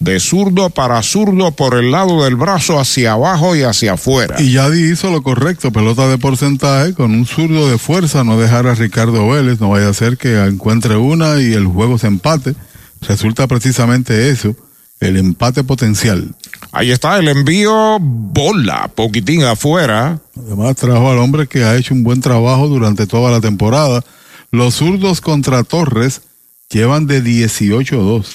de 0.00 0.18
zurdo 0.18 0.70
para 0.70 1.00
zurdo 1.04 1.52
por 1.52 1.76
el 1.76 1.92
lado 1.92 2.24
del 2.24 2.34
brazo 2.34 2.80
hacia 2.80 3.12
abajo 3.12 3.54
y 3.54 3.62
hacia 3.62 3.92
afuera. 3.92 4.42
Y 4.42 4.50
ya 4.54 4.68
hizo 4.74 5.08
lo 5.12 5.22
correcto, 5.22 5.70
pelota 5.70 6.08
de 6.08 6.18
porcentaje 6.18 6.94
con 6.94 7.14
un 7.14 7.26
zurdo 7.26 7.70
de 7.70 7.78
fuerza, 7.78 8.24
no 8.24 8.40
dejar 8.40 8.66
a 8.66 8.74
Ricardo 8.74 9.28
Vélez, 9.28 9.60
no 9.60 9.70
vaya 9.70 9.88
a 9.88 9.94
ser 9.94 10.18
que 10.18 10.36
encuentre 10.46 10.96
una 10.96 11.40
y 11.40 11.52
el 11.52 11.66
juego 11.66 11.96
se 11.96 12.08
empate. 12.08 12.56
Resulta 13.02 13.46
precisamente 13.46 14.30
eso, 14.30 14.56
el 14.98 15.16
empate 15.16 15.62
potencial. 15.62 16.34
Ahí 16.72 16.90
está 16.90 17.18
el 17.18 17.28
envío, 17.28 17.98
bola, 18.00 18.90
poquitín 18.94 19.44
afuera. 19.44 20.20
Además 20.36 20.76
trajo 20.76 21.10
al 21.10 21.18
hombre 21.18 21.46
que 21.46 21.64
ha 21.64 21.76
hecho 21.76 21.94
un 21.94 22.04
buen 22.04 22.20
trabajo 22.20 22.68
durante 22.68 23.06
toda 23.06 23.30
la 23.30 23.40
temporada. 23.40 24.04
Los 24.50 24.76
zurdos 24.76 25.20
contra 25.20 25.64
Torres 25.64 26.22
llevan 26.70 27.06
de 27.06 27.22
18-2 27.22 28.26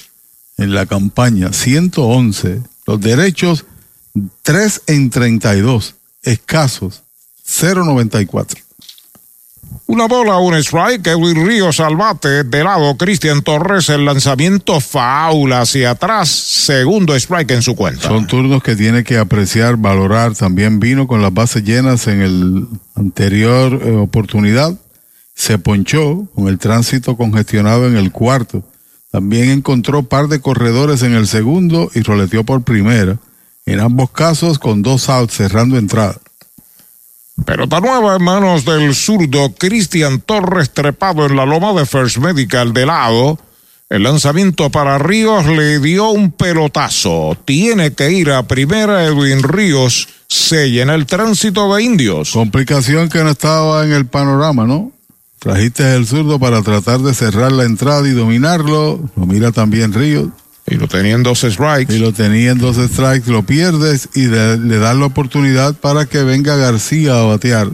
en 0.58 0.74
la 0.74 0.86
campaña, 0.86 1.52
111. 1.52 2.62
Los 2.86 3.00
derechos, 3.00 3.64
3 4.42 4.82
en 4.86 5.10
32. 5.10 5.94
Escasos, 6.22 7.02
0.94. 7.46 8.58
Una 9.90 10.06
bola, 10.06 10.38
un 10.38 10.54
strike, 10.54 11.04
Edwin 11.08 11.44
Ríos 11.44 11.80
al 11.80 11.96
bate, 11.96 12.44
de 12.44 12.62
lado 12.62 12.96
Cristian 12.96 13.42
Torres, 13.42 13.88
el 13.88 14.04
lanzamiento 14.04 14.78
faula 14.78 15.62
hacia 15.62 15.90
atrás, 15.90 16.28
segundo 16.28 17.16
strike 17.16 17.50
en 17.50 17.60
su 17.60 17.74
cuenta. 17.74 18.06
Son 18.06 18.24
turnos 18.28 18.62
que 18.62 18.76
tiene 18.76 19.02
que 19.02 19.18
apreciar, 19.18 19.78
valorar, 19.78 20.36
también 20.36 20.78
vino 20.78 21.08
con 21.08 21.22
las 21.22 21.34
bases 21.34 21.64
llenas 21.64 22.06
en 22.06 22.22
el 22.22 22.68
anterior 22.94 23.80
eh, 23.82 23.96
oportunidad, 23.96 24.78
se 25.34 25.58
ponchó 25.58 26.28
con 26.36 26.46
el 26.46 26.60
tránsito 26.60 27.16
congestionado 27.16 27.88
en 27.88 27.96
el 27.96 28.12
cuarto, 28.12 28.62
también 29.10 29.50
encontró 29.50 30.04
par 30.04 30.28
de 30.28 30.40
corredores 30.40 31.02
en 31.02 31.14
el 31.14 31.26
segundo 31.26 31.90
y 31.96 32.02
roleteó 32.02 32.44
por 32.44 32.62
primera, 32.62 33.18
en 33.66 33.80
ambos 33.80 34.12
casos 34.12 34.60
con 34.60 34.82
dos 34.82 35.08
outs 35.08 35.34
cerrando 35.34 35.76
entrada. 35.76 36.20
Pelota 37.44 37.80
nueva 37.80 38.16
en 38.16 38.22
manos 38.22 38.64
del 38.64 38.94
zurdo 38.94 39.52
Cristian 39.54 40.20
Torres 40.20 40.70
trepado 40.70 41.26
en 41.26 41.36
la 41.36 41.46
loma 41.46 41.72
de 41.72 41.86
First 41.86 42.18
Medical 42.18 42.72
de 42.72 42.86
lado. 42.86 43.38
El 43.88 44.04
lanzamiento 44.04 44.70
para 44.70 44.98
Ríos 44.98 45.46
le 45.46 45.80
dio 45.80 46.10
un 46.10 46.30
pelotazo. 46.32 47.36
Tiene 47.44 47.92
que 47.92 48.12
ir 48.12 48.30
a 48.30 48.44
primera 48.44 49.04
Edwin 49.04 49.42
Ríos. 49.42 50.08
Se 50.28 50.70
llena 50.70 50.94
el 50.94 51.06
tránsito 51.06 51.74
de 51.74 51.82
indios. 51.82 52.30
Complicación 52.32 53.08
que 53.08 53.24
no 53.24 53.30
estaba 53.30 53.84
en 53.84 53.92
el 53.92 54.06
panorama, 54.06 54.64
¿no? 54.64 54.92
Trajiste 55.40 55.96
el 55.96 56.06
zurdo 56.06 56.38
para 56.38 56.62
tratar 56.62 57.00
de 57.00 57.14
cerrar 57.14 57.50
la 57.50 57.64
entrada 57.64 58.06
y 58.06 58.12
dominarlo. 58.12 59.00
Lo 59.16 59.26
mira 59.26 59.50
también 59.50 59.92
Ríos. 59.92 60.28
Y 60.66 60.76
lo 60.76 60.88
tenía 60.88 61.14
en 61.14 61.22
dos 61.22 61.40
strikes. 61.40 61.94
Y 61.94 61.98
lo 61.98 62.12
tenía 62.12 62.52
en 62.52 62.58
dos 62.58 62.76
strikes, 62.76 63.30
lo 63.30 63.44
pierdes 63.44 64.08
y 64.14 64.26
le, 64.26 64.58
le 64.58 64.78
das 64.78 64.96
la 64.96 65.06
oportunidad 65.06 65.74
para 65.74 66.06
que 66.06 66.22
venga 66.22 66.56
García 66.56 67.18
a 67.18 67.24
batear. 67.24 67.68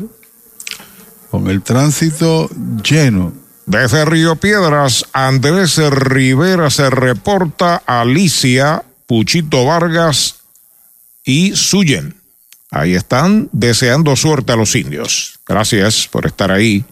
Con 1.30 1.48
el 1.48 1.62
tránsito 1.62 2.48
lleno. 2.82 3.32
Desde 3.66 4.04
Río 4.04 4.36
Piedras, 4.36 5.06
Andrés 5.12 5.76
Rivera 5.78 6.70
se 6.70 6.88
reporta 6.88 7.82
Alicia, 7.84 8.84
Puchito 9.06 9.64
Vargas 9.64 10.36
y 11.24 11.56
Suyen. 11.56 12.14
Ahí 12.70 12.94
están 12.94 13.48
deseando 13.52 14.14
suerte 14.16 14.52
a 14.52 14.56
los 14.56 14.74
indios. 14.76 15.40
Gracias 15.46 16.08
por 16.08 16.26
estar 16.26 16.50
ahí. 16.52 16.84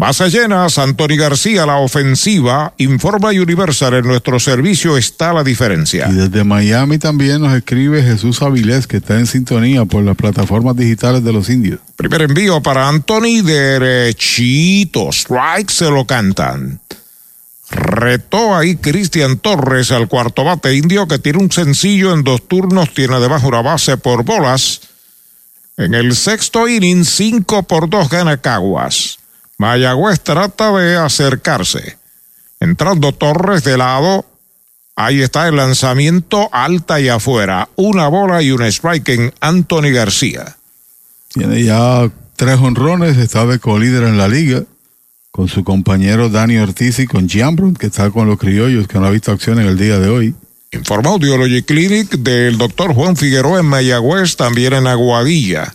Bases 0.00 0.32
llenas, 0.32 0.78
Anthony 0.78 1.18
García, 1.18 1.66
la 1.66 1.76
ofensiva, 1.76 2.72
informa 2.78 3.28
Universal, 3.28 3.92
en 3.92 4.06
nuestro 4.06 4.40
servicio 4.40 4.96
está 4.96 5.34
la 5.34 5.44
diferencia. 5.44 6.08
Y 6.08 6.14
desde 6.14 6.42
Miami 6.42 6.96
también 6.96 7.42
nos 7.42 7.52
escribe 7.52 8.02
Jesús 8.02 8.40
Avilés, 8.40 8.86
que 8.86 8.96
está 8.96 9.18
en 9.18 9.26
sintonía 9.26 9.84
por 9.84 10.02
las 10.02 10.16
plataformas 10.16 10.74
digitales 10.74 11.22
de 11.22 11.34
los 11.34 11.50
indios. 11.50 11.80
Primer 11.96 12.22
envío 12.22 12.62
para 12.62 12.88
Anthony, 12.88 13.42
derechito, 13.44 15.10
strike 15.10 15.68
se 15.68 15.90
lo 15.90 16.06
cantan. 16.06 16.80
Retó 17.70 18.56
ahí 18.56 18.76
Cristian 18.76 19.36
Torres 19.36 19.92
al 19.92 20.08
cuarto 20.08 20.44
bate 20.44 20.74
indio 20.74 21.06
que 21.08 21.18
tiene 21.18 21.40
un 21.40 21.52
sencillo 21.52 22.14
en 22.14 22.24
dos 22.24 22.48
turnos, 22.48 22.94
tiene 22.94 23.20
debajo 23.20 23.48
una 23.48 23.60
base 23.60 23.98
por 23.98 24.24
bolas. 24.24 24.80
En 25.76 25.92
el 25.92 26.16
sexto 26.16 26.66
inning, 26.66 27.04
cinco 27.04 27.64
por 27.64 27.90
dos 27.90 28.08
gana 28.08 28.38
Caguas. 28.38 29.19
Mayagüez 29.60 30.20
trata 30.20 30.72
de 30.72 30.96
acercarse. 30.96 31.98
Entrando 32.60 33.12
Torres 33.12 33.62
de 33.62 33.76
lado, 33.76 34.24
ahí 34.96 35.20
está 35.20 35.48
el 35.48 35.56
lanzamiento 35.56 36.48
alta 36.50 36.98
y 36.98 37.10
afuera. 37.10 37.68
Una 37.76 38.08
bola 38.08 38.40
y 38.40 38.52
un 38.52 38.62
strike 38.62 39.10
en 39.10 39.34
Anthony 39.40 39.92
García. 39.92 40.56
Tiene 41.34 41.62
ya 41.62 42.10
tres 42.36 42.58
honrones, 42.58 43.18
está 43.18 43.44
de 43.44 43.58
colíder 43.58 44.04
en 44.04 44.16
la 44.16 44.28
liga 44.28 44.62
con 45.30 45.48
su 45.48 45.62
compañero 45.62 46.30
Dani 46.30 46.56
Ortiz 46.56 46.98
y 46.98 47.06
con 47.06 47.28
Giambron, 47.28 47.74
que 47.74 47.88
está 47.88 48.10
con 48.10 48.28
los 48.28 48.38
criollos, 48.38 48.88
que 48.88 48.98
no 48.98 49.08
ha 49.08 49.10
visto 49.10 49.30
acción 49.30 49.60
en 49.60 49.66
el 49.66 49.76
día 49.76 49.98
de 49.98 50.08
hoy. 50.08 50.34
Informa 50.72 51.10
Audiology 51.10 51.62
Clinic 51.64 52.08
del 52.12 52.56
doctor 52.56 52.94
Juan 52.94 53.14
Figueroa 53.14 53.60
en 53.60 53.66
Mayagüez, 53.66 54.36
también 54.36 54.72
en 54.72 54.86
Aguadilla. 54.86 55.74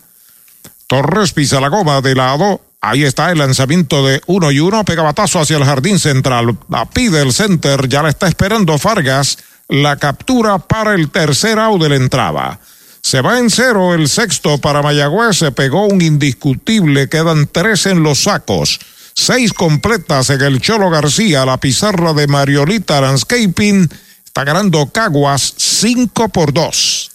Torres 0.87 1.33
pisa 1.33 1.61
la 1.61 1.67
goma 1.67 2.01
de 2.01 2.15
lado, 2.15 2.64
Ahí 2.87 3.03
está 3.03 3.31
el 3.31 3.39
lanzamiento 3.39 4.05
de 4.05 4.21
uno 4.27 4.51
y 4.51 4.59
uno, 4.59 4.85
pega 4.85 5.01
batazo 5.01 5.39
hacia 5.39 5.57
el 5.57 5.65
jardín 5.65 5.97
central. 5.97 6.55
La 6.69 6.85
pide 6.85 7.19
el 7.19 7.33
center, 7.33 7.89
ya 7.89 8.03
la 8.03 8.09
está 8.09 8.27
esperando 8.27 8.77
Fargas. 8.77 9.39
La 9.67 9.95
captura 9.95 10.59
para 10.59 10.93
el 10.93 11.09
tercer 11.09 11.57
out 11.57 11.81
de 11.81 11.89
la 11.89 11.95
entrada. 11.95 12.59
Se 13.01 13.21
va 13.21 13.39
en 13.39 13.49
cero 13.49 13.95
el 13.95 14.07
sexto 14.07 14.59
para 14.59 14.83
Mayagüez, 14.83 15.35
se 15.35 15.51
pegó 15.51 15.87
un 15.87 15.99
indiscutible, 15.99 17.09
quedan 17.09 17.47
tres 17.47 17.87
en 17.87 18.03
los 18.03 18.21
sacos. 18.21 18.79
Seis 19.15 19.51
completas 19.51 20.29
en 20.29 20.41
el 20.41 20.61
Cholo 20.61 20.91
García, 20.91 21.43
la 21.43 21.57
pizarra 21.57 22.13
de 22.13 22.27
Mariolita 22.27 23.01
Landscaping. 23.01 23.89
Está 24.23 24.43
ganando 24.43 24.85
Caguas 24.91 25.55
cinco 25.57 26.29
por 26.29 26.53
dos. 26.53 27.09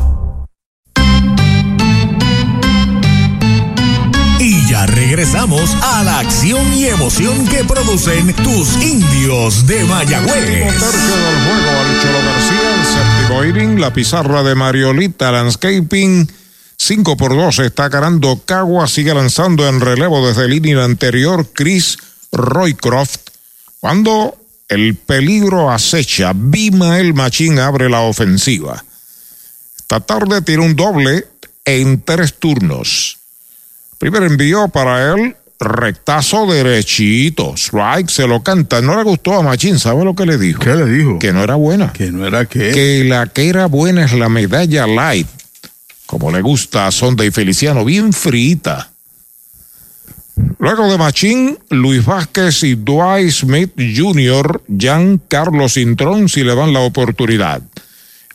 regresamos 4.87 5.75
a 5.81 6.03
la 6.03 6.19
acción 6.19 6.73
y 6.73 6.85
emoción 6.85 7.47
que 7.47 7.63
producen 7.63 8.33
tus 8.35 8.75
indios 8.81 9.67
de 9.67 9.83
Mayagüez. 9.83 10.33
Tercio 10.33 11.15
del 11.15 11.35
juego 11.45 11.69
al 11.79 12.01
Cholo 12.01 12.19
García, 12.25 12.75
el 12.75 12.85
séptimo 12.85 13.43
inning, 13.43 13.81
la 13.81 13.93
pizarra 13.93 14.43
de 14.43 14.55
Mariolita 14.55 15.31
Landscaping. 15.31 16.31
5 16.77 17.17
por 17.17 17.35
2 17.35 17.59
está 17.59 17.89
ganando 17.89 18.41
Cagua, 18.43 18.87
sigue 18.87 19.13
lanzando 19.13 19.67
en 19.67 19.81
relevo 19.81 20.25
desde 20.25 20.45
el 20.45 20.53
inning 20.53 20.77
anterior 20.77 21.47
Chris 21.53 21.97
Roycroft. 22.31 23.29
Cuando 23.79 24.37
el 24.67 24.95
peligro 24.95 25.71
acecha, 25.71 26.33
Bimael 26.33 27.13
Machín 27.13 27.59
abre 27.59 27.89
la 27.89 28.01
ofensiva. 28.01 28.83
Esta 29.77 29.99
tarde 29.99 30.41
tiene 30.41 30.65
un 30.65 30.75
doble 30.75 31.27
en 31.65 32.01
tres 32.01 32.39
turnos. 32.39 33.20
Primer 34.01 34.23
envío 34.23 34.67
para 34.67 35.13
él, 35.13 35.35
rectazo 35.59 36.47
derechito. 36.47 37.53
Strike 37.55 38.09
se 38.09 38.25
lo 38.25 38.41
canta. 38.41 38.81
No 38.81 38.97
le 38.97 39.03
gustó 39.03 39.35
a 39.35 39.43
Machín, 39.43 39.77
¿sabe 39.77 40.03
lo 40.03 40.15
que 40.15 40.25
le 40.25 40.39
dijo? 40.39 40.59
¿Qué 40.59 40.73
le 40.73 40.87
dijo? 40.87 41.19
Que 41.19 41.31
no 41.31 41.43
era 41.43 41.53
buena. 41.53 41.93
Que 41.93 42.11
no 42.11 42.25
era 42.25 42.45
qué. 42.45 42.71
Que 42.71 43.03
la 43.03 43.27
que 43.27 43.47
era 43.47 43.67
buena 43.67 44.03
es 44.03 44.13
la 44.13 44.27
medalla 44.27 44.87
light. 44.87 45.27
Como 46.07 46.31
le 46.31 46.41
gusta 46.41 46.87
a 46.87 46.91
Sonda 46.91 47.23
y 47.23 47.29
Feliciano, 47.29 47.85
bien 47.85 48.11
frita. 48.11 48.89
Luego 50.57 50.91
de 50.91 50.97
Machín, 50.97 51.59
Luis 51.69 52.03
Vázquez 52.03 52.63
y 52.63 52.73
Dwight 52.73 53.29
Smith 53.29 53.73
Jr., 53.77 54.63
Jan 54.79 55.21
Carlos 55.27 55.77
Intrón 55.77 56.27
si 56.27 56.43
le 56.43 56.55
dan 56.55 56.73
la 56.73 56.79
oportunidad. 56.79 57.61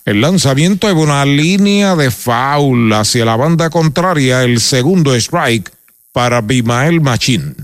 El 0.06 0.20
lanzamiento 0.20 0.88
es 0.88 0.94
una 0.94 1.24
línea 1.24 1.96
de 1.96 2.12
foul 2.12 2.92
hacia 2.92 3.24
la 3.24 3.34
banda 3.34 3.70
contraria, 3.70 4.44
el 4.44 4.60
segundo 4.60 5.16
strike 5.16 5.72
para 6.12 6.40
Bimael 6.42 7.00
Machín. 7.00 7.56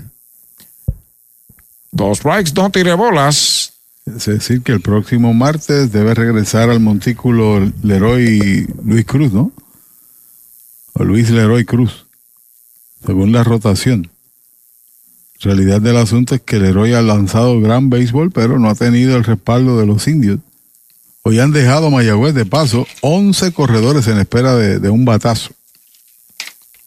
Dos 1.89 2.17
strikes, 2.17 2.51
no 2.53 2.69
tire 2.69 2.95
bolas. 2.95 3.75
Es 4.05 4.25
decir, 4.25 4.61
que 4.61 4.73
el 4.73 4.81
próximo 4.81 5.33
martes 5.33 5.93
debe 5.93 6.13
regresar 6.13 6.69
al 6.69 6.81
montículo 6.81 7.71
Leroy 7.81 8.67
Luis 8.83 9.05
Cruz, 9.05 9.31
¿no? 9.31 9.53
O 10.95 11.05
Luis 11.05 11.29
Leroy 11.29 11.63
Cruz, 11.63 12.07
según 13.05 13.31
la 13.31 13.45
rotación. 13.45 14.09
Realidad 15.39 15.79
del 15.79 15.95
asunto 15.95 16.35
es 16.35 16.41
que 16.41 16.59
Leroy 16.59 16.93
ha 16.93 17.01
lanzado 17.01 17.61
gran 17.61 17.89
béisbol, 17.89 18.31
pero 18.31 18.59
no 18.59 18.69
ha 18.69 18.75
tenido 18.75 19.15
el 19.15 19.23
respaldo 19.23 19.79
de 19.79 19.85
los 19.85 20.05
indios. 20.09 20.39
Hoy 21.25 21.39
han 21.39 21.53
dejado 21.53 21.89
Mayagüez 21.89 22.33
de 22.33 22.45
paso 22.45 22.85
11 22.99 23.53
corredores 23.53 24.07
en 24.07 24.19
espera 24.19 24.55
de, 24.57 24.89
un 24.89 25.05
batazo. 25.05 25.51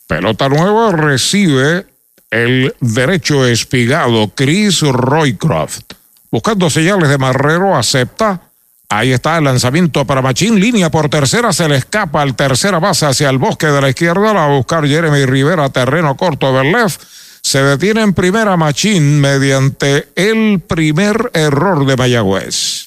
Pelota 0.07 0.51
nueva 0.51 0.93
recibe 0.93 1.87
el 2.31 2.75
derecho 2.81 3.47
espigado 3.47 4.31
Chris 4.35 4.83
Roycroft. 4.83 5.95
Buscando 6.31 6.69
señales 6.69 7.09
de 7.09 7.17
Marrero, 7.17 7.75
acepta. 7.79 8.43
Ahí 8.91 9.11
está 9.13 9.39
el 9.39 9.45
lanzamiento 9.45 10.05
para 10.05 10.21
Machín. 10.21 10.61
Línea 10.61 10.91
por 10.91 11.09
tercera. 11.09 11.55
Se 11.55 11.67
le 11.67 11.77
escapa 11.77 12.21
al 12.21 12.37
tercera 12.37 12.79
base 12.79 13.07
hacia 13.07 13.31
el 13.31 13.39
bosque 13.39 13.69
de 13.69 13.81
la 13.81 13.89
izquierda. 13.89 14.35
La 14.35 14.41
va 14.41 14.45
a 14.45 14.57
buscar 14.59 14.87
Jeremy 14.87 15.25
Rivera. 15.25 15.71
Terreno 15.71 16.15
corto 16.15 16.53
de 16.53 16.65
left. 16.65 17.01
Se 17.41 17.63
detiene 17.63 18.03
en 18.03 18.13
primera 18.13 18.55
Machín 18.59 19.19
mediante 19.19 20.09
el 20.15 20.61
primer 20.61 21.31
error 21.33 21.87
de 21.87 21.97
Mayagüez. 21.97 22.86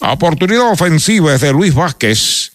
Oportunidad 0.00 0.72
ofensiva 0.72 1.34
es 1.34 1.40
de 1.40 1.52
Luis 1.52 1.74
Vázquez. 1.74 2.52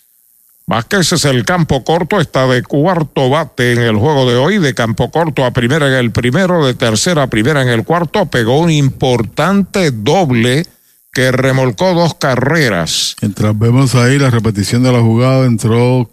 Vázquez 0.66 1.14
es 1.14 1.24
el 1.24 1.46
campo 1.46 1.86
corto, 1.86 2.20
está 2.20 2.46
de 2.46 2.62
cuarto 2.62 3.30
bate 3.30 3.72
en 3.72 3.80
el 3.80 3.96
juego 3.96 4.30
de 4.30 4.36
hoy, 4.36 4.58
de 4.58 4.74
campo 4.74 5.10
corto 5.12 5.46
a 5.46 5.52
primera 5.52 5.88
en 5.88 5.94
el 5.94 6.12
primero, 6.12 6.66
de 6.66 6.74
tercera 6.74 7.24
a 7.24 7.28
primera 7.28 7.62
en 7.62 7.70
el 7.70 7.86
cuarto, 7.86 8.26
pegó 8.26 8.60
un 8.60 8.70
importante 8.70 9.92
doble 9.92 10.66
que 11.14 11.32
remolcó 11.32 11.94
dos 11.94 12.16
carreras. 12.16 13.16
Mientras 13.22 13.58
vemos 13.58 13.96
ahí 13.96 14.20
la 14.20 14.30
repetición 14.30 14.84
de 14.84 14.92
la 14.92 15.00
jugada, 15.00 15.46
entró 15.46 16.10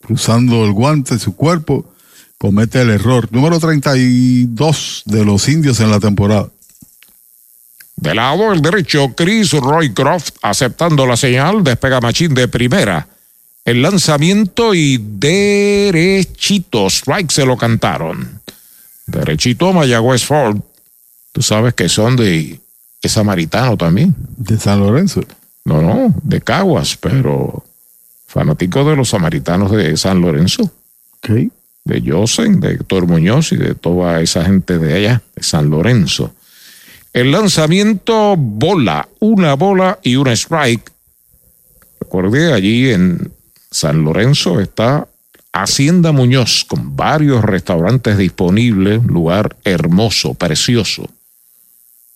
cruzando 0.00 0.64
el 0.64 0.72
guante, 0.72 1.18
su 1.18 1.34
cuerpo, 1.34 1.92
comete 2.38 2.82
el 2.82 2.90
error. 2.90 3.28
Número 3.32 3.58
32 3.58 5.02
de 5.04 5.24
los 5.24 5.48
indios 5.48 5.80
en 5.80 5.90
la 5.90 5.98
temporada. 5.98 6.48
De 7.96 8.14
lado 8.14 8.52
el 8.52 8.60
derecho, 8.60 9.14
Chris 9.16 9.52
Roycroft 9.52 10.36
aceptando 10.42 11.06
la 11.06 11.16
señal, 11.16 11.64
despega 11.64 12.00
Machín 12.00 12.34
de 12.34 12.46
primera. 12.46 13.08
El 13.64 13.82
lanzamiento 13.82 14.74
y 14.74 14.98
derechito, 14.98 16.86
strike 16.86 17.32
se 17.32 17.44
lo 17.44 17.56
cantaron. 17.56 18.40
Derechito 19.06 19.72
Mayagüez 19.72 20.24
Ford. 20.24 20.58
Tú 21.32 21.42
sabes 21.42 21.74
que 21.74 21.88
son 21.88 22.16
de 22.16 22.60
samaritano 23.08 23.76
también. 23.76 24.14
¿De 24.36 24.58
San 24.58 24.80
Lorenzo? 24.80 25.22
No, 25.64 25.82
no, 25.82 26.14
de 26.22 26.40
Caguas, 26.40 26.96
pero 26.96 27.64
fanático 28.26 28.88
de 28.88 28.96
los 28.96 29.08
samaritanos 29.08 29.72
de 29.72 29.96
San 29.96 30.20
Lorenzo. 30.20 30.62
Ok. 31.18 31.50
De 31.84 32.02
Josen, 32.04 32.60
de 32.60 32.72
Héctor 32.72 33.06
Muñoz 33.06 33.52
y 33.52 33.56
de 33.56 33.74
toda 33.74 34.20
esa 34.20 34.44
gente 34.44 34.78
de 34.78 34.94
allá, 34.94 35.22
de 35.34 35.42
San 35.42 35.70
Lorenzo. 35.70 36.32
El 37.16 37.32
lanzamiento 37.32 38.36
bola, 38.36 39.08
una 39.20 39.54
bola 39.54 39.98
y 40.02 40.16
una 40.16 40.34
strike. 40.34 40.92
Recuerde, 41.98 42.52
allí 42.52 42.90
en 42.90 43.32
San 43.70 44.04
Lorenzo 44.04 44.60
está 44.60 45.08
Hacienda 45.50 46.12
Muñoz 46.12 46.66
con 46.68 46.94
varios 46.94 47.42
restaurantes 47.42 48.18
disponibles, 48.18 49.02
lugar 49.02 49.56
hermoso, 49.64 50.34
precioso, 50.34 51.08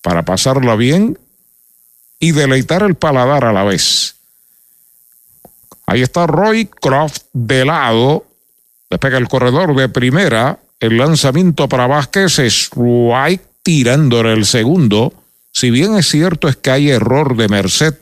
para 0.02 0.26
pasarla 0.26 0.76
bien 0.76 1.18
y 2.18 2.32
deleitar 2.32 2.82
el 2.82 2.94
paladar 2.94 3.46
a 3.46 3.54
la 3.54 3.64
vez. 3.64 4.16
Ahí 5.86 6.02
está 6.02 6.26
Roy 6.26 6.66
Croft 6.66 7.22
de 7.32 7.64
lado, 7.64 8.26
despega 8.90 9.16
el 9.16 9.28
corredor 9.28 9.74
de 9.74 9.88
primera, 9.88 10.58
El 10.78 10.98
lanzamiento 10.98 11.70
para 11.70 11.86
Vázquez, 11.86 12.38
strike 12.38 13.49
tirándole 13.62 14.32
el 14.32 14.47
segundo. 14.47 15.12
Si 15.52 15.70
bien 15.70 15.97
es 15.97 16.08
cierto 16.08 16.48
es 16.48 16.56
que 16.56 16.70
hay 16.70 16.90
error 16.90 17.36
de 17.36 17.48
Merced, 17.48 17.94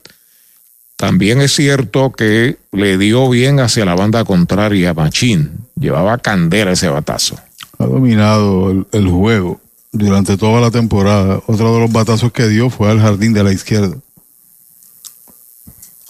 también 0.97 1.41
es 1.41 1.55
cierto 1.55 2.13
que 2.13 2.57
le 2.73 2.99
dio 2.99 3.29
bien 3.31 3.61
hacia 3.61 3.85
la 3.85 3.95
banda 3.95 4.25
contraria 4.25 4.91
a 4.91 4.95
Machín. 4.95 5.69
Llevaba 5.77 6.19
candela 6.19 6.73
ese 6.73 6.89
batazo. 6.89 7.37
Ha 7.79 7.87
dominado 7.87 8.73
el, 8.73 8.87
el 8.91 9.09
juego 9.09 9.61
durante 9.93 10.37
toda 10.37 10.61
la 10.61 10.71
temporada. 10.71 11.41
Otro 11.47 11.75
de 11.75 11.81
los 11.81 11.93
batazos 11.93 12.33
que 12.33 12.49
dio 12.49 12.69
fue 12.69 12.91
al 12.91 13.01
jardín 13.01 13.33
de 13.33 13.45
la 13.45 13.53
izquierda. 13.53 13.97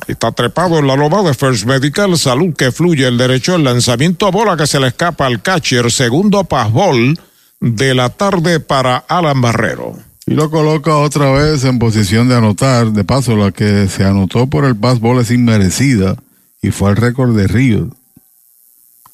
Está 0.07 0.33
trepado 0.33 0.79
en 0.79 0.87
la 0.87 0.97
loma 0.97 1.23
de 1.23 1.35
First 1.35 1.67
Medical. 1.67 2.17
Salud 2.17 2.55
que 2.55 2.73
fluye 2.73 3.07
el 3.07 3.19
derecho. 3.19 3.57
El 3.57 3.65
lanzamiento 3.65 4.27
a 4.27 4.31
bola 4.31 4.57
que 4.57 4.67
se 4.67 4.81
le 4.81 4.87
escapa 4.87 5.27
al 5.27 5.43
catcher. 5.43 5.93
Segundo 5.93 6.45
pasbol 6.45 7.19
de 7.61 7.95
la 7.95 8.11
tarde 8.11 8.61
para 8.61 8.97
Alan 8.97 9.41
Barrero. 9.41 9.97
Y 10.27 10.35
lo 10.35 10.51
coloca 10.51 10.97
otra 10.97 11.31
vez 11.31 11.65
en 11.65 11.79
posición 11.79 12.29
de 12.29 12.37
anotar. 12.37 12.93
De 12.93 13.05
paso, 13.05 13.35
la 13.37 13.51
que 13.51 13.89
se 13.89 14.05
anotó 14.05 14.47
por 14.47 14.65
el 14.65 14.77
pasbol 14.77 15.21
es 15.21 15.31
inmerecida 15.31 16.17
y 16.61 16.71
fue 16.71 16.91
el 16.91 16.97
récord 16.97 17.35
de 17.37 17.47
Ríos. 17.47 17.89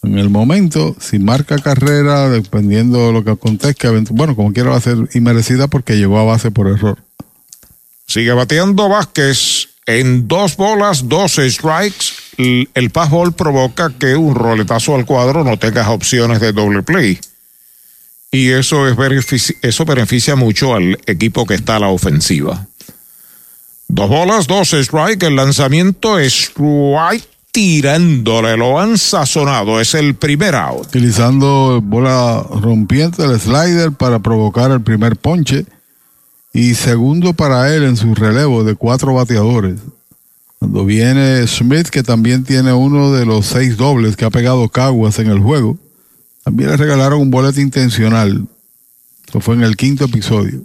En 0.02 0.18
el 0.18 0.28
momento, 0.28 0.96
si 1.00 1.18
marca 1.18 1.58
carrera, 1.58 2.28
dependiendo 2.28 3.06
de 3.06 3.12
lo 3.12 3.24
que 3.24 3.30
acontezca, 3.30 3.90
bueno, 4.10 4.36
como 4.36 4.52
quiera 4.52 4.70
va 4.70 4.76
a 4.76 4.80
ser 4.80 4.96
inmerecida 5.14 5.68
porque 5.68 5.96
llegó 5.96 6.18
a 6.18 6.24
base 6.24 6.50
por 6.50 6.66
error. 6.66 6.98
Sigue 8.06 8.32
bateando 8.32 8.88
Vázquez 8.88 9.68
en 9.86 10.28
dos 10.28 10.56
bolas, 10.56 11.08
dos 11.08 11.36
strikes. 11.38 12.06
El, 12.36 12.68
el 12.74 12.90
passball 12.90 13.32
provoca 13.32 13.90
que 13.98 14.16
un 14.16 14.34
roletazo 14.34 14.94
al 14.94 15.06
cuadro 15.06 15.44
no 15.44 15.58
tenga 15.58 15.88
opciones 15.90 16.40
de 16.40 16.52
doble 16.52 16.82
play. 16.82 17.18
Y 18.34 18.50
eso, 18.50 18.88
es 18.88 18.96
beneficia, 18.96 19.54
eso 19.62 19.84
beneficia 19.84 20.34
mucho 20.34 20.74
al 20.74 20.98
equipo 21.06 21.46
que 21.46 21.54
está 21.54 21.76
a 21.76 21.78
la 21.78 21.86
ofensiva. 21.86 22.66
Dos 23.86 24.08
bolas, 24.08 24.48
dos 24.48 24.70
strikes. 24.70 25.24
El 25.24 25.36
lanzamiento 25.36 26.18
es 26.18 26.50
strike 26.50 27.28
tirándole, 27.52 28.56
lo 28.56 28.80
han 28.80 28.98
sazonado, 28.98 29.80
es 29.80 29.94
el 29.94 30.16
primer 30.16 30.56
out. 30.56 30.88
Utilizando 30.88 31.80
bola 31.80 32.44
rompiente, 32.50 33.22
el 33.22 33.38
slider 33.38 33.92
para 33.92 34.18
provocar 34.18 34.72
el 34.72 34.80
primer 34.80 35.14
ponche 35.14 35.64
y 36.52 36.74
segundo 36.74 37.34
para 37.34 37.72
él 37.72 37.84
en 37.84 37.96
su 37.96 38.16
relevo 38.16 38.64
de 38.64 38.74
cuatro 38.74 39.14
bateadores. 39.14 39.78
Cuando 40.58 40.84
viene 40.84 41.46
Smith, 41.46 41.86
que 41.86 42.02
también 42.02 42.42
tiene 42.42 42.72
uno 42.72 43.12
de 43.12 43.26
los 43.26 43.46
seis 43.46 43.76
dobles 43.76 44.16
que 44.16 44.24
ha 44.24 44.30
pegado 44.30 44.68
Caguas 44.70 45.20
en 45.20 45.30
el 45.30 45.38
juego, 45.38 45.78
también 46.44 46.70
le 46.70 46.76
regalaron 46.76 47.20
un 47.20 47.30
boleto 47.30 47.60
intencional. 47.60 48.46
Eso 49.26 49.40
fue 49.40 49.54
en 49.54 49.62
el 49.62 49.76
quinto 49.76 50.04
episodio. 50.04 50.62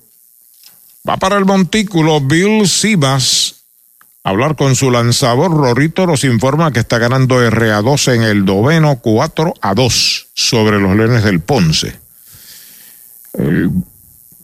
Va 1.08 1.18
para 1.18 1.38
el 1.38 1.46
montículo 1.46 2.20
Bill 2.20 2.68
Simas 2.68 3.56
hablar 4.24 4.56
con 4.56 4.76
su 4.76 4.92
lanzador. 4.92 5.52
Rorito 5.52 6.06
nos 6.06 6.24
informa 6.26 6.72
que 6.72 6.82
está 6.82 6.98
ganando 6.98 7.42
RA2 7.42 8.14
en 8.14 8.24
el 8.24 8.46
noveno 8.46 9.00
4 9.02 9.54
a 9.62 9.74
2 9.74 10.28
sobre 10.34 10.80
los 10.80 10.96
Leones 10.96 11.24
del 11.24 11.40
Ponce. 11.40 11.98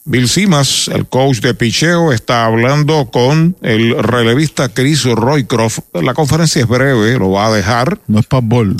Bill 0.07 0.29
Simas, 0.29 0.87
el 0.87 1.07
coach 1.07 1.39
de 1.39 1.55
picheo, 1.55 2.13
está 2.13 2.45
hablando 2.45 3.09
con 3.09 3.57
el 3.63 3.97
relevista 3.97 4.69
Chris 4.69 5.03
Roycroft. 5.03 5.79
La 5.93 6.13
conferencia 6.13 6.61
es 6.61 6.67
breve, 6.67 7.17
lo 7.17 7.31
va 7.31 7.47
a 7.47 7.51
dejar. 7.51 7.99
No 8.05 8.19
es 8.19 8.27
ball. 8.29 8.77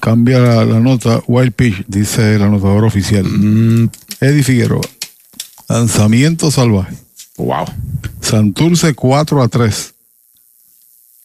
Cambia 0.00 0.38
la, 0.38 0.64
la, 0.64 0.80
nota. 0.80 1.20
Wild 1.26 1.52
pitch, 1.52 1.84
dice 1.88 2.36
el 2.36 2.42
anotador 2.42 2.84
oficial. 2.84 3.24
Mm. 3.24 3.90
Eddie 4.22 4.42
Figueroa. 4.42 4.80
Lanzamiento 5.68 6.50
salvaje. 6.50 6.96
Wow. 7.36 7.66
Santurce 8.22 8.94
4 8.94 9.42
a 9.42 9.48
3. 9.48 9.94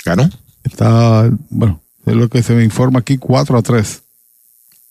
¿Ganó? 0.03 0.29
Está, 0.65 1.29
bueno, 1.49 1.81
es 2.05 2.15
lo 2.15 2.27
que 2.27 2.43
se 2.43 2.53
me 2.53 2.65
informa 2.65 2.99
aquí, 2.99 3.17
4 3.17 3.57
a 3.57 3.61
3. 3.61 4.01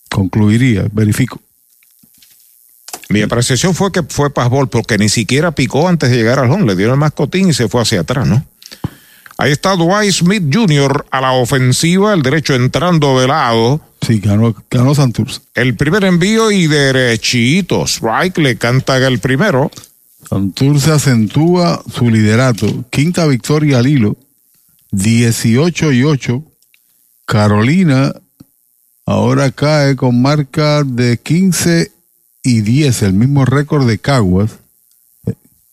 Concluiría, 0.09 0.87
verifico. 0.91 1.39
Mi 3.11 3.21
apreciación 3.21 3.75
fue 3.75 3.91
que 3.91 4.03
fue 4.03 4.29
Pazbol 4.29 4.69
porque 4.69 4.97
ni 4.97 5.09
siquiera 5.09 5.51
picó 5.51 5.87
antes 5.87 6.09
de 6.09 6.17
llegar 6.17 6.39
al 6.39 6.51
home. 6.51 6.65
Le 6.65 6.75
dieron 6.75 6.93
el 6.93 6.99
mascotín 6.99 7.49
y 7.49 7.53
se 7.53 7.67
fue 7.67 7.81
hacia 7.81 8.01
atrás, 8.01 8.27
¿no? 8.27 8.45
Ahí 9.37 9.51
está 9.51 9.75
Dwight 9.75 10.11
Smith 10.11 10.43
Jr. 10.53 11.05
a 11.09 11.19
la 11.19 11.31
ofensiva, 11.31 12.13
el 12.13 12.21
derecho 12.21 12.53
entrando 12.53 13.19
de 13.19 13.27
lado. 13.27 13.81
Sí, 14.05 14.19
ganó, 14.19 14.55
ganó 14.69 14.93
Santurce. 14.93 15.41
El 15.55 15.75
primer 15.75 16.03
envío 16.03 16.51
y 16.51 16.67
derechito. 16.67 17.85
Strike 17.85 18.37
le 18.37 18.57
canta 18.57 18.97
el 18.97 19.19
primero. 19.19 19.71
Santurce 20.29 20.91
acentúa 20.91 21.83
su 21.91 22.09
liderato. 22.09 22.85
Quinta 22.91 23.25
victoria 23.25 23.79
al 23.79 23.87
hilo. 23.87 24.15
18 24.91 25.91
y 25.91 26.03
8. 26.03 26.43
Carolina 27.25 28.13
ahora 29.05 29.51
cae 29.51 29.95
con 29.95 30.21
marca 30.21 30.83
de 30.83 31.17
15 31.17 31.91
y 32.43 32.61
10, 32.61 33.03
el 33.03 33.13
mismo 33.13 33.45
récord 33.45 33.87
de 33.87 33.99
Caguas. 33.99 34.51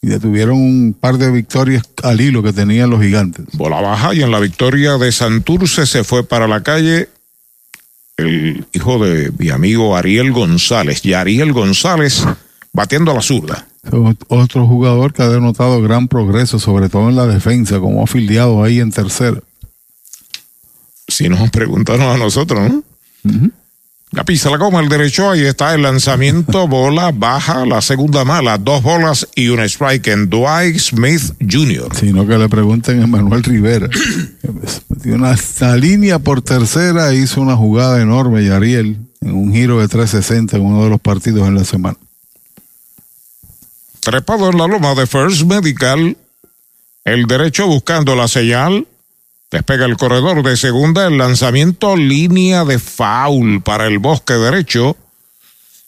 Y 0.00 0.06
detuvieron 0.06 0.58
un 0.58 0.92
par 0.98 1.18
de 1.18 1.30
victorias 1.30 1.82
al 2.04 2.20
hilo 2.20 2.42
que 2.42 2.52
tenían 2.52 2.90
los 2.90 3.02
gigantes. 3.02 3.46
Bola 3.54 3.80
baja 3.80 4.14
y 4.14 4.22
en 4.22 4.30
la 4.30 4.38
victoria 4.38 4.96
de 4.96 5.10
Santurce 5.10 5.86
se 5.86 6.04
fue 6.04 6.22
para 6.22 6.46
la 6.46 6.62
calle 6.62 7.08
el 8.16 8.64
hijo 8.72 9.04
de 9.04 9.32
mi 9.38 9.50
amigo 9.50 9.96
Ariel 9.96 10.30
González. 10.32 11.04
Y 11.04 11.14
Ariel 11.14 11.52
González 11.52 12.24
batiendo 12.72 13.10
a 13.10 13.14
la 13.14 13.22
zurda. 13.22 13.66
Otro 14.28 14.66
jugador 14.66 15.12
que 15.12 15.22
ha 15.22 15.28
denotado 15.28 15.82
gran 15.82 16.06
progreso, 16.06 16.58
sobre 16.58 16.88
todo 16.88 17.08
en 17.08 17.16
la 17.16 17.26
defensa, 17.26 17.80
como 17.80 18.04
afiliado 18.04 18.62
ahí 18.62 18.80
en 18.80 18.92
tercera. 18.92 19.40
Si 21.08 21.28
nos 21.28 21.50
preguntaron 21.50 22.02
a 22.02 22.18
nosotros, 22.18 22.70
¿no? 22.70 22.84
Uh 23.24 23.30
-huh. 23.30 23.52
La 24.10 24.24
pisa 24.24 24.48
la 24.48 24.56
goma, 24.56 24.80
el 24.80 24.88
derecho, 24.88 25.30
ahí 25.30 25.44
está 25.44 25.74
el 25.74 25.82
lanzamiento, 25.82 26.66
bola 26.68 27.12
baja, 27.12 27.66
la 27.66 27.82
segunda 27.82 28.24
mala, 28.24 28.56
dos 28.56 28.82
bolas 28.82 29.28
y 29.34 29.48
un 29.48 29.60
strike 29.60 30.08
en 30.08 30.30
Dwight 30.30 30.78
Smith 30.78 31.34
Jr. 31.40 31.94
Sino 31.94 32.26
que 32.26 32.38
le 32.38 32.48
pregunten 32.48 33.02
a 33.02 33.06
Manuel 33.06 33.44
Rivera. 33.44 33.88
Una, 35.04 35.36
línea 35.76 36.18
por 36.18 36.42
tercera, 36.42 37.14
hizo 37.14 37.40
una 37.40 37.56
jugada 37.56 38.00
enorme 38.00 38.42
y 38.42 38.48
Ariel 38.48 38.98
en 39.20 39.34
un 39.34 39.52
giro 39.52 39.80
de 39.80 39.88
360 39.88 40.56
en 40.56 40.64
uno 40.64 40.84
de 40.84 40.90
los 40.90 41.00
partidos 41.00 41.46
en 41.46 41.54
la 41.54 41.64
semana. 41.64 41.96
Trepado 44.00 44.50
en 44.50 44.58
la 44.58 44.66
loma 44.66 44.94
de 44.94 45.06
First 45.06 45.42
Medical, 45.44 46.16
el 47.04 47.26
derecho 47.26 47.66
buscando 47.66 48.16
la 48.16 48.28
señal, 48.28 48.86
Despega 49.50 49.86
el 49.86 49.96
corredor 49.96 50.42
de 50.42 50.58
segunda, 50.58 51.06
el 51.06 51.16
lanzamiento 51.16 51.96
línea 51.96 52.66
de 52.66 52.78
foul 52.78 53.62
para 53.62 53.86
el 53.86 53.98
bosque 53.98 54.34
derecho. 54.34 54.96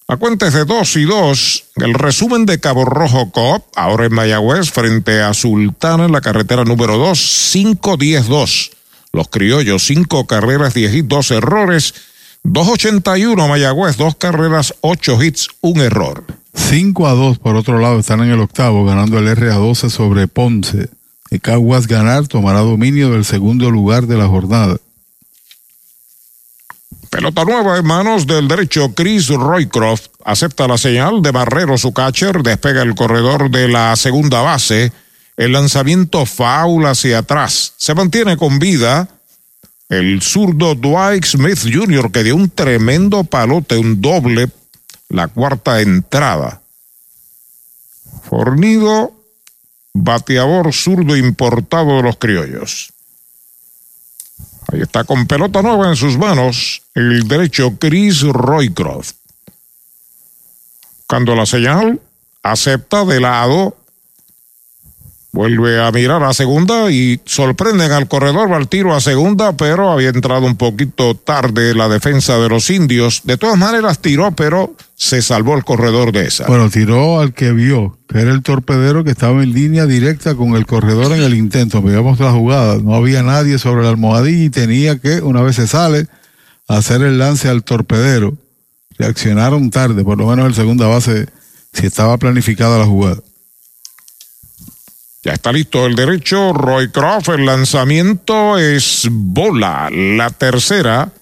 La 0.08 0.16
cuenta 0.16 0.48
es 0.48 0.54
de 0.54 0.64
2 0.64 0.96
y 0.96 1.04
2. 1.04 1.64
El 1.76 1.94
resumen 1.94 2.46
de 2.46 2.58
Cabo 2.58 2.86
Rojo 2.86 3.30
Cop, 3.30 3.66
ahora 3.76 4.06
en 4.06 4.14
Mayagüez, 4.14 4.70
frente 4.70 5.20
a 5.20 5.34
Sultana 5.34 6.06
en 6.06 6.12
la 6.12 6.22
carretera 6.22 6.64
número 6.64 6.96
2, 6.96 7.54
5-10-2. 7.54 8.70
Los 9.12 9.28
criollos, 9.28 9.84
5 9.84 10.26
carreras, 10.26 10.72
10 10.72 10.94
hits, 10.94 11.08
2 11.08 11.30
errores. 11.32 11.94
281 12.42 13.46
Mayagüez, 13.46 13.98
2 13.98 14.16
carreras, 14.16 14.74
8 14.80 15.22
hits, 15.22 15.48
1 15.60 15.82
error. 15.82 16.24
5 16.54 17.06
a 17.06 17.12
2 17.12 17.38
por 17.38 17.56
otro 17.56 17.78
lado 17.78 18.00
están 18.00 18.20
en 18.20 18.30
el 18.30 18.40
octavo, 18.40 18.86
ganando 18.86 19.18
el 19.18 19.36
RA 19.36 19.56
12 19.56 19.90
sobre 19.90 20.26
Ponce. 20.28 20.88
Caguas 21.38 21.86
ganar 21.86 22.26
tomará 22.26 22.60
dominio 22.60 23.10
del 23.10 23.24
segundo 23.24 23.70
lugar 23.70 24.06
de 24.06 24.16
la 24.16 24.26
jornada. 24.26 24.76
Pelota 27.10 27.44
nueva 27.44 27.78
en 27.78 27.86
manos 27.86 28.26
del 28.26 28.48
derecho 28.48 28.94
Chris 28.94 29.28
Roycroft. 29.28 30.08
Acepta 30.24 30.68
la 30.68 30.78
señal 30.78 31.22
de 31.22 31.30
Barrero, 31.30 31.78
su 31.78 31.92
catcher. 31.92 32.42
Despega 32.42 32.82
el 32.82 32.94
corredor 32.94 33.50
de 33.50 33.68
la 33.68 33.94
segunda 33.96 34.42
base. 34.42 34.92
El 35.36 35.52
lanzamiento 35.52 36.26
foul 36.26 36.86
hacia 36.86 37.18
atrás. 37.18 37.74
Se 37.76 37.94
mantiene 37.94 38.36
con 38.36 38.58
vida 38.58 39.08
el 39.88 40.22
zurdo 40.22 40.76
Dwight 40.76 41.24
Smith 41.24 41.58
Jr., 41.62 42.12
que 42.12 42.22
dio 42.22 42.36
un 42.36 42.48
tremendo 42.48 43.24
palote, 43.24 43.76
un 43.76 44.00
doble, 44.00 44.48
la 45.08 45.26
cuarta 45.26 45.80
entrada. 45.80 46.62
Fornido 48.22 49.12
bateador 49.92 50.72
zurdo 50.72 51.16
importado 51.16 51.96
de 51.96 52.02
los 52.02 52.16
criollos. 52.16 52.92
Ahí 54.72 54.80
está 54.80 55.04
con 55.04 55.26
pelota 55.26 55.62
nueva 55.62 55.88
en 55.88 55.96
sus 55.96 56.16
manos 56.16 56.82
el 56.94 57.26
derecho 57.26 57.76
Chris 57.78 58.22
Roycroft. 58.22 59.14
Buscando 60.98 61.34
la 61.34 61.46
señal, 61.46 62.00
acepta 62.42 63.04
de 63.04 63.20
lado 63.20 63.76
Vuelve 65.32 65.80
a 65.80 65.92
mirar 65.92 66.24
a 66.24 66.34
segunda 66.34 66.90
y 66.90 67.20
sorprenden 67.24 67.92
al 67.92 68.08
corredor, 68.08 68.50
va 68.50 68.56
al 68.56 68.68
tiro 68.68 68.96
a 68.96 69.00
segunda, 69.00 69.56
pero 69.56 69.92
había 69.92 70.08
entrado 70.08 70.44
un 70.44 70.56
poquito 70.56 71.14
tarde 71.14 71.72
la 71.72 71.88
defensa 71.88 72.36
de 72.38 72.48
los 72.48 72.68
indios. 72.68 73.20
De 73.22 73.36
todas 73.36 73.56
maneras 73.56 74.00
tiró, 74.00 74.32
pero 74.32 74.74
se 74.96 75.22
salvó 75.22 75.56
el 75.56 75.64
corredor 75.64 76.10
de 76.10 76.26
esa. 76.26 76.48
Bueno, 76.48 76.68
tiró 76.68 77.20
al 77.20 77.32
que 77.32 77.52
vio, 77.52 77.96
que 78.08 78.18
era 78.18 78.32
el 78.32 78.42
torpedero 78.42 79.04
que 79.04 79.12
estaba 79.12 79.40
en 79.44 79.52
línea 79.52 79.86
directa 79.86 80.34
con 80.34 80.56
el 80.56 80.66
corredor 80.66 81.12
en 81.12 81.22
el 81.22 81.34
intento. 81.34 81.80
Veíamos 81.80 82.18
la 82.18 82.32
jugada, 82.32 82.78
no 82.78 82.96
había 82.96 83.22
nadie 83.22 83.58
sobre 83.58 83.84
la 83.84 83.90
almohadilla 83.90 84.44
y 84.44 84.50
tenía 84.50 84.98
que, 84.98 85.20
una 85.20 85.42
vez 85.42 85.54
se 85.54 85.68
sale, 85.68 86.08
hacer 86.66 87.02
el 87.02 87.18
lance 87.20 87.48
al 87.48 87.62
torpedero. 87.62 88.36
Reaccionaron 88.98 89.70
tarde, 89.70 90.02
por 90.02 90.18
lo 90.18 90.26
menos 90.26 90.46
el 90.48 90.54
segunda 90.54 90.88
base, 90.88 91.28
si 91.72 91.86
estaba 91.86 92.18
planificada 92.18 92.78
la 92.78 92.84
jugada. 92.84 93.18
Ya 95.22 95.32
está 95.34 95.52
listo 95.52 95.84
el 95.84 95.96
derecho, 95.96 96.54
Roy 96.54 96.88
Croft, 96.90 97.28
el 97.28 97.44
lanzamiento 97.44 98.56
es 98.56 99.06
bola, 99.10 99.90
la 99.90 100.30
tercera, 100.30 101.12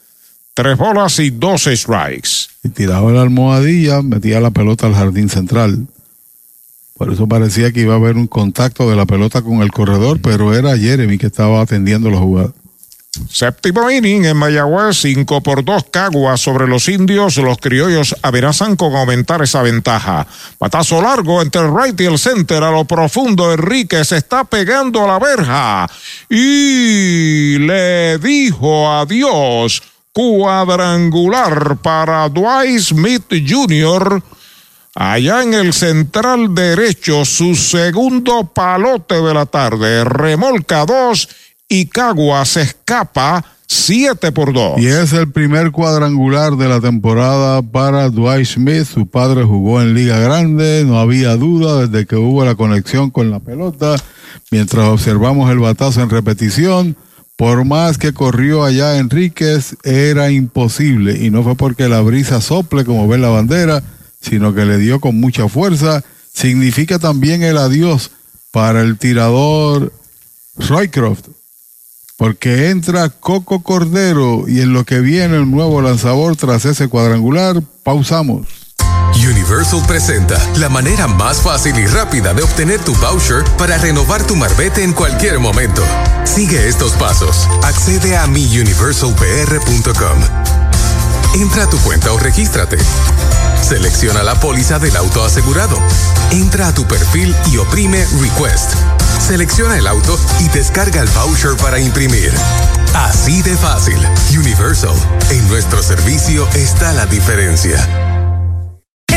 tres 0.55 0.78
bolas 0.78 1.18
y 1.18 1.31
dos 1.31 1.65
strikes. 1.65 2.31
Y 2.62 2.68
tiraba 2.68 3.10
la 3.10 3.23
almohadilla, 3.23 4.02
metía 4.02 4.39
la 4.41 4.52
pelota 4.52 4.86
al 4.86 4.94
jardín 4.94 5.28
central. 5.28 5.89
Por 6.94 7.12
eso 7.12 7.27
parecía 7.27 7.73
que 7.73 7.81
iba 7.81 7.94
a 7.94 7.97
haber 7.97 8.15
un 8.15 8.28
contacto 8.28 8.89
de 8.89 8.94
la 8.94 9.05
pelota 9.05 9.43
con 9.43 9.62
el 9.62 9.73
corredor, 9.73 10.20
pero 10.23 10.55
era 10.55 10.78
Jeremy 10.78 11.18
que 11.18 11.27
estaba 11.27 11.60
atendiendo 11.60 12.09
la 12.09 12.18
jugada. 12.18 12.52
Séptimo 13.30 13.90
inning 13.90 14.24
en 14.24 14.36
Mayagüez, 14.36 14.97
5 15.02 15.42
por 15.42 15.64
2 15.64 15.84
Caguas 15.90 16.40
sobre 16.40 16.66
los 16.66 16.88
indios. 16.88 17.36
Los 17.36 17.58
criollos 17.58 18.14
amenazan 18.22 18.76
con 18.76 18.94
aumentar 18.97 19.42
esa 19.42 19.62
ventaja. 19.62 20.26
Patazo 20.58 21.02
largo 21.02 21.42
entre 21.42 21.62
el 21.62 21.72
right 21.74 22.00
y 22.00 22.06
el 22.06 22.18
center. 22.18 22.62
A 22.62 22.70
lo 22.70 22.84
profundo, 22.84 23.52
Enrique 23.52 24.05
se 24.05 24.16
está 24.16 24.44
pegando 24.44 25.05
a 25.05 25.08
la 25.08 25.18
verja. 25.18 25.86
Y 26.28 27.58
le 27.58 28.18
dijo 28.18 28.90
adiós. 28.90 29.82
Cuadrangular 30.12 31.76
para 31.76 32.28
Dwight 32.28 32.80
Smith 32.80 33.32
Jr. 33.47 34.22
Allá 34.94 35.44
en 35.44 35.55
el 35.55 35.72
central 35.72 36.52
derecho, 36.56 37.24
su 37.24 37.55
segundo 37.55 38.44
palote 38.52 39.14
de 39.14 39.32
la 39.32 39.47
tarde. 39.47 40.02
Remolca 40.02 40.84
dos 40.84 41.28
y 41.68 41.86
Caguas 41.86 42.56
escapa 42.56 43.44
7 43.66 44.32
por 44.32 44.55
2. 44.55 44.80
Y 44.80 44.86
es 44.86 45.12
el 45.12 45.30
primer 45.30 45.70
cuadrangular 45.70 46.56
de 46.56 46.68
la 46.68 46.80
temporada 46.80 47.60
para 47.60 48.08
Dwight 48.08 48.47
Smith. 48.47 48.86
Su 48.86 49.06
padre 49.06 49.44
jugó 49.44 49.82
en 49.82 49.94
Liga 49.94 50.18
Grande, 50.18 50.84
no 50.86 50.98
había 50.98 51.36
duda 51.36 51.86
desde 51.86 52.06
que 52.06 52.16
hubo 52.16 52.44
la 52.44 52.55
conexión 52.55 53.10
con 53.10 53.30
la 53.30 53.40
pelota. 53.40 53.97
Mientras 54.50 54.88
observamos 54.88 55.50
el 55.50 55.58
batazo 55.58 56.00
en 56.00 56.08
repetición, 56.08 56.97
por 57.36 57.66
más 57.66 57.98
que 57.98 58.14
corrió 58.14 58.64
allá 58.64 58.97
Enríquez, 58.97 59.76
era 59.84 60.30
imposible. 60.30 61.22
Y 61.22 61.30
no 61.30 61.42
fue 61.42 61.55
porque 61.55 61.90
la 61.90 62.00
brisa 62.00 62.40
sople, 62.40 62.86
como 62.86 63.06
ve 63.06 63.18
la 63.18 63.28
bandera, 63.28 63.82
sino 64.22 64.55
que 64.55 64.64
le 64.64 64.78
dio 64.78 64.98
con 64.98 65.20
mucha 65.20 65.47
fuerza. 65.48 66.02
Significa 66.32 66.98
también 66.98 67.42
el 67.42 67.58
adiós 67.58 68.12
para 68.50 68.80
el 68.80 68.97
tirador 68.97 69.92
Roycroft 70.56 71.28
porque 72.18 72.68
entra 72.70 73.08
Coco 73.10 73.62
Cordero 73.62 74.48
y 74.48 74.60
en 74.60 74.72
lo 74.72 74.84
que 74.84 74.98
viene 74.98 75.36
el 75.36 75.48
nuevo 75.48 75.80
lanzador 75.80 76.34
tras 76.34 76.64
ese 76.64 76.88
cuadrangular, 76.88 77.62
pausamos. 77.84 78.48
Universal 79.14 79.82
presenta 79.86 80.36
la 80.56 80.68
manera 80.68 81.06
más 81.06 81.40
fácil 81.40 81.78
y 81.78 81.86
rápida 81.86 82.34
de 82.34 82.42
obtener 82.42 82.80
tu 82.80 82.92
voucher 82.97 83.44
para 83.56 83.78
renovar 83.78 84.26
tu 84.26 84.34
marbete 84.34 84.82
en 84.82 84.92
cualquier 84.92 85.38
momento. 85.38 85.82
Sigue 86.24 86.66
estos 86.66 86.92
pasos. 86.94 87.48
Accede 87.62 88.16
a 88.16 88.26
miuniversalpr.com. 88.26 90.18
Entra 91.34 91.64
a 91.64 91.70
tu 91.70 91.78
cuenta 91.78 92.12
o 92.12 92.18
regístrate. 92.18 92.78
Selecciona 93.62 94.24
la 94.24 94.40
póliza 94.40 94.80
del 94.80 94.97
auto 94.97 95.24
asegurado. 95.24 95.78
Entra 96.32 96.66
a 96.68 96.74
tu 96.74 96.84
perfil 96.84 97.32
y 97.52 97.58
oprime 97.58 98.05
Request. 98.20 98.98
Selecciona 99.18 99.76
el 99.76 99.86
auto 99.86 100.18
y 100.40 100.48
descarga 100.48 101.00
el 101.00 101.08
voucher 101.08 101.56
para 101.56 101.78
imprimir. 101.78 102.32
Así 102.94 103.42
de 103.42 103.56
fácil. 103.56 103.98
Universal. 104.38 104.94
En 105.30 105.46
nuestro 105.48 105.82
servicio 105.82 106.48
está 106.54 106.92
la 106.92 107.06
diferencia. 107.06 108.07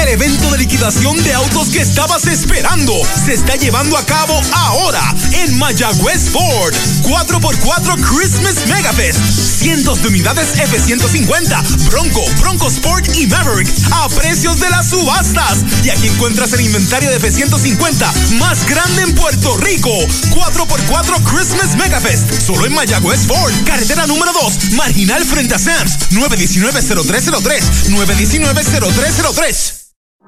El 0.01 0.07
evento 0.07 0.49
de 0.49 0.57
liquidación 0.57 1.23
de 1.23 1.31
autos 1.33 1.69
que 1.69 1.80
estabas 1.80 2.25
esperando 2.25 2.91
se 3.23 3.33
está 3.33 3.55
llevando 3.55 3.95
a 3.95 4.05
cabo 4.05 4.41
ahora 4.51 5.15
en 5.31 5.57
Mayagüez 5.59 6.31
Ford. 6.31 6.73
4x4 7.03 8.01
Christmas 8.01 8.67
Megafest. 8.67 9.19
Cientos 9.59 10.01
de 10.01 10.07
unidades 10.07 10.57
F-150, 10.57 11.88
Bronco, 11.89 12.25
Bronco 12.39 12.67
Sport 12.67 13.15
y 13.15 13.27
Maverick 13.27 13.69
a 13.91 14.09
precios 14.09 14.59
de 14.59 14.71
las 14.71 14.89
subastas. 14.89 15.59
Y 15.83 15.91
aquí 15.91 16.07
encuentras 16.07 16.51
el 16.53 16.61
inventario 16.61 17.11
de 17.11 17.17
F-150 17.17 18.31
más 18.39 18.65
grande 18.67 19.03
en 19.03 19.13
Puerto 19.13 19.55
Rico. 19.57 19.91
4x4 20.31 21.23
Christmas 21.23 21.75
Megafest. 21.77 22.41
Solo 22.41 22.65
en 22.65 22.73
Mayagüez 22.73 23.27
Ford. 23.27 23.53
Carretera 23.65 24.07
número 24.07 24.33
2. 24.33 24.71
Marginal 24.71 25.23
frente 25.25 25.53
a 25.53 25.59
Sam's. 25.59 25.99
919-0303. 26.09 27.61
919-0303. 27.89 29.81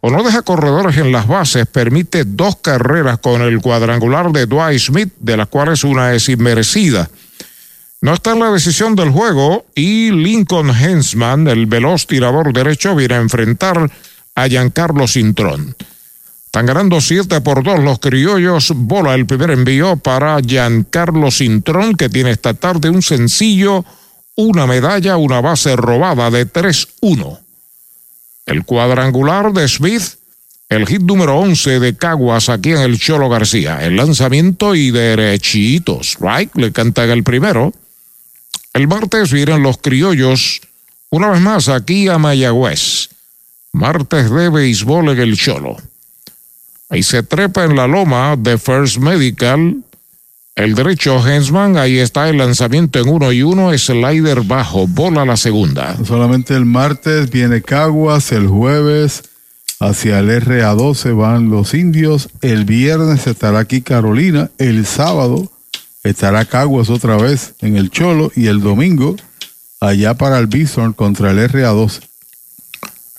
O 0.00 0.10
no 0.10 0.22
deja 0.22 0.42
corredores 0.42 0.96
en 0.96 1.12
las 1.12 1.26
bases, 1.26 1.66
permite 1.66 2.24
dos 2.24 2.56
carreras 2.56 3.18
con 3.18 3.42
el 3.42 3.60
cuadrangular 3.60 4.32
de 4.32 4.46
Dwight 4.46 4.80
Smith, 4.80 5.12
de 5.18 5.36
las 5.36 5.48
cuales 5.48 5.84
una 5.84 6.14
es 6.14 6.28
inmerecida. 6.28 7.10
No 8.00 8.14
está 8.14 8.32
en 8.32 8.40
la 8.40 8.50
decisión 8.50 8.96
del 8.96 9.10
juego 9.10 9.66
y 9.74 10.10
Lincoln 10.10 10.70
Hensman, 10.70 11.48
el 11.48 11.66
veloz 11.66 12.06
tirador 12.06 12.52
derecho, 12.54 12.96
viene 12.96 13.16
a 13.16 13.20
enfrentar 13.20 13.90
a 14.34 14.48
Giancarlo 14.48 15.06
Cintrón. 15.06 15.76
Están 16.46 16.66
ganando 16.66 17.00
7 17.00 17.42
por 17.42 17.62
2 17.62 17.80
los 17.80 18.00
criollos. 18.00 18.72
Bola 18.74 19.14
el 19.14 19.26
primer 19.26 19.50
envío 19.50 19.96
para 19.98 20.40
Giancarlo 20.40 21.30
Cintrón, 21.30 21.94
que 21.94 22.08
tiene 22.08 22.30
esta 22.30 22.54
tarde 22.54 22.90
un 22.90 23.02
sencillo, 23.02 23.84
una 24.34 24.66
medalla, 24.66 25.16
una 25.16 25.40
base 25.40 25.76
robada 25.76 26.28
de 26.30 26.50
3-1. 26.50 27.38
El 28.50 28.64
cuadrangular 28.64 29.52
de 29.52 29.68
Smith, 29.68 30.02
el 30.68 30.84
hit 30.84 31.02
número 31.02 31.38
11 31.38 31.78
de 31.78 31.96
Caguas 31.96 32.48
aquí 32.48 32.72
en 32.72 32.78
el 32.78 32.98
Cholo 32.98 33.28
García. 33.28 33.78
El 33.86 33.94
lanzamiento 33.94 34.74
y 34.74 34.90
derechitos. 34.90 36.16
Right, 36.18 36.52
le 36.56 36.72
cantan 36.72 37.10
el 37.10 37.22
primero. 37.22 37.72
El 38.72 38.88
martes 38.88 39.32
vienen 39.32 39.62
los 39.62 39.78
criollos 39.78 40.62
una 41.10 41.30
vez 41.30 41.40
más 41.40 41.68
aquí 41.68 42.08
a 42.08 42.18
Mayagüez. 42.18 43.10
Martes 43.70 44.28
de 44.32 44.48
béisbol 44.48 45.10
en 45.10 45.20
el 45.20 45.36
Cholo. 45.38 45.76
Ahí 46.88 47.04
se 47.04 47.22
trepa 47.22 47.64
en 47.64 47.76
la 47.76 47.86
loma 47.86 48.34
de 48.36 48.58
First 48.58 48.96
Medical. 48.96 49.76
El 50.60 50.74
derecho 50.74 51.26
Hensman, 51.26 51.78
ahí 51.78 51.98
está 51.98 52.28
el 52.28 52.36
lanzamiento 52.36 52.98
en 52.98 53.08
uno 53.08 53.32
y 53.32 53.42
uno, 53.42 53.72
slider 53.78 54.42
bajo, 54.42 54.86
bola 54.86 55.24
la 55.24 55.38
segunda. 55.38 55.96
Solamente 56.04 56.54
el 56.54 56.66
martes 56.66 57.30
viene 57.30 57.62
Caguas, 57.62 58.30
el 58.30 58.46
jueves 58.46 59.22
hacia 59.78 60.18
el 60.18 60.28
RA12 60.28 61.16
van 61.16 61.48
los 61.48 61.72
indios, 61.72 62.28
el 62.42 62.66
viernes 62.66 63.26
estará 63.26 63.60
aquí 63.60 63.80
Carolina, 63.80 64.50
el 64.58 64.84
sábado 64.84 65.50
estará 66.04 66.44
Caguas 66.44 66.90
otra 66.90 67.16
vez 67.16 67.54
en 67.60 67.78
el 67.78 67.90
Cholo 67.90 68.30
y 68.36 68.48
el 68.48 68.60
domingo 68.60 69.16
allá 69.80 70.12
para 70.12 70.38
el 70.38 70.46
Bison 70.46 70.92
contra 70.92 71.30
el 71.30 71.38
RA12. 71.38 72.02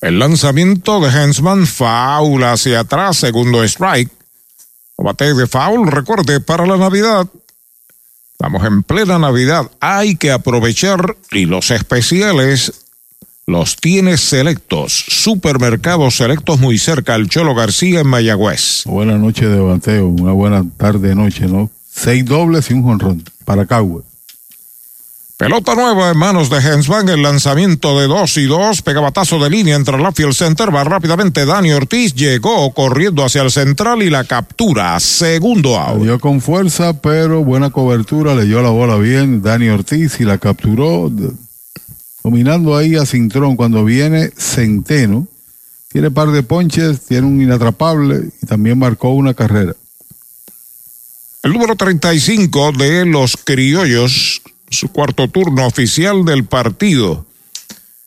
El 0.01 0.19
lanzamiento 0.19 0.99
de 0.99 1.09
Hensman, 1.09 1.65
foul 1.65 2.43
hacia 2.43 2.81
atrás, 2.81 3.17
segundo 3.17 3.63
strike. 3.63 4.20
Bate 5.03 5.33
de 5.33 5.47
foul, 5.47 5.87
recuerde, 5.87 6.39
para 6.39 6.65
la 6.65 6.77
Navidad. 6.77 7.27
Estamos 8.33 8.63
en 8.65 8.83
plena 8.83 9.19
Navidad. 9.19 9.69
Hay 9.79 10.15
que 10.15 10.31
aprovechar 10.31 11.17
y 11.31 11.45
los 11.45 11.71
especiales 11.71 12.85
los 13.47 13.75
tiene 13.75 14.17
selectos. 14.17 14.93
Supermercados 15.07 16.17
selectos 16.17 16.59
muy 16.59 16.77
cerca 16.77 17.15
al 17.15 17.29
Cholo 17.29 17.55
García 17.55 18.01
en 18.01 18.07
Mayagüez. 18.07 18.83
Buenas 18.85 19.19
noches 19.19 19.49
de 19.49 19.59
bateo, 19.59 20.07
una 20.07 20.31
buena 20.31 20.65
tarde 20.77 21.15
noche, 21.15 21.47
¿no? 21.47 21.69
Seis 21.91 22.23
dobles 22.25 22.69
y 22.69 22.73
un 22.73 22.83
jonrón 22.83 23.23
para 23.45 23.65
Cagüe. 23.65 24.03
Pelota 25.41 25.73
nueva 25.73 26.11
en 26.11 26.17
manos 26.19 26.51
de 26.51 26.57
Hensman, 26.57 27.09
el 27.09 27.23
lanzamiento 27.23 27.99
de 27.99 28.05
2 28.05 28.37
y 28.37 28.45
2, 28.45 28.83
pegabatazo 28.83 29.39
de 29.39 29.49
línea 29.49 29.75
entre 29.75 29.97
la 29.97 30.11
field 30.11 30.35
center, 30.35 30.71
va 30.71 30.83
rápidamente 30.83 31.47
Dani 31.47 31.71
Ortiz, 31.71 32.13
llegó 32.13 32.71
corriendo 32.73 33.25
hacia 33.25 33.41
el 33.41 33.49
central 33.49 34.03
y 34.03 34.11
la 34.11 34.23
captura, 34.23 34.99
segundo 34.99 35.79
out. 35.79 36.03
dio 36.03 36.19
con 36.19 36.41
fuerza, 36.41 37.01
pero 37.01 37.43
buena 37.43 37.71
cobertura, 37.71 38.35
le 38.35 38.45
dio 38.45 38.61
la 38.61 38.69
bola 38.69 38.97
bien 38.97 39.41
Dani 39.41 39.69
Ortiz 39.69 40.19
y 40.19 40.25
la 40.25 40.37
capturó, 40.37 41.11
dominando 42.23 42.77
ahí 42.77 42.95
a 42.95 43.07
Cintrón 43.07 43.55
cuando 43.55 43.83
viene 43.83 44.29
Centeno, 44.37 45.27
tiene 45.91 46.11
par 46.11 46.29
de 46.29 46.43
ponches, 46.43 47.07
tiene 47.07 47.25
un 47.25 47.41
inatrapable 47.41 48.29
y 48.43 48.45
también 48.45 48.77
marcó 48.77 49.09
una 49.09 49.33
carrera. 49.33 49.73
El 51.41 51.53
número 51.53 51.75
35 51.75 52.73
de 52.73 53.07
los 53.07 53.35
criollos 53.37 54.43
su 54.71 54.91
cuarto 54.91 55.27
turno 55.27 55.67
oficial 55.67 56.25
del 56.25 56.45
partido. 56.45 57.25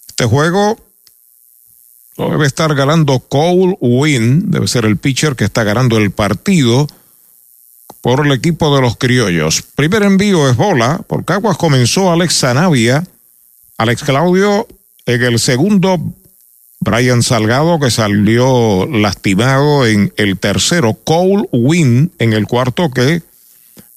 Este 0.09 0.25
juego 0.25 0.79
lo 2.17 2.31
debe 2.31 2.47
estar 2.47 2.75
ganando 2.75 3.21
Cole 3.21 3.77
Win, 3.81 4.51
debe 4.51 4.67
ser 4.67 4.85
el 4.85 4.97
pitcher 4.97 5.37
que 5.37 5.45
está 5.45 5.63
ganando 5.65 5.99
el 5.99 6.11
partido 6.11 6.87
por 8.01 8.27
el 8.27 8.33
equipo 8.33 8.75
de 8.75 8.83
los 8.83 8.97
criollos. 8.97 9.63
Primer 9.75 10.03
envío 10.03 10.49
es 10.49 10.57
bola, 10.57 11.01
por 11.07 11.25
Caguas 11.25 11.57
comenzó 11.57 12.13
Alex 12.13 12.39
Zanavia, 12.41 13.05
Alex 13.79 14.03
Claudio 14.03 14.67
en 15.07 15.23
el 15.23 15.39
segundo, 15.39 15.99
Brian 16.81 17.23
Salgado 17.23 17.79
que 17.81 17.91
salió 17.91 18.87
lastimado 18.87 19.87
en 19.87 20.13
el 20.17 20.39
tercero, 20.39 20.95
Cole 20.95 21.49
Win 21.53 22.13
en 22.19 22.33
el 22.33 22.47
cuarto 22.47 22.91
que 22.91 23.23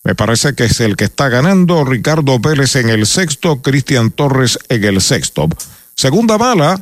me 0.07 0.15
parece 0.15 0.55
que 0.55 0.63
es 0.63 0.79
el 0.79 0.95
que 0.95 1.03
está 1.03 1.27
ganando. 1.27 1.83
Ricardo 1.83 2.39
Vélez 2.39 2.77
en 2.77 2.87
el 2.87 3.05
sexto, 3.05 3.61
Cristian 3.61 4.09
Torres 4.09 4.57
en 4.69 4.85
el 4.85 5.01
sexto. 5.01 5.49
Segunda 5.95 6.37
bala 6.37 6.81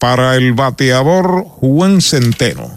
para 0.00 0.34
el 0.34 0.54
bateador 0.54 1.44
Juan 1.44 2.00
Centeno. 2.00 2.68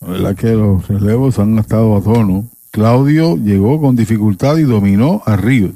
La 0.00 0.06
verdad 0.12 0.36
que 0.36 0.52
los 0.52 0.86
relevos 0.86 1.40
han 1.40 1.58
estado 1.58 1.96
a 1.96 2.00
tono. 2.00 2.48
Claudio 2.70 3.36
llegó 3.38 3.80
con 3.80 3.96
dificultad 3.96 4.56
y 4.58 4.62
dominó 4.62 5.20
a 5.26 5.34
Río. 5.34 5.72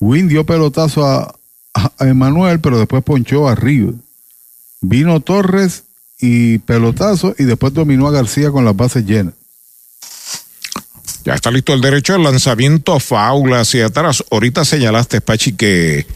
Win 0.00 0.26
dio 0.26 0.46
pelotazo 0.46 1.04
a, 1.04 1.34
a 1.74 2.08
Emanuel, 2.08 2.60
pero 2.60 2.78
después 2.78 3.04
ponchó 3.04 3.46
a 3.46 3.54
Río. 3.54 3.92
Vino 4.80 5.20
Torres 5.20 5.84
y 6.18 6.60
pelotazo 6.60 7.34
y 7.38 7.44
después 7.44 7.74
dominó 7.74 8.08
a 8.08 8.10
García 8.10 8.50
con 8.50 8.64
las 8.64 8.74
bases 8.74 9.04
llenas. 9.04 9.34
Ya 11.24 11.34
está 11.34 11.50
listo 11.50 11.74
el 11.74 11.80
derecho 11.80 12.14
al 12.14 12.22
lanzamiento 12.22 12.98
faula 12.98 13.60
hacia 13.60 13.86
atrás. 13.86 14.24
Ahorita 14.30 14.64
señalaste, 14.64 15.20
Pachi, 15.20 15.52
que 15.52 16.06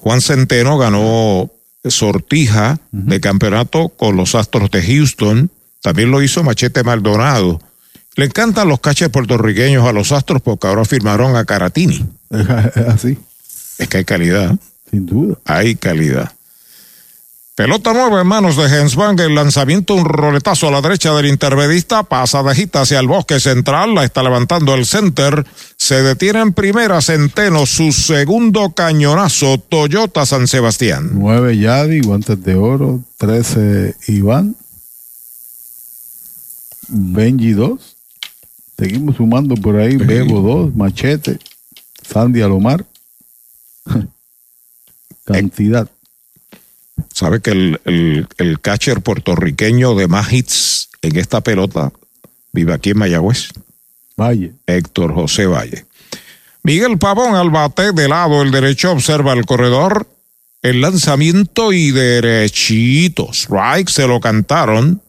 Juan 0.00 0.20
Centeno 0.20 0.78
ganó 0.78 1.50
sortija 1.84 2.78
de 2.90 3.20
campeonato 3.20 3.88
con 3.88 4.16
los 4.16 4.34
Astros 4.34 4.70
de 4.70 4.82
Houston. 4.82 5.50
También 5.80 6.10
lo 6.10 6.22
hizo 6.22 6.42
Machete 6.42 6.82
Maldonado. 6.82 7.60
Le 8.14 8.26
encantan 8.26 8.68
los 8.68 8.80
caches 8.80 9.08
puertorriqueños 9.08 9.86
a 9.86 9.92
los 9.92 10.12
Astros 10.12 10.42
porque 10.42 10.66
ahora 10.66 10.84
firmaron 10.84 11.36
a 11.36 11.44
Caratini. 11.44 12.04
Así. 12.88 13.18
Es 13.78 13.88
que 13.88 13.98
hay 13.98 14.04
calidad. 14.04 14.56
Sin 14.90 15.06
duda. 15.06 15.38
Hay 15.44 15.76
calidad. 15.76 16.32
Pelota 17.62 17.92
nueva 17.92 18.22
en 18.22 18.26
manos 18.26 18.56
de 18.56 18.64
Hensbang, 18.64 19.20
el 19.20 19.36
lanzamiento, 19.36 19.94
un 19.94 20.04
roletazo 20.04 20.66
a 20.66 20.72
la 20.72 20.80
derecha 20.80 21.14
del 21.14 21.26
intermedista, 21.26 22.02
pasa 22.02 22.42
de 22.42 22.56
gita 22.56 22.80
hacia 22.80 22.98
el 22.98 23.06
bosque 23.06 23.38
central, 23.38 23.94
la 23.94 24.02
está 24.02 24.24
levantando 24.24 24.74
el 24.74 24.84
center, 24.84 25.46
se 25.76 26.02
detiene 26.02 26.40
en 26.40 26.54
primera 26.54 27.00
Centeno, 27.00 27.64
su 27.66 27.92
segundo 27.92 28.72
cañonazo, 28.72 29.58
Toyota 29.58 30.26
San 30.26 30.48
Sebastián. 30.48 31.10
Nueve 31.12 31.56
Yadi, 31.56 32.00
guantes 32.00 32.42
de 32.42 32.56
oro, 32.56 33.00
trece 33.16 33.94
Iván, 34.08 34.56
Benji 36.88 37.52
dos, 37.52 37.96
seguimos 38.76 39.14
sumando 39.18 39.54
por 39.54 39.76
ahí, 39.76 39.98
Bebo 39.98 40.40
dos, 40.40 40.74
Machete, 40.74 41.38
Sandy 42.02 42.42
Alomar, 42.42 42.84
cantidad. 45.24 45.88
Sabe 47.22 47.38
que 47.38 47.52
el, 47.52 48.26
el, 48.36 48.60
catcher 48.60 49.00
puertorriqueño 49.00 49.94
de 49.94 50.08
más 50.08 50.32
hits 50.32 50.88
en 51.02 51.16
esta 51.16 51.40
pelota 51.40 51.92
vive 52.52 52.72
aquí 52.72 52.90
en 52.90 52.98
Mayagüez. 52.98 53.50
Valle. 54.16 54.54
Héctor 54.66 55.14
José 55.14 55.46
Valle. 55.46 55.84
Miguel 56.64 56.98
Pavón 56.98 57.36
al 57.36 57.50
bate 57.50 57.92
de 57.92 58.08
lado, 58.08 58.42
el 58.42 58.50
derecho 58.50 58.90
observa 58.90 59.34
el 59.34 59.46
corredor, 59.46 60.08
el 60.62 60.80
lanzamiento 60.80 61.72
y 61.72 61.92
derechito. 61.92 63.28
Strike 63.32 63.88
se 63.88 64.08
lo 64.08 64.18
cantaron 64.18 65.00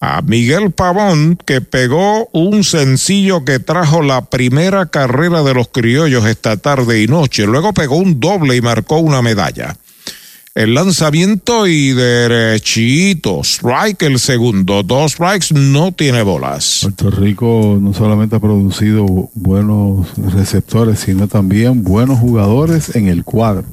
a 0.00 0.22
Miguel 0.22 0.70
Pavón 0.70 1.36
que 1.36 1.60
pegó 1.60 2.30
un 2.32 2.64
sencillo 2.64 3.44
que 3.44 3.58
trajo 3.58 4.00
la 4.00 4.24
primera 4.24 4.86
carrera 4.86 5.42
de 5.42 5.52
los 5.52 5.68
criollos 5.68 6.24
esta 6.24 6.56
tarde 6.56 7.02
y 7.02 7.08
noche. 7.08 7.44
Luego 7.44 7.74
pegó 7.74 7.96
un 7.96 8.20
doble 8.20 8.56
y 8.56 8.62
marcó 8.62 9.00
una 9.00 9.20
medalla. 9.20 9.76
El 10.52 10.74
lanzamiento 10.74 11.68
y 11.68 11.92
derechito. 11.92 13.42
Strike 13.44 14.02
el 14.02 14.18
segundo. 14.18 14.82
Dos 14.82 15.12
strikes 15.12 15.54
no 15.54 15.92
tiene 15.92 16.22
bolas. 16.22 16.80
Puerto 16.82 17.10
Rico 17.10 17.78
no 17.80 17.94
solamente 17.94 18.34
ha 18.34 18.40
producido 18.40 19.30
buenos 19.34 20.08
receptores, 20.16 20.98
sino 20.98 21.28
también 21.28 21.84
buenos 21.84 22.18
jugadores 22.18 22.96
en 22.96 23.06
el 23.06 23.22
cuadro. 23.22 23.64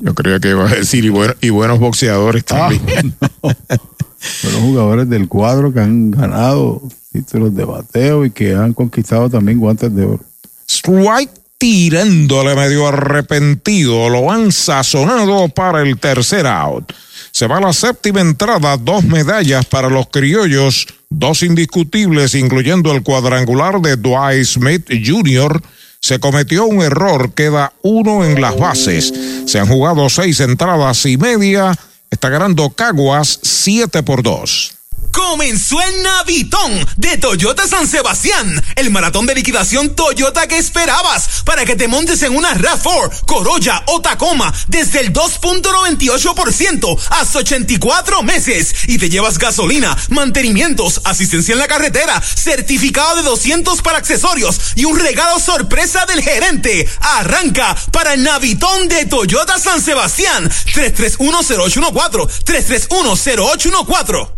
Yo 0.00 0.14
creía 0.14 0.40
que 0.40 0.48
iba 0.50 0.66
a 0.66 0.74
decir 0.74 1.04
y, 1.04 1.12
y 1.46 1.50
buenos 1.50 1.78
boxeadores 1.78 2.42
ah, 2.52 2.70
también. 2.70 3.14
buenos 3.42 4.60
jugadores 4.62 5.10
del 5.10 5.28
cuadro 5.28 5.74
que 5.74 5.80
han 5.80 6.10
ganado 6.10 6.82
títulos 7.12 7.54
de 7.54 7.64
bateo 7.64 8.24
y 8.24 8.30
que 8.30 8.54
han 8.54 8.72
conquistado 8.72 9.28
también 9.28 9.58
guantes 9.58 9.94
de 9.94 10.06
oro. 10.06 10.24
Strike 10.66 11.30
tirándole 11.58 12.54
medio 12.54 12.86
arrepentido, 12.86 14.08
lo 14.08 14.30
han 14.30 14.52
sazonado 14.52 15.48
para 15.48 15.82
el 15.82 15.98
tercer 15.98 16.46
out. 16.46 16.92
Se 17.32 17.46
va 17.46 17.60
la 17.60 17.72
séptima 17.72 18.20
entrada, 18.20 18.76
dos 18.76 19.04
medallas 19.04 19.66
para 19.66 19.88
los 19.88 20.08
criollos, 20.08 20.86
dos 21.10 21.42
indiscutibles, 21.42 22.34
incluyendo 22.34 22.92
el 22.92 23.02
cuadrangular 23.02 23.80
de 23.80 23.96
Dwight 23.96 24.44
Smith 24.44 24.88
Jr. 25.04 25.60
Se 26.00 26.20
cometió 26.20 26.64
un 26.64 26.80
error, 26.80 27.32
queda 27.34 27.72
uno 27.82 28.24
en 28.24 28.40
las 28.40 28.56
bases. 28.56 29.12
Se 29.46 29.58
han 29.58 29.66
jugado 29.66 30.08
seis 30.08 30.40
entradas 30.40 31.04
y 31.06 31.16
media. 31.16 31.76
Está 32.10 32.28
ganando 32.28 32.70
Caguas 32.70 33.40
siete 33.42 34.02
por 34.02 34.22
dos. 34.22 34.77
Comenzó 35.18 35.82
el 35.82 36.02
Navitón 36.04 36.86
de 36.96 37.18
Toyota 37.18 37.66
San 37.66 37.88
Sebastián, 37.88 38.64
el 38.76 38.90
maratón 38.90 39.26
de 39.26 39.34
liquidación 39.34 39.96
Toyota 39.96 40.46
que 40.46 40.58
esperabas 40.58 41.42
para 41.44 41.64
que 41.64 41.74
te 41.74 41.88
montes 41.88 42.22
en 42.22 42.36
una 42.36 42.54
RAV4, 42.54 43.24
Corolla 43.26 43.82
o 43.86 44.00
Tacoma 44.00 44.54
desde 44.68 45.00
el 45.00 45.12
2.98% 45.12 46.98
hasta 47.10 47.38
84 47.40 48.22
meses 48.22 48.72
y 48.86 48.96
te 48.98 49.10
llevas 49.10 49.38
gasolina, 49.38 49.96
mantenimientos, 50.08 51.00
asistencia 51.02 51.52
en 51.52 51.58
la 51.58 51.66
carretera, 51.66 52.22
certificado 52.22 53.16
de 53.16 53.22
200 53.22 53.82
para 53.82 53.98
accesorios 53.98 54.60
y 54.76 54.84
un 54.84 55.00
regalo 55.00 55.40
sorpresa 55.40 56.06
del 56.06 56.22
gerente. 56.22 56.88
Arranca 57.00 57.76
para 57.90 58.14
el 58.14 58.22
Navitón 58.22 58.86
de 58.86 59.04
Toyota 59.06 59.58
San 59.58 59.82
Sebastián 59.82 60.48
3310814 60.48 62.28
3310814 62.44 64.37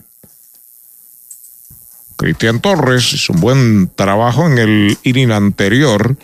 Cristian 2.17 2.61
Torres 2.61 3.13
hizo 3.15 3.33
un 3.33 3.41
buen 3.41 3.91
trabajo 3.97 4.47
en 4.47 4.59
el 4.59 4.99
inning 5.03 5.33
anterior 5.33 6.17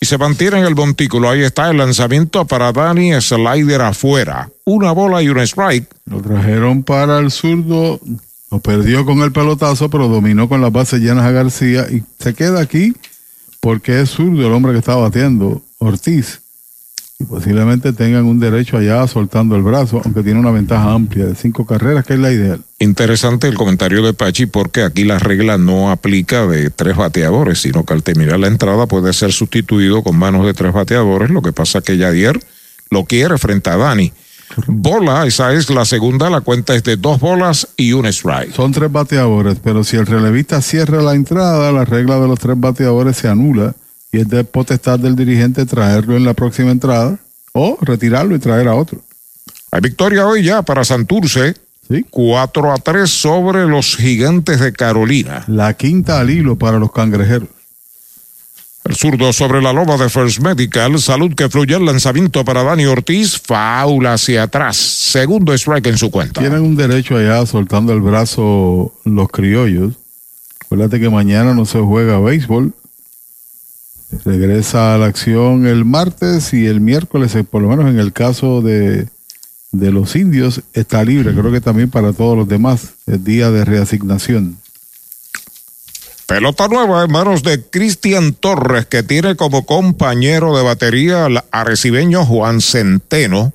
y 0.00 0.06
se 0.06 0.16
mantiene 0.16 0.60
en 0.60 0.64
el 0.64 0.74
montículo. 0.74 1.28
Ahí 1.28 1.42
está 1.42 1.70
el 1.70 1.76
lanzamiento 1.76 2.46
para 2.46 2.72
Dani, 2.72 3.20
slider 3.20 3.82
afuera. 3.82 4.48
Una 4.64 4.92
bola 4.92 5.22
y 5.22 5.28
un 5.28 5.38
strike. 5.40 5.86
Lo 6.06 6.22
trajeron 6.22 6.82
para 6.82 7.18
el 7.18 7.30
zurdo, 7.30 8.00
lo 8.50 8.60
perdió 8.60 9.04
con 9.04 9.20
el 9.20 9.30
pelotazo, 9.30 9.90
pero 9.90 10.08
dominó 10.08 10.48
con 10.48 10.62
las 10.62 10.72
bases 10.72 11.00
llenas 11.00 11.26
a 11.26 11.30
García 11.30 11.86
y 11.90 12.02
se 12.18 12.34
queda 12.34 12.60
aquí 12.60 12.94
porque 13.60 14.00
es 14.00 14.10
zurdo 14.10 14.46
el 14.46 14.52
hombre 14.52 14.72
que 14.72 14.78
está 14.78 14.94
batiendo, 14.94 15.62
Ortiz. 15.78 16.39
Y 17.20 17.24
posiblemente 17.24 17.92
tengan 17.92 18.24
un 18.24 18.40
derecho 18.40 18.78
allá 18.78 19.06
soltando 19.06 19.54
el 19.54 19.62
brazo, 19.62 20.00
aunque 20.02 20.22
tiene 20.22 20.40
una 20.40 20.50
ventaja 20.50 20.90
amplia 20.90 21.26
de 21.26 21.34
cinco 21.34 21.66
carreras, 21.66 22.06
que 22.06 22.14
es 22.14 22.18
la 22.18 22.32
ideal. 22.32 22.62
Interesante 22.78 23.46
el 23.46 23.56
comentario 23.56 24.02
de 24.02 24.14
Pachi 24.14 24.46
porque 24.46 24.82
aquí 24.84 25.04
la 25.04 25.18
regla 25.18 25.58
no 25.58 25.90
aplica 25.90 26.46
de 26.46 26.70
tres 26.70 26.96
bateadores, 26.96 27.60
sino 27.60 27.84
que 27.84 27.92
al 27.92 28.02
terminar 28.02 28.40
la 28.40 28.46
entrada 28.46 28.86
puede 28.86 29.12
ser 29.12 29.32
sustituido 29.32 30.02
con 30.02 30.16
manos 30.16 30.46
de 30.46 30.54
tres 30.54 30.72
bateadores. 30.72 31.28
Lo 31.28 31.42
que 31.42 31.52
pasa 31.52 31.82
que 31.82 31.98
Yadier 31.98 32.40
lo 32.88 33.04
quiere 33.04 33.36
frente 33.36 33.68
a 33.68 33.76
Dani. 33.76 34.14
Bola, 34.66 35.26
esa 35.26 35.52
es 35.52 35.68
la 35.68 35.84
segunda, 35.84 36.30
la 36.30 36.40
cuenta 36.40 36.74
es 36.74 36.82
de 36.82 36.96
dos 36.96 37.20
bolas 37.20 37.68
y 37.76 37.92
un 37.92 38.06
strike. 38.06 38.54
Son 38.54 38.72
tres 38.72 38.90
bateadores, 38.90 39.58
pero 39.62 39.84
si 39.84 39.98
el 39.98 40.06
relevista 40.06 40.62
cierra 40.62 41.02
la 41.02 41.14
entrada, 41.14 41.70
la 41.70 41.84
regla 41.84 42.18
de 42.18 42.26
los 42.26 42.38
tres 42.38 42.58
bateadores 42.58 43.18
se 43.18 43.28
anula 43.28 43.74
y 44.12 44.20
es 44.20 44.28
de 44.28 44.44
potestad 44.44 44.98
del 44.98 45.16
dirigente 45.16 45.66
traerlo 45.66 46.16
en 46.16 46.24
la 46.24 46.34
próxima 46.34 46.70
entrada 46.70 47.18
o 47.52 47.78
retirarlo 47.80 48.34
y 48.34 48.38
traer 48.38 48.68
a 48.68 48.74
otro. 48.74 49.00
Hay 49.70 49.80
victoria 49.80 50.26
hoy 50.26 50.42
ya 50.42 50.62
para 50.62 50.84
Santurce. 50.84 51.54
Sí. 51.88 52.04
4 52.08 52.72
a 52.72 52.76
3 52.76 53.10
sobre 53.10 53.66
los 53.66 53.96
gigantes 53.96 54.60
de 54.60 54.72
Carolina. 54.72 55.44
La 55.48 55.74
quinta 55.74 56.20
al 56.20 56.30
hilo 56.30 56.56
para 56.56 56.78
los 56.78 56.92
cangrejeros. 56.92 57.48
El 58.84 58.96
zurdo 58.96 59.32
sobre 59.32 59.60
la 59.60 59.72
loma 59.72 59.96
de 59.96 60.08
First 60.08 60.40
Medical. 60.40 60.98
Salud 61.00 61.34
que 61.34 61.48
fluye 61.48 61.76
el 61.76 61.84
lanzamiento 61.84 62.44
para 62.44 62.62
Dani 62.62 62.86
Ortiz. 62.86 63.40
Faula 63.40 64.14
hacia 64.14 64.44
atrás. 64.44 64.76
Segundo 64.76 65.52
strike 65.52 65.88
en 65.88 65.98
su 65.98 66.10
cuenta. 66.10 66.40
Tienen 66.40 66.62
un 66.62 66.76
derecho 66.76 67.16
allá 67.16 67.44
soltando 67.44 67.92
el 67.92 68.00
brazo 68.00 68.94
los 69.04 69.28
criollos. 69.28 69.94
Acuérdate 70.64 70.98
que 70.98 71.10
mañana 71.10 71.54
no 71.54 71.66
se 71.66 71.80
juega 71.80 72.20
béisbol. 72.20 72.72
Regresa 74.24 74.94
a 74.94 74.98
la 74.98 75.06
acción 75.06 75.66
el 75.66 75.84
martes 75.84 76.52
y 76.52 76.66
el 76.66 76.80
miércoles, 76.80 77.34
eh, 77.36 77.44
por 77.44 77.62
lo 77.62 77.68
menos 77.68 77.86
en 77.86 77.98
el 77.98 78.12
caso 78.12 78.60
de, 78.60 79.08
de 79.72 79.92
los 79.92 80.16
indios, 80.16 80.62
está 80.72 81.04
libre. 81.04 81.32
Creo 81.32 81.52
que 81.52 81.60
también 81.60 81.90
para 81.90 82.12
todos 82.12 82.36
los 82.36 82.48
demás, 82.48 82.94
el 83.06 83.22
día 83.22 83.50
de 83.50 83.64
reasignación. 83.64 84.58
Pelota 86.26 86.68
nueva 86.68 87.04
en 87.04 87.10
manos 87.10 87.42
de 87.42 87.60
Cristian 87.60 88.34
Torres, 88.34 88.86
que 88.86 89.02
tiene 89.02 89.34
como 89.34 89.66
compañero 89.66 90.56
de 90.56 90.62
batería 90.62 91.24
al 91.24 91.44
arecibeño 91.50 92.24
Juan 92.24 92.60
Centeno. 92.60 93.52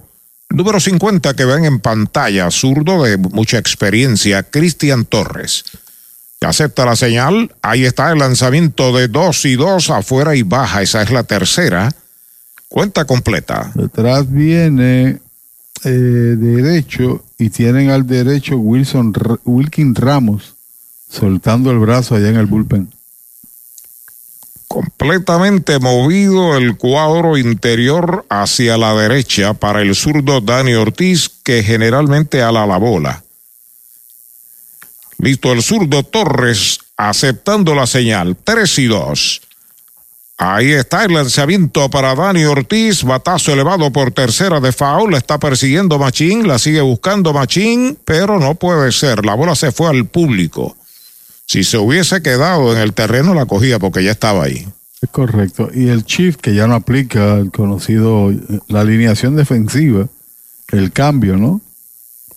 Número 0.50 0.80
50 0.80 1.34
que 1.36 1.46
ven 1.46 1.64
en 1.66 1.80
pantalla, 1.80 2.52
zurdo 2.52 3.04
de 3.04 3.18
mucha 3.18 3.58
experiencia, 3.58 4.44
Cristian 4.44 5.06
Torres. 5.06 5.64
Acepta 6.46 6.86
la 6.86 6.96
señal, 6.96 7.54
ahí 7.62 7.86
está 7.86 8.12
el 8.12 8.20
lanzamiento 8.20 8.96
de 8.96 9.08
dos 9.08 9.46
y 9.46 9.56
dos, 9.56 9.90
afuera 9.90 10.36
y 10.36 10.44
baja, 10.44 10.82
esa 10.82 11.02
es 11.02 11.12
la 11.12 11.24
tercera. 11.24 11.92
Cuenta 12.70 13.06
completa. 13.06 13.72
Detrás 13.74 14.32
viene 14.32 15.20
eh, 15.84 15.90
derecho 15.90 17.24
y 17.38 17.50
tienen 17.50 17.90
al 17.90 18.08
derecho 18.08 18.58
Wilson 18.58 19.14
Wilkin 19.44 19.96
Ramos 19.96 20.56
soltando 21.10 21.72
el 21.72 21.80
brazo 21.80 22.16
allá 22.16 22.30
en 22.30 22.38
el 22.38 22.46
bullpen. 22.46 22.90
Completamente 24.68 25.80
movido 25.80 26.58
el 26.58 26.78
cuadro 26.78 27.38
interior 27.38 28.26
hacia 28.30 28.78
la 28.78 28.94
derecha 28.94 29.54
para 29.54 29.82
el 29.82 29.96
zurdo 29.96 30.42
Dani 30.42 30.74
Ortiz, 30.74 31.30
que 31.44 31.64
generalmente 31.64 32.42
ala 32.42 32.66
la 32.66 32.78
bola. 32.78 33.25
Listo 35.18 35.52
el 35.52 35.62
zurdo 35.62 36.04
Torres 36.04 36.80
aceptando 36.98 37.76
la 37.76 37.88
señal. 37.88 38.38
3 38.44 38.80
y 38.80 38.86
2. 38.86 39.42
Ahí 40.38 40.72
está 40.72 41.06
el 41.06 41.14
lanzamiento 41.14 41.90
para 41.90 42.14
Dani 42.14 42.44
Ortiz, 42.44 43.04
batazo 43.04 43.54
elevado 43.54 43.90
por 43.92 44.12
tercera 44.12 44.60
de 44.60 44.74
foul, 44.74 45.12
la 45.12 45.18
está 45.18 45.40
persiguiendo 45.40 45.98
Machín, 45.98 46.46
la 46.46 46.60
sigue 46.60 46.82
buscando 46.82 47.32
Machín, 47.32 47.98
pero 48.04 48.38
no 48.38 48.56
puede 48.56 48.92
ser, 48.92 49.24
la 49.24 49.34
bola 49.34 49.56
se 49.56 49.72
fue 49.72 49.90
al 49.90 50.08
público. 50.08 50.76
Si 51.46 51.64
se 51.64 51.78
hubiese 51.78 52.22
quedado 52.22 52.74
en 52.74 52.80
el 52.80 52.94
terreno 52.94 53.34
la 53.34 53.46
cogía 53.46 53.80
porque 53.80 54.04
ya 54.04 54.12
estaba 54.12 54.44
ahí. 54.44 54.68
Es 55.02 55.10
correcto. 55.10 55.70
Y 55.74 55.88
el 55.88 56.04
Chief, 56.04 56.36
que 56.36 56.54
ya 56.54 56.68
no 56.68 56.76
aplica 56.76 57.36
el 57.36 57.52
conocido, 57.52 58.34
la 58.68 58.82
alineación 58.82 59.38
defensiva, 59.38 60.10
el 60.70 60.92
cambio, 60.92 61.38
¿no? 61.38 61.62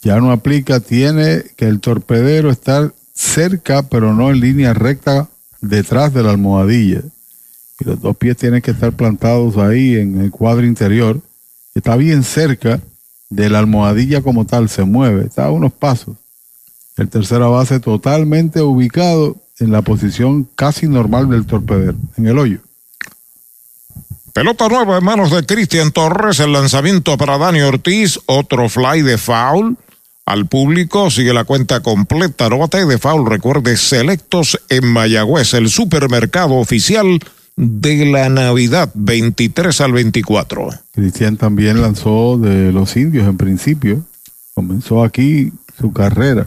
Ya 0.03 0.21
no 0.21 0.31
aplica, 0.31 0.81
tiene 0.81 1.43
que 1.57 1.67
el 1.67 1.81
torpedero 1.81 2.51
estar 2.51 2.95
cerca, 3.15 3.83
pero 3.83 4.15
no 4.15 4.31
en 4.31 4.41
línea 4.41 4.75
recta 4.75 5.29
detrás 5.61 6.15
de 6.15 6.23
la 6.23 6.31
almohadilla. 6.31 7.03
Y 7.81 7.85
los 7.85 8.01
dos 8.01 8.17
pies 8.17 8.37
tienen 8.37 8.63
que 8.63 8.71
estar 8.71 8.93
plantados 8.93 9.57
ahí 9.57 9.97
en 9.97 10.21
el 10.21 10.31
cuadro 10.31 10.67
interior. 10.67 11.21
Está 11.75 11.97
bien 11.97 12.23
cerca 12.23 12.81
de 13.29 13.51
la 13.51 13.59
almohadilla 13.59 14.23
como 14.23 14.47
tal, 14.47 14.69
se 14.69 14.85
mueve, 14.85 15.27
está 15.27 15.47
a 15.47 15.51
unos 15.51 15.73
pasos. 15.73 16.17
El 16.97 17.09
tercera 17.09 17.47
base 17.47 17.79
totalmente 17.79 18.63
ubicado 18.63 19.37
en 19.59 19.73
la 19.73 19.83
posición 19.83 20.49
casi 20.55 20.87
normal 20.87 21.29
del 21.29 21.47
torpedero, 21.47 21.97
en 22.17 22.27
el 22.27 22.39
hoyo. 22.39 22.61
Pelota 24.33 24.69
nueva 24.69 24.99
en 24.99 25.05
manos 25.05 25.31
de 25.33 25.45
Cristian 25.45 25.91
Torres, 25.91 26.39
el 26.39 26.53
lanzamiento 26.53 27.17
para 27.17 27.39
Dani 27.39 27.61
Ortiz, 27.61 28.21
otro 28.27 28.69
fly 28.69 29.03
de 29.03 29.19
foul 29.19 29.77
al 30.29 30.47
público, 30.47 31.11
sigue 31.11 31.33
la 31.33 31.45
cuenta 31.45 31.81
completa, 31.81 32.49
no 32.49 32.59
bate 32.59 32.85
de 32.85 32.99
foul, 32.99 33.29
recuerde, 33.29 33.77
selectos 33.77 34.61
en 34.69 34.87
Mayagüez, 34.87 35.55
el 35.55 35.71
supermercado 35.71 36.55
oficial 36.55 37.19
de 37.57 38.07
la 38.07 38.29
Navidad, 38.29 38.91
23 38.95 39.81
al 39.81 39.93
24. 39.93 40.69
Cristian 40.93 41.37
también 41.37 41.81
lanzó 41.81 42.39
de 42.39 42.73
los 42.73 42.97
indios 42.97 43.27
en 43.27 43.37
principio. 43.37 44.05
Comenzó 44.55 45.03
aquí 45.03 45.53
su 45.81 45.93
carrera. 45.93 46.47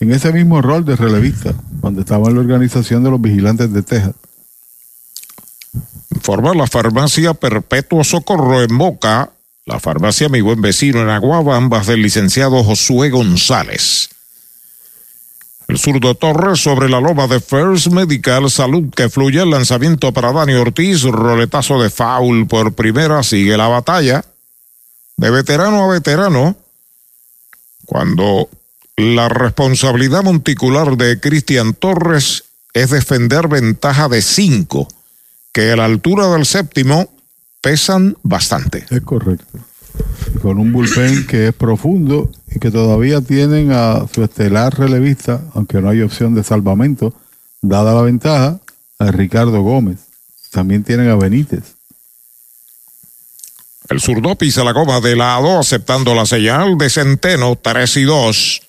En 0.00 0.12
ese 0.12 0.32
mismo 0.32 0.60
rol 0.60 0.84
de 0.84 0.96
relevista, 0.96 1.54
cuando 1.80 2.00
estaba 2.00 2.28
en 2.28 2.34
la 2.34 2.40
organización 2.40 3.04
de 3.04 3.10
los 3.10 3.20
vigilantes 3.20 3.72
de 3.72 3.82
Texas. 3.82 4.14
Informa 6.14 6.52
la 6.52 6.66
farmacia 6.66 7.32
Perpetuo 7.32 8.04
Socorro 8.04 8.62
en 8.62 8.76
Boca, 8.76 9.30
la 9.66 9.80
farmacia 9.80 10.28
Mi 10.28 10.40
Buen 10.40 10.60
Vecino 10.60 11.02
en 11.02 11.08
Aguaba, 11.08 11.56
ambas 11.56 11.88
del 11.88 12.00
licenciado 12.00 12.62
Josué 12.62 13.10
González. 13.10 14.08
El 15.66 15.76
zurdo 15.78 16.14
Torres 16.14 16.60
sobre 16.60 16.88
la 16.88 17.00
loma 17.00 17.26
de 17.26 17.40
First 17.40 17.88
Medical 17.88 18.48
Salud 18.48 18.94
que 18.94 19.08
fluye 19.08 19.42
el 19.42 19.50
lanzamiento 19.50 20.12
para 20.12 20.32
Dani 20.32 20.54
Ortiz, 20.54 21.02
roletazo 21.02 21.82
de 21.82 21.90
foul 21.90 22.46
por 22.46 22.74
primera, 22.74 23.24
sigue 23.24 23.56
la 23.56 23.66
batalla 23.66 24.24
de 25.16 25.30
veterano 25.30 25.84
a 25.84 25.94
veterano 25.94 26.56
cuando 27.86 28.48
la 28.96 29.28
responsabilidad 29.28 30.22
monticular 30.22 30.96
de 30.96 31.18
Cristian 31.18 31.74
Torres 31.74 32.44
es 32.72 32.90
defender 32.90 33.48
ventaja 33.48 34.08
de 34.08 34.22
cinco, 34.22 34.86
que 35.52 35.72
a 35.72 35.76
la 35.76 35.86
altura 35.86 36.28
del 36.28 36.46
séptimo 36.46 37.15
pesan 37.66 38.16
bastante. 38.22 38.86
Es 38.90 39.00
correcto. 39.00 39.58
Con 40.40 40.60
un 40.60 40.72
bullpen 40.72 41.26
que 41.26 41.48
es 41.48 41.52
profundo 41.52 42.30
y 42.54 42.60
que 42.60 42.70
todavía 42.70 43.20
tienen 43.20 43.72
a 43.72 44.06
su 44.06 44.22
estelar 44.22 44.78
relevista, 44.78 45.42
aunque 45.52 45.80
no 45.80 45.88
hay 45.88 46.00
opción 46.00 46.32
de 46.36 46.44
salvamento, 46.44 47.12
dada 47.60 47.92
la 47.92 48.02
ventaja, 48.02 48.60
a 49.00 49.10
Ricardo 49.10 49.62
Gómez. 49.62 49.98
También 50.52 50.84
tienen 50.84 51.10
a 51.10 51.16
Benítez. 51.16 51.74
El 53.88 54.00
zurdo 54.00 54.36
pisa 54.36 54.62
la 54.62 54.70
goma 54.70 55.00
de 55.00 55.16
lado, 55.16 55.58
aceptando 55.58 56.14
la 56.14 56.24
señal 56.24 56.78
de 56.78 56.88
Centeno, 56.88 57.58
3 57.60 57.96
y 57.96 58.04
2. 58.04 58.62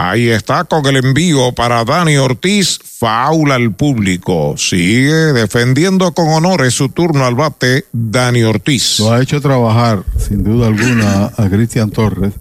Ahí 0.00 0.28
está 0.28 0.62
con 0.62 0.86
el 0.86 1.04
envío 1.04 1.50
para 1.50 1.84
Dani 1.84 2.18
Ortiz, 2.18 2.78
faula 2.84 3.56
al 3.56 3.74
público. 3.74 4.54
Sigue 4.56 5.32
defendiendo 5.32 6.12
con 6.12 6.28
honores 6.28 6.72
su 6.72 6.88
turno 6.88 7.26
al 7.26 7.34
bate 7.34 7.84
Dani 7.92 8.44
Ortiz. 8.44 9.00
Lo 9.00 9.12
ha 9.12 9.20
hecho 9.20 9.40
trabajar, 9.40 10.04
sin 10.16 10.44
duda 10.44 10.68
alguna, 10.68 11.32
a 11.36 11.48
Cristian 11.50 11.90
Torres. 11.90 12.32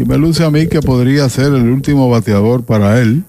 Y 0.00 0.04
me 0.04 0.18
luce 0.18 0.44
a 0.44 0.50
mí 0.50 0.66
que 0.66 0.82
podría 0.82 1.28
ser 1.28 1.54
el 1.54 1.70
último 1.70 2.10
bateador 2.10 2.64
para 2.64 3.00
él, 3.00 3.22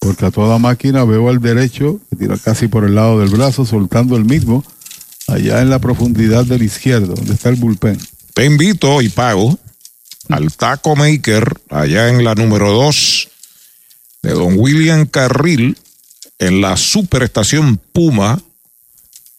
porque 0.00 0.26
a 0.26 0.32
toda 0.32 0.58
máquina 0.58 1.04
veo 1.04 1.28
al 1.28 1.40
derecho, 1.40 2.00
que 2.10 2.16
tira 2.16 2.36
casi 2.36 2.66
por 2.66 2.82
el 2.82 2.96
lado 2.96 3.20
del 3.20 3.28
brazo, 3.28 3.64
soltando 3.64 4.16
el 4.16 4.24
mismo, 4.24 4.64
allá 5.28 5.62
en 5.62 5.70
la 5.70 5.78
profundidad 5.78 6.46
del 6.46 6.64
izquierdo, 6.64 7.14
donde 7.14 7.34
está 7.34 7.48
el 7.48 7.54
bullpen. 7.54 7.96
Te 8.34 8.44
invito 8.44 9.00
y 9.02 9.08
pago 9.08 9.56
al 10.28 10.52
Taco 10.54 10.96
Maker, 10.96 11.60
allá 11.70 12.08
en 12.08 12.24
la 12.24 12.34
número 12.34 12.72
2 12.72 13.28
de 14.22 14.30
Don 14.32 14.58
William 14.58 15.06
Carril, 15.06 15.76
en 16.38 16.60
la 16.60 16.76
superestación 16.76 17.76
Puma, 17.76 18.40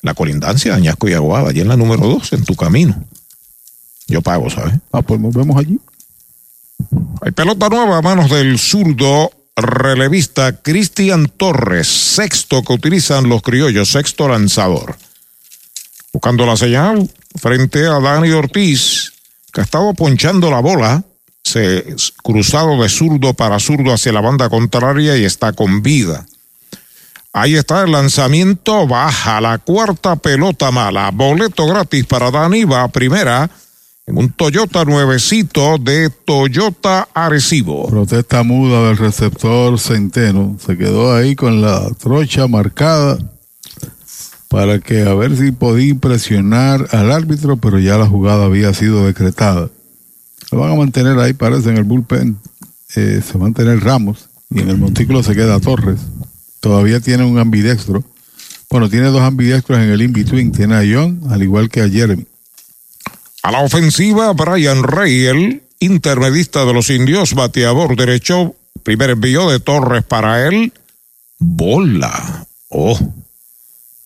la 0.01 0.13
colindancia 0.13 0.71
de 0.71 0.77
Añasco 0.77 1.09
y 1.09 1.13
Aguada, 1.13 1.49
allá 1.49 1.61
en 1.61 1.67
la 1.67 1.77
número 1.77 2.07
2, 2.07 2.33
en 2.33 2.45
tu 2.45 2.55
camino. 2.55 3.03
Yo 4.07 4.21
pago, 4.21 4.49
¿sabes? 4.49 4.75
Ah, 4.91 5.01
pues 5.01 5.19
nos 5.19 5.33
vemos 5.33 5.57
allí. 5.57 5.79
Hay 7.21 7.31
pelota 7.31 7.69
nueva 7.69 7.97
a 7.97 8.01
manos 8.01 8.29
del 8.29 8.59
zurdo 8.59 9.31
relevista 9.55 10.61
Cristian 10.61 11.27
Torres, 11.27 11.87
sexto 11.87 12.61
que 12.61 12.73
utilizan 12.73 13.29
los 13.29 13.41
criollos, 13.41 13.89
sexto 13.89 14.27
lanzador. 14.27 14.97
Buscando 16.11 16.45
la 16.45 16.57
señal 16.57 17.09
frente 17.35 17.87
a 17.87 17.99
Dani 17.99 18.31
Ortiz, 18.31 19.04
que 19.55 19.61
ha 19.61 19.63
estado 19.63 19.93
ponchando 19.93 20.51
la 20.51 20.59
bola, 20.59 21.01
se 21.41 21.95
cruzado 22.21 22.81
de 22.81 22.89
zurdo 22.89 23.33
para 23.33 23.57
zurdo 23.57 23.93
hacia 23.93 24.11
la 24.11 24.19
banda 24.19 24.49
contraria 24.49 25.15
y 25.15 25.23
está 25.23 25.53
con 25.53 25.81
vida. 25.81 26.25
Ahí 27.31 27.55
está 27.55 27.83
el 27.83 27.93
lanzamiento, 27.93 28.85
baja 28.85 29.39
la 29.39 29.57
cuarta 29.59 30.17
pelota 30.17 30.71
mala, 30.71 31.09
boleto 31.11 31.67
gratis 31.67 32.05
para 32.05 32.31
Dani, 32.31 32.65
va 32.65 32.89
primera 32.89 33.49
en 34.05 34.17
un 34.17 34.29
Toyota 34.33 34.83
nuevecito 34.83 35.77
de 35.77 36.09
Toyota 36.09 37.07
Arecibo. 37.13 37.87
Protesta 37.87 38.43
muda 38.43 38.89
del 38.89 38.97
receptor 38.97 39.79
Centeno, 39.79 40.57
se 40.59 40.77
quedó 40.77 41.15
ahí 41.15 41.33
con 41.33 41.61
la 41.61 41.89
trocha 41.97 42.47
marcada 42.47 43.17
para 44.47 44.79
que 44.79 45.01
a 45.03 45.13
ver 45.13 45.35
si 45.37 45.51
podía 45.51 45.87
impresionar 45.87 46.87
al 46.91 47.11
árbitro, 47.11 47.57
pero 47.57 47.79
ya 47.79 47.97
la 47.97 48.07
jugada 48.07 48.45
había 48.45 48.73
sido 48.73 49.05
decretada. 49.05 49.69
Lo 50.51 50.59
van 50.59 50.71
a 50.71 50.75
mantener 50.75 51.17
ahí, 51.19 51.33
parece, 51.33 51.69
en 51.69 51.77
el 51.77 51.83
bullpen. 51.83 52.37
Eh, 52.95 53.21
se 53.25 53.33
va 53.33 53.41
a 53.41 53.43
mantener 53.43 53.83
Ramos 53.83 54.29
y 54.49 54.59
en 54.61 54.69
el 54.69 54.77
montículo 54.77 55.23
se 55.23 55.35
queda 55.35 55.59
Torres. 55.59 55.99
Todavía 56.59 56.99
tiene 56.99 57.25
un 57.25 57.37
ambidextro. 57.39 58.03
Bueno, 58.69 58.89
tiene 58.89 59.07
dos 59.07 59.21
ambidextros 59.21 59.79
en 59.79 59.89
el 59.89 60.01
in-between. 60.01 60.51
Tiene 60.51 60.75
a 60.75 60.83
John, 60.83 61.21
al 61.29 61.43
igual 61.43 61.69
que 61.69 61.81
a 61.81 61.89
Jeremy. 61.89 62.25
A 63.43 63.51
la 63.51 63.61
ofensiva, 63.61 64.31
Brian 64.33 64.83
Rey, 64.83 65.25
el 65.25 65.63
intermedista 65.79 66.65
de 66.65 66.73
los 66.73 66.89
indios, 66.89 67.33
bateador 67.33 67.95
derecho. 67.95 68.55
Primer 68.83 69.11
envío 69.11 69.49
de 69.49 69.59
Torres 69.59 70.03
para 70.03 70.47
él. 70.47 70.73
Bola. 71.37 72.47
Oh. 72.69 72.97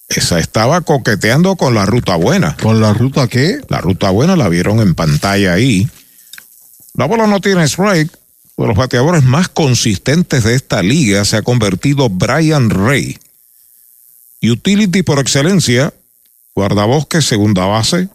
Esa 0.10 0.40
estaba 0.40 0.82
coqueteando 0.82 1.56
con 1.56 1.76
la 1.76 1.86
ruta 1.86 2.16
buena. 2.16 2.58
¿Con 2.62 2.82
la 2.82 2.94
ruta 2.94 3.28
qué? 3.28 3.62
La 3.70 3.80
ruta 3.80 4.10
buena 4.10 4.36
la 4.36 4.50
vieron 4.50 4.80
en 4.80 4.96
pantalla 4.96 5.54
ahí. 5.54 5.88
La 6.96 7.06
bola 7.06 7.28
no 7.28 7.40
tiene 7.40 7.64
strike. 7.64 8.12
De 8.58 8.68
los 8.68 8.76
bateadores 8.76 9.24
más 9.24 9.50
consistentes 9.50 10.44
de 10.44 10.56
esta 10.56 10.82
liga 10.82 11.24
se 11.26 11.38
ha 11.38 11.44
convertido 11.44 12.10
Brian 12.10 12.72
Rey. 12.72 13.18
Utility 14.42 15.04
por 15.04 15.20
excelencia, 15.20 15.94
guardabosque, 16.56 17.22
segunda 17.22 17.66
base. 17.66 18.10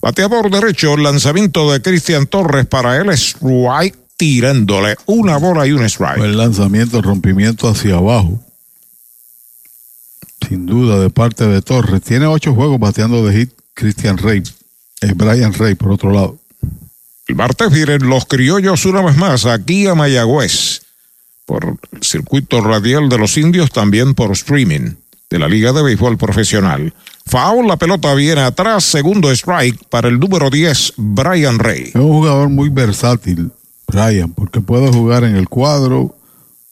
Bateador 0.00 0.50
derecho, 0.50 0.96
lanzamiento 0.96 1.70
de 1.72 1.82
Cristian 1.82 2.26
Torres 2.26 2.66
para 2.66 2.96
él, 2.96 3.10
strike 3.10 3.96
tirándole 4.16 4.96
una 5.06 5.36
bola 5.36 5.66
y 5.66 5.72
un 5.72 5.84
strike. 5.84 6.24
El 6.24 6.38
lanzamiento, 6.38 7.02
rompimiento 7.02 7.68
hacia 7.68 7.96
abajo 7.96 8.43
sin 10.48 10.66
duda, 10.66 11.00
de 11.00 11.10
parte 11.10 11.46
de 11.46 11.62
Torres. 11.62 12.02
Tiene 12.02 12.26
ocho 12.26 12.54
juegos 12.54 12.78
bateando 12.78 13.24
de 13.26 13.36
hit 13.36 13.50
Christian 13.74 14.18
Rey. 14.18 14.42
Es 15.00 15.16
Brian 15.16 15.52
Rey, 15.52 15.74
por 15.74 15.92
otro 15.92 16.10
lado. 16.10 16.38
El 17.26 17.36
martes 17.36 17.70
vienen 17.70 18.08
los 18.08 18.26
criollos 18.26 18.84
una 18.84 19.02
vez 19.02 19.16
más 19.16 19.46
aquí 19.46 19.86
a 19.86 19.94
Mayagüez. 19.94 20.82
Por 21.46 21.78
el 21.92 22.02
circuito 22.02 22.60
radial 22.60 23.08
de 23.08 23.18
los 23.18 23.36
indios, 23.36 23.70
también 23.70 24.14
por 24.14 24.32
streaming 24.32 24.94
de 25.30 25.38
la 25.38 25.48
Liga 25.48 25.72
de 25.72 25.82
Béisbol 25.82 26.16
Profesional. 26.16 26.94
Foul, 27.26 27.66
la 27.66 27.76
pelota 27.76 28.14
viene 28.14 28.42
atrás, 28.42 28.84
segundo 28.84 29.30
strike 29.30 29.84
para 29.88 30.08
el 30.08 30.20
número 30.20 30.50
10, 30.50 30.94
Brian 30.96 31.58
Rey. 31.58 31.88
Es 31.88 31.94
un 31.94 32.12
jugador 32.12 32.50
muy 32.50 32.68
versátil, 32.68 33.50
Brian, 33.86 34.32
porque 34.32 34.60
puede 34.60 34.92
jugar 34.92 35.24
en 35.24 35.36
el 35.36 35.48
cuadro, 35.48 36.14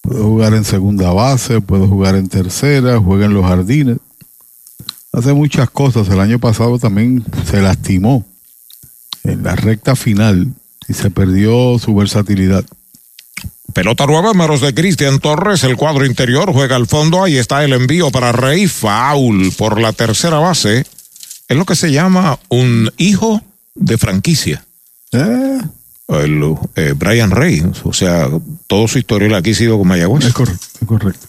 Puede 0.02 0.22
jugar 0.22 0.55
en 0.55 0.64
segunda 0.64 1.12
base, 1.12 1.60
puede 1.60 1.86
jugar 1.86 2.16
en 2.16 2.28
tercera, 2.28 2.98
juega 2.98 3.26
en 3.26 3.34
los 3.34 3.44
jardines. 3.44 3.98
Hace 5.12 5.32
muchas 5.32 5.70
cosas. 5.70 6.08
El 6.08 6.20
año 6.20 6.39
pasado 6.39 6.78
también 6.78 7.24
se 7.48 7.62
lastimó 7.62 8.26
en 9.24 9.42
la 9.42 9.55
recta 9.55 9.94
final 9.94 10.52
y 10.89 10.94
se 10.94 11.10
perdió 11.10 11.78
su 11.78 11.94
versatilidad. 11.94 12.64
Pelota 13.72 14.06
nueva, 14.06 14.34
manos 14.34 14.60
de 14.60 14.74
Cristian 14.74 15.18
Torres, 15.18 15.64
el 15.64 15.76
cuadro 15.76 16.05
interior 16.05 16.52
juega 16.52 16.76
al 16.76 16.86
fondo, 16.86 17.24
ahí 17.24 17.39
está 17.39 17.64
el 17.64 17.72
envío 17.72 18.10
para 18.10 18.32
Rey, 18.32 18.66
foul 18.66 19.50
por 19.56 19.81
la 19.81 19.94
tercera 19.94 20.39
base. 20.39 20.84
Es 21.48 21.56
lo 21.56 21.64
que 21.64 21.76
se 21.76 21.90
llama 21.90 22.39
un 22.48 22.90
hijo 22.98 23.40
de 23.74 23.97
franquicia. 23.97 24.66
¿Eh? 25.12 25.60
El, 26.08 26.56
eh, 26.76 26.94
Brian 26.97 27.31
Rey, 27.31 27.62
o 27.84 27.92
sea, 27.92 28.28
todo 28.66 28.89
su 28.89 28.98
historial 28.98 29.34
aquí 29.34 29.52
ha 29.52 29.55
sido 29.55 29.78
con 29.78 29.89
Mayagüez. 29.89 30.24
Es 30.24 30.34
correcto, 30.34 30.66
es 30.81 30.86
correcto. 30.86 31.26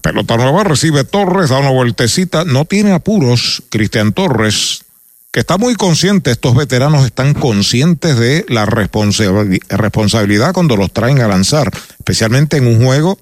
Pelota 0.00 0.36
nueva 0.36 0.64
recibe 0.64 1.04
Torres, 1.04 1.50
da 1.50 1.58
una 1.58 1.70
vueltecita, 1.70 2.44
no 2.44 2.64
tiene 2.64 2.92
apuros 2.92 3.62
Cristian 3.70 4.12
Torres, 4.12 4.84
que 5.32 5.40
está 5.40 5.58
muy 5.58 5.74
consciente, 5.74 6.30
estos 6.30 6.54
veteranos 6.54 7.04
están 7.04 7.34
conscientes 7.34 8.16
de 8.16 8.46
la 8.48 8.66
responsabilidad 8.66 10.52
cuando 10.52 10.76
los 10.76 10.92
traen 10.92 11.20
a 11.20 11.28
lanzar, 11.28 11.72
especialmente 11.98 12.56
en 12.56 12.68
un 12.68 12.84
juego 12.84 13.18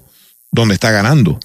donde 0.51 0.75
está 0.75 0.91
ganando. 0.91 1.39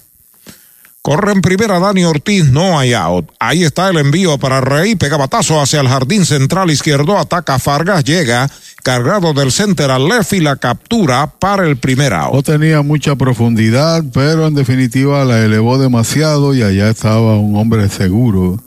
Corre 1.01 1.31
en 1.31 1.41
primera 1.41 1.79
Dani 1.79 2.03
Ortiz, 2.03 2.51
no 2.51 2.77
hay 2.77 2.93
out. 2.93 3.29
Ahí 3.39 3.63
está 3.63 3.89
el 3.89 3.97
envío 3.97 4.37
para 4.37 4.59
Rey, 4.59 4.95
pega 4.95 5.15
batazo 5.15 5.61
hacia 5.61 5.79
el 5.79 5.87
jardín 5.87 6.25
central 6.25 6.69
izquierdo, 6.69 7.17
ataca 7.17 7.57
Fargas, 7.57 8.03
llega 8.03 8.49
cargado 8.83 9.33
del 9.33 9.53
center 9.53 9.91
al 9.91 10.09
left 10.09 10.33
y 10.33 10.41
la 10.41 10.57
captura 10.57 11.27
para 11.39 11.65
el 11.65 11.77
primer 11.77 12.13
out. 12.13 12.33
No 12.33 12.43
tenía 12.43 12.81
mucha 12.81 13.15
profundidad, 13.15 14.03
pero 14.13 14.47
en 14.47 14.55
definitiva 14.55 15.23
la 15.23 15.39
elevó 15.39 15.77
demasiado 15.77 16.53
y 16.53 16.63
allá 16.63 16.89
estaba 16.89 17.37
un 17.37 17.55
hombre 17.55 17.87
seguro 17.87 18.61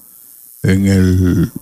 en 0.63 0.87
el 0.87 1.53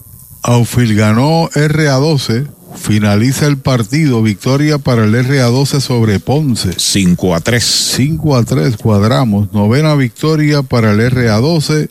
outfield. 0.43 0.97
Ganó 0.97 1.49
RA12, 1.51 2.47
finaliza 2.77 3.47
el 3.47 3.59
partido, 3.59 4.23
victoria 4.23 4.79
para 4.79 5.05
el 5.05 5.15
RA12 5.15 5.81
sobre 5.81 6.21
Ponce. 6.21 6.73
5 6.77 7.35
a 7.35 7.41
3. 7.41 7.63
5 7.65 8.37
a 8.37 8.45
3, 8.45 8.77
cuadramos. 8.77 9.53
Novena 9.53 9.95
victoria 9.95 10.63
para 10.63 10.93
el 10.93 11.01
RA12, 11.01 11.89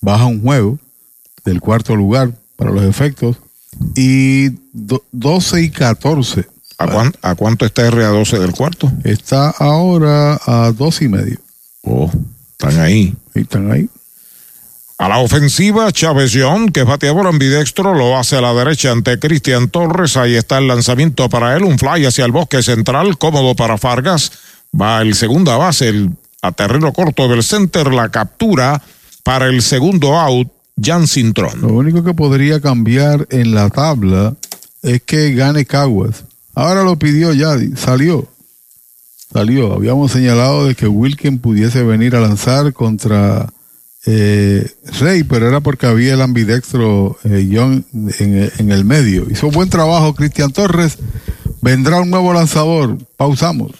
baja 0.00 0.26
un 0.26 0.42
juego 0.42 0.78
del 1.44 1.60
cuarto 1.60 1.96
lugar 1.96 2.32
para 2.56 2.70
los 2.70 2.84
efectos. 2.84 3.36
Y 3.96 4.50
do- 4.72 5.04
12 5.12 5.62
y 5.62 5.70
14. 5.70 6.46
¿A, 6.78 6.86
cuán- 6.88 7.14
a 7.22 7.34
cuánto 7.34 7.64
está 7.64 7.88
RA12 7.90 8.38
del 8.38 8.52
cuarto? 8.52 8.90
Está 9.04 9.50
ahora 9.50 10.40
a 10.46 10.72
dos 10.72 11.00
y 11.02 11.08
medio. 11.08 11.38
Oh, 11.82 12.10
están 12.52 12.80
ahí. 12.80 13.14
Están 13.34 13.70
ahí. 13.70 13.88
A 14.98 15.08
la 15.08 15.18
ofensiva, 15.18 15.90
Chávez 15.90 16.32
John, 16.34 16.68
que 16.68 16.80
es 16.80 16.86
bateador 16.86 17.26
ambidextro, 17.26 17.94
lo 17.94 18.16
hace 18.16 18.36
a 18.36 18.40
la 18.40 18.54
derecha 18.54 18.92
ante 18.92 19.18
Cristian 19.18 19.68
Torres. 19.68 20.16
Ahí 20.16 20.36
está 20.36 20.58
el 20.58 20.68
lanzamiento 20.68 21.28
para 21.28 21.56
él, 21.56 21.64
un 21.64 21.78
fly 21.78 22.06
hacia 22.06 22.24
el 22.24 22.32
bosque 22.32 22.62
central, 22.62 23.18
cómodo 23.18 23.56
para 23.56 23.78
Fargas. 23.78 24.32
Va 24.80 25.02
el 25.02 25.14
segunda 25.14 25.56
base, 25.56 25.88
el 25.88 26.10
a 26.42 26.52
terreno 26.52 26.92
corto 26.92 27.28
del 27.28 27.42
center, 27.42 27.92
la 27.92 28.10
captura 28.10 28.82
para 29.22 29.46
el 29.46 29.62
segundo 29.62 30.18
out, 30.18 30.48
Jan 30.80 31.06
Cintrón. 31.06 31.60
Lo 31.60 31.68
único 31.68 32.02
que 32.02 32.14
podría 32.14 32.60
cambiar 32.60 33.26
en 33.30 33.54
la 33.54 33.70
tabla 33.70 34.34
es 34.82 35.02
que 35.02 35.34
gane 35.34 35.64
Caguas. 35.64 36.24
Ahora 36.54 36.82
lo 36.82 36.98
pidió 36.98 37.32
Yadi, 37.32 37.76
salió. 37.76 38.28
Salió. 39.32 39.72
Habíamos 39.72 40.12
señalado 40.12 40.66
de 40.66 40.74
que 40.74 40.88
Wilkin 40.88 41.38
pudiese 41.38 41.82
venir 41.84 42.16
a 42.16 42.20
lanzar 42.20 42.72
contra 42.72 43.48
eh, 44.06 44.68
Rey, 45.00 45.22
pero 45.24 45.48
era 45.48 45.60
porque 45.60 45.86
había 45.86 46.14
el 46.14 46.22
ambidextro 46.22 47.18
eh, 47.24 47.48
John 47.52 47.84
en, 47.92 48.50
en 48.58 48.72
el 48.72 48.84
medio. 48.84 49.26
Hizo 49.30 49.50
buen 49.50 49.68
trabajo 49.68 50.14
Cristian 50.14 50.52
Torres. 50.52 50.98
Vendrá 51.60 52.00
un 52.00 52.10
nuevo 52.10 52.32
lanzador. 52.32 52.98
Pausamos. 53.16 53.72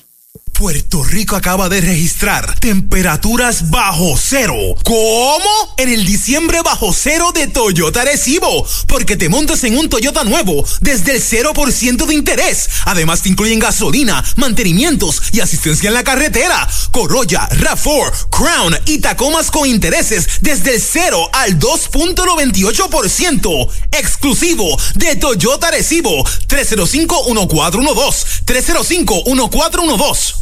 Puerto 0.53 1.03
Rico 1.03 1.35
acaba 1.35 1.69
de 1.69 1.81
registrar 1.81 2.57
temperaturas 2.61 3.71
bajo 3.71 4.17
cero. 4.17 4.55
¿Cómo? 4.85 5.75
En 5.77 5.89
el 5.89 6.05
diciembre 6.05 6.63
bajo 6.63 6.93
cero 6.93 7.33
de 7.35 7.49
Toyota 7.49 8.05
Recibo. 8.05 8.65
Porque 8.87 9.17
te 9.17 9.29
montas 9.29 9.65
en 9.65 9.77
un 9.77 9.89
Toyota 9.89 10.23
nuevo 10.25 10.65
desde 10.81 11.17
el 11.17 11.23
0% 11.23 12.07
de 12.07 12.15
interés. 12.15 12.69
Además 12.85 13.23
te 13.23 13.31
incluyen 13.31 13.59
gasolina, 13.59 14.23
mantenimientos 14.37 15.21
y 15.33 15.41
asistencia 15.41 15.89
en 15.89 15.95
la 15.95 16.05
carretera. 16.05 16.69
Corolla, 16.93 17.49
RAV4, 17.49 18.29
Crown 18.31 18.77
y 18.87 18.99
Tacomas 18.99 19.51
con 19.51 19.69
intereses 19.69 20.29
desde 20.43 20.77
el 20.77 20.81
0 20.81 21.31
al 21.33 21.59
2.98%. 21.59 23.69
Exclusivo 23.91 24.79
de 24.95 25.17
Toyota 25.17 25.71
Recibo. 25.71 26.25
305-1412. 26.25 28.45
305-1412. 28.47 30.42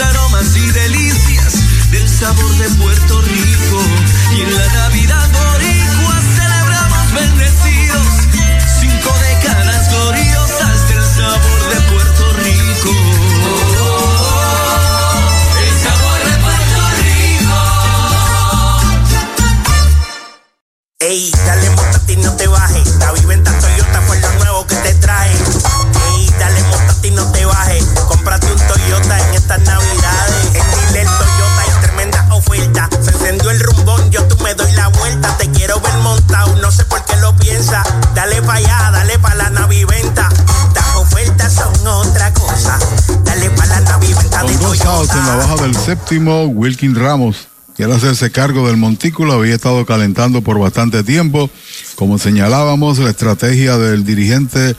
aromas 0.00 0.56
y 0.56 0.70
delicias 0.70 1.90
del 1.90 2.08
sabor 2.08 2.56
de 2.56 2.68
Puerto 2.70 3.20
Rico. 3.22 3.82
Y 4.36 4.40
en 4.42 4.56
la 4.56 4.66
Navidad 4.72 5.28
boricua 5.30 6.20
celebramos 6.34 7.12
bendecidos, 7.12 8.06
cinco 8.80 9.14
décadas 9.30 9.90
gloriosas 9.90 10.88
del 10.88 11.02
sabor 11.02 11.68
de 11.70 11.80
Puerto 11.92 12.32
Rico. 12.32 12.90
El 15.60 15.72
sabor 15.82 16.18
de 16.24 16.36
Puerto 16.42 16.82
Rico. 17.02 17.54
Ey, 21.00 21.30
dale 21.46 21.70
montate 21.70 22.12
y 22.14 22.16
no 22.16 22.32
te 22.32 22.46
bajes. 22.48 22.96
La 22.96 23.12
viventa 23.12 23.58
Toyota 23.58 24.00
fue 24.06 24.18
lo 24.20 24.32
nuevo 24.32 24.66
que 24.66 24.76
te 24.76 24.94
trae. 24.94 25.30
Ey, 25.30 26.30
dale 26.38 26.62
montate 26.64 27.08
y 27.08 27.10
no 27.12 27.30
te 27.32 27.44
bajes. 27.44 27.93
Cómprate 28.24 28.52
un 28.54 28.58
Toyota 28.58 29.28
en 29.28 29.34
estas 29.34 29.60
navidades. 29.60 30.46
En 30.54 30.88
Dile 30.88 31.04
Toyota 31.04 31.60
hay 31.60 31.82
tremenda 31.82 32.26
oferta. 32.34 32.88
Se 33.02 33.10
encendió 33.10 33.50
el 33.50 33.60
rumbón, 33.60 34.10
yo 34.10 34.24
tú 34.24 34.42
me 34.42 34.54
doy 34.54 34.72
la 34.72 34.88
vuelta. 34.88 35.36
Te 35.36 35.50
quiero 35.50 35.78
ver 35.80 35.92
montado, 35.98 36.56
no 36.56 36.72
sé 36.72 36.86
por 36.86 37.04
qué 37.04 37.16
lo 37.18 37.36
piensas. 37.36 37.86
Dale 38.14 38.40
pa' 38.40 38.54
allá, 38.54 38.90
dale 38.92 39.18
pa' 39.18 39.34
la 39.34 39.50
naviventa. 39.50 40.30
Las 40.74 40.96
ofertas 40.96 41.52
son 41.52 41.86
otra 41.86 42.32
cosa. 42.32 42.78
Dale 43.24 43.50
pa' 43.50 43.66
la 43.66 43.80
naviventa 43.80 44.42
de 44.42 44.54
Con 44.54 44.62
dos 44.62 44.84
outs 44.86 45.14
en 45.14 45.26
la 45.26 45.36
baja 45.36 45.56
del 45.56 45.76
séptimo, 45.76 46.44
Wilkin 46.44 46.94
Ramos 46.94 47.48
quiere 47.76 47.92
hacerse 47.92 48.30
cargo 48.30 48.66
del 48.68 48.78
montículo, 48.78 49.34
había 49.34 49.56
estado 49.56 49.84
calentando 49.84 50.40
por 50.40 50.58
bastante 50.58 51.02
tiempo. 51.02 51.50
Como 51.94 52.16
señalábamos, 52.16 52.98
la 53.00 53.10
estrategia 53.10 53.76
del 53.76 54.04
dirigente 54.04 54.76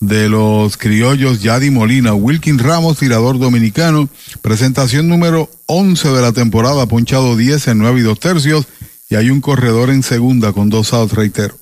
de 0.00 0.28
los 0.28 0.76
criollos, 0.76 1.42
Yadi 1.42 1.70
Molina, 1.70 2.14
Wilkin 2.14 2.58
Ramos, 2.58 2.98
tirador 2.98 3.38
dominicano, 3.38 4.08
presentación 4.42 5.08
número 5.08 5.50
11 5.66 6.08
de 6.10 6.22
la 6.22 6.32
temporada, 6.32 6.86
ponchado 6.86 7.36
10 7.36 7.68
en 7.68 7.78
9 7.78 8.00
y 8.00 8.02
2 8.02 8.20
tercios, 8.20 8.66
y 9.08 9.16
hay 9.16 9.30
un 9.30 9.40
corredor 9.40 9.90
en 9.90 10.02
segunda 10.02 10.52
con 10.52 10.70
dos 10.70 10.92
outs, 10.92 11.12
reitero. 11.12 11.56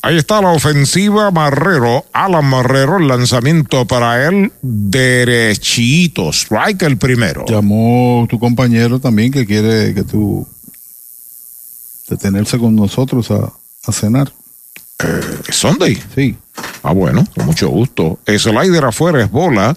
Ahí 0.00 0.16
está 0.16 0.40
la 0.40 0.52
ofensiva 0.52 1.30
Marrero, 1.32 2.06
Alan 2.12 2.44
Marrero, 2.44 2.98
el 2.98 3.08
lanzamiento 3.08 3.84
para 3.84 4.28
él 4.28 4.52
derechito, 4.62 6.30
strike 6.30 6.82
el 6.82 6.98
primero. 6.98 7.44
Llamó 7.48 8.26
tu 8.30 8.38
compañero 8.38 9.00
también 9.00 9.32
que 9.32 9.44
quiere 9.44 9.92
que 9.94 10.04
tú 10.04 10.46
detenerse 12.08 12.58
con 12.58 12.76
nosotros 12.76 13.30
a, 13.32 13.52
a 13.84 13.92
cenar. 13.92 14.32
Eh, 15.02 15.20
Sunday. 15.50 16.00
Sí. 16.14 16.36
Ah, 16.82 16.92
bueno, 16.92 17.24
con 17.34 17.46
mucho 17.46 17.68
gusto. 17.68 18.18
El 18.26 18.38
slider 18.40 18.84
afuera 18.84 19.22
es 19.22 19.30
bola. 19.30 19.76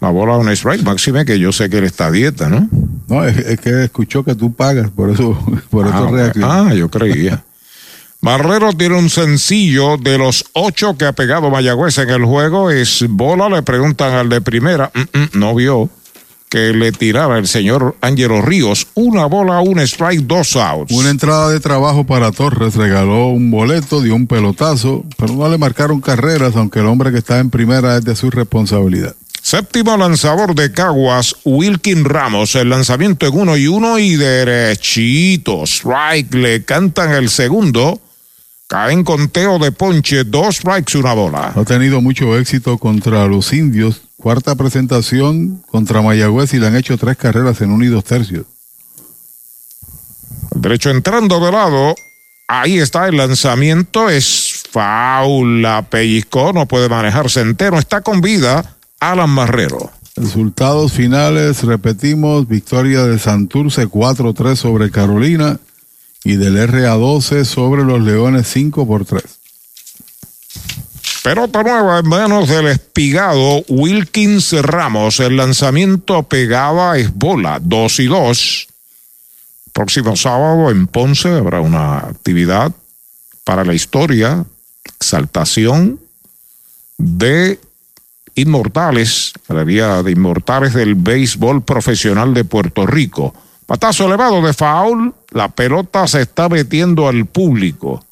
La 0.00 0.10
bola 0.10 0.36
un 0.36 0.48
strike. 0.50 0.82
Máxime 0.82 1.24
que 1.24 1.38
yo 1.38 1.52
sé 1.52 1.70
que 1.70 1.78
él 1.78 1.84
está 1.84 2.06
a 2.06 2.10
dieta, 2.10 2.48
¿no? 2.48 2.68
No, 3.08 3.24
es, 3.24 3.36
es 3.36 3.60
que 3.60 3.84
escuchó 3.84 4.24
que 4.24 4.34
tú 4.34 4.52
pagas, 4.52 4.90
por 4.90 5.10
eso, 5.10 5.38
por 5.70 5.86
eso 5.86 6.08
ah, 6.08 6.10
reaccionó. 6.10 6.50
ah, 6.50 6.74
yo 6.74 6.90
creía. 6.90 7.44
Marrero 8.22 8.72
tiene 8.74 8.98
un 8.98 9.08
sencillo 9.08 9.96
de 9.96 10.18
los 10.18 10.44
ocho 10.52 10.96
que 10.98 11.06
ha 11.06 11.12
pegado 11.12 11.48
Mayagüez 11.50 11.96
en 11.98 12.10
el 12.10 12.24
juego. 12.24 12.70
Es 12.70 13.04
bola, 13.08 13.48
le 13.48 13.62
preguntan 13.62 14.12
al 14.12 14.28
de 14.28 14.40
primera. 14.40 14.90
Mm, 14.94 15.18
mm, 15.18 15.28
no 15.34 15.54
vio 15.54 15.88
que 16.50 16.74
le 16.74 16.92
tirara 16.92 17.38
el 17.38 17.46
señor 17.46 17.96
Ángelo 18.00 18.42
Ríos. 18.42 18.88
Una 18.94 19.24
bola, 19.26 19.60
un 19.60 19.78
strike, 19.78 20.22
dos 20.22 20.56
outs. 20.56 20.92
Una 20.92 21.08
entrada 21.08 21.48
de 21.48 21.60
trabajo 21.60 22.04
para 22.04 22.32
Torres, 22.32 22.74
regaló 22.74 23.28
un 23.28 23.50
boleto, 23.50 24.02
dio 24.02 24.14
un 24.14 24.26
pelotazo, 24.26 25.04
pero 25.16 25.32
no 25.34 25.48
le 25.48 25.56
marcaron 25.56 26.00
carreras, 26.00 26.56
aunque 26.56 26.80
el 26.80 26.86
hombre 26.86 27.12
que 27.12 27.18
está 27.18 27.38
en 27.38 27.50
primera 27.50 27.96
es 27.96 28.04
de 28.04 28.16
su 28.16 28.30
responsabilidad. 28.30 29.14
Séptimo 29.40 29.96
lanzador 29.96 30.54
de 30.54 30.70
Caguas, 30.70 31.34
Wilkin 31.44 32.04
Ramos. 32.04 32.54
El 32.56 32.68
lanzamiento 32.68 33.26
en 33.26 33.38
uno 33.38 33.56
y 33.56 33.68
uno 33.68 33.98
y 33.98 34.16
derechito. 34.16 35.64
Strike, 35.64 36.34
le 36.34 36.64
cantan 36.64 37.12
el 37.12 37.30
segundo. 37.30 38.00
Cae 38.70 38.92
en 38.92 39.02
conteo 39.02 39.58
de 39.58 39.72
ponche, 39.72 40.22
dos 40.22 40.58
strikes, 40.58 40.96
una 40.96 41.12
bola. 41.12 41.52
Ha 41.56 41.64
tenido 41.64 42.00
mucho 42.00 42.38
éxito 42.38 42.78
contra 42.78 43.26
los 43.26 43.52
indios. 43.52 44.02
Cuarta 44.16 44.54
presentación 44.54 45.64
contra 45.66 46.02
Mayagüez 46.02 46.54
y 46.54 46.60
le 46.60 46.68
han 46.68 46.76
hecho 46.76 46.96
tres 46.96 47.16
carreras 47.16 47.60
en 47.62 47.72
un 47.72 47.82
y 47.82 47.88
dos 47.88 48.04
tercios. 48.04 48.46
Derecho 50.54 50.90
entrando 50.90 51.44
de 51.44 51.50
lado. 51.50 51.96
Ahí 52.46 52.78
está 52.78 53.08
el 53.08 53.16
lanzamiento. 53.16 54.08
Es 54.08 54.62
faula. 54.70 55.88
Pellizcó. 55.90 56.52
No 56.52 56.66
puede 56.66 56.88
manejarse 56.88 57.40
entero. 57.40 57.76
Está 57.76 58.02
con 58.02 58.20
vida. 58.20 58.76
Alan 59.00 59.30
Marrero. 59.30 59.90
Resultados 60.14 60.92
finales, 60.92 61.64
repetimos, 61.64 62.46
victoria 62.46 63.02
de 63.04 63.18
Santurce 63.18 63.88
4-3 63.88 64.54
sobre 64.54 64.92
Carolina 64.92 65.58
y 66.24 66.36
del 66.36 66.56
RA12 66.56 67.44
sobre 67.44 67.84
los 67.84 68.00
Leones 68.02 68.46
5 68.48 68.86
por 68.86 69.04
3. 69.04 69.22
Pelota 71.22 71.62
nueva 71.62 71.98
en 71.98 72.08
manos 72.08 72.48
del 72.48 72.68
espigado 72.68 73.62
Wilkins 73.68 74.52
Ramos. 74.62 75.20
El 75.20 75.36
lanzamiento 75.36 76.22
pegaba 76.22 76.96
es 76.96 77.14
bola 77.14 77.58
2 77.60 78.00
y 78.00 78.06
2. 78.06 78.68
Próximo 79.72 80.16
sábado 80.16 80.70
en 80.70 80.86
Ponce 80.86 81.28
habrá 81.28 81.60
una 81.60 81.98
actividad 81.98 82.72
para 83.44 83.64
la 83.64 83.74
historia, 83.74 84.44
exaltación 84.84 86.00
de 86.96 87.60
inmortales, 88.34 89.32
la 89.48 89.64
vía 89.64 90.02
de 90.02 90.12
inmortales 90.12 90.72
del 90.74 90.94
béisbol 90.94 91.62
profesional 91.62 92.32
de 92.34 92.44
Puerto 92.44 92.86
Rico. 92.86 93.34
Patazo 93.70 94.06
elevado 94.06 94.42
de 94.42 94.52
foul, 94.52 95.14
la 95.30 95.46
pelota 95.48 96.04
se 96.08 96.22
está 96.22 96.48
metiendo 96.48 97.06
al 97.06 97.26
público. 97.26 98.04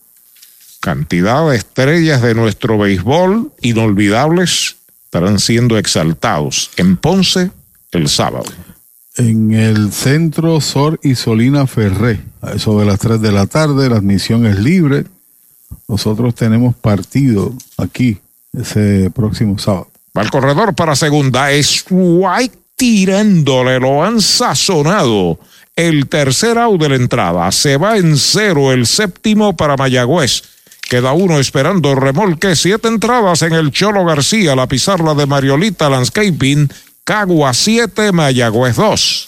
Cantidad 0.78 1.50
de 1.50 1.56
estrellas 1.56 2.22
de 2.22 2.36
nuestro 2.36 2.78
béisbol 2.78 3.50
inolvidables 3.60 4.76
estarán 5.06 5.40
siendo 5.40 5.76
exaltados 5.76 6.70
en 6.76 6.96
Ponce 6.96 7.50
el 7.90 8.08
sábado. 8.08 8.44
En 9.16 9.52
el 9.52 9.92
centro 9.92 10.60
Sor 10.60 11.00
y 11.02 11.16
Solina 11.16 11.66
Ferré, 11.66 12.22
a 12.40 12.52
eso 12.52 12.78
de 12.78 12.86
las 12.86 13.00
3 13.00 13.20
de 13.20 13.32
la 13.32 13.46
tarde, 13.46 13.90
la 13.90 13.96
admisión 13.96 14.46
es 14.46 14.60
libre. 14.60 15.06
Nosotros 15.88 16.36
tenemos 16.36 16.76
partido 16.76 17.52
aquí 17.76 18.18
ese 18.52 19.10
próximo 19.12 19.58
sábado. 19.58 19.90
Va 20.16 20.22
el 20.22 20.30
corredor 20.30 20.76
para 20.76 20.94
segunda. 20.94 21.50
Es 21.50 21.84
White 21.90 22.56
tirándole, 22.78 23.78
lo 23.78 24.02
han 24.02 24.22
sazonado. 24.22 25.38
El 25.76 26.08
tercer 26.08 26.56
out 26.56 26.80
de 26.80 26.88
la 26.88 26.96
entrada. 26.96 27.52
Se 27.52 27.76
va 27.76 27.98
en 27.98 28.16
cero 28.16 28.72
el 28.72 28.86
séptimo 28.86 29.56
para 29.56 29.76
Mayagüez. 29.76 30.42
Queda 30.88 31.12
uno 31.12 31.38
esperando 31.38 31.94
remolque. 31.94 32.56
Siete 32.56 32.88
entradas 32.88 33.42
en 33.42 33.52
el 33.52 33.70
Cholo 33.70 34.04
García. 34.04 34.56
La 34.56 34.66
pizarra 34.66 35.14
de 35.14 35.26
Mariolita 35.26 35.90
Landscaping. 35.90 36.68
Cagua 37.04 37.52
7, 37.52 38.12
Mayagüez 38.12 38.76
2. 38.76 39.27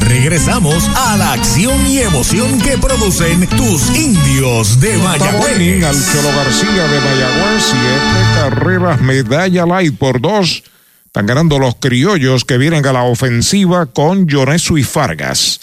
Regresamos 0.00 0.88
a 0.96 1.16
la 1.16 1.32
acción 1.32 1.86
y 1.86 2.00
emoción 2.00 2.60
que 2.60 2.78
producen 2.78 3.46
tus 3.48 3.90
indios 3.96 4.80
de 4.80 4.96
Mayagüez. 4.98 5.84
al 5.84 5.96
Cholo 5.96 6.28
García 6.36 6.88
de 6.88 7.00
Mayagüez, 7.00 7.62
siete 7.62 8.22
carreras, 8.34 9.00
medalla 9.00 9.66
light 9.66 9.96
por 9.96 10.20
dos. 10.20 10.62
Están 11.06 11.26
ganando 11.26 11.58
los 11.58 11.74
criollos 11.76 12.44
que 12.44 12.58
vienen 12.58 12.86
a 12.86 12.92
la 12.92 13.02
ofensiva 13.02 13.86
con 13.86 14.28
Jonesu 14.28 14.78
y 14.78 14.84
Fargas. 14.84 15.60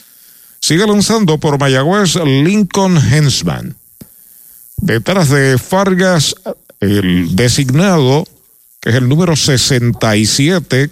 Sigue 0.59 0.85
lanzando 0.85 1.37
por 1.37 1.59
Mayagüez 1.59 2.15
Lincoln 2.15 2.97
Hensman. 2.97 3.75
Detrás 4.77 5.29
de 5.29 5.57
Fargas, 5.57 6.35
el 6.79 7.35
designado, 7.35 8.25
que 8.79 8.89
es 8.89 8.95
el 8.95 9.09
número 9.09 9.35
67, 9.35 10.89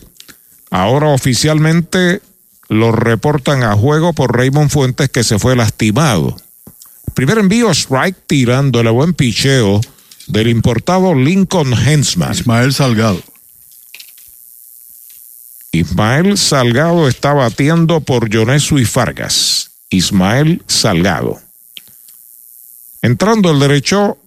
ahora 0.72 1.08
oficialmente 1.08 2.22
lo 2.70 2.92
reportan 2.92 3.64
a 3.64 3.76
juego 3.76 4.14
por 4.14 4.36
Raymond 4.36 4.70
Fuentes 4.70 5.10
que 5.10 5.24
se 5.24 5.40
fue 5.40 5.56
lastimado. 5.56 6.36
Primer 7.14 7.38
envío 7.38 7.72
strike 7.72 8.18
tirando 8.28 8.80
el 8.80 8.90
buen 8.92 9.14
picheo 9.14 9.82
del 10.28 10.48
importado 10.48 11.14
Lincoln 11.14 11.74
Hensman. 11.74 12.34
Ismael 12.34 12.74
Salgado. 12.74 13.24
Ismael 15.72 16.38
Salgado 16.38 17.08
está 17.08 17.34
batiendo 17.34 18.02
por 18.02 18.34
Jonesu 18.34 18.80
y 18.80 18.86
Fargas. 18.86 19.72
Ismael 19.90 20.64
Salgado. 20.68 21.40
Entrando 23.02 23.52
el 23.52 23.60
derecho, 23.60 24.18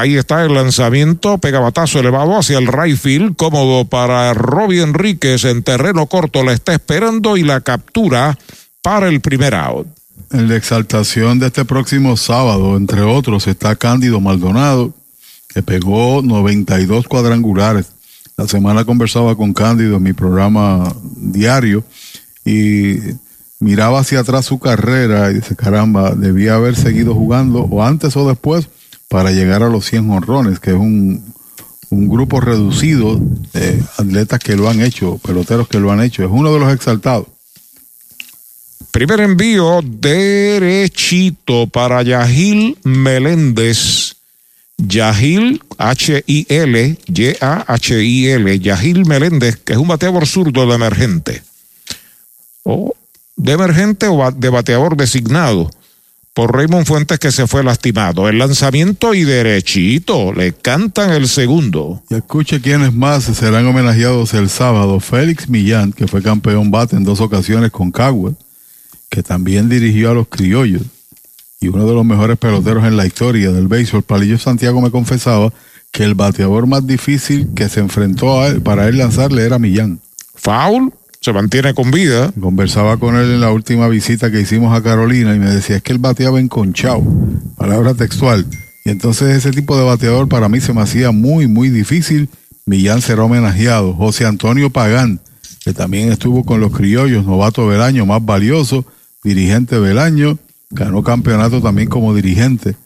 ahí 0.00 0.16
está 0.16 0.44
el 0.44 0.54
lanzamiento, 0.54 1.38
pegabatazo 1.38 2.00
elevado 2.00 2.36
hacia 2.36 2.58
el 2.58 2.66
right 2.66 3.36
cómodo 3.36 3.84
para 3.84 4.34
Robbie 4.34 4.82
Enríquez 4.82 5.44
en 5.44 5.62
terreno 5.62 6.06
corto, 6.06 6.42
la 6.42 6.52
está 6.52 6.72
esperando 6.72 7.36
y 7.36 7.42
la 7.42 7.60
captura 7.60 8.38
para 8.82 9.08
el 9.08 9.20
primer 9.20 9.54
out. 9.54 9.86
En 10.32 10.48
la 10.48 10.56
exaltación 10.56 11.38
de 11.38 11.46
este 11.46 11.64
próximo 11.64 12.16
sábado, 12.16 12.76
entre 12.76 13.02
otros, 13.02 13.46
está 13.46 13.76
Cándido 13.76 14.20
Maldonado, 14.20 14.92
que 15.48 15.62
pegó 15.62 16.22
92 16.22 17.06
cuadrangulares. 17.06 17.86
La 18.36 18.48
semana 18.48 18.84
conversaba 18.84 19.36
con 19.36 19.52
Cándido 19.52 19.98
en 19.98 20.02
mi 20.02 20.12
programa 20.12 20.92
diario 21.16 21.84
y 22.44 22.96
miraba 23.60 24.00
hacia 24.00 24.20
atrás 24.20 24.44
su 24.44 24.58
carrera 24.58 25.30
y 25.30 25.34
dice, 25.34 25.54
caramba, 25.54 26.14
debía 26.14 26.56
haber 26.56 26.74
seguido 26.74 27.14
jugando 27.14 27.60
o 27.60 27.84
antes 27.84 28.16
o 28.16 28.28
después 28.28 28.68
para 29.14 29.30
llegar 29.30 29.62
a 29.62 29.68
los 29.68 29.84
100 29.86 30.10
honrones, 30.10 30.58
que 30.58 30.70
es 30.70 30.76
un, 30.76 31.24
un 31.88 32.08
grupo 32.08 32.40
reducido 32.40 33.16
de 33.52 33.80
atletas 33.96 34.40
que 34.40 34.56
lo 34.56 34.68
han 34.68 34.82
hecho, 34.82 35.18
peloteros 35.18 35.68
que 35.68 35.78
lo 35.78 35.92
han 35.92 36.02
hecho. 36.02 36.24
Es 36.24 36.30
uno 36.32 36.52
de 36.52 36.58
los 36.58 36.74
exaltados. 36.74 37.28
Primer 38.90 39.20
envío 39.20 39.82
derechito 39.84 41.68
para 41.68 42.02
Yahil 42.02 42.76
Meléndez. 42.82 44.16
Yahil, 44.78 45.62
H-I-L, 45.78 46.98
Y-A-H-I-L, 47.06 48.58
Yahil 48.58 49.06
Meléndez, 49.06 49.58
que 49.58 49.74
es 49.74 49.78
un 49.78 49.86
bateador 49.86 50.26
zurdo 50.26 50.66
de 50.66 50.74
emergente. 50.74 51.44
O 52.64 52.96
de 53.36 53.52
emergente 53.52 54.08
o 54.08 54.32
de 54.32 54.48
bateador 54.48 54.96
designado. 54.96 55.70
Por 56.34 56.52
Raymond 56.52 56.84
Fuentes 56.84 57.20
que 57.20 57.30
se 57.30 57.46
fue 57.46 57.62
lastimado. 57.62 58.28
El 58.28 58.38
lanzamiento 58.38 59.14
y 59.14 59.22
derechito, 59.22 60.32
le 60.32 60.52
cantan 60.52 61.12
el 61.12 61.28
segundo. 61.28 62.02
Y 62.10 62.16
escuche 62.16 62.60
quiénes 62.60 62.92
más 62.92 63.24
serán 63.24 63.66
homenajeados 63.66 64.34
el 64.34 64.50
sábado. 64.50 64.98
Félix 64.98 65.48
Millán, 65.48 65.92
que 65.92 66.08
fue 66.08 66.22
campeón 66.22 66.72
bate 66.72 66.96
en 66.96 67.04
dos 67.04 67.20
ocasiones 67.20 67.70
con 67.70 67.92
Cagua, 67.92 68.34
que 69.08 69.22
también 69.22 69.68
dirigió 69.68 70.10
a 70.10 70.14
los 70.14 70.26
criollos 70.28 70.82
y 71.60 71.68
uno 71.68 71.86
de 71.86 71.94
los 71.94 72.04
mejores 72.04 72.36
peloteros 72.36 72.84
en 72.84 72.96
la 72.96 73.06
historia 73.06 73.52
del 73.52 73.68
béisbol. 73.68 74.02
Palillo 74.02 74.38
Santiago 74.38 74.80
me 74.80 74.90
confesaba 74.90 75.52
que 75.92 76.02
el 76.02 76.14
bateador 76.14 76.66
más 76.66 76.84
difícil 76.86 77.48
que 77.54 77.68
se 77.68 77.78
enfrentó 77.78 78.40
a 78.40 78.48
él, 78.48 78.60
para 78.60 78.88
él 78.88 78.98
lanzarle 78.98 79.46
era 79.46 79.60
Millán. 79.60 80.00
Foul, 80.34 80.92
se 81.24 81.32
mantiene 81.32 81.72
con 81.72 81.90
vida. 81.90 82.30
Conversaba 82.38 82.98
con 82.98 83.16
él 83.16 83.30
en 83.30 83.40
la 83.40 83.50
última 83.50 83.88
visita 83.88 84.30
que 84.30 84.42
hicimos 84.42 84.76
a 84.76 84.82
Carolina 84.82 85.34
y 85.34 85.38
me 85.38 85.48
decía, 85.48 85.76
es 85.76 85.82
que 85.82 85.92
él 85.92 85.98
bateaba 85.98 86.38
enconchado, 86.38 87.02
palabra 87.56 87.94
textual. 87.94 88.44
Y 88.84 88.90
entonces 88.90 89.34
ese 89.34 89.50
tipo 89.50 89.74
de 89.78 89.84
bateador 89.84 90.28
para 90.28 90.50
mí 90.50 90.60
se 90.60 90.74
me 90.74 90.82
hacía 90.82 91.12
muy, 91.12 91.48
muy 91.48 91.70
difícil. 91.70 92.28
Millán 92.66 93.00
será 93.00 93.24
homenajeado. 93.24 93.94
José 93.94 94.26
Antonio 94.26 94.68
Pagán, 94.68 95.18
que 95.64 95.72
también 95.72 96.12
estuvo 96.12 96.44
con 96.44 96.60
los 96.60 96.72
criollos, 96.72 97.24
novato 97.24 97.70
del 97.70 97.80
año 97.80 98.04
más 98.04 98.22
valioso, 98.22 98.84
dirigente 99.22 99.80
del 99.80 99.98
año, 99.98 100.38
ganó 100.68 101.02
campeonato 101.02 101.62
también 101.62 101.88
como 101.88 102.14
dirigente. 102.14 102.76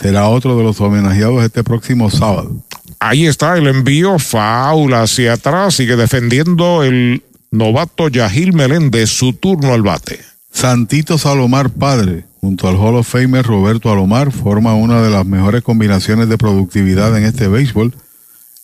Será 0.00 0.28
otro 0.28 0.56
de 0.56 0.62
los 0.62 0.80
homenajeados 0.80 1.44
este 1.44 1.62
próximo 1.62 2.10
sábado. 2.10 2.64
Ahí 2.98 3.26
está 3.26 3.58
el 3.58 3.66
envío, 3.66 4.18
faula 4.18 5.02
hacia 5.02 5.34
atrás, 5.34 5.74
sigue 5.74 5.96
defendiendo 5.96 6.82
el 6.82 7.22
novato 7.54 8.08
Yahil 8.08 8.52
Meléndez, 8.52 9.10
su 9.10 9.32
turno 9.32 9.72
al 9.72 9.82
bate. 9.82 10.20
Santito 10.52 11.18
Salomar 11.18 11.70
padre, 11.70 12.24
junto 12.40 12.68
al 12.68 12.76
Hall 12.76 12.96
of 12.96 13.08
Famer 13.08 13.46
Roberto 13.46 13.90
Alomar, 13.90 14.32
forma 14.32 14.74
una 14.74 15.00
de 15.00 15.10
las 15.10 15.24
mejores 15.24 15.62
combinaciones 15.62 16.28
de 16.28 16.36
productividad 16.36 17.16
en 17.16 17.24
este 17.24 17.48
béisbol. 17.48 17.94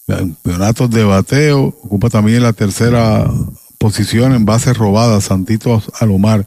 Campeonatos 0.06 0.90
de 0.90 1.04
bateo, 1.04 1.66
ocupa 1.82 2.10
también 2.10 2.42
la 2.42 2.52
tercera 2.52 3.30
posición 3.78 4.34
en 4.34 4.44
bases 4.44 4.76
robadas, 4.76 5.24
Santito 5.24 5.82
Alomar. 6.00 6.44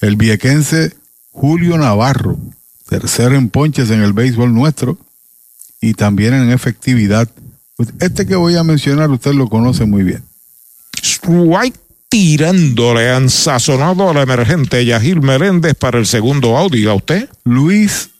El 0.00 0.16
viequense 0.16 0.94
Julio 1.32 1.76
Navarro, 1.76 2.38
tercero 2.88 3.36
en 3.36 3.50
ponches 3.50 3.90
en 3.90 4.00
el 4.00 4.14
béisbol 4.14 4.54
nuestro 4.54 4.98
y 5.80 5.94
también 5.94 6.32
en 6.32 6.50
efectividad. 6.50 7.28
Pues 7.76 7.90
este 8.00 8.26
que 8.26 8.36
voy 8.36 8.56
a 8.56 8.64
mencionar 8.64 9.10
usted 9.10 9.34
lo 9.34 9.48
conoce 9.48 9.84
muy 9.84 10.02
bien. 10.02 10.22
Strike 11.04 11.78
tirándole 12.08 13.10
han 13.10 13.28
sazonado 13.28 14.08
al 14.08 14.16
emergente 14.16 14.84
Yahil 14.86 15.20
Meléndez 15.20 15.74
para 15.74 15.98
el 15.98 16.06
segundo 16.06 16.56
out, 16.56 16.72
diga 16.72 16.94
usted. 16.94 17.28
Luis 17.44 18.10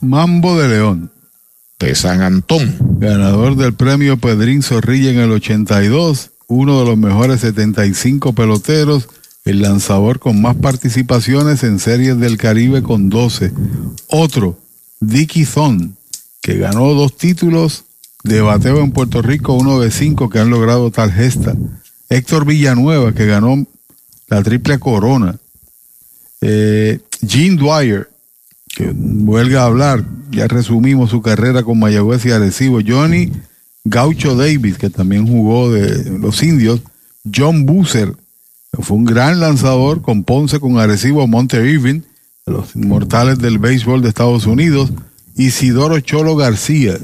Mambo 0.00 0.58
de 0.58 0.68
León. 0.68 1.10
De 1.78 1.94
San 1.94 2.20
Antón. 2.20 2.76
Ganador 2.98 3.56
del 3.56 3.72
premio 3.72 4.18
Pedrín 4.18 4.62
Zorrilla 4.62 5.10
en 5.10 5.18
el 5.18 5.32
82, 5.32 6.30
uno 6.48 6.80
de 6.80 6.86
los 6.86 6.98
mejores 6.98 7.40
75 7.40 8.34
peloteros, 8.34 9.08
el 9.46 9.62
lanzador 9.62 10.18
con 10.18 10.42
más 10.42 10.56
participaciones 10.56 11.62
en 11.62 11.78
series 11.78 12.18
del 12.18 12.36
Caribe 12.36 12.82
con 12.82 13.08
12. 13.08 13.52
Otro, 14.08 14.58
Dicky 15.00 15.46
Thon, 15.46 15.96
que 16.42 16.58
ganó 16.58 16.92
dos 16.92 17.16
títulos 17.16 17.84
de 18.24 18.42
bateo 18.42 18.80
en 18.80 18.92
Puerto 18.92 19.22
Rico, 19.22 19.54
uno 19.54 19.80
de 19.80 19.90
cinco 19.90 20.28
que 20.28 20.38
han 20.38 20.50
logrado 20.50 20.90
tal 20.90 21.12
gesta. 21.12 21.54
Héctor 22.08 22.44
Villanueva, 22.44 23.12
que 23.12 23.26
ganó 23.26 23.66
la 24.28 24.42
triple 24.42 24.78
corona. 24.78 25.36
Eh, 26.40 27.00
Gene 27.26 27.56
Dwyer, 27.56 28.08
que 28.68 28.92
vuelve 28.94 29.56
a 29.56 29.64
hablar, 29.64 30.04
ya 30.30 30.46
resumimos 30.48 31.10
su 31.10 31.22
carrera 31.22 31.62
con 31.62 31.78
Mayagüez 31.78 32.24
y 32.26 32.30
Arecibo. 32.30 32.80
Johnny 32.86 33.32
Gaucho 33.84 34.36
Davis, 34.36 34.78
que 34.78 34.90
también 34.90 35.26
jugó 35.26 35.70
de 35.70 36.18
los 36.18 36.42
indios. 36.42 36.80
John 37.34 37.66
Busser, 37.66 38.14
que 38.72 38.82
fue 38.82 38.96
un 38.96 39.04
gran 39.04 39.40
lanzador 39.40 40.02
con 40.02 40.24
Ponce, 40.24 40.60
con 40.60 40.78
Arecibo, 40.78 41.26
Monte 41.26 41.56
Irving, 41.58 42.02
los 42.46 42.76
inmortales 42.76 43.38
del 43.38 43.58
béisbol 43.58 44.02
de 44.02 44.08
Estados 44.08 44.46
Unidos. 44.46 44.92
Isidoro 45.36 46.00
Cholo 46.00 46.36
García, 46.36 46.98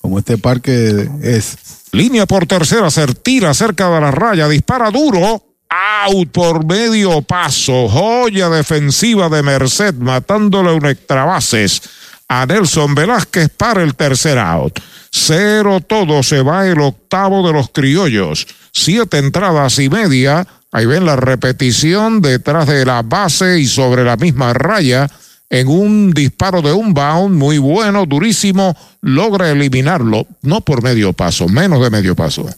como 0.00 0.18
este 0.18 0.38
parque 0.38 1.08
es. 1.22 1.56
Línea 1.92 2.26
por 2.26 2.46
tercera, 2.46 2.90
se 2.90 3.06
tira 3.14 3.52
cerca 3.52 3.88
de 3.90 4.00
la 4.00 4.10
raya, 4.10 4.48
dispara 4.48 4.90
duro. 4.90 5.46
Out 5.68 6.30
por 6.32 6.64
medio 6.64 7.22
paso, 7.22 7.88
joya 7.88 8.48
defensiva 8.48 9.28
de 9.28 9.42
Merced, 9.42 9.94
matándole 9.94 10.72
un 10.72 10.86
extra 10.86 11.24
bases 11.24 11.82
a 12.28 12.46
Nelson 12.46 12.94
Velázquez 12.94 13.50
para 13.56 13.82
el 13.82 13.94
tercer 13.94 14.38
out. 14.38 14.80
Cero 15.10 15.80
todo, 15.80 16.22
se 16.22 16.42
va 16.42 16.66
el 16.66 16.80
octavo 16.80 17.46
de 17.46 17.52
los 17.52 17.70
criollos. 17.70 18.46
Siete 18.72 19.18
entradas 19.18 19.78
y 19.80 19.88
media. 19.88 20.46
Ahí 20.72 20.86
ven 20.86 21.04
la 21.04 21.16
repetición 21.16 22.20
detrás 22.20 22.68
de 22.68 22.84
la 22.84 23.02
base 23.02 23.58
y 23.58 23.66
sobre 23.66 24.04
la 24.04 24.16
misma 24.16 24.52
raya 24.52 25.10
en 25.50 25.66
un 25.68 26.12
disparo 26.12 26.62
de 26.62 26.72
un 26.72 26.94
bound 26.94 27.36
muy 27.36 27.58
bueno, 27.58 28.06
durísimo, 28.06 28.76
logra 29.02 29.50
eliminarlo, 29.50 30.26
no 30.42 30.60
por 30.60 30.82
medio 30.82 31.12
paso, 31.12 31.48
menos 31.48 31.82
de 31.82 31.90
medio 31.90 32.14
paso. 32.14 32.48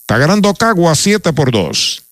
Está 0.00 0.18
ganando 0.18 0.54
Cagua 0.54 0.94
7 0.94 1.32
por 1.32 1.50
2. 1.50 2.03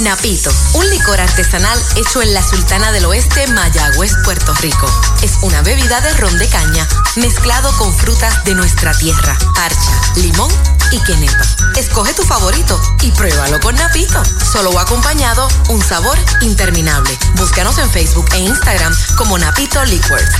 Napito, 0.00 0.50
un 0.74 0.90
licor 0.90 1.20
artesanal 1.20 1.80
hecho 1.96 2.20
en 2.20 2.34
la 2.34 2.42
Sultana 2.42 2.92
del 2.92 3.06
Oeste, 3.06 3.46
Mayagüez, 3.46 4.12
Puerto 4.24 4.52
Rico. 4.60 4.86
Es 5.22 5.38
una 5.42 5.62
bebida 5.62 6.00
de 6.00 6.12
ron 6.14 6.36
de 6.36 6.48
caña 6.48 6.86
mezclado 7.16 7.74
con 7.78 7.96
frutas 7.96 8.44
de 8.44 8.54
nuestra 8.54 8.92
tierra, 8.92 9.38
parcha, 9.54 10.00
limón 10.16 10.50
y 10.94 11.00
quenepa. 11.00 11.44
Escoge 11.76 12.14
tu 12.14 12.23
favorito 12.23 12.81
y 13.02 13.10
pruébalo 13.10 13.58
con 13.60 13.74
Napito. 13.74 14.23
Solo 14.24 14.70
o 14.70 14.78
acompañado, 14.78 15.48
un 15.68 15.82
sabor 15.82 16.16
interminable. 16.40 17.10
Búscanos 17.36 17.78
en 17.78 17.90
Facebook 17.90 18.26
e 18.32 18.39
Instagram 18.39 18.94
como 19.16 19.36
Napito 19.36 19.84
Liquors. 19.84 20.31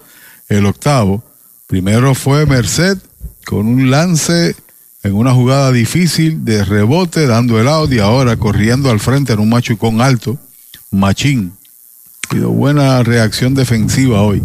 el 0.48 0.66
octavo. 0.66 1.23
Primero 1.66 2.15
fue 2.15 2.47
Merced 2.47 2.98
con 3.44 3.66
un 3.66 3.90
lance 3.90 4.55
en 5.02 5.15
una 5.15 5.32
jugada 5.32 5.73
difícil 5.73 6.44
de 6.44 6.65
rebote 6.65 7.26
dando 7.26 7.60
el 7.60 7.68
out 7.68 7.92
y 7.92 7.98
ahora 7.98 8.36
corriendo 8.36 8.90
al 8.90 9.00
frente 9.00 9.32
en 9.32 9.40
un 9.40 9.48
machucón 9.48 10.00
alto. 10.00 10.39
Machín. 10.90 11.52
Ha 12.31 12.47
buena 12.47 13.02
reacción 13.02 13.55
defensiva 13.55 14.23
hoy. 14.23 14.42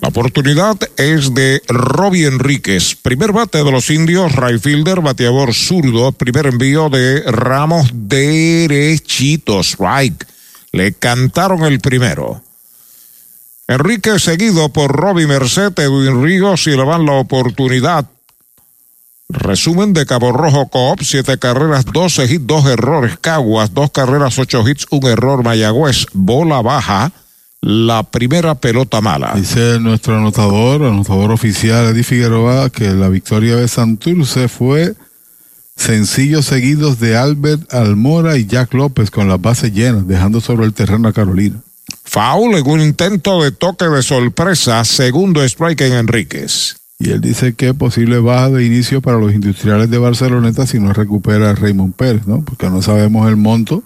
La 0.00 0.08
oportunidad 0.08 0.76
es 0.96 1.32
de 1.32 1.62
Robbie 1.68 2.26
Enríquez, 2.26 2.96
primer 2.96 3.32
bate 3.32 3.64
de 3.64 3.70
los 3.70 3.88
indios, 3.88 4.36
right 4.36 4.60
fielder, 4.60 5.00
bateador 5.00 5.54
zurdo, 5.54 6.12
primer 6.12 6.46
envío 6.46 6.90
de 6.90 7.22
Ramos 7.22 7.90
derechito, 7.92 9.60
strike. 9.60 10.26
Le 10.76 10.92
cantaron 10.92 11.64
el 11.64 11.80
primero. 11.80 12.42
Enrique 13.66 14.18
seguido 14.18 14.68
por 14.68 14.92
Robbie 14.92 15.26
Merced, 15.26 15.72
Edwin 15.78 16.22
Ríos 16.22 16.66
y 16.66 16.76
le 16.76 16.84
van 16.84 17.06
la 17.06 17.12
oportunidad. 17.12 18.04
Resumen 19.30 19.94
de 19.94 20.04
Cabo 20.04 20.32
Rojo 20.32 20.68
Coop, 20.68 21.00
siete 21.02 21.38
carreras, 21.38 21.86
12 21.86 22.26
hits, 22.26 22.46
dos 22.46 22.66
errores. 22.66 23.16
Caguas, 23.18 23.72
dos 23.72 23.90
carreras, 23.90 24.38
ocho 24.38 24.68
hits, 24.68 24.86
un 24.90 25.06
error. 25.06 25.42
Mayagüez, 25.42 26.08
bola 26.12 26.60
baja, 26.60 27.10
la 27.62 28.02
primera 28.02 28.54
pelota 28.54 29.00
mala. 29.00 29.32
Dice 29.34 29.80
nuestro 29.80 30.18
anotador, 30.18 30.82
anotador 30.82 31.32
oficial 31.32 31.86
Eddie 31.86 32.04
Figueroa, 32.04 32.68
que 32.68 32.90
la 32.90 33.08
victoria 33.08 33.56
de 33.56 33.66
Santurce 33.66 34.48
fue 34.48 34.94
sencillos 35.76 36.46
seguidos 36.46 36.98
de 36.98 37.16
Albert 37.16 37.72
Almora 37.72 38.36
y 38.36 38.46
Jack 38.46 38.74
López 38.74 39.10
con 39.10 39.28
las 39.28 39.40
bases 39.40 39.72
llenas, 39.72 40.08
dejando 40.08 40.40
sobre 40.40 40.66
el 40.66 40.72
terreno 40.72 41.08
a 41.08 41.12
Carolina. 41.12 41.60
Foul 42.04 42.56
en 42.56 42.66
un 42.66 42.80
intento 42.80 43.42
de 43.42 43.52
toque 43.52 43.86
de 43.86 44.02
sorpresa, 44.02 44.84
segundo 44.84 45.42
strike 45.44 45.82
en 45.82 45.92
Enríquez. 45.92 46.76
Y 46.98 47.10
él 47.10 47.20
dice 47.20 47.54
que 47.54 47.74
posible 47.74 48.18
baja 48.20 48.48
de 48.48 48.64
inicio 48.64 49.02
para 49.02 49.18
los 49.18 49.34
industriales 49.34 49.90
de 49.90 49.98
Barceloneta 49.98 50.66
si 50.66 50.80
no 50.80 50.92
recupera 50.94 51.50
a 51.50 51.54
Raymond 51.54 51.94
Pérez, 51.94 52.26
¿no? 52.26 52.42
Porque 52.42 52.70
no 52.70 52.80
sabemos 52.80 53.28
el 53.28 53.36
monto 53.36 53.82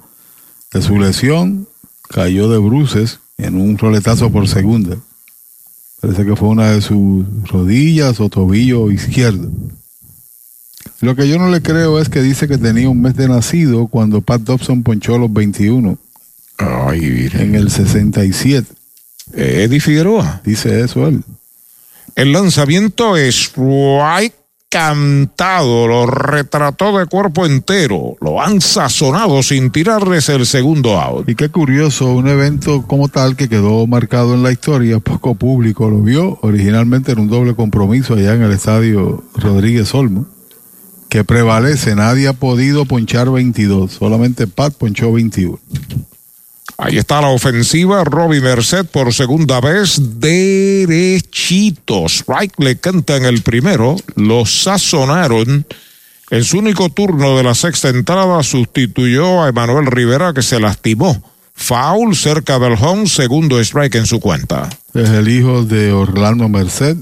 de 0.73 0.81
su 0.81 0.99
lesión. 0.99 1.67
Cayó 2.09 2.49
de 2.49 2.59
bruces 2.59 3.19
en 3.39 3.61
un 3.61 3.79
roletazo 3.79 4.31
por 4.31 4.49
segunda. 4.49 4.97
Parece 6.01 6.25
que 6.25 6.37
fue 6.37 6.49
una 6.49 6.71
de 6.71 6.81
sus 6.81 7.25
rodillas 7.49 8.21
o 8.21 8.29
tobillo 8.29 8.91
izquierdo. 8.91 9.51
Lo 11.01 11.17
que 11.17 11.29
yo 11.29 11.39
no 11.39 11.49
le 11.49 11.63
creo 11.63 11.99
es 11.99 12.09
que 12.09 12.21
dice 12.21 12.47
que 12.47 12.59
tenía 12.59 12.89
un 12.89 13.01
mes 13.01 13.17
de 13.17 13.29
nacido 13.29 13.87
cuando 13.87 14.21
Pat 14.21 14.43
Dobson 14.43 14.83
ponchó 14.83 15.19
los 15.19 15.33
21. 15.33 15.99
Ay, 16.59 17.31
en 17.33 17.55
el 17.55 17.71
67. 17.71 18.67
Eddie 19.33 19.81
Figueroa. 19.81 20.43
Dice 20.45 20.81
eso 20.81 21.07
él. 21.07 21.23
El 22.17 22.33
lanzamiento 22.33 23.17
es 23.17 23.35
strike 23.37 24.35
cantado, 24.71 25.89
lo 25.89 26.07
retrató 26.07 26.97
de 26.97 27.07
cuerpo 27.07 27.45
entero, 27.45 28.17
lo 28.21 28.41
han 28.41 28.61
sazonado 28.61 29.43
sin 29.43 29.71
tirarles 29.73 30.29
el 30.29 30.47
segundo 30.47 31.01
out. 31.01 31.29
Y 31.29 31.35
qué 31.35 31.49
curioso, 31.49 32.15
un 32.15 32.29
evento 32.29 32.87
como 32.87 33.09
tal 33.09 33.35
que 33.35 33.49
quedó 33.49 33.87
marcado 33.89 34.35
en 34.35 34.45
la 34.45 34.53
historia, 34.53 35.01
poco 35.01 35.35
público 35.35 35.91
lo 35.91 36.03
vio, 36.03 36.39
originalmente 36.43 37.11
en 37.13 37.19
un 37.19 37.29
doble 37.29 37.55
compromiso 37.55 38.15
allá 38.15 38.35
en 38.35 38.43
el 38.43 38.53
estadio 38.53 39.25
Rodríguez 39.35 39.93
Olmo, 39.93 40.27
que 41.11 41.25
prevalece, 41.25 41.95
nadie 41.97 42.29
ha 42.29 42.33
podido 42.33 42.87
ponchar 42.87 43.31
22, 43.31 43.93
solamente 43.93 44.47
Pat 44.47 44.73
ponchó 44.73 45.13
21. 45.13 45.59
Ahí 46.79 46.97
está 46.97 47.21
la 47.21 47.29
ofensiva, 47.29 48.05
Robbie 48.05 48.41
Merced 48.41 48.87
por 48.87 49.13
segunda 49.13 49.61
vez, 49.61 50.01
derechito. 50.19 52.07
Strike 52.07 52.55
le 52.59 52.79
canta 52.79 53.17
en 53.17 53.27
el 53.27 53.43
primero, 53.43 53.97
lo 54.15 54.47
sazonaron. 54.47 55.67
En 56.31 56.45
su 56.45 56.59
único 56.59 56.89
turno 56.89 57.37
de 57.37 57.43
la 57.43 57.55
sexta 57.55 57.89
entrada 57.89 58.43
sustituyó 58.43 59.43
a 59.43 59.49
Emanuel 59.49 59.87
Rivera 59.87 60.33
que 60.33 60.43
se 60.43 60.61
lastimó. 60.61 61.23
Foul 61.55 62.17
cerca 62.17 62.59
del 62.59 62.79
home, 62.81 63.07
segundo 63.07 63.61
strike 63.61 63.97
en 63.97 64.07
su 64.07 64.21
cuenta. 64.21 64.71
Es 64.95 65.11
el 65.11 65.29
hijo 65.29 65.65
de 65.65 65.93
Orlando 65.93 66.49
Merced. 66.49 66.97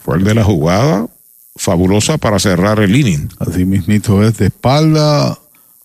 Fue 0.00 0.16
el 0.16 0.24
de 0.24 0.34
la 0.34 0.44
jugada 0.44 1.08
fabulosa 1.56 2.18
para 2.18 2.38
cerrar 2.38 2.80
el 2.80 2.96
inning. 2.96 3.28
Así 3.38 3.64
mismito 3.64 4.26
es 4.26 4.38
de 4.38 4.46
espalda 4.46 5.38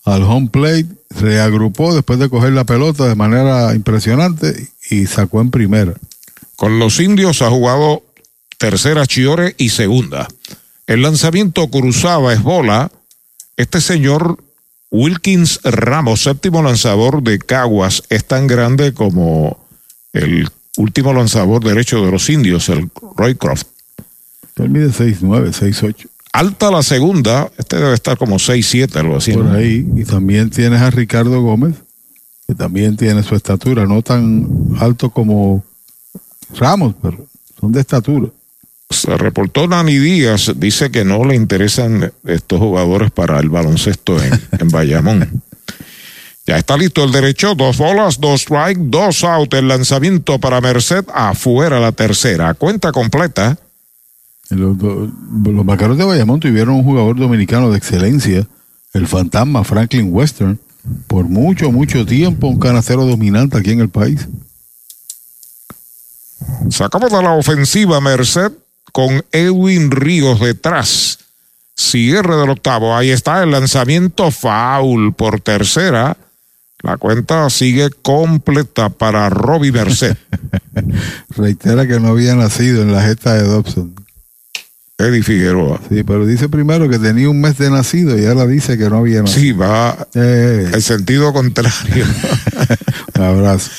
al 0.06 0.24
home 0.24 0.50
plate 0.52 0.88
reagrupó 1.10 1.94
después 1.94 2.20
de 2.20 2.30
coger 2.30 2.54
la 2.54 2.64
pelota 2.64 3.08
de 3.08 3.16
manera 3.16 3.74
impresionante 3.74 4.70
y 4.90 5.06
sacó 5.08 5.42
en 5.42 5.52
primera. 5.52 5.94
Con 6.56 6.80
los 6.80 7.00
indios 7.00 7.42
ha 7.42 7.50
jugado 7.50 8.04
tercera 8.58 9.06
Chiore 9.06 9.56
y 9.58 9.70
segunda. 9.70 10.28
El 10.88 11.02
lanzamiento 11.02 11.70
cruzaba 11.70 12.34
es 12.34 12.44
bola. 12.44 12.92
Este 13.58 13.82
señor 13.82 14.44
Wilkins 14.92 15.60
Ramos, 15.64 16.24
séptimo 16.24 16.64
lanzador 16.64 17.22
de 17.24 17.40
Caguas, 17.40 18.04
es 18.10 18.26
tan 18.26 18.48
grande 18.48 18.94
como 18.94 19.66
el 20.14 20.50
último 20.78 21.14
lanzador 21.14 21.64
derecho 21.64 22.04
de 22.04 22.12
los 22.12 22.30
indios, 22.30 22.70
el 22.70 22.90
Roy 23.16 23.36
Croft. 23.36 23.68
Él 24.60 24.70
mide 24.70 24.90
6'9, 24.90 25.52
6'8 25.52 26.08
alta 26.32 26.72
la 26.72 26.84
segunda, 26.84 27.52
este 27.58 27.78
debe 27.78 27.94
estar 27.94 28.18
como 28.18 28.38
6-7, 28.38 28.96
algo 28.98 29.18
así. 29.18 29.34
Por 29.34 29.48
ahí, 29.48 29.88
y 29.96 30.04
también 30.06 30.50
tienes 30.50 30.82
a 30.82 30.90
Ricardo 30.90 31.42
Gómez, 31.42 31.76
que 32.48 32.56
también 32.56 32.98
tiene 32.98 33.24
su 33.24 33.36
estatura, 33.36 33.86
no 33.86 34.02
tan 34.02 34.48
alto 34.80 35.10
como 35.10 35.64
Ramos, 36.58 36.96
pero 37.02 37.28
son 37.60 37.72
de 37.72 37.82
estatura. 37.82 38.28
Se 38.90 39.16
reportó 39.18 39.68
Dani 39.68 40.00
Díaz, 40.00 40.54
dice 40.56 40.90
que 40.90 41.06
no 41.06 41.24
le 41.24 41.36
interesan 41.36 42.12
estos 42.26 42.60
jugadores 42.60 43.12
para 43.12 43.40
el 43.40 43.50
baloncesto 43.50 44.22
en, 44.22 44.42
en 44.60 44.70
Bayamón. 44.70 45.44
Ya 46.48 46.58
está 46.58 46.76
listo 46.76 47.04
el 47.04 47.12
derecho, 47.12 47.54
dos 47.54 47.78
bolas, 47.78 48.20
dos 48.20 48.42
strike, 48.42 48.80
dos 48.80 49.24
out, 49.24 49.54
el 49.54 49.68
lanzamiento 49.68 50.40
para 50.40 50.60
Merced, 50.60 51.06
afuera 51.14 51.80
la 51.80 51.92
tercera, 51.92 52.56
cuenta 52.56 52.92
completa. 52.92 53.60
Los, 54.50 54.78
los 54.78 55.66
Vaqueros 55.66 55.98
de 55.98 56.06
Bayamón 56.06 56.40
tuvieron 56.40 56.76
un 56.76 56.84
jugador 56.84 57.18
dominicano 57.18 57.70
de 57.70 57.78
excelencia, 57.78 58.48
el 58.94 59.08
fantasma 59.08 59.64
Franklin 59.64 60.10
Western, 60.12 60.60
por 61.08 61.26
mucho, 61.26 61.72
mucho 61.72 62.06
tiempo 62.06 62.48
un 62.48 62.60
canacero 62.60 63.06
dominante 63.06 63.58
aquí 63.58 63.72
en 63.72 63.82
el 63.82 63.90
país. 63.90 64.28
Sacamos 66.70 67.12
de 67.12 67.22
la 67.22 67.34
ofensiva 67.34 68.00
Merced 68.02 68.52
con 68.92 69.24
Edwin 69.32 69.92
Ríos 69.92 70.40
detrás. 70.40 71.20
Cierre 71.76 72.36
del 72.36 72.50
octavo. 72.50 72.96
Ahí 72.96 73.10
está 73.10 73.44
el 73.44 73.52
lanzamiento 73.52 74.32
foul 74.32 75.14
por 75.14 75.42
tercera. 75.42 76.18
La 76.82 76.98
cuenta 76.98 77.50
sigue 77.50 77.90
completa 77.90 78.90
para 78.90 79.30
Robbie 79.30 79.72
Merced. 79.72 80.16
Reitera 81.30 81.88
que 81.88 82.00
no 82.00 82.10
había 82.10 82.36
nacido 82.36 82.82
en 82.82 82.94
la 82.94 83.02
gesta 83.02 83.34
de 83.34 83.44
Dobson. 83.44 83.96
Eddie 85.00 85.24
Figueroa. 85.24 85.80
Sí, 85.90 86.04
pero 86.04 86.26
dice 86.26 86.50
primero 86.50 86.90
que 86.90 87.00
tenía 87.00 87.30
un 87.30 87.40
mes 87.40 87.58
de 87.58 87.70
nacido 87.72 88.20
y 88.20 88.26
ahora 88.26 88.46
dice 88.46 88.78
que 88.78 88.90
no 88.90 88.98
había 88.98 89.22
nacido. 89.22 89.42
Sí, 89.42 89.52
va 89.54 90.08
eh. 90.14 90.70
el 90.74 90.84
sentido 90.84 91.32
contrario. 91.32 92.06
un 93.16 93.22
abrazo. 93.24 93.72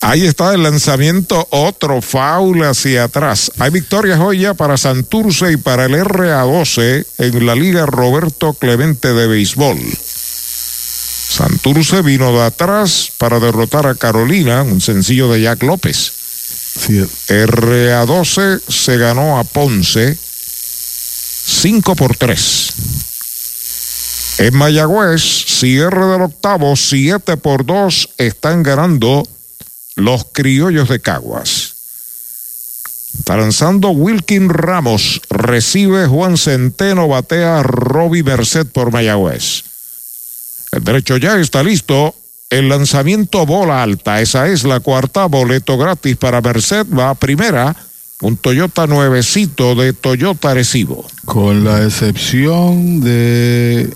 Ahí 0.00 0.26
está 0.26 0.52
el 0.54 0.64
lanzamiento, 0.64 1.46
otro 1.50 2.02
foul 2.02 2.64
hacia 2.64 3.04
atrás. 3.04 3.52
Hay 3.60 3.70
victorias 3.70 4.18
hoy 4.18 4.40
ya 4.40 4.54
para 4.54 4.76
Santurce 4.76 5.52
y 5.52 5.56
para 5.58 5.84
el 5.84 5.92
RA12 5.92 7.06
en 7.18 7.46
la 7.46 7.54
Liga 7.54 7.86
Roberto 7.86 8.52
Clemente 8.54 9.12
de 9.12 9.28
Béisbol. 9.28 9.78
Santurce 11.28 12.02
vino 12.02 12.32
de 12.32 12.42
atrás 12.42 13.12
para 13.16 13.38
derrotar 13.38 13.86
a 13.86 13.94
Carolina, 13.94 14.64
un 14.64 14.80
sencillo 14.80 15.30
de 15.32 15.42
Jack 15.42 15.62
López. 15.62 16.12
Sí. 16.80 17.00
RA12 17.28 18.60
se 18.68 18.96
ganó 18.96 19.38
a 19.38 19.44
Ponce 19.44 20.18
5 21.48 21.96
por 21.96 22.14
3. 22.14 22.72
En 24.38 24.54
Mayagüez, 24.54 25.22
cierre 25.22 26.04
del 26.06 26.22
octavo, 26.22 26.76
7 26.76 27.38
por 27.38 27.64
2, 27.64 28.10
están 28.18 28.62
ganando 28.62 29.26
los 29.96 30.26
criollos 30.30 30.90
de 30.90 31.00
Caguas. 31.00 31.74
Está 33.18 33.38
lanzando 33.38 33.88
Wilkin 33.90 34.50
Ramos, 34.50 35.22
recibe 35.30 36.06
Juan 36.06 36.36
Centeno, 36.36 37.08
batea 37.08 37.62
Robbie 37.62 38.22
Merced 38.22 38.66
por 38.66 38.92
Mayagüez. 38.92 39.64
El 40.70 40.84
derecho 40.84 41.16
ya 41.16 41.40
está 41.40 41.62
listo. 41.62 42.14
El 42.50 42.68
lanzamiento 42.68 43.44
bola 43.46 43.82
alta, 43.82 44.20
esa 44.20 44.48
es 44.48 44.64
la 44.64 44.80
cuarta, 44.80 45.26
boleto 45.26 45.76
gratis 45.76 46.16
para 46.16 46.40
Merced, 46.40 46.86
va 46.86 47.10
a 47.10 47.14
primera, 47.14 47.76
un 48.20 48.36
Toyota 48.36 48.86
nuevecito 48.86 49.74
de 49.74 49.92
Toyota 49.92 50.54
Recibo. 50.54 51.06
Con 51.24 51.64
la 51.64 51.84
excepción 51.84 53.00
de 53.00 53.94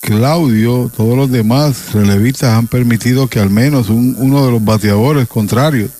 Claudio, 0.00 0.90
todos 0.96 1.16
los 1.16 1.30
demás 1.30 1.92
relevistas 1.92 2.56
han 2.56 2.66
permitido 2.66 3.28
que 3.28 3.38
al 3.38 3.50
menos 3.50 3.90
un, 3.90 4.16
uno 4.18 4.46
de 4.46 4.52
los 4.52 4.64
bateadores 4.64 5.28
contrarios 5.28 5.90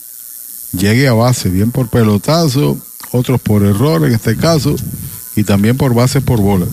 llegue 0.73 1.07
a 1.07 1.13
base, 1.13 1.51
bien 1.51 1.71
por 1.71 1.89
pelotazo, 1.89 2.79
otros 3.13 3.41
por 3.41 3.63
error 3.63 4.07
en 4.07 4.15
este 4.15 4.37
caso, 4.37 4.75
y 5.37 5.45
también 5.45 5.77
por 5.77 5.95
base 5.95 6.21
por 6.21 6.41
bola. 6.41 6.67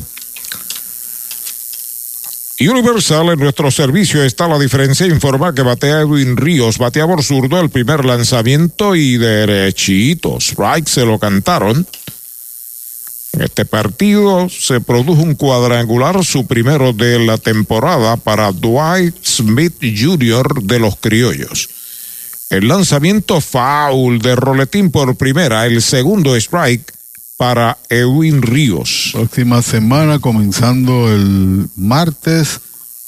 Universal 2.60 3.30
en 3.30 3.40
nuestro 3.40 3.70
servicio 3.70 4.24
está 4.24 4.48
la 4.48 4.58
diferencia. 4.58 5.06
Informa 5.06 5.54
que 5.54 5.62
batea 5.62 6.02
Edwin 6.02 6.36
Ríos, 6.36 6.80
batea 6.80 7.06
por 7.06 7.22
zurdo 7.22 7.60
el 7.60 7.70
primer 7.70 8.04
lanzamiento 8.04 8.96
y 8.96 9.18
derechito. 9.18 10.38
Strike 10.40 10.88
se 10.88 11.06
lo 11.06 11.20
cantaron. 11.20 11.86
En 13.34 13.42
este 13.44 13.66
partido 13.66 14.50
se 14.50 14.82
produjo 14.82 15.22
un 15.22 15.36
cuadrangular, 15.36 16.26
su 16.26 16.48
primero 16.48 16.94
de 16.94 17.20
la 17.20 17.38
temporada 17.38 18.18
para 18.18 18.52
Dwight 18.52 19.16
Smith 19.24 19.76
Jr. 19.80 20.64
de 20.64 20.80
los 20.80 20.96
Criollos. 20.96 21.70
El 22.50 22.70
lanzamiento 22.70 23.40
foul 23.40 24.18
de 24.18 24.36
Roletín 24.36 24.90
por 24.90 25.16
primera, 25.16 25.68
el 25.68 25.84
segundo 25.84 26.36
strike 26.36 26.97
para 27.38 27.78
Edwin 27.90 28.42
Ríos. 28.42 29.12
Próxima 29.14 29.62
semana, 29.62 30.20
comenzando 30.20 31.14
el 31.14 31.70
martes, 31.76 32.60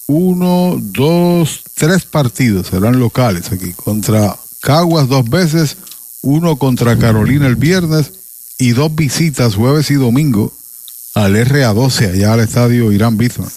uno, 0.08 0.78
dos, 0.80 1.62
tres 1.74 2.06
partidos 2.06 2.68
serán 2.68 3.00
locales 3.00 3.52
aquí. 3.52 3.74
Contra 3.74 4.38
Caguas 4.62 5.08
dos 5.08 5.28
veces, 5.30 5.78
uno 6.22 6.58
contra 6.58 6.98
Carolina 6.98 7.48
el 7.48 7.56
viernes 7.56 8.12
y 8.58 8.72
dos 8.72 8.94
visitas 8.94 9.56
jueves 9.56 9.90
y 9.90 9.96
domingo 9.96 10.54
al 11.16 11.36
RA12 11.36 12.14
allá 12.14 12.34
al 12.34 12.42
estadio 12.42 12.92
Irán 12.92 13.18
Bithman. 13.18 13.52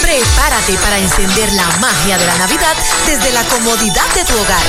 Prepárate 0.00 0.78
para 0.78 0.96
encender 0.98 1.52
la 1.52 1.66
magia 1.78 2.16
de 2.18 2.26
la 2.26 2.38
Navidad 2.38 2.74
desde 3.06 3.30
la 3.32 3.42
comodidad 3.44 4.06
de 4.14 4.24
tu 4.24 4.38
hogar. 4.38 4.62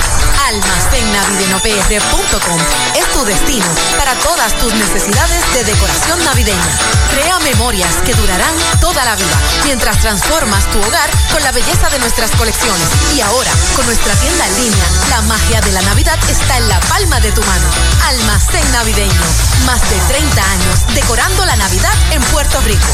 Almacennavidenopr.com 0.48 2.60
es 2.96 3.06
tu 3.14 3.24
destino 3.26 3.68
para 3.98 4.16
todas 4.16 4.58
tus 4.58 4.74
necesidades 4.74 5.54
de 5.54 5.64
decoración 5.64 6.24
navideña. 6.26 6.80
Crea 7.12 7.38
memorias 7.40 7.94
que 8.06 8.14
durarán 8.16 8.56
toda 8.80 9.06
la 9.06 9.16
vida 9.16 9.40
mientras 9.64 10.00
transformas 10.00 10.66
tu 10.72 10.82
hogar 10.82 11.10
con 11.32 11.44
la 11.44 11.52
belleza 11.52 11.90
de 11.90 12.00
nuestras 12.00 12.32
colecciones. 12.32 12.88
Y 13.16 13.22
ahora, 13.22 13.52
con 13.76 13.86
nuestra 13.86 14.16
tienda 14.16 14.48
en 14.48 14.64
línea, 14.64 14.86
la 15.10 15.22
magia 15.22 15.62
de 15.62 15.72
la 15.72 15.84
Navidad 15.84 16.18
está 16.30 16.58
en 16.58 16.68
la 16.68 16.80
palma 16.82 17.20
de 17.20 17.32
tu 17.32 17.44
mano. 17.44 17.68
Almacén 18.08 18.72
Navideño. 18.72 19.22
Más 19.66 19.82
de 19.90 19.98
30 20.08 20.52
años 20.52 20.80
decorando 20.96 21.46
la 21.46 21.56
Navidad 21.56 21.94
en 22.12 22.22
Puerto 22.24 22.60
Rico. 22.62 22.88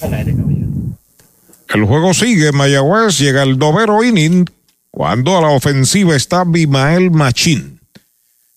El 0.00 1.84
juego 1.84 2.14
sigue, 2.14 2.52
Mayagüez 2.52 3.18
llega 3.18 3.42
el 3.42 3.58
noveno 3.58 4.02
inning 4.02 4.46
cuando 4.90 5.36
a 5.36 5.42
la 5.42 5.48
ofensiva 5.48 6.16
está 6.16 6.44
Bimael 6.44 7.10
Machín. 7.10 7.80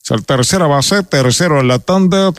Es 0.04 0.12
el 0.12 0.26
tercera 0.26 0.68
base, 0.68 1.04
tercero 1.04 1.60
en 1.60 1.68
la 1.68 1.80
tanda. 1.80 2.34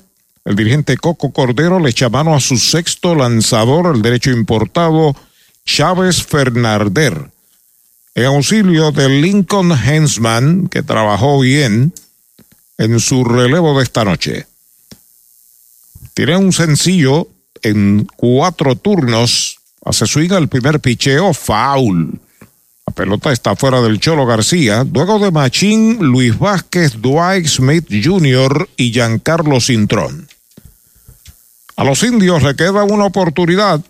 El 0.45 0.57
dirigente 0.57 0.97
Coco 0.97 1.33
Cordero 1.33 1.79
le 1.79 1.91
echa 1.91 2.09
mano 2.09 2.35
a 2.35 2.41
su 2.41 2.57
sexto 2.57 3.15
lanzador, 3.15 3.95
el 3.95 4.03
derecho 4.03 4.31
importado 4.31 5.15
Chávez 5.65 6.23
Fernarder. 6.25 7.31
En 8.15 8.25
auxilio 8.25 8.93
de 8.93 9.09
Lincoln 9.09 9.73
Hensman, 9.73 10.69
que 10.69 10.83
trabajó 10.83 11.41
bien 11.41 11.93
en 12.79 12.99
su 12.99 13.25
relevo 13.25 13.79
de 13.79 13.85
esta 13.85 14.05
noche. 14.05 14.47
Tiene 16.15 16.37
un 16.37 16.53
sencillo 16.53 17.29
en 17.63 18.07
cuatro 18.17 18.77
turnos 18.77 19.59
Hace 19.85 20.07
swing 20.07 20.31
el 20.33 20.49
primer 20.49 20.79
picheo, 20.79 21.35
foul. 21.35 22.21
La 22.87 22.95
pelota 22.95 23.33
está 23.33 23.57
fuera 23.57 23.81
del 23.81 23.99
Cholo 23.99 24.27
García. 24.27 24.87
Luego 24.93 25.19
de 25.19 25.33
Machín, 25.33 25.99
Luis 25.99 26.39
Vázquez, 26.39 27.01
Dwight 27.01 27.47
Smith 27.47 27.87
Jr. 27.91 28.69
y 28.77 28.93
Giancarlo 28.93 29.61
Cintrón. 29.61 30.29
A 31.75 31.85
los 31.85 32.03
indios 32.05 32.45
le 32.45 32.55
queda 32.55 32.85
una 32.85 33.07
oportunidad. 33.07 33.81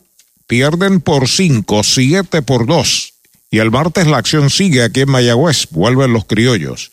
Pierden 0.47 1.01
por 1.01 1.29
cinco, 1.29 1.83
siete 1.83 2.41
por 2.41 2.67
dos. 2.67 3.13
Y 3.51 3.59
el 3.59 3.71
martes 3.71 4.07
la 4.07 4.17
acción 4.17 4.49
sigue 4.49 4.83
aquí 4.83 5.01
en 5.01 5.11
Mayagüez. 5.11 5.69
Vuelven 5.73 6.15
los 6.15 6.25
criollos. 6.25 6.91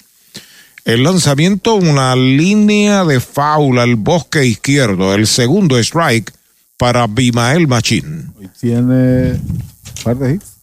El 0.83 1.03
lanzamiento, 1.03 1.75
una 1.75 2.17
línea 2.17 3.05
de 3.05 3.21
foul 3.21 3.79
al 3.79 3.95
bosque 3.95 4.45
izquierdo. 4.45 5.13
El 5.13 5.25
segundo 5.25 5.77
strike 5.77 6.33
para 6.79 7.07
Bimael 7.07 7.67
Machín. 7.67 8.33
Hoy 8.39 8.49
tiene 8.57 9.33
un 9.33 9.63
par 10.01 10.17
de 10.17 10.35
hits. 10.35 10.53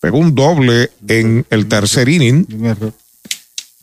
Pegó 0.00 0.18
un 0.18 0.34
doble 0.34 0.90
en 1.08 1.44
el 1.50 1.66
tercer 1.66 2.08
inning. 2.08 2.46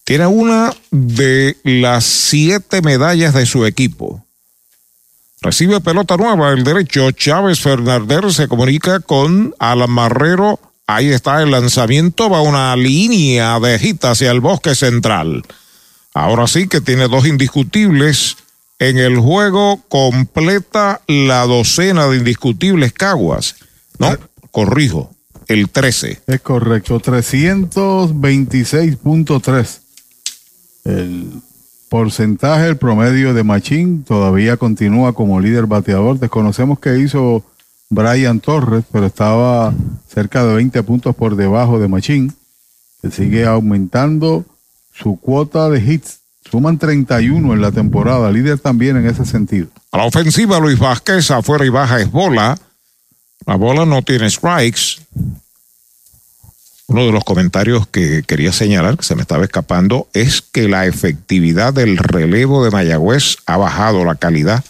Tiene 0.05 0.27
una 0.27 0.73
de 0.91 1.57
las 1.63 2.05
siete 2.05 2.81
medallas 2.81 3.33
de 3.33 3.45
su 3.45 3.65
equipo. 3.65 4.25
Recibe 5.41 5.81
pelota 5.81 6.15
nueva, 6.15 6.51
el 6.51 6.63
derecho. 6.63 7.11
Chávez 7.11 7.59
Fernández 7.59 8.35
se 8.35 8.47
comunica 8.47 9.01
con 9.01 9.53
Alan 9.59 9.91
Marrero. 9.91 10.59
Ahí 10.87 11.09
está 11.09 11.41
el 11.41 11.51
lanzamiento. 11.51 12.29
Va 12.29 12.41
una 12.41 12.75
línea 12.77 13.59
de 13.59 13.77
hit 13.77 14.03
hacia 14.05 14.31
el 14.31 14.39
bosque 14.39 14.73
central. 14.73 15.43
Ahora 16.13 16.47
sí 16.47 16.67
que 16.67 16.79
tiene 16.79 17.09
dos 17.09 17.27
indiscutibles. 17.27 18.37
En 18.79 18.97
el 18.97 19.19
juego 19.19 19.83
completa 19.89 21.01
la 21.07 21.45
docena 21.45 22.07
de 22.07 22.17
indiscutibles 22.17 22.93
Caguas. 22.93 23.57
No, 23.97 24.15
corrijo, 24.51 25.11
el 25.47 25.69
13. 25.69 26.21
Es 26.25 26.41
correcto, 26.41 27.01
326.3. 27.01 29.79
El 30.85 31.41
porcentaje, 31.89 32.67
el 32.67 32.77
promedio 32.77 33.33
de 33.33 33.43
Machín 33.43 34.05
todavía 34.05 34.55
continúa 34.55 35.11
como 35.11 35.41
líder 35.41 35.65
bateador. 35.65 36.17
Desconocemos 36.17 36.79
qué 36.79 36.97
hizo 36.99 37.43
Brian 37.89 38.39
Torres, 38.39 38.85
pero 38.91 39.07
estaba 39.07 39.73
cerca 40.07 40.45
de 40.45 40.53
20 40.53 40.83
puntos 40.83 41.13
por 41.15 41.35
debajo 41.35 41.79
de 41.79 41.89
Machín. 41.89 42.33
Que 43.01 43.11
sigue 43.11 43.45
aumentando 43.45 44.45
su 44.93 45.19
cuota 45.19 45.69
de 45.69 45.79
hits. 45.79 46.18
Suman 46.49 46.77
31 46.77 47.53
en 47.53 47.61
la 47.61 47.71
temporada, 47.71 48.31
líder 48.31 48.59
también 48.59 48.97
en 48.97 49.07
ese 49.07 49.25
sentido. 49.25 49.67
A 49.91 49.97
la 49.97 50.05
ofensiva, 50.05 50.59
Luis 50.59 50.79
Vázquez, 50.79 51.29
afuera 51.31 51.65
y 51.65 51.69
baja 51.69 51.99
es 51.99 52.11
bola. 52.11 52.57
La 53.45 53.55
bola 53.55 53.85
no 53.85 54.01
tiene 54.01 54.29
strikes. 54.29 55.01
Uno 56.87 57.05
de 57.05 57.11
los 57.11 57.23
comentarios 57.23 57.87
que 57.87 58.23
quería 58.23 58.51
señalar, 58.51 58.97
que 58.97 59.03
se 59.03 59.13
me 59.15 59.21
estaba 59.21 59.43
escapando, 59.43 60.07
es 60.13 60.41
que 60.41 60.67
la 60.67 60.87
efectividad 60.87 61.71
del 61.71 61.97
relevo 61.97 62.63
de 62.63 62.71
Mayagüez 62.71 63.37
ha 63.45 63.57
bajado 63.57 64.03
la 64.05 64.15
calidad 64.15 64.63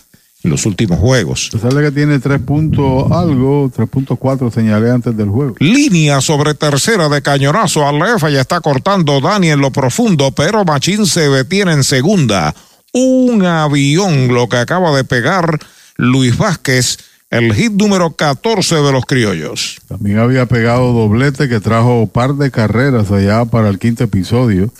en 0.43 0.51
los 0.51 0.65
últimos 0.65 0.99
juegos. 0.99 1.49
Sale 1.61 1.83
que 1.83 1.91
tiene 1.91 2.19
3 2.19 2.41
puntos 2.41 3.11
algo, 3.11 3.69
3.4 3.69 4.51
señalé 4.51 4.91
antes 4.91 5.15
del 5.15 5.29
juego. 5.29 5.55
Línea 5.59 6.21
sobre 6.21 6.53
tercera 6.53 7.09
de 7.09 7.21
cañonazo 7.21 7.87
al 7.87 8.01
F 8.15 8.31
ya 8.31 8.41
está 8.41 8.61
cortando 8.61 9.19
Dani 9.19 9.49
en 9.49 9.59
lo 9.59 9.71
profundo, 9.71 10.31
pero 10.31 10.63
Machín 10.63 11.05
se 11.05 11.29
detiene 11.29 11.73
en 11.73 11.83
segunda. 11.83 12.55
Un 12.93 13.45
avión 13.45 14.33
lo 14.33 14.47
que 14.47 14.57
acaba 14.57 14.95
de 14.95 15.03
pegar 15.03 15.59
Luis 15.97 16.37
Vázquez 16.37 16.97
el 17.29 17.53
hit 17.53 17.73
número 17.73 18.11
14 18.11 18.75
de 18.75 18.91
los 18.91 19.05
criollos. 19.05 19.79
También 19.87 20.17
había 20.17 20.47
pegado 20.47 20.93
doblete 20.93 21.47
que 21.47 21.59
trajo 21.59 22.07
par 22.07 22.35
de 22.35 22.49
carreras 22.49 23.11
allá 23.11 23.45
para 23.45 23.69
el 23.69 23.77
quinto 23.77 24.03
episodio. 24.03 24.71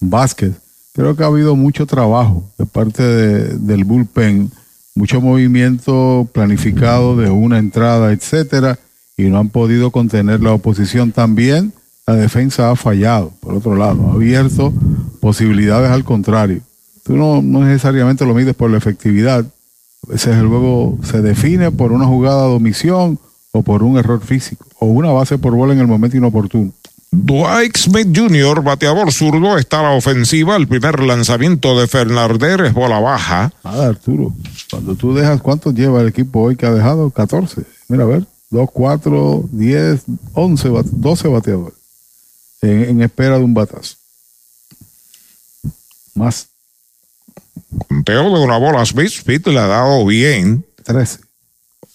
Vázquez. 0.00 0.52
Creo 0.92 1.16
que 1.16 1.24
ha 1.24 1.26
habido 1.26 1.56
mucho 1.56 1.84
trabajo 1.86 2.44
de 2.58 2.64
parte 2.64 3.02
de, 3.02 3.58
del 3.58 3.84
bullpen, 3.84 4.50
mucho 4.96 5.20
movimiento 5.20 6.26
planificado 6.32 7.16
de 7.16 7.30
una 7.30 7.58
entrada, 7.58 8.12
etcétera, 8.12 8.78
y 9.16 9.24
no 9.24 9.38
han 9.38 9.50
podido 9.50 9.92
contener 9.92 10.40
la 10.40 10.52
oposición. 10.52 11.12
También 11.12 11.72
la 12.06 12.16
defensa 12.16 12.70
ha 12.70 12.76
fallado, 12.76 13.32
por 13.40 13.54
otro 13.54 13.76
lado, 13.76 14.10
ha 14.10 14.14
abierto 14.14 14.72
posibilidades 15.20 15.90
al 15.90 16.02
contrario. 16.02 16.62
Tú 17.04 17.16
no, 17.16 17.42
necesariamente 17.42 18.24
lo 18.24 18.34
mides 18.34 18.54
por 18.54 18.70
la 18.70 18.78
efectividad, 18.78 19.44
a 19.44 20.12
veces 20.12 20.36
el 20.36 20.48
juego 20.48 20.98
se 21.02 21.20
define 21.20 21.70
por 21.70 21.92
una 21.92 22.06
jugada 22.06 22.48
de 22.48 22.54
omisión 22.54 23.18
o 23.52 23.62
por 23.62 23.82
un 23.82 23.98
error 23.98 24.20
físico 24.20 24.66
o 24.78 24.86
una 24.86 25.10
base 25.10 25.36
por 25.36 25.54
bola 25.54 25.74
en 25.74 25.80
el 25.80 25.86
momento 25.86 26.16
inoportuno. 26.16 26.72
Dwight 27.10 27.76
Smith 27.76 28.08
Jr., 28.14 28.62
bateador 28.62 29.12
zurdo, 29.12 29.56
está 29.56 29.80
a 29.80 29.84
la 29.84 29.90
ofensiva. 29.92 30.56
El 30.56 30.68
primer 30.68 31.00
lanzamiento 31.00 31.78
de 31.78 31.86
Fernández 31.86 32.60
es 32.60 32.74
bola 32.74 33.00
baja. 33.00 33.52
Nada, 33.64 33.88
Arturo. 33.88 34.34
Cuando 34.70 34.94
tú 34.94 35.14
dejas, 35.14 35.40
¿cuántos 35.40 35.74
lleva 35.74 36.00
el 36.00 36.08
equipo 36.08 36.40
hoy 36.40 36.56
que 36.56 36.66
ha 36.66 36.72
dejado? 36.72 37.10
14. 37.10 37.62
Mira, 37.88 38.04
a 38.04 38.06
ver. 38.06 38.26
2, 38.50 38.70
4, 38.72 39.44
10, 39.50 40.02
11, 40.34 40.68
12 40.92 41.28
bateadores 41.28 41.74
en, 42.62 42.82
en 42.84 43.02
espera 43.02 43.38
de 43.38 43.44
un 43.44 43.54
batazo. 43.54 43.96
Más. 46.14 46.48
Conteo 47.88 48.36
de 48.36 48.44
una 48.44 48.56
bola 48.58 48.84
Smith. 48.86 49.10
Smith 49.10 49.46
le 49.48 49.58
ha 49.58 49.66
dado 49.66 50.04
bien. 50.06 50.64
13. 50.84 51.20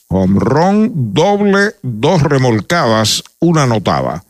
Home 0.09 0.40
run, 0.40 1.14
doble, 1.14 1.75
dos 1.81 2.22
remolcadas, 2.22 3.23
una 3.40 3.64
anotada. 3.64 4.23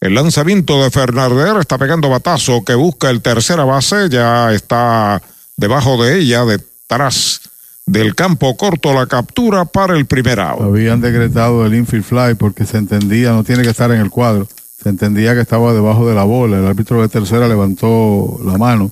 El 0.00 0.14
lanzamiento 0.14 0.82
de 0.82 0.90
Fernández 0.90 1.60
está 1.60 1.76
pegando 1.76 2.08
batazo 2.08 2.64
que 2.64 2.74
busca 2.74 3.10
el 3.10 3.20
tercera 3.20 3.64
base, 3.64 4.08
ya 4.08 4.50
está 4.50 5.20
debajo 5.58 6.02
de 6.02 6.18
ella, 6.18 6.46
detrás 6.46 7.42
del 7.84 8.14
campo 8.14 8.56
corto 8.56 8.94
la 8.94 9.06
captura 9.06 9.66
para 9.66 9.98
el 9.98 10.06
primer 10.06 10.40
out. 10.40 10.62
Habían 10.62 11.02
decretado 11.02 11.66
el 11.66 11.74
infield 11.74 12.04
fly 12.04 12.34
porque 12.34 12.64
se 12.64 12.78
entendía, 12.78 13.32
no 13.32 13.44
tiene 13.44 13.62
que 13.62 13.68
estar 13.68 13.90
en 13.90 14.00
el 14.00 14.08
cuadro, 14.08 14.48
se 14.82 14.88
entendía 14.88 15.34
que 15.34 15.42
estaba 15.42 15.74
debajo 15.74 16.08
de 16.08 16.14
la 16.14 16.24
bola. 16.24 16.58
El 16.58 16.66
árbitro 16.66 17.02
de 17.02 17.08
tercera 17.08 17.46
levantó 17.46 18.40
la 18.42 18.56
mano 18.56 18.90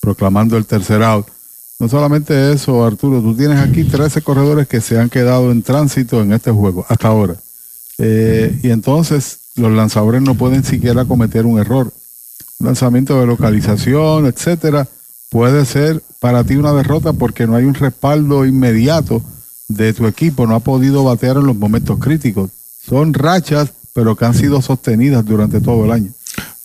proclamando 0.00 0.56
el 0.56 0.64
tercer 0.64 1.02
out. 1.02 1.26
No 1.80 1.88
solamente 1.88 2.52
eso, 2.52 2.84
Arturo, 2.84 3.20
tú 3.20 3.36
tienes 3.36 3.58
aquí 3.58 3.82
13 3.82 4.22
corredores 4.22 4.68
que 4.68 4.80
se 4.80 4.96
han 4.96 5.10
quedado 5.10 5.50
en 5.50 5.64
tránsito 5.64 6.22
en 6.22 6.32
este 6.32 6.52
juego 6.52 6.86
hasta 6.88 7.08
ahora. 7.08 7.34
Eh, 7.98 8.60
y 8.62 8.70
entonces 8.70 9.40
los 9.56 9.72
lanzadores 9.72 10.22
no 10.22 10.34
pueden 10.34 10.64
siquiera 10.64 11.04
cometer 11.04 11.46
un 11.46 11.58
error. 11.58 11.92
Un 12.58 12.66
lanzamiento 12.66 13.20
de 13.20 13.26
localización, 13.26 14.26
etcétera, 14.26 14.86
puede 15.30 15.64
ser 15.64 16.02
para 16.20 16.44
ti 16.44 16.56
una 16.56 16.72
derrota 16.72 17.12
porque 17.12 17.46
no 17.46 17.56
hay 17.56 17.64
un 17.64 17.74
respaldo 17.74 18.46
inmediato 18.46 19.22
de 19.68 19.92
tu 19.92 20.06
equipo, 20.06 20.46
no 20.46 20.54
ha 20.54 20.60
podido 20.60 21.04
batear 21.04 21.36
en 21.38 21.46
los 21.46 21.56
momentos 21.56 21.98
críticos. 21.98 22.50
Son 22.88 23.12
rachas, 23.12 23.70
pero 23.92 24.14
que 24.14 24.24
han 24.24 24.34
sido 24.34 24.62
sostenidas 24.62 25.24
durante 25.24 25.60
todo 25.60 25.84
el 25.84 25.90
año. 25.90 26.10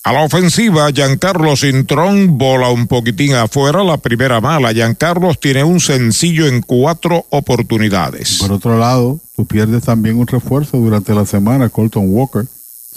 A 0.04 0.14
la 0.14 0.24
ofensiva, 0.24 0.90
Giancarlo 0.90 1.56
Cintrón 1.56 2.38
bola 2.38 2.70
un 2.70 2.88
poquitín 2.88 3.36
afuera, 3.36 3.84
la 3.84 3.98
primera 3.98 4.42
mala. 4.42 4.74
Giancarlos 4.74 5.40
tiene 5.40 5.64
un 5.64 5.80
sencillo 5.80 6.48
en 6.48 6.62
cuatro 6.62 7.26
oportunidades. 7.30 8.40
Por 8.40 8.52
otro 8.52 8.80
lado, 8.80 9.20
tú 9.36 9.46
pierdes 9.46 9.84
también 9.84 10.18
un 10.18 10.26
refuerzo 10.26 10.78
durante 10.78 11.14
la 11.14 11.26
semana, 11.28 11.70
Colton 11.70 12.06
Walker, 12.08 12.46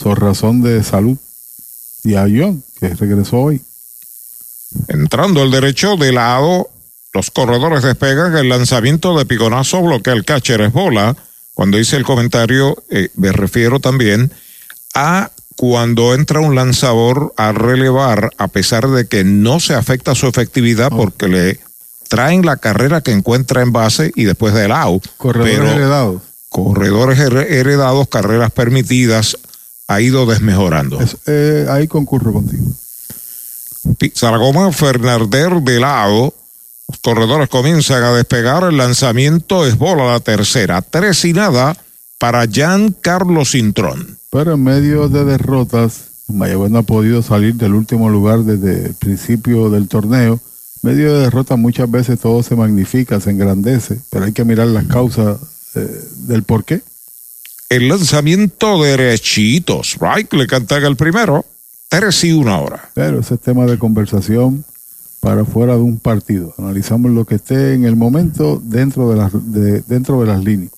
por 0.03 0.21
razón 0.21 0.63
de 0.63 0.83
salud. 0.83 1.17
Y 2.03 2.15
a 2.15 2.23
John, 2.23 2.63
que 2.81 2.89
regresó 2.91 3.39
hoy. 3.39 3.63
Entrando 4.89 5.43
el 5.43 5.51
derecho 5.51 5.97
de 5.97 6.13
lado, 6.13 6.69
los 7.13 7.31
corredores 7.31 7.83
despegan, 7.83 8.37
el 8.37 8.49
lanzamiento 8.49 9.17
de 9.17 9.25
piconazo 9.25 9.81
bloquea 9.83 10.13
el 10.15 10.25
catcher 10.25 10.61
es 10.63 10.73
bola. 10.73 11.17
Cuando 11.55 11.79
hice 11.79 11.97
el 11.97 12.05
comentario, 12.05 12.77
eh, 12.91 13.09
me 13.15 13.31
refiero 13.33 13.79
también 13.81 14.33
a 14.95 15.31
cuando 15.57 16.15
entra 16.15 16.41
un 16.41 16.57
lanzador 16.57 17.33
a 17.37 17.53
relevar, 17.53 18.31
a 18.39 18.49
pesar 18.49 18.89
de 18.89 19.07
que 19.07 19.23
no 19.23 19.61
se 19.61 19.75
afecta 19.75 20.17
su 20.17 20.27
efectividad 20.27 20.91
porque 20.91 21.29
le 21.29 21.61
traen 22.09 22.45
la 22.45 22.57
carrera 22.57 23.01
que 23.01 23.13
encuentra 23.13 23.63
en 23.63 23.73
base 23.73 24.11
y 24.17 24.25
después 24.25 24.53
del 24.53 24.73
out. 24.73 25.07
Corredores 25.17 25.55
Pero 25.57 25.71
heredados. 25.71 26.23
Corredores 26.49 27.19
her- 27.21 27.47
heredados, 27.53 28.09
carreras 28.09 28.51
permitidas, 28.51 29.37
ha 29.89 30.01
ido 30.01 30.27
desmejorando. 30.27 31.01
Es- 31.01 31.17
eh, 31.27 31.67
ahí 31.71 31.87
concurro 31.89 32.33
contigo. 32.33 32.65
Sargoma 34.15 34.73
Fernández 34.73 35.49
de 35.63 35.81
lado. 35.81 36.35
Los 36.89 36.99
corredores 37.01 37.49
comienzan 37.49 38.03
a 38.03 38.13
despegar. 38.13 38.65
El 38.65 38.77
lanzamiento 38.77 39.67
es 39.67 39.77
bola 39.79 40.05
la 40.13 40.21
tercera. 40.21 40.83
Tres 40.83 41.25
y 41.25 41.33
nada 41.33 41.77
para 42.19 42.47
Jan 42.51 42.95
Carlos 43.01 43.53
Cintrón. 43.53 44.19
Pero 44.31 44.55
en 44.55 44.63
medio 44.65 45.09
de 45.09 45.25
derrotas, 45.25 46.01
Mayagüez 46.29 46.71
no 46.71 46.79
ha 46.79 46.83
podido 46.83 47.23
salir 47.23 47.55
del 47.55 47.75
último 47.75 48.09
lugar 48.11 48.41
desde 48.41 48.87
el 48.87 48.95
principio 48.95 49.71
del 49.71 49.89
torneo. 49.89 50.41
En 50.83 50.91
medio 50.91 51.15
de 51.15 51.21
derrotas 51.21 51.59
muchas 51.59 51.91
veces 51.91 52.19
todo 52.21 52.43
se 52.43 52.57
magnifica, 52.57 53.21
se 53.21 53.31
engrandece, 53.31 54.01
pero 54.11 54.25
hay 54.27 54.33
que 54.33 54.45
mirar 54.45 54.67
las 54.69 54.85
causas 54.87 55.39
eh, 55.75 56.05
del 56.27 56.43
por 56.43 56.65
qué. 56.65 56.83
El 57.69 57.89
lanzamiento 57.89 58.83
derechitos. 58.83 59.97
Right, 60.01 60.33
le 60.33 60.47
cantan 60.47 60.85
el 60.85 60.97
primero. 60.97 61.45
Tres 61.89 62.25
y 62.25 62.33
una 62.33 62.55
ahora. 62.55 62.91
Pero 62.95 63.21
ese 63.21 63.35
es 63.35 63.41
tema 63.41 63.67
de 63.67 63.79
conversación 63.79 64.65
para 65.21 65.45
fuera 65.45 65.75
de 65.75 65.81
un 65.83 65.99
partido. 65.99 66.55
Analizamos 66.59 67.11
lo 67.13 67.25
que 67.25 67.37
esté 67.37 67.75
en 67.75 67.85
el 67.85 67.97
momento 67.97 68.61
dentro 68.63 69.11
de 69.11 69.17
las, 69.17 69.33
de- 69.33 69.83
dentro 69.83 70.21
de 70.21 70.27
las 70.27 70.45
líneas. 70.45 70.73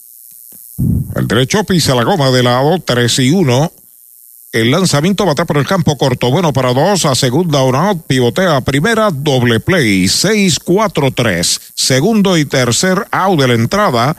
El 1.15 1.27
derecho 1.27 1.65
pisa 1.65 1.95
la 1.95 2.05
goma 2.05 2.31
de 2.31 2.43
lado. 2.43 2.79
Tres 2.81 3.19
y 3.19 3.31
uno. 3.31 3.73
El 4.53 4.71
lanzamiento 4.71 5.27
va 5.27 5.33
atrás 5.33 5.47
por 5.47 5.57
el 5.59 5.67
campo 5.67 5.97
corto. 5.99 6.31
Bueno 6.31 6.53
para 6.53 6.73
dos. 6.73 7.05
A 7.07 7.15
segunda 7.15 7.63
una 7.63 7.89
out. 7.89 8.03
Pivotea 8.07 8.57
a 8.57 8.61
primera. 8.61 9.11
Doble 9.11 9.59
play. 9.61 10.07
Seis, 10.09 10.59
cuatro, 10.59 11.11
tres. 11.11 11.61
Segundo 11.75 12.37
y 12.39 12.45
tercer 12.45 13.07
out 13.11 13.41
de 13.41 13.49
la 13.49 13.55
entrada. 13.55 14.17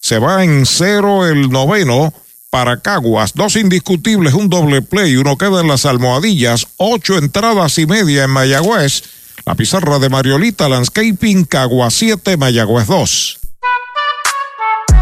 Se 0.00 0.18
va 0.18 0.42
en 0.44 0.66
cero 0.66 1.26
el 1.26 1.50
noveno. 1.50 2.12
para 2.50 2.80
Caguas. 2.80 3.34
Dos 3.34 3.54
indiscutibles, 3.54 4.34
un 4.34 4.48
doble 4.48 4.82
play, 4.82 5.14
uno 5.16 5.38
queda 5.38 5.60
en 5.60 5.68
las 5.68 5.86
almohadillas, 5.86 6.66
ocho 6.78 7.16
entradas 7.16 7.78
y 7.78 7.86
media 7.86 8.24
en 8.24 8.30
Mayagüez. 8.30 9.04
La 9.46 9.54
pizarra 9.54 10.00
de 10.00 10.08
Mariolita 10.08 10.68
Landscaping, 10.68 11.44
Caguas 11.44 11.94
7, 11.94 12.36
Mayagüez 12.36 12.88
2. 12.88 13.40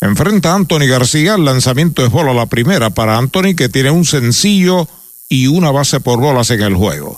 Enfrenta 0.02 0.52
a 0.52 0.56
Anthony 0.56 0.88
García, 0.88 1.36
el 1.36 1.46
lanzamiento 1.46 2.06
es 2.06 2.12
bola 2.12 2.34
la 2.34 2.46
primera 2.48 2.90
para 2.90 3.18
Anthony 3.18 3.56
que 3.56 3.70
tiene 3.70 3.90
un 3.92 4.06
sencillo 4.06 4.88
y 5.30 5.48
una 5.48 5.72
base 5.72 6.00
por 6.00 6.20
bolas 6.20 6.50
en 6.52 6.62
el 6.62 6.76
juego. 6.76 7.18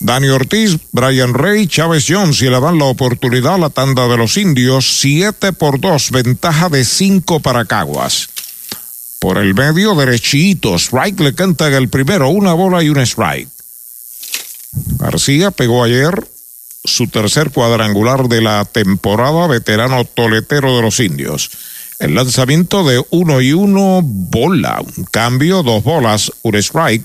Dani 0.00 0.28
Ortiz, 0.28 0.78
Brian 0.92 1.34
Rey, 1.34 1.66
Chávez 1.66 2.04
Jones 2.08 2.42
y 2.42 2.50
le 2.50 2.60
dan 2.60 2.78
la 2.78 2.84
oportunidad 2.84 3.54
a 3.54 3.58
la 3.58 3.70
tanda 3.70 4.06
de 4.06 4.16
los 4.16 4.36
indios, 4.36 4.98
7 5.00 5.52
por 5.52 5.80
2, 5.80 6.10
ventaja 6.10 6.68
de 6.68 6.84
5 6.84 7.40
para 7.40 7.64
Caguas. 7.64 8.28
Por 9.18 9.38
el 9.38 9.54
medio, 9.54 9.94
derechito, 9.94 10.74
strike 10.74 11.20
le 11.20 11.34
canta 11.34 11.68
en 11.68 11.74
el 11.74 11.88
primero, 11.88 12.28
una 12.28 12.52
bola 12.52 12.82
y 12.82 12.90
un 12.90 12.98
strike. 12.98 13.48
García 14.98 15.50
pegó 15.50 15.84
ayer 15.84 16.26
su 16.84 17.08
tercer 17.08 17.50
cuadrangular 17.50 18.28
de 18.28 18.42
la 18.42 18.64
temporada, 18.64 19.46
veterano 19.46 20.04
toletero 20.04 20.76
de 20.76 20.82
los 20.82 21.00
indios. 21.00 21.50
El 21.98 22.14
lanzamiento 22.14 22.84
de 22.84 23.02
uno 23.10 23.40
y 23.40 23.52
uno, 23.52 24.00
bola, 24.02 24.82
un 24.96 25.04
cambio, 25.04 25.62
dos 25.62 25.82
bolas, 25.82 26.30
un 26.42 26.56
strike. 26.56 27.04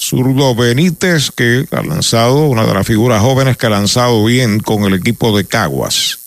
Zurdo 0.00 0.54
Benítez, 0.54 1.30
que 1.30 1.66
ha 1.70 1.82
lanzado, 1.82 2.46
una 2.46 2.64
de 2.64 2.74
las 2.74 2.86
figuras 2.86 3.20
jóvenes 3.20 3.56
que 3.56 3.66
ha 3.66 3.70
lanzado 3.70 4.24
bien 4.24 4.60
con 4.60 4.84
el 4.84 4.94
equipo 4.94 5.36
de 5.36 5.44
Caguas. 5.44 6.18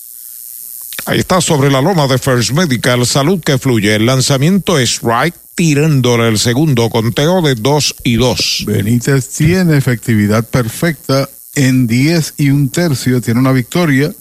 Ahí 1.06 1.20
está 1.20 1.42
sobre 1.42 1.72
la 1.72 1.82
loma 1.82 2.08
de 2.08 2.18
First 2.18 2.52
Medical, 2.52 3.06
salud 3.06 3.42
que 3.42 3.58
fluye. 3.58 3.96
El 3.96 4.06
lanzamiento 4.06 4.78
strike, 4.78 5.36
tirándole 5.56 6.30
el 6.30 6.40
segundo 6.40 6.90
conteo 6.90 7.42
de 7.42 7.56
2 7.56 7.96
y 8.04 8.16
2. 8.16 8.64
Benítez 8.66 9.30
tiene 9.30 9.78
efectividad 9.78 10.46
perfecta 10.46 11.30
en 11.56 11.88
10 11.88 12.36
y 12.38 12.50
un 12.50 12.70
tercio, 12.70 13.22
tiene 13.22 13.40
una 13.40 13.52
victoria 13.52 14.14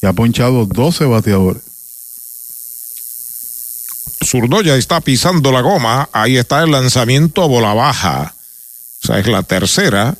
y 0.00 0.06
ha 0.06 0.12
ponchado 0.12 0.66
12 0.66 1.04
bateadores. 1.04 1.62
Zurdo 4.24 4.62
ya 4.62 4.76
está 4.76 5.00
pisando 5.00 5.52
la 5.52 5.60
goma, 5.60 6.08
ahí 6.12 6.36
está 6.36 6.62
el 6.62 6.72
lanzamiento 6.72 7.42
a 7.42 7.46
bola 7.46 7.74
baja. 7.74 8.34
O 9.02 9.06
sea, 9.06 9.18
es 9.18 9.26
la 9.28 9.42
tercera. 9.42 10.16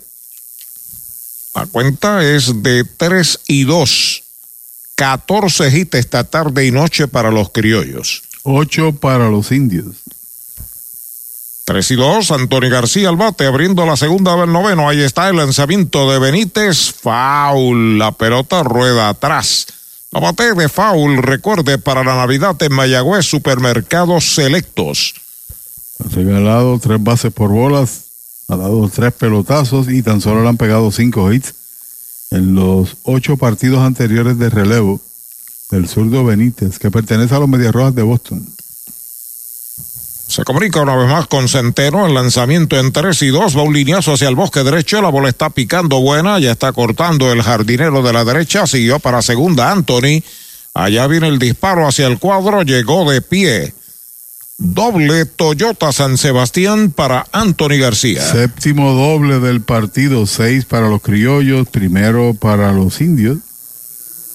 La 1.54 1.66
cuenta 1.66 2.24
es 2.24 2.62
de 2.62 2.84
3 2.84 3.40
y 3.48 3.64
2. 3.64 4.22
14 4.94 5.78
hits 5.78 5.94
esta 5.94 6.24
tarde 6.24 6.66
y 6.66 6.70
noche 6.70 7.08
para 7.08 7.30
los 7.30 7.50
criollos. 7.50 8.22
8 8.44 8.94
para 9.00 9.28
los 9.28 9.50
indios. 9.52 9.96
3 11.68 11.90
y 11.90 11.96
2, 11.96 12.30
Antonio 12.30 12.70
García 12.70 13.10
al 13.10 13.16
bate, 13.16 13.44
abriendo 13.44 13.84
la 13.84 13.94
segunda 13.98 14.34
del 14.36 14.50
noveno. 14.50 14.88
Ahí 14.88 15.02
está 15.02 15.28
el 15.28 15.36
lanzamiento 15.36 16.10
de 16.10 16.18
Benítez. 16.18 16.94
Foul. 16.94 17.98
La 17.98 18.12
pelota 18.12 18.62
rueda 18.62 19.10
atrás. 19.10 19.66
La 20.10 20.18
bate 20.18 20.54
de 20.54 20.68
foul, 20.70 21.18
recuerde, 21.18 21.76
para 21.76 22.02
la 22.02 22.16
Navidad 22.16 22.56
en 22.62 22.72
Mayagüez, 22.72 23.26
supermercados 23.26 24.34
selectos. 24.34 25.12
Ha 26.02 26.08
regalado 26.08 26.78
tres 26.78 27.04
bases 27.04 27.34
por 27.34 27.50
bolas, 27.50 28.04
ha 28.48 28.56
dado 28.56 28.88
tres 28.88 29.12
pelotazos 29.12 29.90
y 29.90 30.00
tan 30.00 30.22
solo 30.22 30.42
le 30.42 30.48
han 30.48 30.56
pegado 30.56 30.90
cinco 30.90 31.30
hits 31.30 31.52
en 32.30 32.54
los 32.54 32.96
ocho 33.02 33.36
partidos 33.36 33.80
anteriores 33.80 34.38
de 34.38 34.48
relevo 34.48 35.02
del 35.70 35.86
zurdo 35.86 36.24
Benítez, 36.24 36.78
que 36.78 36.90
pertenece 36.90 37.34
a 37.34 37.40
los 37.40 37.48
Medias 37.50 37.74
Rojas 37.74 37.94
de 37.94 38.04
Boston. 38.04 38.46
Se 40.28 40.44
comunica 40.44 40.82
una 40.82 40.94
vez 40.94 41.08
más 41.08 41.26
con 41.26 41.48
Centeno, 41.48 42.06
el 42.06 42.12
lanzamiento 42.12 42.78
en 42.78 42.92
3 42.92 43.22
y 43.22 43.28
2, 43.28 43.56
va 43.56 43.62
un 43.62 43.72
lineazo 43.72 44.12
hacia 44.12 44.28
el 44.28 44.34
bosque 44.34 44.62
derecho, 44.62 45.00
la 45.00 45.08
bola 45.08 45.30
está 45.30 45.48
picando 45.48 46.00
buena, 46.02 46.38
ya 46.38 46.52
está 46.52 46.70
cortando 46.72 47.32
el 47.32 47.42
jardinero 47.42 48.02
de 48.02 48.12
la 48.12 48.26
derecha, 48.26 48.66
siguió 48.66 48.98
para 48.98 49.22
segunda 49.22 49.72
Anthony, 49.72 50.22
allá 50.74 51.06
viene 51.06 51.28
el 51.28 51.38
disparo 51.38 51.88
hacia 51.88 52.06
el 52.06 52.18
cuadro, 52.18 52.62
llegó 52.62 53.10
de 53.10 53.22
pie. 53.22 53.72
Doble 54.58 55.24
Toyota 55.24 55.92
San 55.92 56.18
Sebastián 56.18 56.90
para 56.90 57.26
Anthony 57.32 57.78
García. 57.78 58.22
Séptimo 58.22 58.92
doble 58.92 59.38
del 59.38 59.62
partido, 59.62 60.26
seis 60.26 60.66
para 60.66 60.90
los 60.90 61.00
criollos, 61.00 61.68
primero 61.68 62.34
para 62.34 62.72
los 62.72 63.00
indios. 63.00 63.38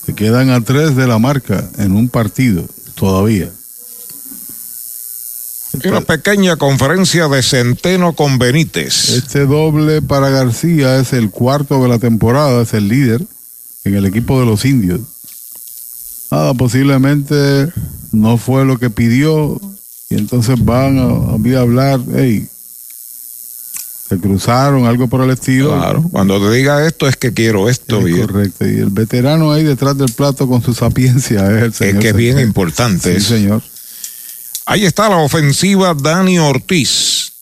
Se 0.05 0.15
quedan 0.15 0.49
a 0.49 0.61
tres 0.61 0.95
de 0.95 1.05
la 1.05 1.19
marca 1.19 1.69
en 1.77 1.95
un 1.95 2.09
partido 2.09 2.65
todavía. 2.95 3.51
Una 5.85 6.01
pequeña 6.01 6.55
conferencia 6.55 7.27
de 7.27 7.41
Centeno 7.41 8.13
con 8.13 8.37
Benítez. 8.37 9.09
Este 9.09 9.45
doble 9.45 10.01
para 10.01 10.29
García 10.29 10.99
es 10.99 11.13
el 11.13 11.31
cuarto 11.31 11.81
de 11.81 11.89
la 11.89 11.97
temporada, 11.97 12.61
es 12.61 12.73
el 12.73 12.87
líder 12.87 13.21
en 13.83 13.95
el 13.95 14.05
equipo 14.05 14.39
de 14.39 14.45
los 14.45 14.65
indios. 14.65 15.01
Nada, 16.31 16.53
posiblemente 16.53 17.71
no 18.11 18.37
fue 18.37 18.65
lo 18.65 18.77
que 18.77 18.89
pidió 18.89 19.59
y 20.09 20.15
entonces 20.15 20.63
van 20.63 20.99
a, 20.99 21.57
a 21.57 21.61
hablar, 21.61 21.99
hey, 22.15 22.47
se 24.07 24.17
cruzaron, 24.19 24.85
algo 24.85 25.07
por 25.07 25.21
el 25.21 25.31
estilo. 25.31 25.75
Claro, 25.75 26.07
cuando 26.11 26.39
te 26.39 26.55
diga 26.55 26.85
esto 26.85 27.07
es 27.07 27.17
que 27.17 27.33
quiero 27.33 27.67
esto. 27.69 28.05
Es 28.07 28.27
correcto, 28.27 28.67
y 28.67 28.77
el 28.77 28.89
veterano 28.89 29.51
ahí 29.51 29.63
detrás 29.63 29.97
del 29.97 30.11
plato 30.11 30.47
con 30.47 30.61
su 30.61 30.73
sapiencia 30.73 31.49
es 31.57 31.63
el 31.63 31.73
señor. 31.73 31.95
Es 31.95 32.01
que 32.01 32.09
es 32.09 32.15
bien 32.15 32.39
importante. 32.39 33.19
Sí, 33.19 33.25
señor. 33.25 33.63
Ahí 34.65 34.85
está 34.85 35.09
la 35.09 35.17
ofensiva 35.17 35.93
Dani 35.93 36.39
Ortiz. 36.39 37.33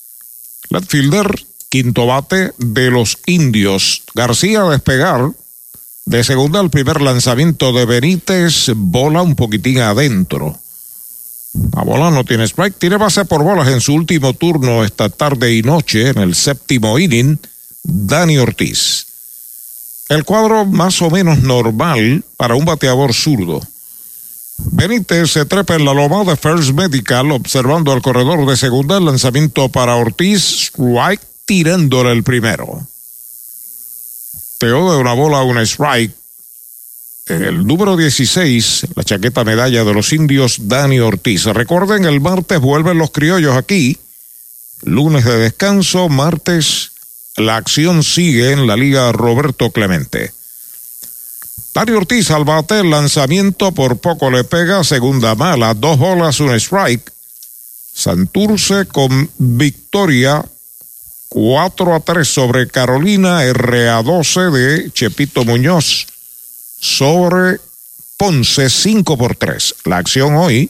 Left 0.69 0.89
fielder, 0.89 1.45
quinto 1.69 2.07
bate 2.07 2.53
de 2.57 2.89
los 2.89 3.17
indios. 3.25 4.03
García 4.15 4.63
despegar. 4.63 5.31
De 6.05 6.23
segunda 6.23 6.59
al 6.59 6.71
primer 6.71 6.99
lanzamiento 6.99 7.73
de 7.73 7.85
Benítez, 7.85 8.71
bola 8.75 9.21
un 9.21 9.35
poquitín 9.35 9.79
adentro. 9.79 10.59
La 11.75 11.83
bola 11.83 12.09
no 12.09 12.23
tiene 12.23 12.45
strike, 12.45 12.77
tiene 12.77 12.97
base 12.97 13.25
por 13.25 13.43
bolas 13.43 13.67
en 13.67 13.81
su 13.81 13.93
último 13.93 14.33
turno 14.33 14.83
esta 14.83 15.09
tarde 15.09 15.53
y 15.53 15.61
noche 15.61 16.09
en 16.09 16.17
el 16.17 16.33
séptimo 16.33 16.97
inning, 16.97 17.37
Dani 17.83 18.37
Ortiz. 18.37 19.05
El 20.09 20.23
cuadro 20.23 20.65
más 20.65 21.01
o 21.01 21.09
menos 21.09 21.39
normal 21.39 22.23
para 22.35 22.55
un 22.55 22.65
bateador 22.65 23.13
zurdo. 23.13 23.61
Benítez 24.65 25.31
se 25.31 25.45
trepa 25.45 25.75
en 25.75 25.85
la 25.85 25.93
loma 25.93 26.23
de 26.23 26.37
First 26.37 26.71
Medical 26.71 27.31
observando 27.31 27.91
al 27.91 28.01
corredor 28.01 28.47
de 28.47 28.55
segunda 28.57 28.97
el 28.97 29.05
lanzamiento 29.05 29.69
para 29.69 29.95
Ortiz, 29.95 30.69
strike 30.69 31.21
tirándole 31.45 32.11
el 32.11 32.23
primero. 32.23 32.87
Teo 34.59 34.93
de 34.93 34.99
una 34.99 35.13
bola 35.13 35.39
a 35.39 35.43
una 35.43 35.63
strike 35.63 36.13
el 37.27 37.65
número 37.65 37.95
16, 37.95 38.87
la 38.95 39.03
chaqueta 39.03 39.43
medalla 39.43 39.83
de 39.83 39.93
los 39.93 40.11
indios, 40.11 40.67
Dani 40.67 40.99
Ortiz. 40.99 41.45
Recuerden, 41.45 42.05
el 42.05 42.19
martes 42.19 42.59
vuelven 42.59 42.97
los 42.97 43.11
criollos 43.11 43.55
aquí. 43.55 43.97
Lunes 44.83 45.23
de 45.25 45.37
descanso, 45.37 46.09
martes 46.09 46.91
la 47.37 47.55
acción 47.55 48.03
sigue 48.03 48.51
en 48.51 48.67
la 48.67 48.75
Liga 48.75 49.11
Roberto 49.11 49.71
Clemente. 49.71 50.33
Dani 51.73 51.91
Ortiz 51.93 52.31
al 52.31 52.43
bate, 52.43 52.83
lanzamiento 52.83 53.71
por 53.71 53.97
poco 53.97 54.29
le 54.29 54.43
pega, 54.43 54.83
segunda 54.83 55.35
mala, 55.35 55.73
dos 55.73 55.97
bolas, 55.97 56.39
un 56.39 56.53
strike. 56.53 57.11
Santurce 57.93 58.85
con 58.85 59.29
victoria 59.37 60.43
4 61.29 61.95
a 61.95 61.99
3 62.01 62.27
sobre 62.27 62.67
Carolina, 62.67 63.45
RA12 63.45 64.51
de 64.51 64.91
Chepito 64.91 65.45
Muñoz 65.45 66.07
sobre 66.77 67.61
Ponce 68.17 68.69
5 68.69 69.17
por 69.17 69.35
3. 69.35 69.75
La 69.85 69.97
acción 69.97 70.35
hoy, 70.35 70.69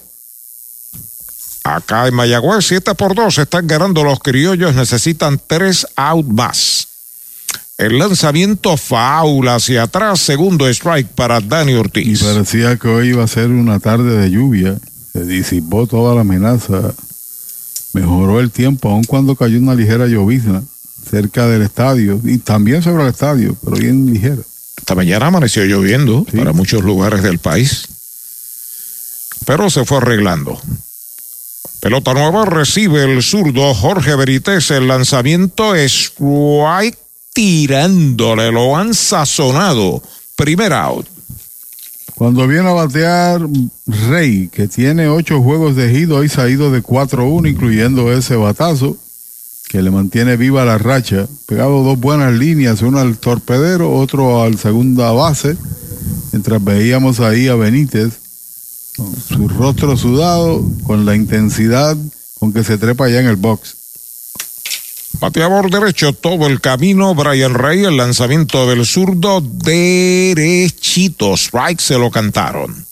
acá 1.63 2.07
en 2.07 2.13
Mayagüez 2.13 2.65
7 2.67 2.93
por 2.93 3.15
2, 3.15 3.39
están 3.39 3.65
ganando 3.65 4.03
los 4.03 4.19
criollos, 4.19 4.75
necesitan 4.75 5.41
3 5.47 5.87
out 5.95 6.27
más. 6.27 6.87
El 7.81 7.97
lanzamiento 7.97 8.77
faula 8.77 9.55
hacia 9.55 9.81
atrás, 9.81 10.19
segundo 10.19 10.67
strike 10.67 11.07
para 11.15 11.41
Dani 11.41 11.73
Ortiz. 11.73 12.21
Y 12.21 12.23
parecía 12.23 12.77
que 12.77 12.87
hoy 12.87 13.07
iba 13.07 13.23
a 13.23 13.27
ser 13.27 13.47
una 13.47 13.79
tarde 13.79 14.19
de 14.19 14.29
lluvia. 14.29 14.77
Se 15.11 15.25
disipó 15.25 15.87
toda 15.87 16.13
la 16.13 16.21
amenaza. 16.21 16.93
Mejoró 17.93 18.39
el 18.39 18.51
tiempo, 18.51 18.89
aun 18.89 19.03
cuando 19.03 19.35
cayó 19.35 19.57
una 19.57 19.73
ligera 19.73 20.05
llovizna 20.05 20.61
cerca 21.09 21.47
del 21.47 21.63
estadio 21.63 22.21
y 22.23 22.37
también 22.37 22.83
sobre 22.83 23.01
el 23.01 23.09
estadio, 23.09 23.57
pero 23.63 23.77
bien 23.77 24.13
ligera. 24.13 24.43
Esta 24.77 24.93
mañana 24.93 25.25
amaneció 25.25 25.65
lloviendo 25.65 26.23
para 26.25 26.53
muchos 26.53 26.83
lugares 26.83 27.23
del 27.23 27.39
país, 27.39 27.87
pero 29.47 29.71
se 29.71 29.85
fue 29.85 29.97
arreglando. 29.97 30.61
Pelota 31.79 32.13
nueva 32.13 32.45
recibe 32.45 33.11
el 33.11 33.23
zurdo 33.23 33.73
Jorge 33.73 34.15
Berites. 34.15 34.69
El 34.69 34.87
lanzamiento 34.87 35.73
es 35.73 36.13
White 36.19 36.99
tirándole, 37.33 38.51
lo 38.51 38.75
han 38.75 38.93
sazonado. 38.93 40.01
Primer 40.35 40.73
out. 40.73 41.07
Cuando 42.15 42.47
viene 42.47 42.69
a 42.69 42.73
batear 42.73 43.41
Rey, 43.87 44.47
que 44.49 44.67
tiene 44.67 45.07
ocho 45.07 45.41
juegos 45.41 45.75
de 45.75 45.89
hit, 45.89 46.11
hoy 46.11 46.29
se 46.29 46.41
ha 46.41 46.49
ido 46.49 46.71
de 46.71 46.83
4-1, 46.83 47.49
incluyendo 47.49 48.11
ese 48.11 48.35
batazo 48.35 48.97
que 49.69 49.81
le 49.81 49.89
mantiene 49.89 50.35
viva 50.35 50.65
la 50.65 50.77
racha. 50.77 51.27
Pegado 51.47 51.81
dos 51.81 51.99
buenas 51.99 52.33
líneas, 52.33 52.81
uno 52.81 52.99
al 52.99 53.17
torpedero, 53.17 53.91
otro 53.93 54.43
al 54.43 54.59
segunda 54.59 55.11
base. 55.13 55.55
Mientras 56.33 56.63
veíamos 56.63 57.21
ahí 57.21 57.47
a 57.47 57.55
Benítez, 57.55 58.13
con 58.97 59.15
su 59.15 59.47
rostro 59.47 59.95
sudado, 59.95 60.63
con 60.83 61.05
la 61.05 61.15
intensidad 61.15 61.97
con 62.41 62.51
que 62.51 62.63
se 62.63 62.79
trepa 62.79 63.05
allá 63.05 63.19
en 63.19 63.27
el 63.27 63.35
box. 63.35 63.77
Bateador 65.21 65.71
derecho 65.71 66.11
todo 66.11 66.47
el 66.47 66.59
camino, 66.59 67.15
Brian 67.15 67.53
Rey, 67.53 67.85
el 67.85 67.95
lanzamiento 67.95 68.67
del 68.67 68.85
zurdo 68.85 69.39
derechito. 69.39 71.35
Strike 71.35 71.79
se 71.79 71.97
lo 71.97 72.11
cantaron. 72.11 72.85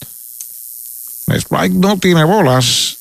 Strike 1.27 1.73
no 1.73 1.97
tiene 1.99 2.23
bolas 2.23 2.99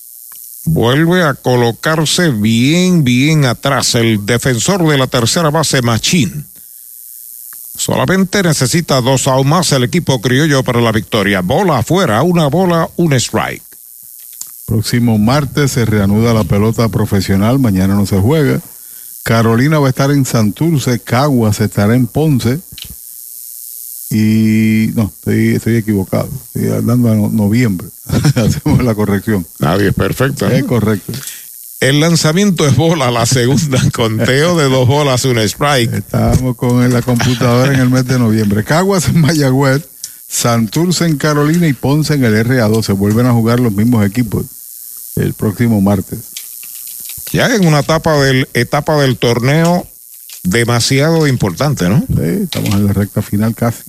vuelve 0.69 1.23
a 1.25 1.35
colocarse 1.35 2.31
bien, 2.31 3.05
bien 3.05 3.45
atrás 3.47 3.95
el 3.95 4.25
defensor 4.27 4.87
de 4.87 4.99
la 4.99 5.07
tercera 5.07 5.51
base, 5.51 5.83
Machín. 5.83 6.47
Solamente 7.77 8.43
necesita 8.43 9.01
dos 9.01 9.29
aún 9.29 9.49
más 9.49 9.73
el 9.73 9.85
equipo 9.85 10.21
criollo 10.21 10.63
para 10.63 10.81
la 10.81 10.93
victoria. 10.93 11.41
Bola 11.41 11.79
afuera, 11.79 12.23
una 12.23 12.49
bola, 12.49 12.89
un 12.97 13.13
strike. 13.15 13.63
Próximo 14.67 15.17
martes 15.17 15.73
se 15.73 15.85
reanuda 15.85 16.35
la 16.35 16.45
pelota 16.45 16.89
profesional, 16.89 17.59
mañana 17.59 17.95
no 17.95 18.05
se 18.05 18.19
juega. 18.19 18.61
Carolina 19.29 19.79
va 19.79 19.89
a 19.89 19.91
estar 19.91 20.11
en 20.11 20.25
Santurce, 20.25 21.01
Caguas 21.01 21.61
estará 21.61 21.95
en 21.95 22.07
Ponce. 22.07 22.61
Y 24.09 24.91
no, 24.95 25.13
estoy, 25.27 25.77
equivocado. 25.77 26.31
Estoy 26.47 26.71
hablando 26.71 27.11
de 27.11 27.17
noviembre. 27.37 27.89
Hacemos 28.37 28.83
la 28.83 28.95
corrección. 28.95 29.47
Nadie 29.59 29.89
es 29.89 29.95
perfecto. 29.95 30.47
Es 30.49 30.65
correcto. 30.65 31.13
El 31.79 32.01
lanzamiento 32.01 32.67
es 32.67 32.75
bola, 32.75 33.11
la 33.11 33.27
segunda, 33.27 33.79
conteo 33.93 34.57
de 34.57 34.71
dos 34.71 34.89
bolas, 34.89 35.27
un 35.27 35.37
strike. 35.41 35.93
Estábamos 35.93 36.57
con 36.57 36.91
la 36.91 37.03
computadora 37.03 37.75
en 37.75 37.81
el 37.81 37.91
mes 37.91 38.07
de 38.07 38.19
noviembre. 38.19 38.65
Caguas 38.65 39.09
en 39.09 39.21
Mayagüez, 39.21 39.87
Santurce 40.27 41.05
en 41.05 41.19
Carolina 41.19 41.69
y 41.69 41.75
Ponce 41.75 42.15
en 42.15 42.25
el 42.25 42.47
RA2. 42.47 42.83
Se 42.83 42.93
vuelven 42.93 43.27
a 43.27 43.33
jugar 43.33 43.61
los 43.61 43.75
mismos 43.75 44.07
equipos 44.07 44.47
el 45.17 45.35
próximo 45.35 45.83
martes. 45.83 46.38
Ya 47.33 47.55
en 47.55 47.67
una 47.67 47.81
etapa 47.81 48.17
del, 48.19 48.49
etapa 48.55 48.97
del 49.01 49.17
torneo 49.19 49.87
demasiado 50.43 51.27
importante, 51.27 51.89
¿no? 51.89 52.05
Sí, 52.09 52.43
estamos 52.45 52.71
en 52.71 52.87
la 52.87 52.93
recta 52.93 53.23
final 53.23 53.55
casi. 53.55 53.83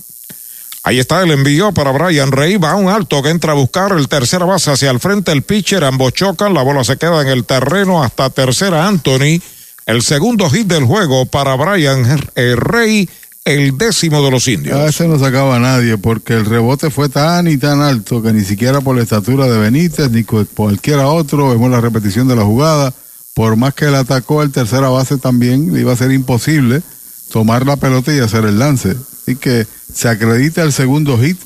Ahí 0.82 0.98
está 0.98 1.22
el 1.22 1.30
envío 1.30 1.72
para 1.72 1.92
Brian 1.92 2.32
Rey. 2.32 2.56
Va 2.56 2.74
un 2.74 2.88
alto 2.88 3.22
que 3.22 3.28
entra 3.28 3.52
a 3.52 3.54
buscar 3.54 3.92
el 3.92 4.08
tercera 4.08 4.46
base 4.46 4.70
hacia 4.70 4.90
el 4.90 4.98
frente. 4.98 5.30
El 5.30 5.42
pitcher, 5.42 5.84
ambos 5.84 6.14
chocan. 6.14 6.54
La 6.54 6.62
bola 6.62 6.84
se 6.84 6.96
queda 6.96 7.20
en 7.20 7.28
el 7.28 7.44
terreno 7.44 8.02
hasta 8.02 8.30
tercera 8.30 8.86
Anthony. 8.86 9.40
El 9.84 10.02
segundo 10.02 10.48
hit 10.48 10.66
del 10.68 10.84
juego 10.84 11.26
para 11.26 11.54
Brian 11.56 12.06
eh, 12.34 12.54
Rey, 12.56 13.10
el 13.44 13.76
décimo 13.76 14.22
de 14.22 14.30
los 14.30 14.48
indios. 14.48 14.78
A 14.78 14.86
ese 14.86 15.06
no 15.06 15.18
sacaba 15.18 15.58
nadie 15.58 15.98
porque 15.98 16.34
el 16.34 16.46
rebote 16.46 16.90
fue 16.90 17.08
tan 17.08 17.48
y 17.48 17.58
tan 17.58 17.82
alto 17.82 18.22
que 18.22 18.32
ni 18.32 18.44
siquiera 18.44 18.80
por 18.80 18.96
la 18.96 19.02
estatura 19.02 19.46
de 19.48 19.58
Benítez 19.58 20.10
ni 20.10 20.22
por 20.22 20.46
cualquiera 20.46 21.08
otro, 21.08 21.50
vemos 21.50 21.70
la 21.70 21.80
repetición 21.80 22.28
de 22.28 22.36
la 22.36 22.44
jugada. 22.44 22.94
Por 23.34 23.56
más 23.56 23.74
que 23.74 23.86
él 23.86 23.94
atacó 23.94 24.42
el 24.42 24.50
tercera 24.50 24.88
base 24.88 25.16
también, 25.18 25.72
le 25.72 25.80
iba 25.80 25.92
a 25.92 25.96
ser 25.96 26.10
imposible 26.12 26.82
tomar 27.30 27.66
la 27.66 27.76
pelota 27.76 28.14
y 28.14 28.18
hacer 28.18 28.44
el 28.44 28.58
lance. 28.58 28.96
Así 29.22 29.36
que 29.36 29.66
se 29.92 30.08
acredita 30.08 30.62
el 30.62 30.72
segundo 30.72 31.18
hit 31.18 31.38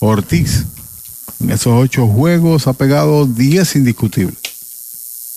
Ortiz. 0.00 0.64
En 1.40 1.50
esos 1.50 1.72
ocho 1.74 2.06
juegos 2.06 2.66
ha 2.66 2.72
pegado 2.72 3.26
diez 3.26 3.74
indiscutibles. 3.76 4.38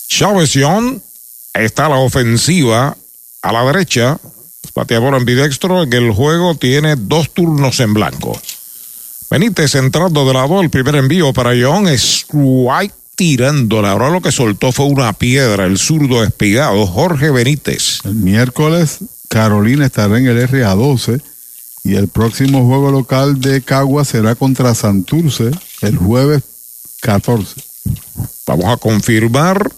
Chávez 0.08 0.52
Young 0.52 1.00
está 1.54 1.88
la 1.88 1.96
ofensiva 1.96 2.96
a 3.42 3.52
la 3.52 3.64
derecha. 3.64 4.18
Bateador 4.74 5.14
ambidextro 5.14 5.82
en 5.82 5.92
el 5.92 6.12
juego 6.12 6.54
tiene 6.54 6.94
dos 6.96 7.30
turnos 7.30 7.80
en 7.80 7.94
blanco. 7.94 8.40
Benítez 9.30 9.74
entrando 9.74 10.24
de 10.24 10.32
lado, 10.32 10.60
el 10.60 10.70
primer 10.70 10.96
envío 10.96 11.32
para 11.32 11.54
Young 11.54 11.88
es 11.88 12.24
White 12.32 12.94
tirándola. 13.18 13.90
Ahora 13.90 14.10
lo 14.10 14.22
que 14.22 14.30
soltó 14.30 14.70
fue 14.70 14.86
una 14.86 15.12
piedra, 15.12 15.66
el 15.66 15.76
zurdo 15.76 16.22
espigado, 16.22 16.86
Jorge 16.86 17.30
Benítez. 17.32 17.98
El 18.04 18.14
miércoles 18.14 18.98
Carolina 19.26 19.86
estará 19.86 20.18
en 20.18 20.28
el 20.28 20.48
RA12 20.48 21.20
y 21.82 21.96
el 21.96 22.06
próximo 22.06 22.64
juego 22.68 22.92
local 22.92 23.40
de 23.40 23.60
Cagua 23.60 24.04
será 24.04 24.36
contra 24.36 24.72
Santurce 24.76 25.50
el 25.82 25.96
jueves 25.96 26.44
14. 27.00 27.60
Vamos 28.46 28.66
a 28.66 28.76
confirmar 28.76 29.68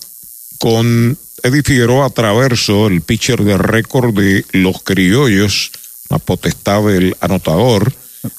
con 0.59 1.17
Eddie 1.43 1.62
Figueroa 1.62 2.10
Traverso, 2.10 2.89
el 2.89 3.01
pitcher 3.01 3.43
de 3.43 3.57
récord 3.57 4.15
de 4.15 4.44
los 4.52 4.83
criollos, 4.83 5.73
la 6.10 6.19
potestad 6.19 6.83
del 6.83 7.17
anotador, 7.20 7.91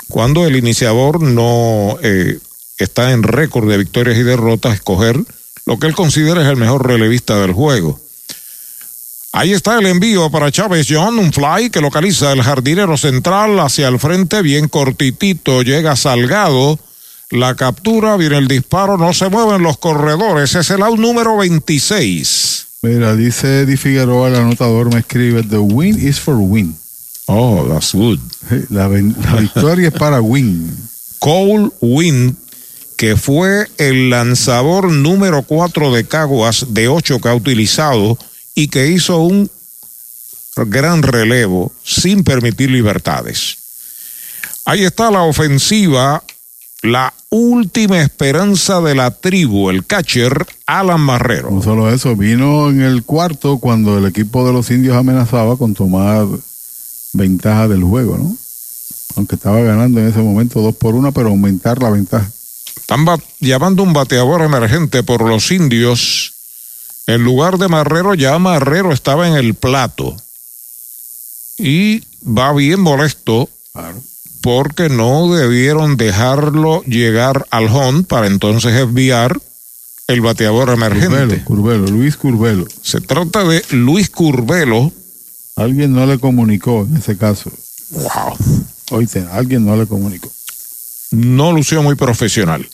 cuando 0.08 0.46
el 0.46 0.56
iniciador 0.58 1.24
no 1.24 1.98
eh, 2.04 2.38
está 2.84 3.11
en 3.11 3.24
récord 3.24 3.69
de 3.69 3.77
victorias 3.77 4.18
y 4.18 4.24
derrotas, 4.24 4.76
escoger 4.76 5.19
lo 5.66 5.80
que 5.80 5.88
él 5.88 5.95
considera 5.95 6.42
es 6.42 6.48
el 6.48 6.58
mejor 6.58 6.88
relevista 6.88 7.40
del 7.40 7.53
juego. 7.53 8.00
Ahí 9.34 9.53
está 9.53 9.80
el 9.80 9.85
envío 9.85 10.30
para 10.30 10.51
Chávez 10.51 10.88
John, 10.90 11.18
un 11.18 11.32
fly 11.32 11.69
que 11.69 11.80
localiza 11.80 12.34
el 12.34 12.42
jardinero 12.42 12.98
central 12.98 13.60
hacia 13.60 13.88
el 13.88 13.98
frente, 13.98 14.42
bien 14.42 14.68
cortitito, 14.68 15.61
llega 15.61 15.95
Salgado. 15.95 16.80
La 17.30 17.56
captura, 17.56 18.18
viene 18.18 18.38
el 18.38 18.50
disparo, 18.50 18.98
no 18.98 19.14
se 19.14 19.30
mueven 19.30 19.64
los 19.64 19.77
corredores, 19.77 20.53
es 20.56 20.69
el 20.69 20.84
out 20.84 21.00
número 21.00 21.38
26. 21.38 22.68
Mira, 22.82 23.16
dice 23.16 23.61
Eddie 23.61 23.77
Figueroa, 23.77 24.27
el 24.27 24.35
anotador 24.35 24.93
me 24.93 25.00
escribe, 25.00 25.43
The 25.43 25.60
win 25.60 25.98
is 26.06 26.19
for 26.19 26.35
win. 26.35 26.76
Oh, 27.27 27.66
that's 27.69 27.93
good. 27.93 28.19
La, 28.69 28.90
la 28.90 29.35
victoria 29.40 29.88
es 29.88 29.93
para 29.93 30.19
win. 30.19 30.90
Cole 31.22 31.69
Win, 31.82 32.35
que 33.02 33.18
fue 33.18 33.68
el 33.80 34.12
lanzador 34.12 34.92
número 34.92 35.42
4 35.42 35.92
de 35.92 36.04
Caguas 36.04 36.68
de 36.70 36.88
8 36.88 37.18
que 37.20 37.30
ha 37.30 37.34
utilizado 37.34 38.16
y 38.54 38.68
que 38.68 38.90
hizo 38.90 39.22
un 39.22 39.50
gran 40.68 41.02
relevo 41.02 41.72
sin 41.84 42.24
permitir 42.24 42.70
libertades. 42.70 43.58
Ahí 44.66 44.84
está 44.84 45.10
la 45.10 45.24
ofensiva, 45.24 46.24
la 46.84 47.12
última 47.32 48.00
esperanza 48.04 48.82
de 48.82 48.94
la 48.94 49.10
tribu, 49.10 49.72
el 49.72 49.84
catcher 49.84 50.46
Alan 50.68 51.02
Marrero. 51.02 51.50
No 51.50 51.64
solo 51.64 51.92
eso, 51.92 52.16
vino 52.16 52.70
en 52.70 52.82
el 52.82 53.02
cuarto 53.02 53.58
cuando 53.58 53.98
el 53.98 54.06
equipo 54.06 54.46
de 54.46 54.54
los 54.54 54.70
indios 54.70 54.96
amenazaba 54.96 55.58
con 55.58 55.74
tomar 55.74 56.28
ventaja 57.14 57.68
del 57.68 57.84
juego, 57.84 58.20
¿no? 58.20 58.38
Aunque 59.16 59.38
estaba 59.38 59.60
ganando 59.62 60.00
en 60.00 60.08
ese 60.08 60.20
momento 60.20 60.62
dos 60.62 60.76
por 60.76 60.94
una, 60.94 61.12
pero 61.12 61.30
aumentar 61.30 61.82
la 61.82 61.90
ventaja. 61.90 62.30
Están 62.92 63.06
llamando 63.40 63.84
un 63.84 63.94
bateador 63.94 64.42
emergente 64.42 65.02
por 65.02 65.22
los 65.22 65.50
indios 65.52 66.34
en 67.08 67.24
lugar 67.24 67.58
de 67.58 67.70
Marrero, 67.70 68.16
ya 68.16 68.38
Marrero 68.38 68.92
estaba 68.92 69.30
en 69.30 69.36
el 69.36 69.53
plato. 69.53 70.14
Y 71.58 72.03
va 72.26 72.52
bien 72.52 72.82
molesto 72.82 73.50
porque 74.42 74.90
no 74.90 75.34
debieron 75.34 75.95
dejarlo 75.95 76.84
llegar 76.84 77.48
al 77.50 77.68
home 77.68 78.03
para 78.03 78.28
entonces 78.28 78.78
enviar 78.78 79.40
el 80.08 80.20
bateador 80.20 80.72
emergente. 80.72 81.45
Curvelo, 81.45 81.88
Luis 81.88 82.18
Curvelo. 82.18 82.68
Se 82.82 83.00
trata 83.00 83.45
de 83.45 83.64
Luis 83.70 84.10
Curvelo. 84.10 84.92
Alguien 85.56 85.94
no 85.94 86.06
le 86.06 86.20
comunicó 86.20 86.82
en 86.82 86.98
ese 86.98 87.18
caso. 87.18 87.53
Wow. 87.92 88.38
Oíste, 88.92 89.26
alguien 89.32 89.66
no 89.66 89.78
le 89.78 89.88
comunicó. 89.88 90.30
No 91.12 91.52
lució 91.52 91.84
muy 91.84 91.96
profesional. 91.96 92.68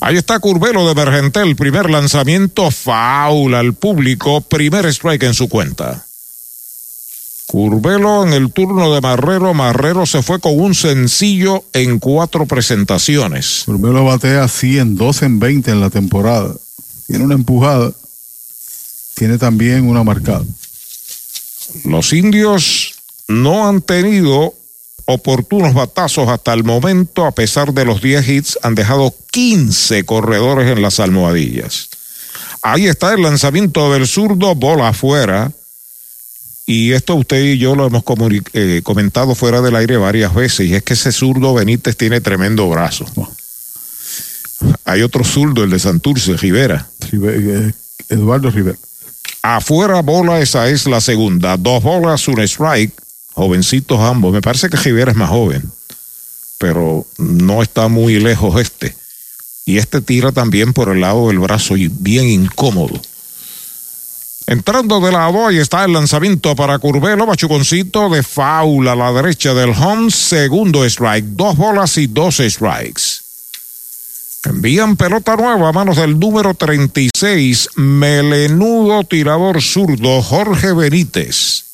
Ahí 0.00 0.16
está 0.16 0.38
Curvelo 0.40 0.86
de 0.86 0.94
Vergentel, 0.94 1.54
primer 1.56 1.88
lanzamiento, 1.88 2.70
faula 2.70 3.60
al 3.60 3.74
público, 3.74 4.40
primer 4.40 4.86
strike 4.86 5.22
en 5.22 5.34
su 5.34 5.48
cuenta. 5.48 6.04
Curvelo 7.46 8.26
en 8.26 8.32
el 8.32 8.52
turno 8.52 8.92
de 8.92 9.00
Marrero, 9.00 9.54
Marrero 9.54 10.06
se 10.06 10.22
fue 10.22 10.40
con 10.40 10.58
un 10.58 10.74
sencillo 10.74 11.64
en 11.72 11.98
cuatro 11.98 12.46
presentaciones. 12.46 13.62
Curvelo 13.66 14.04
batea 14.04 14.48
100, 14.48 14.96
2 14.96 15.22
en 15.22 15.38
20 15.38 15.70
en 15.70 15.80
la 15.80 15.90
temporada. 15.90 16.52
Tiene 17.06 17.24
una 17.24 17.34
empujada, 17.34 17.92
tiene 19.14 19.38
también 19.38 19.86
una 19.86 20.02
marcada. 20.02 20.44
Los 21.84 22.12
indios 22.12 22.94
no 23.28 23.68
han 23.68 23.82
tenido 23.82 24.54
oportunos 25.06 25.74
batazos 25.74 26.28
hasta 26.28 26.52
el 26.52 26.64
momento, 26.64 27.26
a 27.26 27.32
pesar 27.32 27.72
de 27.72 27.84
los 27.84 28.02
10 28.02 28.28
hits, 28.28 28.58
han 28.62 28.74
dejado 28.74 29.14
15 29.30 30.04
corredores 30.04 30.68
en 30.70 30.82
las 30.82 31.00
almohadillas. 31.00 31.88
Ahí 32.62 32.86
está 32.86 33.12
el 33.12 33.22
lanzamiento 33.22 33.92
del 33.92 34.06
zurdo, 34.06 34.54
bola 34.54 34.88
afuera. 34.88 35.50
Y 36.64 36.92
esto 36.92 37.16
usted 37.16 37.42
y 37.42 37.58
yo 37.58 37.74
lo 37.74 37.86
hemos 37.86 38.04
eh, 38.52 38.80
comentado 38.84 39.34
fuera 39.34 39.60
del 39.60 39.74
aire 39.74 39.96
varias 39.96 40.32
veces, 40.32 40.68
y 40.68 40.74
es 40.74 40.82
que 40.84 40.94
ese 40.94 41.10
zurdo 41.10 41.54
Benítez 41.54 41.96
tiene 41.96 42.20
tremendo 42.20 42.68
brazo. 42.70 43.04
Hay 44.84 45.02
otro 45.02 45.24
zurdo, 45.24 45.64
el 45.64 45.70
de 45.70 45.80
Santurce, 45.80 46.36
Rivera. 46.36 46.88
Eh, 47.12 47.72
Eduardo 48.08 48.50
Rivera. 48.50 48.78
Afuera 49.42 50.02
bola, 50.02 50.40
esa 50.40 50.68
es 50.68 50.86
la 50.86 51.00
segunda. 51.00 51.56
Dos 51.56 51.82
bolas, 51.82 52.28
un 52.28 52.40
strike 52.40 52.92
jovencitos 53.34 54.00
ambos. 54.00 54.32
Me 54.32 54.40
parece 54.40 54.68
que 54.68 54.76
Rivera 54.76 55.12
es 55.12 55.16
más 55.16 55.30
joven, 55.30 55.70
pero 56.58 57.06
no 57.18 57.62
está 57.62 57.88
muy 57.88 58.18
lejos 58.20 58.60
este. 58.60 58.94
Y 59.64 59.78
este 59.78 60.00
tira 60.00 60.32
también 60.32 60.72
por 60.72 60.88
el 60.88 61.00
lado 61.00 61.28
del 61.28 61.38
brazo 61.38 61.76
y 61.76 61.88
bien 61.88 62.28
incómodo. 62.28 63.00
Entrando 64.46 65.00
de 65.00 65.12
lado, 65.12 65.46
ahí 65.46 65.58
está 65.58 65.84
el 65.84 65.92
lanzamiento 65.92 66.56
para 66.56 66.78
Curvelo, 66.78 67.26
Machuconcito 67.26 68.10
de 68.10 68.22
faula 68.22 68.92
a 68.92 68.96
la 68.96 69.12
derecha 69.12 69.54
del 69.54 69.70
home, 69.70 70.10
segundo 70.10 70.84
strike, 70.84 71.24
dos 71.24 71.56
bolas 71.56 71.96
y 71.96 72.08
dos 72.08 72.38
strikes. 72.38 73.22
Envían 74.44 74.96
pelota 74.96 75.36
nueva 75.36 75.68
a 75.68 75.72
manos 75.72 75.96
del 75.96 76.18
número 76.18 76.54
36, 76.54 77.68
melenudo 77.76 79.04
tirador 79.04 79.62
zurdo 79.62 80.20
Jorge 80.20 80.72
Benítez. 80.72 81.71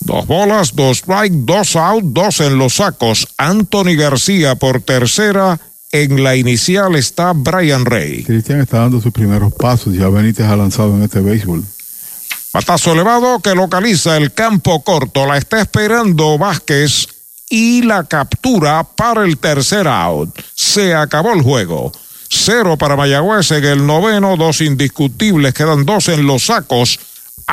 Dos 0.00 0.26
bolas, 0.26 0.74
dos 0.74 0.98
strike, 0.98 1.32
dos 1.32 1.76
out, 1.76 2.02
dos 2.04 2.40
en 2.40 2.58
los 2.58 2.76
sacos. 2.76 3.28
Anthony 3.36 3.96
García 3.96 4.54
por 4.54 4.80
tercera. 4.80 5.60
En 5.92 6.22
la 6.22 6.36
inicial 6.36 6.94
está 6.94 7.32
Brian 7.34 7.84
Rey. 7.84 8.22
Cristian 8.24 8.60
está 8.60 8.78
dando 8.78 9.00
sus 9.00 9.12
primeros 9.12 9.52
pasos. 9.52 9.94
Ya 9.94 10.08
Benítez 10.08 10.46
ha 10.46 10.56
lanzado 10.56 10.96
en 10.96 11.02
este 11.02 11.20
béisbol. 11.20 11.64
Patazo 12.52 12.92
elevado 12.92 13.40
que 13.40 13.54
localiza 13.54 14.16
el 14.16 14.32
campo 14.32 14.82
corto. 14.82 15.26
La 15.26 15.36
está 15.36 15.60
esperando 15.60 16.38
Vázquez 16.38 17.08
y 17.50 17.82
la 17.82 18.04
captura 18.04 18.84
para 18.84 19.24
el 19.24 19.36
tercer 19.36 19.86
out. 19.86 20.30
Se 20.54 20.94
acabó 20.94 21.32
el 21.32 21.42
juego. 21.42 21.92
Cero 22.28 22.76
para 22.78 22.96
Mayagüez 22.96 23.50
en 23.50 23.64
el 23.64 23.86
noveno, 23.86 24.36
dos 24.36 24.60
indiscutibles, 24.60 25.52
quedan 25.52 25.84
dos 25.84 26.08
en 26.08 26.26
los 26.26 26.46
sacos 26.46 26.98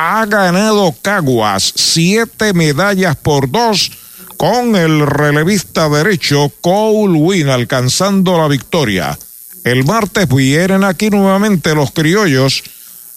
ha 0.00 0.24
ganado 0.26 0.94
Caguas 1.02 1.72
siete 1.74 2.52
medallas 2.52 3.16
por 3.16 3.50
dos 3.50 3.90
con 4.36 4.76
el 4.76 5.04
relevista 5.04 5.88
derecho 5.88 6.52
Cole 6.60 7.18
Win 7.18 7.48
alcanzando 7.48 8.38
la 8.38 8.46
victoria. 8.46 9.18
El 9.64 9.84
martes 9.84 10.28
vienen 10.28 10.84
aquí 10.84 11.10
nuevamente 11.10 11.74
los 11.74 11.90
criollos. 11.90 12.62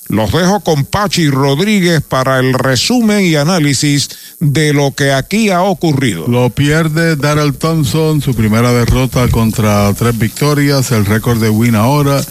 Los 0.08 0.32
dejo 0.32 0.62
con 0.62 0.86
Pachi 0.86 1.30
Rodríguez 1.30 2.02
para 2.02 2.40
el 2.40 2.56
resumen 2.56 3.26
y 3.26 3.36
análisis 3.36 4.10
de 4.40 4.74
lo 4.74 4.96
que 4.96 5.14
aquí 5.14 5.52
ha 5.52 5.62
ocurrido. 5.62 6.28
Lo 6.28 6.50
pierde 6.50 7.16
Darrell 7.16 7.54
Thompson, 7.54 8.22
su 8.22 8.34
primera 8.34 8.74
derrota 8.74 9.28
contra 9.28 9.94
tres 9.94 10.18
victorias. 10.18 10.92
El 10.92 11.06
récord 11.06 11.40
de 11.40 11.52
Win 11.52 11.76
ahora 11.76 12.22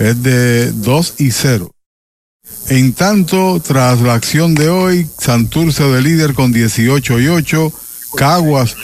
es 0.00 0.22
de 0.24 0.72
2 0.72 1.14
y 1.18 1.30
0. 1.30 1.70
En 2.68 2.92
tanto, 2.92 3.60
tras 3.60 4.00
la 4.00 4.14
acción 4.14 4.54
de 4.54 4.68
hoy, 4.68 5.06
Santurce 5.18 5.84
de 5.84 6.00
líder 6.00 6.34
con 6.34 6.52
18 6.52 7.20
y 7.20 7.28
8, 7.28 7.72
Caguas 8.16 8.76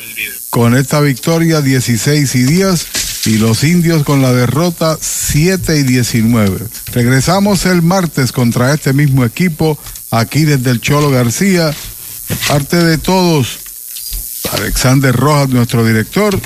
con 0.50 0.76
esta 0.76 1.00
victoria 1.00 1.60
16 1.60 2.34
y 2.34 2.42
10 2.42 2.86
y 3.26 3.38
los 3.38 3.64
indios 3.64 4.04
con 4.04 4.22
la 4.22 4.32
derrota 4.32 4.96
7 5.00 5.78
y 5.78 5.82
19. 5.82 6.66
Regresamos 6.92 7.66
el 7.66 7.82
martes 7.82 8.32
contra 8.32 8.72
este 8.72 8.92
mismo 8.92 9.24
equipo, 9.24 9.78
aquí 10.10 10.44
desde 10.44 10.70
el 10.70 10.80
Cholo 10.80 11.10
García. 11.10 11.74
parte 12.46 12.76
de 12.76 12.98
todos, 12.98 13.58
Alexander 14.52 15.14
Rojas, 15.14 15.50
nuestro 15.50 15.84
director, 15.84 16.38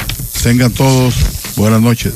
tengan 0.42 0.72
todos 0.72 1.14
buenas 1.56 1.80
noches. 1.80 2.12